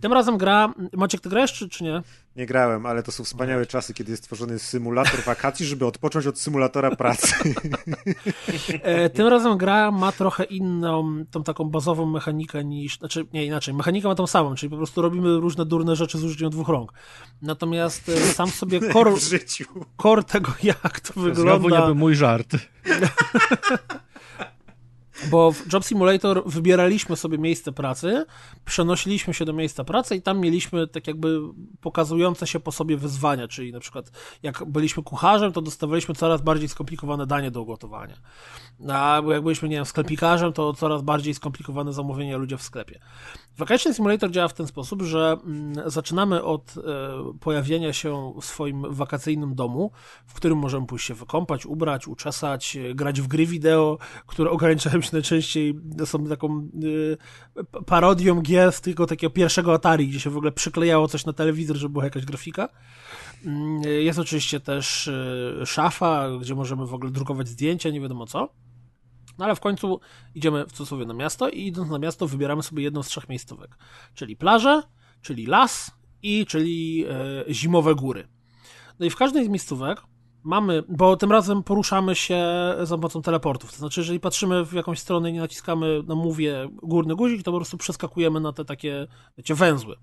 Tym 0.00 0.12
razem 0.12 0.38
gra. 0.38 0.74
Maciek, 0.92 1.20
ty 1.20 1.28
grałeś, 1.28 1.52
czy, 1.52 1.68
czy 1.68 1.84
nie? 1.84 2.02
Nie 2.36 2.46
grałem, 2.46 2.86
ale 2.86 3.02
to 3.02 3.12
są 3.12 3.24
wspaniałe 3.24 3.66
czasy, 3.66 3.94
kiedy 3.94 4.10
jest 4.10 4.22
tworzony 4.24 4.58
symulator 4.58 5.20
wakacji, 5.24 5.66
żeby 5.66 5.86
odpocząć 5.86 6.26
od 6.26 6.38
symulatora 6.40 6.96
pracy. 6.96 7.34
E, 8.82 9.10
tym 9.10 9.26
razem 9.26 9.58
gra 9.58 9.90
ma 9.90 10.12
trochę 10.12 10.44
inną, 10.44 11.24
tą 11.30 11.42
taką 11.42 11.64
bazową 11.64 12.06
mechanikę 12.06 12.64
niż. 12.64 12.98
Znaczy, 12.98 13.26
nie 13.32 13.44
inaczej. 13.46 13.74
Mechanika 13.74 14.08
ma 14.08 14.14
tą 14.14 14.26
samą, 14.26 14.54
czyli 14.54 14.70
po 14.70 14.76
prostu 14.76 15.02
robimy 15.02 15.36
różne 15.40 15.64
durne 15.66 15.96
rzeczy 15.96 16.18
z 16.18 16.24
użyciem 16.24 16.50
dwóch 16.50 16.68
rąk. 16.68 16.92
Natomiast 17.42 18.08
e, 18.08 18.16
sam 18.20 18.50
sobie 18.50 18.80
życiu. 19.30 19.64
core 20.02 20.22
tego, 20.24 20.52
jak 20.62 21.00
to 21.00 21.12
Znowu 21.12 21.26
wygląda. 21.34 21.80
nie 21.80 21.86
był 21.86 21.94
mój 21.94 22.14
żart. 22.14 22.56
Bo 25.30 25.52
w 25.52 25.72
Job 25.72 25.84
Simulator 25.84 26.42
wybieraliśmy 26.46 27.16
sobie 27.16 27.38
miejsce 27.38 27.72
pracy, 27.72 28.26
przenosiliśmy 28.64 29.34
się 29.34 29.44
do 29.44 29.52
miejsca 29.52 29.84
pracy 29.84 30.16
i 30.16 30.22
tam 30.22 30.40
mieliśmy 30.40 30.86
tak 30.86 31.06
jakby 31.06 31.40
pokazujące 31.80 32.46
się 32.46 32.60
po 32.60 32.72
sobie 32.72 32.96
wyzwania, 32.96 33.48
czyli 33.48 33.72
na 33.72 33.80
przykład 33.80 34.10
jak 34.42 34.64
byliśmy 34.64 35.02
kucharzem, 35.02 35.52
to 35.52 35.62
dostawaliśmy 35.62 36.14
coraz 36.14 36.42
bardziej 36.42 36.68
skomplikowane 36.68 37.26
danie 37.26 37.50
do 37.50 37.62
ugotowania. 37.62 38.16
A 38.88 39.22
jak 39.28 39.42
byliśmy, 39.42 39.68
nie 39.68 39.76
wiem, 39.76 39.84
sklepikarzem, 39.84 40.52
to 40.52 40.74
coraz 40.74 41.02
bardziej 41.02 41.34
skomplikowane 41.34 41.92
zamówienia 41.92 42.36
ludzie 42.36 42.56
w 42.56 42.62
sklepie. 42.62 43.00
Vacation 43.58 43.94
Simulator 43.94 44.30
działa 44.30 44.48
w 44.48 44.54
ten 44.54 44.66
sposób, 44.66 45.02
że 45.02 45.36
mm, 45.44 45.90
zaczynamy 45.90 46.42
od 46.42 46.74
e, 46.78 46.82
pojawienia 47.40 47.92
się 47.92 48.32
w 48.40 48.44
swoim 48.44 48.94
wakacyjnym 48.94 49.54
domu, 49.54 49.90
w 50.26 50.34
którym 50.34 50.58
możemy 50.58 50.86
pójść 50.86 51.06
się 51.06 51.14
wykąpać, 51.14 51.66
ubrać, 51.66 52.08
uczesać, 52.08 52.76
e, 52.76 52.94
grać 52.94 53.20
w 53.20 53.26
gry 53.26 53.46
wideo, 53.46 53.98
które 54.26 54.50
ograniczają 54.50 55.00
się 55.00 55.10
najczęściej, 55.12 55.74
są 56.04 56.26
taką 56.26 56.68
e, 57.56 57.82
parodią 57.82 58.40
gier 58.40 58.80
tego 58.80 59.06
takiego 59.06 59.30
pierwszego 59.30 59.74
Atari, 59.74 60.08
gdzie 60.08 60.20
się 60.20 60.30
w 60.30 60.36
ogóle 60.36 60.52
przyklejało 60.52 61.08
coś 61.08 61.26
na 61.26 61.32
telewizor, 61.32 61.76
żeby 61.76 61.92
była 61.92 62.04
jakaś 62.04 62.24
grafika. 62.24 62.68
Mm, 63.44 63.82
Jest 63.82 64.18
oczywiście 64.18 64.60
też 64.60 65.08
e, 65.08 65.66
szafa, 65.66 66.28
gdzie 66.40 66.54
możemy 66.54 66.86
w 66.86 66.94
ogóle 66.94 67.10
drukować 67.10 67.48
zdjęcia, 67.48 67.90
nie 67.90 68.00
wiadomo 68.00 68.26
co. 68.26 68.65
No 69.38 69.44
ale 69.44 69.56
w 69.56 69.60
końcu 69.60 70.00
idziemy 70.34 70.66
w 70.66 70.72
cudzysłowie 70.72 71.06
na 71.06 71.14
miasto 71.14 71.48
i 71.48 71.66
idąc 71.66 71.90
na 71.90 71.98
miasto 71.98 72.26
wybieramy 72.26 72.62
sobie 72.62 72.82
jedną 72.82 73.02
z 73.02 73.06
trzech 73.06 73.28
miejscówek. 73.28 73.78
Czyli 74.14 74.36
plażę, 74.36 74.82
czyli 75.22 75.46
las 75.46 75.90
i 76.22 76.46
czyli 76.46 77.04
e, 77.48 77.54
zimowe 77.54 77.94
góry. 77.94 78.28
No 78.98 79.06
i 79.06 79.10
w 79.10 79.16
każdej 79.16 79.44
z 79.44 79.48
miejscówek 79.48 80.02
mamy, 80.42 80.82
bo 80.88 81.16
tym 81.16 81.32
razem 81.32 81.62
poruszamy 81.62 82.14
się 82.14 82.44
za 82.82 82.96
pomocą 82.96 83.22
teleportów. 83.22 83.72
To 83.72 83.78
znaczy, 83.78 84.00
jeżeli 84.00 84.20
patrzymy 84.20 84.64
w 84.64 84.72
jakąś 84.72 84.98
stronę 84.98 85.30
i 85.30 85.32
nie 85.32 85.40
naciskamy 85.40 86.02
na 86.06 86.14
mówię 86.14 86.68
górny 86.82 87.16
guzik, 87.16 87.42
to 87.42 87.52
po 87.52 87.58
prostu 87.58 87.76
przeskakujemy 87.76 88.40
na 88.40 88.52
te 88.52 88.64
takie, 88.64 89.06
wiecie, 89.38 89.54
węzły. 89.54 89.96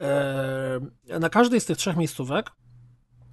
E, 0.00 0.80
na 1.20 1.28
każdej 1.28 1.60
z 1.60 1.64
tych 1.64 1.76
trzech 1.76 1.96
miejscówek 1.96 2.50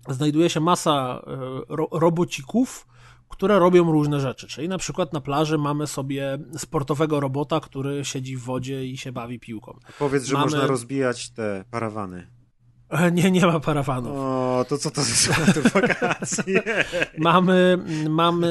znajduje 0.10 0.50
się 0.50 0.60
masa 0.60 1.22
e, 1.28 1.36
ro, 1.76 1.88
robocików, 1.92 2.88
które 3.30 3.60
robią 3.60 3.92
różne 3.92 4.20
rzeczy. 4.20 4.48
Czyli 4.48 4.70
na 4.70 4.78
przykład 4.78 5.14
na 5.14 5.22
plaży 5.22 5.58
mamy 5.58 5.88
sobie 5.88 6.38
sportowego 6.58 7.20
robota, 7.20 7.60
który 7.60 8.06
siedzi 8.06 8.38
w 8.38 8.42
wodzie 8.42 8.86
i 8.86 8.98
się 8.98 9.12
bawi 9.12 9.40
piłką. 9.40 9.80
Powiedz, 10.00 10.24
że 10.24 10.34
Mamy- 10.34 10.46
można 10.46 10.68
rozbijać 10.68 11.30
te 11.30 11.64
parawany. 11.72 12.28
E, 12.90 13.12
Nie, 13.12 13.32
nie 13.32 13.46
ma 13.46 13.60
parawanów. 13.60 14.12
O, 14.16 14.66
to 14.70 14.78
co 14.78 14.92
to 14.92 15.02
za 15.06 15.34
wakacji? 15.74 16.56
Mamy, 17.18 17.78
mamy 18.10 18.48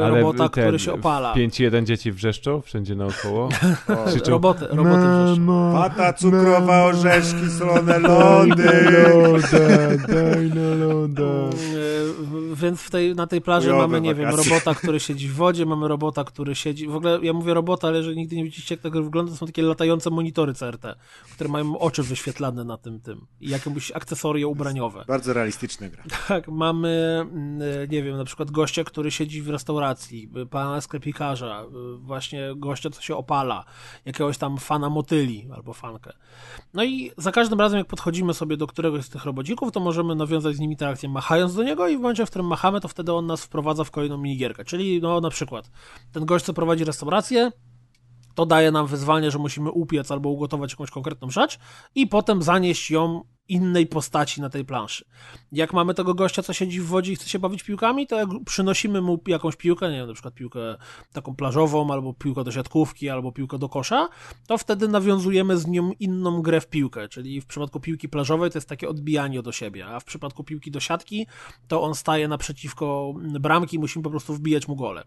e, 0.00 0.04
Ale 0.06 0.20
robota, 0.20 0.48
ten, 0.48 0.64
który 0.64 0.78
się 0.78 0.92
opala. 0.92 1.34
5-1 1.34 1.84
dzieci 1.84 2.12
wrzeszczą 2.12 2.60
wszędzie 2.60 2.94
naokoło. 2.94 3.48
O, 3.88 4.04
Krzyczą, 4.10 4.30
Roboty, 4.30 4.66
roboty 4.70 5.24
wrzeszczą. 5.24 5.72
Pata 5.72 6.12
cukrowa, 6.12 6.84
orzeszki, 6.84 7.50
solone 7.58 7.98
lody. 7.98 8.64
daj 10.08 10.50
na 10.50 10.74
loda. 10.84 11.22
E, 11.22 12.54
Więc 12.54 12.80
w 12.80 12.90
tej, 12.90 13.14
na 13.14 13.26
tej 13.26 13.40
plaży 13.40 13.66
Chujowe 13.68 13.86
mamy, 13.88 14.00
nie 14.00 14.14
wiem, 14.14 14.30
wakacje. 14.30 14.50
robota, 14.50 14.74
który 14.74 15.00
siedzi 15.00 15.28
w 15.28 15.34
wodzie, 15.34 15.66
mamy 15.66 15.88
robota, 15.88 16.24
który 16.24 16.54
siedzi. 16.54 16.88
W 16.88 16.96
ogóle 16.96 17.18
ja 17.22 17.32
mówię 17.32 17.54
robota, 17.54 17.88
ale 17.88 17.96
jeżeli 17.96 18.16
nigdy 18.16 18.36
nie 18.36 18.44
widzicie, 18.44 18.74
jak 18.74 18.82
tego 18.82 19.02
wygląda, 19.02 19.32
to 19.32 19.38
są 19.38 19.46
takie 19.46 19.62
latające 19.62 20.10
monitory 20.10 20.54
CRT, 20.54 20.94
które 21.34 21.50
mają 21.50 21.78
oczy 21.78 22.02
wyświetlane 22.02 22.64
na 22.64 22.76
tym 22.76 23.00
tym 23.00 23.26
i 23.40 23.48
jakieś 23.74 23.92
akcesoria 23.92 24.46
ubraniowe. 24.46 25.04
Bardzo 25.08 25.32
realistyczna 25.32 25.88
gra. 25.88 26.04
Tak, 26.28 26.48
mamy, 26.48 27.18
mm, 27.20 27.90
nie 27.90 28.02
wiem, 28.02 28.16
na 28.16 28.24
przykład 28.24 28.50
gościa, 28.50 28.84
który 28.84 29.10
siedzi 29.10 29.42
w 29.42 29.50
restauracji, 29.50 30.30
pana 30.50 30.80
sklepikarza, 30.80 31.64
właśnie 31.98 32.48
gościa, 32.56 32.90
co 32.90 33.02
się 33.02 33.16
opala, 33.16 33.64
jakiegoś 34.04 34.38
tam 34.38 34.58
fana 34.58 34.90
motyli 34.90 35.48
albo 35.54 35.72
fankę. 35.72 36.12
No 36.74 36.84
i 36.84 37.12
za 37.16 37.32
każdym 37.32 37.60
razem, 37.60 37.78
jak 37.78 37.86
podchodzimy 37.86 38.34
sobie 38.34 38.56
do 38.56 38.66
któregoś 38.66 39.04
z 39.04 39.08
tych 39.08 39.24
robocików, 39.24 39.72
to 39.72 39.80
możemy 39.80 40.14
nawiązać 40.14 40.56
z 40.56 40.60
nim 40.60 40.70
interakcję 40.70 41.08
machając 41.08 41.54
do 41.54 41.62
niego 41.62 41.88
i 41.88 41.96
w 41.96 42.00
momencie, 42.00 42.26
w 42.26 42.30
którym 42.30 42.46
machamy, 42.46 42.80
to 42.80 42.88
wtedy 42.88 43.12
on 43.12 43.26
nas 43.26 43.44
wprowadza 43.44 43.84
w 43.84 43.90
kolejną 43.90 44.18
minigierkę. 44.18 44.64
Czyli, 44.64 45.00
no 45.02 45.20
na 45.20 45.30
przykład, 45.30 45.70
ten 46.12 46.26
gość, 46.26 46.44
co 46.44 46.52
prowadzi 46.52 46.84
restaurację, 46.84 47.50
to 48.40 48.46
daje 48.46 48.70
nam 48.70 48.86
wyzwanie, 48.86 49.30
że 49.30 49.38
musimy 49.38 49.70
upiec 49.70 50.10
albo 50.10 50.28
ugotować 50.28 50.70
jakąś 50.70 50.90
konkretną 50.90 51.30
rzecz 51.30 51.58
i 51.94 52.06
potem 52.06 52.42
zanieść 52.42 52.90
ją 52.90 53.22
innej 53.48 53.86
postaci 53.86 54.40
na 54.40 54.50
tej 54.50 54.64
planszy. 54.64 55.04
Jak 55.52 55.72
mamy 55.72 55.94
tego 55.94 56.14
gościa, 56.14 56.42
co 56.42 56.52
siedzi 56.52 56.80
w 56.80 56.86
wodzie 56.86 57.12
i 57.12 57.16
chce 57.16 57.28
się 57.28 57.38
bawić 57.38 57.62
piłkami, 57.62 58.06
to 58.06 58.16
jak 58.16 58.28
przynosimy 58.46 59.00
mu 59.00 59.22
jakąś 59.26 59.56
piłkę, 59.56 59.90
nie 59.90 59.96
wiem, 59.96 60.06
na 60.06 60.12
przykład 60.12 60.34
piłkę 60.34 60.60
taką 61.12 61.36
plażową, 61.36 61.92
albo 61.92 62.14
piłkę 62.14 62.44
do 62.44 62.52
siatkówki, 62.52 63.10
albo 63.10 63.32
piłkę 63.32 63.58
do 63.58 63.68
kosza, 63.68 64.08
to 64.46 64.58
wtedy 64.58 64.88
nawiązujemy 64.88 65.58
z 65.58 65.66
nią 65.66 65.92
inną 65.92 66.42
grę 66.42 66.60
w 66.60 66.68
piłkę, 66.68 67.08
czyli 67.08 67.40
w 67.40 67.46
przypadku 67.46 67.80
piłki 67.80 68.08
plażowej 68.08 68.50
to 68.50 68.58
jest 68.58 68.68
takie 68.68 68.88
odbijanie 68.88 69.42
do 69.42 69.52
siebie, 69.52 69.86
a 69.86 70.00
w 70.00 70.04
przypadku 70.04 70.44
piłki 70.44 70.70
do 70.70 70.80
siatki 70.80 71.26
to 71.68 71.82
on 71.82 71.94
staje 71.94 72.28
naprzeciwko 72.28 73.14
bramki 73.40 73.76
i 73.76 73.78
musimy 73.78 74.02
po 74.02 74.10
prostu 74.10 74.34
wbijać 74.34 74.68
mu 74.68 74.76
gole. 74.76 75.04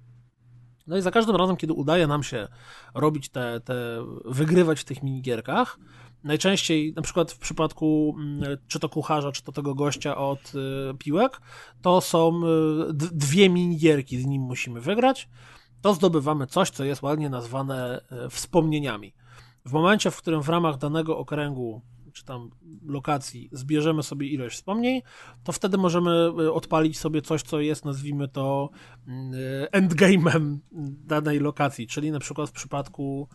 No 0.88 0.97
i 0.97 1.01
za 1.01 1.11
każdym 1.11 1.35
razem, 1.35 1.57
kiedy 1.57 1.73
udaje 1.73 2.07
nam 2.07 2.23
się 2.23 2.47
robić 2.95 3.30
te, 3.30 3.60
te 3.60 4.05
wygrywać 4.26 4.80
w 4.80 4.85
tych 4.85 5.03
minigierkach, 5.03 5.80
najczęściej 6.23 6.93
na 6.93 7.01
przykład 7.01 7.31
w 7.31 7.38
przypadku 7.38 8.15
mm, 8.18 8.57
czy 8.68 8.80
to 8.80 8.89
kucharza, 8.89 9.31
czy 9.31 9.43
to 9.43 9.51
tego 9.51 9.76
gościa 9.76 10.18
od 10.18 10.55
y, 10.55 10.97
piłek, 10.97 11.41
to 11.81 12.01
są 12.01 12.41
y, 12.89 12.93
dwie 12.93 13.49
minigierki, 13.49 14.22
z 14.22 14.26
nim 14.26 14.41
musimy 14.41 14.81
wygrać, 14.81 15.30
to 15.81 15.93
zdobywamy 15.93 16.47
coś, 16.47 16.69
co 16.69 16.84
jest 16.84 17.01
ładnie 17.01 17.30
nazwane 17.30 18.01
y, 18.26 18.30
wspomnieniami. 18.30 19.14
W 19.65 19.72
momencie, 19.72 20.11
w 20.11 20.18
którym 20.18 20.41
w 20.41 20.49
ramach 20.49 20.77
danego 20.77 21.18
okręgu 21.18 21.81
czy 22.14 22.26
tam 22.26 22.49
lokacji 22.85 23.49
zbierzemy 23.52 24.03
sobie 24.03 24.27
ilość 24.27 24.56
wspomnień, 24.56 25.02
to 25.44 25.52
wtedy 25.52 25.77
możemy 25.77 26.31
y, 26.40 26.53
odpalić 26.53 26.99
sobie 26.99 27.22
coś, 27.22 27.41
co 27.41 27.60
jest, 27.60 27.85
nazwijmy 27.85 28.27
to, 28.27 28.69
y, 29.07 29.11
endgame'em 29.72 30.57
danej 31.06 31.40
lokacji, 31.40 31.88
czyli 31.88 32.11
na 32.11 32.19
przykład 32.19 32.49
w 32.49 32.53
przypadku 32.53 33.27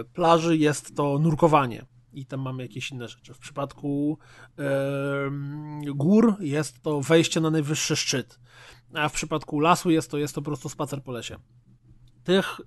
y, 0.00 0.04
plaży 0.04 0.56
jest 0.56 0.96
to 0.96 1.18
nurkowanie 1.18 1.86
i 2.12 2.26
tam 2.26 2.40
mamy 2.40 2.62
jakieś 2.62 2.90
inne 2.90 3.08
rzeczy. 3.08 3.34
W 3.34 3.38
przypadku 3.38 4.18
em, 4.56 5.80
gór 5.94 6.36
jest 6.40 6.82
to 6.82 7.00
wejście 7.00 7.40
na 7.40 7.50
najwyższy 7.50 7.96
szczyt, 7.96 8.40
a 8.94 9.08
w 9.08 9.12
przypadku 9.12 9.60
lasu 9.60 9.90
jest 9.90 10.10
to, 10.10 10.18
jest 10.18 10.34
to 10.34 10.42
po 10.42 10.44
prostu 10.44 10.68
spacer 10.68 11.02
po 11.02 11.12
lesie. 11.12 11.36
Tych 12.24 12.60
y, 12.60 12.64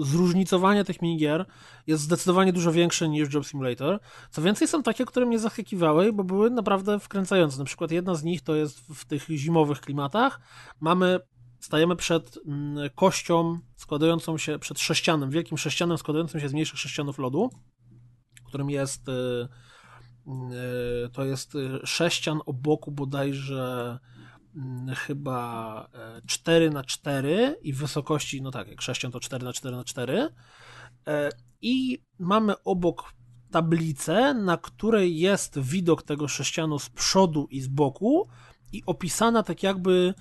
zróżnicowanie 0.00 0.84
tych 0.84 1.02
minigier 1.02 1.46
jest 1.86 2.02
zdecydowanie 2.02 2.52
dużo 2.52 2.72
większe 2.72 3.08
niż 3.08 3.34
Job 3.34 3.46
Simulator. 3.46 4.00
Co 4.30 4.42
więcej, 4.42 4.68
są 4.68 4.82
takie, 4.82 5.04
które 5.04 5.26
mnie 5.26 5.38
zaskakiwały, 5.38 6.12
bo 6.12 6.24
były 6.24 6.50
naprawdę 6.50 6.98
wkręcające. 6.98 7.58
Na 7.58 7.64
przykład 7.64 7.90
jedna 7.90 8.14
z 8.14 8.24
nich 8.24 8.42
to 8.42 8.54
jest 8.54 8.80
w 8.80 9.04
tych 9.04 9.26
zimowych 9.28 9.80
klimatach. 9.80 10.40
Mamy, 10.80 11.20
stajemy 11.60 11.96
przed 11.96 12.38
mm, 12.46 12.90
kością 12.94 13.58
składającą 13.76 14.38
się, 14.38 14.58
przed 14.58 14.80
sześcianem, 14.80 15.30
wielkim 15.30 15.58
sześcianem 15.58 15.98
składającym 15.98 16.40
się 16.40 16.48
z 16.48 16.52
mniejszych 16.52 16.78
sześcianów 16.78 17.18
lodu, 17.18 17.50
którym 18.44 18.70
jest 18.70 19.08
y, 19.08 19.12
y, 21.06 21.08
to 21.12 21.24
jest 21.24 21.54
y, 21.54 21.80
sześcian 21.84 22.40
o 22.46 22.52
boku 22.52 22.90
bodajże 22.90 23.98
chyba 24.96 25.88
4 26.26 26.70
na 26.70 26.84
4 26.84 27.56
i 27.62 27.72
w 27.72 27.78
wysokości, 27.78 28.42
no 28.42 28.50
tak, 28.50 28.68
jak 28.68 28.82
sześcian 28.82 29.12
to 29.12 29.20
4 29.20 29.44
na 29.44 29.52
4 29.52 29.76
na 29.76 29.84
4 29.84 30.28
E, 31.06 31.30
i 31.62 31.98
mamy 32.18 32.54
obok 32.64 33.14
tablicę, 33.50 34.34
na 34.34 34.56
której 34.56 35.18
jest 35.18 35.58
widok 35.58 36.02
tego 36.02 36.28
sześcianu 36.28 36.78
z 36.78 36.90
przodu 36.90 37.48
i 37.50 37.60
z 37.60 37.68
boku 37.68 38.28
i 38.72 38.82
opisana 38.86 39.42
tak 39.42 39.62
jakby 39.62 40.14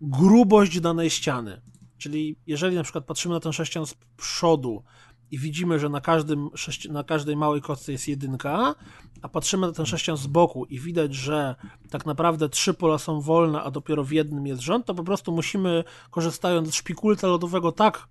grubość 0.00 0.80
danej 0.80 1.10
ściany. 1.10 1.60
Czyli 1.98 2.36
jeżeli 2.46 2.76
na 2.76 2.82
przykład 2.82 3.04
patrzymy 3.04 3.34
na 3.34 3.40
ten 3.40 3.52
sześcian 3.52 3.86
z 3.86 3.94
przodu 4.16 4.82
i 5.30 5.38
widzimy, 5.38 5.78
że 5.78 5.88
na, 5.88 6.00
każdym, 6.00 6.50
na 6.90 7.04
każdej 7.04 7.36
małej 7.36 7.60
kostce 7.60 7.92
jest 7.92 8.08
jedynka, 8.08 8.74
a 9.22 9.28
patrzymy 9.28 9.66
na 9.66 9.72
ten 9.72 9.86
sześcian 9.86 10.16
z 10.16 10.26
boku 10.26 10.64
i 10.64 10.78
widać, 10.78 11.14
że 11.14 11.54
tak 11.90 12.06
naprawdę 12.06 12.48
trzy 12.48 12.74
pola 12.74 12.98
są 12.98 13.20
wolne, 13.20 13.62
a 13.62 13.70
dopiero 13.70 14.04
w 14.04 14.12
jednym 14.12 14.46
jest 14.46 14.62
rząd, 14.62 14.86
to 14.86 14.94
po 14.94 15.04
prostu 15.04 15.32
musimy, 15.32 15.84
korzystając 16.10 16.68
z 16.68 16.74
szpikulca 16.74 17.26
lodowego, 17.26 17.72
tak 17.72 18.08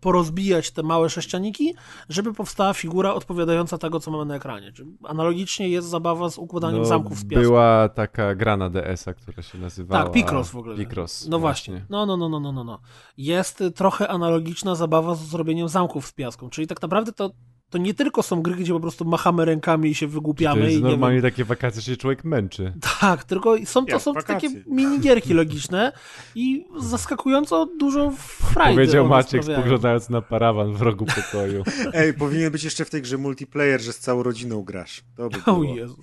porozbijać 0.00 0.70
te 0.70 0.82
małe 0.82 1.10
sześcianiki, 1.10 1.74
żeby 2.08 2.34
powstała 2.34 2.74
figura 2.74 3.14
odpowiadająca 3.14 3.78
tego, 3.78 4.00
co 4.00 4.10
mamy 4.10 4.24
na 4.24 4.34
ekranie. 4.34 4.72
Czyli 4.72 4.96
analogicznie 5.04 5.68
jest 5.68 5.88
zabawa 5.88 6.30
z 6.30 6.38
układaniem 6.38 6.78
no, 6.78 6.84
zamków 6.84 7.18
z 7.18 7.24
piasku. 7.24 7.42
Była 7.42 7.88
taka 7.88 8.34
gra 8.34 8.56
na 8.56 8.70
DS-a, 8.70 9.14
która 9.14 9.42
się 9.42 9.58
nazywała... 9.58 10.04
Tak, 10.04 10.12
Picross 10.12 10.50
w 10.50 10.56
ogóle. 10.56 10.76
Picross, 10.76 11.28
no 11.28 11.38
właśnie. 11.38 11.74
właśnie. 11.74 11.86
No, 11.90 12.06
no, 12.06 12.16
no, 12.16 12.28
no, 12.28 12.40
no, 12.40 12.52
no, 12.52 12.64
no. 12.64 12.80
Jest 13.16 13.64
trochę 13.74 14.08
analogiczna 14.08 14.74
zabawa 14.74 15.14
z 15.14 15.20
zrobieniem 15.20 15.68
zamków 15.68 16.06
z 16.06 16.12
piaską, 16.12 16.50
czyli 16.50 16.66
tak 16.66 16.82
naprawdę 16.82 17.12
to 17.12 17.30
to 17.70 17.78
nie 17.78 17.94
tylko 17.94 18.22
są 18.22 18.42
gry, 18.42 18.54
gdzie 18.56 18.72
po 18.72 18.80
prostu 18.80 19.04
machamy 19.04 19.44
rękami 19.44 19.90
i 19.90 19.94
się 19.94 20.06
wygłupiamy. 20.06 20.60
To 20.60 20.66
jest 20.66 20.80
i 20.80 20.82
normalnie 20.82 21.22
takie 21.22 21.44
wakacje, 21.44 21.82
że 21.82 21.92
się 21.92 21.96
człowiek 21.96 22.24
męczy. 22.24 22.72
Tak, 23.00 23.24
tylko 23.24 23.56
są, 23.64 23.86
to 23.86 24.00
są 24.00 24.12
wakacje. 24.12 24.50
takie 24.50 24.70
minigierki 24.70 25.34
logiczne 25.34 25.92
i 26.34 26.66
zaskakująco 26.78 27.66
dużo 27.78 28.12
frajdy 28.18 28.74
Powiedział 28.74 29.08
Maciek 29.08 29.44
spoglądając 29.44 30.10
na 30.10 30.22
parawan 30.22 30.72
w 30.72 30.82
rogu 30.82 31.06
pokoju. 31.06 31.64
Ej, 31.94 32.14
powinien 32.14 32.52
być 32.52 32.64
jeszcze 32.64 32.84
w 32.84 32.90
tej 32.90 33.02
grze 33.02 33.18
multiplayer, 33.18 33.80
że 33.80 33.92
z 33.92 33.98
całą 33.98 34.22
rodziną 34.22 34.62
grasz. 34.62 35.02
To 35.16 35.28
by 35.28 35.38
było. 35.38 35.58
O 35.58 35.74
Jezu. 35.74 35.96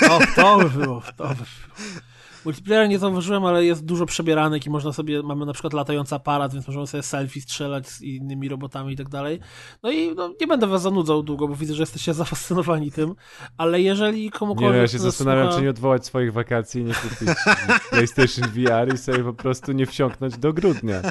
To, 0.00 0.18
to 0.36 0.58
by 0.58 0.70
było, 0.70 1.02
to 1.16 1.28
by 1.28 1.34
było. 1.34 2.09
Multiplayer 2.44 2.88
nie 2.88 2.98
zauważyłem, 2.98 3.44
ale 3.44 3.64
jest 3.64 3.84
dużo 3.84 4.06
przebieranek 4.06 4.66
i 4.66 4.70
można 4.70 4.92
sobie, 4.92 5.22
mamy 5.22 5.46
na 5.46 5.52
przykład 5.52 5.72
latający 5.72 6.14
aparat, 6.14 6.54
więc 6.54 6.66
możemy 6.66 6.86
sobie 6.86 7.02
selfie 7.02 7.40
strzelać 7.40 7.88
z 7.88 8.02
innymi 8.02 8.48
robotami 8.48 8.92
i 8.92 8.96
tak 8.96 9.08
dalej. 9.08 9.40
No 9.82 9.90
i 9.90 10.14
no, 10.14 10.34
nie 10.40 10.46
będę 10.46 10.66
was 10.66 10.82
zanudzał 10.82 11.22
długo, 11.22 11.48
bo 11.48 11.54
widzę, 11.54 11.74
że 11.74 11.82
jesteście 11.82 12.14
zafascynowani 12.24 12.92
tym, 12.92 13.14
ale 13.56 13.80
jeżeli 13.80 14.30
komukolwiek... 14.30 14.72
Nie, 14.72 14.76
no, 14.76 14.82
ja 14.82 14.88
się 14.88 14.98
zastanawiam, 14.98 15.44
słucha... 15.44 15.58
czy 15.58 15.62
nie 15.62 15.70
odwołać 15.70 16.06
swoich 16.06 16.32
wakacji 16.32 16.80
i 16.80 16.84
nie 16.84 16.94
kupić 16.94 17.28
PlayStation 17.90 18.48
VR 18.48 18.94
i 18.94 18.98
sobie 18.98 19.24
po 19.24 19.32
prostu 19.32 19.72
nie 19.72 19.86
wsiąknąć 19.86 20.38
do 20.38 20.52
grudnia. 20.52 21.02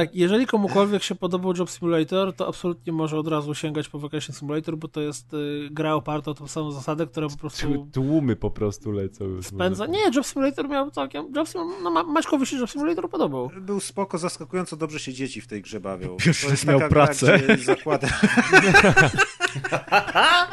Tak, 0.00 0.14
jeżeli 0.14 0.46
komukolwiek 0.46 1.02
się 1.02 1.14
podobał 1.14 1.52
Job 1.56 1.70
Simulator, 1.70 2.34
to 2.34 2.48
absolutnie 2.48 2.92
może 2.92 3.18
od 3.18 3.28
razu 3.28 3.54
sięgać 3.54 3.88
po 3.88 3.98
Vacation 3.98 4.36
Simulator, 4.36 4.76
bo 4.76 4.88
to 4.88 5.00
jest 5.00 5.34
y, 5.34 5.68
gra 5.70 5.94
oparta 5.94 6.30
o 6.30 6.34
tą 6.34 6.48
samą 6.48 6.70
zasadę, 6.70 7.06
która 7.06 7.28
po 7.28 7.36
prostu... 7.36 7.86
Tłumy 7.92 8.36
po 8.36 8.50
prostu 8.50 8.92
lecą. 8.92 9.42
Spędza... 9.42 9.86
Nie, 9.86 10.00
Job 10.14 10.26
Simulator 10.26 10.59
Simulator 10.60 10.68
miał 10.68 10.90
całkiem... 10.90 11.32
Job 11.36 11.48
Simulator, 11.48 11.82
no 11.82 12.04
Maćkowi 12.04 12.46
się 12.46 12.56
Job 12.56 12.70
Simulator 12.70 13.10
podobał. 13.10 13.50
Był 13.60 13.80
spoko, 13.80 14.18
zaskakująco 14.18 14.76
dobrze 14.76 14.98
się 14.98 15.12
dzieci 15.12 15.40
w 15.40 15.46
tej 15.46 15.62
grze 15.62 15.80
bawią. 15.80 16.16
Już 16.26 16.64
miał 16.64 16.80
pracę. 16.80 17.38
Gra, 17.38 17.56
zakłada... 17.56 18.08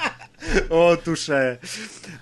O, 0.70 0.98
tusze. 0.98 1.58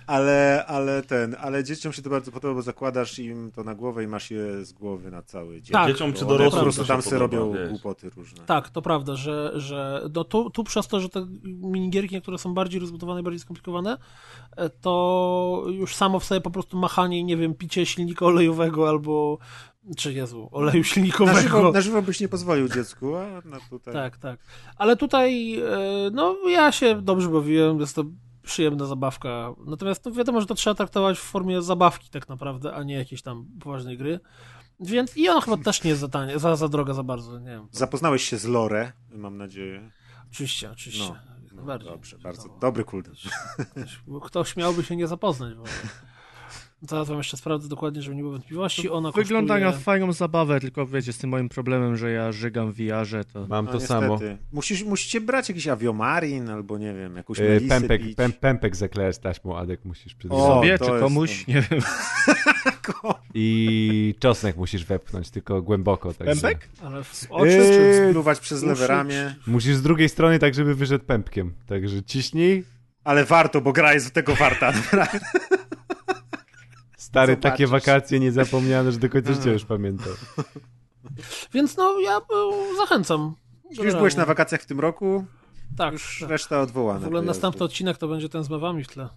Ale, 0.08 0.66
ale 0.68 1.02
ten, 1.04 1.36
ale 1.40 1.64
dzieciom 1.64 1.94
się 1.94 2.02
to 2.02 2.10
bardzo 2.10 2.32
podoba, 2.32 2.54
bo 2.54 2.62
zakładasz 2.62 3.20
im 3.20 3.52
to 3.52 3.64
na 3.64 3.76
głowę 3.76 4.04
i 4.04 4.08
masz 4.08 4.32
je 4.32 4.66
z 4.66 4.74
głowy 4.74 5.12
na 5.12 5.22
cały 5.22 5.62
dzień. 5.62 5.74
Tak. 5.74 5.88
Dzieciom 5.88 6.14
czy 6.14 6.26
dorosłym. 6.26 6.60
Po 6.60 6.64
prostu 6.64 6.86
tam 6.86 7.02
sobie 7.02 7.18
robią 7.18 7.54
wiesz. 7.54 7.70
głupoty 7.70 8.10
różne. 8.10 8.46
Tak, 8.46 8.70
to 8.70 8.82
prawda, 8.82 9.16
że, 9.16 9.52
że 9.56 10.02
no 10.14 10.24
tu, 10.24 10.50
tu 10.50 10.64
przez 10.64 10.88
to, 10.88 11.00
że 11.00 11.10
te 11.10 11.28
minigierki, 11.44 12.22
które 12.22 12.38
są 12.38 12.54
bardziej 12.54 12.80
rozbudowane, 12.80 13.24
bardziej 13.24 13.40
skomplikowane, 13.40 13.98
e, 14.58 14.70
to 14.70 15.66
już 15.68 15.96
samo 15.96 16.20
w 16.20 16.24
sobie 16.24 16.42
po 16.42 16.52
prostu 16.52 16.78
machanie, 16.78 17.24
nie 17.24 17.38
wiem, 17.38 17.56
picie 17.56 17.86
silnika 17.86 18.26
olejowego 18.26 18.90
albo 18.90 19.38
czy 19.98 20.14
Jezu, 20.14 20.50
oleju 20.52 20.84
silnikowego. 20.84 21.36
Na 21.36 21.42
żywo, 21.42 21.72
na 21.72 21.82
żywo 21.82 22.02
byś 22.02 22.20
nie 22.20 22.28
pozwolił 22.28 22.70
dziecku, 22.70 23.16
a 23.16 23.42
na 23.46 23.60
tutaj... 23.70 23.94
Tak, 23.94 24.18
tak. 24.18 24.40
Ale 24.78 24.96
tutaj, 24.96 25.60
e, 25.60 25.64
no 26.14 26.36
ja 26.50 26.72
się 26.72 27.02
dobrze 27.02 27.30
bawiłem, 27.30 27.80
jest 27.80 27.96
to 27.96 28.04
przyjemna 28.44 28.86
zabawka. 28.86 29.54
Natomiast 29.66 30.06
no, 30.06 30.12
wiadomo, 30.12 30.42
że 30.42 30.48
to 30.48 30.56
trzeba 30.56 30.74
traktować 30.76 31.18
w 31.18 31.22
formie 31.22 31.62
zabawki 31.62 32.10
tak 32.10 32.30
naprawdę, 32.30 32.74
a 32.74 32.84
nie 32.84 32.96
jakiejś 32.96 33.22
tam 33.22 33.46
poważnej 33.60 33.98
gry. 33.98 34.20
Więc 34.80 35.18
i 35.18 35.30
ona 35.30 35.42
chyba 35.42 35.58
też 35.58 35.84
nie 35.84 35.90
jest 35.90 36.02
za, 36.02 36.08
tanie, 36.08 36.40
za, 36.40 36.56
za 36.56 36.68
droga 36.68 36.94
za 36.94 37.04
bardzo, 37.04 37.40
nie 37.40 37.46
wiem. 37.46 37.68
Zapoznałeś 37.72 38.24
się 38.24 38.38
z 38.38 38.46
Lore, 38.46 38.92
mam 39.12 39.38
nadzieję. 39.38 39.92
Oczywiście, 40.32 40.72
oczywiście. 40.72 41.14
No, 41.54 41.64
no 41.66 41.80
dobrze, 41.80 42.18
bardzo 42.18 42.50
dobry 42.62 42.84
kult. 42.84 43.10
Kto 44.24 44.44
śmiałby 44.44 44.84
się 44.84 44.96
nie 44.96 45.08
zapoznać, 45.08 45.56
bo... 45.56 45.64
Zaraz 46.90 47.08
wam 47.08 47.18
jeszcze 47.18 47.38
sprawdzę 47.38 47.70
dokładnie, 47.70 48.02
żeby 48.02 48.16
nie 48.16 48.22
było 48.22 48.34
wątpliwości. 48.34 48.90
Ona 48.90 49.12
Wygląda 49.12 49.54
kosztuje... 49.54 49.72
na 49.72 49.80
fajną 49.80 50.14
zabawę, 50.14 50.60
tylko 50.60 50.88
wiecie, 50.88 51.14
z 51.14 51.18
tym 51.18 51.30
moim 51.30 51.50
problemem, 51.50 51.98
że 51.98 52.12
ja 52.12 52.32
żygam 52.32 52.72
w 52.72 52.76
VR-ze, 52.76 53.24
to... 53.24 53.48
Mam 53.48 53.66
no, 53.66 53.72
to 53.72 53.80
samo. 53.80 54.20
Musisz, 54.52 54.84
musicie 54.84 55.22
brać 55.22 55.50
jakiś 55.50 55.68
aviomarin 55.68 56.50
albo 56.50 56.78
nie 56.78 56.94
wiem, 56.94 57.16
jakąś 57.16 57.38
yy, 57.38 57.62
pępek, 57.70 58.02
pę, 58.16 58.30
pępek 58.30 58.76
zaklejać 58.76 59.18
taśmą, 59.18 59.58
Adek 59.58 59.86
musisz 59.86 60.16
przed 60.16 60.32
Sobie 60.32 60.78
czy 60.80 61.00
komuś, 61.00 61.48
nie 61.48 61.62
wiem. 61.62 61.82
I 63.34 64.16
czosnek 64.20 64.58
musisz 64.58 64.86
wepchnąć, 64.86 65.30
tylko 65.30 65.62
głęboko. 65.62 66.14
Tak 66.14 66.28
Pępek? 66.28 66.70
Ale 66.82 67.04
w 67.04 67.28
oczy 67.30 67.50
yy, 67.50 68.10
spluwać 68.10 68.40
przez 68.40 68.64
lewe 68.64 68.88
ramię? 68.88 69.36
Musisz 69.48 69.76
z 69.76 69.82
drugiej 69.82 70.10
strony 70.10 70.40
tak, 70.40 70.54
żeby 70.54 70.76
wyszedł 70.76 71.06
pępkiem. 71.06 71.54
Także 71.68 72.04
ciśnij. 72.04 72.64
Ale 73.04 73.26
warto, 73.26 73.62
bo 73.62 73.74
gra 73.74 73.94
jest 73.94 74.14
tego 74.14 74.36
warta. 74.36 74.74
Stary, 77.16 77.34
Zobaczysz. 77.34 77.52
takie 77.52 77.68
wakacje 77.68 78.20
niezapomniane, 78.20 78.92
że 78.92 79.00
do 79.00 79.10
końca 79.10 79.34
życia 79.34 79.52
już 79.52 79.66
pamiętam. 79.66 80.14
Więc 81.54 81.78
no, 81.78 82.00
ja 82.00 82.18
e, 82.18 82.22
zachęcam. 82.78 83.36
Już 83.84 83.96
byłeś 83.96 84.16
na 84.16 84.26
wakacjach 84.26 84.62
w 84.62 84.66
tym 84.66 84.80
roku? 84.80 85.26
Tak. 85.78 85.94
Już 85.94 86.18
tak. 86.20 86.30
reszta 86.30 86.62
odwołana. 86.62 87.00
W 87.00 87.06
ogóle 87.06 87.22
następny 87.22 87.66
odcinek 87.66 87.98
to 87.98 88.08
będzie 88.08 88.30
ten 88.30 88.44
z 88.44 88.50
mewami 88.50 88.84
w 88.84 88.88
tle. 88.88 89.10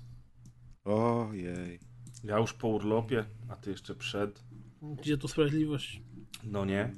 Ojej. 0.85 1.81
Ja 2.25 2.39
już 2.39 2.53
po 2.53 2.69
urlopie, 2.69 3.25
a 3.49 3.57
ty 3.57 3.71
jeszcze 3.71 3.95
przed. 3.95 4.45
Gdzie 4.83 5.19
tu 5.19 5.29
sprawiedliwość? 5.29 6.03
No 6.45 6.65
nie. 6.65 6.93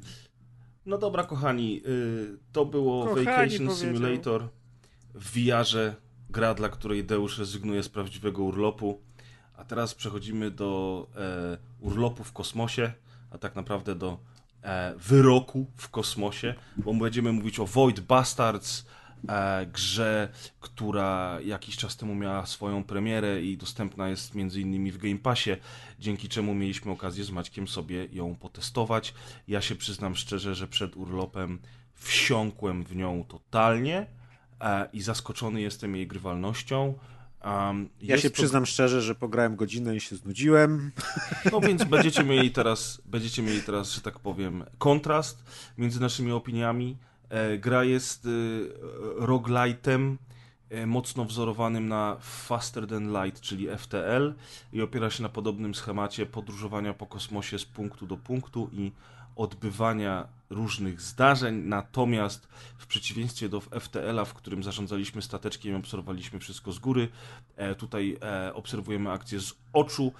No 0.86 0.98
dobra, 0.98 1.24
kochani, 1.24 1.82
y, 1.86 2.39
to 2.52 2.66
było 2.66 3.05
kochani 3.06 3.24
Vacation 3.24 3.66
powiedział. 3.66 3.77
Simulator 3.77 4.48
w 5.14 5.31
VR-ze, 5.31 5.94
gra, 6.31 6.55
dla 6.55 6.68
której 6.68 7.05
Deusz 7.05 7.39
rezygnuje 7.39 7.82
z 7.82 7.89
prawdziwego 7.89 8.43
urlopu. 8.43 9.01
A 9.61 9.65
teraz 9.65 9.95
przechodzimy 9.95 10.51
do 10.51 11.07
e, 11.16 11.59
urlopu 11.81 12.24
w 12.24 12.32
kosmosie, 12.32 12.93
a 13.31 13.39
tak 13.39 13.57
naprawdę 13.57 13.95
do 13.95 14.19
e, 14.62 14.95
wyroku 14.97 15.66
w 15.77 15.89
kosmosie, 15.89 16.55
bo 16.77 16.95
będziemy 16.95 17.32
mówić 17.32 17.59
o 17.59 17.66
Void 17.66 18.01
Bastards, 18.01 18.87
e, 19.28 19.66
grze, 19.66 20.28
która 20.61 21.39
jakiś 21.45 21.77
czas 21.77 21.97
temu 21.97 22.15
miała 22.15 22.47
swoją 22.47 22.85
premierę 22.85 23.43
i 23.43 23.57
dostępna 23.57 24.09
jest 24.09 24.35
między 24.35 24.61
innymi 24.61 24.93
w 24.93 24.99
Game 24.99 25.19
Passie, 25.19 25.51
dzięki 25.99 26.28
czemu 26.28 26.55
mieliśmy 26.55 26.93
okazję 26.93 27.24
z 27.24 27.31
Maćkiem 27.31 27.69
sobie 27.69 28.07
ją 28.12 28.35
potestować. 28.35 29.15
Ja 29.49 29.61
się 29.61 29.74
przyznam 29.74 30.16
szczerze, 30.16 30.55
że 30.55 30.69
przed 30.69 30.97
urlopem 30.97 31.59
wsiąkłem 31.95 32.85
w 32.85 32.97
nią 32.97 33.24
totalnie 33.28 34.07
e, 34.61 34.89
i 34.93 35.03
zaskoczony 35.03 35.61
jestem 35.61 35.97
jej 35.97 36.07
grywalnością. 36.07 36.95
Um, 37.45 37.89
ja 38.03 38.19
się 38.19 38.31
to... 38.31 38.35
przyznam 38.35 38.67
szczerze, 38.67 39.03
że 39.03 39.15
pograłem 39.15 39.57
godzinę 39.57 39.97
i 39.97 40.01
się 40.01 40.17
znudziłem. 40.17 40.93
No 41.53 41.61
więc 41.61 41.85
będziecie 41.95 42.25
mieli 42.25 42.51
teraz, 42.51 43.03
będziecie 43.05 43.43
mieli 43.43 43.62
teraz, 43.62 43.91
że 43.93 44.01
tak 44.01 44.19
powiem, 44.19 44.65
kontrast 44.79 45.45
między 45.79 46.01
naszymi 46.01 46.33
opiniami. 46.33 46.97
E, 47.29 47.59
gra 47.59 47.85
jest 47.85 48.27
e, 48.27 48.29
roguelite'em 49.27 50.17
e, 50.71 50.87
mocno 50.87 51.25
wzorowanym 51.25 51.89
na 51.89 52.17
Faster 52.21 52.87
Than 52.87 53.23
Light, 53.23 53.41
czyli 53.41 53.69
FTL 53.79 54.35
i 54.73 54.83
opiera 54.83 55.11
się 55.11 55.23
na 55.23 55.29
podobnym 55.29 55.75
schemacie 55.75 56.27
podróżowania 56.27 56.95
po 56.95 57.07
kosmosie 57.07 57.59
z 57.59 57.65
punktu 57.65 58.07
do 58.07 58.17
punktu 58.17 58.71
i 58.73 58.93
odbywania 59.41 60.29
różnych 60.51 61.01
zdarzeń, 61.01 61.55
natomiast 61.57 62.49
w 62.79 62.87
przeciwieństwie 62.87 63.49
do 63.49 63.61
FTL-a, 63.61 64.25
w 64.25 64.35
którym 64.35 64.62
zarządzaliśmy 64.62 65.23
stateczkiem 65.23 65.73
i 65.73 65.77
obserwowaliśmy 65.77 66.41
wszystko 66.41 66.73
z 66.73 66.79
góry, 66.79 67.09
e, 67.57 67.75
tutaj 67.75 68.19
e, 68.23 68.55
obserwujemy 68.55 69.11
akcję 69.11 69.41
z 69.41 69.55
oczu 69.73 70.12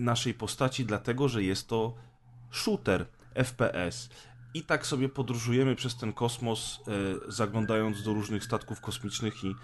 naszej 0.00 0.34
postaci, 0.34 0.84
dlatego 0.84 1.28
że 1.28 1.42
jest 1.42 1.68
to 1.68 1.94
shooter, 2.50 3.06
FPS. 3.34 4.08
I 4.54 4.62
tak 4.62 4.86
sobie 4.86 5.08
podróżujemy 5.08 5.76
przez 5.76 5.96
ten 5.96 6.12
kosmos, 6.12 6.80
e, 6.88 7.32
zaglądając 7.32 8.02
do 8.02 8.14
różnych 8.14 8.44
statków 8.44 8.80
kosmicznych 8.80 9.44
i 9.44 9.54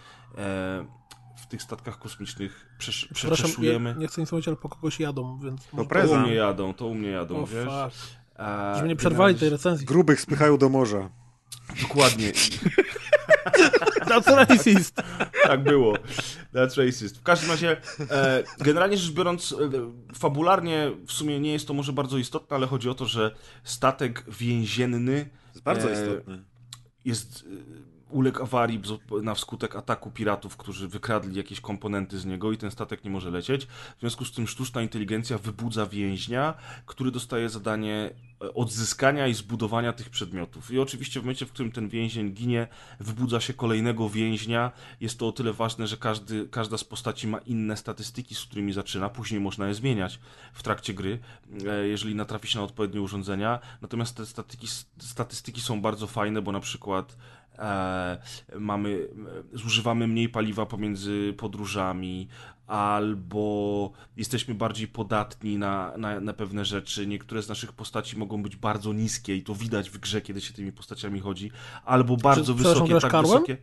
w 1.37 1.47
tych 1.47 1.63
statkach 1.63 1.99
kosmicznych 1.99 2.67
przesz 2.79 3.09
przeszujemy. 3.15 3.95
Nie, 3.95 4.01
nie 4.01 4.07
chcę 4.07 4.21
nic 4.21 4.33
mówić, 4.33 4.49
ale 4.49 4.57
po 4.57 4.69
kogoś 4.69 5.01
jadą, 5.01 5.39
więc... 5.39 5.67
To, 5.67 5.85
to 5.85 6.11
u 6.11 6.19
mnie 6.19 6.35
jadą, 6.35 6.75
to 6.75 6.87
u 6.87 6.95
mnie 6.95 7.11
jadą, 7.11 7.45
wiesz? 7.45 7.65
Fuck. 7.65 8.22
A, 8.37 8.73
Żeby 8.77 8.89
nie 8.89 8.97
przerwali 8.97 9.35
tej 9.35 9.51
recenzji. 9.51 9.87
Grubych 9.87 10.21
spychają 10.21 10.59
do 10.59 10.69
morza. 10.69 11.11
Dokładnie. 11.83 12.33
That's 14.09 14.37
racist. 14.37 15.03
tak 15.45 15.63
było. 15.63 15.95
That's 16.55 16.85
racist. 16.85 17.19
W 17.19 17.23
każdym 17.23 17.51
razie, 17.51 17.77
e, 18.11 18.45
generalnie 18.59 18.97
rzecz 18.97 19.13
biorąc, 19.13 19.53
e, 19.53 19.57
fabularnie 20.15 20.93
w 21.07 21.13
sumie 21.13 21.41
nie 21.41 21.53
jest 21.53 21.67
to 21.67 21.75
może 21.75 21.93
bardzo 21.93 22.19
istotne, 22.19 22.57
ale 22.57 22.67
chodzi 22.67 22.89
o 22.89 22.95
to, 22.95 23.07
że 23.07 23.35
statek 23.65 24.25
więzienny 24.29 25.31
jest 25.53 25.65
bardzo 25.65 25.91
e, 25.91 25.93
istotny. 25.93 26.45
Jest 27.05 27.45
uległ 28.13 28.43
awarii 28.43 28.81
na 29.23 29.35
wskutek 29.35 29.77
ataku 29.77 30.11
piratów, 30.11 30.57
którzy 30.57 30.89
wykradli 30.89 31.37
jakieś 31.37 31.61
komponenty 31.61 32.19
z 32.19 32.25
niego 32.25 32.53
i 32.53 32.59
ten 32.59 32.71
statek 32.71 33.05
nie 33.05 33.11
może 33.11 33.31
lecieć. 33.31 33.67
W 33.67 34.01
związku 34.01 34.25
z 34.25 34.33
tym 34.33 34.47
sztuczna 34.47 34.83
inteligencja 34.83 35.39
wybudza 35.39 35.87
więźnia, 35.87 36.55
który 36.87 37.11
dostaje 37.11 37.49
zadanie 37.49 38.11
e, 38.43 38.55
odzyskania 38.55 39.27
i 39.27 39.35
zbudowania 39.35 39.93
tych 39.93 40.11
przedmiotów. 40.11 40.71
I 40.71 40.79
oczywiście 40.79 41.21
w 41.21 41.23
momencie, 41.23 41.47
w 41.47 41.53
którym 41.53 41.73
ten 41.73 41.89
więzień 41.89 42.33
ginie, 42.33 42.67
wybudza 43.01 43.41
się 43.41 43.55
kolejnego 43.55 44.09
więźnia. 44.09 44.73
Jest 45.01 45.19
to 45.19 45.29
o 45.29 45.33
tyle 45.33 45.53
ważne, 45.53 45.87
że 45.87 45.97
każdy, 45.97 46.49
każda 46.49 46.79
z 46.79 46.85
postaci 46.85 47.27
ma 47.29 47.39
inne 47.39 47.77
statystyki, 47.77 48.35
z 48.35 48.45
którymi 48.45 48.73
zaczyna. 48.73 49.09
Później 49.09 49.41
można 49.41 49.69
je 49.69 49.75
zmieniać 49.75 50.21
w 50.53 50.63
trakcie 50.63 50.95
gry, 50.95 51.19
e, 51.67 51.89
jeżeli 51.89 52.15
natrafi 52.15 52.49
się 52.49 52.59
na 52.59 52.65
odpowiednie 52.65 53.01
urządzenia. 53.03 53.59
Natomiast 53.83 54.17
te 54.17 54.27
statystyki, 54.27 54.67
statystyki 54.99 55.61
są 55.61 55.81
bardzo 55.81 56.07
fajne, 56.07 56.43
bo 56.43 56.53
na 56.53 56.61
przykład 56.61 57.17
mamy, 58.59 59.09
zużywamy 59.53 60.07
mniej 60.09 60.29
paliwa 60.29 60.67
pomiędzy 60.67 61.35
podróżami, 61.37 62.29
albo 62.67 63.93
jesteśmy 64.17 64.55
bardziej 64.55 64.89
podatni 64.89 65.59
na, 65.59 65.93
na, 65.97 66.21
na, 66.21 66.33
pewne 66.33 66.65
rzeczy. 66.65 67.07
Niektóre 67.07 67.43
z 67.43 67.49
naszych 67.49 67.73
postaci 67.73 68.19
mogą 68.19 68.43
być 68.43 68.57
bardzo 68.57 68.93
niskie 68.93 69.37
i 69.37 69.43
to 69.43 69.55
widać 69.55 69.91
w 69.91 69.99
grze, 69.99 70.21
kiedy 70.21 70.41
się 70.41 70.53
tymi 70.53 70.73
postaciami 70.73 71.21
chodzi, 71.21 71.51
albo 71.85 72.17
bardzo 72.17 72.55
Czy, 72.55 72.63
wysokie, 72.63 73.01
tak 73.01 73.11
karłem? 73.11 73.33
wysokie. 73.33 73.57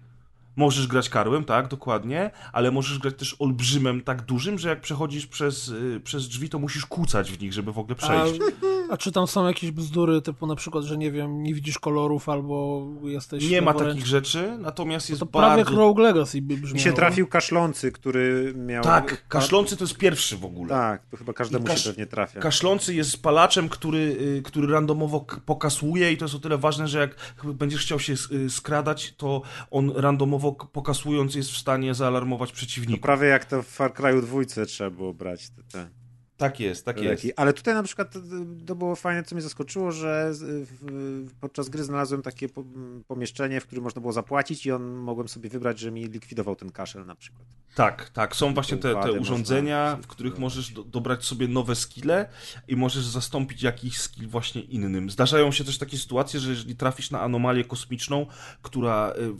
Możesz 0.59 0.87
grać 0.87 1.09
karłem, 1.09 1.43
tak, 1.45 1.67
dokładnie, 1.67 2.31
ale 2.53 2.71
możesz 2.71 2.99
grać 2.99 3.15
też 3.15 3.35
olbrzymem 3.39 4.01
tak 4.01 4.21
dużym, 4.21 4.59
że 4.59 4.69
jak 4.69 4.81
przechodzisz 4.81 5.27
przez, 5.27 5.67
y, 5.67 6.01
przez 6.03 6.27
drzwi, 6.27 6.49
to 6.49 6.59
musisz 6.59 6.85
kucać 6.85 7.31
w 7.31 7.41
nich, 7.41 7.53
żeby 7.53 7.73
w 7.73 7.79
ogóle 7.79 7.95
przejść. 7.95 8.39
A, 8.89 8.93
a, 8.93 8.97
czy 8.97 9.11
tam 9.11 9.27
są 9.27 9.47
jakieś 9.47 9.71
bzdury, 9.71 10.21
typu 10.21 10.47
na 10.47 10.55
przykład, 10.55 10.83
że 10.83 10.97
nie 10.97 11.11
wiem, 11.11 11.43
nie 11.43 11.53
widzisz 11.53 11.79
kolorów 11.79 12.29
albo 12.29 12.87
jesteś... 13.03 13.49
Nie 13.49 13.61
ma 13.61 13.73
takich 13.73 14.05
rzeczy, 14.05 14.57
natomiast 14.59 15.09
jest 15.09 15.19
to 15.19 15.25
bardzo... 15.25 15.47
prawie 15.47 15.59
jak 15.59 15.69
Rogue 15.69 16.01
Legacy 16.01 16.41
brzmiało. 16.41 16.73
Mi 16.73 16.79
się 16.79 16.93
trafił 16.93 17.27
kaszlący, 17.27 17.91
który 17.91 18.53
miał... 18.57 18.83
Tak, 18.83 19.27
kaszlący 19.27 19.77
to 19.77 19.83
jest 19.83 19.97
pierwszy 19.97 20.37
w 20.37 20.45
ogóle. 20.45 20.69
Tak, 20.69 21.05
to 21.11 21.17
chyba 21.17 21.33
każdemu 21.33 21.65
kasz... 21.65 21.83
się 21.83 21.89
pewnie 21.89 22.05
trafia. 22.05 22.39
Kaszlący 22.39 22.95
jest 22.95 23.21
palaczem, 23.21 23.69
który, 23.69 24.17
y, 24.37 24.41
który 24.45 24.73
randomowo 24.73 25.25
pokasuje 25.45 26.11
i 26.11 26.17
to 26.17 26.25
jest 26.25 26.35
o 26.35 26.39
tyle 26.39 26.57
ważne, 26.57 26.87
że 26.87 26.99
jak 26.99 27.15
będziesz 27.43 27.81
chciał 27.81 27.99
się 27.99 28.13
y, 28.31 28.49
skradać, 28.49 29.13
to 29.17 29.41
on 29.71 29.91
randomowo 29.95 30.48
pokasując 30.51 31.35
jest 31.35 31.51
w 31.51 31.57
stanie 31.57 31.93
zaalarmować 31.93 32.51
przeciwnika. 32.51 32.99
To 32.99 33.03
prawie 33.03 33.27
jak 33.27 33.45
to 33.45 33.63
w 33.63 33.67
Far 33.67 33.93
Cry'u 33.93 34.21
dwójce 34.21 34.65
trzeba 34.65 34.89
było 34.89 35.13
brać 35.13 35.49
te, 35.49 35.63
te 35.63 35.98
tak 36.39 36.59
jest, 36.59 36.85
tak 36.85 37.01
jest. 37.01 37.27
Ale 37.35 37.53
tutaj 37.53 37.73
na 37.73 37.83
przykład 37.83 38.13
to 38.65 38.75
było 38.75 38.95
fajne, 38.95 39.23
co 39.23 39.35
mnie 39.35 39.41
zaskoczyło, 39.41 39.91
że 39.91 40.31
podczas 41.41 41.69
gry 41.69 41.83
znalazłem 41.83 42.21
takie 42.21 42.47
pomieszczenie, 43.07 43.61
w 43.61 43.65
którym 43.65 43.83
można 43.83 44.01
było 44.01 44.13
zapłacić 44.13 44.65
i 44.65 44.71
on 44.71 44.93
mogłem 44.95 45.27
sobie 45.27 45.49
wybrać, 45.49 45.79
że 45.79 45.91
mi 45.91 46.07
likwidował 46.07 46.55
ten 46.55 46.71
kaszel 46.71 47.05
na 47.05 47.15
przykład. 47.15 47.47
Tak, 47.75 48.09
tak. 48.09 48.35
Są 48.35 48.53
właśnie 48.53 48.77
te, 48.77 48.95
te 48.95 49.11
urządzenia, 49.11 49.97
w 50.01 50.07
których 50.07 50.39
możesz 50.39 50.71
do, 50.71 50.83
dobrać 50.83 51.25
sobie 51.25 51.47
nowe 51.47 51.75
skille 51.75 52.29
i 52.67 52.75
możesz 52.75 53.05
zastąpić 53.05 53.63
jakiś 53.63 53.97
skill 53.97 54.27
właśnie 54.27 54.61
innym. 54.61 55.09
Zdarzają 55.09 55.51
się 55.51 55.63
też 55.63 55.77
takie 55.77 55.97
sytuacje, 55.97 56.39
że 56.39 56.49
jeżeli 56.49 56.75
trafisz 56.75 57.11
na 57.11 57.21
anomalię 57.21 57.63
kosmiczną, 57.63 58.25
która, 58.61 59.13
y, 59.17 59.31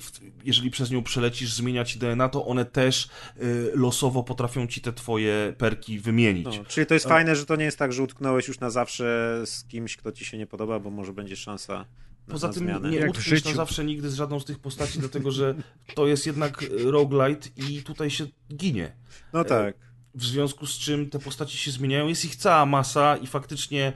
jeżeli 0.46 0.72
przez 0.72 0.92
nią 0.92 1.04
przelecisz, 1.04 1.54
zmienia 1.54 1.86
ci 1.86 2.00
DNA, 2.00 2.30
to 2.30 2.46
one 2.46 2.66
też 2.66 3.10
y, 3.42 3.72
losowo 3.76 4.24
potrafią 4.24 4.68
ci 4.68 4.82
te 4.82 4.94
twoje 4.94 5.54
perki 5.58 6.00
wymienić. 6.00 6.46
No, 6.46 6.66
czyli 6.68 6.86
to 6.90 6.94
jest 6.94 7.08
fajne, 7.08 7.36
że 7.36 7.46
to 7.46 7.56
nie 7.56 7.66
jest 7.66 7.78
tak, 7.78 7.94
że 7.94 8.04
utknąłeś 8.04 8.48
już 8.48 8.60
na 8.60 8.70
zawsze 8.70 9.42
z 9.46 9.64
kimś, 9.64 9.98
kto 9.98 10.12
ci 10.12 10.26
się 10.26 10.38
nie 10.38 10.48
podoba, 10.48 10.80
bo 10.80 10.90
może 10.90 11.14
będzie 11.14 11.36
szansa 11.36 11.86
na, 12.28 12.34
Poza 12.34 12.50
tym 12.50 12.64
zmianę. 12.64 12.90
nie 12.90 13.10
utkniesz 13.10 13.46
na 13.46 13.54
zawsze 13.54 13.86
nigdy 13.86 14.10
z 14.10 14.14
żadną 14.14 14.40
z 14.40 14.46
tych 14.46 14.60
postaci, 14.60 15.00
dlatego 15.00 15.32
że 15.32 15.56
to 15.96 16.08
jest 16.08 16.26
jednak 16.26 16.66
roguelite 16.86 17.50
i 17.56 17.84
tutaj 17.84 18.10
się 18.10 18.28
ginie. 18.54 18.92
No 19.34 19.44
tak. 19.44 19.76
W 20.16 20.26
związku 20.26 20.66
z 20.68 20.78
czym 20.78 21.10
te 21.10 21.20
postaci 21.20 21.58
się 21.58 21.72
zmieniają, 21.72 22.08
jest 22.08 22.26
ich 22.26 22.36
cała 22.36 22.66
masa 22.66 23.18
i 23.18 23.28
faktycznie 23.28 23.94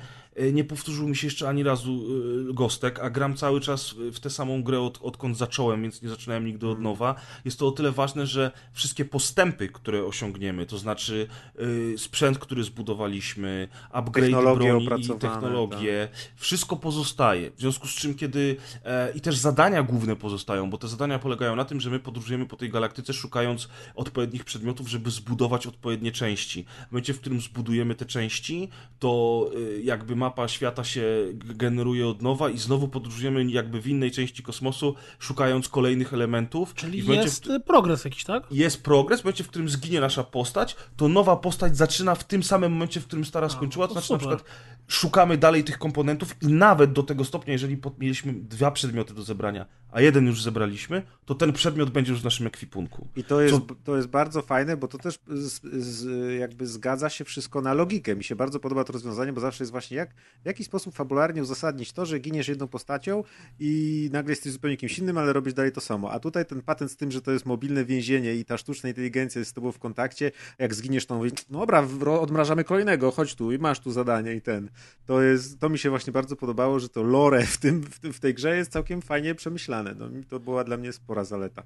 nie 0.54 0.64
powtórzył 0.64 1.08
mi 1.08 1.16
się 1.16 1.28
jeszcze 1.28 1.50
ani 1.50 1.64
razu 1.64 2.06
e, 2.50 2.54
Gostek, 2.54 3.00
a 3.00 3.10
gram 3.10 3.36
cały 3.36 3.62
czas 3.62 3.96
w 4.12 4.20
tę 4.20 4.30
samą 4.30 4.64
grę 4.64 4.80
od, 4.80 5.00
odkąd 5.02 5.38
zacząłem, 5.38 5.82
więc 5.82 6.02
nie 6.02 6.10
zaczynałem 6.10 6.46
nigdy 6.46 6.68
od 6.68 6.72
mm. 6.72 6.84
nowa. 6.84 7.16
Jest 7.46 7.60
to 7.60 7.68
o 7.68 7.72
tyle 7.72 7.92
ważne, 7.92 8.28
że 8.28 8.52
wszystkie 8.72 9.06
postępy, 9.06 9.68
które 9.68 10.06
osiągniemy, 10.06 10.66
to 10.66 10.78
znaczy 10.78 11.28
y, 11.60 11.96
sprzęt, 11.98 12.40
który 12.40 12.64
zbudowaliśmy, 12.64 13.68
upgrade 13.92 14.32
broni 14.32 14.90
i 15.00 15.20
technologie, 15.20 16.08
tak. 16.12 16.22
wszystko 16.36 16.76
pozostaje. 16.76 17.52
W 17.52 17.60
związku 17.60 17.88
z 17.88 17.92
czym, 17.92 18.16
kiedy 18.16 18.56
e, 18.86 19.12
i 19.12 19.22
też 19.22 19.38
zadania 19.38 19.84
główne 19.84 20.16
pozostają, 20.16 20.70
bo 20.70 20.78
te 20.78 20.88
zadania 20.88 21.20
polegają 21.20 21.56
na 21.56 21.66
tym, 21.66 21.82
że 21.82 21.90
my 21.90 22.00
podróżujemy 22.00 22.46
po 22.46 22.56
tej 22.56 22.70
galaktyce 22.70 23.14
szukając 23.14 23.70
odpowiednich 23.96 24.44
przedmiotów, 24.44 24.88
żeby 24.88 25.12
zbudować 25.12 25.68
odpowiednie 25.68 26.12
części. 26.12 26.66
W 26.88 26.92
momencie, 26.92 27.14
w 27.14 27.20
którym 27.20 27.42
zbudujemy 27.42 27.96
te 27.96 28.06
części, 28.06 28.70
to 29.00 29.52
jakby 29.84 30.16
mapa 30.24 30.48
świata 30.48 30.84
się 30.84 31.04
generuje 31.34 32.08
od 32.08 32.22
nowa 32.22 32.50
i 32.50 32.58
znowu 32.58 32.88
podróżujemy 32.88 33.46
jakby 33.46 33.82
w 33.82 33.88
innej 33.88 34.12
części 34.12 34.44
kosmosu, 34.44 34.96
szukając 35.20 35.70
kolejnych 35.70 36.14
elementów. 36.14 36.74
Czyli 36.74 37.08
jest 37.08 37.46
w... 37.46 37.64
progres 37.64 38.06
jakiś, 38.06 38.24
tak? 38.24 38.44
Jest 38.52 38.84
progres, 38.84 39.22
w 39.22 39.24
momencie, 39.24 39.44
w 39.44 39.48
którym 39.48 39.70
zginie 39.70 40.02
nasza 40.02 40.24
postać, 40.24 40.76
to 40.98 41.08
nowa 41.08 41.36
postać 41.36 41.78
zaczyna 41.78 42.16
w 42.16 42.24
tym 42.24 42.44
samym 42.44 42.72
momencie, 42.72 43.00
w 43.00 43.08
którym 43.08 43.26
stara 43.26 43.50
skończyła, 43.50 43.88
to, 43.88 43.94
to 43.94 44.02
znaczy 44.02 44.08
super. 44.08 44.30
na 44.30 44.36
przykład 44.36 44.58
szukamy 44.88 45.38
dalej 45.38 45.64
tych 45.64 45.78
komponentów 45.78 46.36
i 46.42 46.48
nawet 46.48 46.94
do 46.94 47.04
tego 47.04 47.26
stopnia, 47.26 47.54
jeżeli 47.54 47.78
mieliśmy 48.00 48.34
dwa 48.34 48.72
przedmioty 48.72 49.14
do 49.14 49.24
zebrania, 49.24 49.66
a 49.92 50.02
jeden 50.02 50.26
już 50.26 50.42
zebraliśmy, 50.42 51.04
to 51.26 51.36
ten 51.36 51.54
przedmiot 51.54 51.90
będzie 51.90 52.12
już 52.12 52.22
w 52.22 52.24
naszym 52.24 52.48
ekwipunku. 52.48 53.08
I 53.16 53.24
to 53.24 53.42
jest, 53.42 53.56
Co... 53.56 53.76
to 53.84 53.96
jest 53.96 54.08
bardzo 54.08 54.42
fajne, 54.42 54.78
bo 54.78 54.88
to 54.88 54.98
też 54.98 55.20
z, 55.28 55.62
z, 55.84 56.06
jakby 56.40 56.68
zgadza 56.68 57.10
się 57.10 57.26
wszystko 57.26 57.62
na 57.62 57.74
logikę. 57.74 58.16
Mi 58.16 58.24
się 58.24 58.36
bardzo 58.36 58.60
podoba 58.60 58.84
to 58.84 58.94
rozwiązanie, 58.94 59.34
bo 59.34 59.42
zawsze 59.42 59.64
jest 59.64 59.72
właśnie 59.72 59.98
jak, 59.98 60.13
w 60.44 60.46
jaki 60.46 60.64
sposób 60.64 60.96
fabularnie 60.96 61.42
uzasadnić 61.42 61.94
to, 61.94 62.06
że 62.06 62.20
giniesz 62.20 62.48
jedną 62.48 62.68
postacią 62.68 63.24
i 63.60 64.10
nagle 64.12 64.32
jesteś 64.32 64.52
zupełnie 64.52 64.78
kimś 64.78 65.00
innym, 65.00 65.18
ale 65.18 65.34
robisz 65.34 65.54
dalej 65.54 65.72
to 65.72 65.82
samo. 65.82 66.12
A 66.12 66.20
tutaj 66.20 66.46
ten 66.46 66.62
patent 66.62 66.92
z 66.92 66.98
tym, 66.98 67.12
że 67.12 67.22
to 67.22 67.32
jest 67.32 67.46
mobilne 67.46 67.86
więzienie 67.86 68.36
i 68.36 68.46
ta 68.46 68.58
sztuczna 68.58 68.90
inteligencja 68.90 69.40
jest 69.40 69.52
z 69.52 69.54
tobą 69.54 69.72
w 69.72 69.80
kontakcie, 69.80 70.32
jak 70.60 70.74
zginiesz, 70.74 71.06
to 71.06 71.16
mówi, 71.16 71.32
no 71.50 71.60
dobra, 71.60 71.88
odmrażamy 72.20 72.64
kolejnego, 72.64 73.12
chodź 73.12 73.36
tu 73.36 73.52
i 73.52 73.58
masz 73.58 73.80
tu 73.80 73.92
zadanie 73.92 74.34
i 74.34 74.42
ten. 74.42 74.70
To 75.06 75.22
jest, 75.22 75.60
to 75.60 75.70
mi 75.70 75.80
się 75.80 75.90
właśnie 75.90 76.14
bardzo 76.14 76.36
podobało, 76.36 76.80
że 76.80 76.90
to 76.90 77.04
lore 77.04 77.46
w, 77.46 77.58
tym, 77.58 77.82
w, 77.84 78.00
tym, 78.00 78.14
w 78.14 78.20
tej 78.20 78.34
grze 78.34 78.58
jest 78.58 78.72
całkiem 78.72 79.02
fajnie 79.02 79.36
przemyślane. 79.36 79.96
No, 80.00 80.10
to 80.30 80.40
była 80.40 80.64
dla 80.64 80.78
mnie 80.78 80.94
spora 80.94 81.24
zaleta. 81.24 81.64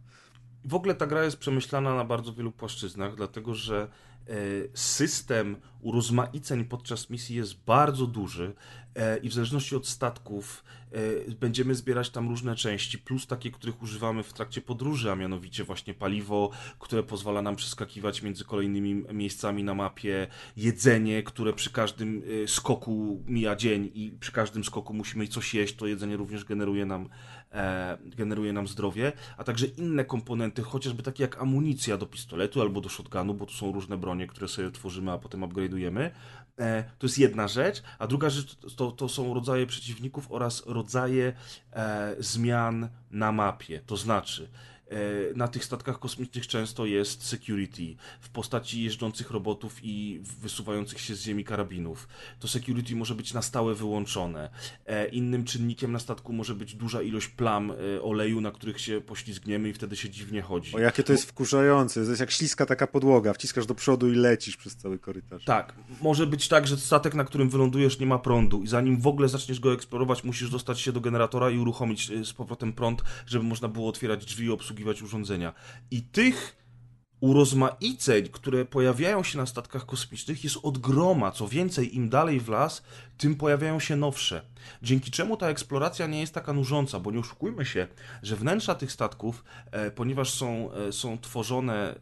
W 0.65 0.73
ogóle 0.73 0.95
ta 0.95 1.07
gra 1.07 1.23
jest 1.23 1.37
przemyślana 1.37 1.95
na 1.95 2.05
bardzo 2.05 2.33
wielu 2.33 2.51
płaszczyznach, 2.51 3.15
dlatego 3.15 3.55
że 3.55 3.87
system 4.73 5.57
urozmaiceń 5.81 6.65
podczas 6.65 7.09
misji 7.09 7.35
jest 7.35 7.63
bardzo 7.63 8.07
duży 8.07 8.53
e, 8.95 9.17
i 9.17 9.29
w 9.29 9.33
zależności 9.33 9.75
od 9.75 9.87
statków 9.87 10.63
e, 11.27 11.31
będziemy 11.31 11.75
zbierać 11.75 12.09
tam 12.09 12.29
różne 12.29 12.55
części, 12.55 12.97
plus 12.97 13.27
takie, 13.27 13.51
których 13.51 13.81
używamy 13.81 14.23
w 14.23 14.33
trakcie 14.33 14.61
podróży, 14.61 15.11
a 15.11 15.15
mianowicie 15.15 15.63
właśnie 15.63 15.93
paliwo, 15.93 16.49
które 16.79 17.03
pozwala 17.03 17.41
nam 17.41 17.55
przeskakiwać 17.55 18.21
między 18.21 18.43
kolejnymi 18.43 19.03
miejscami 19.13 19.63
na 19.63 19.73
mapie, 19.73 20.27
jedzenie, 20.57 21.23
które 21.23 21.53
przy 21.53 21.69
każdym 21.69 22.21
skoku 22.47 23.23
mija 23.27 23.55
dzień 23.55 23.91
i 23.93 24.11
przy 24.19 24.31
każdym 24.31 24.63
skoku 24.63 24.93
musimy 24.93 25.27
coś 25.27 25.53
jeść, 25.53 25.75
to 25.75 25.87
jedzenie 25.87 26.17
również 26.17 26.45
generuje 26.45 26.85
nam 26.85 27.03
e, 27.03 27.09
generuje 28.05 28.53
nam 28.53 28.67
zdrowie, 28.67 29.11
a 29.37 29.43
także 29.43 29.65
inne 29.65 30.05
komponenty, 30.05 30.61
chociażby 30.61 31.03
takie 31.03 31.23
jak 31.23 31.41
amunicja 31.41 31.97
do 31.97 32.05
pistoletu 32.05 32.61
albo 32.61 32.81
do 32.81 32.89
shotgunu, 32.89 33.33
bo 33.33 33.45
tu 33.45 33.53
są 33.53 33.71
różne 33.71 33.97
bronie, 33.97 34.27
które 34.27 34.47
sobie 34.47 34.71
tworzymy, 34.71 35.11
a 35.11 35.17
potem 35.17 35.41
upgrade'ujemy. 35.41 36.09
E, 36.59 36.83
to 36.99 37.07
jest 37.07 37.19
jedna 37.19 37.47
rzecz, 37.47 37.83
a 37.99 38.07
druga 38.07 38.29
rzecz 38.29 38.55
to, 38.55 38.91
to 38.91 39.09
są 39.09 39.33
rodzaje 39.33 39.67
przeciwników 39.67 40.31
oraz 40.31 40.63
rodzaje 40.65 41.33
e, 41.73 42.15
zmian 42.19 42.89
na 43.11 43.31
mapie. 43.31 43.81
To 43.85 43.97
znaczy, 43.97 44.49
E, 44.76 44.76
na 45.35 45.47
tych 45.47 45.65
statkach 45.65 45.99
kosmicznych 45.99 46.47
często 46.47 46.85
jest 46.85 47.23
security 47.23 47.95
w 48.21 48.29
postaci 48.29 48.83
jeżdżących 48.83 49.31
robotów 49.31 49.75
i 49.83 50.19
wysuwających 50.41 50.99
się 50.99 51.15
z 51.15 51.21
ziemi 51.21 51.43
karabinów. 51.43 52.07
To 52.39 52.47
security 52.47 52.95
może 52.95 53.15
być 53.15 53.33
na 53.33 53.41
stałe 53.41 53.75
wyłączone. 53.75 54.49
E, 54.85 55.07
innym 55.07 55.43
czynnikiem 55.43 55.91
na 55.91 55.99
statku 55.99 56.33
może 56.33 56.55
być 56.55 56.75
duża 56.75 57.01
ilość 57.01 57.27
plam 57.27 57.71
e, 57.71 58.01
oleju, 58.01 58.41
na 58.41 58.51
których 58.51 58.81
się 58.81 59.01
poślizgniemy 59.01 59.69
i 59.69 59.73
wtedy 59.73 59.95
się 59.95 60.09
dziwnie 60.09 60.41
chodzi. 60.41 60.75
O 60.75 60.79
jakie 60.79 61.03
to 61.03 61.11
jest 61.11 61.25
wkurzające. 61.25 62.03
To 62.03 62.09
jest 62.09 62.21
jak 62.21 62.31
śliska 62.31 62.65
taka 62.65 62.87
podłoga. 62.87 63.33
Wciskasz 63.33 63.65
do 63.65 63.75
przodu 63.75 64.11
i 64.11 64.15
lecisz 64.15 64.57
przez 64.57 64.75
cały 64.75 64.99
korytarz. 64.99 65.45
Tak. 65.45 65.73
Może 66.01 66.27
być 66.27 66.47
tak, 66.47 66.67
że 66.67 66.77
statek, 66.77 67.13
na 67.13 67.23
którym 67.23 67.49
wylądujesz 67.49 67.99
nie 67.99 68.05
ma 68.05 68.19
prądu 68.19 68.63
i 68.63 68.67
zanim 68.67 69.01
w 69.01 69.07
ogóle 69.07 69.29
zaczniesz 69.29 69.59
go 69.59 69.73
eksplorować, 69.73 70.23
musisz 70.23 70.49
dostać 70.49 70.79
się 70.79 70.91
do 70.91 71.01
generatora 71.01 71.49
i 71.49 71.57
uruchomić 71.57 72.11
z 72.27 72.33
powrotem 72.33 72.73
prąd, 72.73 73.03
żeby 73.25 73.45
można 73.45 73.67
było 73.67 73.89
otwierać 73.89 74.25
drzwi 74.25 74.45
i 74.45 74.49
obsługiwać 74.49 74.76
obsługiwać 74.77 75.01
urządzenia. 75.01 75.53
I 75.91 76.01
tych 76.01 76.55
urozmaiceń, 77.19 78.27
które 78.31 78.65
pojawiają 78.65 79.23
się 79.23 79.37
na 79.37 79.45
statkach 79.45 79.85
kosmicznych 79.85 80.43
jest 80.43 80.57
od 80.63 80.77
groma. 80.77 81.31
Co 81.31 81.47
więcej, 81.47 81.95
im 81.95 82.09
dalej 82.09 82.39
w 82.39 82.49
las, 82.49 82.83
tym 83.17 83.35
pojawiają 83.35 83.79
się 83.79 83.95
nowsze. 83.95 84.41
Dzięki 84.81 85.11
czemu 85.11 85.37
ta 85.37 85.47
eksploracja 85.47 86.07
nie 86.07 86.19
jest 86.19 86.33
taka 86.33 86.53
nużąca, 86.53 86.99
bo 86.99 87.11
nie 87.11 87.19
oszukujmy 87.19 87.65
się, 87.65 87.87
że 88.23 88.35
wnętrza 88.35 88.75
tych 88.75 88.91
statków, 88.91 89.43
e, 89.71 89.91
ponieważ 89.91 90.33
są, 90.33 90.71
e, 90.73 90.91
są 90.91 91.17
tworzone 91.17 91.95
e, 91.95 91.97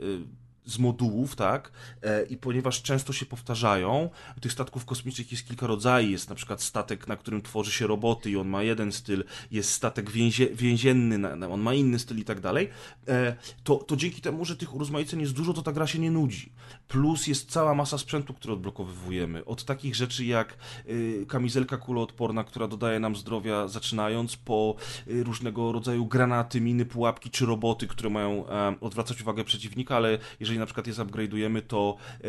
z 0.65 0.79
modułów, 0.79 1.35
tak? 1.35 1.71
E, 2.01 2.23
I 2.23 2.37
ponieważ 2.37 2.81
często 2.81 3.13
się 3.13 3.25
powtarzają, 3.25 4.09
tych 4.41 4.51
statków 4.51 4.85
kosmicznych 4.85 5.31
jest 5.31 5.47
kilka 5.47 5.67
rodzajów. 5.67 6.11
Jest 6.11 6.29
na 6.29 6.35
przykład 6.35 6.61
statek, 6.61 7.07
na 7.07 7.15
którym 7.15 7.41
tworzy 7.41 7.71
się 7.71 7.87
roboty 7.87 8.31
i 8.31 8.37
on 8.37 8.47
ma 8.47 8.63
jeden 8.63 8.91
styl, 8.91 9.23
jest 9.51 9.71
statek 9.71 10.11
więzie, 10.11 10.47
więzienny, 10.47 11.47
on 11.47 11.61
ma 11.61 11.73
inny 11.73 11.99
styl 11.99 12.19
i 12.19 12.25
tak 12.25 12.39
dalej. 12.39 12.69
E, 13.07 13.35
to, 13.63 13.75
to 13.75 13.95
dzięki 13.95 14.21
temu, 14.21 14.45
że 14.45 14.57
tych 14.57 14.75
urozmaiceń 14.75 15.21
jest 15.21 15.33
dużo, 15.33 15.53
to 15.53 15.61
ta 15.61 15.71
gra 15.71 15.87
się 15.87 15.99
nie 15.99 16.11
nudzi. 16.11 16.51
Plus 16.87 17.27
jest 17.27 17.51
cała 17.51 17.75
masa 17.75 17.97
sprzętu, 17.97 18.33
który 18.33 18.53
odblokowywujemy. 18.53 19.45
Od 19.45 19.65
takich 19.65 19.95
rzeczy 19.95 20.25
jak 20.25 20.57
y, 20.89 21.25
kamizelka 21.27 21.77
kuloodporna, 21.77 22.43
która 22.43 22.67
dodaje 22.67 22.99
nam 22.99 23.15
zdrowia 23.15 23.67
zaczynając, 23.67 24.35
po 24.35 24.75
y, 25.07 25.23
różnego 25.23 25.71
rodzaju 25.71 26.05
granaty, 26.05 26.61
miny, 26.61 26.85
pułapki 26.85 27.29
czy 27.29 27.45
roboty, 27.45 27.87
które 27.87 28.09
mają 28.09 28.45
odwracać 28.81 29.21
uwagę 29.21 29.43
przeciwnika, 29.43 29.95
ale 29.95 30.17
jeżeli 30.39 30.59
na 30.59 30.65
przykład 30.65 30.87
je 30.87 30.93
upgrade'ujemy, 30.93 31.61
to 31.61 31.95
e, 32.23 32.27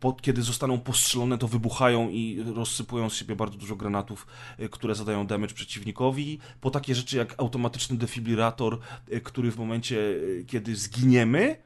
po, 0.00 0.12
kiedy 0.12 0.42
zostaną 0.42 0.80
postrzelone, 0.80 1.38
to 1.38 1.48
wybuchają 1.48 2.10
i 2.10 2.44
rozsypują 2.54 3.10
z 3.10 3.14
siebie 3.14 3.36
bardzo 3.36 3.58
dużo 3.58 3.76
granatów, 3.76 4.26
które 4.70 4.94
zadają 4.94 5.26
damage 5.26 5.54
przeciwnikowi. 5.54 6.38
Po 6.60 6.70
takie 6.70 6.94
rzeczy 6.94 7.16
jak 7.16 7.34
automatyczny 7.38 7.96
defibrylator, 7.96 8.78
e, 9.10 9.20
który 9.20 9.50
w 9.50 9.58
momencie, 9.58 10.20
kiedy 10.46 10.76
zginiemy, 10.76 11.56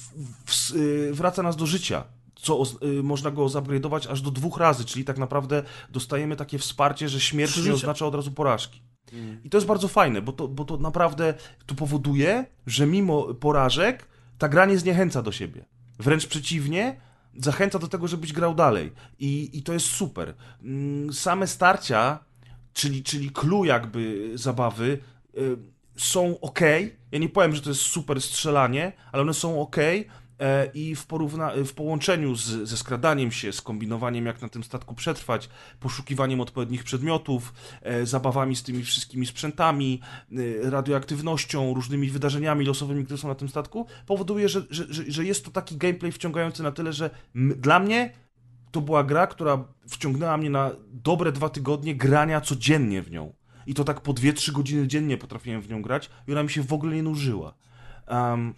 w, 0.00 0.12
w, 0.46 0.72
wraca 1.12 1.42
nas 1.42 1.56
do 1.56 1.66
życia 1.66 2.04
co 2.42 2.62
y, 2.82 3.02
można 3.02 3.30
go 3.30 3.46
zupgrade'ować 3.46 4.12
aż 4.12 4.20
do 4.20 4.30
dwóch 4.30 4.58
razy, 4.58 4.84
czyli 4.84 5.04
tak 5.04 5.18
naprawdę 5.18 5.62
dostajemy 5.90 6.36
takie 6.36 6.58
wsparcie, 6.58 7.08
że 7.08 7.20
śmierć 7.20 7.56
nie 7.56 7.72
oznacza 7.72 8.06
od 8.06 8.14
razu 8.14 8.32
porażki. 8.32 8.82
Mm. 9.12 9.40
I 9.44 9.50
to 9.50 9.56
jest 9.56 9.66
bardzo 9.66 9.88
fajne, 9.88 10.22
bo 10.22 10.32
to, 10.32 10.48
bo 10.48 10.64
to 10.64 10.76
naprawdę 10.76 11.34
to 11.66 11.74
powoduje, 11.74 12.46
że 12.66 12.86
mimo 12.86 13.34
porażek 13.34 14.08
ta 14.38 14.48
gra 14.48 14.66
nie 14.66 14.78
zniechęca 14.78 15.22
do 15.22 15.32
siebie. 15.32 15.64
Wręcz 15.98 16.26
przeciwnie, 16.26 17.00
zachęca 17.36 17.78
do 17.78 17.88
tego, 17.88 18.08
żebyś 18.08 18.32
grał 18.32 18.54
dalej. 18.54 18.92
I, 19.18 19.50
i 19.58 19.62
to 19.62 19.72
jest 19.72 19.86
super. 19.86 20.34
Mm, 20.62 21.12
same 21.12 21.46
starcia, 21.46 22.18
czyli, 22.72 23.02
czyli 23.02 23.30
clue 23.30 23.64
jakby 23.64 24.32
zabawy, 24.34 24.98
y, 25.38 25.56
są 26.00 26.40
ok. 26.40 26.60
Ja 27.12 27.18
nie 27.18 27.28
powiem, 27.28 27.54
że 27.54 27.62
to 27.62 27.68
jest 27.68 27.80
super 27.80 28.20
strzelanie, 28.22 28.92
ale 29.12 29.22
one 29.22 29.34
są 29.34 29.60
ok. 29.60 29.76
E, 30.40 30.70
i 30.74 30.94
w, 30.94 31.06
porówna- 31.06 31.64
w 31.64 31.72
połączeniu 31.72 32.34
z, 32.34 32.44
ze 32.44 32.76
skradaniem 32.76 33.32
się, 33.32 33.52
z 33.52 33.62
kombinowaniem, 33.62 34.26
jak 34.26 34.42
na 34.42 34.48
tym 34.48 34.64
statku 34.64 34.94
przetrwać, 34.94 35.48
poszukiwaniem 35.80 36.40
odpowiednich 36.40 36.84
przedmiotów, 36.84 37.54
e, 37.82 38.06
zabawami 38.06 38.56
z 38.56 38.62
tymi 38.62 38.84
wszystkimi 38.84 39.26
sprzętami, 39.26 40.00
e, 40.64 40.70
radioaktywnością, 40.70 41.74
różnymi 41.74 42.10
wydarzeniami 42.10 42.64
losowymi, 42.64 43.04
które 43.04 43.18
są 43.18 43.28
na 43.28 43.34
tym 43.34 43.48
statku, 43.48 43.86
powoduje, 44.06 44.48
że, 44.48 44.62
że, 44.70 44.84
że 45.08 45.24
jest 45.24 45.44
to 45.44 45.50
taki 45.50 45.76
gameplay 45.76 46.12
wciągający 46.12 46.62
na 46.62 46.72
tyle, 46.72 46.92
że 46.92 47.10
dla 47.34 47.78
mnie 47.78 48.12
to 48.70 48.80
była 48.80 49.04
gra, 49.04 49.26
która 49.26 49.64
wciągnęła 49.88 50.36
mnie 50.36 50.50
na 50.50 50.70
dobre 50.92 51.32
dwa 51.32 51.48
tygodnie 51.48 51.94
grania 51.94 52.40
codziennie 52.40 53.02
w 53.02 53.10
nią. 53.10 53.39
I 53.70 53.74
to 53.74 53.84
tak 53.84 54.00
po 54.00 54.12
2-3 54.12 54.52
godziny 54.52 54.88
dziennie 54.88 55.16
potrafiłem 55.16 55.62
w 55.62 55.68
nią 55.68 55.82
grać 55.82 56.10
i 56.28 56.32
ona 56.32 56.42
mi 56.42 56.50
się 56.50 56.62
w 56.62 56.72
ogóle 56.72 56.96
nie 56.96 57.02
nużyła. 57.02 57.54
Um, 58.08 58.54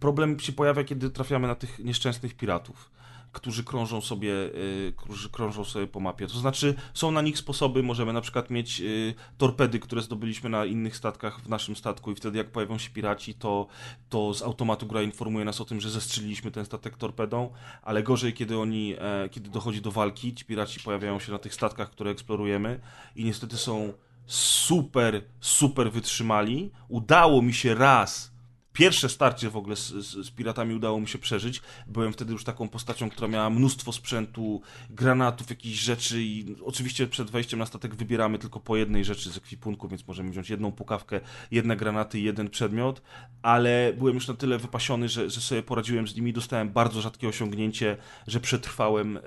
problem 0.00 0.40
się 0.40 0.52
pojawia, 0.52 0.84
kiedy 0.84 1.10
trafiamy 1.10 1.48
na 1.48 1.54
tych 1.54 1.78
nieszczęsnych 1.78 2.34
piratów, 2.34 2.90
którzy 3.32 3.64
krążą 3.64 4.00
sobie, 4.00 4.32
y, 4.32 4.92
którzy 4.96 5.30
krążą 5.30 5.64
sobie 5.64 5.86
po 5.86 6.00
mapie. 6.00 6.26
To 6.26 6.38
znaczy, 6.38 6.74
są 6.94 7.10
na 7.10 7.22
nich 7.22 7.38
sposoby, 7.38 7.82
możemy 7.82 8.12
na 8.12 8.20
przykład 8.20 8.50
mieć 8.50 8.80
y, 8.80 9.14
torpedy, 9.38 9.78
które 9.78 10.02
zdobyliśmy 10.02 10.50
na 10.50 10.64
innych 10.64 10.96
statkach 10.96 11.40
w 11.40 11.48
naszym 11.48 11.76
statku 11.76 12.12
i 12.12 12.14
wtedy 12.14 12.38
jak 12.38 12.50
pojawią 12.50 12.78
się 12.78 12.90
piraci, 12.90 13.34
to, 13.34 13.66
to 14.08 14.34
z 14.34 14.42
automatu 14.42 14.86
gra 14.86 15.02
informuje 15.02 15.44
nas 15.44 15.60
o 15.60 15.64
tym, 15.64 15.80
że 15.80 15.90
zestrzeliliśmy 15.90 16.50
ten 16.50 16.64
statek 16.64 16.96
torpedą, 16.96 17.52
ale 17.82 18.02
gorzej, 18.02 18.32
kiedy 18.32 18.58
oni, 18.58 18.94
e, 18.98 19.28
kiedy 19.28 19.50
dochodzi 19.50 19.80
do 19.80 19.90
walki, 19.92 20.34
ci 20.34 20.44
piraci 20.44 20.80
pojawiają 20.80 21.20
się 21.20 21.32
na 21.32 21.38
tych 21.38 21.54
statkach, 21.54 21.90
które 21.90 22.10
eksplorujemy 22.10 22.80
i 23.16 23.24
niestety 23.24 23.56
są 23.56 23.92
super, 24.26 25.24
super 25.40 25.92
wytrzymali. 25.92 26.70
Udało 26.88 27.42
mi 27.42 27.54
się 27.54 27.74
raz 27.74 28.35
pierwsze 28.76 29.08
starcie 29.08 29.50
w 29.50 29.56
ogóle 29.56 29.76
z, 29.76 29.88
z, 29.88 30.26
z, 30.26 30.30
piratami 30.30 30.74
udało 30.74 31.00
mi 31.00 31.08
się 31.08 31.18
przeżyć. 31.18 31.62
Byłem 31.86 32.12
wtedy 32.12 32.32
już 32.32 32.44
taką 32.44 32.68
postacią, 32.68 33.10
która 33.10 33.28
miała 33.28 33.50
mnóstwo 33.50 33.92
sprzętu, 33.92 34.60
granatów, 34.90 35.50
jakichś 35.50 35.78
rzeczy 35.78 36.22
i 36.22 36.56
oczywiście 36.64 37.06
przed 37.06 37.30
wejściem 37.30 37.58
na 37.58 37.66
statek 37.66 37.94
wybieramy 37.94 38.38
tylko 38.38 38.60
po 38.60 38.76
jednej 38.76 39.04
rzeczy 39.04 39.30
z 39.30 39.36
ekwipunku, 39.36 39.88
więc 39.88 40.08
możemy 40.08 40.30
wziąć 40.30 40.50
jedną 40.50 40.72
pukawkę, 40.72 41.20
jedne 41.50 41.76
granaty 41.76 42.20
i 42.20 42.22
jeden 42.22 42.50
przedmiot, 42.50 43.02
ale 43.42 43.92
byłem 43.98 44.14
już 44.14 44.28
na 44.28 44.34
tyle 44.34 44.58
wypasiony, 44.58 45.08
że, 45.08 45.30
że 45.30 45.40
sobie 45.40 45.62
poradziłem 45.62 46.08
z 46.08 46.16
nimi. 46.16 46.32
Dostałem 46.32 46.70
bardzo 46.70 47.00
rzadkie 47.00 47.28
osiągnięcie, 47.28 47.96
że 48.26 48.40
przetrwałem 48.40 49.16
e, 49.16 49.20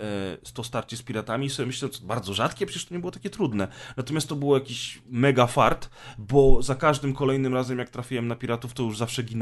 to 0.53 0.63
starcie 0.63 0.97
z 0.97 1.03
piratami 1.03 1.45
i 1.45 1.49
sobie 1.49 1.67
myślę, 1.67 1.89
co 1.89 2.05
bardzo 2.05 2.33
rzadkie, 2.33 2.65
przecież 2.65 2.85
to 2.85 2.93
nie 2.93 2.99
było 2.99 3.11
takie 3.11 3.29
trudne. 3.29 3.67
Natomiast 3.97 4.29
to 4.29 4.35
było 4.35 4.57
jakiś 4.57 5.01
mega 5.09 5.47
fart, 5.47 5.89
bo 6.17 6.61
za 6.61 6.75
każdym 6.75 7.13
kolejnym 7.13 7.53
razem, 7.53 7.79
jak 7.79 7.89
trafiłem 7.89 8.27
na 8.27 8.35
piratów, 8.35 8.73
to 8.73 8.83
już 8.83 8.97
zawsze 8.97 9.23
ginąłem 9.23 9.38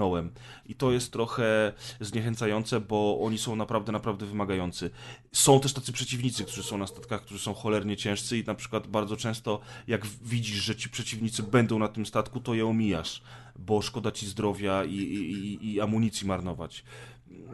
I 0.65 0.76
to 0.76 0.91
jest 0.91 1.11
trochę 1.11 1.74
zniechęcające, 1.99 2.80
bo 2.80 3.19
oni 3.22 3.38
są 3.38 3.56
naprawdę, 3.56 3.91
naprawdę 3.91 4.26
wymagający. 4.26 4.90
Są 5.32 5.60
też 5.60 5.74
tacy 5.74 5.91
przeciwnicy, 5.91 6.44
którzy 6.44 6.64
są 6.64 6.78
na 6.78 6.88
statkach, 6.88 7.22
którzy 7.22 7.40
są 7.40 7.53
cholernie 7.53 7.98
ciężcy 7.98 8.38
i 8.38 8.44
na 8.44 8.56
przykład 8.56 8.88
bardzo 8.88 9.18
często 9.18 9.60
jak 9.88 10.06
widzisz, 10.06 10.56
że 10.56 10.76
ci 10.76 10.90
przeciwnicy 10.90 11.44
będą 11.44 11.80
na 11.80 11.88
tym 11.88 12.06
statku, 12.06 12.40
to 12.40 12.53
je 12.53 12.68
omijasz, 12.68 13.22
bo 13.56 13.82
szkoda 13.82 14.11
ci 14.11 14.28
zdrowia 14.28 14.84
i, 14.84 14.95
i, 14.95 15.74
i 15.74 15.82
amunicji 15.82 16.28
marnować. 16.28 16.84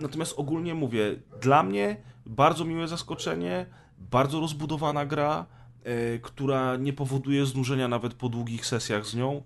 Natomiast 0.02 0.34
ogólnie 0.38 0.74
mówię, 0.74 1.16
dla 1.42 1.64
mnie 1.64 1.98
bardzo 2.26 2.66
miłe 2.66 2.88
zaskoczenie, 2.88 3.66
bardzo 3.98 4.40
rozbudowana 4.40 5.06
gra, 5.06 5.46
e, 5.84 6.20
która 6.20 6.76
nie 6.76 6.94
powoduje 6.94 7.46
znużenia 7.46 7.88
nawet 7.88 8.14
po 8.14 8.30
długich 8.30 8.66
sesjach 8.66 9.06
z 9.06 9.16
nią. 9.16 9.44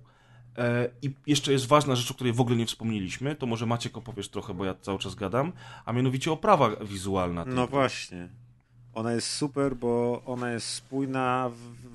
E, 0.57 0.89
I 1.01 1.13
jeszcze 1.27 1.51
jest 1.51 1.65
ważna 1.65 1.95
rzecz, 1.95 2.11
o 2.11 2.13
której 2.13 2.33
w 2.33 2.41
ogóle 2.41 2.57
nie 2.57 2.65
wspomnieliśmy, 2.65 3.35
to 3.35 3.45
może 3.45 3.65
Maciek 3.65 3.97
opowiesz 3.97 4.29
trochę, 4.29 4.53
bo 4.53 4.65
ja 4.65 4.75
cały 4.81 4.99
czas 4.99 5.15
gadam, 5.15 5.51
a 5.85 5.93
mianowicie 5.93 6.31
oprawa 6.31 6.75
wizualna. 6.85 7.45
No 7.45 7.67
właśnie. 7.67 8.29
Ona 8.93 9.13
jest 9.13 9.27
super, 9.27 9.75
bo 9.75 10.21
ona 10.25 10.51
jest 10.51 10.67
spójna 10.69 11.51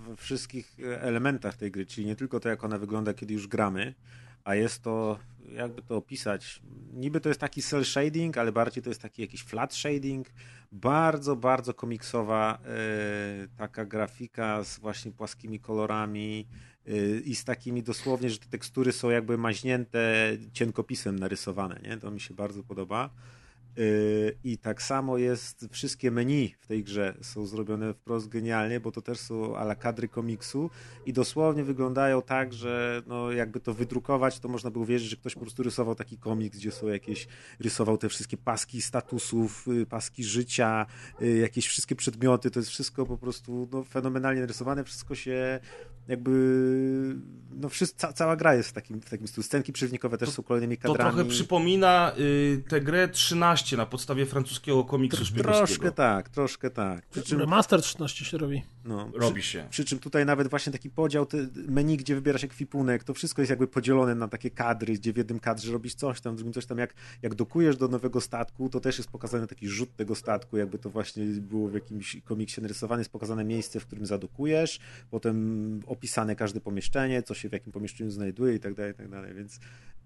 we 0.08 0.16
wszystkich 0.16 0.76
elementach 1.00 1.56
tej 1.56 1.70
gry, 1.70 1.86
czyli 1.86 2.06
nie 2.06 2.16
tylko 2.16 2.40
to, 2.40 2.48
jak 2.48 2.64
ona 2.64 2.78
wygląda, 2.78 3.14
kiedy 3.14 3.34
już 3.34 3.46
gramy, 3.46 3.94
a 4.44 4.54
jest 4.54 4.82
to, 4.82 5.18
jakby 5.52 5.82
to 5.82 5.96
opisać, 5.96 6.62
niby 6.92 7.20
to 7.20 7.28
jest 7.28 7.40
taki 7.40 7.62
cel 7.62 7.84
shading, 7.84 8.38
ale 8.38 8.52
bardziej 8.52 8.82
to 8.82 8.90
jest 8.90 9.02
taki 9.02 9.22
jakiś 9.22 9.42
flat 9.42 9.74
shading, 9.74 10.26
bardzo, 10.72 11.36
bardzo 11.36 11.74
komiksowa 11.74 12.58
yy, 13.40 13.48
taka 13.56 13.84
grafika 13.84 14.64
z 14.64 14.78
właśnie 14.78 15.12
płaskimi 15.12 15.60
kolorami, 15.60 16.46
i 17.24 17.34
z 17.34 17.44
takimi 17.44 17.82
dosłownie, 17.82 18.30
że 18.30 18.38
te 18.38 18.46
tekstury 18.46 18.92
są 18.92 19.10
jakby 19.10 19.38
maźnięte 19.38 20.32
cienkopisem 20.52 21.18
narysowane, 21.18 21.80
nie? 21.82 21.96
To 21.96 22.10
mi 22.10 22.20
się 22.20 22.34
bardzo 22.34 22.62
podoba. 22.62 23.10
Y, 23.78 24.36
I 24.44 24.58
tak 24.58 24.82
samo 24.82 25.18
jest, 25.18 25.68
wszystkie 25.70 26.10
menu 26.10 26.54
w 26.60 26.66
tej 26.66 26.84
grze 26.84 27.14
są 27.20 27.46
zrobione 27.46 27.94
wprost 27.94 28.28
genialnie, 28.28 28.80
bo 28.80 28.92
to 28.92 29.02
też 29.02 29.18
są 29.18 29.56
ala 29.56 29.74
kadry 29.74 30.08
komiksu 30.08 30.70
i 31.06 31.12
dosłownie 31.12 31.64
wyglądają 31.64 32.22
tak, 32.22 32.52
że 32.52 33.02
no 33.06 33.32
jakby 33.32 33.60
to 33.60 33.74
wydrukować, 33.74 34.38
to 34.38 34.48
można 34.48 34.70
by 34.70 34.78
uwierzyć, 34.78 35.08
że 35.08 35.16
ktoś 35.16 35.34
po 35.34 35.40
prostu 35.40 35.62
rysował 35.62 35.94
taki 35.94 36.18
komiks, 36.18 36.58
gdzie 36.58 36.70
są 36.70 36.88
jakieś, 36.88 37.28
rysował 37.60 37.98
te 37.98 38.08
wszystkie 38.08 38.36
paski 38.36 38.82
statusów, 38.82 39.68
y, 39.68 39.86
paski 39.86 40.24
życia, 40.24 40.86
jakieś 41.40 41.66
wszystkie 41.66 41.96
przedmioty, 41.96 42.50
to 42.50 42.60
jest 42.60 42.70
wszystko 42.70 43.06
po 43.06 43.18
prostu 43.18 43.68
no, 43.72 43.84
fenomenalnie 43.84 44.40
narysowane, 44.40 44.84
wszystko 44.84 45.14
się 45.14 45.60
jakby 46.08 46.32
no 47.54 47.68
wszystko, 47.68 48.12
cała 48.12 48.36
gra 48.36 48.54
jest 48.54 48.68
w 48.68 48.72
takim, 48.72 49.00
w 49.00 49.10
takim 49.10 49.28
stylu. 49.28 49.42
Scenki 49.42 49.72
przeciwnikowe 49.72 50.18
też 50.18 50.28
to, 50.28 50.34
są 50.34 50.42
kolejnymi 50.42 50.76
kadrami. 50.76 51.10
To 51.10 51.16
trochę 51.16 51.30
przypomina 51.30 52.12
y, 52.18 52.62
tę 52.68 52.80
grę 52.80 53.08
13 53.08 53.76
na 53.76 53.86
podstawie 53.86 54.26
francuskiego 54.26 54.84
komiksu 54.84 55.24
szpiegowskiego. 55.24 55.66
Troszkę 55.66 55.92
tak, 55.92 56.28
troszkę 56.28 56.70
tak. 56.70 57.06
Przy 57.06 57.22
czym, 57.22 57.40
Remaster 57.40 57.82
13 57.82 58.24
się 58.24 58.38
robi. 58.38 58.62
No, 58.84 59.10
robi 59.14 59.42
się. 59.42 59.66
Przy 59.70 59.84
czym 59.84 59.98
tutaj 59.98 60.26
nawet 60.26 60.48
właśnie 60.48 60.72
taki 60.72 60.90
podział, 60.90 61.26
menu, 61.68 61.96
gdzie 61.96 62.14
wybierasz 62.14 62.44
ekwipunek, 62.44 63.04
to 63.04 63.14
wszystko 63.14 63.42
jest 63.42 63.50
jakby 63.50 63.68
podzielone 63.68 64.14
na 64.14 64.28
takie 64.28 64.50
kadry, 64.50 64.94
gdzie 64.94 65.12
w 65.12 65.16
jednym 65.16 65.40
kadrze 65.40 65.72
robisz 65.72 65.94
coś 65.94 66.20
tam, 66.20 66.32
w 66.34 66.36
drugim 66.36 66.52
coś 66.52 66.66
tam. 66.66 66.78
Jak, 66.78 66.94
jak 67.22 67.34
dokujesz 67.34 67.76
do 67.76 67.88
nowego 67.88 68.20
statku, 68.20 68.68
to 68.68 68.80
też 68.80 68.98
jest 68.98 69.10
pokazany 69.10 69.46
taki 69.46 69.68
rzut 69.68 69.96
tego 69.96 70.14
statku, 70.14 70.56
jakby 70.56 70.78
to 70.78 70.90
właśnie 70.90 71.24
było 71.24 71.68
w 71.68 71.74
jakimś 71.74 72.16
komiksie 72.24 72.60
narysowane, 72.62 73.00
jest 73.00 73.12
pokazane 73.12 73.44
miejsce, 73.44 73.80
w 73.80 73.86
którym 73.86 74.06
zadokujesz, 74.06 74.80
potem 75.10 75.80
opisane 75.92 76.36
każde 76.36 76.60
pomieszczenie, 76.60 77.22
co 77.22 77.34
się 77.34 77.48
w 77.48 77.52
jakim 77.52 77.72
pomieszczeniu 77.72 78.10
znajduje 78.10 78.54
i 78.54 78.60
tak 78.60 78.74
dalej, 78.74 78.92
i 78.92 78.94
tak 78.94 79.08
dalej, 79.08 79.34
więc 79.34 79.60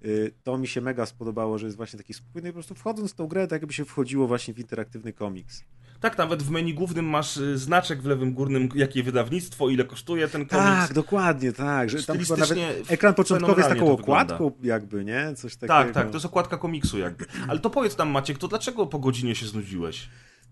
Y, 0.05 0.32
to 0.42 0.58
mi 0.58 0.68
się 0.68 0.81
mega 0.81 1.06
spodobało, 1.06 1.58
że 1.58 1.66
jest 1.66 1.76
właśnie 1.76 1.97
taki 1.97 2.15
spójny 2.15 2.48
po 2.48 2.52
prostu 2.52 2.74
wchodząc 2.74 3.12
w 3.12 3.15
tą 3.15 3.26
grę, 3.26 3.47
tak 3.47 3.62
jakby 3.62 3.74
się 3.74 3.84
wchodziło 3.84 4.26
właśnie 4.26 4.55
w 4.55 4.58
interaktywny 4.58 5.12
komiks. 5.12 5.65
Tak, 6.00 6.18
nawet 6.18 6.42
w 6.42 6.50
menu 6.50 6.74
głównym 6.74 7.05
masz 7.05 7.36
y, 7.36 7.58
znaczek 7.58 8.02
w 8.02 8.06
lewym 8.06 8.34
górnym, 8.34 8.68
jakie 8.74 9.02
wydawnictwo, 9.02 9.68
ile 9.68 9.84
kosztuje 9.84 10.28
ten 10.28 10.47
komiks. 10.47 10.66
Tak, 10.66 10.92
dokładnie, 10.92 11.52
tak. 11.52 11.90
Że 11.90 12.02
tam 12.02 12.18
chyba 12.18 12.36
nawet 12.36 12.58
ekran 12.89 13.15
początkowy 13.15 13.60
jest 13.60 13.68
taką 13.68 13.92
okładką 13.92 14.52
jakby, 14.62 15.05
nie? 15.05 15.34
Coś 15.36 15.56
takiego. 15.56 15.74
Tak, 15.74 15.92
tak, 15.92 16.06
to 16.06 16.15
jest 16.15 16.26
okładka 16.26 16.58
komiksu 16.58 16.98
jakby. 16.98 17.24
Ale 17.48 17.60
to 17.60 17.70
powiedz 17.70 17.98
nam 17.98 18.08
Maciek, 18.08 18.39
to 18.39 18.48
dlaczego 18.48 18.86
po 18.86 18.98
godzinie 18.98 19.34
się 19.34 19.47
znudziłeś? 19.47 20.08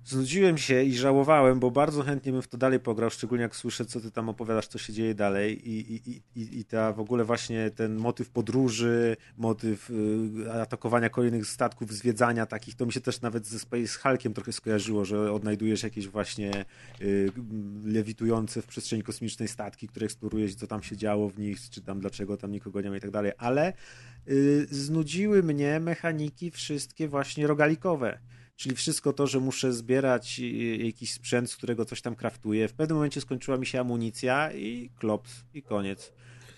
Znudziłem 0.06 0.58
się 0.58 0.82
i 0.82 0.94
żałowałem, 0.94 1.60
bo 1.60 1.70
bardzo 1.70 2.02
chętnie 2.02 2.32
bym 2.32 2.42
w 2.42 2.48
to 2.48 2.58
dalej 2.58 2.80
pograł, 2.80 3.10
szczególnie 3.10 3.42
jak 3.42 3.56
słyszę, 3.56 3.84
co 3.84 4.00
ty 4.00 4.10
tam 4.10 4.28
opowiadasz, 4.28 4.66
co 4.66 4.78
się 4.78 4.92
dzieje 4.92 5.14
dalej 5.14 5.68
i, 5.70 5.94
i, 5.94 6.22
i, 6.36 6.58
i 6.58 6.64
ta 6.64 6.92
w 6.92 7.00
ogóle 7.00 7.24
właśnie 7.24 7.70
ten 7.70 7.96
motyw 7.96 8.30
podróży, 8.30 9.16
motyw 9.36 9.90
y, 9.90 10.52
atakowania 10.52 11.08
kolejnych 11.08 11.46
statków, 11.46 11.92
zwiedzania 11.92 12.46
takich, 12.46 12.74
to 12.74 12.86
mi 12.86 12.92
się 12.92 13.00
też 13.00 13.20
nawet 13.20 13.46
ze 13.46 13.58
Space 13.58 13.98
Hulkiem 13.98 14.34
trochę 14.34 14.52
skojarzyło, 14.52 15.04
że 15.04 15.32
odnajdujesz 15.32 15.82
jakieś 15.82 16.08
właśnie 16.08 16.64
y, 17.00 17.32
lewitujące 17.84 18.62
w 18.62 18.66
przestrzeni 18.66 19.02
kosmicznej 19.02 19.48
statki, 19.48 19.88
które 19.88 20.04
eksplorujesz, 20.04 20.54
co 20.54 20.66
tam 20.66 20.82
się 20.82 20.96
działo 20.96 21.28
w 21.28 21.38
nich, 21.38 21.70
czy 21.70 21.82
tam 21.82 22.00
dlaczego 22.00 22.36
tam 22.36 22.52
nikogo 22.52 22.80
nie 22.80 22.90
ma 22.90 22.96
i 22.96 23.00
tak 23.00 23.10
dalej, 23.10 23.32
ale 23.38 23.72
y, 24.28 24.66
znudziły 24.70 25.42
mnie 25.42 25.80
mechaniki 25.80 26.50
wszystkie 26.50 27.08
właśnie 27.08 27.46
rogalikowe 27.46 28.18
czyli 28.56 28.76
wszystko 28.76 29.12
to, 29.12 29.26
że 29.26 29.40
muszę 29.40 29.72
zbierać 29.72 30.40
y, 30.40 30.76
jakiś 30.76 31.12
sprzęt, 31.12 31.50
z 31.50 31.56
którego 31.56 31.84
coś 31.84 32.02
tam 32.02 32.14
kraftuję. 32.14 32.68
W 32.68 32.72
pewnym 32.72 32.96
momencie 32.96 33.20
skończyła 33.20 33.56
mi 33.56 33.66
się 33.66 33.80
amunicja 33.80 34.52
i 34.52 34.90
klops, 34.98 35.44
i 35.54 35.62
koniec. 35.62 36.12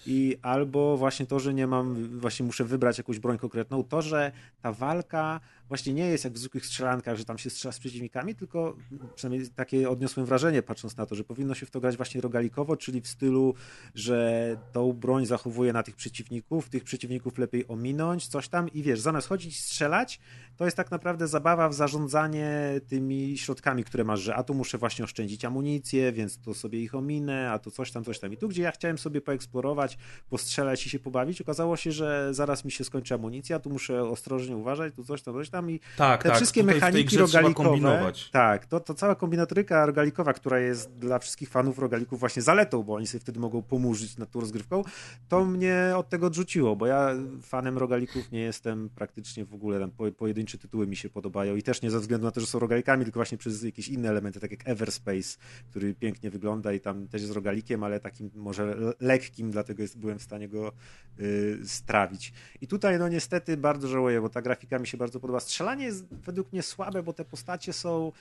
I 0.06 0.36
albo 0.42 0.96
właśnie 0.96 1.26
to, 1.26 1.40
że 1.40 1.54
nie 1.54 1.66
mam, 1.66 2.18
właśnie 2.18 2.46
muszę 2.46 2.64
wybrać 2.64 2.98
jakąś 2.98 3.18
broń 3.18 3.38
konkretną, 3.38 3.84
to, 3.84 4.02
że 4.02 4.32
ta 4.62 4.72
walka 4.72 5.40
właśnie 5.68 5.92
nie 5.92 6.08
jest 6.08 6.24
jak 6.24 6.32
w 6.32 6.38
zwykłych 6.38 6.66
strzelankach, 6.66 7.16
że 7.16 7.24
tam 7.24 7.38
się 7.38 7.50
strzela 7.50 7.72
z 7.72 7.78
przeciwnikami, 7.78 8.34
tylko 8.34 8.76
przynajmniej 9.14 9.50
takie 9.50 9.90
odniosłem 9.90 10.26
wrażenie 10.26 10.62
patrząc 10.62 10.96
na 10.96 11.06
to, 11.06 11.14
że 11.14 11.24
powinno 11.24 11.54
się 11.54 11.66
w 11.66 11.70
to 11.70 11.80
grać 11.80 11.96
właśnie 11.96 12.20
rogalikowo, 12.20 12.76
czyli 12.76 13.00
w 13.00 13.08
stylu, 13.08 13.54
że 13.94 14.56
tą 14.72 14.92
broń 14.92 15.26
zachowuje 15.26 15.72
na 15.72 15.82
tych 15.82 15.96
przeciwników, 15.96 16.68
tych 16.68 16.84
przeciwników 16.84 17.38
lepiej 17.38 17.68
ominąć, 17.68 18.26
coś 18.26 18.48
tam 18.48 18.68
i 18.68 18.82
wiesz, 18.82 19.00
zamiast 19.00 19.28
chodzić 19.28 19.60
strzelać, 19.60 20.20
to 20.56 20.64
jest 20.64 20.76
tak 20.76 20.90
naprawdę 20.90 21.28
zabawa 21.28 21.68
w 21.68 21.74
zarządzanie 21.74 22.80
tymi 22.88 23.38
środkami, 23.38 23.84
które 23.84 24.04
masz, 24.04 24.20
że 24.20 24.34
a 24.34 24.42
tu 24.42 24.54
muszę 24.54 24.78
właśnie 24.78 25.04
oszczędzić 25.04 25.44
amunicję, 25.44 26.12
więc 26.12 26.38
to 26.38 26.54
sobie 26.54 26.80
ich 26.80 26.94
ominę, 26.94 27.50
a 27.50 27.58
to 27.58 27.70
coś 27.70 27.92
tam, 27.92 28.04
coś 28.04 28.18
tam. 28.18 28.32
I 28.32 28.36
tu, 28.36 28.48
gdzie 28.48 28.62
ja 28.62 28.70
chciałem 28.70 28.98
sobie 28.98 29.20
poeksplorować, 29.20 29.98
postrzelać 30.28 30.86
i 30.86 30.90
się 30.90 30.98
pobawić, 30.98 31.40
okazało 31.40 31.76
się, 31.76 31.92
że 31.92 32.34
zaraz 32.34 32.64
mi 32.64 32.70
się 32.70 32.84
skończy 32.84 33.14
amunicja, 33.14 33.58
tu 33.58 33.70
muszę 33.70 34.02
ostrożnie 34.02 34.56
uważać, 34.56 34.94
tu 34.94 35.04
coś 35.04 35.22
tam, 35.22 35.34
coś 35.34 35.50
tam 35.50 35.55
tam 35.56 35.70
i 35.70 35.80
tak, 35.96 36.22
te 36.22 36.28
tak, 36.28 36.36
wszystkie 36.36 36.62
mechaniki 36.62 37.16
rogalikowe. 37.16 38.12
Tak, 38.32 38.66
to, 38.66 38.80
to 38.80 38.94
cała 38.94 39.14
kombinatoryka 39.14 39.86
rogalikowa, 39.86 40.32
która 40.32 40.58
jest 40.58 40.92
dla 40.92 41.18
wszystkich 41.18 41.48
fanów 41.48 41.78
rogalików 41.78 42.20
właśnie 42.20 42.42
zaletą, 42.42 42.82
bo 42.82 42.94
oni 42.94 43.06
sobie 43.06 43.20
wtedy 43.20 43.40
mogą 43.40 43.62
pomurzyć 43.62 44.18
nad 44.18 44.30
tą 44.30 44.40
rozgrywką, 44.40 44.84
to 45.28 45.44
mnie 45.44 45.92
od 45.96 46.08
tego 46.08 46.26
odrzuciło, 46.26 46.76
bo 46.76 46.86
ja 46.86 47.10
fanem 47.42 47.78
rogalików 47.78 48.30
nie 48.32 48.40
jestem 48.40 48.88
praktycznie 48.88 49.44
w 49.44 49.54
ogóle, 49.54 49.80
tam 49.80 49.90
pojedyncze 50.16 50.58
tytuły 50.58 50.86
mi 50.86 50.96
się 50.96 51.10
podobają 51.10 51.56
i 51.56 51.62
też 51.62 51.82
nie 51.82 51.90
ze 51.90 52.00
względu 52.00 52.26
na 52.26 52.30
to, 52.30 52.40
że 52.40 52.46
są 52.46 52.58
rogalikami, 52.58 53.04
tylko 53.04 53.18
właśnie 53.18 53.38
przez 53.38 53.62
jakieś 53.62 53.88
inne 53.88 54.08
elementy, 54.08 54.40
tak 54.40 54.50
jak 54.50 54.68
Everspace, 54.68 55.38
który 55.70 55.94
pięknie 55.94 56.30
wygląda 56.30 56.72
i 56.72 56.80
tam 56.80 57.08
też 57.08 57.22
jest 57.22 57.34
rogalikiem, 57.34 57.84
ale 57.84 58.00
takim 58.00 58.30
może 58.34 58.76
lekkim, 59.00 59.50
dlatego 59.50 59.82
jest, 59.82 59.98
byłem 59.98 60.18
w 60.18 60.22
stanie 60.22 60.48
go 60.48 60.72
y, 61.20 61.58
strawić. 61.64 62.32
I 62.60 62.66
tutaj 62.66 62.98
no 62.98 63.08
niestety 63.08 63.56
bardzo 63.56 63.88
żałuję, 63.88 64.20
bo 64.20 64.28
ta 64.28 64.42
grafika 64.42 64.78
mi 64.78 64.86
się 64.86 64.96
bardzo 64.96 65.20
podoba 65.20 65.40
strzelanie 65.46 65.84
jest 65.84 66.06
według 66.14 66.52
mnie 66.52 66.62
słabe, 66.62 67.02
bo 67.02 67.12
te 67.12 67.24
postacie 67.24 67.72
są 67.72 68.12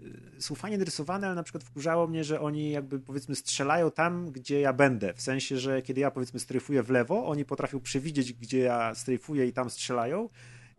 y, 0.00 0.42
są 0.42 0.54
fajnie 0.54 0.78
narysowane, 0.78 1.26
ale 1.26 1.36
na 1.36 1.42
przykład 1.42 1.64
wkurzało 1.64 2.06
mnie, 2.06 2.24
że 2.24 2.40
oni 2.40 2.70
jakby 2.70 3.00
powiedzmy 3.00 3.36
strzelają 3.36 3.90
tam, 3.90 4.30
gdzie 4.32 4.60
ja 4.60 4.72
będę. 4.72 5.14
W 5.14 5.20
sensie, 5.20 5.58
że 5.58 5.82
kiedy 5.82 6.00
ja 6.00 6.10
powiedzmy 6.10 6.40
strajfuję 6.40 6.82
w 6.82 6.90
lewo, 6.90 7.26
oni 7.26 7.44
potrafią 7.44 7.80
przewidzieć, 7.80 8.32
gdzie 8.32 8.58
ja 8.58 8.94
strajfuję 8.94 9.46
i 9.46 9.52
tam 9.52 9.70
strzelają 9.70 10.28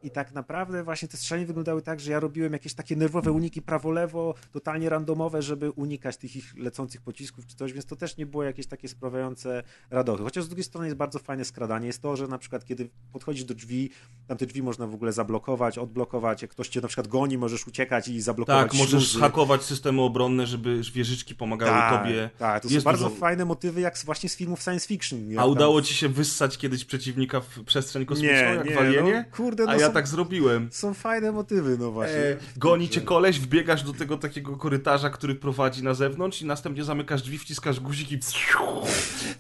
i 0.03 0.11
tak 0.11 0.33
naprawdę 0.33 0.83
właśnie 0.83 1.07
te 1.07 1.17
strzelanie 1.17 1.45
wyglądały 1.45 1.81
tak, 1.81 1.99
że 1.99 2.11
ja 2.11 2.19
robiłem 2.19 2.53
jakieś 2.53 2.73
takie 2.73 2.95
nerwowe 2.95 3.31
uniki 3.31 3.61
prawo-lewo, 3.61 4.33
totalnie 4.51 4.89
randomowe, 4.89 5.41
żeby 5.41 5.71
unikać 5.71 6.17
tych 6.17 6.35
ich 6.35 6.57
lecących 6.57 7.01
pocisków 7.01 7.47
czy 7.47 7.55
coś, 7.55 7.73
więc 7.73 7.85
to 7.85 7.95
też 7.95 8.17
nie 8.17 8.25
było 8.25 8.43
jakieś 8.43 8.67
takie 8.67 8.87
sprawiające 8.87 9.63
radochy. 9.89 10.23
Chociaż 10.23 10.43
z 10.43 10.47
drugiej 10.47 10.63
strony 10.63 10.87
jest 10.87 10.97
bardzo 10.97 11.19
fajne 11.19 11.45
skradanie. 11.45 11.87
Jest 11.87 12.01
to, 12.01 12.15
że 12.15 12.27
na 12.27 12.37
przykład 12.37 12.65
kiedy 12.65 12.89
podchodzisz 13.11 13.43
do 13.43 13.53
drzwi, 13.53 13.89
tam 14.27 14.37
te 14.37 14.45
drzwi 14.45 14.63
można 14.63 14.87
w 14.87 14.93
ogóle 14.93 15.13
zablokować, 15.13 15.77
odblokować. 15.77 16.41
Jak 16.41 16.51
ktoś 16.51 16.67
cię 16.67 16.81
na 16.81 16.87
przykład 16.87 17.07
goni, 17.07 17.37
możesz 17.37 17.67
uciekać 17.67 18.07
i 18.07 18.21
zablokować 18.21 18.71
Tak, 18.71 18.79
możesz 18.79 19.17
hakować 19.17 19.63
systemy 19.63 20.01
obronne, 20.01 20.47
żeby 20.47 20.81
wieżyczki 20.93 21.35
pomagały 21.35 21.71
tak, 21.71 22.03
tobie. 22.03 22.29
Tak, 22.37 22.63
to 22.63 22.69
jest 22.69 22.83
są 22.83 22.85
bardzo 22.85 23.09
dużo... 23.09 23.19
fajne 23.19 23.45
motywy, 23.45 23.81
jak 23.81 23.97
właśnie 24.05 24.29
z 24.29 24.35
filmów 24.35 24.61
science 24.61 24.87
fiction. 24.87 25.19
A 25.37 25.45
udało 25.45 25.81
ci 25.81 25.93
się 25.93 26.09
wyssać 26.09 26.57
kiedyś 26.57 26.85
przeciwnika 26.85 27.41
w 27.41 27.63
przestrzeń 27.63 28.05
kosmiczną, 28.05 28.37
nie, 28.37 28.43
jak 28.43 28.65
nie, 28.65 28.75
walienie? 28.75 29.25
No, 29.29 29.37
kurde, 29.37 29.65
no 29.65 29.75
ja 29.75 29.90
tak 29.91 30.07
zrobiłem. 30.07 30.69
Są 30.71 30.93
fajne 30.93 31.31
motywy, 31.31 31.77
no 31.77 31.91
właśnie. 31.91 32.17
E, 32.17 32.37
goni 32.57 32.89
cię 32.89 33.01
koleś, 33.01 33.39
wbiegasz 33.39 33.83
do 33.83 33.93
tego 33.93 34.17
takiego 34.17 34.57
korytarza, 34.57 35.09
który 35.09 35.35
prowadzi 35.35 35.83
na 35.83 35.93
zewnątrz 35.93 36.41
i 36.41 36.45
następnie 36.45 36.83
zamykasz 36.83 37.21
drzwi, 37.21 37.37
wciskasz 37.37 37.79
guzik 37.79 38.11
i 38.11 38.19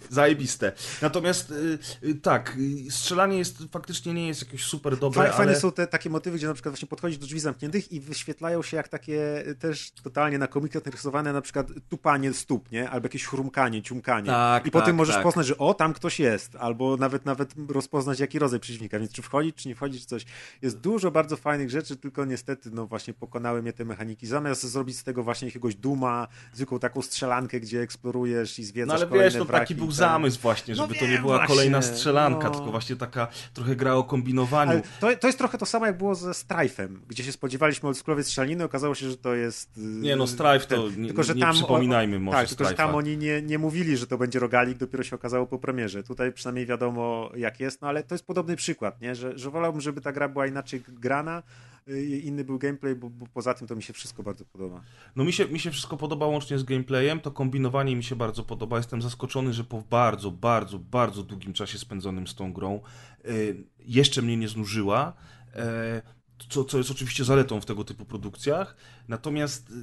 zajebiste. 0.09 0.71
Natomiast 1.01 1.51
y, 1.51 1.79
y, 2.03 2.15
tak, 2.15 2.57
y, 2.87 2.91
strzelanie 2.91 3.37
jest 3.37 3.57
faktycznie 3.71 4.13
nie 4.13 4.27
jest 4.27 4.41
jakieś 4.41 4.63
super 4.63 4.97
dobre, 4.97 5.31
Fajne 5.31 5.51
ale... 5.51 5.59
są 5.59 5.71
te 5.71 5.87
takie 5.87 6.09
motywy, 6.09 6.37
gdzie 6.37 6.47
na 6.47 6.53
przykład 6.53 6.73
właśnie 6.73 6.87
podchodzisz 6.87 7.17
do 7.17 7.25
drzwi 7.25 7.39
zamkniętych 7.39 7.91
i 7.91 7.99
wyświetlają 7.99 8.63
się 8.63 8.77
jak 8.77 8.87
takie 8.87 9.43
też 9.59 9.91
totalnie 10.03 10.37
na 10.37 10.47
komikach 10.47 10.85
narysowane 10.85 11.33
na 11.33 11.41
przykład 11.41 11.67
tupanie 11.89 12.33
stóp, 12.33 12.71
nie? 12.71 12.89
Albo 12.89 13.05
jakieś 13.05 13.25
chrumkanie, 13.25 13.81
ciumkanie. 13.81 14.27
Tak, 14.27 14.67
I 14.67 14.71
tak, 14.71 14.81
potem 14.81 14.95
możesz 14.95 15.15
tak. 15.15 15.23
poznać, 15.23 15.47
że 15.47 15.57
o, 15.57 15.73
tam 15.73 15.93
ktoś 15.93 16.19
jest. 16.19 16.55
Albo 16.55 16.97
nawet 16.97 17.25
nawet 17.25 17.53
rozpoznać 17.69 18.19
jaki 18.19 18.39
rodzaj 18.39 18.59
przeciwnika, 18.59 18.99
więc 18.99 19.11
czy 19.11 19.21
wchodzić, 19.21 19.55
czy 19.55 19.67
nie 19.67 19.75
wchodzić, 19.75 20.01
czy 20.01 20.07
coś. 20.07 20.25
Jest 20.61 20.79
dużo 20.79 21.11
bardzo 21.11 21.37
fajnych 21.37 21.69
rzeczy, 21.69 21.97
tylko 21.97 22.25
niestety, 22.25 22.71
no 22.71 22.87
właśnie 22.87 23.13
pokonały 23.13 23.61
mnie 23.61 23.73
te 23.73 23.85
mechaniki. 23.85 24.27
Zamiast 24.27 24.63
zrobić 24.63 24.97
z 24.97 25.03
tego 25.03 25.23
właśnie 25.23 25.47
jakiegoś 25.47 25.75
duma, 25.75 26.27
zwykłą 26.53 26.79
taką 26.79 27.01
strzelankę, 27.01 27.59
gdzie 27.59 27.81
eksplorujesz 27.81 28.59
i 28.59 28.63
zwiedzasz 28.63 29.01
No 29.01 29.07
ale 29.11 29.23
wiesz, 29.23 29.33
to 29.33 29.45
taki 29.45 29.75
był 29.75 29.87
ten... 29.87 29.95
zamysł 29.95 30.41
właśnie, 30.41 30.75
żeby 30.75 30.93
no 30.93 30.99
to 30.99 31.07
nie 31.07 31.17
była 31.17 31.37
właśnie, 31.37 31.55
kolejna 31.55 31.81
strzelanka, 31.81 32.49
no. 32.49 32.55
tylko 32.55 32.71
właśnie 32.71 32.95
taka 32.95 33.27
trochę 33.53 33.75
gra 33.75 33.93
o 33.93 34.03
kombinowaniu. 34.03 34.81
To, 34.99 35.15
to, 35.15 35.27
jest 35.27 35.37
trochę 35.37 35.57
to 35.57 35.65
samo, 35.65 35.85
jak 35.85 35.97
było 35.97 36.15
ze 36.15 36.31
Strife'em, 36.31 36.87
gdzie 37.07 37.23
się 37.23 37.31
spodziewaliśmy 37.31 37.87
oldschoolowej 37.87 38.23
strzelaniny, 38.23 38.63
okazało 38.63 38.95
się, 38.95 39.09
że 39.09 39.17
to 39.17 39.35
jest... 39.35 39.77
Y, 39.77 39.81
nie 39.81 40.15
no, 40.15 40.27
Strife 40.27 40.59
to 40.67 40.89
nie, 40.89 41.07
tylko, 41.07 41.23
że 41.23 41.35
nie 41.35 41.41
tam, 41.41 41.53
przypominajmy 41.53 42.19
może 42.19 42.37
Tak, 42.37 42.47
tylko 42.47 42.65
że 42.65 42.73
tam 42.73 42.95
oni 42.95 43.17
nie, 43.17 43.41
nie 43.41 43.59
mówili, 43.59 43.97
że 43.97 44.07
to 44.07 44.17
będzie 44.17 44.39
rogalik, 44.39 44.77
dopiero 44.77 45.03
się 45.03 45.15
okazało 45.15 45.47
po 45.47 45.59
premierze. 45.59 46.03
Tutaj 46.03 46.33
przynajmniej 46.33 46.65
wiadomo 46.65 47.31
jak 47.35 47.59
jest, 47.59 47.81
no 47.81 47.87
ale 47.87 48.03
to 48.03 48.15
jest 48.15 48.25
podobny 48.25 48.55
przykład, 48.55 49.01
nie? 49.01 49.15
Że, 49.15 49.37
że 49.37 49.49
wolałbym, 49.49 49.81
żeby 49.81 50.01
ta 50.01 50.11
gra 50.11 50.29
była 50.31 50.47
inaczej 50.47 50.83
grana, 50.87 51.43
Y, 51.87 52.19
inny 52.19 52.43
był 52.43 52.59
gameplay, 52.59 52.95
bo, 52.95 53.09
bo, 53.09 53.25
poza 53.33 53.53
tym 53.53 53.67
to 53.67 53.75
mi 53.75 53.83
się 53.83 53.93
wszystko 53.93 54.23
bardzo 54.23 54.45
podoba. 54.45 54.81
No 55.15 55.23
mi 55.23 55.33
się, 55.33 55.45
mi 55.45 55.59
się 55.59 55.71
wszystko 55.71 55.97
podoba 55.97 56.25
łącznie 56.25 56.59
z 56.59 56.63
gameplayem, 56.63 57.19
to 57.19 57.31
kombinowanie 57.31 57.95
mi 57.95 58.03
się 58.03 58.15
bardzo 58.15 58.43
podoba. 58.43 58.77
Jestem 58.77 59.01
zaskoczony, 59.01 59.53
że 59.53 59.63
po 59.63 59.81
bardzo, 59.81 60.31
bardzo, 60.31 60.79
bardzo 60.79 61.23
długim 61.23 61.53
czasie 61.53 61.77
spędzonym 61.77 62.27
z 62.27 62.35
tą 62.35 62.53
grą 62.53 62.81
y, 63.25 63.63
jeszcze 63.79 64.21
mnie 64.21 64.37
nie 64.37 64.47
znużyła, 64.47 65.13
e, 65.55 66.01
co, 66.49 66.63
co 66.63 66.77
jest 66.77 66.91
oczywiście 66.91 67.23
zaletą 67.23 67.61
w 67.61 67.65
tego 67.65 67.83
typu 67.83 68.05
produkcjach. 68.05 68.75
Natomiast 69.07 69.69
y, 69.69 69.73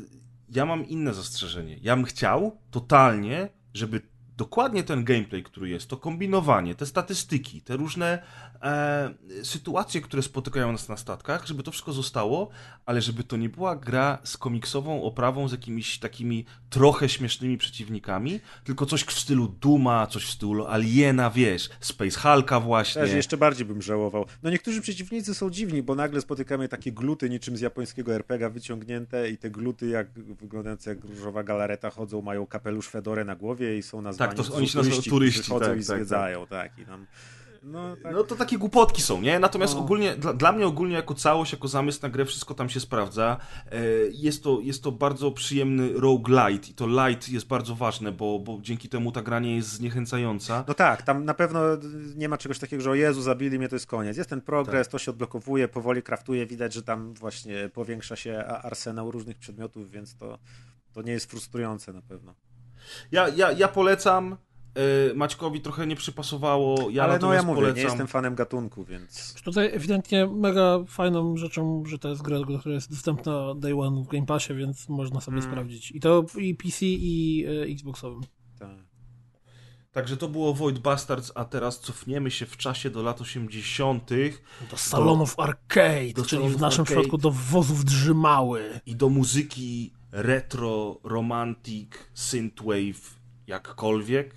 ja 0.49 0.67
mam 0.67 0.87
inne 0.87 1.15
zastrzeżenie. 1.15 1.79
Ja 1.83 1.97
bym 1.97 2.05
chciał 2.05 2.59
totalnie, 2.71 3.49
żeby 3.75 4.03
dokładnie 4.37 4.83
ten 4.83 5.05
gameplay, 5.05 5.43
który 5.43 5.69
jest, 5.69 5.89
to 5.89 5.97
kombinowanie, 5.97 6.75
te 6.75 6.87
statystyki, 6.87 7.63
te 7.63 7.77
różne 7.77 8.23
e, 8.63 9.15
sytuacje, 9.43 10.01
które 10.01 10.23
spotykają 10.23 10.73
nas 10.73 10.89
na 10.89 10.97
statkach, 10.97 11.47
żeby 11.47 11.63
to 11.63 11.71
wszystko 11.71 11.93
zostało, 11.93 12.49
ale 12.87 13.03
żeby 13.03 13.25
to 13.25 13.37
nie 13.37 13.49
była 13.49 13.77
gra 13.77 14.19
z 14.25 14.37
komiksową 14.37 15.03
oprawą, 15.03 15.49
z 15.49 15.53
jakimiś 15.53 15.99
takimi 15.99 16.45
trochę 16.71 17.09
śmiesznymi 17.09 17.59
przeciwnikami, 17.59 18.41
tylko 18.65 18.87
coś 18.87 19.03
w 19.03 19.19
stylu 19.19 19.49
Duma, 19.49 20.07
coś 20.07 20.25
w 20.25 20.31
stylu 20.31 20.67
Aliena, 20.67 21.31
wiesz, 21.31 21.71
Space 21.81 22.21
Hulka 22.21 22.61
właśnie. 22.61 23.03
Też 23.03 23.13
jeszcze 23.13 23.37
bardziej 23.37 23.67
bym 23.67 23.83
żałował. 23.83 24.27
No 24.43 24.51
niektórzy 24.51 24.81
przeciwnicy 24.81 25.35
są 25.35 25.51
dziwni, 25.51 25.83
bo 25.83 25.95
nagle 25.95 26.21
spotykamy 26.21 26.69
takie 26.69 26.93
gluty 26.93 27.31
niczym 27.31 27.57
z 27.57 27.61
japońskiego 27.61 28.15
RPGa 28.15 28.51
wyciągnięte 28.51 29.31
i 29.31 29.39
te 29.39 29.51
gluty, 29.51 29.89
jak 29.89 30.11
wyglądające 30.13 30.91
jak 30.91 31.05
różowa 31.05 31.43
galareta, 31.43 31.91
chodzą, 31.91 32.23
mają 32.23 32.47
kapelusz 32.47 32.89
Fedorę 32.89 33.25
na 33.25 33.37
głowie 33.37 33.79
i 33.79 33.83
są 33.83 34.03
nazwani 34.03 34.37
tak, 34.37 34.47
to 34.47 34.55
oni 34.55 34.69
się 34.69 34.79
nazywają 34.79 35.03
turyści, 35.03 35.41
przychodzą 35.41 35.67
tak, 35.67 35.81
i 35.81 35.87
tak, 35.87 35.97
zwiedzają, 35.97 36.47
tak. 36.47 36.73
tak. 36.73 36.79
I 36.79 36.87
tam 36.87 37.07
No, 37.63 37.97
tak. 38.03 38.13
No 38.13 38.25
to 38.25 38.37
takie 38.37 38.59
głupotki 38.59 39.03
są, 39.03 39.21
nie? 39.21 39.39
Natomiast 39.39 39.75
No. 39.75 39.81
ogólnie, 39.81 40.17
dla, 40.17 40.33
dla 40.33 40.53
mnie 40.53 40.67
ogólnie 40.67 40.95
jako 40.95 41.15
całość, 41.15 41.53
jako 41.53 41.69
zamysł 41.69 41.99
na 42.03 42.09
grę, 42.09 42.25
wszystko 42.25 42.55
tam 42.55 42.69
się 42.69 42.81
sprawdza. 42.81 43.37
E, 43.73 43.79
jest, 44.13 44.43
to, 44.43 44.61
jest 44.63 44.83
to 44.83 44.93
bardzo 44.93 45.31
przyjemny 45.33 45.93
roguelite 46.01 46.69
i 46.71 46.75
to 46.75 46.87
light 46.87 47.29
jest 47.29 47.47
bardzo 47.47 47.75
ważne, 47.75 48.13
bo, 48.13 48.39
bo 48.39 48.59
dzięki 48.63 48.89
temu 48.89 49.13
ta 49.13 49.23
gra 49.23 49.39
nie 49.41 49.57
jest 49.57 49.69
zniechęcająca. 49.69 50.65
No 50.69 50.75
tak, 50.75 51.03
tam 51.03 51.25
na 51.25 51.35
pewno 51.35 51.61
nie 52.17 52.29
ma 52.29 52.39
czegoś 52.39 52.59
takiego, 52.59 52.83
że 52.83 52.91
o 52.91 52.95
Jezu, 52.95 53.23
zabili 53.23 53.59
mnie, 53.59 53.69
to 53.69 53.77
jest 53.77 53.87
koniec. 53.87 54.17
Jest 54.17 54.31
ten 54.31 54.41
progres, 54.41 54.87
Tak. 54.87 54.93
to 54.93 54.99
się 54.99 55.11
odblokowuje, 55.11 55.69
powoli 55.69 56.03
kraftuje, 56.03 56.47
widać, 56.47 56.75
że 56.75 56.83
tam 56.83 57.15
właśnie 57.15 57.71
powiększa 57.75 58.17
się 58.17 58.45
arsenał 58.47 59.11
różnych 59.11 59.39
przedmiotów, 59.39 59.91
więc 59.91 60.17
to, 60.17 60.39
to 60.93 61.03
nie 61.03 61.13
jest 61.13 61.31
frustrujące 61.31 61.93
na 61.93 62.03
pewno. 62.03 62.35
Ja, 63.13 63.29
ja, 63.29 63.53
ja 63.53 63.69
polecam. 63.69 64.37
E, 65.11 65.15
Maćkowi 65.15 65.61
trochę 65.61 65.87
nie 65.87 65.97
przypasowało. 65.97 66.91
Ja 66.91 67.05
Ale 67.05 67.19
no 67.19 67.35
ja 67.35 67.43
mówię, 67.43 67.57
polecam. 67.61 67.77
nie 67.77 67.83
jestem 67.83 68.07
fanem 68.07 68.35
gatunku, 68.35 68.85
więc 68.85 69.35
Tutaj 69.45 69.71
ewidentnie 69.75 70.27
mega 70.27 70.79
fajną 70.89 71.37
rzeczą, 71.37 71.83
że 71.87 71.99
to 71.99 72.09
jest 72.09 72.23
gra, 72.23 72.37
która 72.59 72.75
jest 72.75 72.91
dostępna 72.91 73.55
day 73.57 73.81
one 73.81 74.03
w 74.03 74.09
Game 74.09 74.27
Passie, 74.27 74.55
więc 74.55 74.89
można 74.89 75.21
sobie 75.21 75.39
Mm. 75.39 75.51
sprawdzić. 75.51 75.91
I 75.91 76.01
to 76.01 76.25
i 76.39 76.55
PC, 76.55 76.87
i 76.87 77.45
e, 77.49 77.73
Xboxowym. 77.73 78.21
tak. 78.59 78.89
Także 79.93 80.17
to 80.17 80.29
było 80.29 80.55
Void 80.55 80.79
Bastards, 80.79 81.33
a 81.35 81.45
teraz 81.45 81.81
cofniemy 81.81 82.31
się 82.31 82.47
w 82.47 82.57
czasie 82.57 82.91
do 82.91 83.03
lat 83.03 83.21
80. 83.21 84.11
Do 84.71 84.77
salonów 84.77 85.35
arcade, 85.41 86.13
do 86.15 86.25
czyli 86.25 86.49
w 86.49 86.61
naszym 86.61 86.81
arcade. 86.83 86.85
przypadku 86.85 87.19
do 87.19 87.31
wozów 87.31 87.85
drzymały. 87.85 88.81
i 88.87 88.97
do 88.97 89.09
muzyki 89.09 89.93
retro, 90.13 91.01
romantic, 91.05 91.91
synthwave, 92.15 93.19
jakkolwiek, 93.47 94.35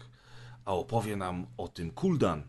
a 0.66 0.74
opowie 0.74 1.16
nam 1.16 1.46
o 1.58 1.68
tym 1.68 1.92
Kuldan. 1.92 2.44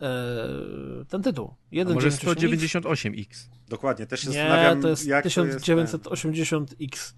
e, 0.00 1.04
ten 1.08 1.22
tytuł. 1.22 1.54
A 1.90 1.94
może 1.94 2.08
198X. 2.08 2.82
198X. 2.82 3.48
Dokładnie, 3.68 4.06
też 4.06 4.20
się 4.20 4.30
Nie, 4.30 4.34
zastanawiam, 4.34 4.82
to 4.82 4.88
jest 4.88 5.06
jak 5.06 5.24
to 5.34 5.44
jest. 5.44 5.58
1980X, 5.58 7.14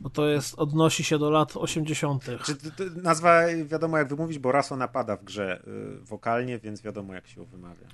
bo 0.00 0.10
to 0.10 0.28
jest, 0.28 0.54
odnosi 0.58 1.04
się 1.04 1.18
do 1.18 1.30
lat 1.30 1.56
80. 1.56 2.24
Czy 2.44 2.56
t- 2.56 2.70
t- 2.70 2.84
nazwa 3.02 3.40
wiadomo 3.64 3.98
jak 3.98 4.08
wymówić, 4.08 4.38
bo 4.38 4.52
Raso 4.52 4.76
napada 4.76 5.16
w 5.16 5.24
grze 5.24 5.62
y, 6.02 6.04
wokalnie, 6.04 6.58
więc 6.58 6.82
wiadomo 6.82 7.14
jak 7.14 7.26
się 7.26 7.44
wymawia. 7.44 7.86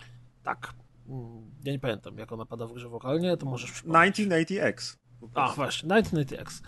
Tak. 0.43 0.73
Ja 1.65 1.73
nie 1.73 1.79
pamiętam, 1.79 2.19
jak 2.19 2.33
ona 2.33 2.47
pada 2.47 2.67
w 2.67 2.73
grze 2.73 2.89
wokalnie, 2.89 3.37
to 3.37 3.47
możesz 3.47 3.73
przypomnieć. 3.73 4.17
1980X. 4.17 4.97
po 5.35 5.43
A, 5.45 5.53
właśnie, 5.53 5.89
1980X. 5.89 6.63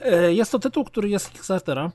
E, 0.00 0.34
Jest 0.34 0.52
to 0.52 0.58
tytuł, 0.58 0.84
który 0.84 1.08
jest 1.08 1.32
Kickstartera. 1.32 1.92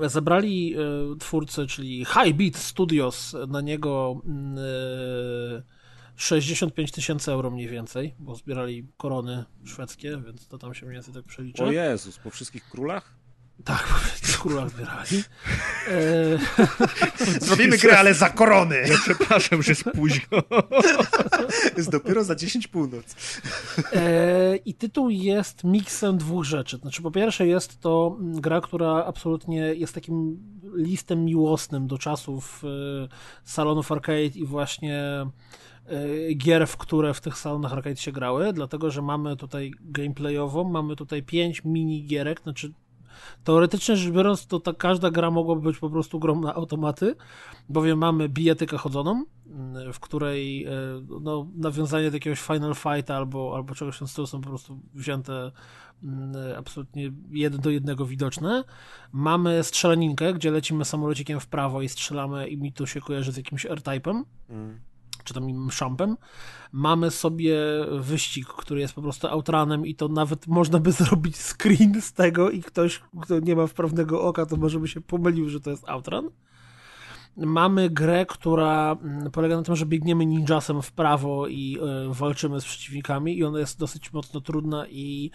Zebrali 0.00 0.74
e, 0.74 0.78
twórcy, 1.18 1.66
czyli 1.66 2.04
High 2.04 2.36
Beat 2.36 2.56
Studios, 2.56 3.36
na 3.48 3.60
niego 3.60 4.20
mm, 4.24 4.58
e, 4.58 5.62
65 6.22 6.92
tysięcy 6.92 7.32
euro 7.32 7.50
mniej 7.50 7.68
więcej, 7.68 8.14
bo 8.18 8.34
zbierali 8.34 8.86
korony 8.96 9.44
szwedzkie, 9.64 10.22
więc 10.26 10.48
to 10.48 10.58
tam 10.58 10.74
się 10.74 10.86
mniej 10.86 10.96
więcej 10.96 11.14
tak 11.14 11.24
przelicza. 11.24 11.64
O 11.64 11.72
Jezus, 11.72 12.18
po 12.18 12.30
wszystkich 12.30 12.68
królach? 12.68 13.14
Tak, 13.64 13.82
w 14.22 14.38
królach 14.38 14.70
zbierali. 14.70 15.22
E, 15.88 17.40
Zrobimy 17.46 17.78
grę, 17.78 17.98
ale 17.98 18.14
za 18.14 18.30
korony! 18.30 18.76
Ja 18.88 18.94
przepraszam, 19.04 19.62
że 19.62 19.72
jest 19.72 19.84
późno. 19.84 20.38
jest 21.76 21.90
dopiero 21.90 22.24
za 22.24 22.34
10 22.34 22.68
północ. 22.68 23.16
E, 23.92 24.56
I 24.56 24.74
tytuł 24.74 25.10
jest 25.10 25.64
miksem 25.64 26.18
dwóch 26.18 26.44
rzeczy. 26.44 26.76
Znaczy, 26.76 27.02
po 27.02 27.10
pierwsze, 27.10 27.46
jest 27.46 27.80
to 27.80 28.16
gra, 28.20 28.60
która 28.60 29.04
absolutnie 29.04 29.74
jest 29.74 29.94
takim 29.94 30.38
listem 30.74 31.24
miłosnym 31.24 31.86
do 31.86 31.98
czasów 31.98 32.62
e, 32.64 33.08
salonów 33.44 33.92
arcade 33.92 34.26
i 34.34 34.46
właśnie 34.46 35.26
gier, 36.36 36.66
w 36.66 36.76
które 36.76 37.14
w 37.14 37.20
tych 37.20 37.38
salonach 37.38 37.72
arcade 37.72 37.96
się 37.96 38.12
grały, 38.12 38.52
dlatego 38.52 38.90
że 38.90 39.02
mamy 39.02 39.36
tutaj 39.36 39.72
gameplayową, 39.80 40.64
mamy 40.64 40.96
tutaj 40.96 41.22
pięć 41.22 41.64
mini 41.64 42.04
gierek, 42.06 42.40
znaczy 42.40 42.72
teoretycznie 43.44 43.96
rzecz 43.96 44.12
biorąc, 44.12 44.46
to 44.46 44.60
ta 44.60 44.72
każda 44.72 45.10
gra 45.10 45.30
mogłaby 45.30 45.60
być 45.60 45.78
po 45.78 45.90
prostu 45.90 46.18
grą 46.18 46.40
na 46.40 46.54
automaty, 46.54 47.14
bowiem 47.68 47.98
mamy 47.98 48.28
bijatykę 48.28 48.78
chodzoną, 48.78 49.24
mm, 49.46 49.92
w 49.92 50.00
której 50.00 50.64
e, 50.64 50.70
no, 51.20 51.46
nawiązanie 51.54 52.10
do 52.10 52.16
jakiegoś 52.16 52.40
Final 52.40 52.74
Fighta 52.74 53.16
albo, 53.16 53.52
albo 53.56 53.74
czegoś 53.74 53.96
w 53.96 53.98
tym 53.98 54.08
stylu 54.08 54.26
są 54.26 54.40
po 54.40 54.48
prostu 54.48 54.80
wzięte 54.94 55.52
absolutnie 56.58 57.12
jeden 57.30 57.60
do 57.60 57.70
jednego 57.70 58.06
widoczne. 58.06 58.64
Mamy 59.12 59.64
strzelaninkę, 59.64 60.34
gdzie 60.34 60.50
lecimy 60.50 60.84
samolocikiem 60.84 61.40
w 61.40 61.46
prawo 61.46 61.82
i 61.82 61.88
strzelamy 61.88 62.48
i 62.48 62.56
mi 62.56 62.72
to 62.72 62.86
się 62.86 63.00
kojarzy 63.00 63.32
z 63.32 63.36
jakimś 63.36 63.66
R-Type'em 63.66 64.22
Mm. 64.50 64.80
Czy 65.24 65.34
tam 65.34 65.70
szampem. 65.70 66.16
Mamy 66.72 67.10
sobie 67.10 67.56
wyścig, 68.00 68.48
który 68.48 68.80
jest 68.80 68.94
po 68.94 69.02
prostu 69.02 69.26
outranem 69.26 69.86
i 69.86 69.94
to 69.94 70.08
nawet 70.08 70.46
można 70.46 70.78
by 70.78 70.92
zrobić 71.02 71.36
screen 71.36 72.02
z 72.02 72.12
tego 72.12 72.50
i 72.50 72.62
ktoś, 72.62 73.00
kto 73.22 73.40
nie 73.40 73.56
ma 73.56 73.66
wprawnego 73.66 74.22
oka, 74.22 74.46
to 74.46 74.56
może 74.56 74.80
by 74.80 74.88
się 74.88 75.00
pomylił, 75.00 75.48
że 75.48 75.60
to 75.60 75.70
jest 75.70 75.88
outrun. 75.88 76.30
Mamy 77.36 77.90
grę, 77.90 78.26
która 78.26 78.96
mm, 79.02 79.30
polega 79.30 79.56
na 79.56 79.62
tym, 79.62 79.76
że 79.76 79.86
biegniemy 79.86 80.26
ninjasem 80.26 80.82
w 80.82 80.92
prawo 80.92 81.48
i 81.48 81.78
e, 81.80 82.14
walczymy 82.14 82.60
z 82.60 82.64
przeciwnikami 82.64 83.38
i 83.38 83.44
ona 83.44 83.58
jest 83.58 83.78
dosyć 83.78 84.12
mocno 84.12 84.40
trudna 84.40 84.86
i 84.86 85.30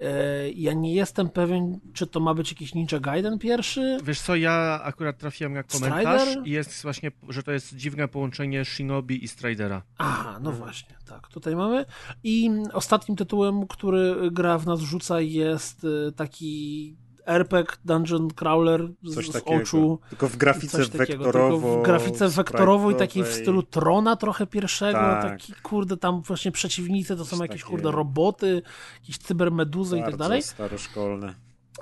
e, 0.00 0.50
ja 0.50 0.72
nie 0.72 0.94
jestem 0.94 1.28
pewien, 1.28 1.80
czy 1.92 2.06
to 2.06 2.20
ma 2.20 2.34
być 2.34 2.50
jakiś 2.50 2.74
Ninja 2.74 3.00
Gaiden 3.00 3.38
pierwszy, 3.38 3.98
Wiesz 4.04 4.20
co, 4.20 4.36
ja 4.36 4.80
akurat 4.82 5.18
trafiłem 5.18 5.52
na 5.52 5.62
komentarz 5.62 6.22
Strider? 6.22 6.46
i 6.46 6.50
jest 6.50 6.82
właśnie, 6.82 7.10
że 7.28 7.42
to 7.42 7.52
jest 7.52 7.76
dziwne 7.76 8.08
połączenie 8.08 8.64
Shinobi 8.64 9.24
i 9.24 9.28
Stridera. 9.28 9.82
Aha, 9.98 10.38
no 10.42 10.52
właśnie, 10.52 10.94
tak, 11.06 11.28
tutaj 11.28 11.56
mamy. 11.56 11.84
I 12.24 12.50
ostatnim 12.72 13.16
tytułem, 13.16 13.66
który 13.66 14.30
gra 14.30 14.58
w 14.58 14.66
nas 14.66 14.80
rzuca 14.80 15.20
jest 15.20 15.84
y, 15.84 16.12
taki 16.16 16.96
RPG 17.26 17.76
Dungeon 17.84 18.28
Crawler 18.30 18.88
z, 19.02 19.14
Coś 19.14 19.28
z 19.28 19.32
takiego. 19.32 19.62
oczu. 19.62 19.98
Tylko 20.10 20.28
w 20.28 20.36
grafice 20.36 20.78
Coś 20.78 20.88
wektorowo. 20.90 21.80
w 21.80 21.82
grafice 21.84 22.28
wektorowej, 22.28 22.96
takiej 22.96 23.24
w 23.24 23.28
stylu 23.32 23.62
Trona 23.62 24.16
trochę 24.16 24.46
pierwszego, 24.46 24.98
Tak. 24.98 25.22
taki 25.40 25.52
kurde, 25.62 25.96
tam 25.96 26.22
właśnie 26.22 26.52
przeciwnicy 26.52 27.16
to 27.16 27.24
są 27.24 27.30
Coś 27.30 27.40
jakieś 27.40 27.60
takiego. 27.62 27.70
kurde 27.70 27.90
roboty, 27.90 28.62
jakieś 29.00 29.18
cybermeduzy 29.18 29.98
i 29.98 30.02
tak 30.02 30.16
dalej. 30.16 30.42
staroszkolne. 30.42 31.34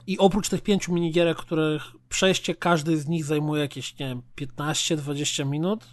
I 0.06 0.18
oprócz 0.18 0.48
tych 0.48 0.60
pięciu 0.62 0.92
minigierek, 0.92 1.36
których 1.38 1.82
przejście 2.08 2.54
każdy 2.54 2.96
z 2.98 3.08
nich 3.08 3.24
zajmuje 3.24 3.62
jakieś, 3.62 3.98
nie 3.98 4.06
wiem, 4.08 4.22
15-20 4.36 5.46
minut, 5.46 5.86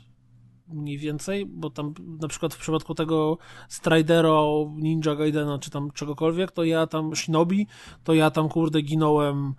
mniej 0.70 0.98
więcej, 0.98 1.46
bo 1.46 1.70
tam 1.70 1.94
na 2.22 2.28
przykład 2.28 2.54
w 2.54 2.58
przypadku 2.58 2.96
tego 2.96 3.38
Stridero, 3.70 4.72
Ninja 4.76 5.16
Gaidena, 5.16 5.60
czy 5.60 5.70
tam 5.70 5.92
czegokolwiek, 5.92 6.52
to 6.52 6.64
ja 6.64 6.88
tam 6.88 7.16
Shinobi, 7.16 7.68
to 8.04 8.14
ja 8.14 8.32
tam 8.32 8.50
kurde 8.50 8.82
ginąłem 8.82 9.54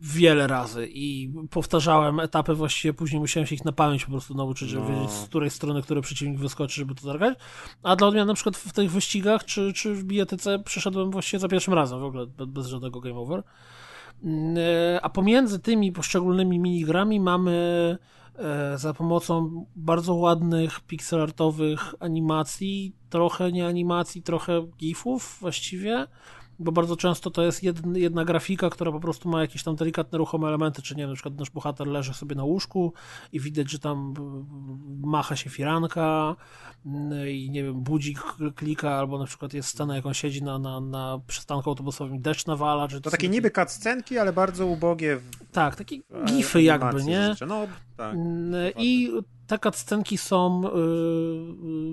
wiele 0.00 0.46
razy 0.46 0.88
i 0.92 1.32
powtarzałem 1.50 2.20
etapy 2.20 2.54
właściwie, 2.54 2.94
później 2.94 3.20
musiałem 3.20 3.46
się 3.46 3.54
ich 3.54 3.64
na 3.64 3.72
pamięć 3.72 4.04
po 4.04 4.10
prostu 4.10 4.34
nauczyć, 4.34 4.68
żeby 4.68 4.82
No. 4.88 4.94
wiedzieć 4.94 5.10
z 5.10 5.24
której 5.24 5.50
strony, 5.50 5.82
który 5.82 6.00
przeciwnik 6.00 6.38
wyskoczy, 6.38 6.74
żeby 6.74 6.94
to 6.94 7.02
zagrać. 7.02 7.38
A 7.82 7.96
dla 7.96 8.06
odmiany 8.06 8.26
na 8.26 8.34
przykład 8.34 8.56
w 8.56 8.72
tych 8.72 8.90
wyścigach, 8.90 9.44
czy, 9.44 9.72
czy 9.72 9.94
w 9.94 10.04
bijatyce 10.04 10.58
przeszedłem 10.58 11.10
właściwie 11.10 11.40
za 11.40 11.48
pierwszym 11.48 11.74
razem 11.74 12.00
w 12.00 12.04
ogóle, 12.04 12.26
bez, 12.26 12.66
żadnego 12.66 13.00
game 13.00 13.16
over. 13.18 13.42
Mm, 14.22 14.54
e, 14.58 15.00
A 15.02 15.08
pomiędzy 15.08 15.58
tymi 15.58 15.92
poszczególnymi 15.92 16.58
minigrami 16.58 17.20
mamy 17.20 17.98
za 18.76 18.94
pomocą 18.94 19.66
bardzo 19.76 20.14
ładnych 20.14 20.80
pixelartowych 20.80 21.94
animacji, 22.00 22.96
trochę 23.10 23.52
nie 23.52 23.66
animacji, 23.66 24.22
trochę 24.22 24.66
gifów 24.78 25.38
właściwie, 25.40 26.06
bo 26.60 26.72
bardzo 26.72 26.96
często 26.96 27.30
to 27.30 27.42
jest 27.42 27.62
jedna, 27.94 28.24
grafika, 28.24 28.70
która 28.70 28.92
po 28.92 29.00
prostu 29.00 29.28
ma 29.28 29.40
jakieś 29.40 29.62
tam 29.62 29.76
delikatne 29.76 30.18
ruchome 30.18 30.48
elementy, 30.48 30.82
czy 30.82 30.96
nie, 30.96 31.06
na 31.06 31.14
przykład 31.14 31.38
nasz 31.38 31.50
bohater 31.50 31.86
leży 31.86 32.14
sobie 32.14 32.36
na 32.36 32.44
łóżku 32.44 32.92
i 33.32 33.40
widać, 33.40 33.70
że 33.70 33.78
tam 33.78 34.14
macha 35.04 35.36
się 35.36 35.50
firanka 35.50 36.36
mm, 36.86 37.28
i 37.28 37.50
nie 37.50 37.64
wiem, 37.64 37.80
budzik 37.80 38.18
klika, 38.56 38.90
albo 38.90 39.18
na 39.18 39.24
przykład 39.24 39.54
jest 39.54 39.68
scena, 39.68 39.96
jak 39.96 40.06
on 40.06 40.14
siedzi 40.14 40.42
na, 40.42 40.58
na, 40.58 40.80
na 40.80 41.20
przystanku 41.26 41.70
autobusowym 41.70 42.16
i 42.16 42.20
deszcz 42.20 42.46
nawala, 42.46 42.88
czy 42.88 43.00
To 43.00 43.10
takie 43.10 43.28
niby 43.28 43.50
cutscenki, 43.50 44.18
ale 44.18 44.32
bardzo 44.32 44.66
ubogie 44.66 45.16
w 45.16 45.52
tak, 45.52 45.76
takie 45.76 45.96
gify 46.24 46.62
jakby, 46.62 47.04
nie? 47.04 47.34
No, 47.46 47.66
tak. 47.96 48.14
Mm, 48.14 48.72
I 48.76 49.10
te 49.50 49.58
cutscenki 49.58 50.18
są 50.18 50.62
y, 50.64 50.68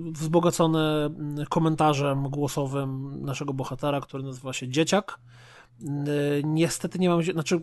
y, 0.08 0.12
wzbogacone 0.12 1.10
komentarzem 1.48 2.22
głosowym 2.22 3.22
naszego 3.22 3.54
bohatera, 3.54 4.00
który 4.00 4.22
nazywa 4.22 4.52
się 4.52 4.68
Dzieciak. 4.68 5.20
Y, 5.82 5.86
Niestety 6.44 6.98
nie 6.98 7.08
mam, 7.08 7.22
znaczy 7.22 7.60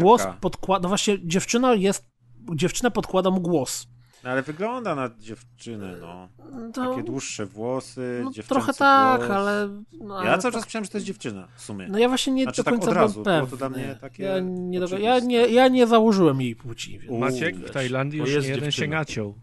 głos 0.00 0.22
podkłada, 0.40 0.82
no 0.82 0.88
właśnie 0.88 1.18
dziewczyna 1.26 1.74
jest, 1.74 2.06
dziewczyna 2.54 2.90
podkłada 2.90 3.30
mu 3.30 3.40
głos. 3.40 3.86
No, 4.24 4.30
ale 4.30 4.42
wygląda 4.42 4.94
na 4.94 5.10
dziewczynę, 5.18 5.96
no. 6.00 6.28
To, 6.72 6.90
Takie 6.90 7.02
dłuższe 7.02 7.46
włosy, 7.46 8.20
no, 8.24 8.30
trochę 8.48 8.74
tak, 8.74 9.20
głos. 9.20 9.30
ale... 9.30 9.68
No, 9.92 10.24
Ja 10.24 10.30
ale 10.30 10.42
cały 10.42 10.52
tak- 10.52 10.60
czas 10.60 10.64
myślałem, 10.64 10.84
że 10.84 10.90
to 10.90 10.98
jest 10.98 11.06
dziewczyna, 11.06 11.48
w 11.56 11.60
sumie. 11.62 11.88
No 11.90 11.98
ja 11.98 12.08
właśnie 12.08 12.32
nie 12.32 12.42
Znaczy 12.42 12.56
do 12.56 12.64
tak 12.64 12.74
końca 12.74 12.90
od 12.90 12.96
razu, 12.96 13.22
byłem 13.22 13.38
było 13.38 13.50
to 13.50 13.56
dla 13.56 13.68
pewny. 13.68 13.84
mnie 13.84 13.94
takie 13.96 14.22
ja, 14.22 14.40
nie 14.40 14.80
do, 14.80 14.98
ja, 14.98 15.18
nie, 15.18 15.36
ja 15.48 15.68
nie 15.68 15.86
założyłem 15.86 16.40
jej 16.40 16.56
płci. 16.56 16.98
Więc... 16.98 17.12
U. 17.12 17.18
Maciek, 17.18 17.56
w 17.56 17.70
Tajlandii 17.70 18.18
już 18.20 18.30
jest 18.30 18.48
nie 18.48 18.54
jeden 18.54 18.70
się 18.70 18.88
naciął. 18.88 19.34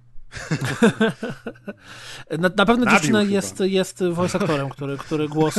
Na, 2.40 2.50
na 2.58 2.66
pewno 2.66 2.86
Nabił 2.86 3.00
dziewczyna 3.00 3.20
chyba. 3.20 3.32
jest, 3.32 3.60
jest 3.60 4.04
voice 4.04 4.40
aktorem, 4.40 4.70
który, 4.70 4.98
który 4.98 5.28
głos 5.28 5.56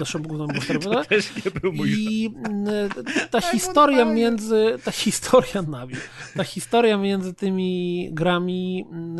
naszemu 0.00 0.24
głównemu 0.24 0.52
bohaterowi 0.52 1.08
Też 1.08 1.44
nie 1.44 1.50
był 1.50 1.72
mój 1.72 1.90
I 1.90 2.26
mm, 2.26 2.90
ta 3.30 3.40
historia 3.40 4.04
między. 4.04 4.78
Ta 4.84 4.90
historia 4.90 5.62
nabił. 5.78 5.96
Ta 6.36 6.44
historia 6.44 6.96
między 6.96 7.34
tymi 7.34 8.08
grami, 8.12 8.84
mm, 8.92 9.18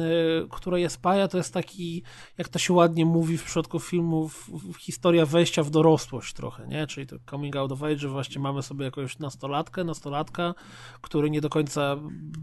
która 0.50 0.78
je 0.78 0.90
spaja, 0.90 1.28
to 1.28 1.38
jest 1.38 1.54
taki, 1.54 2.02
jak 2.38 2.48
to 2.48 2.58
się 2.58 2.74
ładnie 2.74 3.06
mówi 3.06 3.38
w 3.38 3.44
przypadku 3.44 3.80
filmów, 3.80 4.50
historia 4.78 5.26
wejścia 5.26 5.62
w 5.62 5.70
dorosłość 5.70 6.34
trochę, 6.34 6.66
nie? 6.66 6.86
Czyli 6.86 7.06
to 7.06 7.16
coming 7.30 7.56
out 7.56 7.72
of 7.72 7.82
age, 7.82 7.98
że 7.98 8.08
właśnie 8.08 8.40
mamy 8.40 8.62
sobie 8.62 8.84
jakąś 8.84 9.18
nastolatkę, 9.18 9.84
nastolatka, 9.84 10.54
który 11.00 11.30
nie 11.30 11.40
do 11.40 11.48
końca 11.48 11.96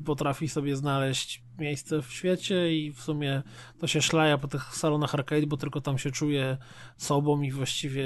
potrafi 0.06 0.50
sobie 0.50 0.76
znaleźć 0.76 1.47
miejsce 1.60 2.02
w 2.02 2.12
świecie 2.12 2.76
i 2.78 2.92
w 2.92 3.02
sumie 3.02 3.44
to 3.80 3.88
się 3.88 4.02
szlaja 4.02 4.38
po 4.38 4.48
tych 4.48 4.76
salonach 4.76 5.14
arcade, 5.14 5.48
bo 5.48 5.58
tylko 5.58 5.82
tam 5.82 5.98
się 5.98 6.12
czuje 6.12 6.58
sobą 6.98 7.42
i 7.42 7.52
właściwie 7.52 8.04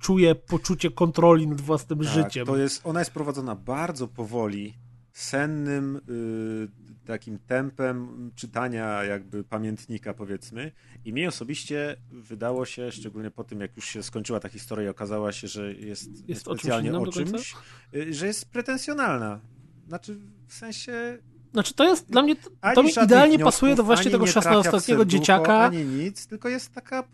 czuje 0.00 0.34
poczucie 0.34 0.90
kontroli 0.90 1.46
nad 1.48 1.60
własnym 1.60 1.98
Tak, 1.98 2.08
życiem. 2.08 2.46
To 2.46 2.56
jest, 2.56 2.86
ona 2.86 2.98
jest 3.00 3.10
prowadzona 3.10 3.54
bardzo 3.54 4.08
powoli, 4.08 4.74
sennym 5.12 5.96
y, 5.96 7.06
takim 7.06 7.38
tempem 7.38 8.30
czytania 8.34 9.04
jakby 9.04 9.44
pamiętnika 9.44 10.14
powiedzmy 10.14 10.72
i 11.04 11.12
mnie 11.12 11.28
osobiście 11.28 11.96
wydało 12.10 12.64
się, 12.66 12.92
szczególnie 12.92 13.30
po 13.30 13.44
tym 13.44 13.60
jak 13.60 13.76
już 13.76 13.84
się 13.88 14.02
skończyła 14.02 14.40
ta 14.40 14.48
historia 14.48 14.86
i 14.86 14.88
okazała 14.90 15.32
się, 15.32 15.48
że 15.48 15.72
jest, 15.74 16.28
Jest 16.28 16.48
o 16.48 16.50
czymś 16.50 16.60
specjalnie 16.60 16.90
o 16.98 17.04
do 17.04 17.12
końca? 17.12 17.32
czymś, 17.32 17.54
y, 17.94 18.14
że 18.14 18.26
jest 18.26 18.50
pretensjonalna. 18.52 19.40
Znaczy 19.88 20.18
w 20.46 20.54
sensie 20.54 21.18
Znaczy 21.54 21.74
to 21.74 21.84
jest 21.84 22.10
dla 22.10 22.22
mnie, 22.22 22.36
ani 22.60 22.74
to 22.74 22.82
mi 22.82 22.90
idealnie 23.04 23.38
wniosków, 23.38 23.54
pasuje 23.54 23.74
do 23.74 23.84
właśnie 23.84 24.10
tego 24.10 24.26
nie 24.26 24.32
trafia 24.32 24.50
w 24.50 24.54
16-letniego 24.54 24.80
serducho, 24.80 25.04
dzieciaka. 25.04 25.58
Ani 25.58 25.84
nic, 25.84 26.26
tylko 26.26 26.48
jest 26.48 26.74
taka 26.74 27.04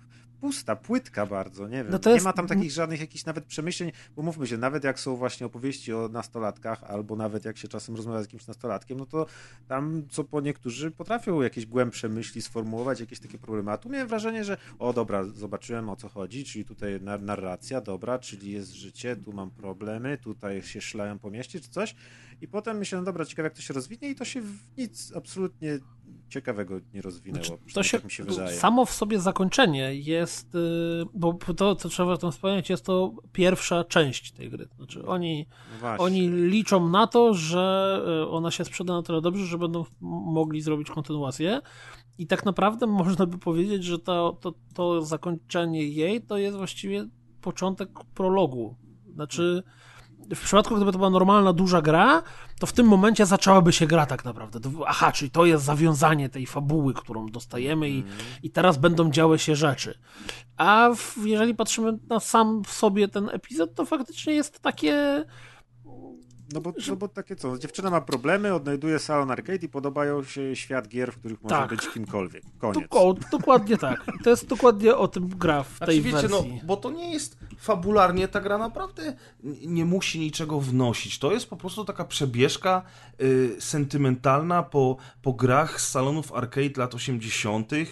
pusta, 0.41 0.77
płytka 0.77 1.27
bardzo, 1.27 1.69
nie 1.69 1.77
wiem. 1.77 1.91
No 1.91 1.99
to 1.99 2.11
nie 2.11 2.15
jest- 2.15 2.25
ma 2.25 2.33
tam 2.33 2.47
takich 2.47 2.71
żadnych 2.73 3.01
jakichś 3.01 3.25
nawet 3.25 3.45
przemyśleń, 3.45 3.93
bo 4.17 4.23
mówmy 4.23 4.47
się, 4.47 4.57
nawet 4.59 4.85
jak 4.85 5.01
są 5.01 5.17
właśnie 5.17 5.47
opowieści 5.47 5.93
o 5.93 6.09
nastolatkach, 6.09 6.85
albo 6.85 7.17
nawet 7.17 7.45
jak 7.45 7.59
się 7.59 7.69
czasem 7.69 7.97
rozmawia 7.97 8.21
z 8.21 8.25
jakimś 8.25 8.47
nastolatkiem, 8.47 8.99
no 8.99 9.07
to 9.07 9.27
tam 9.69 10.03
co 10.11 10.25
po 10.25 10.41
niektórzy 10.41 10.91
potrafią 10.91 11.43
jakieś 11.43 11.67
głębsze 11.67 12.09
myśli 12.09 12.43
sformułować, 12.43 13.01
jakieś 13.01 13.21
takie 13.21 13.39
problemy. 13.39 13.71
A 13.73 13.79
tu 13.79 13.89
miałem 13.89 14.09
wrażenie, 14.09 14.45
że 14.45 14.57
o 14.79 14.93
dobra, 14.93 15.25
zobaczyłem 15.25 15.89
o 15.89 15.97
co 15.97 16.09
chodzi, 16.09 16.45
czyli 16.45 16.65
tutaj 16.65 17.01
nar- 17.01 17.23
narracja, 17.23 17.81
dobra, 17.81 18.19
czyli 18.19 18.53
jest 18.53 18.73
życie, 18.73 19.17
tu 19.17 19.33
mam 19.33 19.51
problemy, 19.51 20.19
tutaj 20.19 20.63
się 20.63 20.81
szlają 20.81 21.19
po 21.19 21.31
mieście 21.31 21.61
czy 21.61 21.71
coś. 21.71 21.95
I 22.41 22.49
potem 22.49 22.79
myślałem, 22.79 23.05
dobra, 23.05 23.25
ciekawe 23.25 23.47
jak 23.47 23.55
to 23.55 23.63
się 23.63 23.75
rozwinie 23.75 24.11
i 24.11 24.15
to 24.15 24.25
się 24.25 24.41
w 24.41 24.59
nic 24.79 25.13
absolutnie 25.17 25.79
ciekawego 26.31 26.81
nie 26.95 27.03
rozwinęło. 27.03 27.45
Znaczy, 27.45 27.75
to 27.75 27.83
się, 27.83 27.99
tak 27.99 28.05
mi 28.05 28.11
się 28.11 28.25
wydaje. 28.25 28.57
samo 28.57 28.85
w 28.85 28.91
sobie 28.91 29.21
zakończenie 29.21 29.95
jest, 29.95 30.55
y, 30.55 30.59
bo 31.15 31.33
to, 31.57 31.77
co 31.77 31.89
trzeba 31.89 32.13
o 32.13 32.17
tym 32.17 32.33
wspomnieć, 32.33 32.71
jest 32.71 32.85
to 32.85 33.13
pierwsza 33.33 33.85
część 33.85 34.33
tej 34.33 34.51
gry. 34.51 34.69
Znaczy 34.77 35.07
oni, 35.07 35.47
No 35.73 35.79
właśnie. 35.81 36.05
oni 36.05 36.29
liczą 36.29 36.89
na 36.89 37.07
to, 37.07 37.35
że 37.35 38.01
y, 38.25 38.29
ona 38.29 38.51
się 38.51 38.65
sprzeda 38.65 38.93
na 38.93 39.03
tyle 39.03 39.21
dobrze, 39.21 39.47
że 39.47 39.59
będą 39.59 39.85
mogli 40.01 40.61
zrobić 40.63 40.91
kontynuację. 40.91 41.61
I 42.19 42.27
tak 42.27 42.45
naprawdę 42.45 42.87
można 43.03 43.27
by 43.27 43.39
powiedzieć, 43.39 43.85
że 43.85 43.99
to, 43.99 44.39
to, 44.41 44.55
to 44.75 45.03
zakończenie 45.03 45.85
jej 45.89 46.23
to 46.23 46.39
jest 46.39 46.57
właściwie 46.57 47.09
początek 47.41 47.89
prologu. 48.15 48.77
Znaczy, 49.15 49.63
w 50.35 50.41
przypadku, 50.41 50.77
gdyby 50.77 50.93
to 50.93 50.99
była 50.99 51.11
normalna, 51.11 51.53
duża 51.53 51.83
gra, 51.83 52.23
to 52.59 52.67
w 52.67 52.73
tym 52.73 52.87
momencie 52.87 53.27
zaczęłaby 53.27 53.73
się 53.73 53.87
gra 53.87 54.07
tak 54.07 54.25
naprawdę. 54.25 54.61
Aha, 54.87 55.13
czyli 55.13 55.31
to 55.31 55.45
jest 55.45 55.65
zawiązanie 55.65 56.29
tej 56.29 56.47
fabuły, 56.47 56.95
którą 56.95 57.27
dostajemy 57.27 57.91
i, 57.91 58.05
i 58.43 58.51
teraz 58.51 58.77
będą 58.77 59.11
działy 59.11 59.39
się 59.39 59.57
rzeczy. 59.57 59.99
A 60.57 60.91
w, 60.97 61.27
jeżeli 61.27 61.55
patrzymy 61.55 61.99
na 62.09 62.21
sam 62.21 62.63
w 62.65 62.73
sobie 62.73 63.09
ten 63.09 63.29
epizod, 63.33 63.75
to 63.75 63.85
faktycznie 63.85 64.35
jest 64.35 64.61
takie... 64.61 65.25
No 66.53 66.61
bo, 66.61 66.73
no 66.89 66.97
bo 66.97 67.09
takie 67.09 67.37
co, 67.37 67.59
dziewczyna 67.59 67.91
ma 67.91 68.01
problemy, 68.01 68.55
odnajduje 68.55 68.99
salon 68.99 69.31
arcade 69.31 69.59
i 69.63 69.69
podobają 69.69 70.25
się 70.25 70.57
świat 70.57 70.89
gier, 70.89 71.13
w 71.13 71.19
których 71.19 71.43
może 71.43 71.55
Tak. 71.57 71.71
być 71.71 71.89
kimkolwiek. 71.89 72.43
Koniec. 72.59 72.83
Doko, 72.83 73.15
dokładnie 73.33 73.77
tak. 73.77 74.05
To 74.25 74.31
jest 74.31 74.47
dokładnie 74.47 74.97
o 74.97 75.09
tym 75.09 75.29
gra 75.29 75.63
w 75.63 75.79
tej 75.79 76.03
Znaczy, 76.03 76.17
wiecie, 76.23 76.29
no, 76.35 76.45
bo 76.67 76.77
to 76.77 76.91
nie 76.91 77.13
jest 77.13 77.39
fabularnie, 77.59 78.29
ta 78.29 78.41
gra 78.41 78.59
naprawdę 78.59 79.17
nie 79.67 79.85
musi 79.85 80.19
niczego 80.19 80.61
wnosić. 80.61 81.19
To 81.19 81.33
jest 81.33 81.47
po 81.51 81.57
prostu 81.57 81.85
taka 81.85 82.05
przebieżka 82.05 82.83
y, 83.21 83.57
sentymentalna 83.59 84.63
po, 84.63 84.97
po 85.23 85.33
grach 85.33 85.81
z 85.81 85.89
salonów 85.91 86.33
arcade 86.33 86.71
lat 86.77 86.95
80., 86.95 87.73
y, 87.73 87.87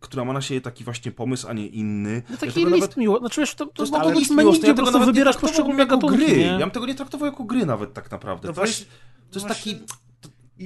która 0.00 0.24
ma 0.24 0.32
na 0.32 0.40
siebie 0.40 0.60
taki 0.60 0.84
właśnie 0.84 1.12
pomysł, 1.12 1.48
a 1.48 1.52
nie 1.52 1.66
inny. 1.66 2.22
No 2.28 2.34
Ja 2.34 2.36
taki 2.40 2.52
tego 2.52 2.68
list 2.68 2.80
nawet- 2.80 2.96
miło. 2.96 3.18
Znaczy, 3.18 3.40
wiesz, 3.40 3.54
to, 3.54 3.66
to, 3.66 3.72
To 3.72 3.82
jest 3.82 3.92
taki 3.92 4.08
być 4.08 4.18
list 4.18 4.62
ja 4.64 4.74
po 4.74 4.82
prostu 4.82 5.04
wybierasz 5.04 5.36
poszczególne 5.36 5.86
gry. 5.86 6.26
nie? 6.26 6.40
Ja 6.46 6.58
bym 6.58 6.70
tego 6.70 6.86
nie 6.86 6.94
traktował 6.94 7.26
jako 7.26 7.44
gry 7.44 7.66
nawet 7.76 7.94
tak 7.94 8.10
naprawdę. 8.10 8.48
No 8.48 8.54
to, 8.54 8.60
właśnie- 8.60 8.84
jest, 8.84 8.90
to 9.30 9.38
jest 9.38 9.46
właśnie- 9.46 9.72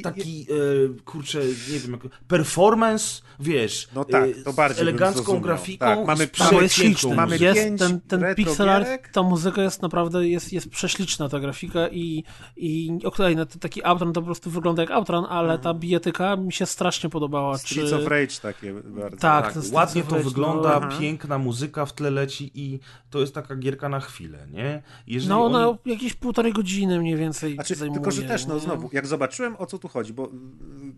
taki... 0.02 0.20
I- 0.40 0.46
Taki, 0.46 0.46
e, 0.52 1.02
kurczę, 1.04 1.38
nie 1.72 1.78
wiem, 1.78 1.92
jak, 1.92 2.00
performance, 2.28 3.22
wiesz, 3.40 3.88
No 3.94 4.04
tak, 4.04 4.24
e, 4.24 4.42
to 4.42 4.52
bardziej 4.52 4.78
z 4.78 4.88
elegancką 4.88 5.40
grafiką, 5.40 5.86
Tak, 5.86 6.06
mamy 6.06 6.26
przepiękną 6.26 6.68
śliczny. 6.68 7.14
mamy 7.14 7.38
jest 7.38 7.60
pięć 7.60 7.78
ten, 7.80 8.00
ten 8.00 8.34
pixel 8.34 8.68
art, 8.68 8.88
ta 9.12 9.22
muzyka 9.22 9.62
jest 9.62 9.82
naprawdę, 9.82 10.28
jest, 10.28 10.52
jest 10.52 10.68
prześliczna 10.70 11.28
ta 11.28 11.40
grafika 11.40 11.88
i, 11.88 12.24
i 12.56 12.90
okej, 13.04 13.36
no 13.36 13.46
to 13.46 13.58
taki 13.58 13.84
Outrun 13.84 14.12
to 14.12 14.20
po 14.20 14.24
prostu 14.26 14.50
wygląda 14.50 14.82
jak 14.82 14.90
Outrun, 14.90 15.24
ale 15.28 15.58
ta 15.58 15.74
bijatyka 15.74 16.36
mi 16.36 16.52
się 16.52 16.66
strasznie 16.66 17.10
podobała. 17.10 17.58
Streets 17.58 17.90
czy... 17.90 17.96
of 17.96 18.06
Rage 18.06 18.34
takie 18.42 18.72
bardzo. 18.74 19.16
Tak, 19.16 19.52
Tak, 19.54 19.62
ładnie 19.72 20.02
to 20.02 20.10
Rage, 20.16 20.24
wygląda, 20.28 20.80
no. 20.80 20.98
Piękna 20.98 21.38
muzyka 21.38 21.86
w 21.86 21.92
tle 21.92 22.10
leci 22.10 22.50
i 22.54 22.78
to 23.10 23.20
jest 23.20 23.34
taka 23.34 23.56
gierka 23.56 23.88
na 23.88 24.00
chwilę, 24.00 24.46
nie? 24.50 24.82
Jeżeli 25.06 25.28
No 25.28 25.44
oni... 25.44 25.54
ona 25.54 25.78
jakieś 25.86 26.14
półtorej 26.14 26.52
godziny 26.52 26.98
mniej 27.00 27.16
więcej 27.16 27.54
Znaczy, 27.54 27.74
zajmuje. 27.74 28.00
tylko, 28.00 28.10
że 28.10 28.22
też, 28.22 28.46
no 28.46 28.58
znowu, 28.58 28.90
jak 28.92 29.06
zobaczyłem 29.06 29.56
o 29.58 29.66
co 29.66 29.78
tu 29.80 29.88
chodzi, 29.88 30.12
bo 30.12 30.26
y, 30.26 30.30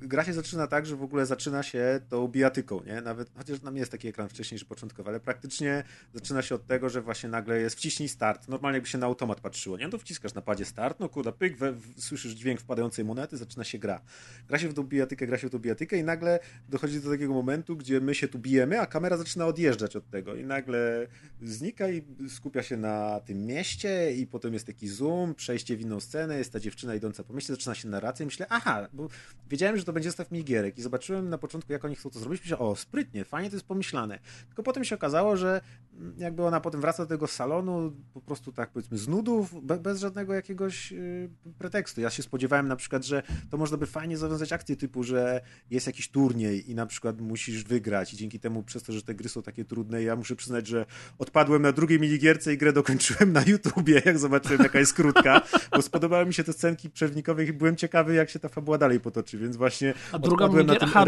gra 0.07 0.25
się 0.25 0.33
zaczyna 0.33 0.67
tak, 0.67 0.87
że 0.87 0.97
w 0.97 1.03
ogóle 1.03 1.27
zaczyna 1.27 1.63
się 1.63 2.01
tą 2.09 2.29
bijatyką, 2.29 2.83
nie? 2.87 3.01
Nawet, 3.01 3.31
chociaż 3.37 3.61
tam 3.61 3.77
jest 3.77 3.93
taki 3.93 4.09
ekran 4.09 4.29
wcześniejszy, 4.29 4.67
początkowy, 4.67 5.11
ale 5.11 5.21
praktycznie 5.21 5.85
zaczyna 6.15 6.43
się 6.43 6.55
od 6.55 6.67
tego, 6.67 6.89
że 6.89 7.03
właśnie 7.03 7.29
nagle 7.29 7.61
jest 7.61 7.77
wciśnij 7.77 8.09
start. 8.09 8.49
Normalnie 8.49 8.77
jakby 8.77 8.89
się 8.89 8.99
na 8.99 9.07
automat 9.07 9.41
patrzyło, 9.41 9.77
nie? 9.77 9.85
No 9.85 9.91
to 9.91 9.99
wciskasz 9.99 10.35
na 10.35 10.43
padzie 10.43 10.65
start, 10.65 11.01
no 11.01 11.09
kurda, 11.09 11.33
pyk, 11.33 11.57
we, 11.57 11.73
w, 11.73 11.95
słyszysz 11.99 12.33
dźwięk 12.33 12.61
wpadającej 12.61 13.05
monety, 13.05 13.37
zaczyna 13.37 13.65
się 13.65 13.79
gra. 13.79 14.01
Gra 14.49 14.59
się 14.59 14.69
w 14.69 14.75
tą 14.75 14.83
bijatykę, 14.83 15.27
gra 15.27 15.39
się 15.39 15.49
w 15.49 15.51
tą 15.51 15.59
bijatykę 15.59 15.97
i 15.97 16.05
nagle 16.05 16.39
dochodzi 16.69 17.01
do 17.01 17.11
takiego 17.11 17.33
momentu, 17.33 17.77
gdzie 17.77 18.01
my 18.01 18.15
się 18.15 18.29
tu 18.29 18.39
bijemy, 18.39 18.81
a 18.81 18.87
kamera 18.87 19.17
zaczyna 19.17 19.47
odjeżdżać 19.47 19.97
od 19.97 20.11
tego 20.11 20.35
i 20.35 20.45
nagle 20.45 21.07
znika 21.43 21.89
i 21.89 22.03
skupia 22.29 22.63
się 22.63 22.77
na 22.77 23.21
tym 23.21 23.47
mieście 23.47 24.13
i 24.13 24.27
potem 24.27 24.53
jest 24.55 24.67
taki 24.67 24.89
zoom, 24.89 25.35
przejście 25.35 25.77
w 25.77 25.81
inną 25.81 26.01
scenę, 26.01 26.39
jest 26.39 26.53
ta 26.53 26.61
dziewczyna 26.61 26.95
idąca 26.95 27.25
po 27.25 27.33
mieście, 27.33 27.53
zaczyna 27.53 27.75
się 27.75 27.89
narracja 27.89 28.23
i 28.23 28.27
myślę, 28.27 28.47
aha, 28.49 28.72
bo 28.93 29.09
wiedziałem, 29.51 29.77
że 29.77 29.85
to 29.85 29.93
będzie 29.93 30.09
zestaw 30.09 30.31
minigierek 30.31 30.79
i 30.79 30.83
zobaczyłem 30.83 31.29
na 31.29 31.39
początku, 31.39 31.73
jak 31.73 31.85
oni 31.85 31.95
chcą 31.95 32.11
to 32.11 32.19
zrobić, 32.19 32.41
myślę, 32.41 32.59
o, 32.59 32.77
sprytnie, 32.77 33.25
fajnie 33.25 33.51
to 33.51 33.57
jest 33.57 33.67
pomyślane. 33.67 34.19
Tylko 34.47 34.63
potem 34.63 34.85
się 34.85 34.95
okazało, 34.95 35.37
że 35.37 35.61
mm, 35.95 36.15
jakby 36.19 36.45
ona 36.45 36.61
potem 36.61 36.81
wraca 36.81 37.03
do 37.03 37.09
tego 37.09 37.27
salonu 37.27 37.93
po 38.15 38.21
prostu 38.21 38.53
tak 38.53 38.71
powiedzmy 38.71 38.99
z 38.99 39.09
nudów, 39.09 39.67
be, 39.67 39.79
bez 39.79 40.01
żadnego 40.01 40.35
jakiegoś 40.35 40.93
y, 40.93 41.31
pretekstu. 41.59 42.01
Ja 42.01 42.11
się 42.11 42.23
spodziewałem 42.23 42.69
na 42.69 42.77
przykład, 42.77 43.05
że 43.05 43.23
to 43.51 43.57
można 43.57 43.77
by 43.77 43.87
fajnie 43.87 44.19
zawiązać 44.19 44.53
akcję 44.53 44.77
typu, 44.77 45.03
że 45.03 45.41
jest 45.71 45.87
jakiś 45.87 46.09
turniej 46.09 46.71
i 46.71 46.75
na 46.75 46.87
przykład 46.87 47.21
musisz 47.21 47.65
wygrać 47.65 48.15
i 48.15 48.17
dzięki 48.17 48.41
temu 48.41 48.63
przez 48.63 48.83
to, 48.83 48.93
że 48.93 49.03
te 49.03 49.15
gry 49.15 49.29
są 49.29 49.43
takie 49.43 49.65
trudne, 49.65 50.03
ja 50.03 50.17
muszę 50.17 50.37
przyznać, 50.37 50.67
że 50.67 50.87
odpadłem 51.19 51.63
na 51.63 51.73
drugiej 51.73 52.01
minigierce 52.01 52.53
i 52.53 52.59
grę 52.59 52.73
dokończyłem 52.73 53.33
na 53.33 53.43
YouTubie, 53.43 54.03
jak 54.05 54.19
zobaczyłem 54.19 54.63
jaka 54.63 54.79
jest 54.79 54.95
krótka, 54.95 55.43
bo 55.71 55.83
spodobały 55.83 56.27
mi 56.27 56.35
się 56.35 56.45
te 56.45 56.53
scenki 56.53 56.91
przewnikowe 56.91 57.45
i 57.45 57.53
byłem 57.53 57.77
ciekawy, 57.77 58.15
jak 58.15 58.31
się 58.31 58.39
ta 58.39 58.49
dalej 58.79 59.01
potoczy, 59.01 59.39
więc 59.39 59.57
właśnie 59.57 59.95
A 60.13 60.19
druga 60.19 60.45
odpadłem 60.45 60.67
na 60.67 60.75
tym 60.77 60.89
Aha, 60.95 61.05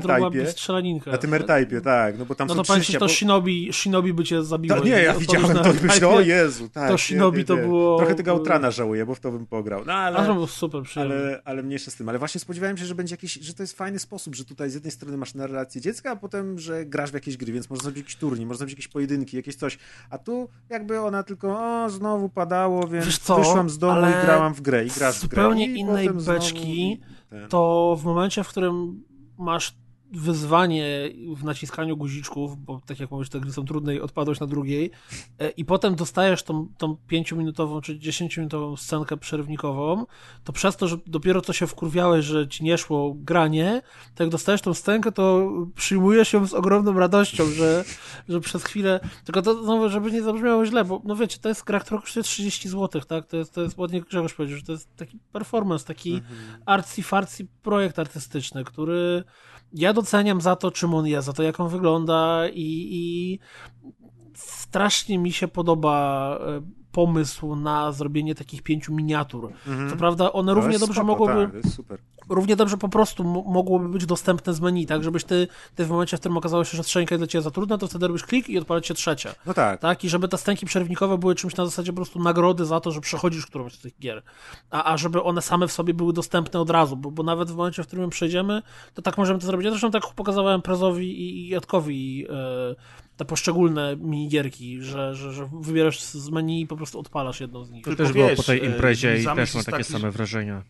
strzelaninka. 0.47 1.10
Na 1.10 1.18
tym 1.18 1.34
R-Type'ie, 1.34 1.81
tak, 1.81 2.18
no 2.18 2.24
bo 2.26 2.34
tam 2.34 2.49
No 2.49 2.55
są 2.55 2.62
to 2.62 2.74
trzy 2.74 2.92
ci, 2.92 2.99
to 2.99 3.08
Shinobi, 3.08 3.73
Shinobi 3.73 4.12
by 4.15 4.24
cię 4.24 4.44
zabiło. 4.44 4.76
to 4.78 4.84
nie, 4.84 4.91
ja 4.91 5.15
widziałem 5.15 5.57
to 5.57 5.73
i 5.73 5.76
myślę, 5.83 6.08
o. 6.08 6.20
Jezu, 6.20 6.68
tak. 6.68 6.91
to 6.91 6.99
Shinobi 6.99 7.44
to 7.44 7.57
było- 7.57 7.99
Trochę 7.99 8.15
tego 8.15 8.31
Outrana 8.31 8.70
żałuję, 8.70 9.07
bo 9.07 9.15
w 9.15 9.20
to 9.20 9.33
bym 9.33 9.47
pograł. 9.47 9.84
No 9.86 9.92
A 9.92 10.12
to 10.12 10.18
ale, 10.18 10.34
był 10.34 10.47
super 10.47 10.83
przyjemny. 10.83 11.15
ale, 11.15 11.42
ale 11.44 11.62
mniejsza 11.62 11.91
z 11.91 11.94
tym. 11.94 12.08
Ale 12.08 12.18
właśnie 12.18 12.41
spodziewałem 12.41 12.76
się, 12.76 12.86
że 12.86 12.94
będzie 12.94 13.12
jakiś, 13.12 13.33
że 13.34 13.55
to 13.55 13.62
jest 13.62 13.76
fajny 13.78 13.99
sposób, 13.99 14.34
że 14.34 14.44
tutaj 14.44 14.70
z 14.70 14.74
jednej 14.74 14.91
strony 14.91 15.16
masz 15.16 15.34
narrację 15.34 15.81
dziecka, 15.81 16.10
a 16.10 16.16
potem, 16.16 16.58
że 16.58 16.84
grasz 16.86 17.10
w 17.10 17.15
jakieś 17.15 17.36
gry, 17.36 17.52
więc 17.52 17.70
można 17.70 17.83
zrobić 17.83 17.99
jakiś 17.99 18.16
turniej, 18.16 18.47
można 18.47 18.58
zrobić 18.58 18.73
jakieś 18.73 18.89
pojedynki, 18.89 19.36
jakieś 19.36 19.57
coś. 19.57 19.78
A 20.10 20.18
tu 20.18 20.49
jakby 20.70 21.00
ona 21.00 21.23
tylko, 21.23 21.58
o, 21.84 21.91
znowu 21.91 22.28
padało, 22.28 22.89
więc 22.89 23.05
wyszłam 23.39 23.70
z 23.70 23.78
domu 23.78 23.92
ale 23.92 24.10
i 24.10 24.24
grałam 24.24 24.55
w 24.55 24.60
grę 24.60 24.84
i 24.84 24.89
grasz 24.91 25.16
w 25.18 25.28
grę. 25.28 25.42
zupełnie 25.42 25.66
innej 25.66 26.08
znowu 26.08 26.24
beczki 26.26 26.99
ten. 27.00 27.15
To 27.49 27.97
w 28.01 28.05
momencie, 28.05 28.45
w 28.45 28.49
którym 28.49 29.05
masz 29.39 29.75
wyzwanie 30.15 31.10
w 31.36 31.44
naciskaniu 31.44 31.97
guziczków, 31.97 32.65
bo 32.65 32.81
tak 32.86 33.01
jak 33.01 33.10
mówisz, 33.10 33.28
te 33.28 33.41
gry 33.41 33.52
są 33.52 33.65
trudne 33.65 33.94
i 33.94 34.01
odpadłeś 34.01 34.41
na 34.41 34.47
drugiej 34.47 34.91
e, 35.39 35.51
i 35.51 35.65
potem 35.65 35.94
dostajesz 35.94 36.43
tą, 36.43 36.68
tą 36.78 36.97
5-minutową 37.10 37.81
czy 37.81 37.99
10-minutową 37.99 38.76
scenkę 38.76 39.17
przerywnikową, 39.17 40.07
to 40.44 40.52
przez 40.52 40.76
to, 40.76 40.89
że 40.89 40.97
dopiero 41.07 41.41
co 41.41 41.52
się 41.52 41.67
wkurwiałeś, 41.67 42.25
że 42.25 42.49
ci 42.49 42.65
nie 42.65 42.78
szło 42.78 43.15
granie, 43.17 43.83
to 44.15 44.23
jak 44.23 44.31
dostajesz 44.31 44.62
tą 44.62 44.75
scenkę, 44.75 45.12
to 45.12 45.52
przyjmujesz 45.75 46.33
ją 46.33 46.47
z 46.47 46.55
ogromną 46.55 46.99
radością, 46.99 47.47
że, 47.47 47.84
że 48.28 48.41
przez 48.41 48.65
chwilę, 48.65 49.01
tylko 49.25 49.43
to 49.43 49.65
znowu, 49.65 49.89
żeby 49.89 50.12
nie 50.12 50.23
zabrzmiało 50.23 50.67
źle, 50.67 50.84
bo 50.84 51.02
no 51.05 51.17
wiecie, 51.17 51.39
to 51.39 51.49
jest 51.49 51.65
gra, 51.65 51.81
która 51.81 52.01
kosztuje 52.01 52.25
30 52.25 52.68
zł, 52.68 53.02
tak? 53.09 53.26
To 53.26 53.36
jest, 53.36 53.55
to 53.55 53.62
jest 53.62 53.78
ładnie 53.78 54.01
Grzegorz 54.01 54.34
powiedział, 54.34 54.59
że 54.59 54.65
to 54.65 54.73
jest 54.73 54.97
taki 54.97 55.18
performance, 55.33 55.84
taki 55.84 56.15
mhm. 56.15 56.62
artsy-fartsy 56.67 57.47
projekt 57.62 57.99
artystyczny, 57.99 58.65
który 58.65 59.25
ja 59.75 59.93
doceniam 59.93 60.41
za 60.41 60.57
to, 60.57 60.70
czym 60.70 60.94
on 60.94 61.07
jest, 61.07 61.27
za 61.27 61.33
to, 61.33 61.43
jak 61.43 61.61
on 61.61 61.69
wygląda 61.69 62.49
i, 62.49 62.89
i 62.91 63.39
strasznie 64.35 65.19
mi 65.19 65.33
się 65.33 65.49
podoba 65.49 66.39
e, 66.41 66.61
pomysł 66.94 67.56
na 67.56 67.92
zrobienie 67.92 68.34
takich 68.34 68.62
pięciu 68.62 68.94
miniatur. 68.94 69.52
Mhm. 69.66 69.90
Co 69.90 69.97
prawda 69.97 70.32
one 70.32 70.55
równie 70.55 70.78
dobrze 70.78 71.00
spoko, 71.02 71.06
mogłyby... 71.06 71.62
Tak, 71.89 72.00
równie 72.28 72.56
dobrze 72.56 72.76
po 72.76 72.89
prostu 72.89 73.24
mogłoby 73.24 73.89
być 73.89 74.06
dostępne 74.06 74.55
z 74.55 74.60
menu, 74.60 74.86
tak? 74.86 75.05
Żebyś 75.05 75.24
ty, 75.24 75.48
ty 75.74 75.84
w 75.84 75.90
momencie, 75.90 76.16
w 76.16 76.20
którym 76.20 76.36
okazało 76.36 76.64
się, 76.64 76.76
że 76.76 76.82
strzelanka 76.82 77.14
jest 77.14 77.20
dla 77.20 77.26
ciebie 77.26 77.42
za 77.42 77.50
trudna, 77.50 77.78
to 77.78 77.86
wtedy 77.86 78.06
robisz 78.06 78.23
klik 78.23 78.48
i 78.48 78.58
odpala 78.58 78.82
się 78.82 78.94
trzecia. 78.94 79.34
No 79.47 79.55
tak. 79.55 79.81
tak. 79.81 80.05
I 80.05 80.08
żeby 80.08 80.28
te 80.28 80.39
stęki 80.39 80.66
przerywnikowe 80.66 81.18
były 81.18 81.34
czymś 81.34 81.56
na 81.56 81.64
zasadzie 81.64 81.92
po 81.92 81.97
prostu 81.97 82.18
nagrody 82.18 82.64
za 82.64 82.81
to, 82.81 82.90
że 82.90 83.00
przechodzisz 83.00 83.47
którąś 83.47 83.74
z 83.74 83.78
tych 83.78 83.98
gier. 83.98 84.23
A, 84.70 84.92
a 84.92 84.97
żeby 84.97 85.23
one 85.23 85.42
same 85.42 85.68
w 85.68 85.73
sobie 85.73 85.94
były 85.94 86.12
dostępne 86.12 86.60
od 86.60 86.70
razu, 86.70 86.97
bo, 86.97 87.10
bo 87.10 87.23
nawet 87.23 87.50
w 87.50 87.56
momencie, 87.56 87.82
w 87.82 87.86
którym 87.86 88.10
przejdziemy, 88.10 88.62
to 88.94 89.02
tak 89.02 89.18
możemy 89.18 89.40
to 89.40 89.47
zrobić. 89.47 89.64
Ja 89.64 89.70
zresztą 89.70 89.90
tak 89.90 90.02
pokazywałem 90.16 90.62
Prezowi 90.62 91.20
i, 91.20 91.39
i 91.39 91.48
Jadkowi 91.48 92.18
yy, 92.18 92.26
te 93.17 93.25
poszczególne 93.25 93.97
minigierki, 93.97 94.83
że, 94.83 95.15
że, 95.15 95.33
że 95.33 95.51
wybierasz 95.60 96.01
z 96.02 96.31
menu 96.31 96.60
i 96.60 96.67
po 96.67 96.76
prostu 96.76 96.99
odpalasz 97.01 97.41
jedną 97.41 97.65
z 97.65 97.70
nich. 97.70 97.84
To 97.84 97.97
też 97.97 98.12
było 98.12 98.28
po 98.28 98.43
tej 98.43 98.65
imprezie 98.65 99.20
i 99.20 99.25
też 99.25 99.55
mam 99.55 99.65
takie 99.65 99.70
taki, 99.78 99.84
same 99.84 100.10
wrażenia. 100.10 100.62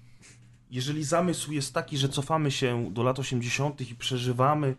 Jeżeli 0.70 1.05
zamysł 1.05 1.52
jest 1.52 1.74
taki, 1.74 1.98
że 1.98 2.08
cofamy 2.08 2.50
się 2.50 2.90
do 2.90 3.02
lat 3.02 3.18
80. 3.18 3.90
i 3.90 3.94
przeżywamy 3.94 4.74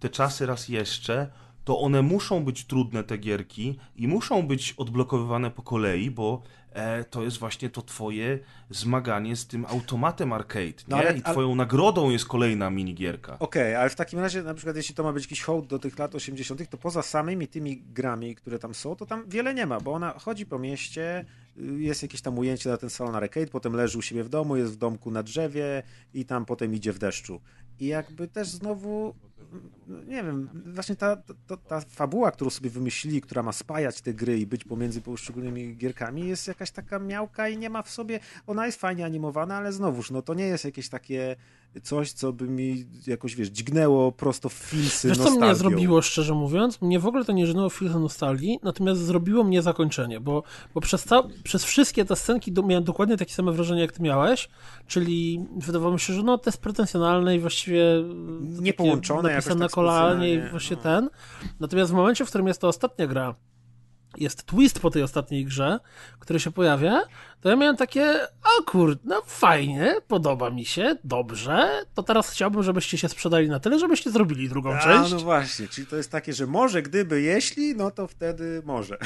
te 0.00 0.08
czasy 0.08 0.46
raz 0.46 0.68
jeszcze, 0.68 1.30
to 1.68 1.80
one 1.80 2.02
muszą 2.02 2.44
być 2.44 2.64
trudne, 2.64 3.04
te 3.04 3.18
gierki, 3.18 3.78
i 3.96 4.08
muszą 4.08 4.42
być 4.42 4.74
odblokowywane 4.76 5.50
po 5.50 5.62
kolei, 5.62 6.10
bo 6.10 6.42
e, 6.72 7.04
to 7.04 7.22
jest 7.22 7.38
właśnie 7.38 7.70
to 7.70 7.82
twoje 7.82 8.38
zmaganie 8.70 9.36
z 9.36 9.46
tym 9.46 9.66
automatem 9.66 10.32
arcade, 10.32 10.82
no, 10.88 10.96
ale, 10.96 11.16
I 11.16 11.22
twoją 11.22 11.46
ale... 11.46 11.56
nagrodą 11.56 12.10
jest 12.10 12.24
kolejna 12.24 12.70
minigierka. 12.70 13.38
Okej, 13.38 13.62
okay, 13.62 13.78
ale 13.78 13.90
w 13.90 13.94
takim 13.94 14.18
razie, 14.18 14.42
na 14.42 14.54
przykład 14.54 14.76
jeśli 14.76 14.94
to 14.94 15.02
ma 15.02 15.12
być 15.12 15.24
jakiś 15.24 15.42
hołd 15.42 15.66
do 15.66 15.78
tych 15.78 15.98
lat 15.98 16.14
80., 16.14 16.70
to 16.70 16.76
poza 16.76 17.02
samymi 17.02 17.48
tymi 17.48 17.82
grami, 17.82 18.34
które 18.34 18.58
tam 18.58 18.74
są, 18.74 18.96
to 18.96 19.06
tam 19.06 19.24
wiele 19.28 19.54
nie 19.54 19.66
ma, 19.66 19.80
bo 19.80 19.92
ona 19.92 20.14
chodzi 20.18 20.46
po 20.46 20.58
mieście, 20.58 21.24
y, 21.58 21.80
jest 21.80 22.02
jakieś 22.02 22.20
tam 22.20 22.38
ujęcie 22.38 22.70
na 22.70 22.76
ten 22.76 22.90
salon 22.90 23.16
arcade, 23.16 23.46
potem 23.46 23.72
leży 23.72 23.98
u 23.98 24.02
siebie 24.02 24.24
w 24.24 24.28
domu, 24.28 24.56
jest 24.56 24.72
w 24.72 24.76
domku 24.76 25.10
na 25.10 25.22
drzewie 25.22 25.82
i 26.14 26.24
tam 26.24 26.44
potem 26.44 26.74
idzie 26.74 26.92
w 26.92 26.98
deszczu. 26.98 27.40
I 27.80 27.86
jakby 27.86 28.28
też 28.28 28.48
znowu 28.48 29.14
nie 30.06 30.22
wiem, 30.24 30.48
właśnie 30.66 30.96
ta, 30.96 31.16
ta, 31.46 31.56
ta 31.56 31.80
fabuła, 31.80 32.30
którą 32.30 32.50
sobie 32.50 32.70
wymyślili, 32.70 33.20
która 33.20 33.42
ma 33.42 33.52
spajać 33.52 34.00
te 34.00 34.14
gry 34.14 34.38
i 34.38 34.46
być 34.46 34.64
pomiędzy 34.64 35.00
poszczególnymi 35.00 35.76
gierkami, 35.76 36.28
jest 36.28 36.48
jakaś 36.48 36.70
taka 36.70 36.98
miałka 36.98 37.48
i 37.48 37.58
nie 37.58 37.70
ma 37.70 37.82
w 37.82 37.90
sobie, 37.90 38.20
ona 38.46 38.66
jest 38.66 38.80
fajnie 38.80 39.04
animowana, 39.04 39.56
ale 39.56 39.72
znowuż, 39.72 40.10
no 40.10 40.22
to 40.22 40.34
nie 40.34 40.46
jest 40.46 40.64
jakieś 40.64 40.88
takie 40.88 41.36
coś, 41.82 42.12
co 42.12 42.32
by 42.32 42.48
mi 42.48 42.84
jakoś, 43.06 43.36
wiesz, 43.36 43.48
dźgnęło 43.48 44.12
prosto 44.12 44.48
w 44.48 44.52
filsy 44.52 45.08
Wiesz, 45.08 45.18
co 45.18 45.30
mnie 45.30 45.54
zrobiło, 45.54 46.02
szczerze 46.02 46.34
mówiąc? 46.34 46.82
Mnie 46.82 46.98
w 46.98 47.06
ogóle 47.06 47.24
to 47.24 47.32
nie 47.32 47.46
dźgnęło 47.46 47.68
w 47.68 47.74
filsy 47.74 47.98
nostalgii, 47.98 48.58
natomiast 48.62 49.00
zrobiło 49.00 49.44
mnie 49.44 49.62
zakończenie, 49.62 50.20
bo, 50.20 50.42
bo 50.74 50.80
przez, 50.80 51.04
ca- 51.04 51.22
przez 51.44 51.64
wszystkie 51.64 52.04
te 52.04 52.16
scenki 52.16 52.52
do, 52.52 52.62
miałem 52.62 52.84
dokładnie 52.84 53.16
takie 53.16 53.34
same 53.34 53.52
wrażenie, 53.52 53.80
jak 53.80 53.92
ty 53.92 54.02
miałeś, 54.02 54.48
czyli 54.86 55.44
wydawało 55.56 55.92
mi 55.92 56.00
się, 56.00 56.12
że 56.12 56.22
no, 56.22 56.38
to 56.38 56.50
jest 56.50 56.60
pretensjonalne 56.60 57.36
i 57.36 57.40
właściwie 57.40 57.84
niepołączone, 58.60 59.30
napisane 59.32 59.60
na 59.60 59.68
kolanie 59.68 60.34
i 60.34 60.50
właśnie 60.50 60.76
no. 60.76 60.82
ten. 60.82 61.10
Natomiast 61.60 61.90
w 61.90 61.94
momencie, 61.94 62.24
w 62.24 62.28
którym 62.28 62.46
jest 62.46 62.60
to 62.60 62.68
ostatnia 62.68 63.06
gra, 63.06 63.34
jest 64.16 64.46
twist 64.46 64.80
po 64.80 64.90
tej 64.90 65.02
ostatniej 65.02 65.44
grze, 65.44 65.78
który 66.18 66.40
się 66.40 66.50
pojawia, 66.50 67.02
to 67.40 67.48
ja 67.48 67.56
miałem 67.56 67.76
takie, 67.76 68.14
o 68.24 68.62
kurde, 68.62 69.00
no 69.04 69.22
fajnie, 69.26 69.96
podoba 70.08 70.50
mi 70.50 70.64
się, 70.64 70.96
dobrze, 71.04 71.84
to 71.94 72.02
teraz 72.02 72.30
chciałbym, 72.30 72.62
żebyście 72.62 72.98
się 72.98 73.08
sprzedali 73.08 73.48
na 73.48 73.60
tyle, 73.60 73.78
żebyście 73.78 74.10
zrobili 74.10 74.48
drugą 74.48 74.74
A, 74.74 74.78
część. 74.78 75.12
no 75.12 75.18
właśnie, 75.18 75.68
czyli 75.68 75.86
to 75.86 75.96
jest 75.96 76.10
takie, 76.12 76.32
że 76.32 76.46
może, 76.46 76.82
gdyby, 76.82 77.20
jeśli, 77.20 77.74
no 77.76 77.90
to 77.90 78.06
wtedy 78.06 78.62
może. 78.64 78.98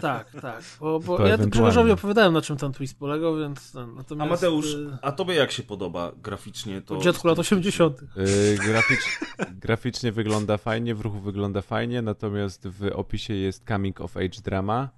tak, 0.00 0.32
tak, 0.42 0.62
bo, 0.80 1.00
bo 1.00 1.26
ja 1.26 1.38
Grzegorzowi 1.38 1.90
opowiadałem, 1.90 2.32
na 2.32 2.42
czym 2.42 2.56
ten 2.56 2.72
twist 2.72 2.98
polegał, 2.98 3.36
więc... 3.36 3.74
Natomiast... 3.74 4.12
A 4.30 4.34
Mateusz, 4.34 4.74
y, 4.74 4.98
a 5.02 5.12
tobie 5.12 5.34
jak 5.34 5.52
się 5.52 5.62
podoba 5.62 6.12
graficznie 6.22 6.82
to? 6.82 6.96
dziecku 6.96 7.28
lat 7.28 7.38
80. 7.38 8.00
Yy, 8.16 8.58
graficz, 8.66 9.18
graficznie 9.50 10.12
wygląda 10.12 10.56
fajnie, 10.56 10.94
w 10.94 11.00
ruchu 11.00 11.20
wygląda 11.20 11.62
fajnie, 11.62 12.02
natomiast 12.02 12.68
w 12.68 12.90
opisie 12.94 13.34
jest 13.34 13.66
coming 13.68 14.00
of 14.00 14.16
age 14.18 14.40
drama, 14.44 14.90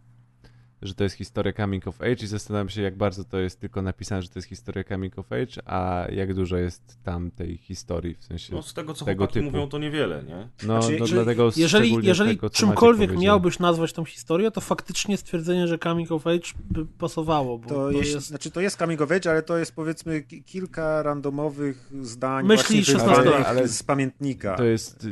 że 0.82 0.94
to 0.94 1.04
jest 1.04 1.16
historia 1.16 1.52
coming 1.52 1.88
of 1.88 2.02
age 2.02 2.24
i 2.24 2.26
zastanawiam 2.26 2.68
się, 2.68 2.82
jak 2.82 2.96
bardzo 2.96 3.24
to 3.24 3.38
jest 3.38 3.60
tylko 3.60 3.82
napisane, 3.82 4.22
że 4.22 4.28
to 4.28 4.38
jest 4.38 4.48
historia 4.48 4.84
coming 4.84 5.18
of 5.18 5.32
age, 5.32 5.62
a 5.68 6.06
jak 6.12 6.34
dużo 6.34 6.56
jest 6.56 6.98
tam 7.02 7.30
tej 7.30 7.56
historii, 7.56 8.14
w 8.14 8.24
sensie 8.24 8.54
No 8.54 8.62
z 8.62 8.74
tego, 8.74 8.94
co 8.94 9.04
tego 9.04 9.26
typu. 9.26 9.44
mówią, 9.44 9.68
to 9.68 9.78
niewiele, 9.78 10.22
nie? 10.22 10.48
No, 10.66 10.82
znaczy, 10.82 10.96
no 11.00 11.06
dlatego 11.06 11.50
Jeżeli, 11.56 11.96
jeżeli 12.02 12.30
tego, 12.30 12.50
czymkolwiek 12.50 13.18
miałbyś 13.18 13.58
nazwać 13.58 13.92
tą 13.92 14.04
historię, 14.04 14.50
to 14.50 14.60
faktycznie 14.60 15.16
stwierdzenie, 15.16 15.68
że 15.68 15.78
coming 15.78 16.12
of 16.12 16.26
age 16.26 16.48
by 16.70 16.86
pasowało, 16.86 17.58
bo 17.58 17.68
to, 17.68 17.74
to 17.74 17.90
jest... 17.90 18.20
Znaczy 18.20 18.50
to 18.50 18.60
jest 18.60 18.78
coming 18.78 19.00
of 19.00 19.12
age, 19.12 19.30
ale 19.30 19.42
to 19.42 19.58
jest 19.58 19.74
powiedzmy 19.74 20.22
kilka 20.22 21.02
randomowych 21.02 21.90
zdań 22.02 22.46
Myśli 22.46 22.84
16 22.84 23.46
ale 23.46 23.68
z 23.68 23.82
pamiętnika. 23.82 24.56
To 24.56 24.64
jest 24.64 25.06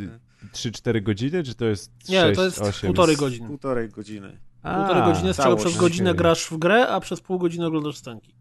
3-4 0.53 1.03
godziny, 1.03 1.43
czy 1.43 1.55
to 1.55 1.65
jest 1.65 1.93
6, 1.99 2.09
Nie, 2.09 2.33
to 2.33 2.45
jest 2.45 2.63
8? 2.63 2.89
półtorej 2.89 3.17
godziny. 3.17 3.49
Półtorej 3.49 3.89
godziny. 3.89 4.39
Półtorej 4.63 5.03
godziny, 5.03 5.35
z 5.35 5.37
czego 5.37 5.57
przez 5.57 5.77
godzinę 5.77 6.15
grasz 6.15 6.45
w 6.47 6.57
grę, 6.59 6.89
a 6.89 7.01
przez 7.01 7.21
pół 7.21 7.39
godziny 7.39 7.67
oglądasz 7.67 7.97
scenki. 7.97 8.35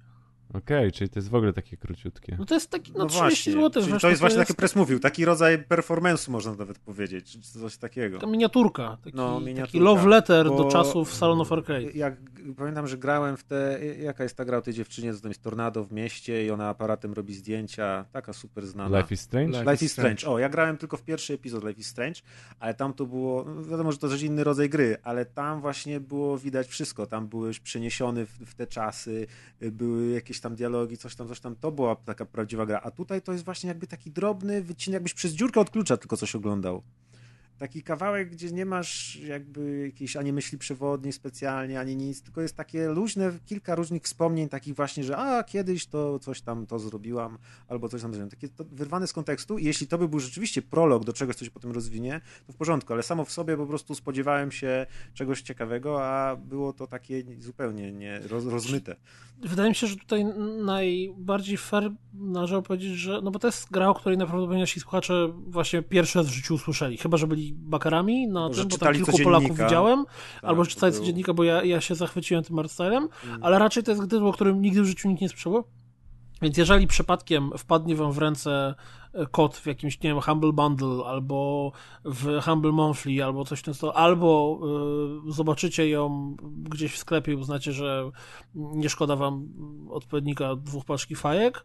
Okej, 0.50 0.78
okay, 0.78 0.92
czyli 0.92 1.10
to 1.10 1.20
jest 1.20 1.30
w 1.30 1.36
ogóle 1.36 1.54
takie 1.54 1.78
króciutkie. 1.78 2.36
No 2.40 2.46
to 2.46 2.54
jest 2.54 2.70
taki, 2.70 2.92
no, 2.92 3.00
no 3.00 3.06
30 3.06 3.52
zł. 3.52 3.70
to 3.70 3.80
jest 3.80 4.00
właśnie 4.00 4.38
jest... 4.38 4.38
taki 4.38 4.54
press 4.54 4.76
mówił, 4.76 5.00
taki 5.00 5.26
rodzaj 5.26 5.58
performance'u 5.58 6.30
można 6.30 6.56
nawet 6.56 6.80
powiedzieć, 6.80 7.32
czy 7.32 7.60
coś 7.60 7.78
takiego. 7.78 8.18
Taka 8.18 8.32
miniaturka, 8.32 8.98
taki, 9.04 9.18
no, 9.18 9.40
miniaturka, 9.40 9.66
taki 9.66 9.80
love 9.80 10.08
letter 10.08 10.50
do 10.50 10.66
czasów 10.66 11.14
Salon 11.14 11.42
of 11.42 11.52
Arcade. 11.52 11.82
Jak, 11.82 12.16
pamiętam, 12.58 12.88
że 12.88 12.98
grałem 12.98 13.38
w 13.38 13.44
te, 13.44 13.80
jaka 14.00 14.24
jest 14.24 14.38
ta 14.38 14.46
gra 14.46 14.58
o 14.58 14.62
tej 14.62 14.74
dziewczynie, 14.74 15.14
co 15.14 15.22
tam 15.22 15.32
jest 15.32 15.42
tornado 15.42 15.84
w 15.84 15.92
mieście 15.92 16.46
i 16.46 16.52
ona 16.52 16.70
aparatem 16.70 17.14
robi 17.14 17.34
zdjęcia, 17.34 18.06
taka 18.12 18.34
super 18.34 18.68
znana. 18.68 19.00
Life 19.00 19.14
is 19.14 19.22
Strange? 19.22 19.60
Life, 19.60 19.72
Life 19.72 19.86
is 19.86 19.92
strange. 19.92 20.18
strange. 20.18 20.36
O, 20.36 20.40
ja 20.40 20.50
grałem 20.50 20.78
tylko 20.78 20.98
w 20.98 21.04
pierwszy 21.04 21.34
epizod 21.34 21.64
Life 21.64 21.80
is 21.80 21.88
Strange, 21.88 22.22
ale 22.60 22.74
tam 22.74 22.94
to 22.94 23.06
było, 23.06 23.44
no 23.44 23.64
wiadomo, 23.64 23.92
że 23.92 23.98
to 23.98 24.10
też 24.10 24.24
inny 24.24 24.44
rodzaj 24.44 24.70
gry, 24.70 24.98
ale 25.04 25.26
tam 25.26 25.62
właśnie 25.62 26.00
było 26.00 26.38
widać 26.38 26.68
wszystko, 26.68 27.06
tam 27.06 27.28
byłeś 27.28 27.60
przeniesiony 27.60 28.26
w, 28.26 28.32
w 28.32 28.56
te 28.56 28.68
czasy, 28.68 29.28
były 29.62 30.14
jakieś 30.14 30.37
tam 30.40 30.56
dialogi, 30.56 30.98
coś 30.98 31.16
tam, 31.16 31.28
coś 31.28 31.40
tam, 31.40 31.56
to 31.56 31.72
była 31.72 31.96
taka 31.96 32.26
prawdziwa 32.26 32.66
gra. 32.66 32.82
A 32.84 32.92
tutaj 32.92 33.22
to 33.22 33.32
jest 33.32 33.46
właśnie 33.46 33.68
jakby 33.68 33.88
taki 33.88 34.12
drobny 34.12 34.62
wycinek, 34.62 34.94
jakbyś 34.94 35.14
przez 35.14 35.32
dziurkę 35.32 35.60
od 35.60 35.70
klucza 35.70 35.98
tylko 35.98 36.18
coś 36.18 36.36
oglądał 36.36 36.84
taki 37.58 37.84
kawałek, 37.84 38.30
gdzie 38.30 38.52
nie 38.52 38.66
masz 38.66 39.16
jakby 39.16 39.78
jakiejś 39.86 40.16
ani 40.16 40.34
myśli 40.34 40.58
przewodniej 40.58 41.14
specjalnie, 41.14 41.80
ani 41.80 41.96
nic, 41.96 42.22
tylko 42.22 42.42
jest 42.42 42.56
takie 42.56 42.90
luźne, 42.90 43.32
kilka 43.46 43.76
różnych 43.76 44.04
wspomnień 44.04 44.50
takich 44.50 44.76
właśnie, 44.76 45.04
że 45.04 45.18
a 45.18 45.44
kiedyś 45.44 45.88
to 45.88 46.20
coś 46.20 46.42
tam 46.42 46.66
to 46.66 46.80
zrobiłam, 46.80 47.38
albo 47.68 47.90
coś 47.90 48.02
tam 48.02 48.12
zrobiłam. 48.12 48.30
Takie 48.30 48.50
to 48.50 48.64
wyrwane 48.72 49.08
z 49.08 49.14
kontekstu 49.14 49.58
i 49.58 49.66
jeśli 49.66 49.88
to 49.88 49.98
by 49.98 50.08
był 50.08 50.20
rzeczywiście 50.20 50.62
prolog 50.62 51.06
do 51.06 51.14
czegoś, 51.14 51.36
co 51.36 51.46
się 51.46 51.52
potem 51.52 51.72
rozwinie, 51.72 52.22
to 52.48 52.54
w 52.54 52.56
porządku, 52.56 52.94
ale 52.94 53.04
samo 53.04 53.26
w 53.26 53.32
sobie 53.32 53.58
po 53.58 53.66
prostu 53.66 53.96
spodziewałem 53.96 54.52
się 54.52 54.86
czegoś 55.14 55.42
ciekawego, 55.42 56.06
a 56.06 56.36
było 56.36 56.74
to 56.74 56.88
takie 56.88 57.24
zupełnie 57.40 57.92
nie 57.92 58.20
roz, 58.20 58.46
rozmyte. 58.46 58.96
Wydaje 59.42 59.70
mi 59.70 59.76
się, 59.76 59.88
że 59.88 59.96
tutaj 59.96 60.26
najbardziej 60.66 61.58
fair 61.58 61.92
należało 62.14 62.62
powiedzieć, 62.62 62.94
że 62.94 63.22
no 63.24 63.32
bo 63.32 63.40
to 63.40 63.48
jest 63.48 63.72
gra, 63.72 63.90
o 63.90 63.94
której 63.94 64.18
naprawdę 64.18 64.58
nasi 64.58 64.80
słuchacze 64.80 65.34
właśnie 65.48 65.82
pierwszy 65.82 66.20
raz 66.20 66.28
w 66.28 66.32
życiu 66.32 66.56
usłyszeli, 66.56 66.98
chyba 66.98 67.18
że 67.18 67.28
byli 67.28 67.47
bakarami 67.54 68.28
na 68.28 68.48
Może 68.48 68.62
tym, 68.62 68.70
bo 68.70 68.78
tam 68.78 68.94
kilku 68.94 69.18
Polaków 69.24 69.58
widziałem, 69.58 70.06
tak, 70.06 70.44
albo 70.44 70.66
czytali 70.66 70.94
codziennika, 70.94 71.34
bo 71.34 71.44
ja, 71.44 71.64
ja 71.64 71.82
się 71.82 71.96
zachwyciłem 71.96 72.44
tym 72.44 72.60
artstylem, 72.60 73.10
mm. 73.26 73.44
ale 73.44 73.60
raczej 73.60 73.84
to 73.84 73.92
jest 73.92 74.04
gdy, 74.04 74.26
o 74.26 74.34
którym 74.34 74.62
nigdy 74.62 74.82
w 74.82 74.86
życiu 74.86 75.10
nikt 75.10 75.22
nie 75.22 75.30
słyszał. 75.30 75.64
Więc 76.42 76.58
jeżeli 76.58 76.88
przypadkiem 76.88 77.52
wpadnie 77.58 77.96
wam 77.96 78.12
w 78.12 78.18
ręce 78.18 78.76
e, 79.14 79.26
kod 79.26 79.58
w 79.58 79.66
jakimś, 79.66 80.02
nie 80.02 80.10
wiem, 80.10 80.22
Humble 80.22 80.54
Bundle 80.54 81.06
albo 81.06 81.72
w 82.06 82.42
Humble 82.42 82.72
Monthly 82.72 83.24
albo 83.24 83.46
coś 83.46 83.60
w 83.60 83.64
tym 83.64 83.74
albo 83.94 84.60
y, 85.28 85.32
zobaczycie 85.32 85.90
ją 85.90 86.36
gdzieś 86.42 86.94
w 86.94 86.98
sklepie 86.98 87.32
i 87.32 87.36
uznacie, 87.36 87.72
że 87.72 88.12
nie 88.56 88.90
szkoda 88.90 89.16
wam 89.16 89.48
odpowiednika 89.90 90.56
dwóch 90.56 90.86
paczki 90.86 91.16
fajek, 91.16 91.64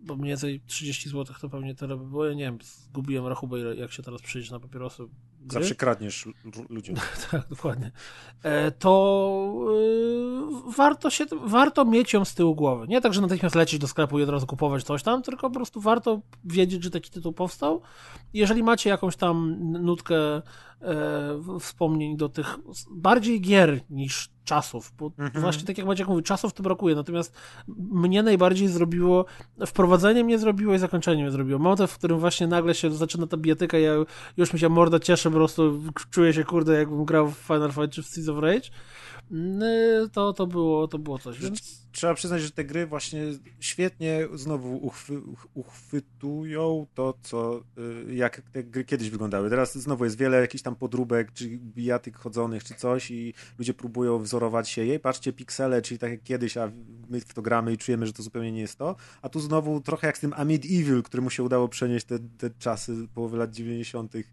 bo 0.00 0.16
mniej 0.16 0.28
więcej 0.28 0.60
30 0.66 1.08
zł 1.08 1.36
to 1.40 1.48
pewnie 1.48 1.74
tyle 1.74 1.96
by 1.96 2.04
było. 2.04 2.26
Ja 2.26 2.34
nie 2.34 2.44
wiem, 2.44 2.58
zgubiłem 2.62 3.26
rachubę, 3.26 3.74
jak 3.76 3.92
się 3.92 4.02
teraz 4.02 4.22
przyjdzie 4.22 4.52
na 4.52 4.60
papierosy. 4.60 5.02
Gry. 5.40 5.60
Zawsze 5.60 5.74
kradniesz 5.74 6.28
ludziom. 6.68 6.96
tak, 7.30 7.48
dokładnie. 7.48 7.92
E, 8.42 8.70
to 8.70 9.64
yy, 10.66 10.72
warto 10.76 11.10
się, 11.10 11.24
warto 11.44 11.84
mieć 11.84 12.12
ją 12.12 12.24
z 12.24 12.34
tyłu 12.34 12.54
głowy. 12.54 12.86
Nie 12.88 13.00
tak, 13.00 13.14
że 13.14 13.20
natychmiast 13.20 13.54
lecieć 13.54 13.80
do 13.80 13.88
sklepu 13.88 14.18
i 14.18 14.22
od 14.22 14.28
razu 14.28 14.46
kupować 14.46 14.84
coś 14.84 15.02
tam, 15.02 15.22
tylko 15.22 15.50
po 15.50 15.54
prostu 15.54 15.80
warto 15.80 16.20
wiedzieć, 16.44 16.84
że 16.84 16.90
taki 16.90 17.10
tytuł 17.10 17.32
powstał. 17.32 17.82
Jeżeli 18.34 18.62
macie 18.62 18.90
jakąś 18.90 19.16
tam 19.16 19.56
nutkę 19.72 20.42
e, 20.82 21.58
wspomnień 21.60 22.16
do 22.16 22.28
tych 22.28 22.58
bardziej 22.90 23.40
gier 23.40 23.80
niż 23.90 24.30
czasów, 24.44 24.92
bo 24.98 25.12
mhm. 25.18 25.42
właśnie 25.42 25.64
tak 25.66 25.78
jak 25.78 25.86
Maciek 25.86 26.08
mówi, 26.08 26.22
czasów 26.22 26.52
to 26.52 26.62
brakuje, 26.62 26.94
natomiast 26.94 27.36
mnie 27.78 28.22
najbardziej 28.22 28.68
zrobiło, 28.68 29.24
wprowadzenie 29.66 30.24
mnie 30.24 30.38
zrobiło 30.38 30.74
i 30.74 30.78
zakończenie 30.78 31.22
mnie 31.22 31.30
zrobiło. 31.30 31.58
Motyw, 31.58 31.90
w 31.90 31.98
którym 31.98 32.18
właśnie 32.18 32.46
nagle 32.46 32.74
się 32.74 32.90
zaczyna 32.90 33.26
ta 33.26 33.36
bijatyka, 33.36 33.78
ja 33.78 33.92
już 34.36 34.52
mi 34.52 34.58
się 34.58 34.68
morda 34.68 35.00
cieszę, 35.00 35.30
po 35.30 35.36
prostu 35.36 35.82
czuję 36.10 36.32
się, 36.32 36.44
kurde, 36.44 36.78
jakbym 36.78 37.04
grał 37.04 37.28
w 37.28 37.36
Final 37.36 37.72
Fight 37.72 37.90
czy 37.90 38.02
w 38.02 38.06
Seas 38.06 38.28
of 38.28 38.38
Rage, 38.38 38.70
to, 40.12 40.32
to, 40.32 40.46
było, 40.46 40.88
to 40.88 40.98
było 40.98 41.18
coś. 41.18 41.38
Więc... 41.38 41.88
Trzeba 41.92 42.14
przyznać, 42.14 42.42
że 42.42 42.50
te 42.50 42.64
gry 42.64 42.86
właśnie 42.86 43.22
świetnie 43.60 44.28
znowu 44.34 44.76
uchwy, 44.86 45.20
uchwytują 45.54 46.86
to, 46.94 47.14
co 47.22 47.62
y, 48.08 48.14
jak 48.14 48.40
te 48.40 48.64
gry 48.64 48.84
kiedyś 48.84 49.10
wyglądały. 49.10 49.50
Teraz 49.50 49.78
znowu 49.78 50.04
jest 50.04 50.18
wiele 50.18 50.40
jakichś 50.40 50.62
tam 50.62 50.76
podróbek, 50.76 51.32
czy 51.32 51.48
bijatyk 51.48 52.16
chodzonych, 52.16 52.64
czy 52.64 52.74
coś 52.74 53.10
i 53.10 53.34
ludzie 53.58 53.74
próbują 53.74 54.18
wzorować 54.18 54.68
się 54.68 54.84
jej. 54.84 55.00
Patrzcie, 55.00 55.32
piksele, 55.32 55.82
czyli 55.82 55.98
tak 55.98 56.10
jak 56.10 56.22
kiedyś, 56.22 56.56
a 56.56 56.72
my 57.08 57.20
w 57.20 57.34
to 57.34 57.42
gramy 57.42 57.72
i 57.72 57.78
czujemy, 57.78 58.06
że 58.06 58.12
to 58.12 58.22
zupełnie 58.22 58.52
nie 58.52 58.60
jest 58.60 58.78
to. 58.78 58.96
A 59.22 59.28
tu 59.28 59.40
znowu 59.40 59.80
trochę 59.80 60.06
jak 60.06 60.18
z 60.18 60.20
tym 60.20 60.32
Amid 60.36 60.64
Evil, 60.64 61.02
któremu 61.02 61.30
się 61.30 61.42
udało 61.42 61.68
przenieść 61.68 62.06
te, 62.06 62.18
te 62.18 62.50
czasy 62.58 63.08
połowy 63.14 63.36
lat 63.36 63.50
90 63.50 64.14
Y, 64.14 64.24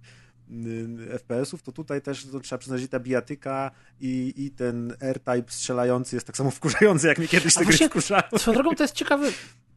FPS-ów, 1.09 1.61
to 1.61 1.71
tutaj 1.71 2.01
też 2.01 2.25
to 2.25 2.39
trzeba 2.39 2.59
przyznać, 2.59 2.81
że 2.81 2.87
ta 2.87 2.99
bijatyka 2.99 3.71
i, 4.01 4.33
i 4.37 4.51
ten 4.51 4.93
R-Type 4.99 5.51
strzelający 5.51 6.15
jest 6.15 6.27
tak 6.27 6.37
samo 6.37 6.51
wkurzający, 6.51 7.07
jak 7.07 7.19
mi 7.19 7.27
kiedyś 7.27 7.53
te 7.53 7.65
gry 7.65 7.77
wkurzały. 7.77 8.23
Swoją 8.37 8.55
drogą 8.55 8.75
to 8.75 8.83
jest 8.83 8.93
ciekawe, 8.93 9.31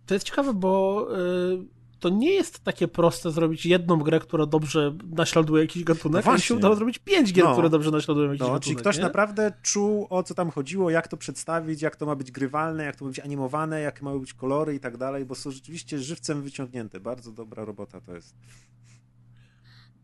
to 0.06 0.14
jest 0.14 0.26
ciekawe, 0.26 0.54
bo 0.54 1.06
y, 1.18 1.78
to 2.00 2.08
nie 2.08 2.30
jest 2.30 2.58
takie 2.58 2.88
proste 2.88 3.30
zrobić 3.30 3.66
jedną 3.66 3.96
grę, 3.98 4.20
która 4.20 4.46
dobrze 4.46 4.94
naśladuje 5.16 5.62
jakiś 5.62 5.84
gatunek, 5.84 6.26
no 6.26 6.38
się 6.38 6.54
udało 6.54 6.76
zrobić 6.76 6.98
pięć 6.98 7.32
gier, 7.32 7.44
no. 7.44 7.52
które 7.52 7.70
dobrze 7.70 7.90
naśladują 7.90 8.26
jakiś 8.26 8.40
no, 8.40 8.46
gatunek. 8.46 8.62
Czyli 8.62 8.76
ktoś 8.76 8.96
nie? 8.96 9.02
naprawdę 9.02 9.52
czuł, 9.62 10.06
o 10.10 10.22
co 10.22 10.34
tam 10.34 10.50
chodziło, 10.50 10.90
jak 10.90 11.08
to 11.08 11.16
przedstawić, 11.16 11.82
jak 11.82 11.96
to 11.96 12.06
ma 12.06 12.16
być 12.16 12.30
grywalne, 12.30 12.84
jak 12.84 12.96
to 12.96 13.04
ma 13.04 13.08
być 13.08 13.20
animowane, 13.20 13.80
jakie 13.80 14.04
mają 14.04 14.18
być 14.18 14.34
kolory 14.34 14.74
i 14.74 14.80
tak 14.80 14.96
dalej, 14.96 15.24
bo 15.24 15.34
są 15.34 15.50
rzeczywiście 15.50 15.98
żywcem 15.98 16.42
wyciągnięte. 16.42 17.00
Bardzo 17.00 17.32
dobra 17.32 17.64
robota 17.64 18.00
to 18.00 18.14
jest. 18.14 18.34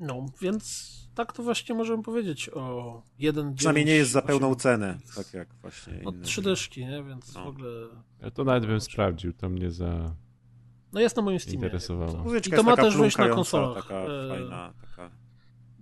No, 0.00 0.26
więc 0.40 0.94
tak 1.14 1.32
to 1.32 1.42
właśnie 1.42 1.74
możemy 1.74 2.02
powiedzieć 2.02 2.50
o 2.54 3.02
jeden 3.18 3.54
Przynajmniej 3.54 3.86
nie 3.86 3.94
jest 3.94 4.10
za 4.10 4.22
pełną 4.22 4.54
cenę, 4.54 4.98
tak 5.16 5.34
jak 5.34 5.54
właśnie 5.54 6.02
Od 6.04 6.22
trzy 6.22 6.42
dyszki, 6.42 6.86
nie? 6.86 7.04
Więc 7.04 7.34
no. 7.34 7.44
w 7.44 7.46
ogóle... 7.46 7.70
Ja 8.22 8.30
to 8.30 8.44
nawet 8.44 8.66
bym 8.66 8.80
sprawdził, 8.80 9.32
to 9.32 9.48
mnie 9.48 9.70
za... 9.70 10.14
No 10.92 11.00
jest 11.00 11.16
na 11.16 11.22
moim 11.22 11.40
Steamie. 11.40 11.56
Interesowało. 11.56 12.36
I 12.36 12.50
to 12.50 12.62
ma 12.62 12.76
też 12.76 12.96
wyjść 12.96 13.18
na 13.18 13.28
konsolach. 13.28 13.82
Taka 13.82 13.94
e, 13.94 14.28
fajna, 14.28 14.72
taka... 14.80 15.10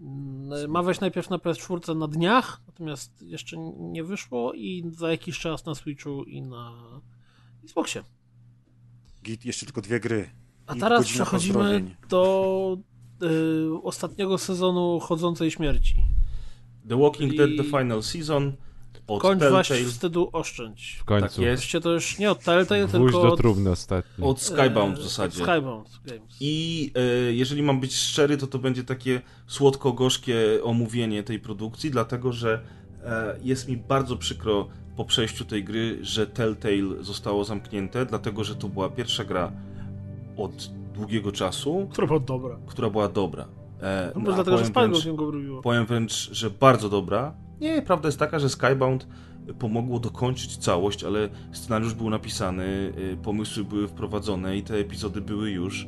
Mm, 0.00 0.70
ma 0.70 0.82
wejść 0.82 1.00
najpierw 1.00 1.31
na 1.31 1.36
PS4 1.36 1.97
na 1.97 2.08
dniach, 2.08 2.60
natomiast 2.66 3.23
jeszcze 3.23 3.57
nie 3.78 4.05
wyszło 4.05 4.52
i 4.52 4.84
za 4.91 5.10
jakiś 5.10 5.39
czas 5.39 5.66
na 5.66 5.74
Switchu 5.74 6.24
i 6.24 6.42
na 6.42 6.73
Xboxie. 7.65 8.05
Git, 9.24 9.44
jeszcze 9.44 9.66
tylko 9.66 9.81
dwie 9.81 10.00
gry. 10.00 10.31
A 10.66 10.74
teraz 10.74 11.07
przechodzimy 11.07 11.97
do 12.08 12.78
y, 13.23 13.83
ostatniego 13.83 14.39
sezonu 14.39 15.01
Chodzącej 15.01 15.51
Śmierci. 15.51 15.97
The 16.89 17.01
Walking 17.01 17.33
I... 17.33 17.36
Dead 17.36 17.51
The 17.57 17.65
Final 17.65 18.02
Season 18.02 18.52
od 19.07 19.23
Kończ 19.23 19.41
Telltale. 19.41 19.84
wstydu 19.84 20.31
oszczędź. 20.33 20.97
W 21.01 21.05
końcu. 21.05 21.28
Tak 21.28 21.39
jest. 21.39 21.73
to 21.83 21.92
już 21.92 22.18
nie 22.18 22.31
od 22.31 22.44
Telltale, 22.44 22.86
Wóź 22.86 23.12
tylko 23.12 23.31
do 23.31 23.36
trumny 23.36 23.70
ostatni. 23.70 24.25
Od 24.25 24.41
Skybound 24.41 24.99
w 24.99 25.02
zasadzie. 25.02 25.42
Od 25.42 25.49
Skybound 25.49 26.01
Games. 26.05 26.36
I 26.41 26.91
e, 26.94 27.33
jeżeli 27.33 27.62
mam 27.62 27.81
być 27.81 27.97
szczery, 27.97 28.36
to 28.36 28.47
to 28.47 28.59
będzie 28.59 28.84
takie 28.84 29.20
słodko-gorzkie 29.47 30.65
omówienie 30.65 31.23
tej 31.23 31.41
produkcji, 31.41 31.91
dlatego 31.91 32.33
że 32.33 32.60
e, 33.05 33.39
jest 33.42 33.68
mi 33.68 33.76
bardzo 33.76 34.17
przykro 34.17 34.68
po 34.97 35.05
przejściu 35.05 35.44
tej 35.44 35.65
gry, 35.65 35.99
że 36.02 36.26
Telltale 36.26 37.05
zostało 37.05 37.44
zamknięte, 37.44 38.07
dlatego 38.07 38.44
że 38.44 38.55
to 38.55 38.68
była 38.68 38.89
pierwsza 38.89 39.25
gra 39.25 39.52
od 40.36 40.70
długiego 40.95 41.33
czasu. 41.33 41.89
Która 41.91 42.07
była 42.07 42.21
dobra. 42.21 42.57
Która 42.67 42.91
była 42.91 43.09
dobra. 43.09 43.49
E, 43.83 44.12
no, 44.15 44.33
dlatego, 44.33 44.59
że 44.59 44.65
Skybound 44.65 45.05
ją 45.05 45.17
go 45.17 45.31
robiło. 45.31 45.62
Powiem 45.62 45.87
wręcz, 45.87 46.31
że 46.33 46.51
bardzo 46.51 46.89
dobra. 46.89 47.35
Nie, 47.61 47.83
prawda 47.83 48.09
jest 48.09 48.19
taka, 48.19 48.39
że 48.39 48.49
Skybound 48.49 49.07
pomogło 49.59 49.99
dokończyć 49.99 50.57
całość, 50.57 51.05
ale 51.05 51.29
scenariusz 51.53 51.95
był 51.95 52.11
napisany, 52.11 52.93
y, 53.12 53.17
pomysły 53.23 53.65
były 53.65 53.89
wprowadzone 53.89 54.57
i 54.57 54.62
te 54.62 54.75
epizody 54.75 55.21
były 55.21 55.51
już, 55.51 55.87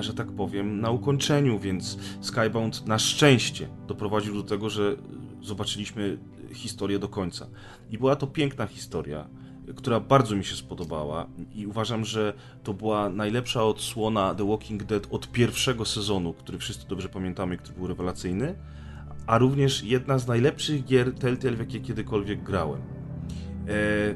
że 0.00 0.14
tak 0.14 0.32
powiem, 0.32 0.80
na 0.80 0.90
ukończeniu, 0.90 1.58
więc 1.58 1.98
Skybound 2.20 2.86
na 2.86 2.98
szczęście 2.98 3.68
doprowadził 3.86 4.34
do 4.34 4.42
tego, 4.42 4.70
że 4.70 4.96
zobaczyliśmy 5.42 6.18
historię 6.52 6.98
do 6.98 7.08
końca. 7.08 7.46
I 7.90 7.98
była 7.98 8.16
to 8.16 8.26
piękna 8.26 8.66
historia 8.66 9.28
która 9.74 10.00
bardzo 10.00 10.36
mi 10.36 10.44
się 10.44 10.56
spodobała 10.56 11.26
i 11.54 11.66
uważam, 11.66 12.04
że 12.04 12.32
to 12.62 12.74
była 12.74 13.08
najlepsza 13.08 13.64
odsłona 13.64 14.34
The 14.34 14.48
Walking 14.48 14.84
Dead 14.84 15.06
od 15.10 15.32
pierwszego 15.32 15.84
sezonu, 15.84 16.32
który 16.32 16.58
wszyscy 16.58 16.88
dobrze 16.88 17.08
pamiętamy, 17.08 17.56
który 17.56 17.76
był 17.78 17.86
rewelacyjny, 17.86 18.54
a 19.26 19.38
również 19.38 19.82
jedna 19.82 20.18
z 20.18 20.26
najlepszych 20.26 20.84
gier 20.84 21.14
Telltale, 21.14 21.56
w 21.56 21.58
jakie 21.58 21.80
kiedykolwiek 21.80 22.42
grałem. 22.42 22.80
E, 22.80 24.14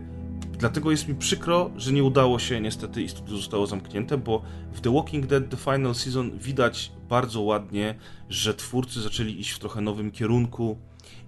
dlatego 0.58 0.90
jest 0.90 1.08
mi 1.08 1.14
przykro, 1.14 1.70
że 1.76 1.92
nie 1.92 2.04
udało 2.04 2.38
się 2.38 2.60
niestety 2.60 3.02
i 3.02 3.08
studio 3.08 3.36
zostało 3.36 3.66
zamknięte, 3.66 4.18
bo 4.18 4.42
w 4.72 4.80
The 4.80 4.94
Walking 4.94 5.26
Dead 5.26 5.48
The 5.48 5.56
Final 5.56 5.94
Season 5.94 6.38
widać 6.38 6.92
bardzo 7.08 7.40
ładnie, 7.40 7.94
że 8.28 8.54
twórcy 8.54 9.02
zaczęli 9.02 9.40
iść 9.40 9.50
w 9.50 9.58
trochę 9.58 9.80
nowym 9.80 10.10
kierunku, 10.10 10.78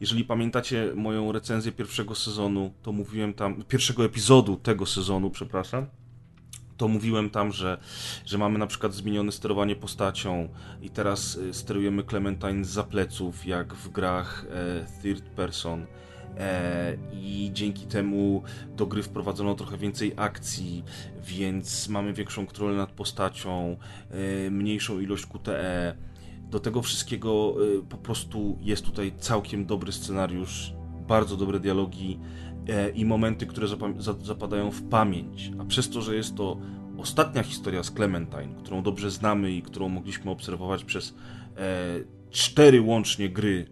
jeżeli 0.03 0.25
pamiętacie 0.25 0.93
moją 0.95 1.33
recenzję 1.33 1.73
pierwszego 1.73 2.15
sezonu, 2.15 2.73
to 2.83 2.93
mówiłem 2.93 3.35
tam, 3.35 3.63
pierwszego 3.69 4.05
epizodu 4.05 4.57
tego 4.57 4.87
sezonu, 4.87 5.31
przepraszam, 5.31 5.87
to 6.77 6.89
mówiłem 6.89 7.31
tam, 7.31 7.53
że, 7.53 7.79
że 8.27 8.39
mamy 8.39 8.59
na 8.59 8.67
przykład 8.67 8.95
zmienione 8.95 9.33
sterowanie 9.33 9.77
postacią 9.77 10.49
i 10.81 10.91
teraz 10.91 11.37
y, 11.37 11.55
sterujemy 11.55 12.05
Clementine 12.05 12.65
z 12.65 12.87
pleców, 12.87 13.47
jak 13.47 13.75
w 13.75 13.89
grach 13.89 14.47
e, 14.51 15.03
third 15.03 15.25
person. 15.25 15.87
E, 16.39 16.97
I 17.13 17.51
dzięki 17.53 17.87
temu 17.87 18.43
do 18.77 18.87
gry 18.87 19.03
wprowadzono 19.03 19.55
trochę 19.55 19.77
więcej 19.77 20.13
akcji, 20.17 20.85
więc 21.25 21.89
mamy 21.89 22.13
większą 22.13 22.47
kontrolę 22.47 22.77
nad 22.77 22.93
postacią, 22.93 23.77
e, 24.11 24.51
mniejszą 24.51 25.01
ilość 25.01 25.27
QTE 25.27 25.97
do 26.53 26.61
tego 26.61 26.83
wszystkiego 26.83 27.55
y, 27.79 27.83
po 27.83 27.97
prostu 27.97 28.59
jest 28.61 28.85
tutaj 28.85 29.13
całkiem 29.19 29.67
dobry 29.67 29.93
scenariusz, 29.93 30.75
bardzo 31.09 31.37
dobre 31.37 31.61
dialogi 31.61 32.19
e, 32.69 32.91
i 32.91 33.05
momenty, 33.05 33.47
które 33.47 33.67
zapadają 34.23 34.71
w 34.71 34.83
pamięć. 34.83 35.53
A 35.59 35.65
przez 35.65 35.91
to, 35.91 36.03
że 36.03 36.17
jest 36.17 36.37
to 36.37 36.57
ostatnia 36.99 37.43
historia 37.43 37.83
z 37.83 37.91
Clementine, 37.91 38.55
którą 38.59 38.83
dobrze 38.83 39.11
znamy 39.11 39.53
i 39.53 39.63
którą 39.63 39.89
mogliśmy 39.89 40.31
obserwować 40.31 40.85
przez 40.85 41.15
e, 41.57 41.65
cztery 42.31 42.81
łącznie 42.81 43.29
gry 43.29 43.67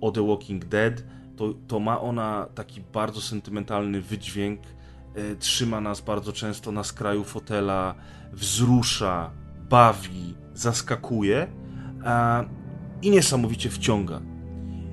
o 0.00 0.10
The 0.10 0.26
Walking 0.26 0.64
Dead, 0.64 1.04
to, 1.36 1.54
to 1.66 1.80
ma 1.80 2.00
ona 2.00 2.46
taki 2.54 2.80
bardzo 2.92 3.20
sentymentalny 3.20 4.00
wydźwięk. 4.00 4.60
E, 5.14 5.36
trzyma 5.36 5.80
nas 5.80 6.00
bardzo 6.00 6.32
często 6.32 6.72
na 6.72 6.84
skraju 6.84 7.24
fotela, 7.24 7.94
wzrusza, 8.32 9.30
bawi, 9.70 10.34
zaskakuje 10.54 11.67
i 13.02 13.10
niesamowicie 13.10 13.70
wciąga. 13.70 14.20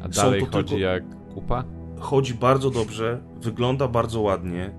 A 0.04 0.08
dalej 0.08 0.42
chodzi 0.42 0.70
tylko... 0.70 0.78
jak 0.78 1.04
kupa? 1.34 1.64
Chodzi 2.00 2.34
bardzo 2.34 2.70
dobrze, 2.70 3.22
wygląda 3.42 3.88
bardzo 3.88 4.22
ładnie. 4.22 4.72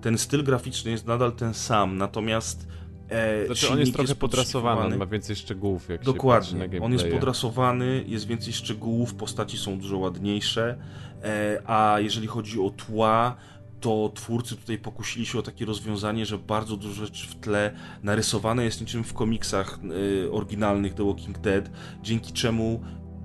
Ten 0.00 0.18
styl 0.18 0.44
graficzny 0.44 0.90
jest 0.90 1.06
nadal 1.06 1.32
ten 1.32 1.54
sam, 1.54 1.96
natomiast 1.96 2.68
e, 3.08 3.46
znaczy 3.46 3.68
on 3.72 3.78
jest 3.78 3.92
trochę 3.92 4.08
jest 4.08 4.20
podrasowany, 4.20 4.94
on 4.94 4.98
ma 4.98 5.06
więcej 5.06 5.36
szczegółów, 5.36 5.88
jak 5.88 6.02
Dokładnie. 6.02 6.68
On 6.82 6.92
jest 6.92 7.08
podrasowany, 7.08 8.04
jest 8.06 8.26
więcej 8.26 8.52
szczegółów, 8.52 9.14
postaci 9.14 9.58
są 9.58 9.78
dużo 9.78 9.98
ładniejsze, 9.98 10.78
e, 11.22 11.62
a 11.66 11.96
jeżeli 12.00 12.26
chodzi 12.26 12.60
o 12.60 12.70
tła, 12.70 13.36
to 13.84 14.10
twórcy 14.14 14.56
tutaj 14.56 14.78
pokusili 14.78 15.26
się 15.26 15.38
o 15.38 15.42
takie 15.42 15.64
rozwiązanie, 15.64 16.26
że 16.26 16.38
bardzo 16.38 16.76
dużo 16.76 17.04
rzeczy 17.06 17.26
w 17.26 17.34
tle 17.34 17.74
narysowane 18.02 18.64
jest 18.64 18.80
niczym 18.80 19.04
w 19.04 19.14
komiksach 19.14 19.78
y, 20.24 20.32
oryginalnych 20.32 20.94
The 20.94 21.06
Walking 21.06 21.38
Dead, 21.38 21.70
dzięki 22.02 22.32
czemu 22.32 22.82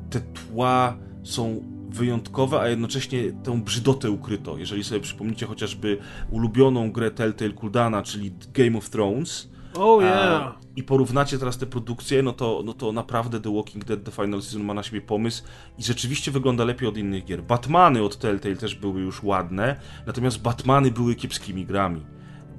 te 0.09 0.21
tła 0.21 0.97
są 1.23 1.63
wyjątkowe, 1.89 2.59
a 2.59 2.67
jednocześnie 2.67 3.31
tę 3.43 3.61
brzydotę 3.61 4.11
ukryto. 4.11 4.57
Jeżeli 4.57 4.83
sobie 4.83 5.01
przypomnicie 5.01 5.45
chociażby 5.45 5.97
ulubioną 6.31 6.91
grę 6.91 7.11
Telltale 7.11 7.51
Kuldana, 7.51 8.03
czyli 8.03 8.31
Game 8.53 8.77
of 8.77 8.89
Thrones, 8.89 9.48
Oh 9.75 10.03
yeah. 10.03 10.59
I 10.75 10.83
porównacie 10.83 11.37
teraz 11.37 11.57
te 11.57 11.65
produkcje, 11.65 12.23
no 12.23 12.33
to, 12.33 12.61
no 12.65 12.73
to 12.73 12.91
naprawdę 12.91 13.39
The 13.41 13.55
Walking 13.55 13.85
Dead 13.85 14.03
The 14.03 14.11
Final 14.11 14.41
Season 14.41 14.63
ma 14.63 14.73
na 14.73 14.83
siebie 14.83 15.01
pomysł 15.01 15.43
i 15.77 15.83
rzeczywiście 15.83 16.31
wygląda 16.31 16.65
lepiej 16.65 16.89
od 16.89 16.97
innych 16.97 17.25
gier. 17.25 17.43
Batmany 17.43 18.03
od 18.03 18.17
Telltale 18.17 18.55
też 18.55 18.75
były 18.75 19.01
już 19.01 19.23
ładne, 19.23 19.75
natomiast 20.07 20.41
Batmany 20.41 20.91
były 20.91 21.15
kiepskimi 21.15 21.65
grami. 21.65 22.05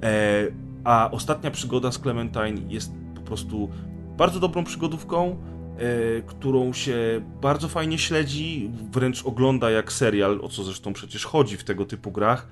E, 0.03 0.47
a 0.83 1.11
ostatnia 1.11 1.51
przygoda 1.51 1.91
z 1.91 1.99
Clementine 1.99 2.61
jest 2.69 2.91
po 3.15 3.21
prostu 3.21 3.69
bardzo 4.17 4.39
dobrą 4.39 4.63
przygodówką, 4.63 5.37
e, 5.77 6.21
którą 6.21 6.73
się 6.73 7.21
bardzo 7.41 7.67
fajnie 7.67 7.97
śledzi, 7.97 8.71
wręcz 8.91 9.25
ogląda 9.25 9.71
jak 9.71 9.91
serial, 9.91 10.39
o 10.43 10.49
co 10.49 10.63
zresztą 10.63 10.93
przecież 10.93 11.25
chodzi 11.25 11.57
w 11.57 11.63
tego 11.63 11.85
typu 11.85 12.11
grach 12.11 12.47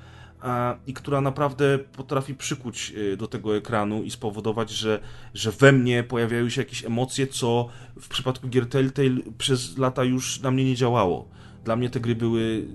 i 0.88 0.94
która 0.94 1.22
naprawdę 1.22 1.80
potrafi 1.80 2.36
przykuć 2.36 2.94
e, 3.14 3.18
do 3.18 3.28
tego 3.28 3.58
ekranu 3.58 4.04
i 4.04 4.12
spowodować, 4.12 4.70
że, 4.70 5.00
że 5.34 5.52
we 5.52 5.72
mnie 5.72 6.04
pojawiają 6.04 6.50
się 6.50 6.62
jakieś 6.62 6.86
emocje, 6.86 7.28
co 7.28 7.70
w 8.02 8.08
przypadku 8.08 8.48
gier 8.48 8.70
Telltale 8.70 9.22
przez 9.38 9.78
lata 9.78 10.04
już 10.04 10.42
na 10.42 10.52
mnie 10.52 10.66
nie 10.66 10.76
działało. 10.76 11.28
Dla 11.66 11.76
mnie 11.76 11.90
te 11.90 12.00
gry 12.00 12.16
były 12.16 12.68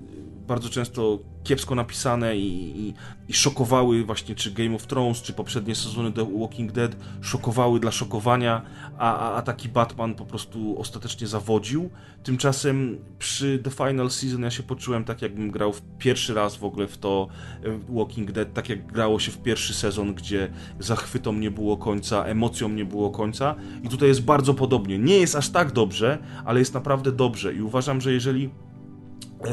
bardzo 0.47 0.69
często 0.69 1.19
kiepsko 1.43 1.75
napisane 1.75 2.37
i, 2.37 2.79
i, 2.79 2.93
i, 3.27 3.33
szokowały 3.33 4.03
właśnie 4.03 4.35
czy 4.35 4.51
Game 4.51 4.75
of 4.75 4.87
Thrones, 4.87 5.21
czy 5.21 5.33
poprzednie 5.33 5.75
sezony 5.75 6.11
The 6.11 6.39
Walking 6.39 6.71
Dead 6.71 6.95
szokowały 7.21 7.79
dla 7.79 7.91
szokowania, 7.91 8.61
a, 8.97 9.17
a, 9.17 9.35
a 9.35 9.41
taki 9.41 9.69
Batman 9.69 10.15
po 10.15 10.25
prostu 10.25 10.79
ostatecznie 10.79 11.27
zawodził. 11.27 11.89
Tymczasem 12.23 12.97
przy 13.19 13.59
The 13.63 13.71
Final 13.71 14.11
Season 14.11 14.41
ja 14.41 14.51
się 14.51 14.63
poczułem 14.63 15.03
tak, 15.03 15.21
jakbym 15.21 15.51
grał 15.51 15.73
w 15.73 15.81
pierwszy 15.97 16.33
raz 16.33 16.55
w 16.55 16.63
ogóle 16.63 16.87
w 16.87 16.97
to 16.97 17.27
e, 17.63 17.95
Walking 17.95 18.31
Dead, 18.31 18.53
tak 18.53 18.69
jak 18.69 18.91
grało 18.91 19.19
się 19.19 19.31
w 19.31 19.37
pierwszy 19.37 19.73
sezon, 19.73 20.13
gdzie 20.13 20.51
zachwytom 20.79 21.39
nie 21.39 21.51
było 21.51 21.77
końca, 21.77 22.23
emocją 22.23 22.69
nie 22.69 22.85
było 22.85 23.09
końca 23.09 23.55
i 23.83 23.89
tutaj 23.89 24.07
jest 24.07 24.21
bardzo 24.21 24.53
podobnie. 24.53 24.99
Nie 24.99 25.17
jest 25.17 25.35
aż 25.35 25.49
tak 25.49 25.71
dobrze, 25.71 26.17
ale 26.45 26.59
jest 26.59 26.73
naprawdę 26.73 27.11
dobrze 27.11 27.53
i 27.53 27.61
uważam, 27.61 28.01
że 28.01 28.11
jeżeli 28.13 28.49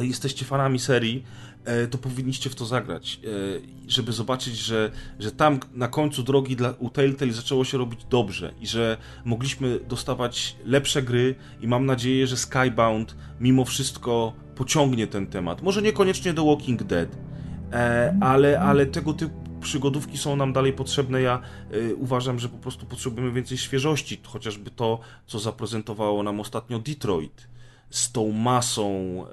jesteście 0.00 0.44
fanami 0.44 0.78
serii, 0.78 1.24
E, 1.64 1.86
to 1.86 1.98
powinniście 1.98 2.50
w 2.50 2.54
to 2.54 2.66
zagrać, 2.66 3.20
e, 3.24 3.28
żeby 3.88 4.12
zobaczyć, 4.12 4.56
że, 4.56 4.90
że 5.18 5.32
tam 5.32 5.60
na 5.74 5.88
końcu 5.88 6.22
drogi 6.22 6.56
dla, 6.56 6.74
u 6.78 6.90
Telltale 6.90 7.32
zaczęło 7.32 7.64
się 7.64 7.78
robić 7.78 8.00
dobrze 8.10 8.52
i 8.60 8.66
że 8.66 8.96
mogliśmy 9.24 9.80
dostawać 9.88 10.56
lepsze 10.64 11.02
gry 11.02 11.34
i 11.60 11.68
mam 11.68 11.86
nadzieję, 11.86 12.26
że 12.26 12.36
Skybound 12.36 13.16
mimo 13.40 13.64
wszystko 13.64 14.32
pociągnie 14.54 15.06
ten 15.06 15.26
temat. 15.26 15.62
Może 15.62 15.82
niekoniecznie 15.82 16.34
The 16.34 16.46
Walking 16.46 16.82
Dead, 16.82 17.08
e, 17.72 18.16
ale, 18.20 18.60
ale 18.60 18.86
tego 18.86 19.12
typu 19.12 19.34
przygodówki 19.60 20.18
są 20.18 20.36
nam 20.36 20.52
dalej 20.52 20.72
potrzebne. 20.72 21.22
Ja 21.22 21.40
uważam, 21.96 22.38
że 22.38 22.48
po 22.48 22.58
prostu 22.58 22.86
potrzebujemy 22.86 23.32
więcej 23.32 23.58
świeżości, 23.58 24.20
chociażby 24.24 24.70
to, 24.70 25.00
co 25.26 25.38
zaprezentowało 25.38 26.22
nam 26.22 26.40
ostatnio 26.40 26.78
Detroit 26.78 27.51
z 27.92 28.12
tą 28.12 28.32
masą 28.32 29.24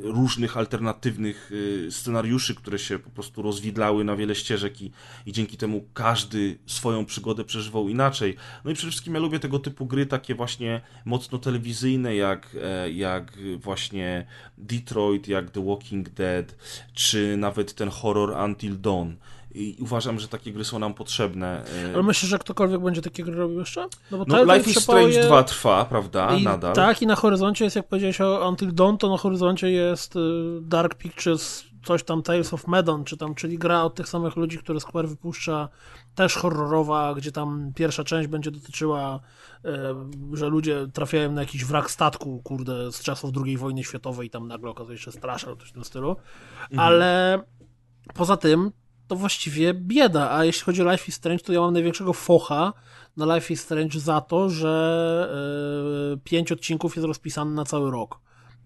różnych 0.00 0.56
alternatywnych 0.56 1.52
y, 1.52 1.88
scenariuszy, 1.90 2.54
które 2.54 2.78
się 2.78 2.98
po 2.98 3.10
prostu 3.10 3.42
rozwidlały 3.42 4.04
na 4.04 4.16
wiele 4.16 4.34
ścieżek 4.34 4.82
i, 4.82 4.92
i 5.26 5.32
dzięki 5.32 5.56
temu 5.56 5.84
każdy 5.94 6.58
swoją 6.66 7.04
przygodę 7.04 7.44
przeżywał 7.44 7.88
inaczej. 7.88 8.36
No 8.64 8.70
i 8.70 8.74
przede 8.74 8.90
wszystkim 8.90 9.14
ja 9.14 9.20
lubię 9.20 9.38
tego 9.38 9.58
typu 9.58 9.86
gry, 9.86 10.06
takie 10.06 10.34
właśnie 10.34 10.80
mocno 11.04 11.38
telewizyjne, 11.38 12.16
jak, 12.16 12.56
e, 12.62 12.90
jak 12.90 13.38
właśnie 13.56 14.26
Detroit, 14.58 15.28
jak 15.28 15.50
The 15.50 15.64
Walking 15.64 16.08
Dead, 16.08 16.56
czy 16.94 17.36
nawet 17.36 17.74
ten 17.74 17.88
horror 17.88 18.44
Until 18.44 18.80
Dawn 18.80 19.10
i 19.56 19.76
uważam, 19.80 20.20
że 20.20 20.28
takie 20.28 20.52
gry 20.52 20.64
są 20.64 20.78
nam 20.78 20.94
potrzebne. 20.94 21.64
E, 21.84 21.94
Ale 21.94 22.02
myślisz, 22.02 22.30
że 22.30 22.38
ktokolwiek 22.38 22.80
będzie 22.80 23.02
takie 23.02 23.24
gry 23.24 23.34
robił 23.34 23.58
jeszcze? 23.58 23.88
No, 24.10 24.18
bo 24.18 24.24
no 24.28 24.54
Life 24.54 24.70
is 24.70 24.82
Strange 24.82 25.26
2 25.26 25.42
trwa, 25.42 25.84
prawda? 25.84 26.34
I, 26.34 26.44
Nadal. 26.44 26.74
Tak, 26.74 27.02
i 27.02 27.06
na 27.06 27.16
horyzoncie 27.16 27.64
jest, 27.64 27.76
jak 27.76 27.88
powiedziałeś 27.88 28.20
o 28.20 28.48
Until 28.48 28.74
Dawn, 28.74 28.96
to 28.96 29.10
na 29.10 29.16
horyzoncie 29.16 29.70
jest 29.70 30.16
y, 30.16 30.20
Dark 30.62 30.94
Pictures, 30.94 31.64
coś 31.84 32.02
tam 32.02 32.22
Tales 32.22 32.54
of 32.54 32.66
Medon, 32.66 33.04
czy 33.04 33.16
tam, 33.16 33.34
czyli 33.34 33.58
gra 33.58 33.82
od 33.82 33.94
tych 33.94 34.08
samych 34.08 34.36
ludzi, 34.36 34.58
które 34.58 34.80
Square 34.80 35.08
wypuszcza, 35.08 35.68
też 36.14 36.34
horrorowa, 36.34 37.14
gdzie 37.14 37.32
tam 37.32 37.72
pierwsza 37.74 38.04
część 38.04 38.28
będzie 38.28 38.50
dotyczyła, 38.50 39.20
y, 39.64 39.70
że 40.32 40.48
ludzie 40.48 40.86
trafiają 40.92 41.32
na 41.32 41.40
jakiś 41.40 41.64
wrak 41.64 41.90
statku, 41.90 42.40
kurde, 42.44 42.92
z 42.92 43.02
czasów 43.02 43.30
II 43.44 43.56
wojny 43.56 43.84
światowej 43.84 44.26
i 44.26 44.30
tam 44.30 44.48
nagle 44.48 44.70
okazuje 44.70 44.98
się 44.98 45.12
strasza, 45.12 45.56
coś 45.56 45.68
w 45.68 45.72
tym 45.72 45.84
stylu. 45.84 46.16
Mhm. 46.70 46.80
Ale 46.80 47.42
poza 48.14 48.36
tym 48.36 48.72
to 49.08 49.16
właściwie 49.16 49.74
bieda. 49.74 50.30
A 50.30 50.44
jeśli 50.44 50.62
chodzi 50.62 50.82
o 50.82 50.92
Life 50.92 51.04
is 51.08 51.14
Strange, 51.14 51.44
to 51.44 51.52
ja 51.52 51.60
mam 51.60 51.72
największego 51.72 52.12
focha 52.12 52.72
na 53.16 53.34
Life 53.34 53.54
is 53.54 53.60
Strange 53.60 54.00
za 54.00 54.20
to, 54.20 54.50
że 54.50 55.28
yy, 56.10 56.18
pięć 56.24 56.52
odcinków 56.52 56.96
jest 56.96 57.06
rozpisane 57.06 57.50
na 57.50 57.64
cały 57.64 57.90
rok. 57.90 58.20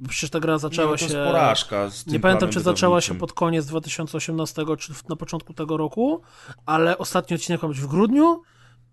Przecież 0.09 0.31
ta 0.31 0.41
gra 0.41 0.59
zaczęła 0.59 0.93
nie, 0.93 0.99
się. 0.99 1.07
To 1.07 1.13
jest 1.13 1.31
porażka. 1.31 1.89
nie 2.07 2.21
pamiętam, 2.21 2.51
czy 2.51 2.61
zaczęła 2.61 3.01
się 3.01 3.19
pod 3.19 3.33
koniec 3.33 3.67
2018, 3.67 4.65
czy 4.79 4.93
na 5.09 5.17
początku 5.17 5.55
tego 5.55 5.77
roku, 5.77 6.23
ale 6.67 6.99
ostatni 6.99 7.37
odcinek 7.37 7.63
ma 7.63 7.69
być 7.69 7.81
w 7.81 7.87
grudniu. 7.87 8.43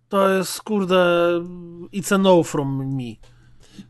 To 0.10 0.30
jest, 0.30 0.62
kurde, 0.62 1.32
it's 1.94 2.16
a 2.16 2.18
no 2.18 2.44
from 2.44 2.96
me. 2.96 3.16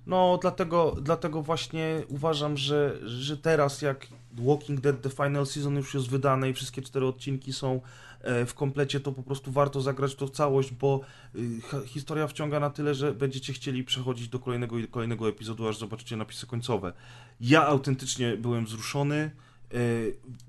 No, 0.06 0.40
dlatego, 0.42 0.96
dlatego 1.02 1.42
właśnie 1.42 2.04
uważam, 2.10 2.58
że, 2.58 2.98
że 3.04 3.38
teraz 3.38 3.82
jak 3.82 4.08
Walking 4.40 4.82
Dead 4.82 5.02
The 5.02 5.10
Final 5.10 5.46
Season 5.46 5.76
już 5.76 5.94
jest 5.94 6.10
wydane 6.10 6.50
i 6.50 6.54
wszystkie 6.54 6.82
cztery 6.82 7.06
odcinki 7.06 7.54
są 7.54 7.82
e, 8.22 8.46
w 8.46 8.54
komplecie, 8.54 9.00
to 9.00 9.12
po 9.12 9.24
prostu 9.24 9.52
warto 9.52 9.82
zagrać 9.82 10.16
to 10.16 10.28
w 10.28 10.32
całość, 10.32 10.72
bo 10.72 11.02
y, 11.36 11.88
historia 11.88 12.28
wciąga 12.28 12.60
na 12.60 12.70
tyle, 12.70 12.96
że 12.96 13.14
będziecie 13.14 13.54
chcieli 13.54 13.84
przechodzić 13.84 14.30
do 14.30 14.40
kolejnego 14.40 14.78
i 14.78 14.88
kolejnego 14.88 15.30
epizodu, 15.30 15.68
aż 15.68 15.78
zobaczycie 15.78 16.18
napisy 16.18 16.48
końcowe. 16.48 16.94
Ja 17.42 17.68
autentycznie 17.68 18.38
byłem 18.38 18.66
wzruszony, 18.66 19.32
e, 19.74 19.78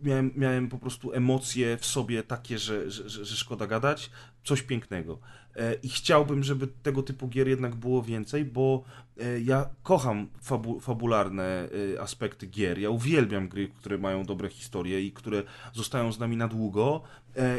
miałem, 0.02 0.32
miałem 0.36 0.68
po 0.68 0.78
prostu 0.78 1.12
emocje 1.12 1.76
w 1.76 1.86
sobie 1.86 2.22
takie, 2.22 2.58
że, 2.58 2.90
że, 2.90 3.24
że 3.24 3.36
szkoda 3.36 3.66
gadać, 3.66 4.10
coś 4.44 4.62
pięknego. 4.62 5.18
E, 5.58 5.74
I 5.82 5.88
chciałbym, 5.88 6.44
żeby 6.44 6.66
tego 6.66 7.02
typu 7.02 7.28
gier 7.28 7.48
jednak 7.48 7.74
było 7.74 8.02
więcej, 8.02 8.44
bo 8.44 8.84
e, 9.20 9.40
ja 9.40 9.70
kocham 9.82 10.28
fabu 10.40 10.80
fabularne 10.80 11.68
e, 11.94 12.00
aspekty 12.00 12.46
gier. 12.46 12.78
Ja 12.78 12.90
uwielbiam 12.90 13.48
gry, 13.48 13.68
które 13.68 13.98
mają 13.98 14.24
dobre 14.24 14.48
historie 14.48 15.02
i 15.02 15.12
które 15.12 15.42
zostają 15.72 16.12
z 16.12 16.18
nami 16.18 16.36
na 16.36 16.48
długo. 16.48 17.02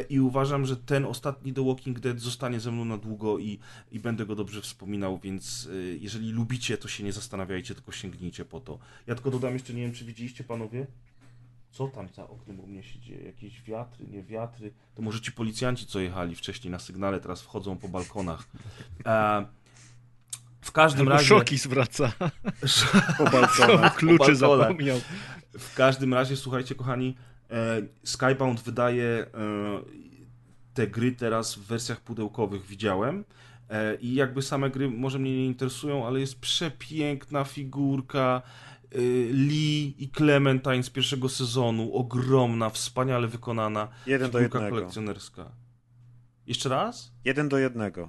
I 0.08 0.20
uważam, 0.20 0.66
że 0.66 0.76
ten 0.76 1.04
ostatni 1.04 1.52
The 1.52 1.66
Walking 1.66 2.00
Dead 2.00 2.20
zostanie 2.20 2.60
ze 2.60 2.72
mną 2.72 2.84
na 2.84 2.98
długo 2.98 3.38
i, 3.38 3.58
i 3.92 4.00
będę 4.00 4.26
go 4.26 4.34
dobrze 4.34 4.60
wspominał, 4.60 5.18
więc 5.18 5.68
jeżeli 6.00 6.32
lubicie, 6.32 6.78
to 6.78 6.88
się 6.88 7.04
nie 7.04 7.12
zastanawiajcie, 7.12 7.74
tylko 7.74 7.92
sięgnijcie 7.92 8.44
po 8.44 8.60
to. 8.60 8.78
Ja 9.06 9.14
tylko 9.14 9.30
dodam 9.30 9.52
jeszcze, 9.52 9.74
nie 9.74 9.82
wiem, 9.82 9.92
czy 9.92 10.04
widzieliście 10.04 10.44
panowie, 10.44 10.86
co 11.70 11.88
tam 11.88 12.08
za 12.08 12.28
oknem 12.28 12.60
u 12.60 12.66
mnie 12.66 12.82
się 12.82 12.98
dzieje? 12.98 13.24
Jakieś 13.24 13.62
wiatry, 13.62 14.06
nie 14.06 14.22
wiatry? 14.22 14.72
To 14.94 15.02
może 15.02 15.20
ci 15.20 15.32
policjanci, 15.32 15.86
co 15.86 16.00
jechali 16.00 16.34
wcześniej 16.34 16.70
na 16.70 16.78
sygnale, 16.78 17.20
teraz 17.20 17.42
wchodzą 17.42 17.78
po 17.78 17.88
balkonach. 17.88 18.44
E, 19.06 19.46
w 20.60 20.72
każdym 20.72 21.00
Albo 21.00 21.12
razie... 21.12 21.26
Szoki 21.26 21.58
zwraca. 21.58 22.12
po 23.18 23.24
balkonach. 23.24 23.96
Kluczy 23.96 24.36
zapomniał. 24.36 25.00
W 25.58 25.74
każdym 25.74 26.14
razie, 26.14 26.36
słuchajcie, 26.36 26.74
kochani, 26.74 27.16
e, 27.50 27.82
Skybound 28.04 28.60
wydaje 28.60 29.04
e, 29.04 29.26
te 30.74 30.86
gry 30.86 31.12
teraz 31.12 31.54
w 31.54 31.66
wersjach 31.66 32.00
pudełkowych, 32.00 32.66
widziałem. 32.66 33.24
E, 33.70 33.94
I 33.94 34.14
jakby 34.14 34.42
same 34.42 34.70
gry 34.70 34.90
może 34.90 35.18
mnie 35.18 35.36
nie 35.36 35.46
interesują, 35.46 36.06
ale 36.06 36.20
jest 36.20 36.40
przepiękna 36.40 37.44
figurka 37.44 38.42
Lee 39.30 39.94
i 39.98 40.10
Clementine 40.16 40.82
z 40.82 40.90
pierwszego 40.90 41.28
sezonu, 41.28 41.94
ogromna, 41.94 42.70
wspaniale 42.70 43.28
wykonana. 43.28 43.88
Jeden 44.06 44.30
do 44.30 44.38
jednego. 44.38 44.70
kolekcjonerska. 44.70 45.52
Jeszcze 46.46 46.68
raz? 46.68 47.12
Jeden 47.24 47.48
do 47.48 47.58
jednego. 47.58 48.08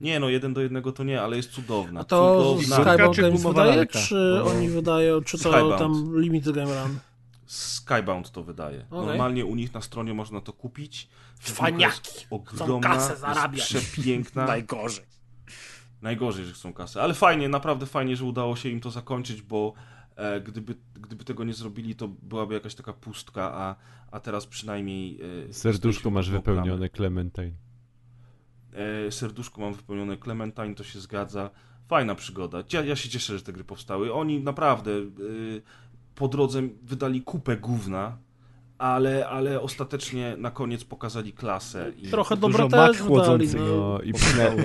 Nie, 0.00 0.20
no 0.20 0.28
jeden 0.28 0.54
do 0.54 0.60
jednego 0.60 0.92
to 0.92 1.04
nie, 1.04 1.22
ale 1.22 1.36
jest 1.36 1.50
cudowna. 1.50 2.00
A 2.00 2.04
to 2.04 2.38
cudowna. 2.38 2.76
Skybound 2.76 3.16
Games 3.16 3.42
wydaje, 3.42 3.86
czy 3.86 4.14
no. 4.14 4.50
oni 4.50 4.68
wydają, 4.68 5.22
czy 5.22 5.38
to 5.38 5.52
Skybound. 5.52 5.78
tam 5.78 6.20
Limited 6.20 6.54
Game 6.54 6.82
Run? 6.82 6.98
Skybound 7.46 8.30
to 8.30 8.42
wydaje. 8.42 8.86
Okay. 8.90 9.06
Normalnie 9.06 9.46
u 9.46 9.54
nich 9.54 9.74
na 9.74 9.80
stronie 9.80 10.14
można 10.14 10.40
to 10.40 10.52
kupić. 10.52 11.08
Faniaki! 11.40 12.26
Ogromna, 12.30 12.88
kasę 12.88 13.16
zarabiać. 13.16 13.64
przepiękna. 13.64 14.46
Najgorzej. 14.56 15.04
Najgorzej, 16.02 16.44
że 16.44 16.52
chcą 16.52 16.72
kasę. 16.72 17.02
Ale 17.02 17.14
fajnie, 17.14 17.48
naprawdę 17.48 17.86
fajnie, 17.86 18.16
że 18.16 18.24
udało 18.24 18.56
się 18.56 18.68
im 18.68 18.80
to 18.80 18.90
zakończyć, 18.90 19.42
bo 19.42 19.74
gdyby, 20.46 20.74
gdyby 20.94 21.24
tego 21.24 21.44
nie 21.44 21.54
zrobili, 21.54 21.94
to 21.96 22.08
byłaby 22.08 22.54
jakaś 22.54 22.74
taka 22.74 22.92
pustka, 22.92 23.54
a, 23.54 23.76
a 24.10 24.20
teraz 24.20 24.46
przynajmniej... 24.46 25.20
E, 25.48 25.52
Serduszko 25.52 26.10
masz 26.10 26.30
wypełnione 26.30 26.88
Clementine. 26.88 27.52
E, 28.72 29.10
serduszko 29.12 29.60
mam 29.60 29.74
wypełnione 29.74 30.16
Clementine, 30.16 30.74
to 30.74 30.84
się 30.84 31.00
zgadza. 31.00 31.50
Fajna 31.88 32.14
przygoda. 32.14 32.64
Ja, 32.72 32.84
ja 32.84 32.96
się 32.96 33.08
cieszę, 33.08 33.38
że 33.38 33.44
te 33.44 33.52
gry 33.52 33.64
powstały. 33.64 34.12
Oni 34.12 34.40
naprawdę 34.40 34.90
po 36.14 36.28
drodze 36.28 36.62
wydali 36.82 37.22
kupę 37.22 37.56
gówna, 37.56 38.18
ale, 38.78 39.28
ale 39.28 39.60
ostatecznie 39.60 40.34
na 40.38 40.50
koniec 40.50 40.84
pokazali 40.84 41.32
klasę. 41.32 41.92
I... 42.02 42.08
Trochę 42.08 42.36
mak 42.36 42.52
też 42.52 42.60
wydali, 42.62 42.98
chłodzących, 42.98 43.60
no. 43.60 43.66
No 43.66 44.00
i 44.00 44.12
pchnęli, 44.12 44.64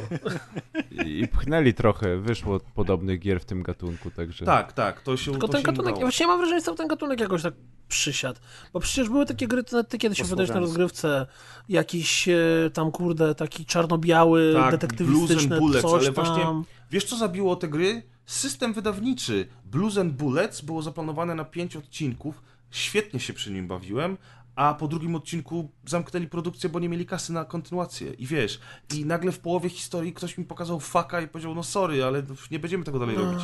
i 1.21 1.27
pchnęli 1.27 1.73
trochę, 1.73 2.17
wyszło 2.17 2.59
podobnych 2.59 3.19
gier 3.19 3.39
w 3.39 3.45
tym 3.45 3.63
gatunku, 3.63 4.11
także... 4.11 4.45
Tak, 4.45 4.73
tak, 4.73 5.01
to 5.01 5.17
się 5.17 5.31
Tylko 5.31 5.47
to 5.47 5.53
ten 5.53 5.61
się 5.61 5.65
gatunek, 5.65 5.85
ja 5.85 5.91
udało. 5.91 6.01
właściwie 6.01 6.27
mam 6.27 6.37
wrażenie, 6.37 6.59
że 6.59 6.65
cały 6.65 6.77
ten 6.77 6.87
gatunek 6.87 7.19
jakoś 7.19 7.43
tak 7.43 7.53
przysiadł. 7.87 8.39
Bo 8.73 8.79
przecież 8.79 9.09
były 9.09 9.25
takie 9.25 9.47
gry, 9.47 9.63
ty, 9.63 9.83
ty 9.83 9.97
kiedyś 9.97 10.21
opowiadałeś 10.21 10.49
na 10.49 10.59
rozgrywce, 10.59 11.25
jakiś 11.69 12.27
e, 12.27 12.35
tam 12.73 12.91
kurde, 12.91 13.35
taki 13.35 13.65
czarno-biały, 13.65 14.53
Tak, 14.53 14.71
detektywistyczny, 14.71 15.47
Blues 15.47 15.59
Bullets, 15.59 15.85
ale 15.85 16.11
tam. 16.11 16.25
właśnie- 16.25 16.63
Wiesz, 16.91 17.05
co 17.05 17.17
zabiło 17.17 17.55
te 17.55 17.67
gry? 17.67 18.03
System 18.25 18.73
wydawniczy. 18.73 19.47
Blues 19.65 19.97
and 19.97 20.13
Bullets 20.13 20.61
było 20.61 20.81
zaplanowane 20.81 21.35
na 21.35 21.45
pięć 21.45 21.75
odcinków. 21.75 22.41
Świetnie 22.73 23.19
się 23.19 23.33
przy 23.33 23.51
nim 23.51 23.67
bawiłem. 23.67 24.17
A 24.55 24.73
po 24.73 24.87
drugim 24.87 25.15
odcinku 25.15 25.71
zamknęli 25.85 26.27
produkcję, 26.27 26.69
bo 26.69 26.79
nie 26.79 26.89
mieli 26.89 27.05
kasy 27.05 27.33
na 27.33 27.45
kontynuację. 27.45 28.13
I 28.13 28.27
wiesz, 28.27 28.59
i 28.95 29.05
nagle 29.05 29.31
w 29.31 29.39
połowie 29.39 29.69
historii 29.69 30.13
ktoś 30.13 30.37
mi 30.37 30.45
pokazał 30.45 30.79
faka 30.79 31.21
i 31.21 31.27
powiedział, 31.27 31.55
no 31.55 31.63
sorry, 31.63 32.03
ale 32.03 32.23
nie 32.51 32.59
będziemy 32.59 32.83
tego 32.83 32.99
dalej 32.99 33.15
robić. 33.15 33.43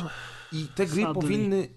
I 0.52 0.66
te 0.74 0.86
gry 0.86 1.02
sadly. 1.02 1.14
powinny 1.14 1.68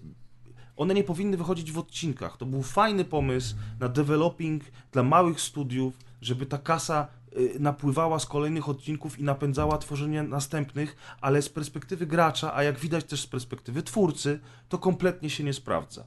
one 0.76 0.94
nie 0.94 1.04
powinny 1.04 1.36
wychodzić 1.36 1.72
w 1.72 1.78
odcinkach. 1.78 2.36
To 2.36 2.46
był 2.46 2.62
fajny 2.62 3.04
pomysł 3.04 3.54
na 3.80 3.88
developing 3.88 4.62
dla 4.92 5.02
małych 5.02 5.40
studiów, 5.40 5.98
żeby 6.20 6.46
ta 6.46 6.58
kasa 6.58 7.08
y, 7.38 7.56
napływała 7.60 8.18
z 8.18 8.26
kolejnych 8.26 8.68
odcinków 8.68 9.18
i 9.18 9.24
napędzała 9.24 9.78
tworzenie 9.78 10.22
następnych, 10.22 10.96
ale 11.20 11.42
z 11.42 11.48
perspektywy 11.48 12.06
gracza, 12.06 12.54
a 12.54 12.62
jak 12.62 12.78
widać 12.78 13.04
też 13.04 13.20
z 13.20 13.26
perspektywy 13.26 13.82
twórcy, 13.82 14.40
to 14.68 14.78
kompletnie 14.78 15.30
się 15.30 15.44
nie 15.44 15.52
sprawdza. 15.52 16.04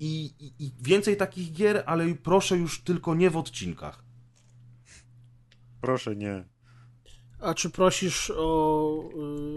I, 0.00 0.24
i, 0.40 0.52
i 0.66 0.72
więcej 0.80 1.16
takich 1.16 1.52
gier, 1.52 1.82
ale 1.86 2.14
proszę 2.14 2.56
już 2.56 2.80
tylko 2.82 3.14
nie 3.14 3.30
w 3.30 3.36
odcinkach. 3.36 4.04
Proszę 5.80 6.16
nie. 6.16 6.44
A 7.40 7.54
czy 7.54 7.70
prosisz 7.70 8.32
o 8.36 8.94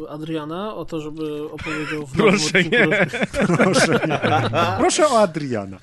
y, 0.06 0.10
Adriana, 0.10 0.76
o 0.76 0.86
to, 0.86 1.02
żeby 1.02 1.52
opowiedział 1.52 2.08
w 2.08 2.18
nowym 2.18 2.34
Proszę 2.34 2.46
odcinku? 2.60 2.76
nie. 2.78 3.08
Proszę 3.58 4.00
nie. 4.08 4.20
Proszę 4.78 5.08
o 5.08 5.20
Adriana. 5.20 5.78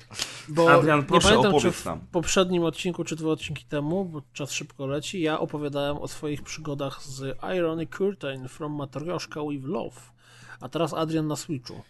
Bo 0.49 0.71
Adrian, 0.71 0.99
nie 0.99 1.05
proszę, 1.05 1.29
pamiętam, 1.29 1.59
czy 1.61 1.71
w 1.71 1.85
nam. 1.85 1.99
poprzednim 2.11 2.63
odcinku, 2.63 3.03
czy 3.03 3.15
dwa 3.15 3.29
odcinki 3.29 3.65
temu, 3.65 4.05
bo 4.05 4.21
czas 4.33 4.51
szybko 4.51 4.87
leci, 4.87 5.21
ja 5.21 5.39
opowiadałem 5.39 5.97
o 5.97 6.07
swoich 6.07 6.41
przygodach 6.41 7.03
z 7.03 7.37
Ironic 7.57 7.89
Curtain 7.97 8.47
from 8.47 8.75
Matryoshka 8.75 9.41
with 9.49 9.65
Love. 9.65 9.99
A 10.59 10.69
teraz 10.69 10.93
Adrian 10.93 11.27
na 11.27 11.35
Switchu 11.35 11.81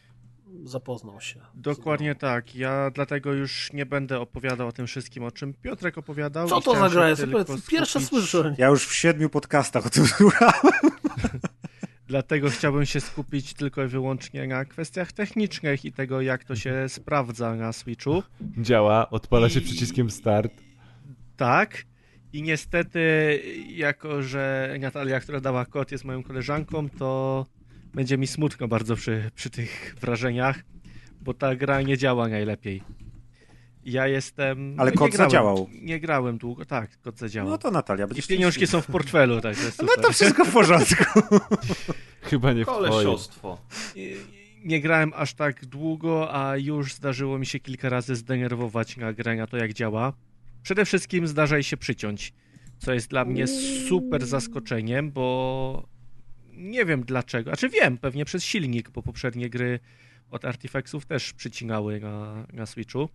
zapoznał 0.63 1.21
się. 1.21 1.39
Dokładnie 1.55 2.15
tak. 2.15 2.55
Ja 2.55 2.91
dlatego 2.91 3.33
już 3.33 3.73
nie 3.73 3.85
będę 3.85 4.19
opowiadał 4.19 4.67
o 4.67 4.71
tym 4.71 4.87
wszystkim, 4.87 5.23
o 5.23 5.31
czym 5.31 5.53
Piotrek 5.53 5.97
opowiadał. 5.97 6.49
Co 6.49 6.61
to 6.61 6.75
za 6.75 6.89
gra 6.89 7.15
się 7.15 7.27
jest? 7.27 7.67
Pierwsze 7.67 8.01
słyszę. 8.01 8.55
Ja 8.57 8.67
już 8.67 8.87
w 8.87 8.93
siedmiu 8.93 9.29
podcastach 9.29 9.85
o 9.85 9.89
tym 9.89 10.07
słuchałem. 10.07 10.71
Dlatego 12.07 12.49
chciałbym 12.49 12.85
się 12.85 13.01
skupić 13.01 13.53
tylko 13.53 13.83
i 13.83 13.87
wyłącznie 13.87 14.47
na 14.47 14.65
kwestiach 14.65 15.11
technicznych 15.11 15.85
i 15.85 15.91
tego, 15.91 16.21
jak 16.21 16.43
to 16.43 16.55
się 16.55 16.89
sprawdza 16.89 17.55
na 17.55 17.73
Switchu. 17.73 18.23
Działa, 18.57 19.09
odpala 19.09 19.49
się 19.49 19.59
I- 19.59 19.63
przyciskiem 19.63 20.09
start. 20.09 20.51
Tak. 21.37 21.85
I 22.33 22.41
niestety, 22.43 22.99
jako 23.67 24.21
że 24.23 24.75
Natalia, 24.79 25.19
która 25.19 25.39
dała 25.39 25.65
kod, 25.65 25.91
jest 25.91 26.05
moją 26.05 26.23
koleżanką, 26.23 26.89
to 26.89 27.45
będzie 27.93 28.17
mi 28.17 28.27
smutno 28.27 28.67
bardzo 28.67 28.95
przy, 28.95 29.31
przy 29.35 29.49
tych 29.49 29.95
wrażeniach, 30.01 30.59
bo 31.21 31.33
ta 31.33 31.55
gra 31.55 31.81
nie 31.81 31.97
działa 31.97 32.27
najlepiej. 32.27 32.83
Ja 33.85 34.07
jestem. 34.07 34.75
Ale 34.77 34.91
nie 34.91 34.97
kod 34.97 35.11
grałem- 35.11 35.17
zadziałał. 35.29 35.69
Nie 35.81 35.99
grałem 35.99 36.37
długo, 36.37 36.65
tak, 36.65 37.01
kod 37.01 37.17
zadziałał. 37.19 37.49
No 37.51 37.57
to 37.57 37.71
Natalia, 37.71 38.07
I 38.15 38.21
pieniążki 38.23 38.67
są 38.67 38.81
w 38.81 38.87
portfelu, 38.87 39.35
super. 39.35 39.85
No 39.97 40.03
to 40.03 40.11
wszystko 40.11 40.45
w 40.45 40.51
porządku. 40.53 41.03
Chyba 42.21 42.53
nie 42.53 42.63
w. 42.63 42.67
Kolesiostwo. 42.67 43.57
I- 43.95 44.15
Nie 44.65 44.81
grałem 44.81 45.11
aż 45.15 45.33
tak 45.33 45.65
długo, 45.65 46.33
a 46.35 46.57
już 46.57 46.93
zdarzyło 46.93 47.39
mi 47.39 47.45
się 47.45 47.59
kilka 47.59 47.89
razy 47.89 48.15
zdenerwować 48.15 48.97
na 48.97 49.13
grę, 49.13 49.35
na 49.35 49.47
to 49.47 49.57
jak 49.57 49.73
działa. 49.73 50.13
Przede 50.63 50.85
wszystkim 50.85 51.27
zdarza 51.27 51.63
się 51.63 51.77
przyciąć, 51.77 52.33
co 52.79 52.93
jest 52.93 53.09
dla 53.09 53.25
mnie 53.25 53.45
super 53.89 54.25
zaskoczeniem, 54.25 55.11
bo 55.11 55.87
nie 56.55 56.85
wiem 56.85 57.03
dlaczego. 57.03 57.49
Znaczy 57.49 57.69
wiem, 57.69 57.97
pewnie 57.97 58.25
przez 58.25 58.43
silnik, 58.43 58.89
bo 58.89 59.01
poprzednie 59.01 59.49
gry 59.49 59.79
od 60.31 60.45
Artifexów 60.45 61.05
też 61.05 61.33
przycinały 61.33 61.99
na, 61.99 62.47
na 62.53 62.65
Switchu. 62.65 63.09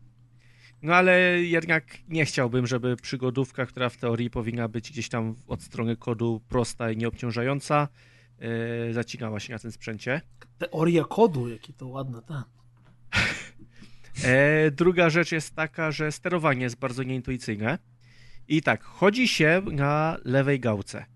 No 0.82 0.94
ale 0.94 1.20
jednak 1.42 1.84
nie 2.08 2.24
chciałbym, 2.24 2.66
żeby 2.66 2.96
przygodówka, 2.96 3.66
która 3.66 3.88
w 3.88 3.96
teorii 3.96 4.30
powinna 4.30 4.68
być 4.68 4.90
gdzieś 4.90 5.08
tam 5.08 5.34
od 5.46 5.62
strony 5.62 5.96
kodu 5.96 6.40
prosta 6.48 6.90
i 6.90 6.96
nieobciążająca, 6.96 7.88
yy, 8.40 8.92
zacinała 8.92 9.40
się 9.40 9.52
na 9.52 9.58
tym 9.58 9.72
sprzęcie. 9.72 10.20
Teoria 10.58 11.04
kodu, 11.04 11.48
jaki 11.48 11.74
to 11.74 11.86
ładne, 11.86 12.22
tak. 12.22 12.44
E, 14.24 14.70
druga 14.70 15.10
rzecz 15.10 15.32
jest 15.32 15.54
taka, 15.54 15.90
że 15.90 16.12
sterowanie 16.12 16.62
jest 16.62 16.78
bardzo 16.78 17.02
nieintuicyjne. 17.02 17.78
I 18.48 18.62
tak, 18.62 18.84
chodzi 18.84 19.28
się 19.28 19.62
na 19.72 20.18
lewej 20.24 20.60
gałce. 20.60 21.06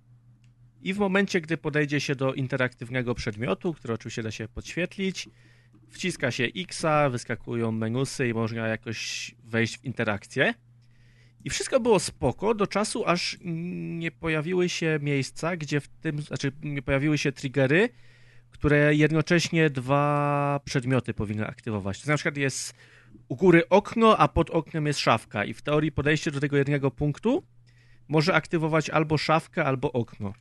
I 0.83 0.95
w 0.95 0.99
momencie, 0.99 1.41
gdy 1.41 1.57
podejdzie 1.57 2.01
się 2.01 2.15
do 2.15 2.35
interaktywnego 2.35 3.15
przedmiotu, 3.15 3.75
który 3.75 3.95
oczywiście 3.95 4.23
da 4.23 4.31
się 4.31 4.49
podświetlić, 4.49 5.29
wciska 5.91 6.31
się 6.31 6.45
X, 6.57 6.83
wyskakują 7.11 7.73
menusy 7.73 8.29
i 8.29 8.35
można 8.35 8.69
jakoś 8.69 9.35
wejść 9.45 9.79
w 9.79 9.85
interakcję. 9.85 10.55
I 11.45 11.51
wszystko 11.51 11.81
było 11.81 12.01
spoko 12.01 12.55
do 12.55 12.67
czasu, 12.67 13.07
aż 13.07 13.39
nie 13.43 14.11
pojawiły 14.11 14.69
się 14.69 14.99
miejsca, 15.03 15.57
gdzie 15.57 15.81
w 15.81 15.89
tym, 15.89 16.23
znaczy 16.23 16.53
nie 16.63 16.83
pojawiły 16.83 17.19
się 17.19 17.33
triggery, 17.33 17.89
które 18.51 18.95
jednocześnie 18.95 19.71
dwa 19.71 20.61
przedmioty 20.65 21.15
powinny 21.15 21.47
aktywować. 21.47 22.03
To 22.03 22.11
na 22.11 22.17
przykład 22.17 22.37
jest 22.37 22.75
u 23.29 23.37
góry 23.37 23.69
okno, 23.69 24.19
a 24.19 24.29
pod 24.29 24.51
oknem 24.51 24.87
jest 24.87 25.01
szafka 25.01 25.45
i 25.45 25.55
w 25.55 25.63
teorii 25.63 25.93
podejście 25.93 26.31
do 26.31 26.41
tego 26.41 26.57
jednego 26.57 26.91
punktu 26.91 27.43
może 28.09 28.35
aktywować 28.35 28.91
albo 28.91 29.19
szafkę, 29.19 29.65
albo 29.65 29.93
okno. 29.93 30.33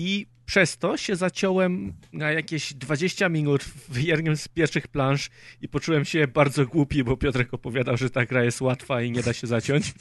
I 0.00 0.26
przez 0.46 0.78
to 0.78 0.96
się 0.96 1.16
zaciąłem 1.16 1.92
na 2.12 2.32
jakieś 2.32 2.74
20 2.74 3.28
minut 3.28 3.64
w 3.64 4.00
jednym 4.00 4.36
z 4.36 4.48
pierwszych 4.48 4.88
planż 4.88 5.30
i 5.60 5.68
poczułem 5.68 6.04
się 6.04 6.28
bardzo 6.28 6.66
głupi, 6.66 7.04
bo 7.04 7.16
Piotrek 7.16 7.54
opowiadał, 7.54 7.96
że 7.96 8.10
ta 8.10 8.26
gra 8.26 8.44
jest 8.44 8.60
łatwa 8.60 9.02
i 9.02 9.10
nie 9.10 9.22
da 9.22 9.32
się 9.32 9.46
zaciąć. 9.46 9.94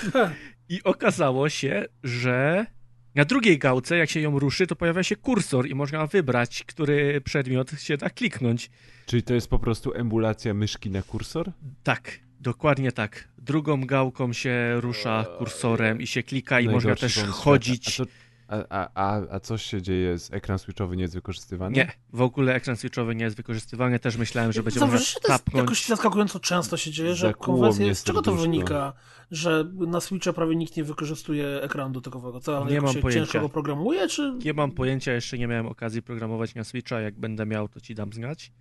I 0.68 0.82
okazało 0.82 1.48
się, 1.48 1.84
że 2.04 2.66
na 3.14 3.24
drugiej 3.24 3.58
gałce, 3.58 3.96
jak 3.96 4.10
się 4.10 4.20
ją 4.20 4.38
ruszy, 4.38 4.66
to 4.66 4.76
pojawia 4.76 5.02
się 5.02 5.16
kursor 5.16 5.66
i 5.68 5.74
można 5.74 6.06
wybrać, 6.06 6.64
który 6.66 7.20
przedmiot 7.20 7.70
się 7.80 7.96
da 7.96 8.10
kliknąć. 8.10 8.70
Czyli 9.06 9.22
to 9.22 9.34
jest 9.34 9.48
po 9.48 9.58
prostu 9.58 9.92
emulacja 9.94 10.54
myszki 10.54 10.90
na 10.90 11.02
kursor? 11.02 11.52
Tak, 11.82 12.20
dokładnie 12.40 12.92
tak. 12.92 13.28
Drugą 13.38 13.86
gałką 13.86 14.32
się 14.32 14.80
rusza 14.80 15.26
kursorem 15.38 16.00
i 16.00 16.06
się 16.06 16.22
klika 16.22 16.60
i 16.60 16.64
Najgorszy 16.64 16.88
można 16.88 17.00
też 17.00 17.18
chodzić. 17.18 17.96
to, 17.96 18.04
a, 18.48 18.64
a, 18.68 18.88
a, 18.94 19.22
a 19.30 19.40
coś 19.40 19.62
się 19.62 19.82
dzieje 19.82 20.18
z 20.18 20.32
ekran 20.32 20.58
switchowy 20.58 20.96
nie 20.96 21.02
jest 21.02 21.14
wykorzystywany? 21.14 21.76
Nie, 21.76 21.92
w 22.12 22.20
ogóle 22.20 22.54
ekran 22.54 22.76
switchowy 22.76 23.14
nie 23.14 23.24
jest 23.24 23.36
wykorzystywany. 23.36 23.98
Też 23.98 24.16
myślałem, 24.16 24.52
że 24.52 24.62
będzie 24.62 24.80
można 24.80 24.98
że 24.98 25.04
to 25.04 25.10
jest 25.10 25.22
tapnąć. 25.22 25.62
jakoś 25.64 25.86
zaskakująco 25.86 26.40
często 26.40 26.76
się 26.76 26.90
dzieje, 26.90 27.14
że 27.14 27.34
konwersje, 27.34 27.94
z 27.94 28.04
czego 28.04 28.22
to 28.22 28.34
wynika, 28.34 28.92
że 29.30 29.64
na 29.74 30.00
Switcha 30.00 30.32
prawie 30.32 30.56
nikt 30.56 30.76
nie 30.76 30.84
wykorzystuje 30.84 31.62
ekranu 31.62 31.92
dotykowego? 31.94 32.40
Co, 32.40 32.58
on 32.58 32.68
Nie 32.68 32.80
mam 32.80 32.94
się 32.94 33.00
pojęcia. 33.00 33.24
ciężko 33.24 33.40
go 33.40 33.48
programuje, 33.48 34.08
czy... 34.08 34.38
Nie 34.44 34.52
mam 34.52 34.70
pojęcia, 34.72 35.12
jeszcze 35.12 35.38
nie 35.38 35.46
miałem 35.46 35.66
okazji 35.66 36.02
programować 36.02 36.54
na 36.54 36.64
Switcha. 36.64 37.00
Jak 37.00 37.18
będę 37.18 37.46
miał, 37.46 37.68
to 37.68 37.80
ci 37.80 37.94
dam 37.94 38.12
znać. 38.12 38.52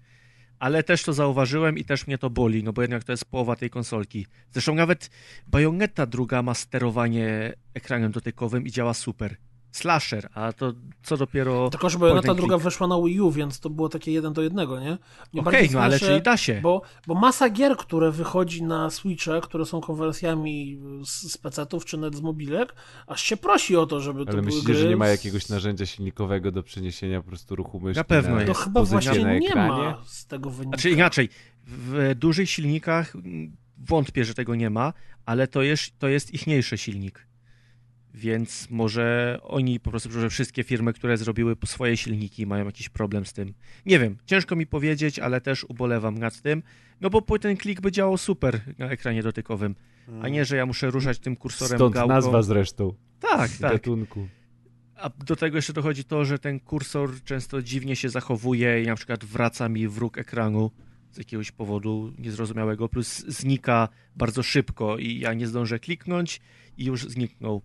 Ale 0.60 0.84
też 0.84 1.04
to 1.04 1.14
zauważyłem 1.14 1.78
i 1.78 1.86
też 1.86 2.08
mnie 2.08 2.18
to 2.18 2.30
boli, 2.30 2.64
no 2.64 2.74
bo 2.74 2.82
jednak 2.82 3.04
to 3.04 3.12
jest 3.12 3.26
połowa 3.26 3.56
tej 3.56 3.70
konsolki. 3.70 4.28
Zresztą 4.52 4.76
nawet 4.76 5.10
Bayonetta 5.48 6.06
druga 6.06 6.42
ma 6.42 6.54
sterowanie 6.54 7.54
ekranem 7.74 8.12
dotykowym 8.12 8.66
i 8.66 8.72
działa 8.72 8.94
super. 8.94 9.38
Slasher, 9.74 10.30
a 10.34 10.54
to 10.54 10.74
co 11.04 11.18
dopiero... 11.18 11.70
Tylko, 11.70 11.90
że 11.90 12.00
Bayonetta 12.00 12.28
point 12.28 12.40
and 12.40 12.40
druga 12.40 12.64
weszła 12.64 12.88
na 12.88 13.02
Wii 13.02 13.22
U, 13.22 13.32
więc 13.32 13.60
to 13.60 13.70
było 13.70 13.90
takie 13.90 14.12
jeden 14.12 14.34
do 14.34 14.42
jednego, 14.42 14.80
nie? 14.80 14.98
Nie 15.34 15.42
Okej, 15.42 15.44
bardziej 15.44 15.70
no 15.72 15.82
ale 15.82 16.00
czyli 16.00 16.22
da 16.22 16.38
się. 16.38 16.60
Bo, 16.62 16.82
bo 17.08 17.16
masa 17.16 17.50
gier, 17.50 17.78
które 17.78 18.12
wychodzi 18.12 18.64
na 18.64 18.90
Switcha, 18.90 19.42
które 19.42 19.66
są 19.66 19.82
konwersjami 19.82 20.80
z, 21.06 21.32
z 21.32 21.38
PC-ów 21.38 21.86
czy 21.86 21.98
nawet 21.98 22.16
z 22.16 22.22
mobilek, 22.22 22.76
aż 23.08 23.24
się 23.24 23.38
prosi 23.38 23.76
o 23.76 23.86
to, 23.86 24.02
żeby 24.02 24.26
to 24.26 24.32
Ale 24.32 24.42
były 24.42 24.46
myślicie, 24.46 24.74
gry 24.74 24.82
że 24.82 24.90
nie 24.90 24.98
ma 24.98 25.08
jakiegoś 25.08 25.50
narzędzia 25.50 25.86
silnikowego 25.86 26.52
do 26.52 26.64
przeniesienia 26.64 27.22
po 27.22 27.28
prostu 27.28 27.56
ruchu 27.56 27.80
myszki 27.80 27.98
Na 27.98 28.04
pewno 28.04 28.36
na 28.36 28.42
jest. 28.42 28.54
To 28.54 28.60
chyba 28.60 28.84
właśnie 28.84 29.26
na 29.26 29.38
nie 29.38 29.56
ma 29.56 30.02
z 30.06 30.26
tego 30.26 30.50
wynika. 30.50 30.78
Znaczy 30.78 30.90
inaczej, 30.90 31.30
w 31.68 32.16
dużych 32.16 32.50
silnikach 32.50 33.16
mm, 33.16 33.56
wątpię, 33.78 34.26
że 34.26 34.34
tego 34.34 34.56
nie 34.56 34.70
ma, 34.70 34.94
ale 35.26 35.48
to 35.48 35.62
jest, 35.62 36.00
to 36.00 36.08
jest 36.08 36.34
ichniejszy 36.34 36.78
silnik. 36.78 37.28
Więc 38.14 38.68
może 38.70 39.38
oni 39.44 39.80
po 39.80 39.90
prostu, 39.90 40.12
że 40.12 40.30
wszystkie 40.30 40.64
firmy, 40.64 40.94
które 40.94 41.18
zrobiły 41.18 41.56
swoje 41.66 41.98
silniki, 41.98 42.46
mają 42.46 42.66
jakiś 42.66 42.90
problem 42.90 43.26
z 43.26 43.34
tym. 43.34 43.54
Nie 43.86 44.00
wiem, 44.00 44.18
ciężko 44.26 44.56
mi 44.56 44.68
powiedzieć, 44.68 45.20
ale 45.20 45.42
też 45.42 45.64
ubolewam 45.64 46.18
nad 46.18 46.42
tym, 46.42 46.64
no 47.02 47.10
bo 47.10 47.40
ten 47.40 47.58
klik 47.58 47.82
by 47.82 47.92
działał 47.92 48.18
super 48.18 48.62
na 48.78 48.90
ekranie 48.90 49.24
dotykowym, 49.24 49.76
a 50.22 50.30
nie, 50.30 50.46
że 50.46 50.56
ja 50.56 50.66
muszę 50.66 50.92
ruszać 50.92 51.20
tym 51.20 51.36
kursorem 51.36 51.78
Stąd 51.78 51.94
gałką. 51.94 52.14
nazwa 52.14 52.42
zresztą. 52.42 52.94
Tak, 53.20 53.52
tak. 53.52 53.72
Gatunku. 53.72 54.28
A 54.96 55.10
do 55.10 55.36
tego 55.36 55.58
jeszcze 55.58 55.74
dochodzi 55.74 56.04
to, 56.04 56.26
że 56.26 56.40
ten 56.40 56.60
kursor 56.60 57.24
często 57.24 57.62
dziwnie 57.62 57.96
się 57.96 58.10
zachowuje 58.10 58.84
i 58.84 58.88
na 58.88 58.96
przykład 58.96 59.26
wraca 59.26 59.70
mi 59.70 59.88
w 59.88 59.98
róg 59.98 60.18
ekranu 60.18 60.72
z 61.12 61.18
jakiegoś 61.18 61.52
powodu 61.52 62.14
niezrozumiałego, 62.18 62.90
plus 62.90 63.26
znika 63.28 63.90
bardzo 64.16 64.44
szybko 64.44 64.98
i 64.98 65.20
ja 65.20 65.34
nie 65.34 65.48
zdążę 65.48 65.80
kliknąć 65.80 66.42
i 66.78 66.86
już 66.86 67.02
zniknął. 67.04 67.62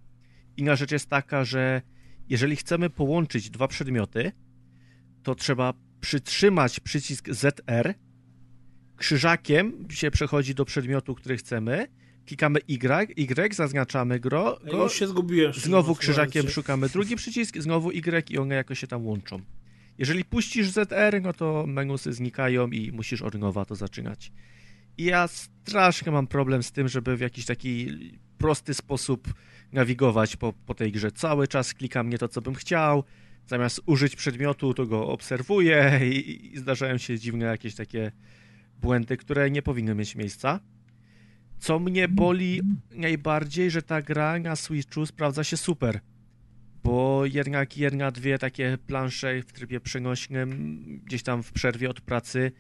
Inna 0.58 0.76
rzecz 0.76 0.92
jest 0.92 1.10
taka, 1.10 1.44
że 1.44 1.82
jeżeli 2.28 2.56
chcemy 2.56 2.90
połączyć 2.90 3.50
dwa 3.50 3.68
przedmioty, 3.68 4.32
to 5.22 5.34
trzeba 5.34 5.74
przytrzymać 6.00 6.80
przycisk 6.80 7.28
ZR, 7.30 7.94
krzyżakiem 8.96 9.86
się 9.90 10.10
przechodzi 10.10 10.54
do 10.54 10.64
przedmiotu, 10.64 11.14
który 11.14 11.36
chcemy, 11.36 11.86
klikamy 12.26 12.60
Y, 12.68 13.14
Y, 13.50 13.54
zaznaczamy 13.54 14.14
Ja 14.14 14.20
go 14.72 14.82
już 14.82 14.92
się 14.94 15.06
zgubiłem. 15.06 15.52
znowu 15.52 15.94
krzyżakiem 15.94 16.48
szukamy 16.48 16.88
drugi 16.88 17.16
przycisk, 17.16 17.58
znowu 17.58 17.90
Y 17.90 18.30
i 18.30 18.38
one 18.38 18.54
jakoś 18.54 18.78
się 18.78 18.86
tam 18.86 19.06
łączą. 19.06 19.40
Jeżeli 19.98 20.24
puścisz 20.24 20.70
ZR, 20.70 21.22
no 21.22 21.32
to 21.32 21.64
menusy 21.66 22.12
znikają 22.12 22.70
i 22.70 22.92
musisz 22.92 23.22
od 23.22 23.34
nowa 23.34 23.64
to 23.64 23.74
zaczynać. 23.74 24.32
I 24.98 25.04
ja 25.04 25.28
strasznie 25.28 26.12
mam 26.12 26.26
problem 26.26 26.62
z 26.62 26.72
tym, 26.72 26.88
żeby 26.88 27.16
w 27.16 27.20
jakiś 27.20 27.46
taki 27.46 27.88
prosty 28.38 28.74
sposób 28.74 29.34
nawigować 29.72 30.36
po, 30.36 30.52
po 30.52 30.74
tej 30.74 30.92
grze. 30.92 31.12
Cały 31.12 31.48
czas 31.48 31.74
klikam 31.74 32.10
nie 32.10 32.18
to, 32.18 32.28
co 32.28 32.40
bym 32.42 32.54
chciał. 32.54 33.04
Zamiast 33.46 33.80
użyć 33.86 34.16
przedmiotu, 34.16 34.74
to 34.74 34.86
go 34.86 35.08
obserwuję 35.08 36.00
i, 36.02 36.52
i 36.54 36.58
zdarzają 36.58 36.98
się 36.98 37.18
dziwne 37.18 37.46
jakieś 37.46 37.74
takie 37.74 38.12
błędy, 38.80 39.16
które 39.16 39.50
nie 39.50 39.62
powinny 39.62 39.94
mieć 39.94 40.16
miejsca. 40.16 40.60
Co 41.58 41.78
mnie 41.78 42.08
boli 42.08 42.62
najbardziej, 42.90 43.70
że 43.70 43.82
ta 43.82 44.02
gra 44.02 44.38
na 44.38 44.56
Switchu 44.56 45.06
sprawdza 45.06 45.44
się 45.44 45.56
super. 45.56 46.00
Bo 46.84 47.26
jednak 47.26 47.76
jedna, 47.78 48.10
dwie 48.10 48.38
takie 48.38 48.78
plansze 48.86 49.42
w 49.42 49.52
trybie 49.52 49.80
przenośnym, 49.80 50.82
gdzieś 51.04 51.22
tam 51.22 51.42
w 51.42 51.52
przerwie 51.52 51.90
od 51.90 52.00
pracy, 52.00 52.52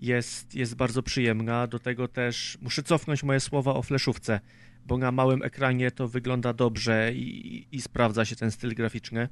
jest, 0.00 0.54
jest 0.54 0.74
bardzo 0.74 1.02
przyjemna. 1.02 1.66
Do 1.66 1.78
tego 1.78 2.08
też 2.08 2.58
muszę 2.60 2.82
cofnąć 2.82 3.22
moje 3.22 3.40
słowa 3.40 3.74
o 3.74 3.82
fleszówce, 3.82 4.40
bo 4.86 4.98
na 4.98 5.12
małym 5.12 5.42
ekranie 5.42 5.90
to 5.90 6.08
wygląda 6.08 6.52
dobrze 6.52 7.12
i, 7.14 7.66
i 7.72 7.82
sprawdza 7.82 8.24
się 8.24 8.36
ten 8.36 8.50
styl 8.50 8.74
graficzny. 8.74 9.28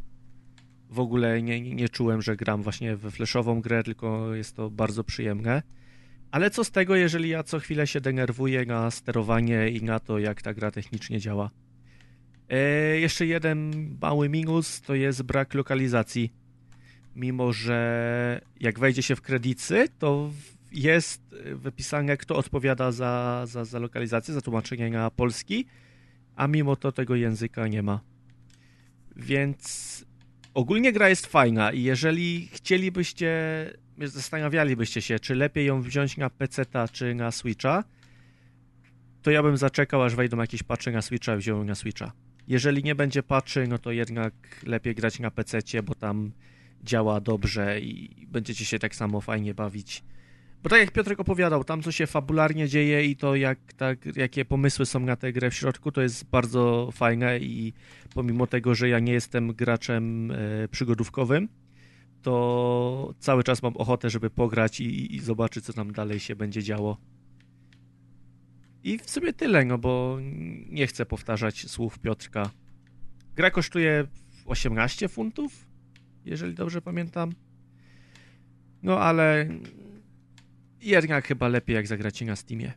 W 0.91 1.01
ogóle 1.01 1.43
nie, 1.43 1.61
nie, 1.61 1.75
nie 1.75 1.89
czułem, 1.89 2.23
że 2.23 2.37
gram 2.37 2.63
właśnie 2.63 2.97
we 2.97 3.11
fleszową 3.11 3.61
grę, 3.61 3.83
tylko 3.83 4.35
jest 4.35 4.57
to 4.57 4.71
bardzo 4.71 5.05
przyjemne. 5.05 5.63
Ale 6.31 6.51
co 6.51 6.65
z 6.65 6.71
tego, 6.71 6.97
jeżeli 6.97 7.29
ja 7.29 7.43
co 7.43 7.59
chwilę 7.59 7.87
się 7.87 8.01
denerwuję 8.01 8.65
na 8.65 8.91
sterowanie 8.91 9.69
i 9.69 9.83
na 9.83 10.01
to, 10.01 10.19
jak 10.19 10.43
ta 10.43 10.55
gra 10.55 10.71
technicznie 10.71 11.21
działa? 11.21 11.51
E, 12.49 12.59
jeszcze 13.01 13.27
jeden 13.27 13.73
mały 14.01 14.29
minus 14.29 14.81
to 14.81 14.95
jest 14.95 15.23
brak 15.23 15.55
lokalizacji. 15.55 16.33
Mimo, 17.17 17.53
że 17.53 18.41
jak 18.61 18.79
wejdzie 18.79 19.03
się 19.03 19.17
w 19.17 19.23
kredycy, 19.23 19.89
to 19.99 20.31
jest 20.73 21.23
wypisane, 21.55 22.17
kto 22.17 22.37
odpowiada 22.37 22.93
za, 22.93 23.43
za, 23.47 23.65
za 23.65 23.79
lokalizację, 23.79 24.35
za 24.35 24.41
tłumaczenie 24.41 24.91
na 24.91 25.11
polski, 25.11 25.67
a 26.37 26.47
mimo 26.47 26.77
to 26.77 26.93
tego 26.93 27.17
języka 27.17 27.69
nie 27.69 27.83
ma. 27.83 28.01
Więc 29.17 30.05
ogólnie 30.55 30.93
gra 30.93 31.09
jest 31.09 31.27
fajna 31.27 31.73
i 31.73 31.83
jeżeli 31.83 32.49
chcielibyście, 32.53 33.31
zastanawialibyście 34.05 35.03
się, 35.03 35.19
czy 35.19 35.35
lepiej 35.35 35.67
ją 35.67 35.83
wziąć 35.83 36.17
na 36.17 36.31
PC-ta 36.31 36.89
czy 36.89 37.15
na 37.15 37.31
Switcha, 37.31 37.85
to 39.23 39.31
ja 39.31 39.43
bym 39.43 39.57
zaczekał, 39.57 40.03
aż 40.03 40.15
wejdą 40.15 40.39
jakieś 40.39 40.63
patchy 40.63 40.91
na 40.91 41.03
Switcha 41.03 41.35
i 41.35 41.39
wziął 41.39 41.65
na 41.65 41.75
Switcha. 41.75 42.13
Jeżeli 42.49 42.83
nie 42.83 42.95
będzie 42.95 43.23
patchy, 43.23 43.67
no 43.69 43.79
to 43.79 43.93
jednak 43.93 44.33
lepiej 44.67 44.95
grać 44.95 45.19
na 45.19 45.31
PC-cie, 45.31 45.83
bo 45.83 45.95
tam 45.95 46.33
działa 46.83 47.21
dobrze 47.21 47.81
i 47.81 48.27
będziecie 48.27 48.65
się 48.65 48.79
tak 48.79 48.95
samo 48.95 49.21
fajnie 49.21 49.55
bawić. 49.55 50.03
Bo 50.63 50.69
tak 50.69 50.81
jak 50.81 50.91
Piotrek 50.91 51.21
opowiadał, 51.21 51.65
tam 51.65 51.83
co 51.83 51.93
się 51.93 52.07
fabularnie 52.07 52.69
dzieje 52.69 53.05
i 53.05 53.17
to 53.17 53.37
jak, 53.37 53.73
tak, 53.73 54.17
jakie 54.17 54.45
pomysły 54.45 54.87
są 54.87 55.01
na 55.01 55.17
tę 55.17 55.33
grę 55.33 55.51
w 55.51 55.55
środku, 55.55 55.93
to 55.93 56.03
jest 56.03 56.25
bardzo 56.25 56.91
fajne 56.93 57.39
i 57.39 57.73
pomimo 58.15 58.47
tego, 58.47 58.75
że 58.75 58.89
ja 58.89 58.99
nie 58.99 59.13
jestem 59.13 59.53
graczem 59.53 60.31
e, 60.31 60.69
przygodówkowym, 60.69 61.49
to 62.23 63.15
cały 63.19 63.45
czas 63.45 63.63
mam 63.63 63.77
ochotę, 63.77 64.11
żeby 64.11 64.31
pograć 64.31 64.81
i, 64.81 65.17
i 65.17 65.21
zobaczyć, 65.21 65.65
co 65.65 65.73
tam 65.73 65.93
dalej 65.93 66.21
się 66.21 66.37
będzie 66.37 66.63
działo. 66.63 66.97
I 68.85 68.99
w 68.99 69.11
sumie 69.11 69.33
tyle, 69.33 69.65
no 69.65 69.79
bo 69.79 70.19
nie 70.69 70.87
chcę 70.87 71.07
powtarzać 71.07 71.71
słów 71.71 71.99
Piotrka. 71.99 72.51
Gra 73.37 73.51
kosztuje 73.51 74.07
18 74.47 75.09
funtów, 75.09 75.67
jeżeli 76.25 76.55
dobrze 76.55 76.83
pamiętam. 76.83 77.33
No 78.83 78.99
ale 78.99 79.49
jednak 80.83 81.27
chyba 81.27 81.49
lepiej 81.49 81.75
jak 81.77 81.87
zagracie 81.87 82.25
na 82.25 82.37
Steamie. 82.37 82.73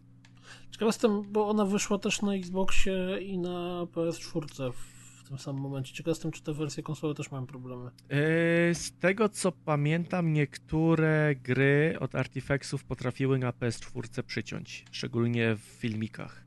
Ciekaw 0.71 0.87
jestem, 0.87 1.31
bo 1.31 1.49
ona 1.49 1.65
wyszła 1.65 1.97
też 1.97 2.21
na 2.21 2.33
Xboxie 2.33 3.17
i 3.21 3.37
na 3.37 3.87
PS4 3.91 4.73
w 4.73 5.27
tym 5.27 5.37
samym 5.37 5.61
momencie. 5.61 5.93
Ciekaw 5.93 6.11
jestem, 6.11 6.31
czy 6.31 6.43
te 6.43 6.53
wersje 6.53 6.83
konsolowe 6.83 7.17
też 7.17 7.31
mają 7.31 7.45
problemy. 7.45 7.91
Yy, 8.09 8.75
Z 8.75 8.91
tego 8.99 9.29
co 9.29 9.51
pamiętam, 9.51 10.33
niektóre 10.33 11.35
gry 11.35 11.97
od 11.99 12.15
Artifexów 12.15 12.83
potrafiły 12.83 13.39
na 13.39 13.51
PS4 13.51 14.23
przyciąć, 14.23 14.85
szczególnie 14.91 15.55
w 15.55 15.59
filmikach. 15.59 16.43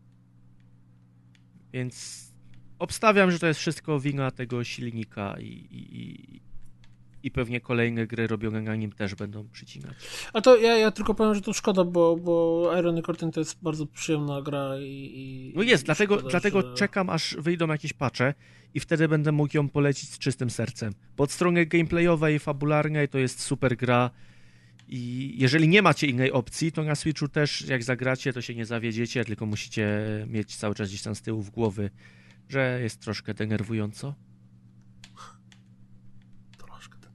Więc 1.72 2.26
obstawiam, 2.78 3.30
że 3.30 3.38
to 3.38 3.46
jest 3.46 3.60
wszystko 3.60 4.00
wina 4.00 4.30
tego 4.30 4.64
silnika 4.64 5.36
i, 5.40 5.46
i, 5.46 6.00
i, 6.00 6.40
i 7.22 7.30
pewnie 7.30 7.60
kolejne 7.60 8.06
gry 8.06 8.26
robione 8.26 8.62
na 8.62 8.76
nim 8.76 8.92
też 8.92 9.14
będą 9.14 9.48
przycinać. 9.48 9.94
A 10.32 10.40
to 10.40 10.56
ja, 10.56 10.76
ja 10.76 10.90
tylko 10.90 11.14
powiem, 11.14 11.34
że 11.34 11.40
to 11.40 11.52
szkoda, 11.52 11.84
bo, 11.84 12.16
bo 12.16 12.70
Iron 12.78 13.02
Curtain 13.02 13.32
to 13.32 13.40
jest 13.40 13.62
bardzo 13.62 13.86
przyjemna 13.86 14.42
gra 14.42 14.78
i... 14.78 15.12
i 15.14 15.52
No 15.56 15.62
jest, 15.62 15.82
i 15.82 15.86
dlatego, 15.86 16.14
szkoda, 16.14 16.30
dlatego 16.30 16.62
że... 16.62 16.74
czekam, 16.74 17.10
aż 17.10 17.36
wyjdą 17.38 17.68
jakieś 17.68 17.92
patche 17.92 18.34
i 18.74 18.80
wtedy 18.80 19.08
będę 19.08 19.32
mógł 19.32 19.56
ją 19.56 19.68
polecić 19.68 20.10
z 20.10 20.18
czystym 20.18 20.50
sercem. 20.50 20.92
Bo 21.16 21.24
od 21.24 21.32
strony 21.32 21.66
gameplayowej, 21.66 22.38
fabularnej 22.38 23.08
to 23.08 23.18
jest 23.18 23.40
super 23.40 23.76
gra 23.76 24.10
i 24.88 25.34
jeżeli 25.38 25.68
nie 25.68 25.82
macie 25.82 26.06
innej 26.06 26.32
opcji, 26.32 26.72
to 26.72 26.82
na 26.82 26.94
Switchu 26.94 27.28
też 27.28 27.68
jak 27.68 27.84
zagracie, 27.84 28.32
to 28.32 28.42
się 28.42 28.54
nie 28.54 28.66
zawiedziecie, 28.66 29.24
tylko 29.24 29.46
musicie 29.46 29.88
mieć 30.28 30.56
cały 30.56 30.74
czas 30.74 30.88
gdzieś 30.88 31.02
tam 31.02 31.14
z 31.14 31.22
tyłu 31.22 31.42
w 31.42 31.50
głowy, 31.50 31.90
że 32.48 32.80
jest 32.82 33.00
troszkę 33.00 33.34
denerwująco. 33.34 34.14
Troszkę 36.58 36.98
tak. 36.98 37.10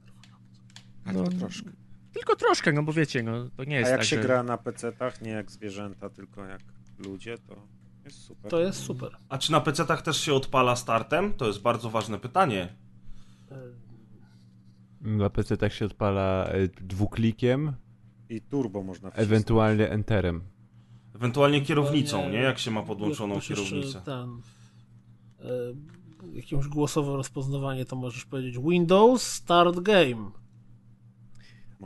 No, 1.06 1.24
troszkę. 1.28 1.70
Tylko 2.12 2.36
troszkę, 2.36 2.72
no 2.72 2.82
bo 2.82 2.92
wiecie, 2.92 3.22
no 3.22 3.48
to 3.56 3.64
nie 3.64 3.76
A 3.76 3.78
jest 3.78 3.90
jak 3.90 4.00
tak, 4.00 4.06
się 4.08 4.16
że... 4.16 4.22
gra 4.22 4.42
na 4.42 4.56
PC-tach, 4.58 5.22
nie 5.22 5.30
jak 5.30 5.50
zwierzęta, 5.50 6.10
tylko 6.10 6.44
jak 6.44 6.60
ludzie, 6.98 7.38
to 7.38 7.56
jest 8.04 8.18
super. 8.18 8.50
To 8.50 8.60
jest 8.60 8.80
super. 8.80 9.16
A 9.28 9.38
czy 9.38 9.52
na 9.52 9.60
PC-tach 9.60 10.02
też 10.02 10.20
się 10.20 10.34
odpala 10.34 10.76
startem? 10.76 11.32
To 11.34 11.46
jest 11.46 11.60
bardzo 11.62 11.90
ważne 11.90 12.18
pytanie. 12.18 12.68
Na 15.00 15.30
PC 15.30 15.56
tak 15.56 15.72
się 15.72 15.84
odpala 15.84 16.44
e, 16.46 16.68
dwuklikiem, 16.68 17.72
I 18.28 18.40
turbo 18.40 18.82
można 18.82 19.10
wcisnąć. 19.10 19.28
ewentualnie 19.28 19.90
enterem. 19.90 20.40
Ewentualnie 21.14 21.60
kierownicą, 21.60 22.30
nie? 22.30 22.38
Jak 22.38 22.58
się 22.58 22.70
ma 22.70 22.82
podłączoną 22.82 23.34
Jak 23.34 23.44
kierownicę. 23.44 24.00
Ten, 24.04 24.40
e, 25.40 25.46
jakieś 26.36 26.68
głosowe 26.68 27.16
rozpoznawanie, 27.16 27.84
to 27.84 27.96
możesz 27.96 28.24
powiedzieć 28.24 28.58
Windows 28.58 29.22
Start 29.22 29.80
Game. 29.80 30.30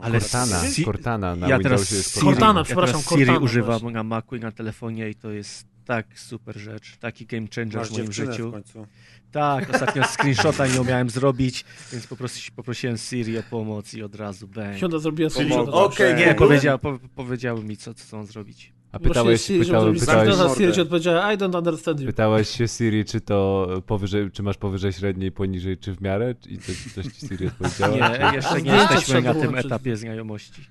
Ale 0.01 0.19
Cortana, 0.21 0.59
Si- 0.59 0.85
Cortana 0.85 1.35
na 1.35 1.47
ja 1.47 1.57
Windowsie 1.57 1.63
teraz 1.63 1.91
jest 1.91 2.13
Siri, 2.13 2.25
Cortana, 2.25 2.59
ja 2.59 2.63
przepraszam, 2.63 3.01
Siri 3.01 3.25
Cortana 3.25 3.39
używam 3.39 3.79
właśnie. 3.79 3.91
na 3.91 4.03
Macu 4.03 4.35
i 4.35 4.39
na 4.39 4.51
telefonie 4.51 5.09
i 5.09 5.15
to 5.15 5.31
jest 5.31 5.65
tak 5.85 6.19
super 6.19 6.57
rzecz, 6.57 6.97
taki 6.97 7.25
game 7.25 7.47
changer 7.55 7.79
Masz 7.79 7.89
w 7.89 7.91
moim 7.97 8.11
życiu. 8.11 8.49
w 8.49 8.53
końcu. 8.53 8.87
Tak, 9.31 9.69
ostatnio 9.69 10.03
screenshota 10.17 10.67
nie 10.67 10.81
umiałem 10.81 11.09
zrobić, 11.09 11.65
więc 11.91 12.07
poprosi, 12.07 12.51
poprosiłem 12.51 12.97
Siri 12.97 13.37
o 13.37 13.43
pomoc 13.43 13.93
i 13.93 14.03
od 14.03 14.15
razu 14.15 14.47
bang. 14.47 14.77
Hyundai 14.77 14.99
zrobiła 15.01 15.29
Czyli- 15.29 15.45
screenshot. 15.49 15.69
okej, 15.75 16.15
Nie, 16.15 16.25
Google? 16.25 16.37
powiedział, 16.37 16.79
po, 16.79 16.99
powiedziały 17.15 17.63
mi, 17.63 17.77
co, 17.77 17.93
co 17.93 18.17
mam 18.17 18.25
zrobić. 18.25 18.73
A 18.91 18.99
pytałeś, 18.99 19.41
Siri, 19.41 19.65
pytałeś, 19.65 19.99
pytałeś, 19.99 20.23
screenshoта, 20.29 20.55
Siri 20.55 20.73
ci 20.73 20.81
odpowiedziała 20.81 21.33
I 21.33 21.37
don't 21.37 21.57
understand 21.57 21.99
you. 21.99 22.05
pytałeś 22.05 22.49
się 22.49 22.67
Siri, 22.67 23.05
czy 23.05 23.21
to 23.21 23.67
powyżej, 23.85 24.31
czy 24.31 24.43
masz 24.43 24.57
powyżej 24.57 24.93
średniej, 24.93 25.31
poniżej, 25.31 25.77
czy 25.77 25.93
w 25.95 26.01
miarę? 26.01 26.35
I 26.49 26.57
to, 26.57 26.71
coś 26.95 27.05
ci 27.05 27.27
Siri 27.27 27.47
odpowiedziała? 27.47 27.95
Nie, 27.97 28.35
jeszcze 28.35 28.53
nie 28.53 28.59
Zdjęcia 28.71 28.93
jesteśmy 28.93 29.21
na 29.21 29.33
tym 29.33 29.55
etapie 29.55 29.97
znajomości. 29.97 30.61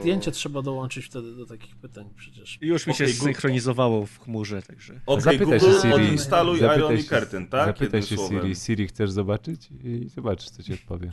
Zdjęcie 0.00 0.30
trzeba 0.30 0.62
dołączyć 0.62 1.04
wtedy 1.04 1.34
do 1.36 1.46
takich 1.46 1.76
pytań 1.76 2.04
przecież. 2.16 2.58
Już 2.60 2.86
mi 2.86 2.94
się 2.94 3.04
Okej, 3.04 3.14
Google. 3.14 3.22
zsynchronizowało 3.24 4.06
w 4.06 4.18
chmurze, 4.18 4.62
także... 4.62 5.00
Okej, 5.06 5.22
Zapytaj 5.22 5.58
Google, 5.60 5.72
się 5.74 5.80
Siri. 5.80 5.92
odinstaluj 5.94 6.58
się- 6.58 7.04
Curtain, 7.08 7.46
tak? 7.46 7.66
Zapytaj 7.66 8.02
się 8.02 8.16
słowem. 8.16 8.40
Siri, 8.42 8.54
Siri 8.56 8.86
chcesz 8.86 9.10
zobaczyć? 9.10 9.68
I 9.84 10.08
zobaczysz, 10.08 10.50
co 10.50 10.62
ci 10.62 10.72
odpowie. 10.74 11.10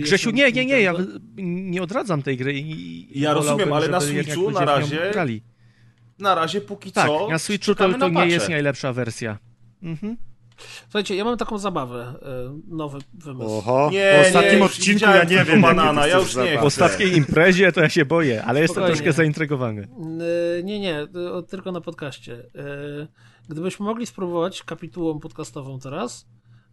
Grzesiu, 0.00 0.30
nie, 0.30 0.52
nie, 0.52 0.66
nie, 0.66 0.80
ja 0.80 0.94
nie 1.42 1.82
odradzam 1.82 2.22
tej 2.22 2.36
gry 2.36 2.54
i... 2.58 3.20
Ja 3.20 3.34
rozumiem, 3.34 3.72
ale 3.72 3.88
na 3.88 4.00
Switchu 4.00 4.50
na 4.50 4.64
razie 4.64 5.10
grali. 5.12 5.42
Na 6.22 6.34
razie 6.34 6.60
póki 6.60 6.92
Tak, 6.92 7.06
co. 7.06 7.28
na 7.28 7.38
Switchu 7.38 7.74
to, 7.74 7.98
to 7.98 8.08
nie 8.08 8.26
jest 8.26 8.48
najlepsza 8.48 8.92
wersja. 8.92 9.38
Mhm. 9.82 10.16
Słuchajcie, 10.82 11.16
ja 11.16 11.24
mam 11.24 11.36
taką 11.38 11.58
zabawę, 11.58 12.14
e, 12.22 12.58
nowy 12.68 12.98
wymysł. 13.14 13.50
Oho, 13.50 13.90
Nie, 13.92 14.12
po 14.22 14.28
ostatnim 14.28 14.58
nie, 14.58 14.64
odcinku 14.64 15.04
ja 15.04 15.24
nie 15.24 15.44
wiem, 15.44 15.60
banana, 15.62 16.06
ja 16.06 16.18
już 16.18 16.36
nie. 16.36 16.58
Po 16.58 16.66
ostatniej 16.66 17.16
imprezie 17.16 17.72
to 17.72 17.80
ja 17.80 17.88
się 17.88 18.04
boję, 18.04 18.44
ale 18.44 18.60
jestem 18.60 18.74
Spokojnie. 18.74 18.96
troszkę 18.96 19.12
zaintrygowany. 19.12 19.88
Nie, 20.64 20.80
nie, 20.80 21.06
tylko 21.48 21.72
na 21.72 21.80
podcaście. 21.80 22.34
E, 22.54 23.06
Gdybyśmy 23.48 23.86
mogli 23.86 24.06
spróbować 24.06 24.62
kapitułą 24.62 25.20
podcastową 25.20 25.78
teraz 25.80 26.26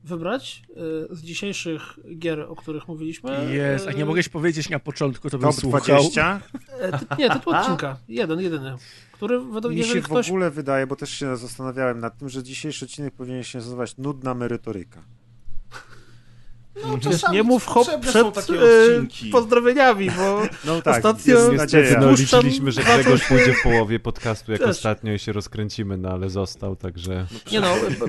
wybrać 0.03 0.63
e, 1.11 1.15
z 1.15 1.21
dzisiejszych 1.21 1.99
gier, 2.17 2.39
o 2.39 2.55
których 2.55 2.87
mówiliśmy. 2.87 3.53
Jest, 3.53 3.87
a 3.87 3.91
nie 3.91 4.03
e, 4.03 4.05
mogłeś 4.05 4.29
powiedzieć 4.29 4.69
na 4.69 4.79
początku, 4.79 5.29
to 5.29 5.37
bym 5.37 5.49
Top 5.51 5.59
słuchał. 5.59 5.81
20? 5.81 6.41
e, 6.79 6.99
ty- 6.99 7.05
Nie, 7.19 7.29
tytuł 7.29 7.53
odcinka. 7.53 7.97
Jeden, 8.07 8.39
jedyny. 8.39 8.75
Który 9.11 9.39
według 9.39 9.73
Mi 9.73 9.79
się 9.79 9.83
jeżeli 9.85 10.01
w 10.01 10.05
ktoś. 10.05 10.27
ogóle 10.29 10.51
wydaje, 10.51 10.87
bo 10.87 10.95
też 10.95 11.09
się 11.09 11.37
zastanawiałem 11.37 11.99
nad 11.99 12.17
tym, 12.17 12.29
że 12.29 12.43
dzisiejszy 12.43 12.85
odcinek 12.85 13.13
powinien 13.13 13.43
się 13.43 13.57
nazywać 13.57 13.97
Nudna 13.97 14.33
merytoryka. 14.33 15.03
No, 16.87 16.93
Wiesz, 16.97 17.03
czasami 17.03 17.35
nie 17.37 17.43
mów 17.43 17.65
hop 17.65 17.87
przed 18.01 18.49
e, 18.49 19.31
pozdrowieniami, 19.31 20.11
bo 20.11 20.41
No 20.65 20.81
tak, 20.81 21.03
Ostatnio- 21.03 21.53
nadzieja. 21.57 21.99
no 22.01 22.11
liczyliśmy, 22.11 22.71
że 22.71 22.81
Grzegorz 22.83 23.27
pójdzie 23.27 23.53
w 23.53 23.63
połowie 23.63 23.99
podcastu 23.99 24.51
jak 24.51 24.61
Też. 24.61 24.69
ostatnio 24.69 25.13
i 25.13 25.19
się 25.19 25.31
rozkręcimy, 25.31 25.97
no 25.97 26.09
ale 26.09 26.29
został, 26.29 26.75
także... 26.75 27.25
Nie 27.51 27.59
no, 27.59 27.67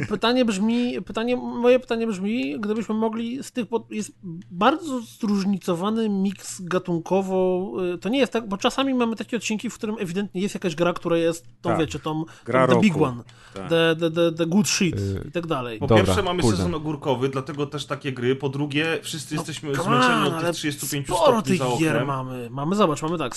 pytanie 0.09 0.45
brzmi, 0.45 1.03
pytanie, 1.03 1.37
moje 1.37 1.81
pytanie 1.81 2.07
brzmi, 2.07 2.61
gdybyśmy 2.61 2.95
mogli 2.95 3.43
z 3.43 3.53
tych, 3.53 3.69
bo 3.69 3.87
jest 3.91 4.13
bardzo 4.51 5.01
zróżnicowany 5.01 6.09
miks 6.09 6.61
gatunkowo, 6.61 7.71
y, 7.95 7.99
to 7.99 8.09
nie 8.09 8.19
jest 8.19 8.33
tak, 8.33 8.49
bo 8.49 8.57
czasami 8.57 8.95
mamy 8.95 9.17
takie 9.17 9.37
odcinki, 9.37 9.71
w 9.71 9.75
którym 9.75 9.97
ewidentnie 9.99 10.41
jest 10.41 10.55
jakaś 10.55 10.75
gra, 10.75 10.93
która 10.93 11.17
jest 11.17 11.47
tą, 11.63 11.71
Tak. 11.71 11.79
wiecie, 11.79 11.99
tą, 11.99 12.25
Gra 12.45 12.67
tą 12.67 12.75
the 12.75 12.81
big 12.81 12.97
one, 13.03 13.23
Tak. 13.55 13.69
the, 13.69 13.97
the, 14.01 14.11
the, 14.11 14.33
the 14.33 14.47
good 14.47 14.69
shit 14.69 14.97
Y, 14.97 15.25
i 15.29 15.33
tak 15.33 15.47
dalej. 15.47 15.79
Po 15.79 15.87
Dobra, 15.87 16.05
pierwsze 16.05 16.23
mamy 16.23 16.43
kurde. 16.43 16.57
sezon 16.57 16.75
ogórkowy, 16.75 17.29
dlatego 17.29 17.67
też 17.67 17.87
takie 17.87 18.13
gry. 18.13 18.37
Po 18.37 18.49
drugie, 18.49 18.60
wszyscy 19.03 19.35
jesteśmy 19.35 19.73
Come 19.73 19.85
zmęczeni 19.85 20.27
on, 20.29 20.35
od 20.35 20.41
tych 20.41 20.51
35 20.51 21.07
Sporo 21.07 21.23
stopni 21.23 21.43
tych 21.43 21.59
za 21.59 21.77
gier 21.79 21.93
oknem. 21.93 22.07
mamy. 22.07 22.51
Mamy, 22.51 22.77
zobacz, 22.77 23.03
mamy 23.03 23.19
tak. 23.19 23.35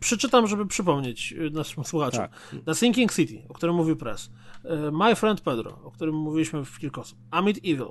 Przeczytam, 0.00 0.46
żeby 0.46 0.66
przypomnieć 0.66 1.32
y, 1.32 1.50
naszym 1.50 1.84
słuchaczom. 1.84 2.20
Tak. 2.20 2.30
The 2.64 2.74
Sinking 2.74 3.12
City, 3.14 3.42
o 3.48 3.54
którym 3.54 3.74
mówił 3.76 3.96
Press. 3.96 4.30
y, 4.64 4.68
My 4.92 5.16
Friend 5.16 5.40
Pedro, 5.40 5.78
o 5.84 5.90
którym 5.90 6.14
mówiliśmy 6.14 6.64
w 6.64 6.78
kilka 6.78 7.00
osób. 7.00 7.18
Amid 7.30 7.58
Evil. 7.58 7.88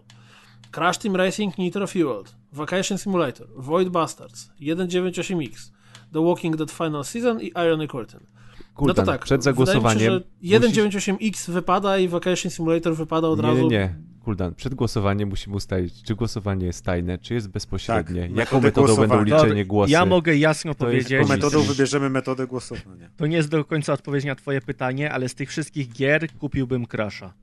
Crash 0.71 0.97
Team 0.97 1.15
Racing 1.15 1.57
Nitro 1.57 1.87
Fueled. 1.87 2.35
Vacation 2.53 2.97
Simulator. 2.97 3.47
Void 3.55 3.89
Bastards. 3.89 4.51
1.9.8x. 4.61 5.71
The 6.13 6.25
Walking 6.25 6.55
Dead 6.55 6.71
Final 6.71 7.03
Season 7.03 7.41
i 7.41 7.47
Irony 7.47 7.87
Curtain. 7.87 8.25
Kultan, 8.73 8.95
no 8.97 9.03
to 9.05 9.11
tak. 9.11 9.21
przed 9.25 9.43
wydaje 9.43 9.57
mi 9.57 9.65
się, 9.65 9.73
zagłosowaniem... 9.75 10.23
że 10.41 10.59
1.9.8x 10.59 11.51
wypada 11.51 11.97
i 11.97 12.07
Vacation 12.07 12.51
Simulator 12.51 12.95
wypada 12.95 13.27
od 13.27 13.39
Nie, 13.41 13.47
razu. 13.47 13.61
nie, 13.61 13.67
nie. 13.67 13.95
Kuldan, 14.25 14.55
przed 14.55 14.75
głosowaniem 14.75 15.29
musimy 15.29 15.55
ustalić, 15.55 16.03
czy 16.03 16.15
głosowanie 16.15 16.65
jest 16.65 16.85
tajne, 16.85 17.17
czy 17.17 17.33
jest 17.33 17.49
bezpośrednie, 17.49 18.21
Tak, 18.21 18.37
jaką 18.37 18.61
metodą 18.61 18.95
będą 18.95 19.23
liczenie 19.23 19.65
głosy. 19.65 19.91
Ja 19.91 20.05
mogę 20.05 20.35
jasno 20.37 20.73
To 20.75 20.85
powiedzieć, 20.85 21.09
komisji. 21.09 21.29
metodą 21.35 21.61
wybierzemy 21.61 22.09
metodę 22.09 22.47
głosowania. 22.47 23.09
to 23.17 23.27
nie 23.27 23.37
jest 23.37 23.49
do 23.49 23.65
końca 23.65 23.93
odpowiedź 23.93 24.25
na 24.25 24.35
twoje 24.35 24.61
pytanie, 24.61 25.11
ale 25.11 25.29
z 25.29 25.35
tych 25.35 25.49
wszystkich 25.49 25.91
gier 25.93 26.27
kupiłbym 26.39 26.85
Crasha. 26.87 27.33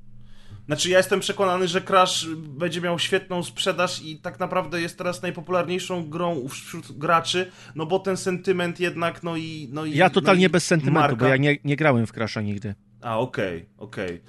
Znaczy 0.67 0.91
ja 0.91 0.99
jestem 0.99 1.20
przekonany, 1.20 1.69
że 1.69 1.81
Crash 1.81 2.27
będzie 2.36 2.81
miał 2.81 2.99
świetną 2.99 3.43
sprzedaż 3.43 4.02
i 4.02 4.17
tak 4.19 4.41
naprawdę 4.41 4.81
jest 4.83 4.99
teraz 4.99 5.23
najpopularniejszą 5.23 6.09
grą 6.09 6.49
wśród 6.49 6.99
graczy, 6.99 7.51
no 7.75 7.86
bo 7.86 7.99
ten 7.99 8.17
sentyment 8.17 8.81
jednak, 8.81 9.23
no 9.23 9.36
i... 9.36 9.69
No 9.73 9.85
i 9.85 9.97
Ja 9.97 10.11
totalnie 10.11 10.44
no 10.44 10.49
i 10.49 10.52
bez 10.52 10.65
sentymentu, 10.67 11.01
marka. 11.01 11.17
bo 11.17 11.27
ja 11.27 11.36
nie, 11.36 11.59
nie 11.65 11.77
grałem 11.77 12.07
w 12.07 12.12
Crasha 12.12 12.41
nigdy. 12.41 12.75
A, 13.01 13.19
okej, 13.19 13.67
okej. 13.78 14.20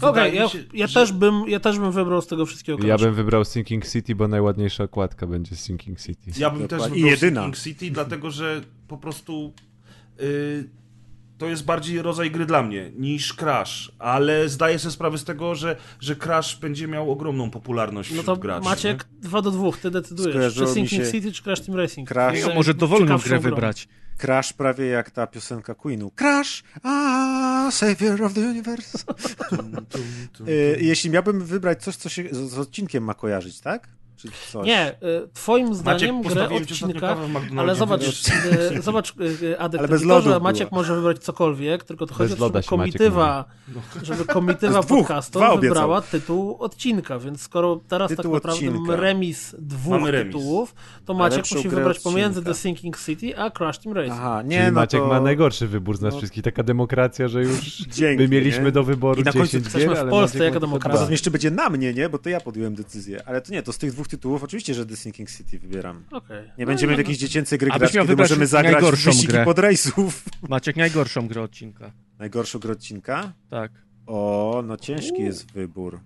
Okej, 0.00 0.10
Wydaje 0.12 0.34
ja, 0.34 0.48
się, 0.48 0.58
ja, 0.74 0.86
że- 0.86 0.94
też 0.94 1.12
bym, 1.12 1.44
ja 1.48 1.60
też 1.60 1.78
bym 1.78 1.92
wybrał 1.92 2.22
z 2.22 2.26
tego 2.26 2.46
wszystkiego 2.46 2.78
Ja 2.78 2.84
Crasha. 2.84 3.04
bym 3.04 3.14
wybrał 3.14 3.44
Sinking 3.44 3.86
City, 3.88 4.14
bo 4.14 4.28
najładniejsza 4.28 4.84
okładka 4.84 5.26
będzie 5.26 5.56
Sinking 5.56 6.00
City. 6.00 6.30
Ja 6.38 6.50
bym 6.50 6.60
też 6.60 6.70
Dokładnie. 6.70 6.94
wybrał 6.96 7.08
I 7.08 7.10
jedyna. 7.10 7.40
Sinking 7.42 7.62
City, 7.64 7.90
dlatego 7.90 8.30
że 8.30 8.60
po 8.88 8.98
prostu 8.98 9.52
y, 10.20 10.68
to 11.38 11.46
jest 11.46 11.64
bardziej 11.64 12.02
rodzaj 12.02 12.30
gry 12.30 12.46
dla 12.46 12.62
mnie 12.62 12.90
niż 12.96 13.34
Crash, 13.34 13.92
ale 13.98 14.48
zdaję 14.48 14.78
sobie 14.78 14.92
sprawę 14.92 15.18
z 15.18 15.24
tego, 15.24 15.54
że, 15.54 15.76
że 16.00 16.16
Crash 16.16 16.56
będzie 16.56 16.88
miał 16.88 17.10
ogromną 17.12 17.50
popularność 17.50 18.10
No 18.10 18.14
wśród 18.14 18.26
to 18.26 18.36
graczy. 18.36 18.64
Maciek, 18.64 19.04
dwa 19.20 19.42
do 19.42 19.50
dwóch, 19.50 19.78
ty 19.78 19.90
decydujesz. 19.90 20.30
Skojarzyło 20.32 20.66
Czy 20.68 20.74
Sinking 20.74 21.04
się 21.04 21.12
City, 21.12 21.32
czy 21.32 21.42
Crash 21.42 21.60
Team 21.60 21.78
Racing? 21.78 22.08
Crash. 22.08 22.34
No, 22.34 22.38
zdaniem 22.40 22.56
może 22.56 22.74
dowolną 22.74 23.18
grę 23.18 23.40
grą. 23.40 23.56
Crash 24.18 24.52
prawie 24.52 24.86
jak 24.86 25.10
ta 25.10 25.26
piosenka 25.26 25.74
Queenu. 25.74 26.10
Crash, 26.10 26.62
ah, 26.82 27.68
savior 27.70 28.22
of 28.22 28.34
the 28.34 28.40
universe. 28.40 28.98
Y, 30.48 30.78
Jeśli 30.80 31.10
miałbym 31.10 31.44
wybrać 31.44 31.82
coś, 31.82 31.96
co 31.96 32.08
się 32.08 32.24
z 32.32 32.58
odcinkiem 32.58 33.04
ma 33.04 33.14
kojarzyć, 33.14 33.60
tak? 33.60 33.88
Czy 34.18 34.28
coś? 34.52 34.66
Nie, 34.66 34.90
y, 34.92 35.28
twoim 35.32 35.68
Maciek, 35.68 35.80
zdaniem 35.80 36.22
grę 36.22 36.30
ci 36.32 36.38
ostatnio 36.38 36.56
odcinka, 36.56 37.16
ale 37.56 37.74
zobacz, 37.74 38.02
y, 38.02 38.82
zobacz 38.82 39.14
y, 39.42 39.58
Adek, 39.58 39.78
Ale 39.78 39.88
to 39.88 39.92
bez 39.92 40.02
to, 40.02 40.08
lodu 40.08 40.30
że 40.30 40.40
Maciek 40.40 40.68
była. 40.68 40.80
może 40.80 40.96
wybrać 40.96 41.18
cokolwiek, 41.18 41.84
tylko 41.84 42.06
to 42.06 42.14
chodzi 42.14 42.32
o 42.32 42.36
to, 42.36 42.44
żeby 42.44 42.58
Maciek 42.58 42.70
komitywa, 42.70 43.44
żeby 44.02 44.24
komitywa 44.24 44.82
podcastu 44.98 45.40
wybrała 45.60 46.00
tytuł 46.02 46.56
odcinka, 46.58 47.18
więc 47.18 47.40
skoro 47.40 47.80
teraz 47.88 48.08
Tytuł 48.08 48.22
tak 48.22 48.32
naprawdę 48.32 48.66
odcinka. 48.66 48.78
mamy 48.80 48.96
remis 48.96 49.56
dwóch 49.58 50.06
remis. 50.06 50.34
tytułów, 50.34 50.74
to 51.04 51.14
Maciek 51.14 51.44
musi 51.50 51.68
grę 51.68 51.76
wybrać 51.76 52.00
pomiędzy 52.00 52.40
odcinka. 52.40 52.54
The 52.54 52.60
Sinking 52.60 52.98
City 52.98 53.38
a 53.38 53.50
Crash 53.50 53.78
Team 53.78 53.96
Racing. 53.96 54.14
Aha, 54.18 54.42
nie, 54.42 54.58
Czyli 54.58 54.66
no 54.66 54.80
Maciek 54.80 55.00
to... 55.00 55.06
ma 55.06 55.20
najgorszy 55.20 55.68
wybór 55.68 55.96
z 55.96 56.00
nas 56.00 56.14
no. 56.14 56.18
wszystkich. 56.18 56.44
Taka 56.44 56.62
demokracja, 56.62 57.28
że 57.28 57.42
już 57.42 57.76
Dzięki, 57.98 58.22
my 58.22 58.28
mieliśmy 58.28 58.64
nie? 58.64 58.72
do 58.72 58.84
wyboru 58.84 59.20
I 59.20 59.24
na 59.24 59.32
końcu 59.32 59.46
10 59.46 59.64
jesteśmy 59.64 59.94
gier, 59.94 60.06
w 60.06 60.10
Polsce 60.10 60.38
Maciek 60.38 60.52
tylko 60.52 60.60
demokracja. 60.60 60.98
Potem 61.00 61.12
jeszcze 61.12 61.30
będzie 61.30 61.50
na 61.50 61.70
mnie, 61.70 61.94
nie? 61.94 62.08
Bo 62.08 62.18
to 62.18 62.28
ja 62.28 62.40
podjąłem 62.40 62.74
decyzję. 62.74 63.22
Ale 63.26 63.40
to 63.40 63.52
nie, 63.52 63.62
to 63.62 63.72
z 63.72 63.78
tych 63.78 63.92
dwóch 63.92 64.07
tytułów 64.08 64.42
oczywiście, 64.44 64.74
że 64.74 64.86
The 64.86 64.96
Sinking 64.96 65.30
City 65.30 65.58
wybieram. 65.58 66.04
Okej. 66.10 66.44
Nie 66.58 66.64
No, 66.64 66.66
będziemy 66.66 66.92
no, 66.92 66.96
w 66.96 66.98
jakiejś 66.98 67.18
dziecięcej 67.18 67.58
gry 67.58 67.70
Abyś 67.70 67.92
grać, 67.92 68.06
kiedy 68.06 68.16
możemy 68.22 68.46
zagrać 68.46 68.72
w 68.72 68.74
najgorszą 68.74 69.10
wyścigi 69.10 69.28
grę. 69.32 69.44
podrajsów. 69.44 70.24
Maciek, 70.48 70.76
najgorszą 70.76 71.28
grę 71.28 71.42
odcinka. 71.42 71.92
Najgorszą 72.18 72.58
grę 72.58 72.72
odcinka? 72.72 73.32
Tak. 73.50 73.72
O, 74.06 74.62
no 74.66 74.76
ciężki 74.76 75.22
jest 75.22 75.52
wybór. 75.52 76.00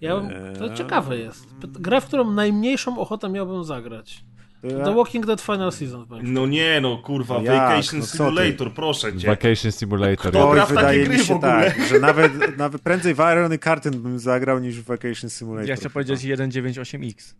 Ja, 0.00 0.20
bym- 0.20 0.28
to 0.58 0.70
Eee. 0.70 0.76
ciekawe 0.78 1.18
jest. 1.18 1.46
Gra, 1.66 2.00
w 2.00 2.06
którą 2.06 2.30
najmniejszą 2.32 2.98
ochotę 2.98 3.28
miałbym 3.28 3.64
zagrać. 3.64 4.24
The 4.68 4.94
Walking 4.94 5.26
Dead 5.26 5.40
Final 5.40 5.72
Season. 5.72 6.06
No 6.22 6.46
nie, 6.46 6.80
no 6.80 6.98
kurwa, 6.98 7.34
No 7.34 7.42
jak? 7.42 7.54
Vacation 7.56 8.00
No? 8.00 8.06
Simulator, 8.06 8.72
proszę 8.72 9.16
cię. 9.18 9.26
Vacation 9.26 9.72
Simulator. 9.72 10.30
Kto 10.32 10.48
Oj, 10.48 10.60
wydaje 10.68 11.08
mi 11.08 11.18
się 11.18 11.40
tak, 11.40 11.80
że 11.88 12.00
nawet, 12.00 12.32
nawet 12.56 12.82
prędzej 12.82 13.14
w 13.14 13.18
Irony 13.18 13.58
Curtain 13.58 14.02
bym 14.02 14.18
zagrał 14.18 14.58
niż 14.58 14.80
w 14.80 14.84
Vacation 14.84 15.30
Simulator. 15.30 15.68
Ja 15.68 15.76
chcę 15.76 15.90
powiedzieć 15.90 16.22
198X, 16.22 17.34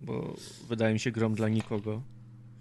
bo 0.00 0.34
wydaje 0.68 0.92
mi 0.92 1.00
się 1.00 1.10
grom 1.10 1.34
dla 1.34 1.48
nikogo. 1.48 2.02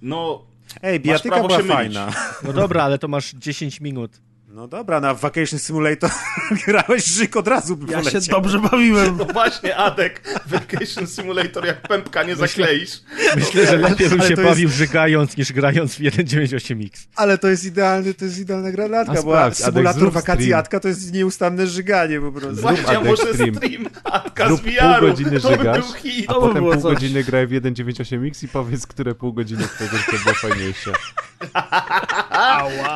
No, 0.01 0.45
Ej, 0.81 0.99
bijatyka 0.99 1.43
była 1.43 1.59
fajna. 1.59 2.11
No 2.43 2.53
dobra, 2.53 2.83
ale 2.83 2.97
to 2.97 3.07
masz 3.07 3.33
10 3.33 3.81
minut. 3.81 4.21
No 4.56 4.67
dobra, 4.67 5.00
na 5.00 5.14
Vacation 5.14 5.59
Simulator 5.59 6.09
grałeś 6.67 7.06
żyk 7.06 7.35
od 7.35 7.48
razu 7.48 7.77
by 7.77 7.92
Ja 7.92 8.03
się 8.03 8.19
dobrze 8.32 8.59
bawiłem. 8.59 9.17
no 9.17 9.25
właśnie, 9.25 9.75
Adek, 9.75 10.22
Vacation 10.45 11.08
Simulator, 11.08 11.66
jak 11.66 11.82
pępka 11.88 12.24
nie 12.24 12.35
zakleisz. 12.35 12.90
Myślę, 13.35 13.66
że 13.67 13.77
lepiej 13.77 14.09
bym 14.09 14.22
się 14.22 14.35
to 14.35 14.42
jest- 14.42 14.43
bawił 14.43 14.69
żygając 14.69 15.38
niż 15.38 15.53
grając 15.53 15.95
w 15.95 16.00
198X. 16.00 16.90
Ale 17.16 17.38
to 17.38 17.48
jest 17.48 17.66
idealny, 17.66 18.14
to 18.14 18.25
jest 18.25 18.40
idealna 18.40 18.72
granatka, 18.72 19.11
A 19.11 19.16
bo 19.16 19.22
sprawdź, 19.22 19.58
symulator 19.58 20.00
zrób 20.00 20.14
wakacji 20.14 20.43
stream. 20.45 20.59
Jadka 20.59 20.80
to 20.80 20.88
jest 20.88 21.14
nieustanne 21.14 21.67
żyganie 21.67 22.22
po 22.22 22.32
prostu. 22.32 22.61
Właśnie, 22.61 22.88
a 22.88 22.90
Adek 22.90 23.03
może 23.06 23.34
stream. 23.34 23.56
stream 23.56 23.85
Adka 24.03 24.48
Zrób 24.48 24.59
z 24.59 24.64
pół 24.64 24.72
VR-u, 24.74 25.08
godziny 25.08 25.40
to 25.42 25.50
by 25.50 25.58
żygasz, 25.58 25.85
hit. 26.03 26.25
A 26.30 26.34
To 26.34 26.42
by 26.42 26.48
potem 26.48 26.64
pół 26.64 26.74
coś. 26.74 26.82
godziny 26.93 27.24
graj 27.24 27.48
w 27.48 27.51
1.98x 27.51 28.43
i 28.43 28.48
powiedz, 28.48 28.88
które 28.88 29.16
pół 29.16 29.34
godziny 29.34 29.64
twojego 29.64 29.98
życia 29.98 30.17
było 30.24 30.35
fajniejsze. 30.35 30.92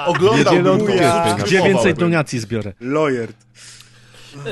Oglądał. 0.06 0.78
20 0.78 1.36
Gdzie 1.50 1.62
więcej 1.64 1.94
donacji 1.94 2.40
zbiorę? 2.40 2.74
Lawyer. 2.82 3.30
Eee, 3.30 4.46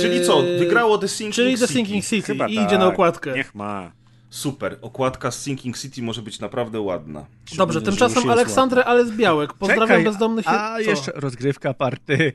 Czyli 0.00 0.26
co, 0.26 0.42
wygrało 0.58 0.98
The 0.98 1.08
Sinking 1.08 1.34
Czyli 1.34 1.52
The 1.54 1.60
City. 1.60 1.72
Sinking 1.72 2.04
City 2.04 2.26
Chyba 2.26 2.48
i 2.48 2.56
tak. 2.56 2.66
idzie 2.66 2.78
na 2.78 2.86
okładkę. 2.86 3.32
Niech 3.34 3.54
ma. 3.54 3.92
Super, 4.30 4.78
okładka 4.80 5.30
z 5.30 5.42
Sinking 5.42 5.78
City 5.78 6.02
może 6.02 6.22
być 6.22 6.40
naprawdę 6.40 6.80
ładna. 6.80 7.26
Dobrze, 7.56 7.82
tymczasem 7.82 8.30
Aleksandrę 8.30 8.84
Ales 8.84 9.10
Białek. 9.10 9.52
Pozdrawiam 9.52 9.88
Czekaj, 9.88 10.04
bezdomnych. 10.04 10.48
A 10.48 10.74
Co? 10.74 10.80
jeszcze 10.90 11.12
rozgrywka 11.14 11.74
party. 11.74 12.32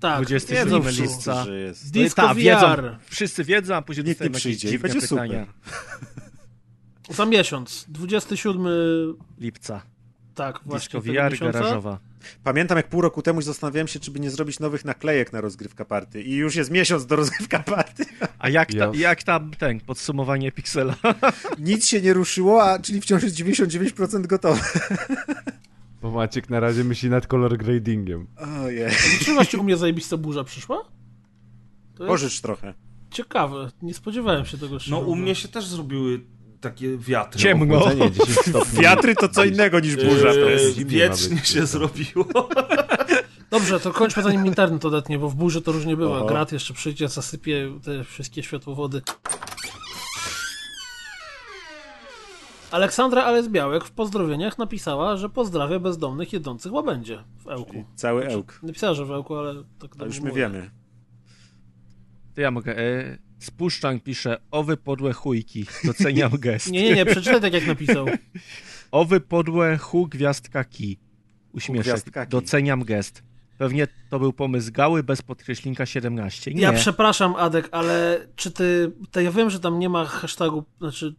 tak. 0.00 0.16
27 0.26 0.64
Wiedzą 0.64 0.76
Lipcu. 0.76 0.92
wszyscy, 0.92 1.30
lipca. 1.30 1.44
Disco 1.92 2.22
Ta, 2.22 2.34
VR. 2.34 2.40
wiedzą, 2.40 2.96
wszyscy 3.10 3.44
wiedzą, 3.44 3.74
a 3.74 3.82
później 3.82 4.06
Nikt 4.06 4.20
nie 4.20 4.30
przyjdzie 4.30 4.78
będzie 4.78 5.00
pytania. 5.00 5.46
super. 5.46 7.16
Za 7.16 7.26
miesiąc, 7.26 7.84
27, 7.88 8.66
Lipca. 9.38 9.82
Tak, 10.40 10.60
właśnie 10.64 11.00
VR 11.00 11.38
garażowa. 11.40 11.98
Pamiętam 12.44 12.76
jak 12.76 12.88
pół 12.88 13.00
roku 13.00 13.22
temu 13.22 13.42
zastanawiałem 13.42 13.88
się, 13.88 14.00
czy 14.00 14.10
by 14.10 14.20
nie 14.20 14.30
zrobić 14.30 14.60
nowych 14.60 14.84
naklejek 14.84 15.32
na 15.32 15.40
rozgrywka 15.40 15.84
party. 15.84 16.22
I 16.22 16.34
już 16.34 16.54
jest 16.54 16.70
miesiąc 16.70 17.06
do 17.06 17.16
rozgrywka 17.16 17.58
party. 17.58 18.04
A 18.38 18.48
jak, 18.48 18.68
ta, 18.68 18.74
Ja- 18.74 18.90
jak 18.94 19.22
tam 19.22 19.50
ten, 19.58 19.80
podsumowanie 19.80 20.52
Pixela? 20.52 20.94
Nic 21.58 21.86
się 21.86 22.00
nie 22.02 22.12
ruszyło, 22.12 22.64
a 22.64 22.78
czyli 22.78 23.00
wciąż 23.00 23.22
jest 23.22 23.36
99% 23.36 24.26
gotowe. 24.26 24.60
Bo 26.02 26.10
Maciek 26.10 26.50
na 26.50 26.60
razie 26.60 26.84
myśli 26.84 27.10
nad 27.10 27.26
color 27.26 27.58
gradingiem. 27.58 28.26
Ojej. 28.64 28.90
Czy 29.24 29.34
właśnie 29.34 29.58
u 29.58 29.62
mnie 29.62 29.76
zajebista 29.76 30.16
burza 30.16 30.44
przyszła? 30.44 30.84
To 31.94 32.04
jest 32.04 32.08
Pożycz 32.08 32.40
trochę. 32.40 32.74
ciekawe, 33.10 33.70
nie 33.82 33.94
spodziewałem 33.94 34.44
się 34.44 34.58
tego 34.58 34.78
No 34.90 34.98
u 34.98 35.16
mnie 35.16 35.34
się 35.34 35.48
też 35.48 35.66
zrobiły 35.66 36.20
takie 36.60 36.98
wiatry. 36.98 37.40
Ciemno. 37.40 37.76
Ochłodzenie 37.76 38.10
10 38.10 38.28
stopni. 38.48 38.80
Wiatry 38.82 39.14
to 39.14 39.28
co 39.28 39.44
innego 39.44 39.80
niż 39.80 39.96
burza. 39.96 40.28
Ma 40.28 40.84
wiecznie 40.84 41.38
się 41.38 41.66
zrobiło. 41.66 42.24
Dobrze, 43.50 43.80
to 43.80 43.92
kończmy 43.92 44.22
zanim 44.22 44.46
internet 44.46 44.84
odetnie, 44.84 45.18
bo 45.18 45.28
w 45.28 45.34
burzy 45.34 45.62
to 45.62 45.72
różnie 45.72 45.96
bywa. 45.96 46.16
Oho. 46.16 46.26
Grat 46.26 46.52
jeszcze 46.52 46.74
przyjdzie, 46.74 47.08
zasypie 47.08 47.72
te 47.84 48.04
wszystkie 48.04 48.42
światłowody. 48.42 49.02
Aleksandra 52.70 53.24
Ales-Białek 53.24 53.84
w 53.84 53.90
pozdrowieniach 53.90 54.58
napisała, 54.58 55.16
że 55.16 55.28
pozdrawia 55.28 55.78
bezdomnych 55.78 56.32
jedzących 56.32 56.72
łabędzie 56.72 57.24
w 57.38 57.48
Ełku. 57.48 57.84
Cały 57.94 58.26
ełk. 58.28 58.60
Napisała, 58.62 58.94
że 58.94 59.04
w 59.04 59.10
Ełku, 59.10 59.34
ale 59.36 59.54
tak 59.78 59.90
To 59.92 59.98
tak 59.98 60.06
już 60.08 60.20
my 60.20 60.28
mówię. 60.28 60.40
wiemy. 60.42 60.70
To 62.34 62.40
ja 62.40 62.50
mogę. 62.50 62.78
E, 62.78 63.18
Spuszczan 63.40 64.00
pisze, 64.00 64.38
owy 64.50 64.76
podłe 64.76 65.12
chujki, 65.12 65.66
doceniam 65.84 66.30
gest. 66.38 66.70
Nie, 66.70 66.82
nie, 66.82 66.94
nie, 66.94 67.06
przeczytaj 67.06 67.40
tak 67.40 67.52
jak 67.52 67.66
napisał. 67.66 68.06
Owy 68.90 69.20
podłe 69.20 69.78
hu 69.78 70.06
gwiazdka 70.06 70.64
ki. 70.64 70.98
Uśmieszek, 71.52 72.04
doceniam 72.28 72.84
gest. 72.84 73.22
Pewnie 73.58 73.88
to 74.10 74.18
był 74.18 74.32
pomysł 74.32 74.72
Gały 74.72 75.02
bez 75.02 75.22
podkreślinka 75.22 75.86
17. 75.86 76.54
Nie, 76.54 76.62
Ja 76.62 76.72
przepraszam, 76.72 77.34
Adek, 77.36 77.68
ale 77.72 78.26
czy 78.36 78.50
ty. 78.50 78.92
To 79.10 79.20
ja 79.20 79.32
wiem, 79.32 79.50
że 79.50 79.60
tam 79.60 79.78
nie 79.78 79.88
ma 79.88 80.04
hashtagu, 80.04 80.64
znaczy 80.78 81.14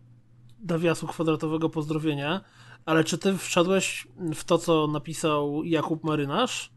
nawiasu 0.67 1.08
kwadratowego 1.08 1.69
pozdrowienia, 1.69 2.41
ale 2.85 3.03
czy 3.03 3.17
ty 3.17 3.38
wszedłeś 3.38 4.08
w 4.35 4.43
to, 4.43 4.58
co 4.58 4.88
napisał 4.88 5.64
Jakub 5.64 6.03
Marynarz? 6.03 6.72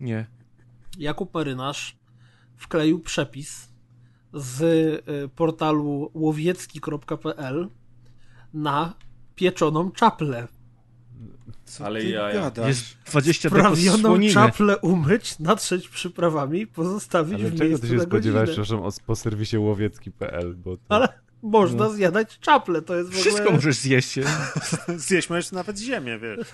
nie. 0.00 0.26
Jakub 0.98 1.34
Marynarz 1.34 1.96
wkleił 2.56 3.00
przepis 3.00 3.65
z 4.36 4.60
y, 4.62 5.28
portalu 5.28 6.10
łowiecki.pl 6.14 7.68
na 8.54 8.94
pieczoną 9.34 9.90
czaplę. 9.90 10.48
Co 11.64 11.84
Ale 11.84 12.00
ty 12.00 12.08
jaja. 12.08 12.40
gadasz? 12.40 12.68
Jest 12.68 12.96
20 13.06 13.48
dekos 13.50 13.62
Prawioną 13.62 13.98
słoniny. 13.98 14.32
czaplę 14.34 14.78
umyć, 14.78 15.38
natrzeć 15.38 15.88
przyprawami, 15.88 16.66
pozostawić 16.66 17.40
Ale 17.40 17.50
w 17.50 17.58
czego 17.58 17.78
ty 17.78 17.88
się 17.88 18.00
spodziewałeś, 18.00 18.50
przepraszam, 18.50 18.80
po 19.06 19.16
serwisie 19.16 19.58
łowiecki.pl, 19.58 20.54
bo 20.54 20.76
to... 20.76 20.82
Ale 20.88 21.08
można 21.42 21.84
No. 21.84 21.92
zjadać 21.92 22.38
czaplę, 22.38 22.82
to 22.82 22.94
jest 22.96 23.08
w 23.10 23.12
ogóle... 23.12 23.24
Wszystko 23.24 23.50
możesz 23.52 23.76
zjeść. 23.76 24.18
Zjeść 24.96 25.30
możesz 25.30 25.52
nawet 25.52 25.78
ziemię, 25.78 26.18
wiesz. 26.18 26.46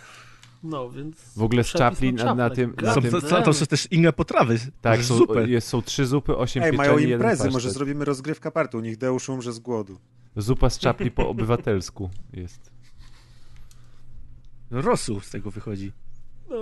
No, 0.62 0.90
więc... 0.90 1.16
W 1.36 1.42
ogóle 1.42 1.64
z 1.64 1.66
czapli 1.66 2.12
na, 2.12 2.34
na 2.34 2.50
tym... 2.50 2.74
Na 2.82 2.94
Są, 2.94 3.02
tym 3.02 3.10
to 3.44 3.52
są 3.52 3.66
też 3.66 3.88
inne 3.90 4.12
potrawy. 4.12 4.58
tak, 4.80 5.04
są, 5.04 5.18
jest, 5.46 5.68
są 5.68 5.82
trzy 5.82 6.06
zupy, 6.06 6.36
osiem 6.36 6.62
Ej, 6.62 6.70
pieczeni, 6.72 6.88
mają 6.94 6.98
imprezy, 7.08 7.50
może 7.50 7.70
zrobimy 7.70 8.04
rozgrywka 8.04 8.50
party. 8.50 8.76
U 8.76 8.80
nich 8.80 8.96
Deusz 8.96 9.28
umrze 9.28 9.52
z 9.52 9.58
głodu. 9.58 9.98
Zupa 10.36 10.70
z 10.70 10.78
czapli 10.78 11.10
po 11.10 11.28
obywatelsku 11.28 12.10
jest. 12.32 12.70
Rosół 14.70 15.20
z 15.20 15.30
tego 15.30 15.50
wychodzi. 15.50 15.92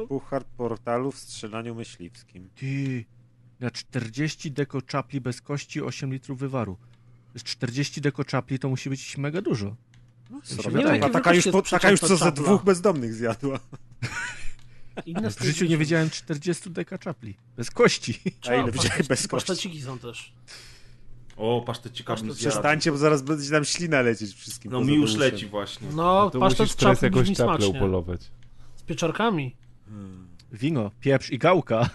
Puchar 0.08 0.44
portalu 0.44 1.12
w 1.12 1.18
strzelaniu 1.18 1.74
myśliwskim. 1.74 2.50
Ty, 2.54 3.04
na 3.60 3.70
40 3.70 4.50
deko 4.52 4.82
czapli 4.82 5.20
bez 5.20 5.40
kości 5.40 5.82
8 5.82 6.12
litrów 6.12 6.38
wywaru. 6.38 6.76
Jest 7.34 7.46
40 7.46 8.00
deko 8.00 8.24
czapli 8.24 8.58
to 8.58 8.68
musi 8.68 8.90
być 8.90 9.18
mega 9.18 9.42
dużo. 9.42 9.76
No, 10.30 10.40
się 10.44 10.54
sorry, 10.54 10.70
wydaje. 10.70 11.10
taka, 11.10 11.34
już, 11.34 11.44
po, 11.48 11.62
taka 11.62 11.90
już 11.90 12.00
co 12.00 12.16
ze 12.16 12.32
dwóch 12.32 12.64
bezdomnych 12.64 13.14
zjadła. 13.14 13.58
Inne 15.06 15.30
W 15.30 15.40
życiu 15.42 15.64
nie 15.64 15.78
wiedziałem 15.78 16.10
40 16.10 16.70
deka 16.70 16.98
czapli. 16.98 17.36
Bez 17.56 17.70
kości. 17.70 18.20
A 18.48 18.54
ile 18.54 18.72
widziałeś 18.72 19.08
bez 19.08 19.28
kości? 19.28 19.28
Paszteciki 19.28 19.82
są 19.82 19.98
też. 19.98 20.32
O, 21.36 21.62
pasztecika 21.66 22.14
bym 22.14 22.22
Pasztet- 22.22 22.32
zjadł. 22.34 22.50
Przestańcie, 22.50 22.92
bo 22.92 22.98
zaraz 22.98 23.22
będzie 23.22 23.52
nam 23.52 23.64
ślina 23.64 24.00
lecieć 24.00 24.34
wszystkim. 24.34 24.72
No 24.72 24.80
mi 24.80 24.94
już 24.94 25.14
leci 25.14 25.46
właśnie. 25.46 25.88
No, 25.92 26.30
to 26.30 26.40
pasztet 26.40 26.70
z 26.70 26.76
czapli 26.76 27.10
brzmi 27.10 27.36
czaplę 27.36 27.56
smacznie. 27.56 27.78
upolować. 27.78 28.20
Z 28.76 28.82
pieczarkami. 28.82 29.56
Wino, 30.52 30.90
pieprz 31.00 31.30
i 31.30 31.38
gałka. 31.38 31.90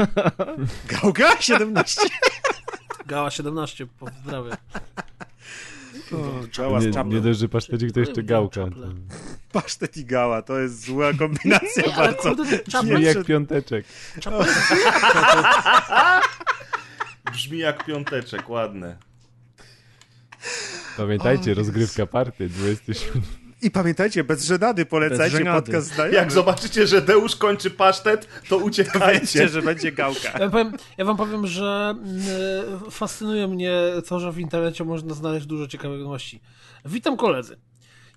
Gałga? 0.88 1.42
17? 1.42 2.02
Gała 3.08 3.32
17, 3.32 3.88
pozdrawiam. 3.88 4.58
Gała 6.58 6.82
z 6.82 6.86
Nie, 6.86 6.92
czaplą. 6.92 7.14
nie 7.14 7.22
dość, 7.22 7.40
że 7.40 7.50
pasztecik 7.50 7.92
to 7.92 8.00
jeszcze 8.00 8.24
gałka. 8.24 8.66
Pasztet 9.52 9.98
i 9.98 10.06
gała, 10.06 10.42
to 10.42 10.60
jest 10.60 10.86
zła 10.86 11.14
kombinacja 11.14 11.84
Nie, 11.88 11.94
bardzo. 11.96 12.36
kurde, 12.36 13.02
jak 13.02 13.26
piąteczek. 13.26 13.86
Brzmi 17.32 17.58
jak 17.58 17.86
piąteczek, 17.86 18.50
ładne. 18.50 18.98
Pamiętajcie, 20.98 21.54
rozgrywka 21.54 22.06
party, 22.06 22.50
27. 22.50 23.22
I 23.62 23.72
pamiętajcie, 23.72 24.24
bez 24.24 24.46
żenady 24.46 24.86
polecajcie 24.86 25.38
żenady. 25.38 25.62
podcast 25.62 25.88
znajomych. 25.88 26.20
Jak 26.20 26.32
zobaczycie, 26.32 26.88
że 26.88 27.02
Deusz 27.02 27.36
kończy 27.36 27.72
pasztet, 27.72 28.28
to 28.50 28.58
uciekajcie. 28.58 29.50
że 29.50 29.62
będzie 29.62 29.92
gałka. 29.92 30.40
Ja, 30.40 30.50
powiem, 30.50 30.74
ja 30.98 31.06
wam 31.06 31.18
powiem, 31.18 31.48
że 31.48 31.96
mm, 31.98 32.92
fascynuje 32.92 33.48
mnie 33.48 33.78
to, 34.08 34.20
że 34.20 34.32
w 34.32 34.40
internecie 34.40 34.84
można 34.84 35.14
znaleźć 35.14 35.46
dużo 35.46 35.68
ciekawych 35.68 35.98
wiadomości. 35.98 36.42
Witam 36.86 37.18
koledzy. 37.18 37.58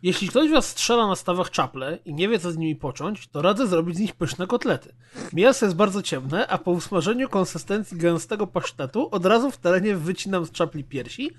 Jeśli 0.02 0.28
ktoś 0.28 0.50
was 0.50 0.68
strzela 0.68 1.06
na 1.06 1.16
stawach 1.16 1.50
czaple 1.50 1.98
i 2.04 2.14
nie 2.14 2.28
wie, 2.28 2.38
co 2.38 2.52
z 2.52 2.56
nimi 2.56 2.76
począć, 2.76 3.28
to 3.28 3.42
radzę 3.42 3.66
zrobić 3.66 3.96
z 3.96 4.00
nich 4.00 4.14
pyszne 4.14 4.46
kotlety. 4.46 4.94
Mięso 5.32 5.66
jest 5.66 5.76
bardzo 5.76 6.02
ciemne, 6.02 6.46
a 6.46 6.58
po 6.58 6.70
usmażeniu 6.70 7.28
konsystencji 7.28 7.96
gęstego 7.96 8.46
pasztetu 8.46 9.08
od 9.10 9.26
razu 9.26 9.50
w 9.50 9.56
terenie 9.56 9.96
wycinam 9.96 10.44
z 10.46 10.50
czapli 10.50 10.84
piersi, 10.84 11.30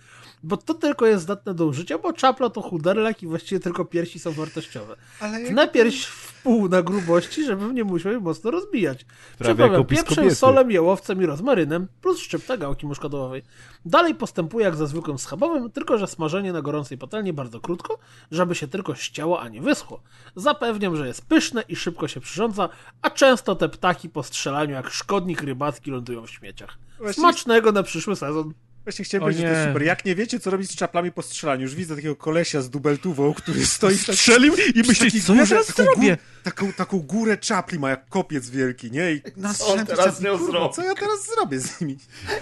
bo 0.44 0.58
to 0.58 0.74
tylko 0.74 1.06
jest 1.06 1.24
zdatne 1.24 1.54
do 1.54 1.66
użycia, 1.66 1.98
bo 1.98 2.14
czapla 2.14 2.50
to 2.50 2.62
chuderlak 2.62 3.24
i 3.24 3.28
właściwie 3.28 3.60
tylko 3.60 3.86
piersi 3.86 4.20
są 4.20 4.32
wartościowe. 4.32 4.96
Ale 5.20 5.40
Tnę 5.48 5.68
pierś 5.68 6.06
w 6.06 6.42
pół 6.44 6.70
na 6.70 6.82
grubości, 6.82 7.46
żebym 7.46 7.76
nie 7.76 7.84
musiał 7.84 8.12
jej 8.12 8.22
mocno 8.22 8.52
rozbijać. 8.52 9.06
Przyprawiam 9.40 9.74
jak 9.74 9.88
pieprzem, 9.88 10.16
kobiety. 10.16 10.36
solem, 10.36 10.72
jełowcem 10.72 11.22
i 11.22 11.26
rozmarynem, 11.26 11.88
plus 12.02 12.20
szczypta 12.20 12.58
gałki 12.58 12.88
muszkatołowej. 12.88 13.44
Dalej 13.86 14.16
postępuję 14.16 14.66
jak 14.66 14.76
ze 14.76 14.88
zwykłym 14.88 15.18
schabowym, 15.18 15.72
tylko 15.72 15.98
że 15.98 16.08
smażenie 16.08 16.54
na 16.54 16.62
gorącej 16.62 16.98
patelni 16.98 17.34
bardzo 17.34 17.60
krótko, 17.60 17.98
żeby 18.32 18.56
się 18.56 18.68
tylko 18.68 18.96
ścięło, 18.96 19.42
a 19.42 19.50
nie 19.50 19.62
wyschło. 19.62 20.02
Zapewniam, 20.36 20.96
że 20.96 21.08
jest 21.08 21.26
pyszne 21.26 21.62
i 21.62 21.76
szybko 21.76 22.08
się 22.08 22.20
przyrządza, 22.20 22.70
a 23.02 23.10
często 23.10 23.56
te 23.56 23.70
ptaki 23.70 24.10
po 24.10 24.24
strzelaniu 24.24 24.74
jak 24.74 24.90
szkodnik 24.90 25.42
rybacki 25.42 25.92
lądują 25.92 26.26
w 26.26 26.30
śmieciach. 26.32 26.78
Właśnie- 26.98 27.14
Smacznego 27.14 27.72
na 27.72 27.84
przyszły 27.84 28.16
sezon. 28.16 28.54
Właśnie 28.90 29.06
chciałem 29.06 29.24
O 29.24 29.26
powiedzieć, 29.26 29.42
że 29.42 29.48
to 29.48 29.54
nie. 29.54 29.60
jest 29.60 29.70
super. 29.70 29.84
Jak 29.84 30.06
nie 30.06 30.16
wiecie, 30.16 30.40
co 30.40 30.50
robić 30.50 30.72
z 30.72 30.76
czaplami 30.76 31.12
po 31.12 31.22
strzelaniu, 31.22 31.62
już 31.62 31.76
widzę 31.76 31.96
takiego 31.96 32.16
kolesia 32.16 32.62
z 32.62 32.70
dubeltową, 32.70 33.34
który 33.34 33.66
stoi 33.76 33.98
Strzelił 33.98 34.56
i 34.76 34.88
myśli, 34.88 35.22
co 35.22 35.36
ja 35.36 35.46
teraz 35.48 35.68
taką 35.68 35.84
zrobię? 35.84 36.12
gór- 36.16 36.18
Taką, 36.44 36.74
taką 36.74 37.00
górę 37.00 37.38
czapli 37.38 37.80
ma 37.80 37.90
jak 37.90 38.10
kopiec 38.10 38.50
wielki, 38.50 38.92
nie? 38.92 39.12
I 39.12 39.22
na 39.38 39.54
Co 39.54 39.86
teraz 39.86 40.06
czapli, 40.06 40.38
kurwa? 40.38 40.70
Co 40.70 40.84
ja 40.84 40.96
teraz 40.96 41.26
zrobię 41.36 41.60
z 41.60 41.82
nimi? 41.82 41.98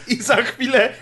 I 0.07 0.15
za 0.23 0.35
chwilę 0.35 0.93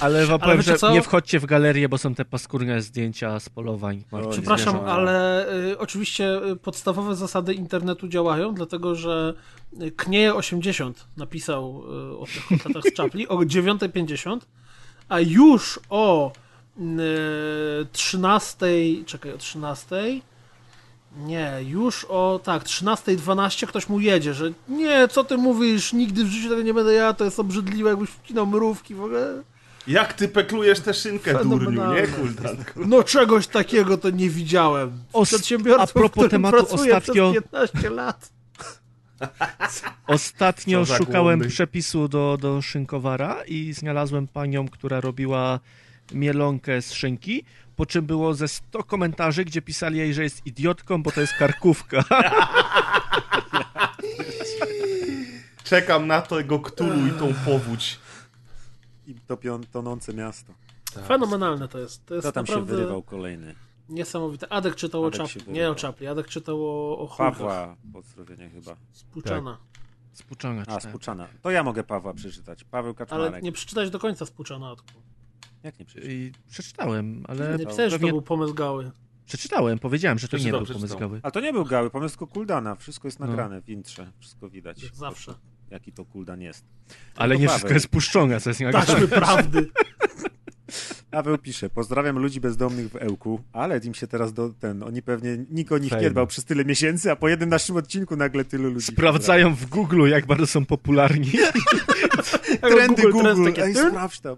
Ale 0.00 0.26
wam 0.26 0.40
powiem, 0.40 0.62
że 0.62 0.78
co? 0.78 0.92
nie 0.92 1.02
wchodźcie 1.02 1.40
w 1.40 1.46
galerię, 1.46 1.88
bo 1.88 1.98
są 1.98 2.14
te 2.14 2.24
paskórne 2.24 2.82
zdjęcia 2.82 3.40
z 3.40 3.48
polowań. 3.48 4.04
martwych 4.12 4.32
Przepraszam, 4.32 4.68
zwierząt. 4.74 4.90
ale 4.90 5.46
y, 5.70 5.78
oczywiście 5.78 6.46
y, 6.50 6.56
podstawowe 6.56 7.16
zasady 7.16 7.54
internetu 7.54 8.08
działają, 8.08 8.54
dlatego 8.54 8.94
że 8.94 9.34
y, 9.82 9.90
Knieje 9.90 10.34
80 10.34 11.06
napisał 11.16 11.82
y, 12.12 12.18
o 12.18 12.24
tych 12.26 12.46
kotletach 12.46 12.82
z 12.92 12.94
czapli 12.96 13.28
o 13.28 13.36
9.50, 13.36 14.38
a 15.08 15.20
już 15.20 15.80
o 15.90 16.32
y, 16.78 16.82
13, 17.92 18.66
czekaj, 19.06 19.32
o 19.32 19.38
13, 19.38 20.20
nie, 21.16 21.52
już 21.66 22.04
o, 22.08 22.40
tak, 22.44 22.64
13.12 22.64 23.66
ktoś 23.66 23.88
mu 23.88 24.00
jedzie, 24.00 24.34
że 24.34 24.52
nie, 24.68 25.08
co 25.08 25.24
ty 25.24 25.36
mówisz, 25.36 25.92
nigdy 25.92 26.24
w 26.24 26.28
życiu 26.28 26.48
tego 26.48 26.62
nie 26.62 26.74
będę 26.74 26.92
ja, 26.92 27.12
to 27.12 27.24
jest 27.24 27.40
obrzydliwe, 27.40 27.90
jakbyś 27.90 28.10
wcinał 28.10 28.46
mrówki 28.46 28.94
w 28.94 29.02
ogóle. 29.04 29.42
Jak 29.90 30.12
ty 30.12 30.28
peklujesz 30.28 30.80
tę 30.80 30.94
szynkę, 30.94 31.44
durniu, 31.44 31.92
nie. 31.94 32.06
Kuldanku? 32.06 32.86
No 32.86 33.02
czegoś 33.02 33.46
takiego 33.46 33.98
to 33.98 34.10
nie 34.10 34.30
widziałem. 34.30 34.98
Os- 35.12 35.28
Przedsiębiorcą, 35.28 35.82
a 35.82 35.86
propos 35.86 36.30
tematu 36.30 36.56
ostatnio- 36.64 37.30
przez 37.32 37.42
15 37.42 37.90
lat. 37.90 38.32
Ostatnio 40.06 40.84
szukałem 40.86 41.38
głodny. 41.38 41.48
przepisu 41.54 42.08
do, 42.08 42.38
do 42.40 42.62
szynkowara 42.62 43.44
i 43.44 43.72
znalazłem 43.72 44.28
panią, 44.28 44.68
która 44.68 45.00
robiła 45.00 45.60
mielonkę 46.12 46.82
z 46.82 46.92
szynki, 46.92 47.44
po 47.76 47.86
czym 47.86 48.06
było 48.06 48.34
ze 48.34 48.48
100 48.48 48.82
komentarzy, 48.82 49.44
gdzie 49.44 49.62
pisali 49.62 49.98
jej, 49.98 50.14
że 50.14 50.22
jest 50.22 50.46
idiotką, 50.46 51.02
bo 51.02 51.12
to 51.12 51.20
jest 51.20 51.32
karkówka. 51.38 52.04
Czekam 55.64 56.06
na 56.06 56.22
tego 56.22 56.58
Ktulu 56.60 57.06
i 57.06 57.10
tą 57.10 57.34
powódź. 57.44 57.98
I 59.10 59.14
topią, 59.14 59.60
tonące 59.72 60.14
miasto. 60.14 60.52
Fenomenalne 61.06 61.68
to 61.68 61.78
jest. 61.78 62.06
To 62.06 62.14
jest 62.14 62.24
Kto 62.26 62.32
tam 62.32 62.46
się 62.46 62.52
naprawdę 62.52 62.76
wyrywał 62.76 63.02
kolejny? 63.02 63.54
niesamowite. 63.88 64.52
Adek 64.52 64.74
czytał 64.74 65.06
Adek 65.06 65.20
o 65.20 65.26
się 65.26 65.38
Czapli. 65.38 65.52
Nie 65.52 65.70
o 65.70 65.74
Czapli, 65.74 66.06
Adek 66.06 66.28
czytał 66.28 66.66
o, 66.66 66.98
o 66.98 67.06
Hulkach. 67.06 67.32
Pawła, 67.38 67.76
pozdrowienia 67.92 68.50
chyba. 68.50 68.76
Z 68.92 69.04
Puczana. 69.04 69.58
Spuczona 70.12 70.64
A. 70.66 70.80
Spuczana. 70.80 71.28
To 71.42 71.50
ja 71.50 71.62
mogę 71.62 71.84
Pawła 71.84 72.14
przeczytać. 72.14 72.64
Paweł 72.64 72.94
Kaczmarek. 72.94 73.32
Ale 73.32 73.42
nie 73.42 73.52
przeczytać 73.52 73.90
do 73.90 73.98
końca 73.98 74.26
z 74.26 74.30
Puczana, 74.30 74.70
Adku. 74.70 74.92
Jak 75.62 75.78
nie 75.78 75.84
przeczytać? 75.84 76.10
I 76.12 76.32
przeczytałem, 76.50 77.24
ale 77.28 77.58
Nie 77.58 77.66
pisałeś, 77.66 77.92
że 77.92 77.98
to 77.98 78.06
był 78.06 78.22
pomysł 78.22 78.54
gały. 78.54 78.90
Przeczytałem, 79.26 79.78
powiedziałem, 79.78 80.18
że 80.18 80.28
to 80.28 80.36
nie 80.36 80.40
Przeczytał, 80.40 80.64
był 80.66 80.74
pomysł 80.74 80.98
gały. 80.98 81.20
A 81.22 81.30
to 81.30 81.40
nie 81.40 81.52
był 81.52 81.64
gały, 81.64 81.90
pomysł 81.90 82.26
Kuldana. 82.26 82.74
Wszystko 82.74 83.08
jest 83.08 83.20
No. 83.20 83.26
nagrane 83.26 83.62
w 83.62 83.68
intrze. 83.68 84.12
Wszystko 84.18 84.50
widać. 84.50 84.82
Jak 84.82 84.94
zawsze. 84.94 85.34
Jaki 85.70 85.92
to 85.92 86.04
Kuldan 86.04 86.40
jest. 86.40 86.64
Ale 87.16 87.34
to 87.34 87.40
nie 87.40 87.46
Paweł. 87.46 87.58
wszystko 87.58 87.74
jest 87.74 87.88
puszczone, 87.88 88.40
co 88.40 88.50
jest 88.50 88.60
nie 88.60 88.72
Taśmy 88.72 89.08
prawdy. 89.08 89.66
Paweł 91.10 91.38
pisze, 91.38 91.70
pozdrawiam 91.70 92.18
ludzi 92.18 92.40
bezdomnych 92.40 92.88
w 92.88 92.96
Ełku, 92.96 93.40
ale 93.52 93.78
im 93.78 93.94
się 93.94 94.06
teraz 94.06 94.32
do 94.32 94.48
ten, 94.48 94.82
oni 94.82 95.02
pewnie, 95.02 95.38
nikt 95.50 95.72
o 95.72 95.78
nich 95.78 95.92
nie 96.00 96.10
dbał 96.10 96.26
przez 96.26 96.44
tyle 96.44 96.64
miesięcy, 96.64 97.10
a 97.10 97.16
po 97.16 97.28
jednym 97.28 97.48
naszym 97.48 97.76
odcinku 97.76 98.16
nagle 98.16 98.44
tylu 98.44 98.70
ludzi. 98.70 98.86
Sprawdzają 98.86 99.54
w 99.54 99.66
Google, 99.66 100.08
jak 100.08 100.26
bardzo 100.26 100.46
są 100.46 100.66
popularni. 100.66 101.32
Trendy 102.60 103.02
Google, 103.02 103.20
Trends 103.20 103.44
takie, 103.44 103.64
ej, 103.64 103.74
sprawdź 103.74 104.20
tam. 104.20 104.36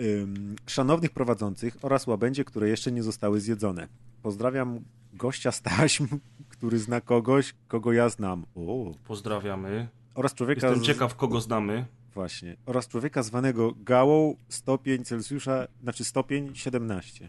Ym, 0.00 0.56
szanownych 0.66 1.10
prowadzących 1.10 1.76
oraz 1.82 2.06
łabędzie, 2.06 2.44
które 2.44 2.68
jeszcze 2.68 2.92
nie 2.92 3.02
zostały 3.02 3.40
zjedzone. 3.40 3.88
Pozdrawiam 4.22 4.80
gościa 5.12 5.52
z 5.52 5.62
taśm, 5.62 6.06
który 6.48 6.78
zna 6.78 7.00
kogoś, 7.00 7.54
kogo 7.68 7.92
ja 7.92 8.08
znam. 8.08 8.44
O. 8.54 8.94
Pozdrawiamy. 9.06 9.88
Oraz 10.18 10.34
człowieka 10.34 10.66
Jestem 10.66 10.84
z... 10.84 10.86
ciekaw, 10.86 11.16
kogo 11.16 11.40
znamy. 11.40 11.86
Właśnie. 12.14 12.56
Oraz 12.66 12.88
człowieka 12.88 13.22
zwanego 13.22 13.74
gałą 13.84 14.36
stopień 14.48 15.04
Celsjusza, 15.04 15.68
znaczy 15.82 16.04
stopień 16.04 16.54
17. 16.54 17.28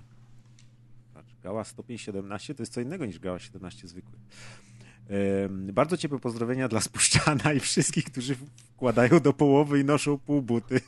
Patrz, 1.14 1.36
gała 1.44 1.64
stopień 1.64 1.98
17 1.98 2.56
to 2.56 2.62
jest 2.62 2.74
co 2.74 2.82
innego 2.82 3.06
niż 3.06 3.20
gała 3.20 3.40
17 3.40 3.88
zwykły. 3.88 4.20
Bardzo 5.50 5.98
ciepłe 5.98 6.20
pozdrowienia 6.20 6.68
dla 6.68 6.82
Spuszczana 6.82 7.54
i 7.54 7.60
wszystkich, 7.60 8.06
którzy 8.06 8.36
wkładają 8.76 9.20
do 9.20 9.34
połowy 9.34 9.80
i 9.80 9.86
noszą 9.86 10.18
pół 10.18 10.42
buty. 10.42 10.82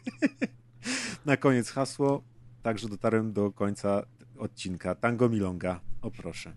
Na 1.26 1.38
koniec 1.38 1.70
hasło. 1.70 2.24
Także 2.64 2.90
dotarłem 2.90 3.34
do 3.34 3.52
końca 3.52 4.06
odcinka. 4.38 4.96
Tango 4.96 5.30
Milonga. 5.30 5.80
O 6.02 6.12
proszę. 6.12 6.54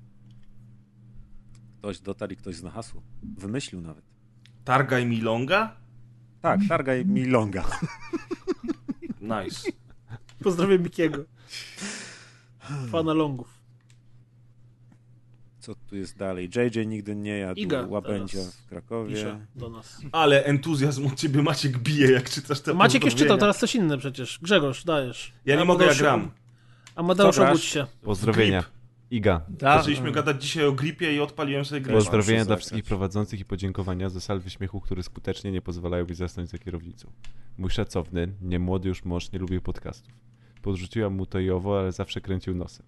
Ktoś 1.79 2.01
dotarł 2.01 2.33
i 2.33 2.37
ktoś 2.37 2.57
zna 2.57 2.71
hasło. 2.71 3.03
Wymyślił 3.23 3.81
nawet. 3.81 4.14
Targaj 4.65 5.07
Milonga? 5.07 5.77
Tak, 6.41 6.61
targaj 6.69 7.05
Milonga. 7.07 7.65
Nice. 9.21 9.71
Pozdrawiam 10.43 10.83
Mikiego. 10.83 11.25
Fana 12.91 13.13
longów. 13.13 13.49
Co 15.59 15.75
tu 15.75 15.97
jest 15.97 16.17
dalej? 16.19 16.51
JJ 16.57 16.87
nigdy 16.87 17.17
nie 17.17 17.39
jadł 17.39 17.61
Iga 17.61 17.87
łabędzia 17.89 18.39
w 18.65 18.67
Krakowie. 18.69 19.39
Do 19.55 19.71
nas. 19.71 20.01
Ale 20.13 20.45
entuzjazm 20.45 21.07
od 21.07 21.15
ciebie 21.15 21.43
Maciek 21.43 21.79
bije, 21.79 22.11
jak 22.11 22.31
czytasz 22.31 22.61
te 22.61 22.75
Maciek 22.75 23.05
już 23.05 23.15
czytał, 23.15 23.39
teraz 23.39 23.59
coś 23.59 23.75
inne 23.75 23.99
przecież. 23.99 24.39
Grzegorz, 24.43 24.85
dajesz. 24.85 25.33
Ja 25.45 25.57
nie 25.57 25.65
mogę, 25.65 25.87
ja 25.87 25.95
gram. 25.95 26.31
Amadeusz, 26.95 27.39
obudź 27.39 27.65
się. 27.65 27.87
Pozdrowienia. 28.03 28.65
Iga. 29.11 29.41
Da, 29.49 29.79
Zaczęliśmy 29.79 30.13
gadać 30.13 30.43
dzisiaj 30.43 30.65
o 30.67 30.73
gripie 30.73 31.15
i 31.15 31.21
odpaliłem 31.21 31.65
sobie 31.65 31.81
grę. 31.81 31.95
Pozdrowienia 31.95 32.45
dla 32.45 32.57
wszystkich 32.57 32.85
prowadzących 32.85 33.41
i 33.41 33.45
podziękowania 33.45 34.09
za 34.09 34.21
salwy 34.21 34.51
śmiechu, 34.51 34.81
które 34.81 35.03
skutecznie 35.03 35.53
nie 35.53 35.63
pozwalają 35.63 36.07
mi 36.07 36.15
zasnąć 36.15 36.51
za 36.51 36.59
kierownicą. 36.59 37.13
Mój 37.59 37.71
szacowny, 37.71 38.33
niemłody 38.43 38.89
już 38.89 39.05
mąż 39.05 39.33
nie 39.33 39.39
lubił 39.39 39.61
podcastów. 39.61 40.15
Podrzuciłam 40.63 41.15
mu 41.15 41.27
to 41.27 41.39
i 41.39 41.51
owo, 41.51 41.79
ale 41.79 41.93
zawsze 41.93 42.21
kręcił 42.21 42.55
nosem. 42.55 42.87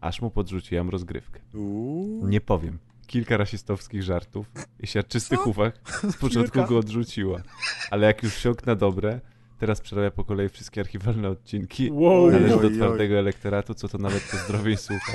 Aż 0.00 0.22
mu 0.22 0.30
podrzuciłam 0.30 0.88
rozgrywkę. 0.88 1.40
Uuu. 1.54 2.26
Nie 2.26 2.40
powiem. 2.40 2.78
Kilka 3.06 3.36
rasistowskich 3.36 4.02
żartów 4.02 4.50
i 4.80 4.86
siarczystych 4.86 5.46
uwag 5.46 6.02
z 6.12 6.16
początku 6.16 6.64
go 6.64 6.78
odrzuciła. 6.78 7.42
Ale 7.90 8.06
jak 8.06 8.22
już 8.22 8.34
wsiąkł 8.34 8.62
na 8.66 8.74
dobre, 8.74 9.20
teraz 9.58 9.80
przerabia 9.80 10.10
po 10.10 10.24
kolei 10.24 10.48
wszystkie 10.48 10.80
archiwalne 10.80 11.28
odcinki. 11.28 11.90
Wow. 11.92 12.30
Należy 12.30 12.48
do 12.54 12.58
Oj, 12.60 12.66
oj. 12.66 12.74
twardego 12.74 13.14
elektoratu, 13.18 13.74
co 13.74 13.88
to 13.88 13.98
nawet 13.98 14.22
pozdrowień 14.30 14.76
słucha. 14.76 15.12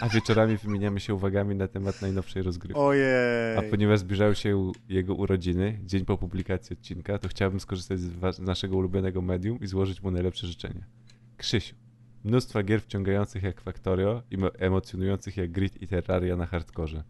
A 0.00 0.08
wieczorami 0.08 0.56
wymieniamy 0.56 1.00
się 1.00 1.14
uwagami 1.14 1.54
na 1.56 1.68
temat 1.68 2.02
najnowszej 2.02 2.42
rozgrywki. 2.42 2.80
Ojej. 2.82 3.56
A 3.56 3.62
ponieważ 3.62 3.98
zbliżały 3.98 4.34
się 4.34 4.72
jego 4.88 5.14
urodziny, 5.14 5.78
dzień 5.84 6.04
po 6.04 6.18
publikacji 6.18 6.76
odcinka, 6.76 7.18
to 7.18 7.28
chciałbym 7.28 7.60
skorzystać 7.60 8.00
z, 8.00 8.38
naszego 8.38 8.76
ulubionego 8.76 9.22
medium 9.22 9.60
i 9.60 9.66
złożyć 9.66 10.02
mu 10.02 10.10
najlepsze 10.10 10.46
życzenia. 10.46 10.84
Krzysiu, 11.36 11.74
mnóstwa 12.24 12.62
gier 12.62 12.80
wciągających 12.82 13.42
jak 13.42 13.60
Factorio 13.60 14.22
i 14.30 14.36
mo- 14.36 14.54
emocjonujących 14.58 15.36
jak 15.36 15.50
Grid 15.50 15.82
i 15.82 15.86
Terraria 15.86 16.36
na 16.36 16.46
hardkorze. 16.46 17.04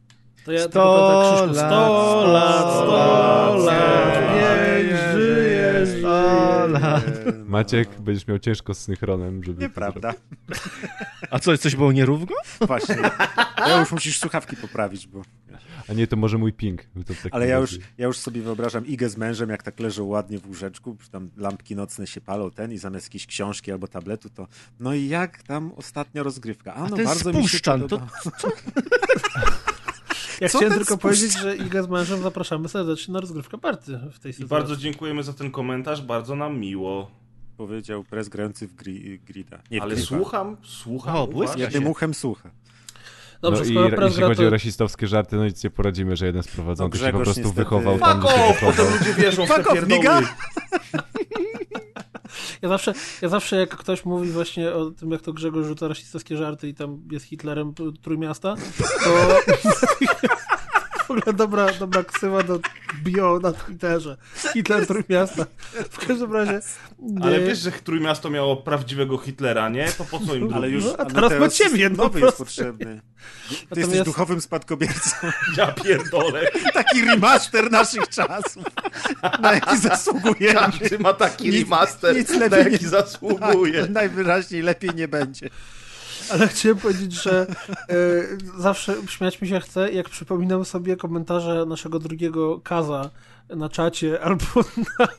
To 0.44 0.52
ja 0.52 0.59
Sto 0.61 0.69
tylko 0.70 1.09
będę 1.09 1.52
Krzyszku. 1.52 1.69
lat, 1.69 1.70
Sto 1.70 2.33
lat, 2.33 2.73
sto 2.73 3.65
lat, 3.65 4.35
niech 4.35 4.86
żyje, 4.86 4.99
sto 4.99 5.19
żyje. 5.20 5.47
lat. 5.47 5.52
Maciek, 7.44 8.01
będziesz 8.01 8.27
miał 8.27 8.39
ciężko 8.39 8.75
z 8.75 8.78
synchronem, 8.78 9.44
żeby... 9.44 9.57
to 9.57 9.62
Nieprawda. 9.62 10.15
A 11.31 11.39
co, 11.39 11.59
coś 11.59 11.77
było 11.77 11.93
nierówno? 11.93 12.36
Właśnie. 12.61 12.97
Ja 13.59 13.81
już 13.81 13.93
musisz 13.93 14.19
słuchawki 14.19 14.57
poprawić, 14.57 15.07
bo... 15.07 15.23
A 15.89 15.93
nie, 15.93 16.07
to 16.07 16.17
może 16.17 16.39
mój 16.39 16.52
ping. 16.52 16.83
To 17.07 17.15
takim 17.15 17.31
Ale 17.33 17.49
ja 17.49 17.59
już, 17.59 17.78
ja 17.99 18.07
już 18.07 18.19
sobie 18.19 18.43
wyobrażam 18.43 18.86
Igę 18.86 19.09
z 19.09 19.17
mężem, 19.17 19.51
jak 19.51 19.62
tak 19.62 19.81
leżą 19.81 20.05
ładnie 20.05 20.39
w 20.39 20.47
łóżeczku, 20.47 20.97
tam 21.11 21.31
lampki 21.36 21.77
nocne 21.77 22.07
się 22.07 22.20
palą, 22.20 22.51
ten 22.51 22.73
i 22.73 22.78
zamiast 22.78 23.07
jakiejś 23.07 23.27
książki 23.27 23.73
albo 23.73 23.89
tabletu, 23.89 24.31
to 24.31 24.49
no 24.81 24.94
i 24.94 25.09
jak 25.09 25.43
tam 25.43 25.73
ostatnia 25.77 26.23
rozgrywka? 26.23 26.75
A, 26.75 26.77
A 26.77 26.89
no 26.89 26.97
ten 26.97 27.05
bardzo 27.05 27.33
mi 27.33 27.43
się 27.43 27.49
spuszczan, 27.49 27.81
to 27.81 27.89
podoba. 27.89 28.09
Ja 30.43 30.49
Co 30.49 30.59
chciałem 30.59 30.75
tylko 30.75 30.95
spuszcza? 30.95 31.03
powiedzieć, 31.09 31.39
że 31.39 31.57
Iga 31.57 31.83
z 31.83 31.89
mężem 31.89 32.23
zapraszamy 32.23 32.69
serdecznie 32.69 33.15
na 33.15 33.21
rozgrywkę 33.21 33.59
party 33.59 33.99
w 34.12 34.19
tej 34.19 34.31
I 34.31 34.33
sytuacji. 34.33 34.47
bardzo 34.47 34.77
dziękujemy 34.77 35.23
za 35.23 35.33
ten 35.33 35.51
komentarz, 35.51 36.03
bardzo 36.03 36.35
nam 36.37 36.59
miło. 36.59 37.11
Powiedział 37.57 38.05
prez 38.05 38.29
grający 38.29 38.69
w 38.69 38.75
gri, 38.75 39.19
grida. 39.19 39.59
Nie 39.71 39.83
Ale 39.83 39.95
gripa. 39.95 40.09
słucham, 40.09 40.57
słucham. 40.62 41.17
O. 41.17 41.29
Jednym 41.57 41.87
uchem 41.87 42.15
słucha. 42.15 42.51
Dobrze, 43.43 43.62
no 43.65 43.71
i 43.71 43.73
skoro 43.91 44.07
jeśli 44.07 44.19
gra, 44.21 44.29
chodzi 44.29 44.41
o 44.43 44.45
to... 44.45 44.51
rasistowskie 44.51 45.07
żarty, 45.07 45.37
no 45.37 45.45
nic 45.45 45.65
nie 45.65 45.71
poradzimy, 45.71 46.17
że 46.17 46.27
jeden 46.27 46.43
z 46.43 46.49
prowadzących 46.49 47.01
No 47.01 47.07
się 47.07 47.12
po 47.12 47.19
prostu 47.19 47.41
niestety- 47.41 47.55
wychował 47.57 47.95
Fuck 47.99 48.05
tam, 48.07 48.21
Fuck 48.23 48.35
off! 48.51 48.61
Potem 48.61 48.87
ludzie 48.99 49.15
wierzą 49.15 49.47
w 49.47 49.49
te 49.49 49.65
pierdoły. 49.73 50.03
Ja 52.63 52.69
zawsze, 52.69 52.95
ja 53.23 53.29
zawsze 53.29 53.57
jak 53.57 53.77
ktoś 53.77 54.05
mówi 54.05 54.31
właśnie 54.31 54.73
o 54.73 54.91
tym, 54.91 55.11
jak 55.11 55.23
to 55.23 55.33
Grzegorz 55.33 55.67
rzuca 55.67 55.89
rasistowskie 55.89 56.37
żarty 56.37 56.69
i 56.69 56.75
tam 56.75 57.03
jest 57.11 57.27
Hitlerem 57.27 57.75
Trójmiasta, 58.03 58.55
to 59.05 59.39
ogóle 61.19 61.33
dobra, 61.37 61.73
dobra 61.73 62.05
ksywa 62.05 62.43
do 62.43 62.59
bio 63.05 63.39
na 63.43 63.53
Twitterze. 63.53 64.17
Hitler 64.53 64.87
Trójmiasta. 64.87 65.47
W 65.91 66.07
każdym 66.07 66.33
razie... 66.33 66.61
Ale 67.23 67.39
nie- 67.41 67.47
wiesz, 67.47 67.59
że 67.59 67.73
Trójmiasto 67.73 68.31
miało 68.31 68.57
prawdziwego 68.57 69.19
Hitlera, 69.19 69.69
nie? 69.69 69.89
To 69.99 70.05
po 70.05 70.21
co 70.21 70.35
im 70.35 70.55
Ale 70.55 70.69
już 70.69 70.85
No, 70.85 70.95
a 70.99 71.05
no 71.05 71.11
teraz 71.11 71.41
ma 71.41 71.49
ciebie, 71.49 71.91
no 71.91 71.97
nowy 72.05 72.21
jest 72.21 72.39
potrzebny. 72.39 73.01
Ty 73.49 73.55
Natomiast- 73.71 73.77
jesteś 73.77 74.03
duchowym 74.03 74.41
spadkobiercą. 74.41 75.17
Ja 75.59 75.67
pierdolę. 75.73 76.49
Taki 76.75 77.05
remaster 77.05 77.71
naszych 77.71 78.09
czasów, 78.09 78.65
na 79.41 79.53
jaki 79.55 79.79
zasługujemy. 79.89 80.61
Każdy 80.61 80.99
ma 80.99 81.13
taki 81.13 81.49
Nic- 81.51 81.63
remaster, 81.65 82.17
nic 82.17 82.31
na 82.31 82.57
jaki 82.59 82.71
nie- 82.85 82.89
zasługuje. 82.89 83.81
Tak, 83.83 83.91
najwyraźniej 83.91 84.63
lepiej 84.63 84.91
nie 84.95 85.09
będzie. 85.09 85.49
Ale 86.33 86.49
chciałem 86.49 86.78
powiedzieć, 86.78 87.12
że 87.23 87.47
e, 87.89 87.94
zawsze 88.59 88.94
śmiać 89.09 89.41
mi 89.43 89.49
się 89.49 89.61
chce, 89.61 89.93
jak 89.93 90.09
przypominam 90.09 90.65
sobie 90.65 90.97
komentarze 90.97 91.65
naszego 91.67 91.99
drugiego 91.99 92.61
Kaza 92.61 93.11
na 93.57 93.69
czacie 93.69 94.20
albo 94.25 94.44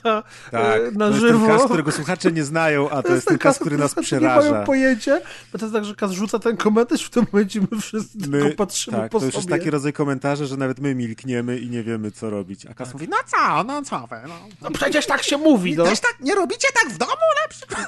na, 0.04 0.24
Tak, 0.52 0.82
e, 0.82 0.92
na 0.92 1.06
to 1.08 1.12
jest 1.12 1.20
żywo. 1.20 1.48
ten 1.48 1.58
kas, 1.58 1.66
którego 1.66 1.92
słuchacze 1.92 2.32
nie 2.32 2.44
znają, 2.44 2.90
a 2.90 3.04
to, 3.04 3.14
jest 3.14 3.28
ten 3.28 3.38
kas, 3.38 3.60
który 3.60 3.78
nas 3.78 3.92
słuchacze 3.92 4.16
Nie 4.20 4.28
mają 4.28 4.40
przeraża. 4.42 4.66
pojęcia, 4.66 5.18
bo 5.52 5.60
to 5.60 5.66
jest 5.66 5.74
tak, 5.76 5.86
że 5.86 5.96
Kaz 5.96 6.12
rzuca 6.12 6.40
ten 6.40 6.58
komentarz, 6.58 7.04
w 7.06 7.10
tym 7.10 7.26
momencie 7.34 7.62
my 7.72 7.82
wszyscy 7.82 8.18
tylko 8.32 8.50
patrzymy 8.58 8.98
tak, 8.98 9.12
po 9.12 9.20
to 9.20 9.26
już 9.26 9.36
jest 9.36 9.48
sobie. 9.48 9.58
taki 9.60 9.70
rodzaj 9.72 9.94
komentarza, 9.94 10.46
że 10.46 10.58
nawet 10.58 10.80
my 10.80 10.96
milkniemy 10.96 11.60
i 11.60 11.70
nie 11.70 11.84
wiemy, 11.84 12.12
co 12.12 12.30
robić. 12.30 12.66
A 12.66 12.74
Kas 12.74 12.94
mówi, 12.94 13.08
no 13.10 13.18
co, 13.28 13.64
no 13.64 13.82
co 13.82 14.08
wy, 14.08 14.16
no. 14.28 14.36
No 14.62 14.72
przecież 14.72 15.06
tak 15.06 15.24
się 15.24 15.38
mówi, 15.38 15.76
no. 15.76 15.84
Też 15.84 16.00
tak, 16.00 16.16
nie 16.20 16.36
robicie 16.36 16.68
tak 16.84 16.94
w 16.94 16.98
domu 16.98 17.12
na 17.44 17.48
przykład? 17.54 17.88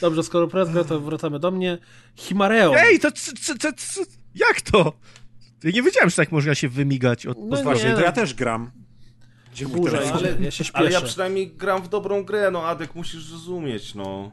Dobrze, 0.00 0.22
skoro 0.22 0.48
press 0.48 0.70
gra, 0.70 0.84
to 0.84 1.00
wracamy 1.00 1.38
do 1.38 1.50
mnie. 1.50 1.78
Himareo. 2.16 2.74
Ej, 2.76 3.00
to 3.00 3.12
c, 3.12 3.32
c, 3.32 3.54
c, 3.58 3.72
c, 3.72 4.00
jak 4.34 4.60
to? 4.60 4.92
Ja 5.64 5.70
nie 5.70 5.82
wiedziałem, 5.82 6.10
że 6.10 6.16
tak 6.16 6.32
można 6.32 6.54
się 6.54 6.68
wymigać 6.68 7.26
od 7.26 7.38
No. 7.40 7.62
Właśnie, 7.62 7.88
nie. 7.88 7.94
to 7.94 8.00
ja 8.00 8.12
też 8.12 8.34
gram. 8.34 8.70
Gdzie 9.52 9.66
Burza, 9.66 9.98
ale 10.14 10.36
ja 10.40 10.50
się 10.50 10.64
śpieszę. 10.64 10.78
Ale 10.78 10.90
ja 10.90 11.00
przynajmniej 11.00 11.48
gram 11.56 11.82
w 11.82 11.88
dobrą 11.88 12.24
grę, 12.24 12.50
no 12.50 12.66
Adek, 12.66 12.94
musisz 12.94 13.24
zrozumieć, 13.24 13.94
no. 13.94 14.30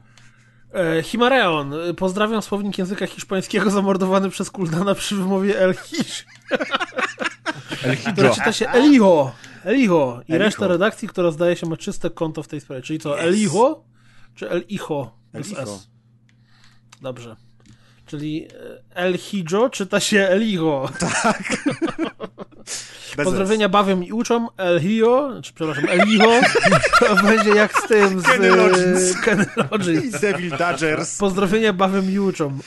E, 0.74 1.04
Himareon, 1.04 1.74
pozdrawiam 1.98 2.42
słownik 2.42 2.78
języka 2.78 3.08
hiszpańskiego 3.08 3.70
zamordowany 3.70 4.30
przez 4.30 4.52
Kuldana 4.52 4.96
przy 4.96 5.16
wymowie 5.16 5.60
El 5.60 5.74
Hish. 5.74 6.26
El 7.84 7.96
Hidro. 7.96 8.36
czyta 8.36 8.52
się 8.54 8.70
Eliho. 8.70 9.36
Eliho. 9.64 10.22
I 10.28 10.32
Eliho. 10.32 10.46
reszta 10.46 10.68
redakcji, 10.68 11.08
która 11.08 11.32
zdaje 11.32 11.56
się 11.56 11.66
ma 11.70 11.78
czyste 11.78 12.10
konto 12.10 12.44
w 12.44 12.48
tej 12.48 12.62
sprawie. 12.62 12.82
Czyli 12.82 13.00
co, 13.00 13.20
Eliho? 13.20 13.84
Czy 14.36 14.50
Elicho? 14.50 15.18
Elicho. 15.34 15.62
S. 15.62 15.88
Dobrze. 17.02 17.36
Czyli 18.06 18.48
e, 18.92 18.96
El 18.96 19.18
Hijo 19.18 19.70
czyta 19.70 20.00
się 20.00 20.28
Eliho. 20.28 20.90
Bez 23.18 23.26
Pozdrowienia 23.26 23.70
bawią 23.70 24.02
i 24.02 24.12
uczą. 24.12 24.48
El 24.58 24.80
Hio, 24.82 25.30
czy 25.44 25.54
przepraszam, 25.54 25.86
Eliho. 25.90 26.42
To 27.00 27.16
będzie 27.16 27.50
jak 27.50 27.78
z 27.78 27.88
tym 27.88 28.20
z 28.20 28.24
Kenny 28.24 28.50
Loggins. 28.50 29.22
Kenny 29.22 29.46
S. 29.46 29.72
Loggins. 29.72 30.16
I 30.16 30.20
Devil 30.20 30.50
Dodgers. 30.50 31.18
Pozdrowienia 31.18 31.74
bawią 31.74 32.02
i 32.10 32.20
uczą. 32.20 32.60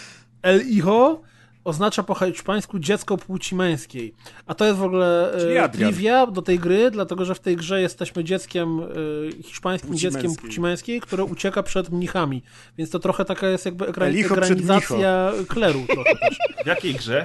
El 0.42 0.64
Hijo 0.64 1.22
oznacza 1.66 2.02
po 2.02 2.14
hiszpańsku 2.14 2.78
dziecko 2.78 3.16
płci 3.16 3.54
męskiej. 3.54 4.14
A 4.46 4.54
to 4.54 4.64
jest 4.64 4.78
w 4.78 4.82
ogóle 4.82 5.32
e, 5.64 5.68
trivia 5.68 6.26
do 6.26 6.42
tej 6.42 6.58
gry, 6.58 6.90
dlatego 6.90 7.24
że 7.24 7.34
w 7.34 7.40
tej 7.40 7.56
grze 7.56 7.80
jesteśmy 7.80 8.24
dzieckiem, 8.24 8.80
e, 8.80 9.42
hiszpańskim 9.42 9.90
Płci 9.90 10.02
dzieckiem 10.02 10.22
męskiej. 10.22 10.42
płci 10.48 10.60
męskiej, 10.60 11.00
które 11.00 11.24
ucieka 11.24 11.62
przed 11.62 11.90
mnichami. 11.90 12.42
Więc 12.78 12.90
to 12.90 12.98
trochę 12.98 13.24
taka 13.24 13.48
jest 13.48 13.64
jakby 13.64 13.84
ekran- 13.84 14.24
ekranizacja 14.24 15.32
kleru 15.48 15.86
trochę 15.86 16.10
też. 16.14 16.36
W 16.64 16.66
jakiej 16.66 16.94
grze? 16.94 17.24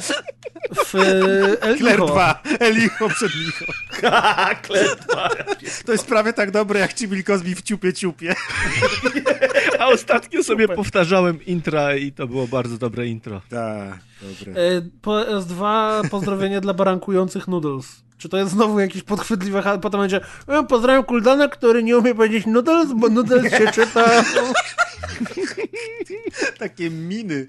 W 0.86 0.96
e, 0.96 1.00
El 1.62 1.78
Kler 1.78 1.96
Hijo. 1.96 2.06
2. 2.08 2.42
Elicho 2.60 3.10
przed 3.10 3.32
Micho. 3.36 3.66
Kletwa. 4.68 5.30
To 5.86 5.92
jest 5.92 6.06
prawie 6.08 6.34
tak 6.34 6.52
dobre 6.52 6.80
jak 6.80 6.94
Cibili 6.94 7.24
Cosby 7.24 7.56
w 7.56 7.62
ciupie 7.62 7.94
ciupie. 7.94 8.36
A 9.80 9.88
ostatnio 9.88 10.44
sobie 10.44 10.68
powtarzałem 10.68 11.46
intra 11.46 11.96
i 11.96 12.12
to 12.12 12.28
było 12.28 12.48
bardzo 12.48 12.78
dobre 12.78 13.08
intro. 13.08 13.42
Tak, 13.50 14.00
dobre. 14.22 14.62
E, 14.62 14.82
Po 15.02 15.12
S2 15.20 15.64
pozdrowienie 16.10 16.62
dla 16.62 16.74
barankujących 16.74 17.48
noodles. 17.48 17.86
Czy 18.18 18.30
to 18.30 18.38
jest 18.38 18.52
znowu 18.52 18.80
jakieś 18.80 19.04
podchwytliwe, 19.04 19.62
ha- 19.62 19.78
potem 19.78 20.00
będzie 20.02 20.22
e, 20.48 20.64
pozdrawiam 20.64 21.04
Kuldana, 21.04 21.48
który 21.48 21.84
nie 21.84 21.98
umie 21.98 22.16
powiedzieć 22.16 22.46
noodles, 22.46 22.90
bo 22.96 23.10
noodles 23.10 23.52
się 23.54 23.72
czyta... 23.82 24.24
Takie 26.60 26.90
miny. 26.90 27.48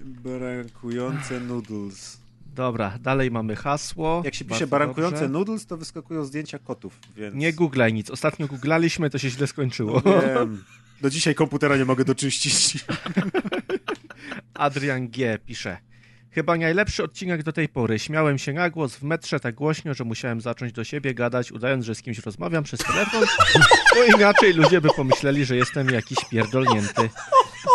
Barankujące 0.00 1.40
noodles. 1.40 2.18
Dobra, 2.54 2.98
dalej 3.00 3.30
mamy 3.30 3.56
hasło. 3.56 4.22
Jak 4.24 4.34
się 4.34 4.44
pisze 4.44 4.66
barankujące 4.66 5.16
dobrze. 5.20 5.28
noodles, 5.32 5.66
to 5.66 5.76
wyskakują 5.76 6.24
zdjęcia 6.24 6.58
kotów, 6.58 6.98
więc... 7.16 7.34
Nie 7.34 7.52
googlaj 7.52 7.92
nic. 7.92 8.10
Ostatnio 8.10 8.46
googlaliśmy, 8.46 9.10
to 9.10 9.18
się 9.18 9.30
źle 9.30 9.46
skończyło. 9.46 10.00
Wiem. 10.00 10.64
Do 11.00 11.10
dzisiaj 11.10 11.34
komputera 11.34 11.76
nie 11.76 11.84
mogę 11.84 12.04
doczyścić. 12.04 12.84
Adrian 14.58 15.08
G. 15.08 15.38
pisze. 15.46 15.76
Chyba 16.30 16.56
najlepszy 16.56 17.04
odcinek 17.04 17.42
do 17.42 17.52
tej 17.52 17.68
pory. 17.68 17.98
Śmiałem 17.98 18.38
się 18.38 18.52
na 18.52 18.70
głos 18.70 18.96
w 18.96 19.02
metrze 19.02 19.40
tak 19.40 19.54
głośno, 19.54 19.94
że 19.94 20.04
musiałem 20.04 20.40
zacząć 20.40 20.72
do 20.72 20.84
siebie 20.84 21.14
gadać, 21.14 21.52
udając, 21.52 21.84
że 21.84 21.94
z 21.94 22.02
kimś 22.02 22.18
rozmawiam 22.18 22.64
przez 22.64 22.80
telefon, 22.80 23.24
bo 23.94 24.16
inaczej 24.16 24.52
ludzie 24.54 24.80
by 24.80 24.88
pomyśleli, 24.96 25.44
że 25.44 25.56
jestem 25.56 25.88
jakiś 25.90 26.18
pierdolnięty. 26.30 27.08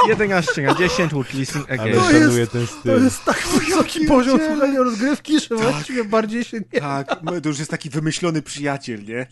11 0.07 0.61
na 0.61 0.75
10 0.75 1.11
would 1.13 1.33
listen 1.33 1.61
again. 1.69 1.93
To 1.95 2.01
szanuję 2.11 2.39
jest- 2.39 2.51
ten 2.51 2.67
To 2.67 2.73
styl. 2.73 3.03
jest 3.03 3.25
tak 3.25 3.47
wysoki 3.47 4.05
poziom 4.05 4.39
słuchania 4.47 4.79
rozgrywki, 4.79 5.39
że 5.39 5.55
właściwie 5.55 6.03
bardziej 6.05 6.43
się 6.43 6.57
nie... 6.73 6.79
Tak, 6.79 7.15
no, 7.23 7.41
to 7.41 7.49
już 7.49 7.59
jest 7.59 7.71
taki 7.71 7.89
wymyślony 7.89 8.41
przyjaciel, 8.41 9.03
nie? 9.03 9.27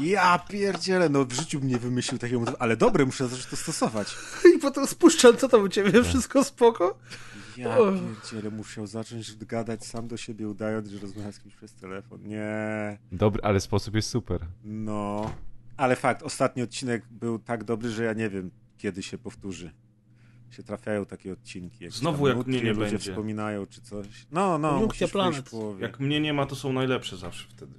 Ja 0.00 0.38
pierdzielę, 0.38 1.08
no 1.08 1.24
w 1.24 1.32
życiu 1.32 1.60
bym 1.60 1.68
nie 1.68 1.78
wymyślił 1.78 2.18
takiego, 2.18 2.44
ale 2.58 2.76
dobre, 2.76 3.06
muszę 3.06 3.28
zacząć 3.28 3.46
to 3.46 3.56
stosować. 3.56 4.16
I 4.56 4.58
potem 4.58 4.86
spuszczam, 4.86 5.36
co 5.36 5.48
tam 5.48 5.62
u 5.62 5.68
ciebie, 5.68 6.02
wszystko 6.04 6.44
spoko? 6.44 6.98
Ja 7.56 7.76
pierdzielę, 7.76 8.50
musiał 8.50 8.86
zacząć 8.86 9.36
gadać 9.36 9.86
sam 9.86 10.08
do 10.08 10.16
siebie, 10.16 10.48
udając, 10.48 10.88
że 10.88 10.98
rozmawia 10.98 11.32
z 11.32 11.40
kimś 11.40 11.54
przez 11.54 11.74
telefon. 11.74 12.22
Nie, 12.22 12.98
Dobry, 13.12 13.42
ale 13.42 13.60
sposób 13.60 13.94
jest 13.94 14.08
super. 14.08 14.40
no. 14.64 15.30
Ale 15.76 15.96
fakt, 15.96 16.22
ostatni 16.22 16.62
odcinek 16.62 17.04
był 17.10 17.38
tak 17.38 17.64
dobry, 17.64 17.90
że 17.90 18.04
ja 18.04 18.12
nie 18.12 18.30
wiem, 18.30 18.50
kiedy 18.78 19.02
się 19.02 19.18
powtórzy. 19.18 19.70
Się 20.50 20.62
trafiają 20.62 21.06
takie 21.06 21.32
odcinki. 21.32 21.84
jakieś 21.84 21.98
Znowu 21.98 22.28
jak 22.28 22.46
mnie 22.46 22.62
nie 22.62 22.72
ludzie 22.72 22.80
będzie. 22.80 22.98
wspominają, 22.98 23.66
czy 23.66 23.80
coś. 23.80 24.06
No, 24.30 24.58
no, 24.58 24.80
musisz 24.86 25.10
Planet. 25.10 25.50
Jak 25.78 26.00
mnie 26.00 26.20
nie 26.20 26.32
ma, 26.32 26.46
to 26.46 26.56
są 26.56 26.72
najlepsze 26.72 27.16
zawsze 27.16 27.48
wtedy. 27.48 27.72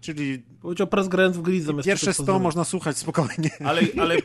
Czyli 0.00 0.42
Powiedział 0.60 0.86
press 0.86 1.08
grant 1.08 1.36
w 1.36 1.42
gry 1.42 1.62
zamiast 1.62 1.86
pierwsze 1.86 2.06
tego 2.06 2.14
100 2.14 2.20
pozdrowienia. 2.22 2.42
można 2.42 2.64
słuchać 2.64 2.98
spokojnie. 2.98 3.50
Ale, 3.64 3.82
ale 4.02 4.16
y, 4.16 4.20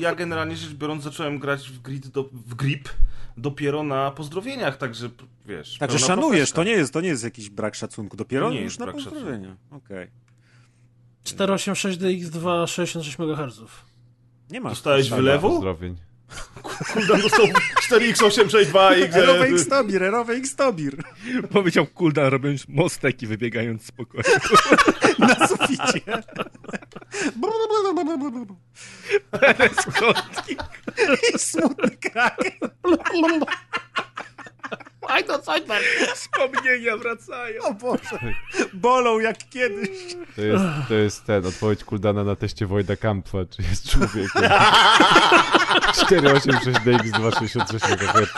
ja 0.00 0.14
generalnie 0.14 0.56
rzecz 0.56 0.74
biorąc 0.74 1.04
zacząłem 1.04 1.38
grać 1.38 1.70
w, 1.70 1.82
grid 1.82 2.08
do, 2.08 2.24
w 2.32 2.54
grip 2.54 2.88
dopiero 3.36 3.82
na 3.82 4.10
pozdrowieniach, 4.10 4.76
także 4.76 5.10
wiesz. 5.46 5.78
Także 5.78 5.98
szanujesz, 5.98 6.52
to 6.52 6.64
nie, 6.64 6.70
jest, 6.70 6.92
to 6.92 7.00
nie 7.00 7.08
jest 7.08 7.24
jakiś 7.24 7.50
brak 7.50 7.74
szacunku. 7.74 8.16
Dopiero 8.16 8.50
nie 8.50 8.60
już 8.60 8.64
jest 8.64 8.80
na 8.80 8.92
pozdrowienia. 8.92 9.56
Okej. 9.70 10.08
486DX2 11.24 12.66
66 12.66 13.18
MHz. 13.18 13.60
Nie 14.50 14.60
ma. 14.60 14.70
Dostałeś 14.70 15.10
wylewu? 15.10 15.50
Pozdrowień. 15.50 15.96
Kuldan 16.92 17.20
dostał 17.20 17.46
4x862 17.90 18.98
i 18.98 19.02
Erowe 19.02 19.46
X-Tobir, 19.46 20.02
erowe 20.02 20.32
X-Tobir. 20.34 21.02
Powiedział 21.52 21.86
Kuldan, 21.86 22.26
robiąc 22.26 22.68
mostek 22.68 23.22
i 23.22 23.26
wybiegając 23.26 23.86
z 23.86 23.92
pokoju. 23.92 24.24
Na 25.18 25.48
suficie. 25.48 26.00
Skąd? 29.80 30.42
I 31.34 31.38
smutny 31.38 31.90
krak. 31.90 32.38
Aj 35.08 35.24
to 35.24 35.42
Zoidberg! 35.42 35.84
Wspomnienia 36.14 36.96
wracają. 36.96 37.62
O 37.62 37.74
Boże. 37.74 38.18
Bolą 38.74 39.18
jak 39.18 39.38
kiedyś. 39.50 39.88
To 40.36 40.42
jest, 40.42 40.64
to 40.88 40.94
jest 40.94 41.24
ten, 41.24 41.46
odpowiedź 41.46 41.84
Kuldana 41.84 42.24
na 42.24 42.36
teście 42.36 42.66
Wojda 42.66 42.96
Kampfa, 42.96 43.38
czy 43.50 43.62
jest 43.62 43.90
człowiekiem. 43.90 44.42
486DX266 45.92 47.92
MHz. 47.92 48.30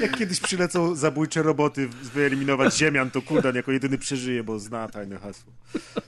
Jak 0.00 0.16
kiedyś 0.16 0.40
przylecą 0.40 0.94
zabójcze 0.94 1.42
roboty 1.42 1.88
wyeliminować 1.88 2.76
ziemian, 2.76 3.10
to 3.10 3.22
Kuldan 3.22 3.56
jako 3.56 3.72
jedyny 3.72 3.98
przeżyje, 3.98 4.44
bo 4.44 4.58
zna 4.58 4.88
tajne 4.88 5.18
hasło. 5.18 5.52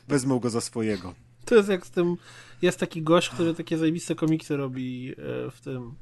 Wezmą 0.09 0.39
go 0.39 0.51
za 0.51 0.61
swojego. 0.61 1.15
To 1.45 1.55
jest 1.55 1.69
jak 1.69 1.87
z 1.87 1.91
tym... 1.91 2.17
Jest 2.63 2.81
taki 2.81 3.03
gość, 3.03 3.31
który 3.31 3.55
takie 3.55 3.79
zajebiste 3.79 4.15
komiksy 4.15 4.57
robi 4.57 5.13
e, 5.13 5.15
w 5.51 5.61
tym... 5.61 5.95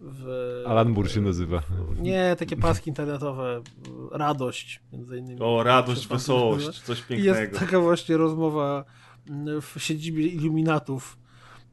W... 0.00 0.64
Alan 0.66 0.88
Moore 0.90 1.08
się 1.08 1.20
nazywa. 1.20 1.62
Nie, 1.98 2.36
takie 2.38 2.56
paski 2.56 2.90
internetowe. 2.90 3.62
Radość, 4.12 4.80
między 4.92 5.18
innymi. 5.18 5.40
O, 5.40 5.62
radość, 5.62 6.08
wesołość, 6.08 6.80
coś 6.80 6.98
I 7.10 7.22
jest 7.22 7.38
pięknego. 7.40 7.58
taka 7.58 7.80
właśnie 7.80 8.16
rozmowa 8.16 8.84
mm, 9.30 9.60
w 9.62 9.74
siedzibie 9.78 10.26
iluminatów, 10.26 11.18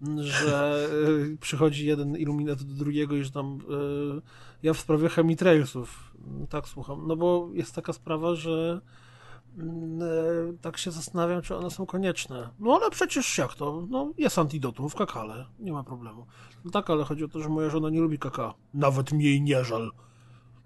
mm, 0.08 0.24
że 0.24 0.88
y, 1.34 1.38
przychodzi 1.42 1.86
jeden 1.88 2.18
iluminat 2.18 2.64
do 2.64 2.74
drugiego 2.74 3.16
i 3.16 3.24
że 3.24 3.32
tam 3.32 3.60
y, 4.18 4.22
ja 4.64 4.74
w 4.74 4.80
sprawie 4.80 5.10
chemitrailsów. 5.10 6.14
Mm, 6.28 6.48
Tak 6.48 6.68
słucham. 6.68 7.08
No 7.08 7.16
bo 7.16 7.50
jest 7.54 7.76
taka 7.76 7.94
sprawa, 7.94 8.36
że 8.36 8.82
tak 10.62 10.78
się 10.78 10.92
zastanawiam, 10.92 11.42
czy 11.42 11.56
one 11.56 11.72
są 11.72 11.86
konieczne. 11.86 12.50
No 12.60 12.80
ale 12.82 12.92
przecież 12.92 13.38
jak 13.38 13.54
to? 13.54 13.86
No 13.90 14.14
jest 14.18 14.40
antidotum 14.40 14.90
w 14.90 14.96
kakale. 14.96 15.46
Nie 15.60 15.72
ma 15.72 15.84
problemu. 15.84 16.26
No 16.66 16.72
tak, 16.72 16.90
ale 16.90 17.04
chodzi 17.04 17.24
o 17.24 17.28
to, 17.28 17.40
że 17.40 17.50
moja 17.50 17.70
żona 17.70 17.90
nie 17.90 18.00
lubi 18.00 18.20
kaka. 18.20 18.54
Nawet 18.74 19.12
mi 19.12 19.24
jej 19.24 19.42
nie 19.42 19.64
żal. 19.64 19.92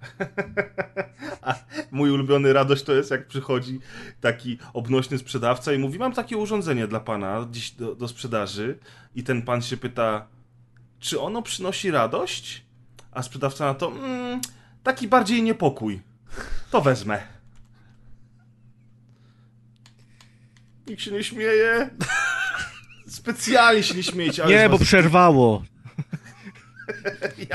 Mój 1.92 2.12
ulubiony 2.12 2.54
radość 2.54 2.84
to 2.84 2.94
jest, 2.94 3.12
jak 3.12 3.28
przychodzi 3.28 3.80
taki 4.22 4.58
obnośny 4.74 5.18
sprzedawca 5.18 5.74
i 5.74 5.78
mówi: 5.78 6.00
Mam 6.00 6.14
takie 6.14 6.38
urządzenie 6.38 6.88
dla 6.88 7.00
pana 7.00 7.48
dziś 7.52 7.72
do, 7.72 7.96
do 7.96 8.08
sprzedaży. 8.08 8.80
I 9.16 9.24
ten 9.24 9.42
pan 9.42 9.62
się 9.62 9.78
pyta: 9.78 10.28
Czy 11.00 11.22
ono 11.22 11.42
przynosi 11.42 11.92
radość? 11.92 12.66
A 13.12 13.24
sprzedawca 13.24 13.66
na 13.66 13.74
to: 13.74 13.88
mm, 13.88 14.42
Taki 14.84 15.08
bardziej 15.08 15.44
niepokój. 15.44 16.02
To 16.72 16.82
wezmę. 16.82 17.41
Nikt 20.88 21.02
się 21.02 21.12
nie 21.12 21.24
śmieje. 21.24 21.90
Specjalnie 23.08 23.84
się 23.84 23.96
nie 23.96 24.04
śmiejecie. 24.04 24.44
ale 24.44 24.56
Nie, 24.56 24.70
bo 24.70 24.78
was 24.78 24.88
przerwało. 24.88 25.64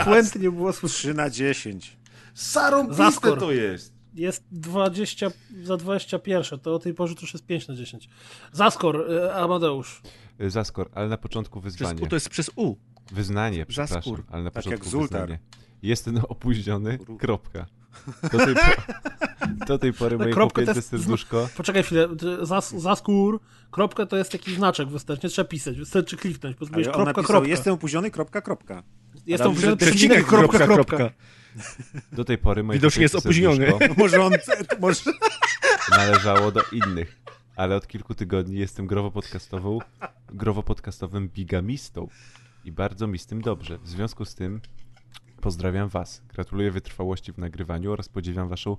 Puenty 0.05 0.39
nie 0.39 0.51
było 0.51 0.73
słyszeć. 0.73 0.99
3 0.99 1.15
na 1.15 1.31
10. 1.31 1.97
Zarąbiste 2.35 3.05
Zaskor. 3.05 3.39
to 3.39 3.53
jest. 3.53 3.93
Jest 4.15 4.45
20 4.53 5.31
za 5.65 5.77
21, 5.77 6.61
to 6.61 6.75
o 6.75 6.79
tej 6.79 6.95
porze 6.95 7.15
to 7.15 7.21
już 7.21 7.33
jest 7.33 7.47
5 7.47 7.69
na 7.69 7.75
10. 7.75 8.09
Zaskor, 8.53 9.11
y, 9.11 9.35
Amadeusz. 9.35 10.03
Zaskor, 10.47 10.91
ale 10.95 11.09
na 11.09 11.17
początku 11.17 11.61
Przez 11.61 11.73
wyzwanie. 11.75 12.03
U 12.03 12.07
to 12.07 12.17
jest 12.17 12.29
przez 12.29 12.51
U. 12.57 12.75
Wyznanie, 13.13 13.67
przepraszam, 13.67 13.95
Zaskór. 13.97 14.25
ale 14.31 14.43
na 14.43 14.51
Tak 14.51 14.63
początku 14.65 14.85
jak 14.85 14.91
Zultar. 14.93 15.21
wyznanie. 15.21 15.39
Jestem 15.83 16.19
opóźniony, 16.29 16.99
kropka. 17.19 17.67
Do 18.33 18.39
tej, 18.39 18.55
po... 18.55 18.60
Do 19.66 19.78
tej 19.78 19.92
pory 19.92 20.18
moje 20.18 20.33
Kropka 20.33 20.62
to 20.65 20.73
jest- 20.73 20.89
serduszko. 20.89 21.49
Poczekaj 21.57 21.83
chwilę, 21.83 22.08
zas, 22.42 22.75
zaskór, 22.75 23.41
kropka 23.70 24.07
to 24.07 24.16
jest 24.16 24.33
taki 24.33 24.55
znaczek 24.55 24.89
wystarczy, 24.89 25.26
nie 25.26 25.31
trzeba 25.31 25.49
pisać, 25.49 25.78
wystarczy 25.78 26.16
kliknąć, 26.16 26.57
bo 26.57 26.66
zrobisz 26.66 26.86
kropka, 26.86 27.05
napisał, 27.05 27.25
kropka. 27.25 27.49
jestem 27.49 27.75
opóźniony, 27.75 28.10
kropka, 28.10 28.41
kropka. 28.41 28.83
Jest 29.26 29.42
Tam 29.42 29.47
to 29.47 29.52
opóźniony 29.52 29.76
przecinek, 29.76 30.26
kropka, 30.26 30.58
kropka. 30.66 31.10
Do 32.12 32.25
tej 32.25 32.39
pory 32.39 32.62
moje 32.62 32.78
Widocznie 32.78 33.02
jest 33.02 33.15
opóźniony. 33.15 33.73
Może 33.97 34.23
on, 34.23 34.33
może... 34.81 35.00
należało 35.91 36.52
do 36.52 36.62
innych. 36.73 37.16
Ale 37.57 37.76
od 37.76 37.86
kilku 37.86 38.15
tygodni 38.15 38.58
jestem 38.58 38.86
growo-podcastową, 38.86 39.78
growo-podcastowym 40.28 41.28
bigamistą. 41.28 42.08
I 42.65 42.73
bardzo 42.73 43.07
mi 43.07 43.18
z 43.18 43.26
tym 43.26 43.41
dobrze. 43.41 43.78
W 43.78 43.89
związku 43.89 44.25
z 44.25 44.34
tym 44.34 44.60
pozdrawiam 45.41 45.89
was. 45.89 46.23
Gratuluję 46.29 46.71
wytrwałości 46.71 47.33
w 47.33 47.39
nagrywaniu 47.39 47.93
oraz 47.93 48.09
podziwiam 48.09 48.49
waszą 48.49 48.77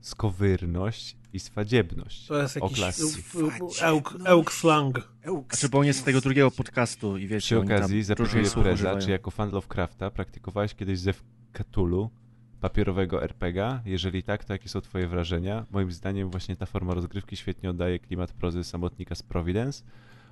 skowyrność 0.00 1.16
i 1.32 1.40
swadziebność. 1.40 2.26
To 2.26 2.42
jest 2.42 2.56
jakiś 2.56 2.80
ełk, 3.80 4.18
ełk 4.24 4.52
slang. 4.52 5.12
On 5.72 5.84
jest 5.84 5.98
z 5.98 6.02
tego 6.02 6.20
drugiego 6.20 6.50
podcastu 6.50 7.16
i 7.16 7.26
wiecie, 7.26 7.46
Przy 7.46 7.58
okazji 7.58 8.02
zapytuję 8.02 8.50
Preza, 8.50 8.98
czy 8.98 9.10
jako 9.10 9.30
fan 9.30 9.50
Lovecrafta 9.50 10.10
praktykowałeś 10.10 10.74
kiedyś 10.74 10.98
zew 10.98 11.24
Cthulhu, 11.52 12.10
papierowego 12.60 13.22
RPGa? 13.22 13.82
Jeżeli 13.84 14.22
tak, 14.22 14.44
to 14.44 14.52
jakie 14.52 14.68
są 14.68 14.80
twoje 14.80 15.08
wrażenia? 15.08 15.66
Moim 15.70 15.92
zdaniem 15.92 16.30
właśnie 16.30 16.56
ta 16.56 16.66
forma 16.66 16.94
rozgrywki 16.94 17.36
świetnie 17.36 17.70
oddaje 17.70 17.98
klimat 17.98 18.32
prozy 18.32 18.64
samotnika 18.64 19.14
z 19.14 19.22
Providence. 19.22 19.84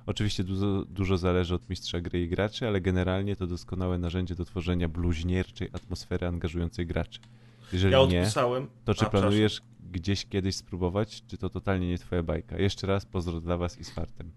Oczywiście 0.05 0.43
dużo, 0.43 0.85
dużo 0.85 1.17
zależy 1.17 1.55
od 1.55 1.69
mistrza 1.69 2.01
gry 2.01 2.23
i 2.23 2.29
graczy, 2.29 2.67
ale 2.67 2.81
generalnie 2.81 3.35
to 3.35 3.47
doskonałe 3.47 3.97
narzędzie 3.97 4.35
do 4.35 4.45
tworzenia 4.45 4.89
bluźnierczej 4.89 5.69
atmosfery 5.73 6.27
angażującej 6.27 6.85
graczy. 6.85 7.19
Jeżeli 7.73 7.93
Ja 7.93 8.05
nie, 8.05 8.21
odpisałem. 8.21 8.67
to 8.85 8.93
czy 8.93 9.05
A, 9.05 9.09
planujesz 9.09 9.61
gdzieś 9.91 10.25
kiedyś 10.25 10.55
spróbować, 10.55 11.23
czy 11.27 11.37
to 11.37 11.49
totalnie 11.49 11.87
nie 11.87 11.97
twoja 11.97 12.23
bajka? 12.23 12.57
Jeszcze 12.57 12.87
raz 12.87 13.05
pozdro 13.05 13.41
dla 13.41 13.57
was 13.57 13.79
i 13.79 13.83
z 13.83 13.89
fartem. 13.89 14.31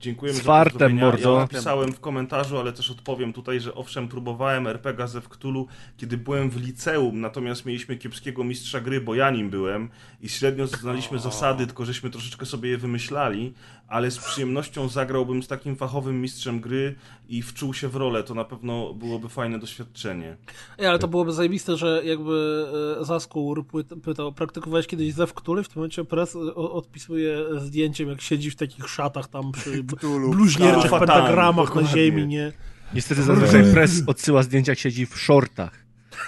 Dziękujemy 0.00 0.38
Z 0.38 0.42
za 0.42 0.44
fartem, 0.46 0.96
mordo. 0.96 1.32
Ja 1.34 1.38
napisałem 1.40 1.92
w 1.92 2.00
komentarzu, 2.00 2.58
ale 2.58 2.72
też 2.72 2.90
odpowiem 2.90 3.32
tutaj, 3.32 3.60
że 3.60 3.74
owszem, 3.74 4.08
próbowałem 4.08 4.66
RPG 4.66 5.08
ze 5.08 5.20
Wktulu, 5.20 5.66
kiedy 5.96 6.16
byłem 6.16 6.50
w 6.50 6.56
liceum, 6.60 7.20
natomiast 7.20 7.66
mieliśmy 7.66 7.96
kiepskiego 7.96 8.44
mistrza 8.44 8.80
gry, 8.80 9.00
bo 9.00 9.14
ja 9.14 9.30
nim 9.30 9.50
byłem 9.50 9.88
i 10.22 10.28
średnio 10.28 10.66
znaliśmy 10.66 11.18
zasady, 11.18 11.66
tylko 11.66 11.84
żeśmy 11.84 12.10
troszeczkę 12.10 12.46
sobie 12.46 12.70
je 12.70 12.78
wymyślali, 12.78 13.54
ale 13.88 14.10
z 14.10 14.18
przyjemnością 14.18 14.88
zagrałbym 14.88 15.42
z 15.42 15.48
takim 15.48 15.76
fachowym 15.76 16.20
mistrzem 16.22 16.60
gry 16.60 16.94
i 17.28 17.42
wczuł 17.42 17.74
się 17.74 17.88
w 17.88 17.96
rolę. 17.96 18.22
To 18.24 18.34
na 18.34 18.44
pewno 18.44 18.94
byłoby 18.94 19.28
fajne 19.28 19.58
doświadczenie. 19.58 20.36
Ej, 20.78 20.86
ale 20.86 20.98
to 20.98 21.08
byłoby 21.08 21.32
zajebiste, 21.32 21.76
że 21.76 22.02
jakby 22.04 22.66
e, 23.00 23.04
Zaskur 23.04 23.64
pyta- 23.66 24.00
pytał, 24.00 24.32
praktykowałeś 24.32 24.86
kiedyś 24.86 25.14
zew 25.14 25.34
Cthulhu? 25.34 25.62
W 25.64 25.68
tym 25.68 25.76
momencie 25.76 26.04
press 26.04 26.36
o- 26.36 26.72
odpisuje 26.72 27.38
zdjęciem, 27.58 28.08
jak 28.08 28.20
siedzi 28.20 28.50
w 28.50 28.56
takich 28.56 28.88
szatach 28.88 29.28
tam 29.28 29.52
przy 29.52 29.82
Cthulhu. 29.96 30.30
bluźnierczych 30.30 30.90
Tak, 30.90 31.00
pentagramach 31.00 31.74
na 31.74 31.84
ziemi, 31.84 32.26
nie? 32.26 32.52
Niestety 32.94 33.22
zazwyczaj 33.22 33.72
press 33.72 34.02
odsyła 34.06 34.42
zdjęcia, 34.42 34.72
jak 34.72 34.78
siedzi 34.78 35.06
w 35.06 35.18
shortach. 35.18 35.84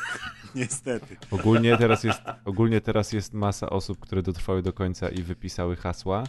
Niestety. 0.54 1.16
Ogólnie 1.30 1.76
teraz, 1.76 2.04
jest, 2.04 2.20
ogólnie 2.44 2.80
teraz 2.80 3.12
jest 3.12 3.34
masa 3.34 3.70
osób, 3.70 3.98
które 4.00 4.22
dotrwały 4.22 4.62
do 4.62 4.72
końca 4.72 5.08
i 5.08 5.22
wypisały 5.22 5.76
hasła, 5.76 6.24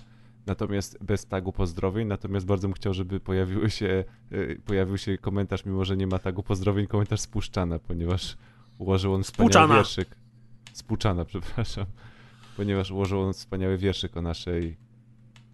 natomiast 0.45 0.97
bez 1.03 1.25
tagu 1.25 1.51
pozdrowień, 1.53 2.07
natomiast 2.07 2.45
bardzo 2.45 2.67
bym 2.67 2.75
chciał, 2.75 2.93
żeby 2.93 3.19
pojawiły 3.19 3.69
się, 3.69 4.03
e, 4.31 4.55
pojawił 4.55 4.97
się 4.97 5.17
komentarz, 5.17 5.65
mimo 5.65 5.85
że 5.85 5.97
nie 5.97 6.07
ma 6.07 6.19
tagu 6.19 6.43
pozdrowień, 6.43 6.87
komentarz 6.87 7.19
spuszczana, 7.19 7.79
ponieważ 7.79 8.37
ułożył 8.77 9.13
on 9.13 9.23
wspaniały 9.23 9.51
Spuczana. 9.51 9.75
wierszyk. 9.75 10.15
Spuczana, 10.73 11.25
przepraszam. 11.31 11.85
Ponieważ 12.57 12.91
ułożył 12.91 13.21
on 13.21 13.33
wspaniały 13.33 13.77
wierszyk 13.77 14.17
o 14.17 14.21
naszej 14.21 14.77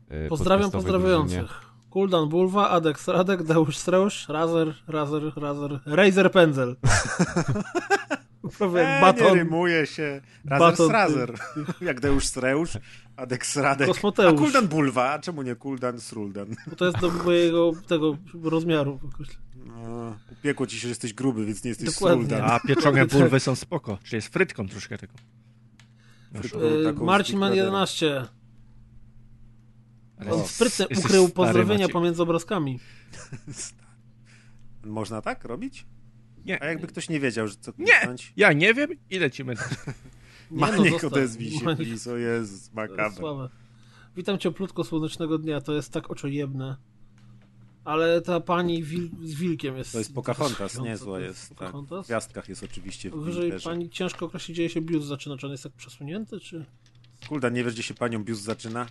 e, 0.09 0.27
Pozdrawiam 0.27 0.71
podcastowej 0.71 1.01
drużynie. 1.01 1.43
Kuldan 1.89 2.29
Bulwa, 2.29 2.69
Adex 2.69 3.07
Radek, 3.07 3.43
Deusz 3.43 3.77
Streusz, 3.77 4.29
Razer, 4.29 4.75
Razer, 4.87 5.33
Razer, 5.35 5.79
Razer 5.85 6.31
Pędzel. 6.31 6.75
Prawie 8.57 8.87
E, 8.87 8.95
nie 8.95 9.01
baton 9.01 9.33
rymuje 9.33 9.85
się. 9.85 10.21
Razer 10.45 10.69
baton 10.69 10.87
z 10.87 10.91
razer. 10.91 11.33
Jak 11.81 11.99
Deusz 11.99 12.27
Sreusz, 12.27 12.77
Adek 13.15 13.45
Radek. 13.55 13.89
A 13.89 13.91
Kosmoteusz. 13.93 14.39
Kuldan 14.39 14.67
Bulwa, 14.67 15.11
a 15.11 15.19
czemu 15.19 15.41
nie 15.41 15.55
Kuldan 15.55 15.99
Sruldan? 15.99 16.55
Bo 16.67 16.75
to 16.75 16.85
jest 16.85 16.99
do 16.99 17.09
mojego 17.11 17.71
tego 17.87 18.17
rozmiaru. 18.43 18.99
No, 19.65 20.15
upiekło 20.31 20.67
ci 20.67 20.75
się, 20.75 20.81
że 20.81 20.87
jesteś 20.87 21.13
gruby, 21.13 21.45
więc 21.45 21.63
nie 21.63 21.69
jesteś 21.69 21.93
Dokładnie. 21.93 22.25
Sruldan. 22.27 22.51
A 22.51 22.59
pieczone 22.59 23.05
bulwy 23.05 23.39
są 23.39 23.55
spoko. 23.55 23.97
Czyli 24.03 24.15
jest 24.15 24.27
frytką 24.33 24.67
troszkę 24.67 24.97
tego. 24.97 25.13
Frytką 26.33 27.05
Marcin 27.05 27.39
Man 27.39 27.49
Brothera. 27.49 27.65
11. 27.65 28.25
On 30.31 30.47
sprytnie 30.47 30.87
ukrył 30.97 31.29
pozdrowienia 31.29 31.79
Maciek. 31.79 31.93
pomiędzy 31.93 32.21
obrazkami. 32.21 32.79
Można 34.83 35.21
tak 35.21 35.43
robić? 35.43 35.85
Nie. 36.45 36.63
A 36.63 36.65
jakby 36.65 36.87
ktoś 36.87 37.09
nie 37.09 37.19
wiedział, 37.19 37.47
że 37.47 37.55
co 37.55 37.71
Nie! 37.77 37.85
kliknąć? 37.85 38.33
Ja 38.37 38.53
nie 38.53 38.73
wiem 38.73 38.89
i 39.09 39.19
lecimy. 39.19 39.55
no, 40.51 40.67
Maniek 40.67 41.03
odezwij 41.03 41.51
się, 41.51 41.75
please. 41.75 42.13
O 42.13 42.17
Jezus, 42.17 42.73
makabra. 42.73 43.49
Witam 44.15 44.37
cieplutko 44.37 44.83
słonecznego 44.83 45.37
dnia, 45.37 45.61
to 45.61 45.73
jest 45.73 45.93
tak 45.93 46.11
oczojebne. 46.11 46.77
Ale 47.83 48.21
ta 48.21 48.39
pani 48.39 48.83
wil 48.83 49.09
z 49.23 49.33
wilkiem 49.33 49.77
jest... 49.77 49.91
To 49.91 49.97
jest 49.97 50.13
Pocahontas, 50.13 50.79
niezła 50.79 51.19
jest. 51.19 51.55
Tak. 51.55 51.75
W 51.75 52.05
gwiazdkach 52.05 52.49
jest 52.49 52.63
oczywiście 52.63 53.09
w 53.09 53.15
Wyżej 53.15 53.51
pani 53.63 53.89
ciężko 53.89 54.25
określić, 54.25 54.57
gdzie 54.57 54.69
się 54.69 54.81
biust 54.81 55.07
zaczyna, 55.07 55.37
czy 55.37 55.45
on 55.45 55.51
jest 55.51 55.63
tak 55.63 55.73
przesunięty, 55.73 56.39
czy... 56.39 56.65
Kuldan, 57.27 57.53
nie 57.53 57.63
wiesz, 57.63 57.73
gdzie 57.73 57.83
się 57.83 57.93
panią 57.93 58.23
Bius 58.23 58.39
zaczyna? 58.39 58.87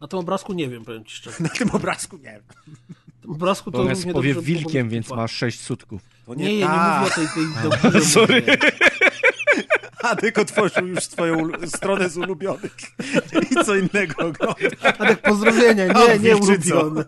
Na 0.00 0.08
tym 0.08 0.18
obrazku 0.18 0.52
nie 0.52 0.68
wiem, 0.68 0.84
powiem 0.84 1.04
ci 1.04 1.16
szczerze. 1.16 1.36
Na 1.40 1.48
tym 1.48 1.70
obrazku 1.70 2.16
nie 2.16 2.22
wiem. 2.22 2.42
Na 2.68 3.22
tym 3.22 3.30
obrazku 3.30 3.70
to 3.70 3.80
on 3.80 3.88
jest 3.88 4.00
równie 4.00 4.12
powie 4.12 4.34
dobrze 4.34 4.46
wilkiem, 4.46 4.88
więc 4.88 5.06
być 5.08 5.16
ma 5.16 5.28
sześć 5.28 5.60
sutków. 5.60 6.02
To 6.26 6.34
Nie, 6.34 6.44
nie, 6.44 6.58
nie 6.58 6.64
mówię 6.64 7.06
o 7.06 7.10
tej, 7.14 7.26
tej 7.34 7.44
dobrze 7.70 8.00
Sorry. 8.00 8.42
Adek 10.02 10.38
otworzył 10.38 10.86
już 10.86 11.04
swoją 11.04 11.50
stronę 11.66 12.08
z 12.08 12.16
ulubionych 12.16 12.76
i 13.50 13.64
co 13.64 13.74
innego 13.74 14.26
ogląda. 14.26 14.56
A 14.82 14.92
tak 14.92 15.22
pozdrowienia, 15.22 15.94
A, 15.94 16.12
nie, 16.12 16.18
nie 16.18 16.36
ulubione. 16.36 17.04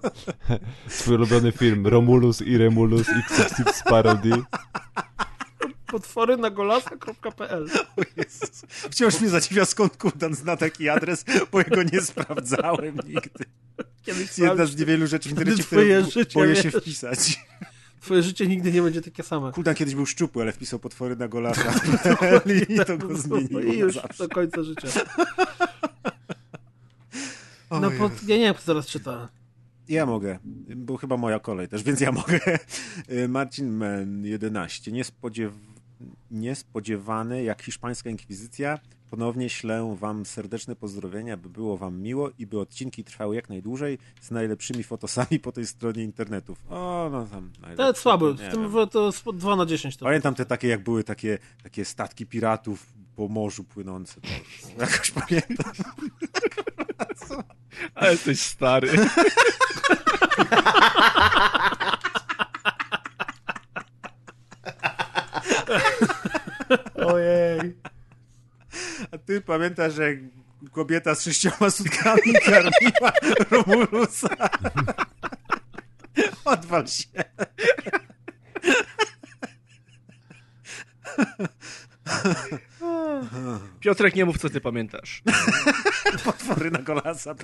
Swój 0.88 1.14
ulubiony 1.14 1.52
film 1.52 1.86
Romulus 1.86 2.42
i 2.42 2.58
Remulus 2.58 3.06
XXX 3.30 3.82
Parody. 3.82 4.30
Potwory 5.90 6.36
na 6.36 6.50
golasa.pl. 6.50 7.68
Wciąż 8.90 9.20
mnie 9.20 9.30
zadziwia, 9.30 9.64
skąd 9.64 9.96
Kuldan 9.96 10.34
zna 10.34 10.56
taki 10.56 10.88
adres, 10.88 11.24
bo 11.52 11.58
jego 11.58 11.82
nie 11.82 12.00
sprawdzałem 12.00 12.96
nigdy. 12.96 13.44
Kiedyś 14.02 14.38
jedna 14.38 14.66
z 14.66 14.76
niewielu 14.76 15.06
rzeczy 15.06 15.28
w 15.28 15.32
internecie, 15.32 15.64
które 15.64 16.02
boję 16.34 16.56
się 16.56 16.70
wiesz. 16.70 16.82
wpisać. 16.82 17.40
Twoje 18.00 18.22
życie 18.22 18.46
nigdy 18.46 18.72
nie 18.72 18.82
będzie 18.82 19.02
takie 19.02 19.22
same. 19.22 19.52
Kuldan 19.52 19.74
kiedyś 19.74 19.94
był 19.94 20.06
szczupły, 20.06 20.42
ale 20.42 20.52
wpisał 20.52 20.78
potwory 20.78 21.16
na 21.16 21.28
golasa 21.28 21.72
i 22.70 22.76
to 22.86 22.98
go 22.98 23.16
zmieniło 23.18 23.60
I 23.60 23.78
już 23.78 23.98
do 24.18 24.28
końca 24.28 24.62
życia. 24.62 24.88
O 27.70 27.80
No, 27.80 27.90
pod, 27.90 28.22
ja 28.22 28.36
nie 28.36 28.42
wiem, 28.42 28.54
kto 28.54 28.66
teraz 28.66 28.86
czyta. 28.86 29.28
Ja 29.88 30.06
mogę, 30.06 30.38
bo 30.76 30.96
chyba 30.96 31.16
moja 31.16 31.38
kolej 31.38 31.68
też, 31.68 31.82
więc 31.82 32.00
ja 32.00 32.12
mogę. 32.12 32.40
Marcin 33.28 33.70
Men, 33.70 34.24
11. 34.24 34.92
Niespodziew... 34.92 35.52
Niespodziewany 36.30 37.42
jak 37.42 37.62
hiszpańska 37.62 38.10
inkwizycja. 38.10 38.78
Ponownie 39.10 39.50
ślę 39.50 39.96
wam 40.00 40.26
serdeczne 40.26 40.76
pozdrowienia, 40.76 41.36
by 41.36 41.48
było 41.48 41.76
wam 41.76 42.00
miło 42.00 42.30
i 42.38 42.46
by 42.46 42.60
odcinki 42.60 43.04
trwały 43.04 43.34
jak 43.36 43.48
najdłużej 43.48 43.98
z 44.20 44.30
najlepszymi 44.30 44.84
fotosami 44.84 45.40
po 45.40 45.52
tej 45.52 45.66
stronie 45.66 46.04
internetów. 46.04 46.58
O, 46.68 47.08
no 47.12 47.26
tam 47.26 47.50
To 47.54 47.60
najlepsze, 47.60 47.86
jest 47.86 48.00
słaby. 48.00 48.26
nie 48.42 48.50
W 48.50 48.52
tym 48.52 48.88
to 48.90 49.06
jest 49.06 49.24
2 49.34 49.56
na 49.56 49.66
10 49.66 49.96
to. 49.96 50.04
Pamiętam 50.04 50.34
te 50.34 50.46
takie, 50.46 50.68
jak 50.68 50.82
były 50.82 51.04
takie, 51.04 51.38
takie 51.62 51.84
statki 51.84 52.26
piratów 52.26 52.86
po 53.16 53.28
morzu 53.28 53.64
płynące. 53.64 54.20
To 54.20 54.28
jakoś 54.84 55.10
pamiętam. 55.10 55.72
Ale 57.94 58.10
jesteś 58.10 58.40
stary. 58.40 58.88
Ojej. 67.12 67.76
A 69.12 69.18
ty 69.18 69.40
pamiętasz, 69.40 69.96
jak 69.96 70.18
kobieta 70.72 71.14
z 71.14 71.22
sześcioma 71.22 71.70
sutkami 71.70 72.32
karmiła 72.46 73.12
Romulusa? 73.50 74.28
Odwal 76.44 76.86
się. 76.86 77.08
Piotrek, 83.80 84.14
nie 84.14 84.24
mów, 84.24 84.38
co 84.38 84.50
ty 84.50 84.60
pamiętasz. 84.60 85.22
Potwory 86.24 86.70
na 86.70 86.82
golasa. 86.82 87.34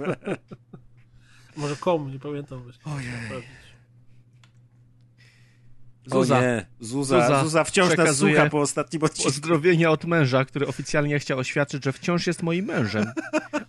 Może 1.57 1.77
kom, 1.77 2.12
nie 2.12 2.19
pamiętam. 2.19 2.62
Właśnie. 2.62 2.93
Ojej. 2.93 3.44
Zuza. 6.07 6.42
Zuza, 6.81 7.20
Zuza 7.20 7.44
Zuza 7.44 7.65
wciąż 7.65 7.86
nas 7.86 7.94
przekazuje 7.94 8.34
słucha 8.34 8.50
po 8.50 8.60
ostatnim 8.60 9.05
odcinku. 9.05 9.31
Pozdrowienia 9.31 9.91
od 9.91 10.05
męża, 10.05 10.44
który 10.44 10.66
oficjalnie 10.66 11.18
chciał 11.18 11.39
oświadczyć, 11.39 11.84
że 11.84 11.92
wciąż 11.92 12.26
jest 12.26 12.42
moim 12.42 12.65
mężem. 12.65 13.05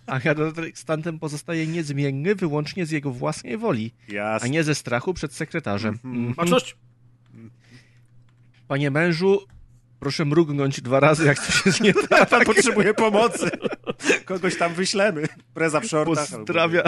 A 0.06 0.20
ja 0.24 0.34
stantem 0.74 1.18
pozostaje 1.18 1.66
niezmienny 1.66 2.34
wyłącznie 2.34 2.86
z 2.86 2.90
jego 2.90 3.10
własnej 3.10 3.56
woli, 3.56 3.92
a 4.08 4.12
Jasne. 4.12 4.50
nie 4.50 4.64
ze 4.64 4.74
strachu 4.74 5.14
przed 5.14 5.34
sekretarzem. 5.34 5.94
Mhm. 5.94 6.16
Mhm. 6.16 6.34
Baczność! 6.34 6.76
Panie 8.68 8.90
mężu, 8.90 9.40
proszę 10.00 10.24
mrugnąć 10.24 10.80
dwa 10.80 11.00
razy, 11.00 11.26
jak 11.26 11.38
coś 11.38 11.66
jest 11.66 11.80
nie 11.80 11.94
tak. 11.94 12.28
Pan 12.28 12.44
potrzebuje 12.44 12.94
pomocy. 12.94 13.50
Kogoś 14.24 14.58
tam 14.58 14.74
wyślemy. 14.74 15.26
Preza 15.54 15.80
w 15.80 15.84
shortach. 15.84 16.28
Pozdrawia... 16.30 16.82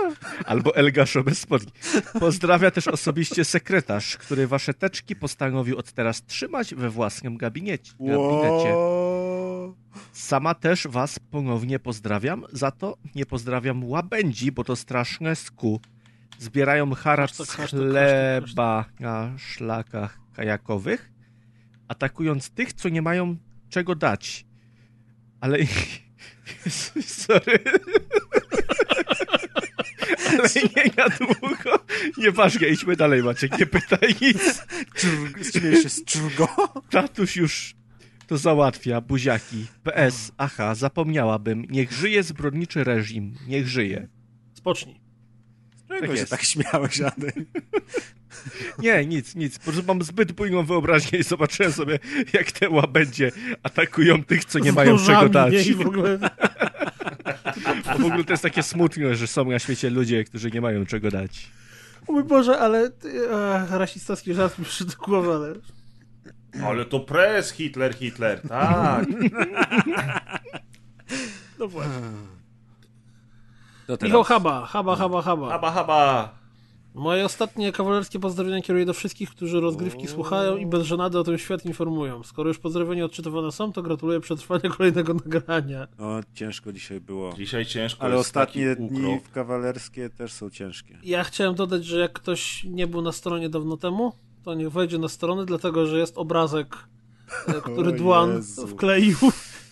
Albo 0.44 0.76
Elgaszo 0.76 1.22
bez 1.22 1.38
spodni. 1.38 1.72
Pozdrawia 2.20 2.70
też 2.70 2.88
osobiście 2.88 3.44
sekretarz, 3.44 4.16
który 4.16 4.46
wasze 4.46 4.74
teczki 4.74 5.16
postanowił 5.16 5.78
od 5.78 5.92
teraz 5.92 6.24
trzymać 6.26 6.74
we 6.74 6.90
własnym 6.90 7.36
gabinecie. 7.36 7.92
gabinecie. 8.00 8.74
Sama 10.12 10.54
też 10.54 10.86
was 10.86 11.18
ponownie 11.18 11.78
pozdrawiam, 11.78 12.44
za 12.52 12.70
to 12.70 12.96
nie 13.14 13.26
pozdrawiam 13.26 13.84
łabędzi, 13.84 14.52
bo 14.52 14.64
to 14.64 14.76
straszne 14.76 15.36
sku. 15.36 15.80
Zbierają 16.38 16.94
haracz 16.94 17.34
z 17.34 17.50
chleba 17.50 18.84
na 19.00 19.38
szlakach 19.38 20.18
kajakowych, 20.36 21.10
atakując 21.88 22.50
tych, 22.50 22.72
co 22.72 22.88
nie 22.88 23.02
mają 23.02 23.36
czego 23.68 23.94
dać. 23.94 24.46
Ale... 25.40 25.58
Sorry. 27.00 27.58
Ale 30.28 30.48
nie 30.76 30.84
na 30.96 31.08
długo. 31.08 31.84
Nieważne, 32.18 32.68
idźmy 32.68 32.96
dalej, 32.96 33.22
Maciek, 33.22 33.58
nie 33.58 33.66
pytaj 33.66 34.14
nic. 34.20 34.62
Śmiejesz 35.52 35.82
się 35.82 35.88
z 35.88 36.04
czurgo? 36.04 36.48
Tatuś 36.90 37.36
już 37.36 37.74
to 38.26 38.38
załatwia, 38.38 39.00
buziaki. 39.00 39.66
PS, 39.82 40.32
aha, 40.38 40.74
zapomniałabym. 40.74 41.64
Niech 41.70 41.92
żyje 41.92 42.22
zbrodniczy 42.22 42.84
reżim. 42.84 43.34
Niech 43.46 43.68
żyje. 43.68 44.08
Spocznij. 44.54 45.00
Czego 45.88 46.00
Tak 46.00 46.10
się 46.10 46.16
jest. 46.16 46.30
tak 46.30 46.42
śmiałeś, 46.42 47.00
Ady? 47.00 47.32
Nie, 48.78 49.06
nic, 49.06 49.34
nic. 49.34 49.58
Po 49.58 49.64
prostu 49.64 49.82
mam 49.86 50.02
zbyt 50.02 50.32
bujną 50.32 50.64
wyobraźnię 50.64 51.18
i 51.18 51.22
zobaczyłem 51.22 51.72
sobie, 51.72 51.98
jak 52.32 52.52
te 52.52 52.70
łabędzie 52.70 53.32
atakują 53.62 54.24
tych, 54.24 54.44
co 54.44 54.58
nie 54.58 54.72
Z 54.72 54.74
mają 54.74 54.98
czego 54.98 55.28
dać. 55.28 55.72
W 55.72 55.86
ogóle... 55.86 56.18
Bo 57.92 57.98
w 57.98 58.04
ogóle 58.04 58.24
to 58.24 58.32
jest 58.32 58.42
takie 58.42 58.62
smutne, 58.62 59.14
że 59.14 59.26
są 59.26 59.44
na 59.44 59.58
świecie 59.58 59.90
ludzie, 59.90 60.24
którzy 60.24 60.50
nie 60.50 60.60
mają 60.60 60.86
czego 60.86 61.10
dać. 61.10 61.50
O 62.06 62.12
mój 62.12 62.24
Boże, 62.24 62.58
ale 62.58 62.90
ty, 62.90 63.34
ach, 63.34 63.70
rasistowski 63.70 64.34
żart 64.34 64.58
mi 64.58 64.64
przyszedł 64.64 64.90
do 64.90 64.96
głowy, 64.96 65.32
ale... 65.32 65.54
Ale 66.68 66.84
to 66.84 67.00
pres 67.00 67.52
Hitler, 67.52 67.94
Hitler, 67.94 68.40
tak. 68.48 69.06
No 71.58 71.68
właśnie. 71.68 71.92
Michał 74.02 74.22
Haba, 74.22 74.66
Haba, 74.66 74.96
Haba, 74.96 75.22
Haba. 75.22 75.50
Haba, 75.50 75.70
haba. 75.70 76.34
Moje 76.94 77.24
ostatnie 77.24 77.72
kawalerskie 77.72 78.18
pozdrowienia 78.18 78.62
kieruję 78.62 78.86
do 78.86 78.94
wszystkich, 78.94 79.30
którzy 79.30 79.60
rozgrywki 79.60 80.08
słuchają 80.08 80.56
i 80.56 80.66
bez 80.66 80.82
żenady 80.82 81.18
o 81.18 81.24
tym 81.24 81.38
świat 81.38 81.66
informują. 81.66 82.22
Skoro 82.22 82.48
już 82.48 82.58
pozdrowienia 82.58 83.04
odczytywane 83.04 83.52
są, 83.52 83.72
to 83.72 83.82
gratuluję 83.82 84.20
przetrwania 84.20 84.70
kolejnego 84.76 85.14
nagrania. 85.24 85.88
O, 85.98 86.20
ciężko 86.34 86.72
dzisiaj 86.72 87.00
było. 87.00 87.32
Dzisiaj 87.36 87.66
ciężko 87.66 88.02
Ale 88.02 88.16
ostatnie 88.16 88.76
dni 88.76 89.20
kawalerskie 89.32 90.10
też 90.10 90.32
są 90.32 90.50
ciężkie. 90.50 90.98
Ja 91.04 91.24
chciałem 91.24 91.54
dodać, 91.54 91.84
że 91.84 91.98
jak 91.98 92.12
ktoś 92.12 92.64
nie 92.64 92.86
był 92.86 93.02
na 93.02 93.12
stronie 93.12 93.48
dawno 93.48 93.76
temu, 93.76 94.12
to 94.42 94.54
niech 94.54 94.70
wejdzie 94.70 94.98
na 94.98 95.08
stronę, 95.08 95.46
dlatego 95.46 95.86
że 95.86 95.98
jest 95.98 96.18
obrazek, 96.18 96.76
e, 97.46 97.52
który 97.52 97.92
Dwan 97.92 98.42
wkleił. 98.68 99.16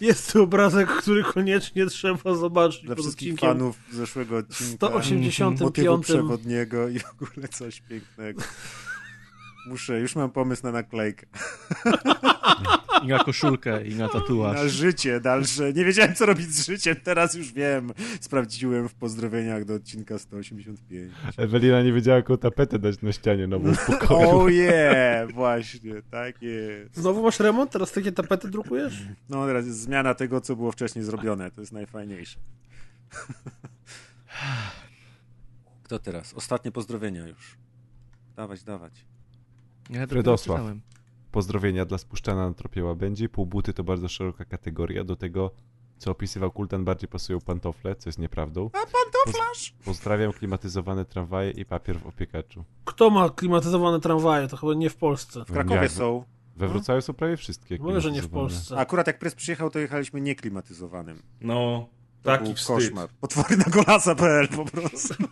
Jest 0.03 0.33
to 0.33 0.43
obrazek, 0.43 0.89
który 0.89 1.25
koniecznie 1.25 1.87
trzeba 1.87 2.35
zobaczyć 2.35 2.83
Dla 2.83 2.95
wszystkich 2.95 3.39
fanów 3.41 3.77
zeszłego 3.93 4.37
odcinka. 4.37 4.87
185. 4.87 5.61
Motywu 5.61 5.99
przewodniego 5.99 6.89
i 6.89 6.99
w 6.99 7.11
ogóle 7.11 7.49
coś 7.49 7.81
pięknego. 7.81 8.43
Muszę, 9.67 10.01
już 10.01 10.17
mam 10.17 10.31
pomysł 10.31 10.63
na 10.63 10.73
naklejkę. 10.73 11.27
I 13.05 13.07
na 13.07 13.25
koszulkę, 13.25 13.87
i 13.87 13.95
na 13.95 14.09
tatuaż. 14.09 14.57
Na 14.57 14.69
życie 14.69 15.21
dalsze. 15.21 15.73
Nie 15.73 15.85
wiedziałem, 15.85 16.15
co 16.15 16.27
robić 16.27 16.55
z 16.55 16.67
życiem, 16.67 16.97
teraz 17.05 17.35
już 17.35 17.53
wiem. 17.53 17.93
Sprawdziłem 18.21 18.89
w 18.89 18.95
pozdrowieniach 18.95 19.65
do 19.65 19.75
odcinka 19.75 20.19
185. 20.19 21.13
Ewelina 21.37 21.83
nie 21.83 21.93
wiedziała, 21.93 22.17
jaką 22.17 22.39
tapetę 22.39 22.79
dać 22.79 23.03
na 23.03 23.13
ścianie 23.13 23.47
nową 23.47 23.75
w 23.75 23.87
pokoju. 23.87 24.29
Oh 24.29 24.51
yeah, 24.51 25.33
właśnie, 25.33 26.03
tak 26.11 26.43
jest. 26.43 26.97
Znowu 26.97 27.23
masz 27.23 27.41
remont? 27.41 27.71
Teraz 27.71 27.93
takie 27.93 28.13
tapety 28.13 28.49
drukujesz? 28.49 29.03
No 29.29 29.47
teraz 29.47 29.67
jest 29.67 29.81
zmiana 29.81 30.15
tego, 30.15 30.41
co 30.41 30.57
było 30.57 30.73
wcześniej 30.73 31.05
zrobione. 31.05 31.51
To 31.51 31.61
jest 31.61 31.73
najfajniejsze. 31.73 32.39
Kto 35.83 35.99
teraz? 35.99 36.35
Ostatnie 36.35 36.73
pozdrowienia 36.73 37.27
już. 37.27 37.57
Dawać, 38.37 38.63
dawać. 38.63 39.05
Ja 39.91 40.07
czytałem. 40.07 40.81
Pozdrowienia 41.33 41.85
dla 41.85 41.99
spuszczana 41.99 42.49
na 42.49 42.55
tropie 42.55 42.85
łabędzi. 42.85 43.29
Półbuty 43.29 43.73
to 43.73 43.85
bardzo 43.85 44.09
szeroka 44.09 44.45
kategoria. 44.45 45.05
Do 45.05 45.17
tego, 45.17 45.51
co 45.99 46.11
opisywał 46.11 46.51
Kultan, 46.51 46.85
bardziej 46.85 47.09
pasują 47.09 47.41
pantofle, 47.41 47.97
co 47.97 48.09
jest 48.09 48.19
nieprawdą. 48.19 48.71
A 48.73 48.79
pantoflarz! 48.87 49.75
Pozdrawiam 49.85 50.33
klimatyzowane 50.33 51.05
tramwaje 51.05 51.51
i 51.51 51.65
papier 51.65 51.99
w 52.01 52.07
opiekaczu. 52.07 52.65
Kto 52.85 53.11
ma 53.11 53.31
klimatyzowane 53.31 54.01
tramwaje? 54.01 54.49
To 54.49 54.57
chyba 54.57 54.75
nie 54.75 54.91
w 54.91 54.97
Polsce. 54.97 55.45
W 55.45 55.53
Krakowie 55.53 55.89
są. 55.89 56.25
We 56.57 56.69
Wrocławiu 56.69 57.01
są 57.03 57.13
prawie 57.13 57.37
wszystkie 57.37 57.79
Mówię, 57.79 58.01
że 58.01 58.13
nie 58.13 58.23
w. 58.23 58.29
Polsce. 58.29 58.77
Akurat 58.79 59.07
jak 59.07 59.19
pres 59.19 59.35
przyjechał, 59.35 59.71
to 59.71 59.79
jechaliśmy 59.79 60.21
nieklimatyzowanym. 60.21 61.23
No, 61.41 61.89
To 62.23 62.31
taki 62.31 62.45
był 62.45 62.55
wstyd. 62.55 62.77
koszmar. 62.77 63.09
Potwory 63.21 63.57
na 63.57 63.65
golasa.pl 63.65 64.49
po 64.49 64.65
prostu. 64.65 65.15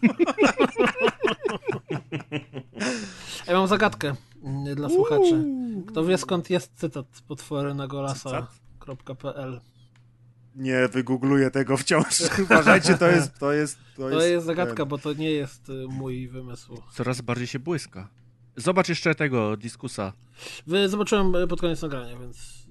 Ja 3.46 3.54
mam 3.58 3.66
zagadkę 3.68 4.14
mm, 4.44 4.74
dla 4.74 4.88
słuchaczy. 4.88 5.44
Kto 5.86 6.04
wie 6.04 6.18
skąd 6.18 6.50
jest 6.50 6.72
cytat 6.74 7.06
potwory 7.28 7.74
na 7.74 7.86
golasa.pl 7.86 9.60
Nie 10.54 10.88
wygoogluję 10.88 11.50
tego 11.50 11.76
wciąż. 11.76 12.20
Uważajcie, 12.44 12.94
to 12.94 13.08
jest, 13.08 13.38
to 13.38 13.52
jest, 13.52 13.78
to 13.96 14.10
jest, 14.10 14.20
To 14.20 14.26
jest 14.26 14.46
zagadka, 14.46 14.84
bo 14.84 14.98
to 14.98 15.12
nie 15.12 15.30
jest 15.30 15.68
y, 15.68 15.86
mój 15.88 16.28
wymysł. 16.28 16.82
Coraz 16.92 17.20
bardziej 17.20 17.46
się 17.46 17.58
błyska. 17.58 18.08
Zobacz 18.56 18.88
jeszcze 18.88 19.14
tego 19.14 19.56
diskusa. 19.56 20.12
Zobaczyłem 20.86 21.34
y, 21.34 21.46
pod 21.46 21.60
koniec 21.60 21.82
nagrania, 21.82 22.18
więc 22.18 22.66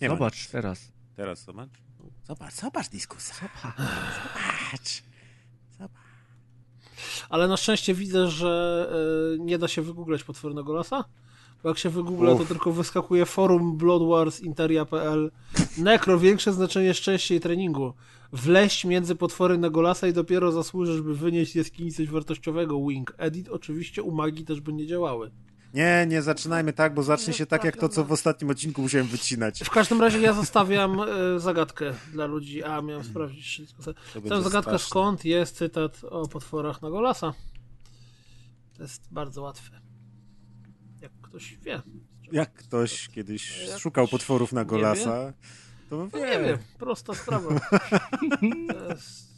Nie 0.00 0.08
Zobacz 0.08 0.46
teraz. 0.46 0.92
Teraz 1.16 1.44
zobacz. 1.44 1.70
Zobacz, 2.24 2.54
zobacz 2.54 2.88
dyskusja. 2.88 3.34
Zobacz. 3.34 3.76
Zobacz. 4.72 5.11
Ale 7.28 7.48
na 7.48 7.56
szczęście 7.56 7.94
widzę, 7.94 8.28
że 8.28 8.88
y, 9.34 9.38
nie 9.38 9.58
da 9.58 9.68
się 9.68 9.82
wygooglać 9.82 10.24
potwornego 10.24 10.72
lasa. 10.72 11.04
Bo 11.62 11.68
jak 11.68 11.78
się 11.78 11.90
wygoogla, 11.90 12.34
to 12.34 12.44
tylko 12.44 12.72
wyskakuje 12.72 13.26
forum 13.26 13.76
Blood 13.76 14.02
Wars 14.08 14.40
Interia.pl. 14.40 15.30
Nekro, 15.78 16.18
większe 16.18 16.52
znaczenie 16.52 16.94
szczęścia 16.94 17.34
i 17.34 17.40
treningu. 17.40 17.92
Wleść 18.32 18.84
między 18.84 19.14
potwory 19.16 19.58
na 19.58 19.70
golasa 19.70 20.08
i 20.08 20.12
dopiero 20.12 20.52
zasłużysz, 20.52 21.00
by 21.00 21.14
wynieść 21.14 21.52
z 21.52 21.54
jaskini 21.54 21.92
coś 21.92 22.08
wartościowego. 22.08 22.86
Wing. 22.88 23.14
Edit 23.18 23.48
oczywiście 23.48 24.02
u 24.02 24.12
magii 24.12 24.44
też 24.44 24.60
by 24.60 24.72
nie 24.72 24.86
działały. 24.86 25.30
Nie, 25.74 26.06
nie 26.08 26.22
zaczynajmy 26.22 26.72
tak, 26.72 26.94
bo 26.94 27.02
zacznie 27.02 27.32
się 27.32 27.46
tak 27.46 27.64
jak 27.64 27.76
to, 27.76 27.88
co 27.88 28.04
w 28.04 28.12
ostatnim 28.12 28.50
odcinku 28.50 28.82
musiałem 28.82 29.06
wycinać. 29.06 29.60
W 29.64 29.70
każdym 29.70 30.00
razie 30.00 30.20
ja 30.20 30.32
zostawiam 30.32 31.00
y, 31.36 31.40
zagadkę 31.40 31.94
dla 32.12 32.26
ludzi. 32.26 32.62
A, 32.64 32.82
miałem 32.82 33.04
sprawdzić 33.04 33.44
wszystko. 33.44 33.82
Tam 33.84 34.42
zagadka 34.42 34.60
straszne. 34.60 34.78
skąd 34.78 35.24
jest 35.24 35.56
cytat 35.56 36.04
o 36.04 36.28
potworach 36.28 36.82
na 36.82 36.90
golasa. 36.90 37.34
To 38.76 38.82
jest 38.82 39.02
bardzo 39.10 39.42
łatwe. 39.42 39.80
Jak 41.00 41.12
ktoś 41.22 41.56
wie. 41.56 41.82
Jak 42.32 42.54
ktoś 42.54 43.08
kiedyś 43.08 43.66
Jak 43.68 43.78
szukał 43.78 44.06
ktoś 44.06 44.20
potworów 44.20 44.52
na 44.52 44.64
golasa, 44.64 45.32
to 45.90 45.96
No 45.96 46.08
wie. 46.08 46.20
nie 46.20 46.46
wiem, 46.46 46.58
prosta 46.78 47.14
sprawa. 47.14 47.48
To 48.68 48.88
jest... 48.88 49.32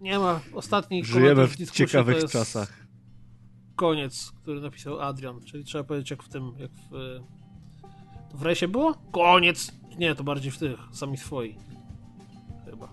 Nie 0.00 0.18
ma 0.18 0.40
ostatniej 0.52 1.04
Żyjemy 1.04 1.46
w 1.46 1.70
ciekawych 1.70 2.16
to 2.16 2.22
jest 2.22 2.32
czasach. 2.32 2.85
Koniec, 3.76 4.32
który 4.42 4.60
napisał 4.60 5.00
Adrian. 5.00 5.40
Czyli 5.44 5.64
trzeba 5.64 5.84
powiedzieć 5.84 6.10
jak 6.10 6.22
w 6.22 6.28
tym, 6.28 6.52
jak 6.58 6.70
w... 6.70 7.20
To 8.30 8.36
w 8.38 8.42
rejsie 8.42 8.68
było? 8.68 8.94
Koniec! 9.12 9.72
Nie, 9.98 10.14
to 10.14 10.24
bardziej 10.24 10.52
w 10.52 10.58
tych, 10.58 10.78
sami 10.92 11.16
swoi. 11.16 11.56
Chyba. 12.64 12.88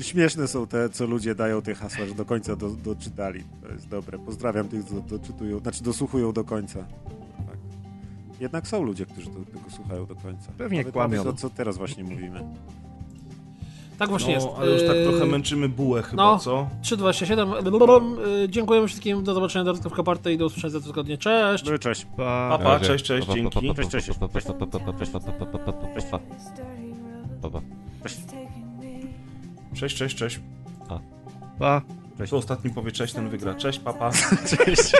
Śmieszne 0.00 0.48
są 0.48 0.66
te, 0.66 0.88
co 0.88 1.06
ludzie 1.06 1.34
dają 1.34 1.62
te 1.62 1.74
hasła, 1.74 2.06
że 2.06 2.14
do 2.14 2.24
końca 2.24 2.56
do, 2.56 2.70
doczytali. 2.70 3.44
To 3.62 3.68
jest 3.68 3.88
dobre. 3.88 4.18
Pozdrawiam 4.18 4.68
tych, 4.68 4.84
co 4.84 5.00
doczytują, 5.00 5.58
znaczy 5.58 5.84
dosłuchują 5.84 6.32
do 6.32 6.44
końca. 6.44 6.78
Tak. 7.46 7.58
Jednak 8.40 8.68
są 8.68 8.82
ludzie, 8.82 9.06
którzy 9.06 9.30
do, 9.30 9.44
tego 9.44 9.70
słuchają 9.70 10.06
do 10.06 10.16
końca. 10.16 10.52
Pewnie 10.58 10.78
Nawet 10.78 10.92
kłamią. 10.92 11.24
To, 11.24 11.32
co 11.32 11.50
teraz 11.50 11.78
właśnie 11.78 12.04
mówimy. 12.04 12.44
Tak 13.98 14.08
właśnie 14.08 14.32
jest. 14.32 14.46
No, 14.46 14.54
ale 14.58 14.70
już 14.70 14.82
tak 14.82 14.96
Yy, 14.96 15.04
trochę 15.04 15.26
męczymy 15.26 15.68
bułę 15.68 16.02
chyba, 16.02 16.22
no. 16.22 16.38
co? 16.38 16.68
327. 16.82 17.48
Yy, 18.40 18.48
Dziękujemy 18.48 18.88
wszystkim. 18.88 19.24
Do 19.24 19.34
zobaczenia 19.34 19.64
do 19.64 19.74
w 19.74 19.92
kaparty 19.92 20.32
i 20.32 20.38
do 20.38 20.46
usłyszenia 20.46 20.70
za 20.70 20.80
tygodnie. 20.80 21.18
Cześć! 21.18 21.64
No 21.64 21.78
cześć. 21.78 22.06
Pa. 22.16 22.48
Pa, 22.50 22.58
pa, 22.64 22.80
cześć, 22.80 23.04
cześć, 23.04 23.28
dzięki. 23.28 23.74
Cześć, 23.74 23.90
cześć, 29.96 30.16
cześć. 30.16 30.40
Pa, 30.88 31.00
pa. 31.60 31.60
Cześć, 31.68 31.76
cześć, 31.78 31.97
cześć. 32.18 32.18
pa. 32.18 32.26
Kto 32.26 32.36
ostatni 32.36 32.70
powie 32.70 32.92
cześć, 32.92 33.14
ten 33.14 33.28
wygra. 33.28 33.54
Cześć, 33.54 33.78
papa. 33.78 34.10
Cześć. 34.56 34.92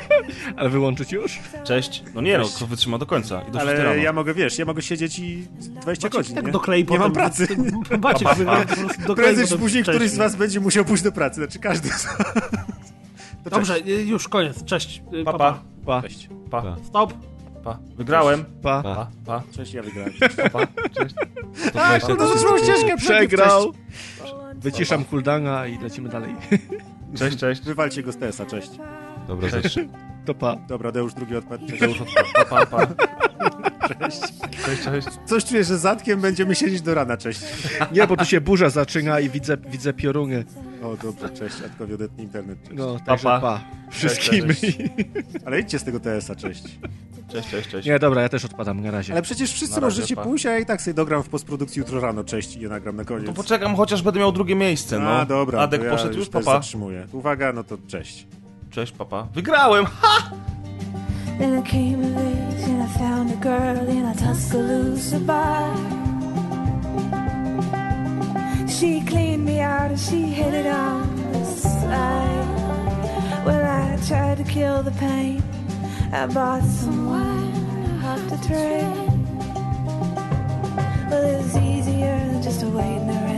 Ale 0.57 0.69
wyłączyć 0.69 1.13
już? 1.13 1.39
Cześć. 1.65 2.03
No 2.15 2.21
nie 2.21 2.39
no, 2.39 2.45
kto 2.57 2.67
wytrzyma 2.67 2.99
do 2.99 3.07
końca. 3.07 3.43
I 3.49 3.51
do 3.51 3.61
Ale 3.61 3.85
rano. 3.85 3.95
ja 3.95 4.13
mogę, 4.13 4.35
wiesz, 4.35 4.59
ja 4.59 4.65
mogę 4.65 4.83
siedzieć 4.83 5.19
i 5.19 5.47
20 5.83 6.09
godzin, 6.09 6.35
tak 6.35 6.47
nie? 6.47 6.53
doklei 6.53 6.81
nie 6.81 6.87
potem, 6.87 7.03
mam 7.03 7.13
pracy. 7.13 7.49
Maciek 8.03 8.35
wygra, 8.35 8.65
po 8.65 8.77
prostu 8.77 9.03
doklei 9.07 9.15
Prędzej 9.15 9.47
czy 9.47 9.59
później 9.59 9.83
któryś 9.83 10.11
z 10.11 10.17
was 10.17 10.37
będzie 10.37 10.61
musiał 10.61 10.85
pójść 10.85 11.03
do 11.03 11.13
pracy. 11.13 11.35
Znaczy 11.35 11.59
każdy. 11.59 11.89
To 13.45 13.51
Dobrze, 13.57 13.81
już 13.81 14.29
koniec. 14.29 14.65
Cześć. 14.65 15.03
Papa. 15.25 15.39
Pa. 15.39 15.63
pa. 15.87 16.03
Cześć. 16.03 16.29
Pa. 16.51 16.63
pa. 16.63 16.77
Stop. 16.85 17.15
Pa. 17.65 17.79
Wygrałem. 17.97 18.45
Pa. 18.63 18.83
Pa. 18.83 19.11
pa. 19.27 19.43
Cześć, 19.53 19.73
ja 19.73 19.83
wygrałem. 19.83 20.13
Pa. 20.53 20.67
Cześć. 20.89 21.15
To 21.73 21.83
A, 21.83 21.99
no, 22.09 22.59
ścieżkę, 22.59 22.97
przegrał. 22.97 23.73
Wyciszam 24.55 25.05
cooldowna 25.05 25.67
i 25.67 25.79
lecimy 25.79 26.09
dalej. 26.09 26.35
Cześć, 27.17 27.39
cześć. 27.39 27.63
Wywalcie 27.63 28.03
go 28.03 28.13
z 28.13 28.17
TS-a, 28.17 28.47
cześć. 28.47 28.71
Dobra, 29.29 29.51
cześć. 29.63 29.79
To 30.25 30.35
pa. 30.35 30.57
Dobra, 30.57 30.93
Deusz 30.93 31.15
drugi 31.15 31.37
odpadł. 31.37 31.67
Deusz 31.67 32.01
odpadł. 32.01 32.29
Pa, 32.35 32.67
pa, 32.67 32.67
pa. 32.67 32.87
Cześć. 34.01 34.21
Cześć, 34.67 34.83
cześć. 34.85 35.09
Coś 35.27 35.45
czuję, 35.45 35.65
że 35.65 35.79
z 35.79 35.87
Adkiem 35.87 36.21
będziemy 36.21 36.55
siedzieć 36.55 36.83
do 36.83 36.95
rana, 36.95 37.17
cześć. 37.17 37.41
Nie, 37.93 38.07
bo 38.07 38.17
tu 38.17 38.25
się 38.25 38.41
burza 38.41 38.71
zaczyna 38.71 39.21
i 39.21 39.31
widzę, 39.31 39.57
widzę 39.57 39.93
pioruny. 39.93 40.45
O, 40.83 40.97
dobrze, 41.03 41.31
cześć, 41.31 41.57
Adkowi 41.67 41.95
odetnij 41.95 42.27
internet. 42.27 42.59
Cześć. 42.63 42.75
No, 42.77 43.01
także 43.07 43.25
pa. 43.25 43.41
pa. 43.41 43.61
Wszystkim. 43.91 44.49
Cześć, 44.49 44.61
cześć. 44.61 44.79
Ale 45.47 45.61
idźcie 45.61 45.79
z 45.79 45.85
tego 45.85 46.01
TS-a, 46.01 46.35
cześć. 46.35 46.63
Cześć, 47.33 47.49
cześć, 47.51 47.69
cześć. 47.69 47.89
Nie, 47.89 47.99
dobra, 47.99 48.23
ja 48.23 48.29
też 48.29 48.45
odpadam, 48.45 48.81
na 48.81 48.91
razie. 48.91 49.13
Ale 49.13 49.23
przecież 49.23 49.53
wszyscy 49.53 49.81
możecie 49.81 50.17
pa. 50.17 50.23
pójść, 50.25 50.47
a 50.47 50.51
ja 50.51 50.59
i 50.59 50.67
tak 50.67 50.83
sobie 50.83 50.95
dogram 50.95 51.23
w 51.23 51.29
postprodukcji 51.29 51.81
jutro 51.81 52.01
rano, 52.01 52.25
cześć 52.25 52.57
i 52.57 52.67
nagram 52.69 52.97
na 52.97 53.05
koniec. 53.05 53.27
No 53.27 53.33
to 53.33 53.43
poczekam, 53.43 53.77
chociaż 53.77 54.03
będę 54.03 54.21
miał 54.21 54.33
drugie 54.33 54.55
miejsce, 54.55 54.99
no. 54.99 55.11
A, 55.11 55.25
dobra. 55.25 55.61
Adek 55.61 55.83
ja 55.83 55.91
poszedł 55.91 56.09
już, 56.09 56.17
już 56.17 56.29
papa. 56.29 56.45
zatrzymuję. 56.53 57.07
Uwaga, 57.13 57.53
no 57.53 57.65
to 57.65 57.79
cześć. 57.87 58.27
Cześć, 58.71 58.93
papa. 58.93 59.27
Wygrałem! 59.35 59.85
Ha! 59.87 60.31
Then 61.39 61.55
I 61.55 61.63
came 61.63 62.03
of 62.03 62.17
age 62.17 62.65
and 62.69 62.83
I 62.83 62.87
found 62.99 63.31
a 63.31 63.37
girl 63.37 63.89
in 63.89 64.05
a 64.07 64.15
Tuscaloosa 64.15 65.21
bar. 65.21 65.77
She 68.69 69.01
cleaned 69.03 69.45
me 69.45 69.61
out 69.61 69.91
and 69.93 70.01
she 70.01 70.23
hit 70.23 70.53
it 70.53 70.67
on 70.67 71.33
the 71.33 71.45
side. 71.45 72.49
Well, 73.47 73.65
I 73.65 73.97
tried 74.09 74.39
to 74.39 74.45
kill 74.45 74.83
the 74.83 74.91
pain. 74.93 75.41
I 76.13 76.27
bought 76.27 76.65
some 76.65 77.07
wine 77.07 78.03
off 78.05 78.23
the 78.31 78.39
trade. 78.49 79.09
Well, 81.09 81.23
it's 81.23 81.57
easier 81.57 82.19
than 82.19 82.43
just 82.43 82.65
waiting 82.65 83.11
around 83.11 83.38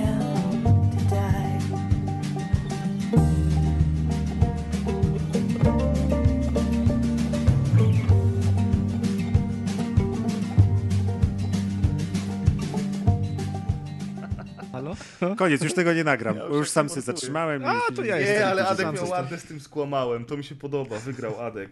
Halo? 15.20 15.36
Koniec, 15.36 15.62
już 15.62 15.74
tego 15.74 15.92
nie 15.92 16.04
nagram, 16.04 16.36
ja 16.36 16.44
już 16.44 16.70
sam 16.70 16.88
sobie 16.88 17.02
zatrzymałem. 17.02 17.64
A, 17.64 17.80
to 17.96 18.04
ja 18.04 18.18
Nie, 18.18 18.46
ale 18.46 18.68
Adek 18.68 18.92
miał 18.92 19.08
ładne 19.08 19.38
z 19.38 19.44
tym 19.44 19.60
skłamałem, 19.60 20.24
to 20.24 20.36
mi 20.36 20.44
się 20.44 20.54
podoba, 20.54 20.98
wygrał 20.98 21.40
Adek. 21.40 21.70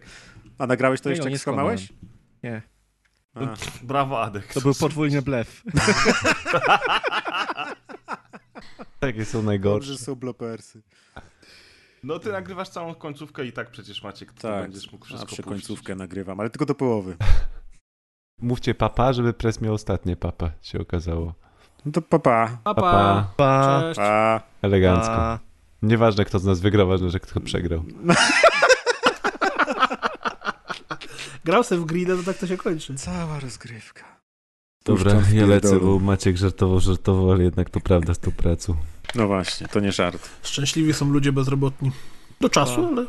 A 0.57 0.67
nagrałeś 0.67 1.01
to 1.01 1.09
jeszcze, 1.09 1.23
jak 1.23 1.33
nie 1.33 1.39
skłamałeś? 1.39 1.93
Nie. 2.43 2.61
A. 3.33 3.39
Brawo, 3.83 4.21
Adek. 4.21 4.53
To 4.53 4.61
był 4.61 4.73
podwójny 4.73 5.21
blef. 5.21 5.63
Takie 8.99 9.25
są 9.25 9.43
najgorsze. 9.43 9.89
Dobrze 9.89 10.03
są 10.03 10.15
blopersy. 10.15 10.81
No 12.03 12.19
ty 12.19 12.31
nagrywasz 12.31 12.69
całą 12.69 12.95
końcówkę 12.95 13.45
i 13.45 13.51
tak 13.51 13.71
przecież 13.71 14.03
Maciek, 14.03 14.33
to 14.33 14.41
tak, 14.41 14.61
będziesz 14.61 14.91
mógł 14.91 15.05
wszystko 15.05 15.27
zawsze 15.27 15.43
końcówkę 15.43 15.95
nagrywam, 15.95 16.39
ale 16.39 16.49
tylko 16.49 16.65
do 16.65 16.75
połowy. 16.75 17.17
Mówcie 18.41 18.75
papa, 18.75 19.13
żeby 19.13 19.33
pres 19.33 19.61
miał 19.61 19.73
ostatnie 19.73 20.15
papa, 20.15 20.51
się 20.61 20.79
okazało. 20.79 21.35
No 21.85 21.91
to 21.91 22.01
papa. 22.01 22.57
Papa. 22.63 22.81
papa. 22.81 23.31
Pa. 23.37 23.81
Cześć. 23.81 23.97
Pa. 23.97 24.41
Elegancko. 24.61 25.15
Pa. 25.15 25.39
Nieważne 25.81 26.25
kto 26.25 26.39
z 26.39 26.45
nas 26.45 26.59
wygrał, 26.59 26.87
ważne, 26.87 27.09
że 27.09 27.19
kto 27.19 27.39
przegrał. 27.39 27.83
Grał 31.45 31.63
sobie 31.63 31.81
w 31.81 31.85
grilla, 31.85 32.15
to 32.15 32.23
tak 32.23 32.37
to 32.37 32.47
się 32.47 32.57
kończy. 32.57 32.95
Cała 32.95 33.39
rozgrywka. 33.39 34.03
Dobra, 34.85 35.21
ja 35.33 35.45
lecę, 35.45 35.79
bo 35.79 35.99
Maciek 35.99 36.37
żartował, 36.37 36.79
żartował, 36.79 37.31
ale 37.31 37.43
jednak 37.43 37.69
to 37.69 37.79
prawda 37.79 38.13
z 38.13 38.19
tą 38.19 38.31
pracą. 38.31 38.75
No 39.15 39.27
właśnie, 39.27 39.67
to 39.67 39.79
nie 39.79 39.91
żart. 39.91 40.29
Szczęśliwi 40.43 40.93
są 40.93 41.09
ludzie 41.09 41.31
bezrobotni. 41.31 41.91
Do 42.41 42.49
czasu, 42.49 42.87
ale 42.87 43.05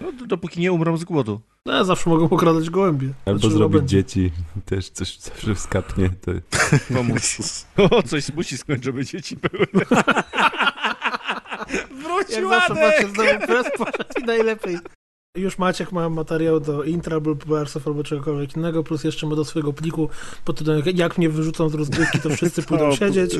No, 0.00 0.12
dopóki 0.26 0.60
nie 0.60 0.72
umrą 0.72 0.96
z 0.96 1.04
głodu. 1.04 1.40
no, 1.66 1.84
zawsze 1.84 2.10
mogą 2.10 2.30
okradać 2.30 2.70
gołębie. 2.70 3.08
Albo 3.26 3.38
Znaczy, 3.40 3.54
zrobić 3.54 3.88
dzieci, 3.90 4.32
też 4.64 4.88
coś 4.90 5.18
zawsze 5.18 5.54
skapnie. 5.56 6.10
To... 6.20 6.32
Pomóc. 6.94 7.38
O, 7.90 8.02
coś 8.02 8.32
musi 8.32 8.58
skończyć, 8.58 8.84
żeby 8.84 9.04
dzieci 9.04 9.36
były. 9.36 9.66
Jak 11.74 11.88
Wrócił 12.02 12.48
zawsze 12.48 12.72
Adek! 12.72 12.84
macie 12.84 13.08
znowu 13.14 13.46
pres 13.46 13.66
poszedł 13.78 14.20
i 14.22 14.24
najlepiej. 14.24 14.78
Już 15.36 15.58
Maciek 15.58 15.92
ma 15.92 16.08
materiał 16.08 16.60
do 16.60 16.84
intra 16.84 17.14
albo 17.14 17.36
PRS-ów 17.36 17.86
albo 17.86 18.02
czegokolwiek 18.04 18.56
innego, 18.56 18.84
plus 18.84 19.04
jeszcze 19.04 19.26
ma 19.26 19.36
do 19.36 19.44
swojego 19.44 19.72
pliku 19.72 20.08
pod 20.44 20.58
tytułem 20.58 20.82
jak 20.94 21.18
mnie 21.18 21.28
wyrzucą 21.28 21.68
z 21.68 21.74
rozgrywki, 21.74 22.18
to 22.18 22.30
wszyscy 22.30 22.62
pójdą 22.62 22.90
To- 22.90 22.96
siedzieć. 22.96 23.36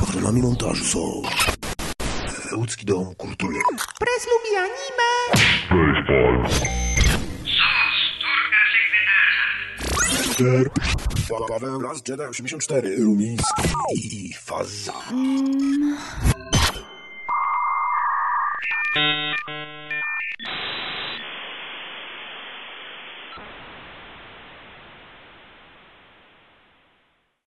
Patronami 0.00 0.42
montażu 0.42 0.84
są 0.84 1.22
Łódzki 2.58 2.86
Dom 2.86 3.14
Kultury. 3.14 3.58
Press 3.98 4.26
lubi 4.26 4.56
anime. 4.56 5.10
Paweł 11.48 11.82
Raz 11.82 12.02
Jedi 12.08 12.22
84, 12.22 12.96
Rumiński 12.96 13.62
i 14.02 14.34
Faza. 14.34 14.92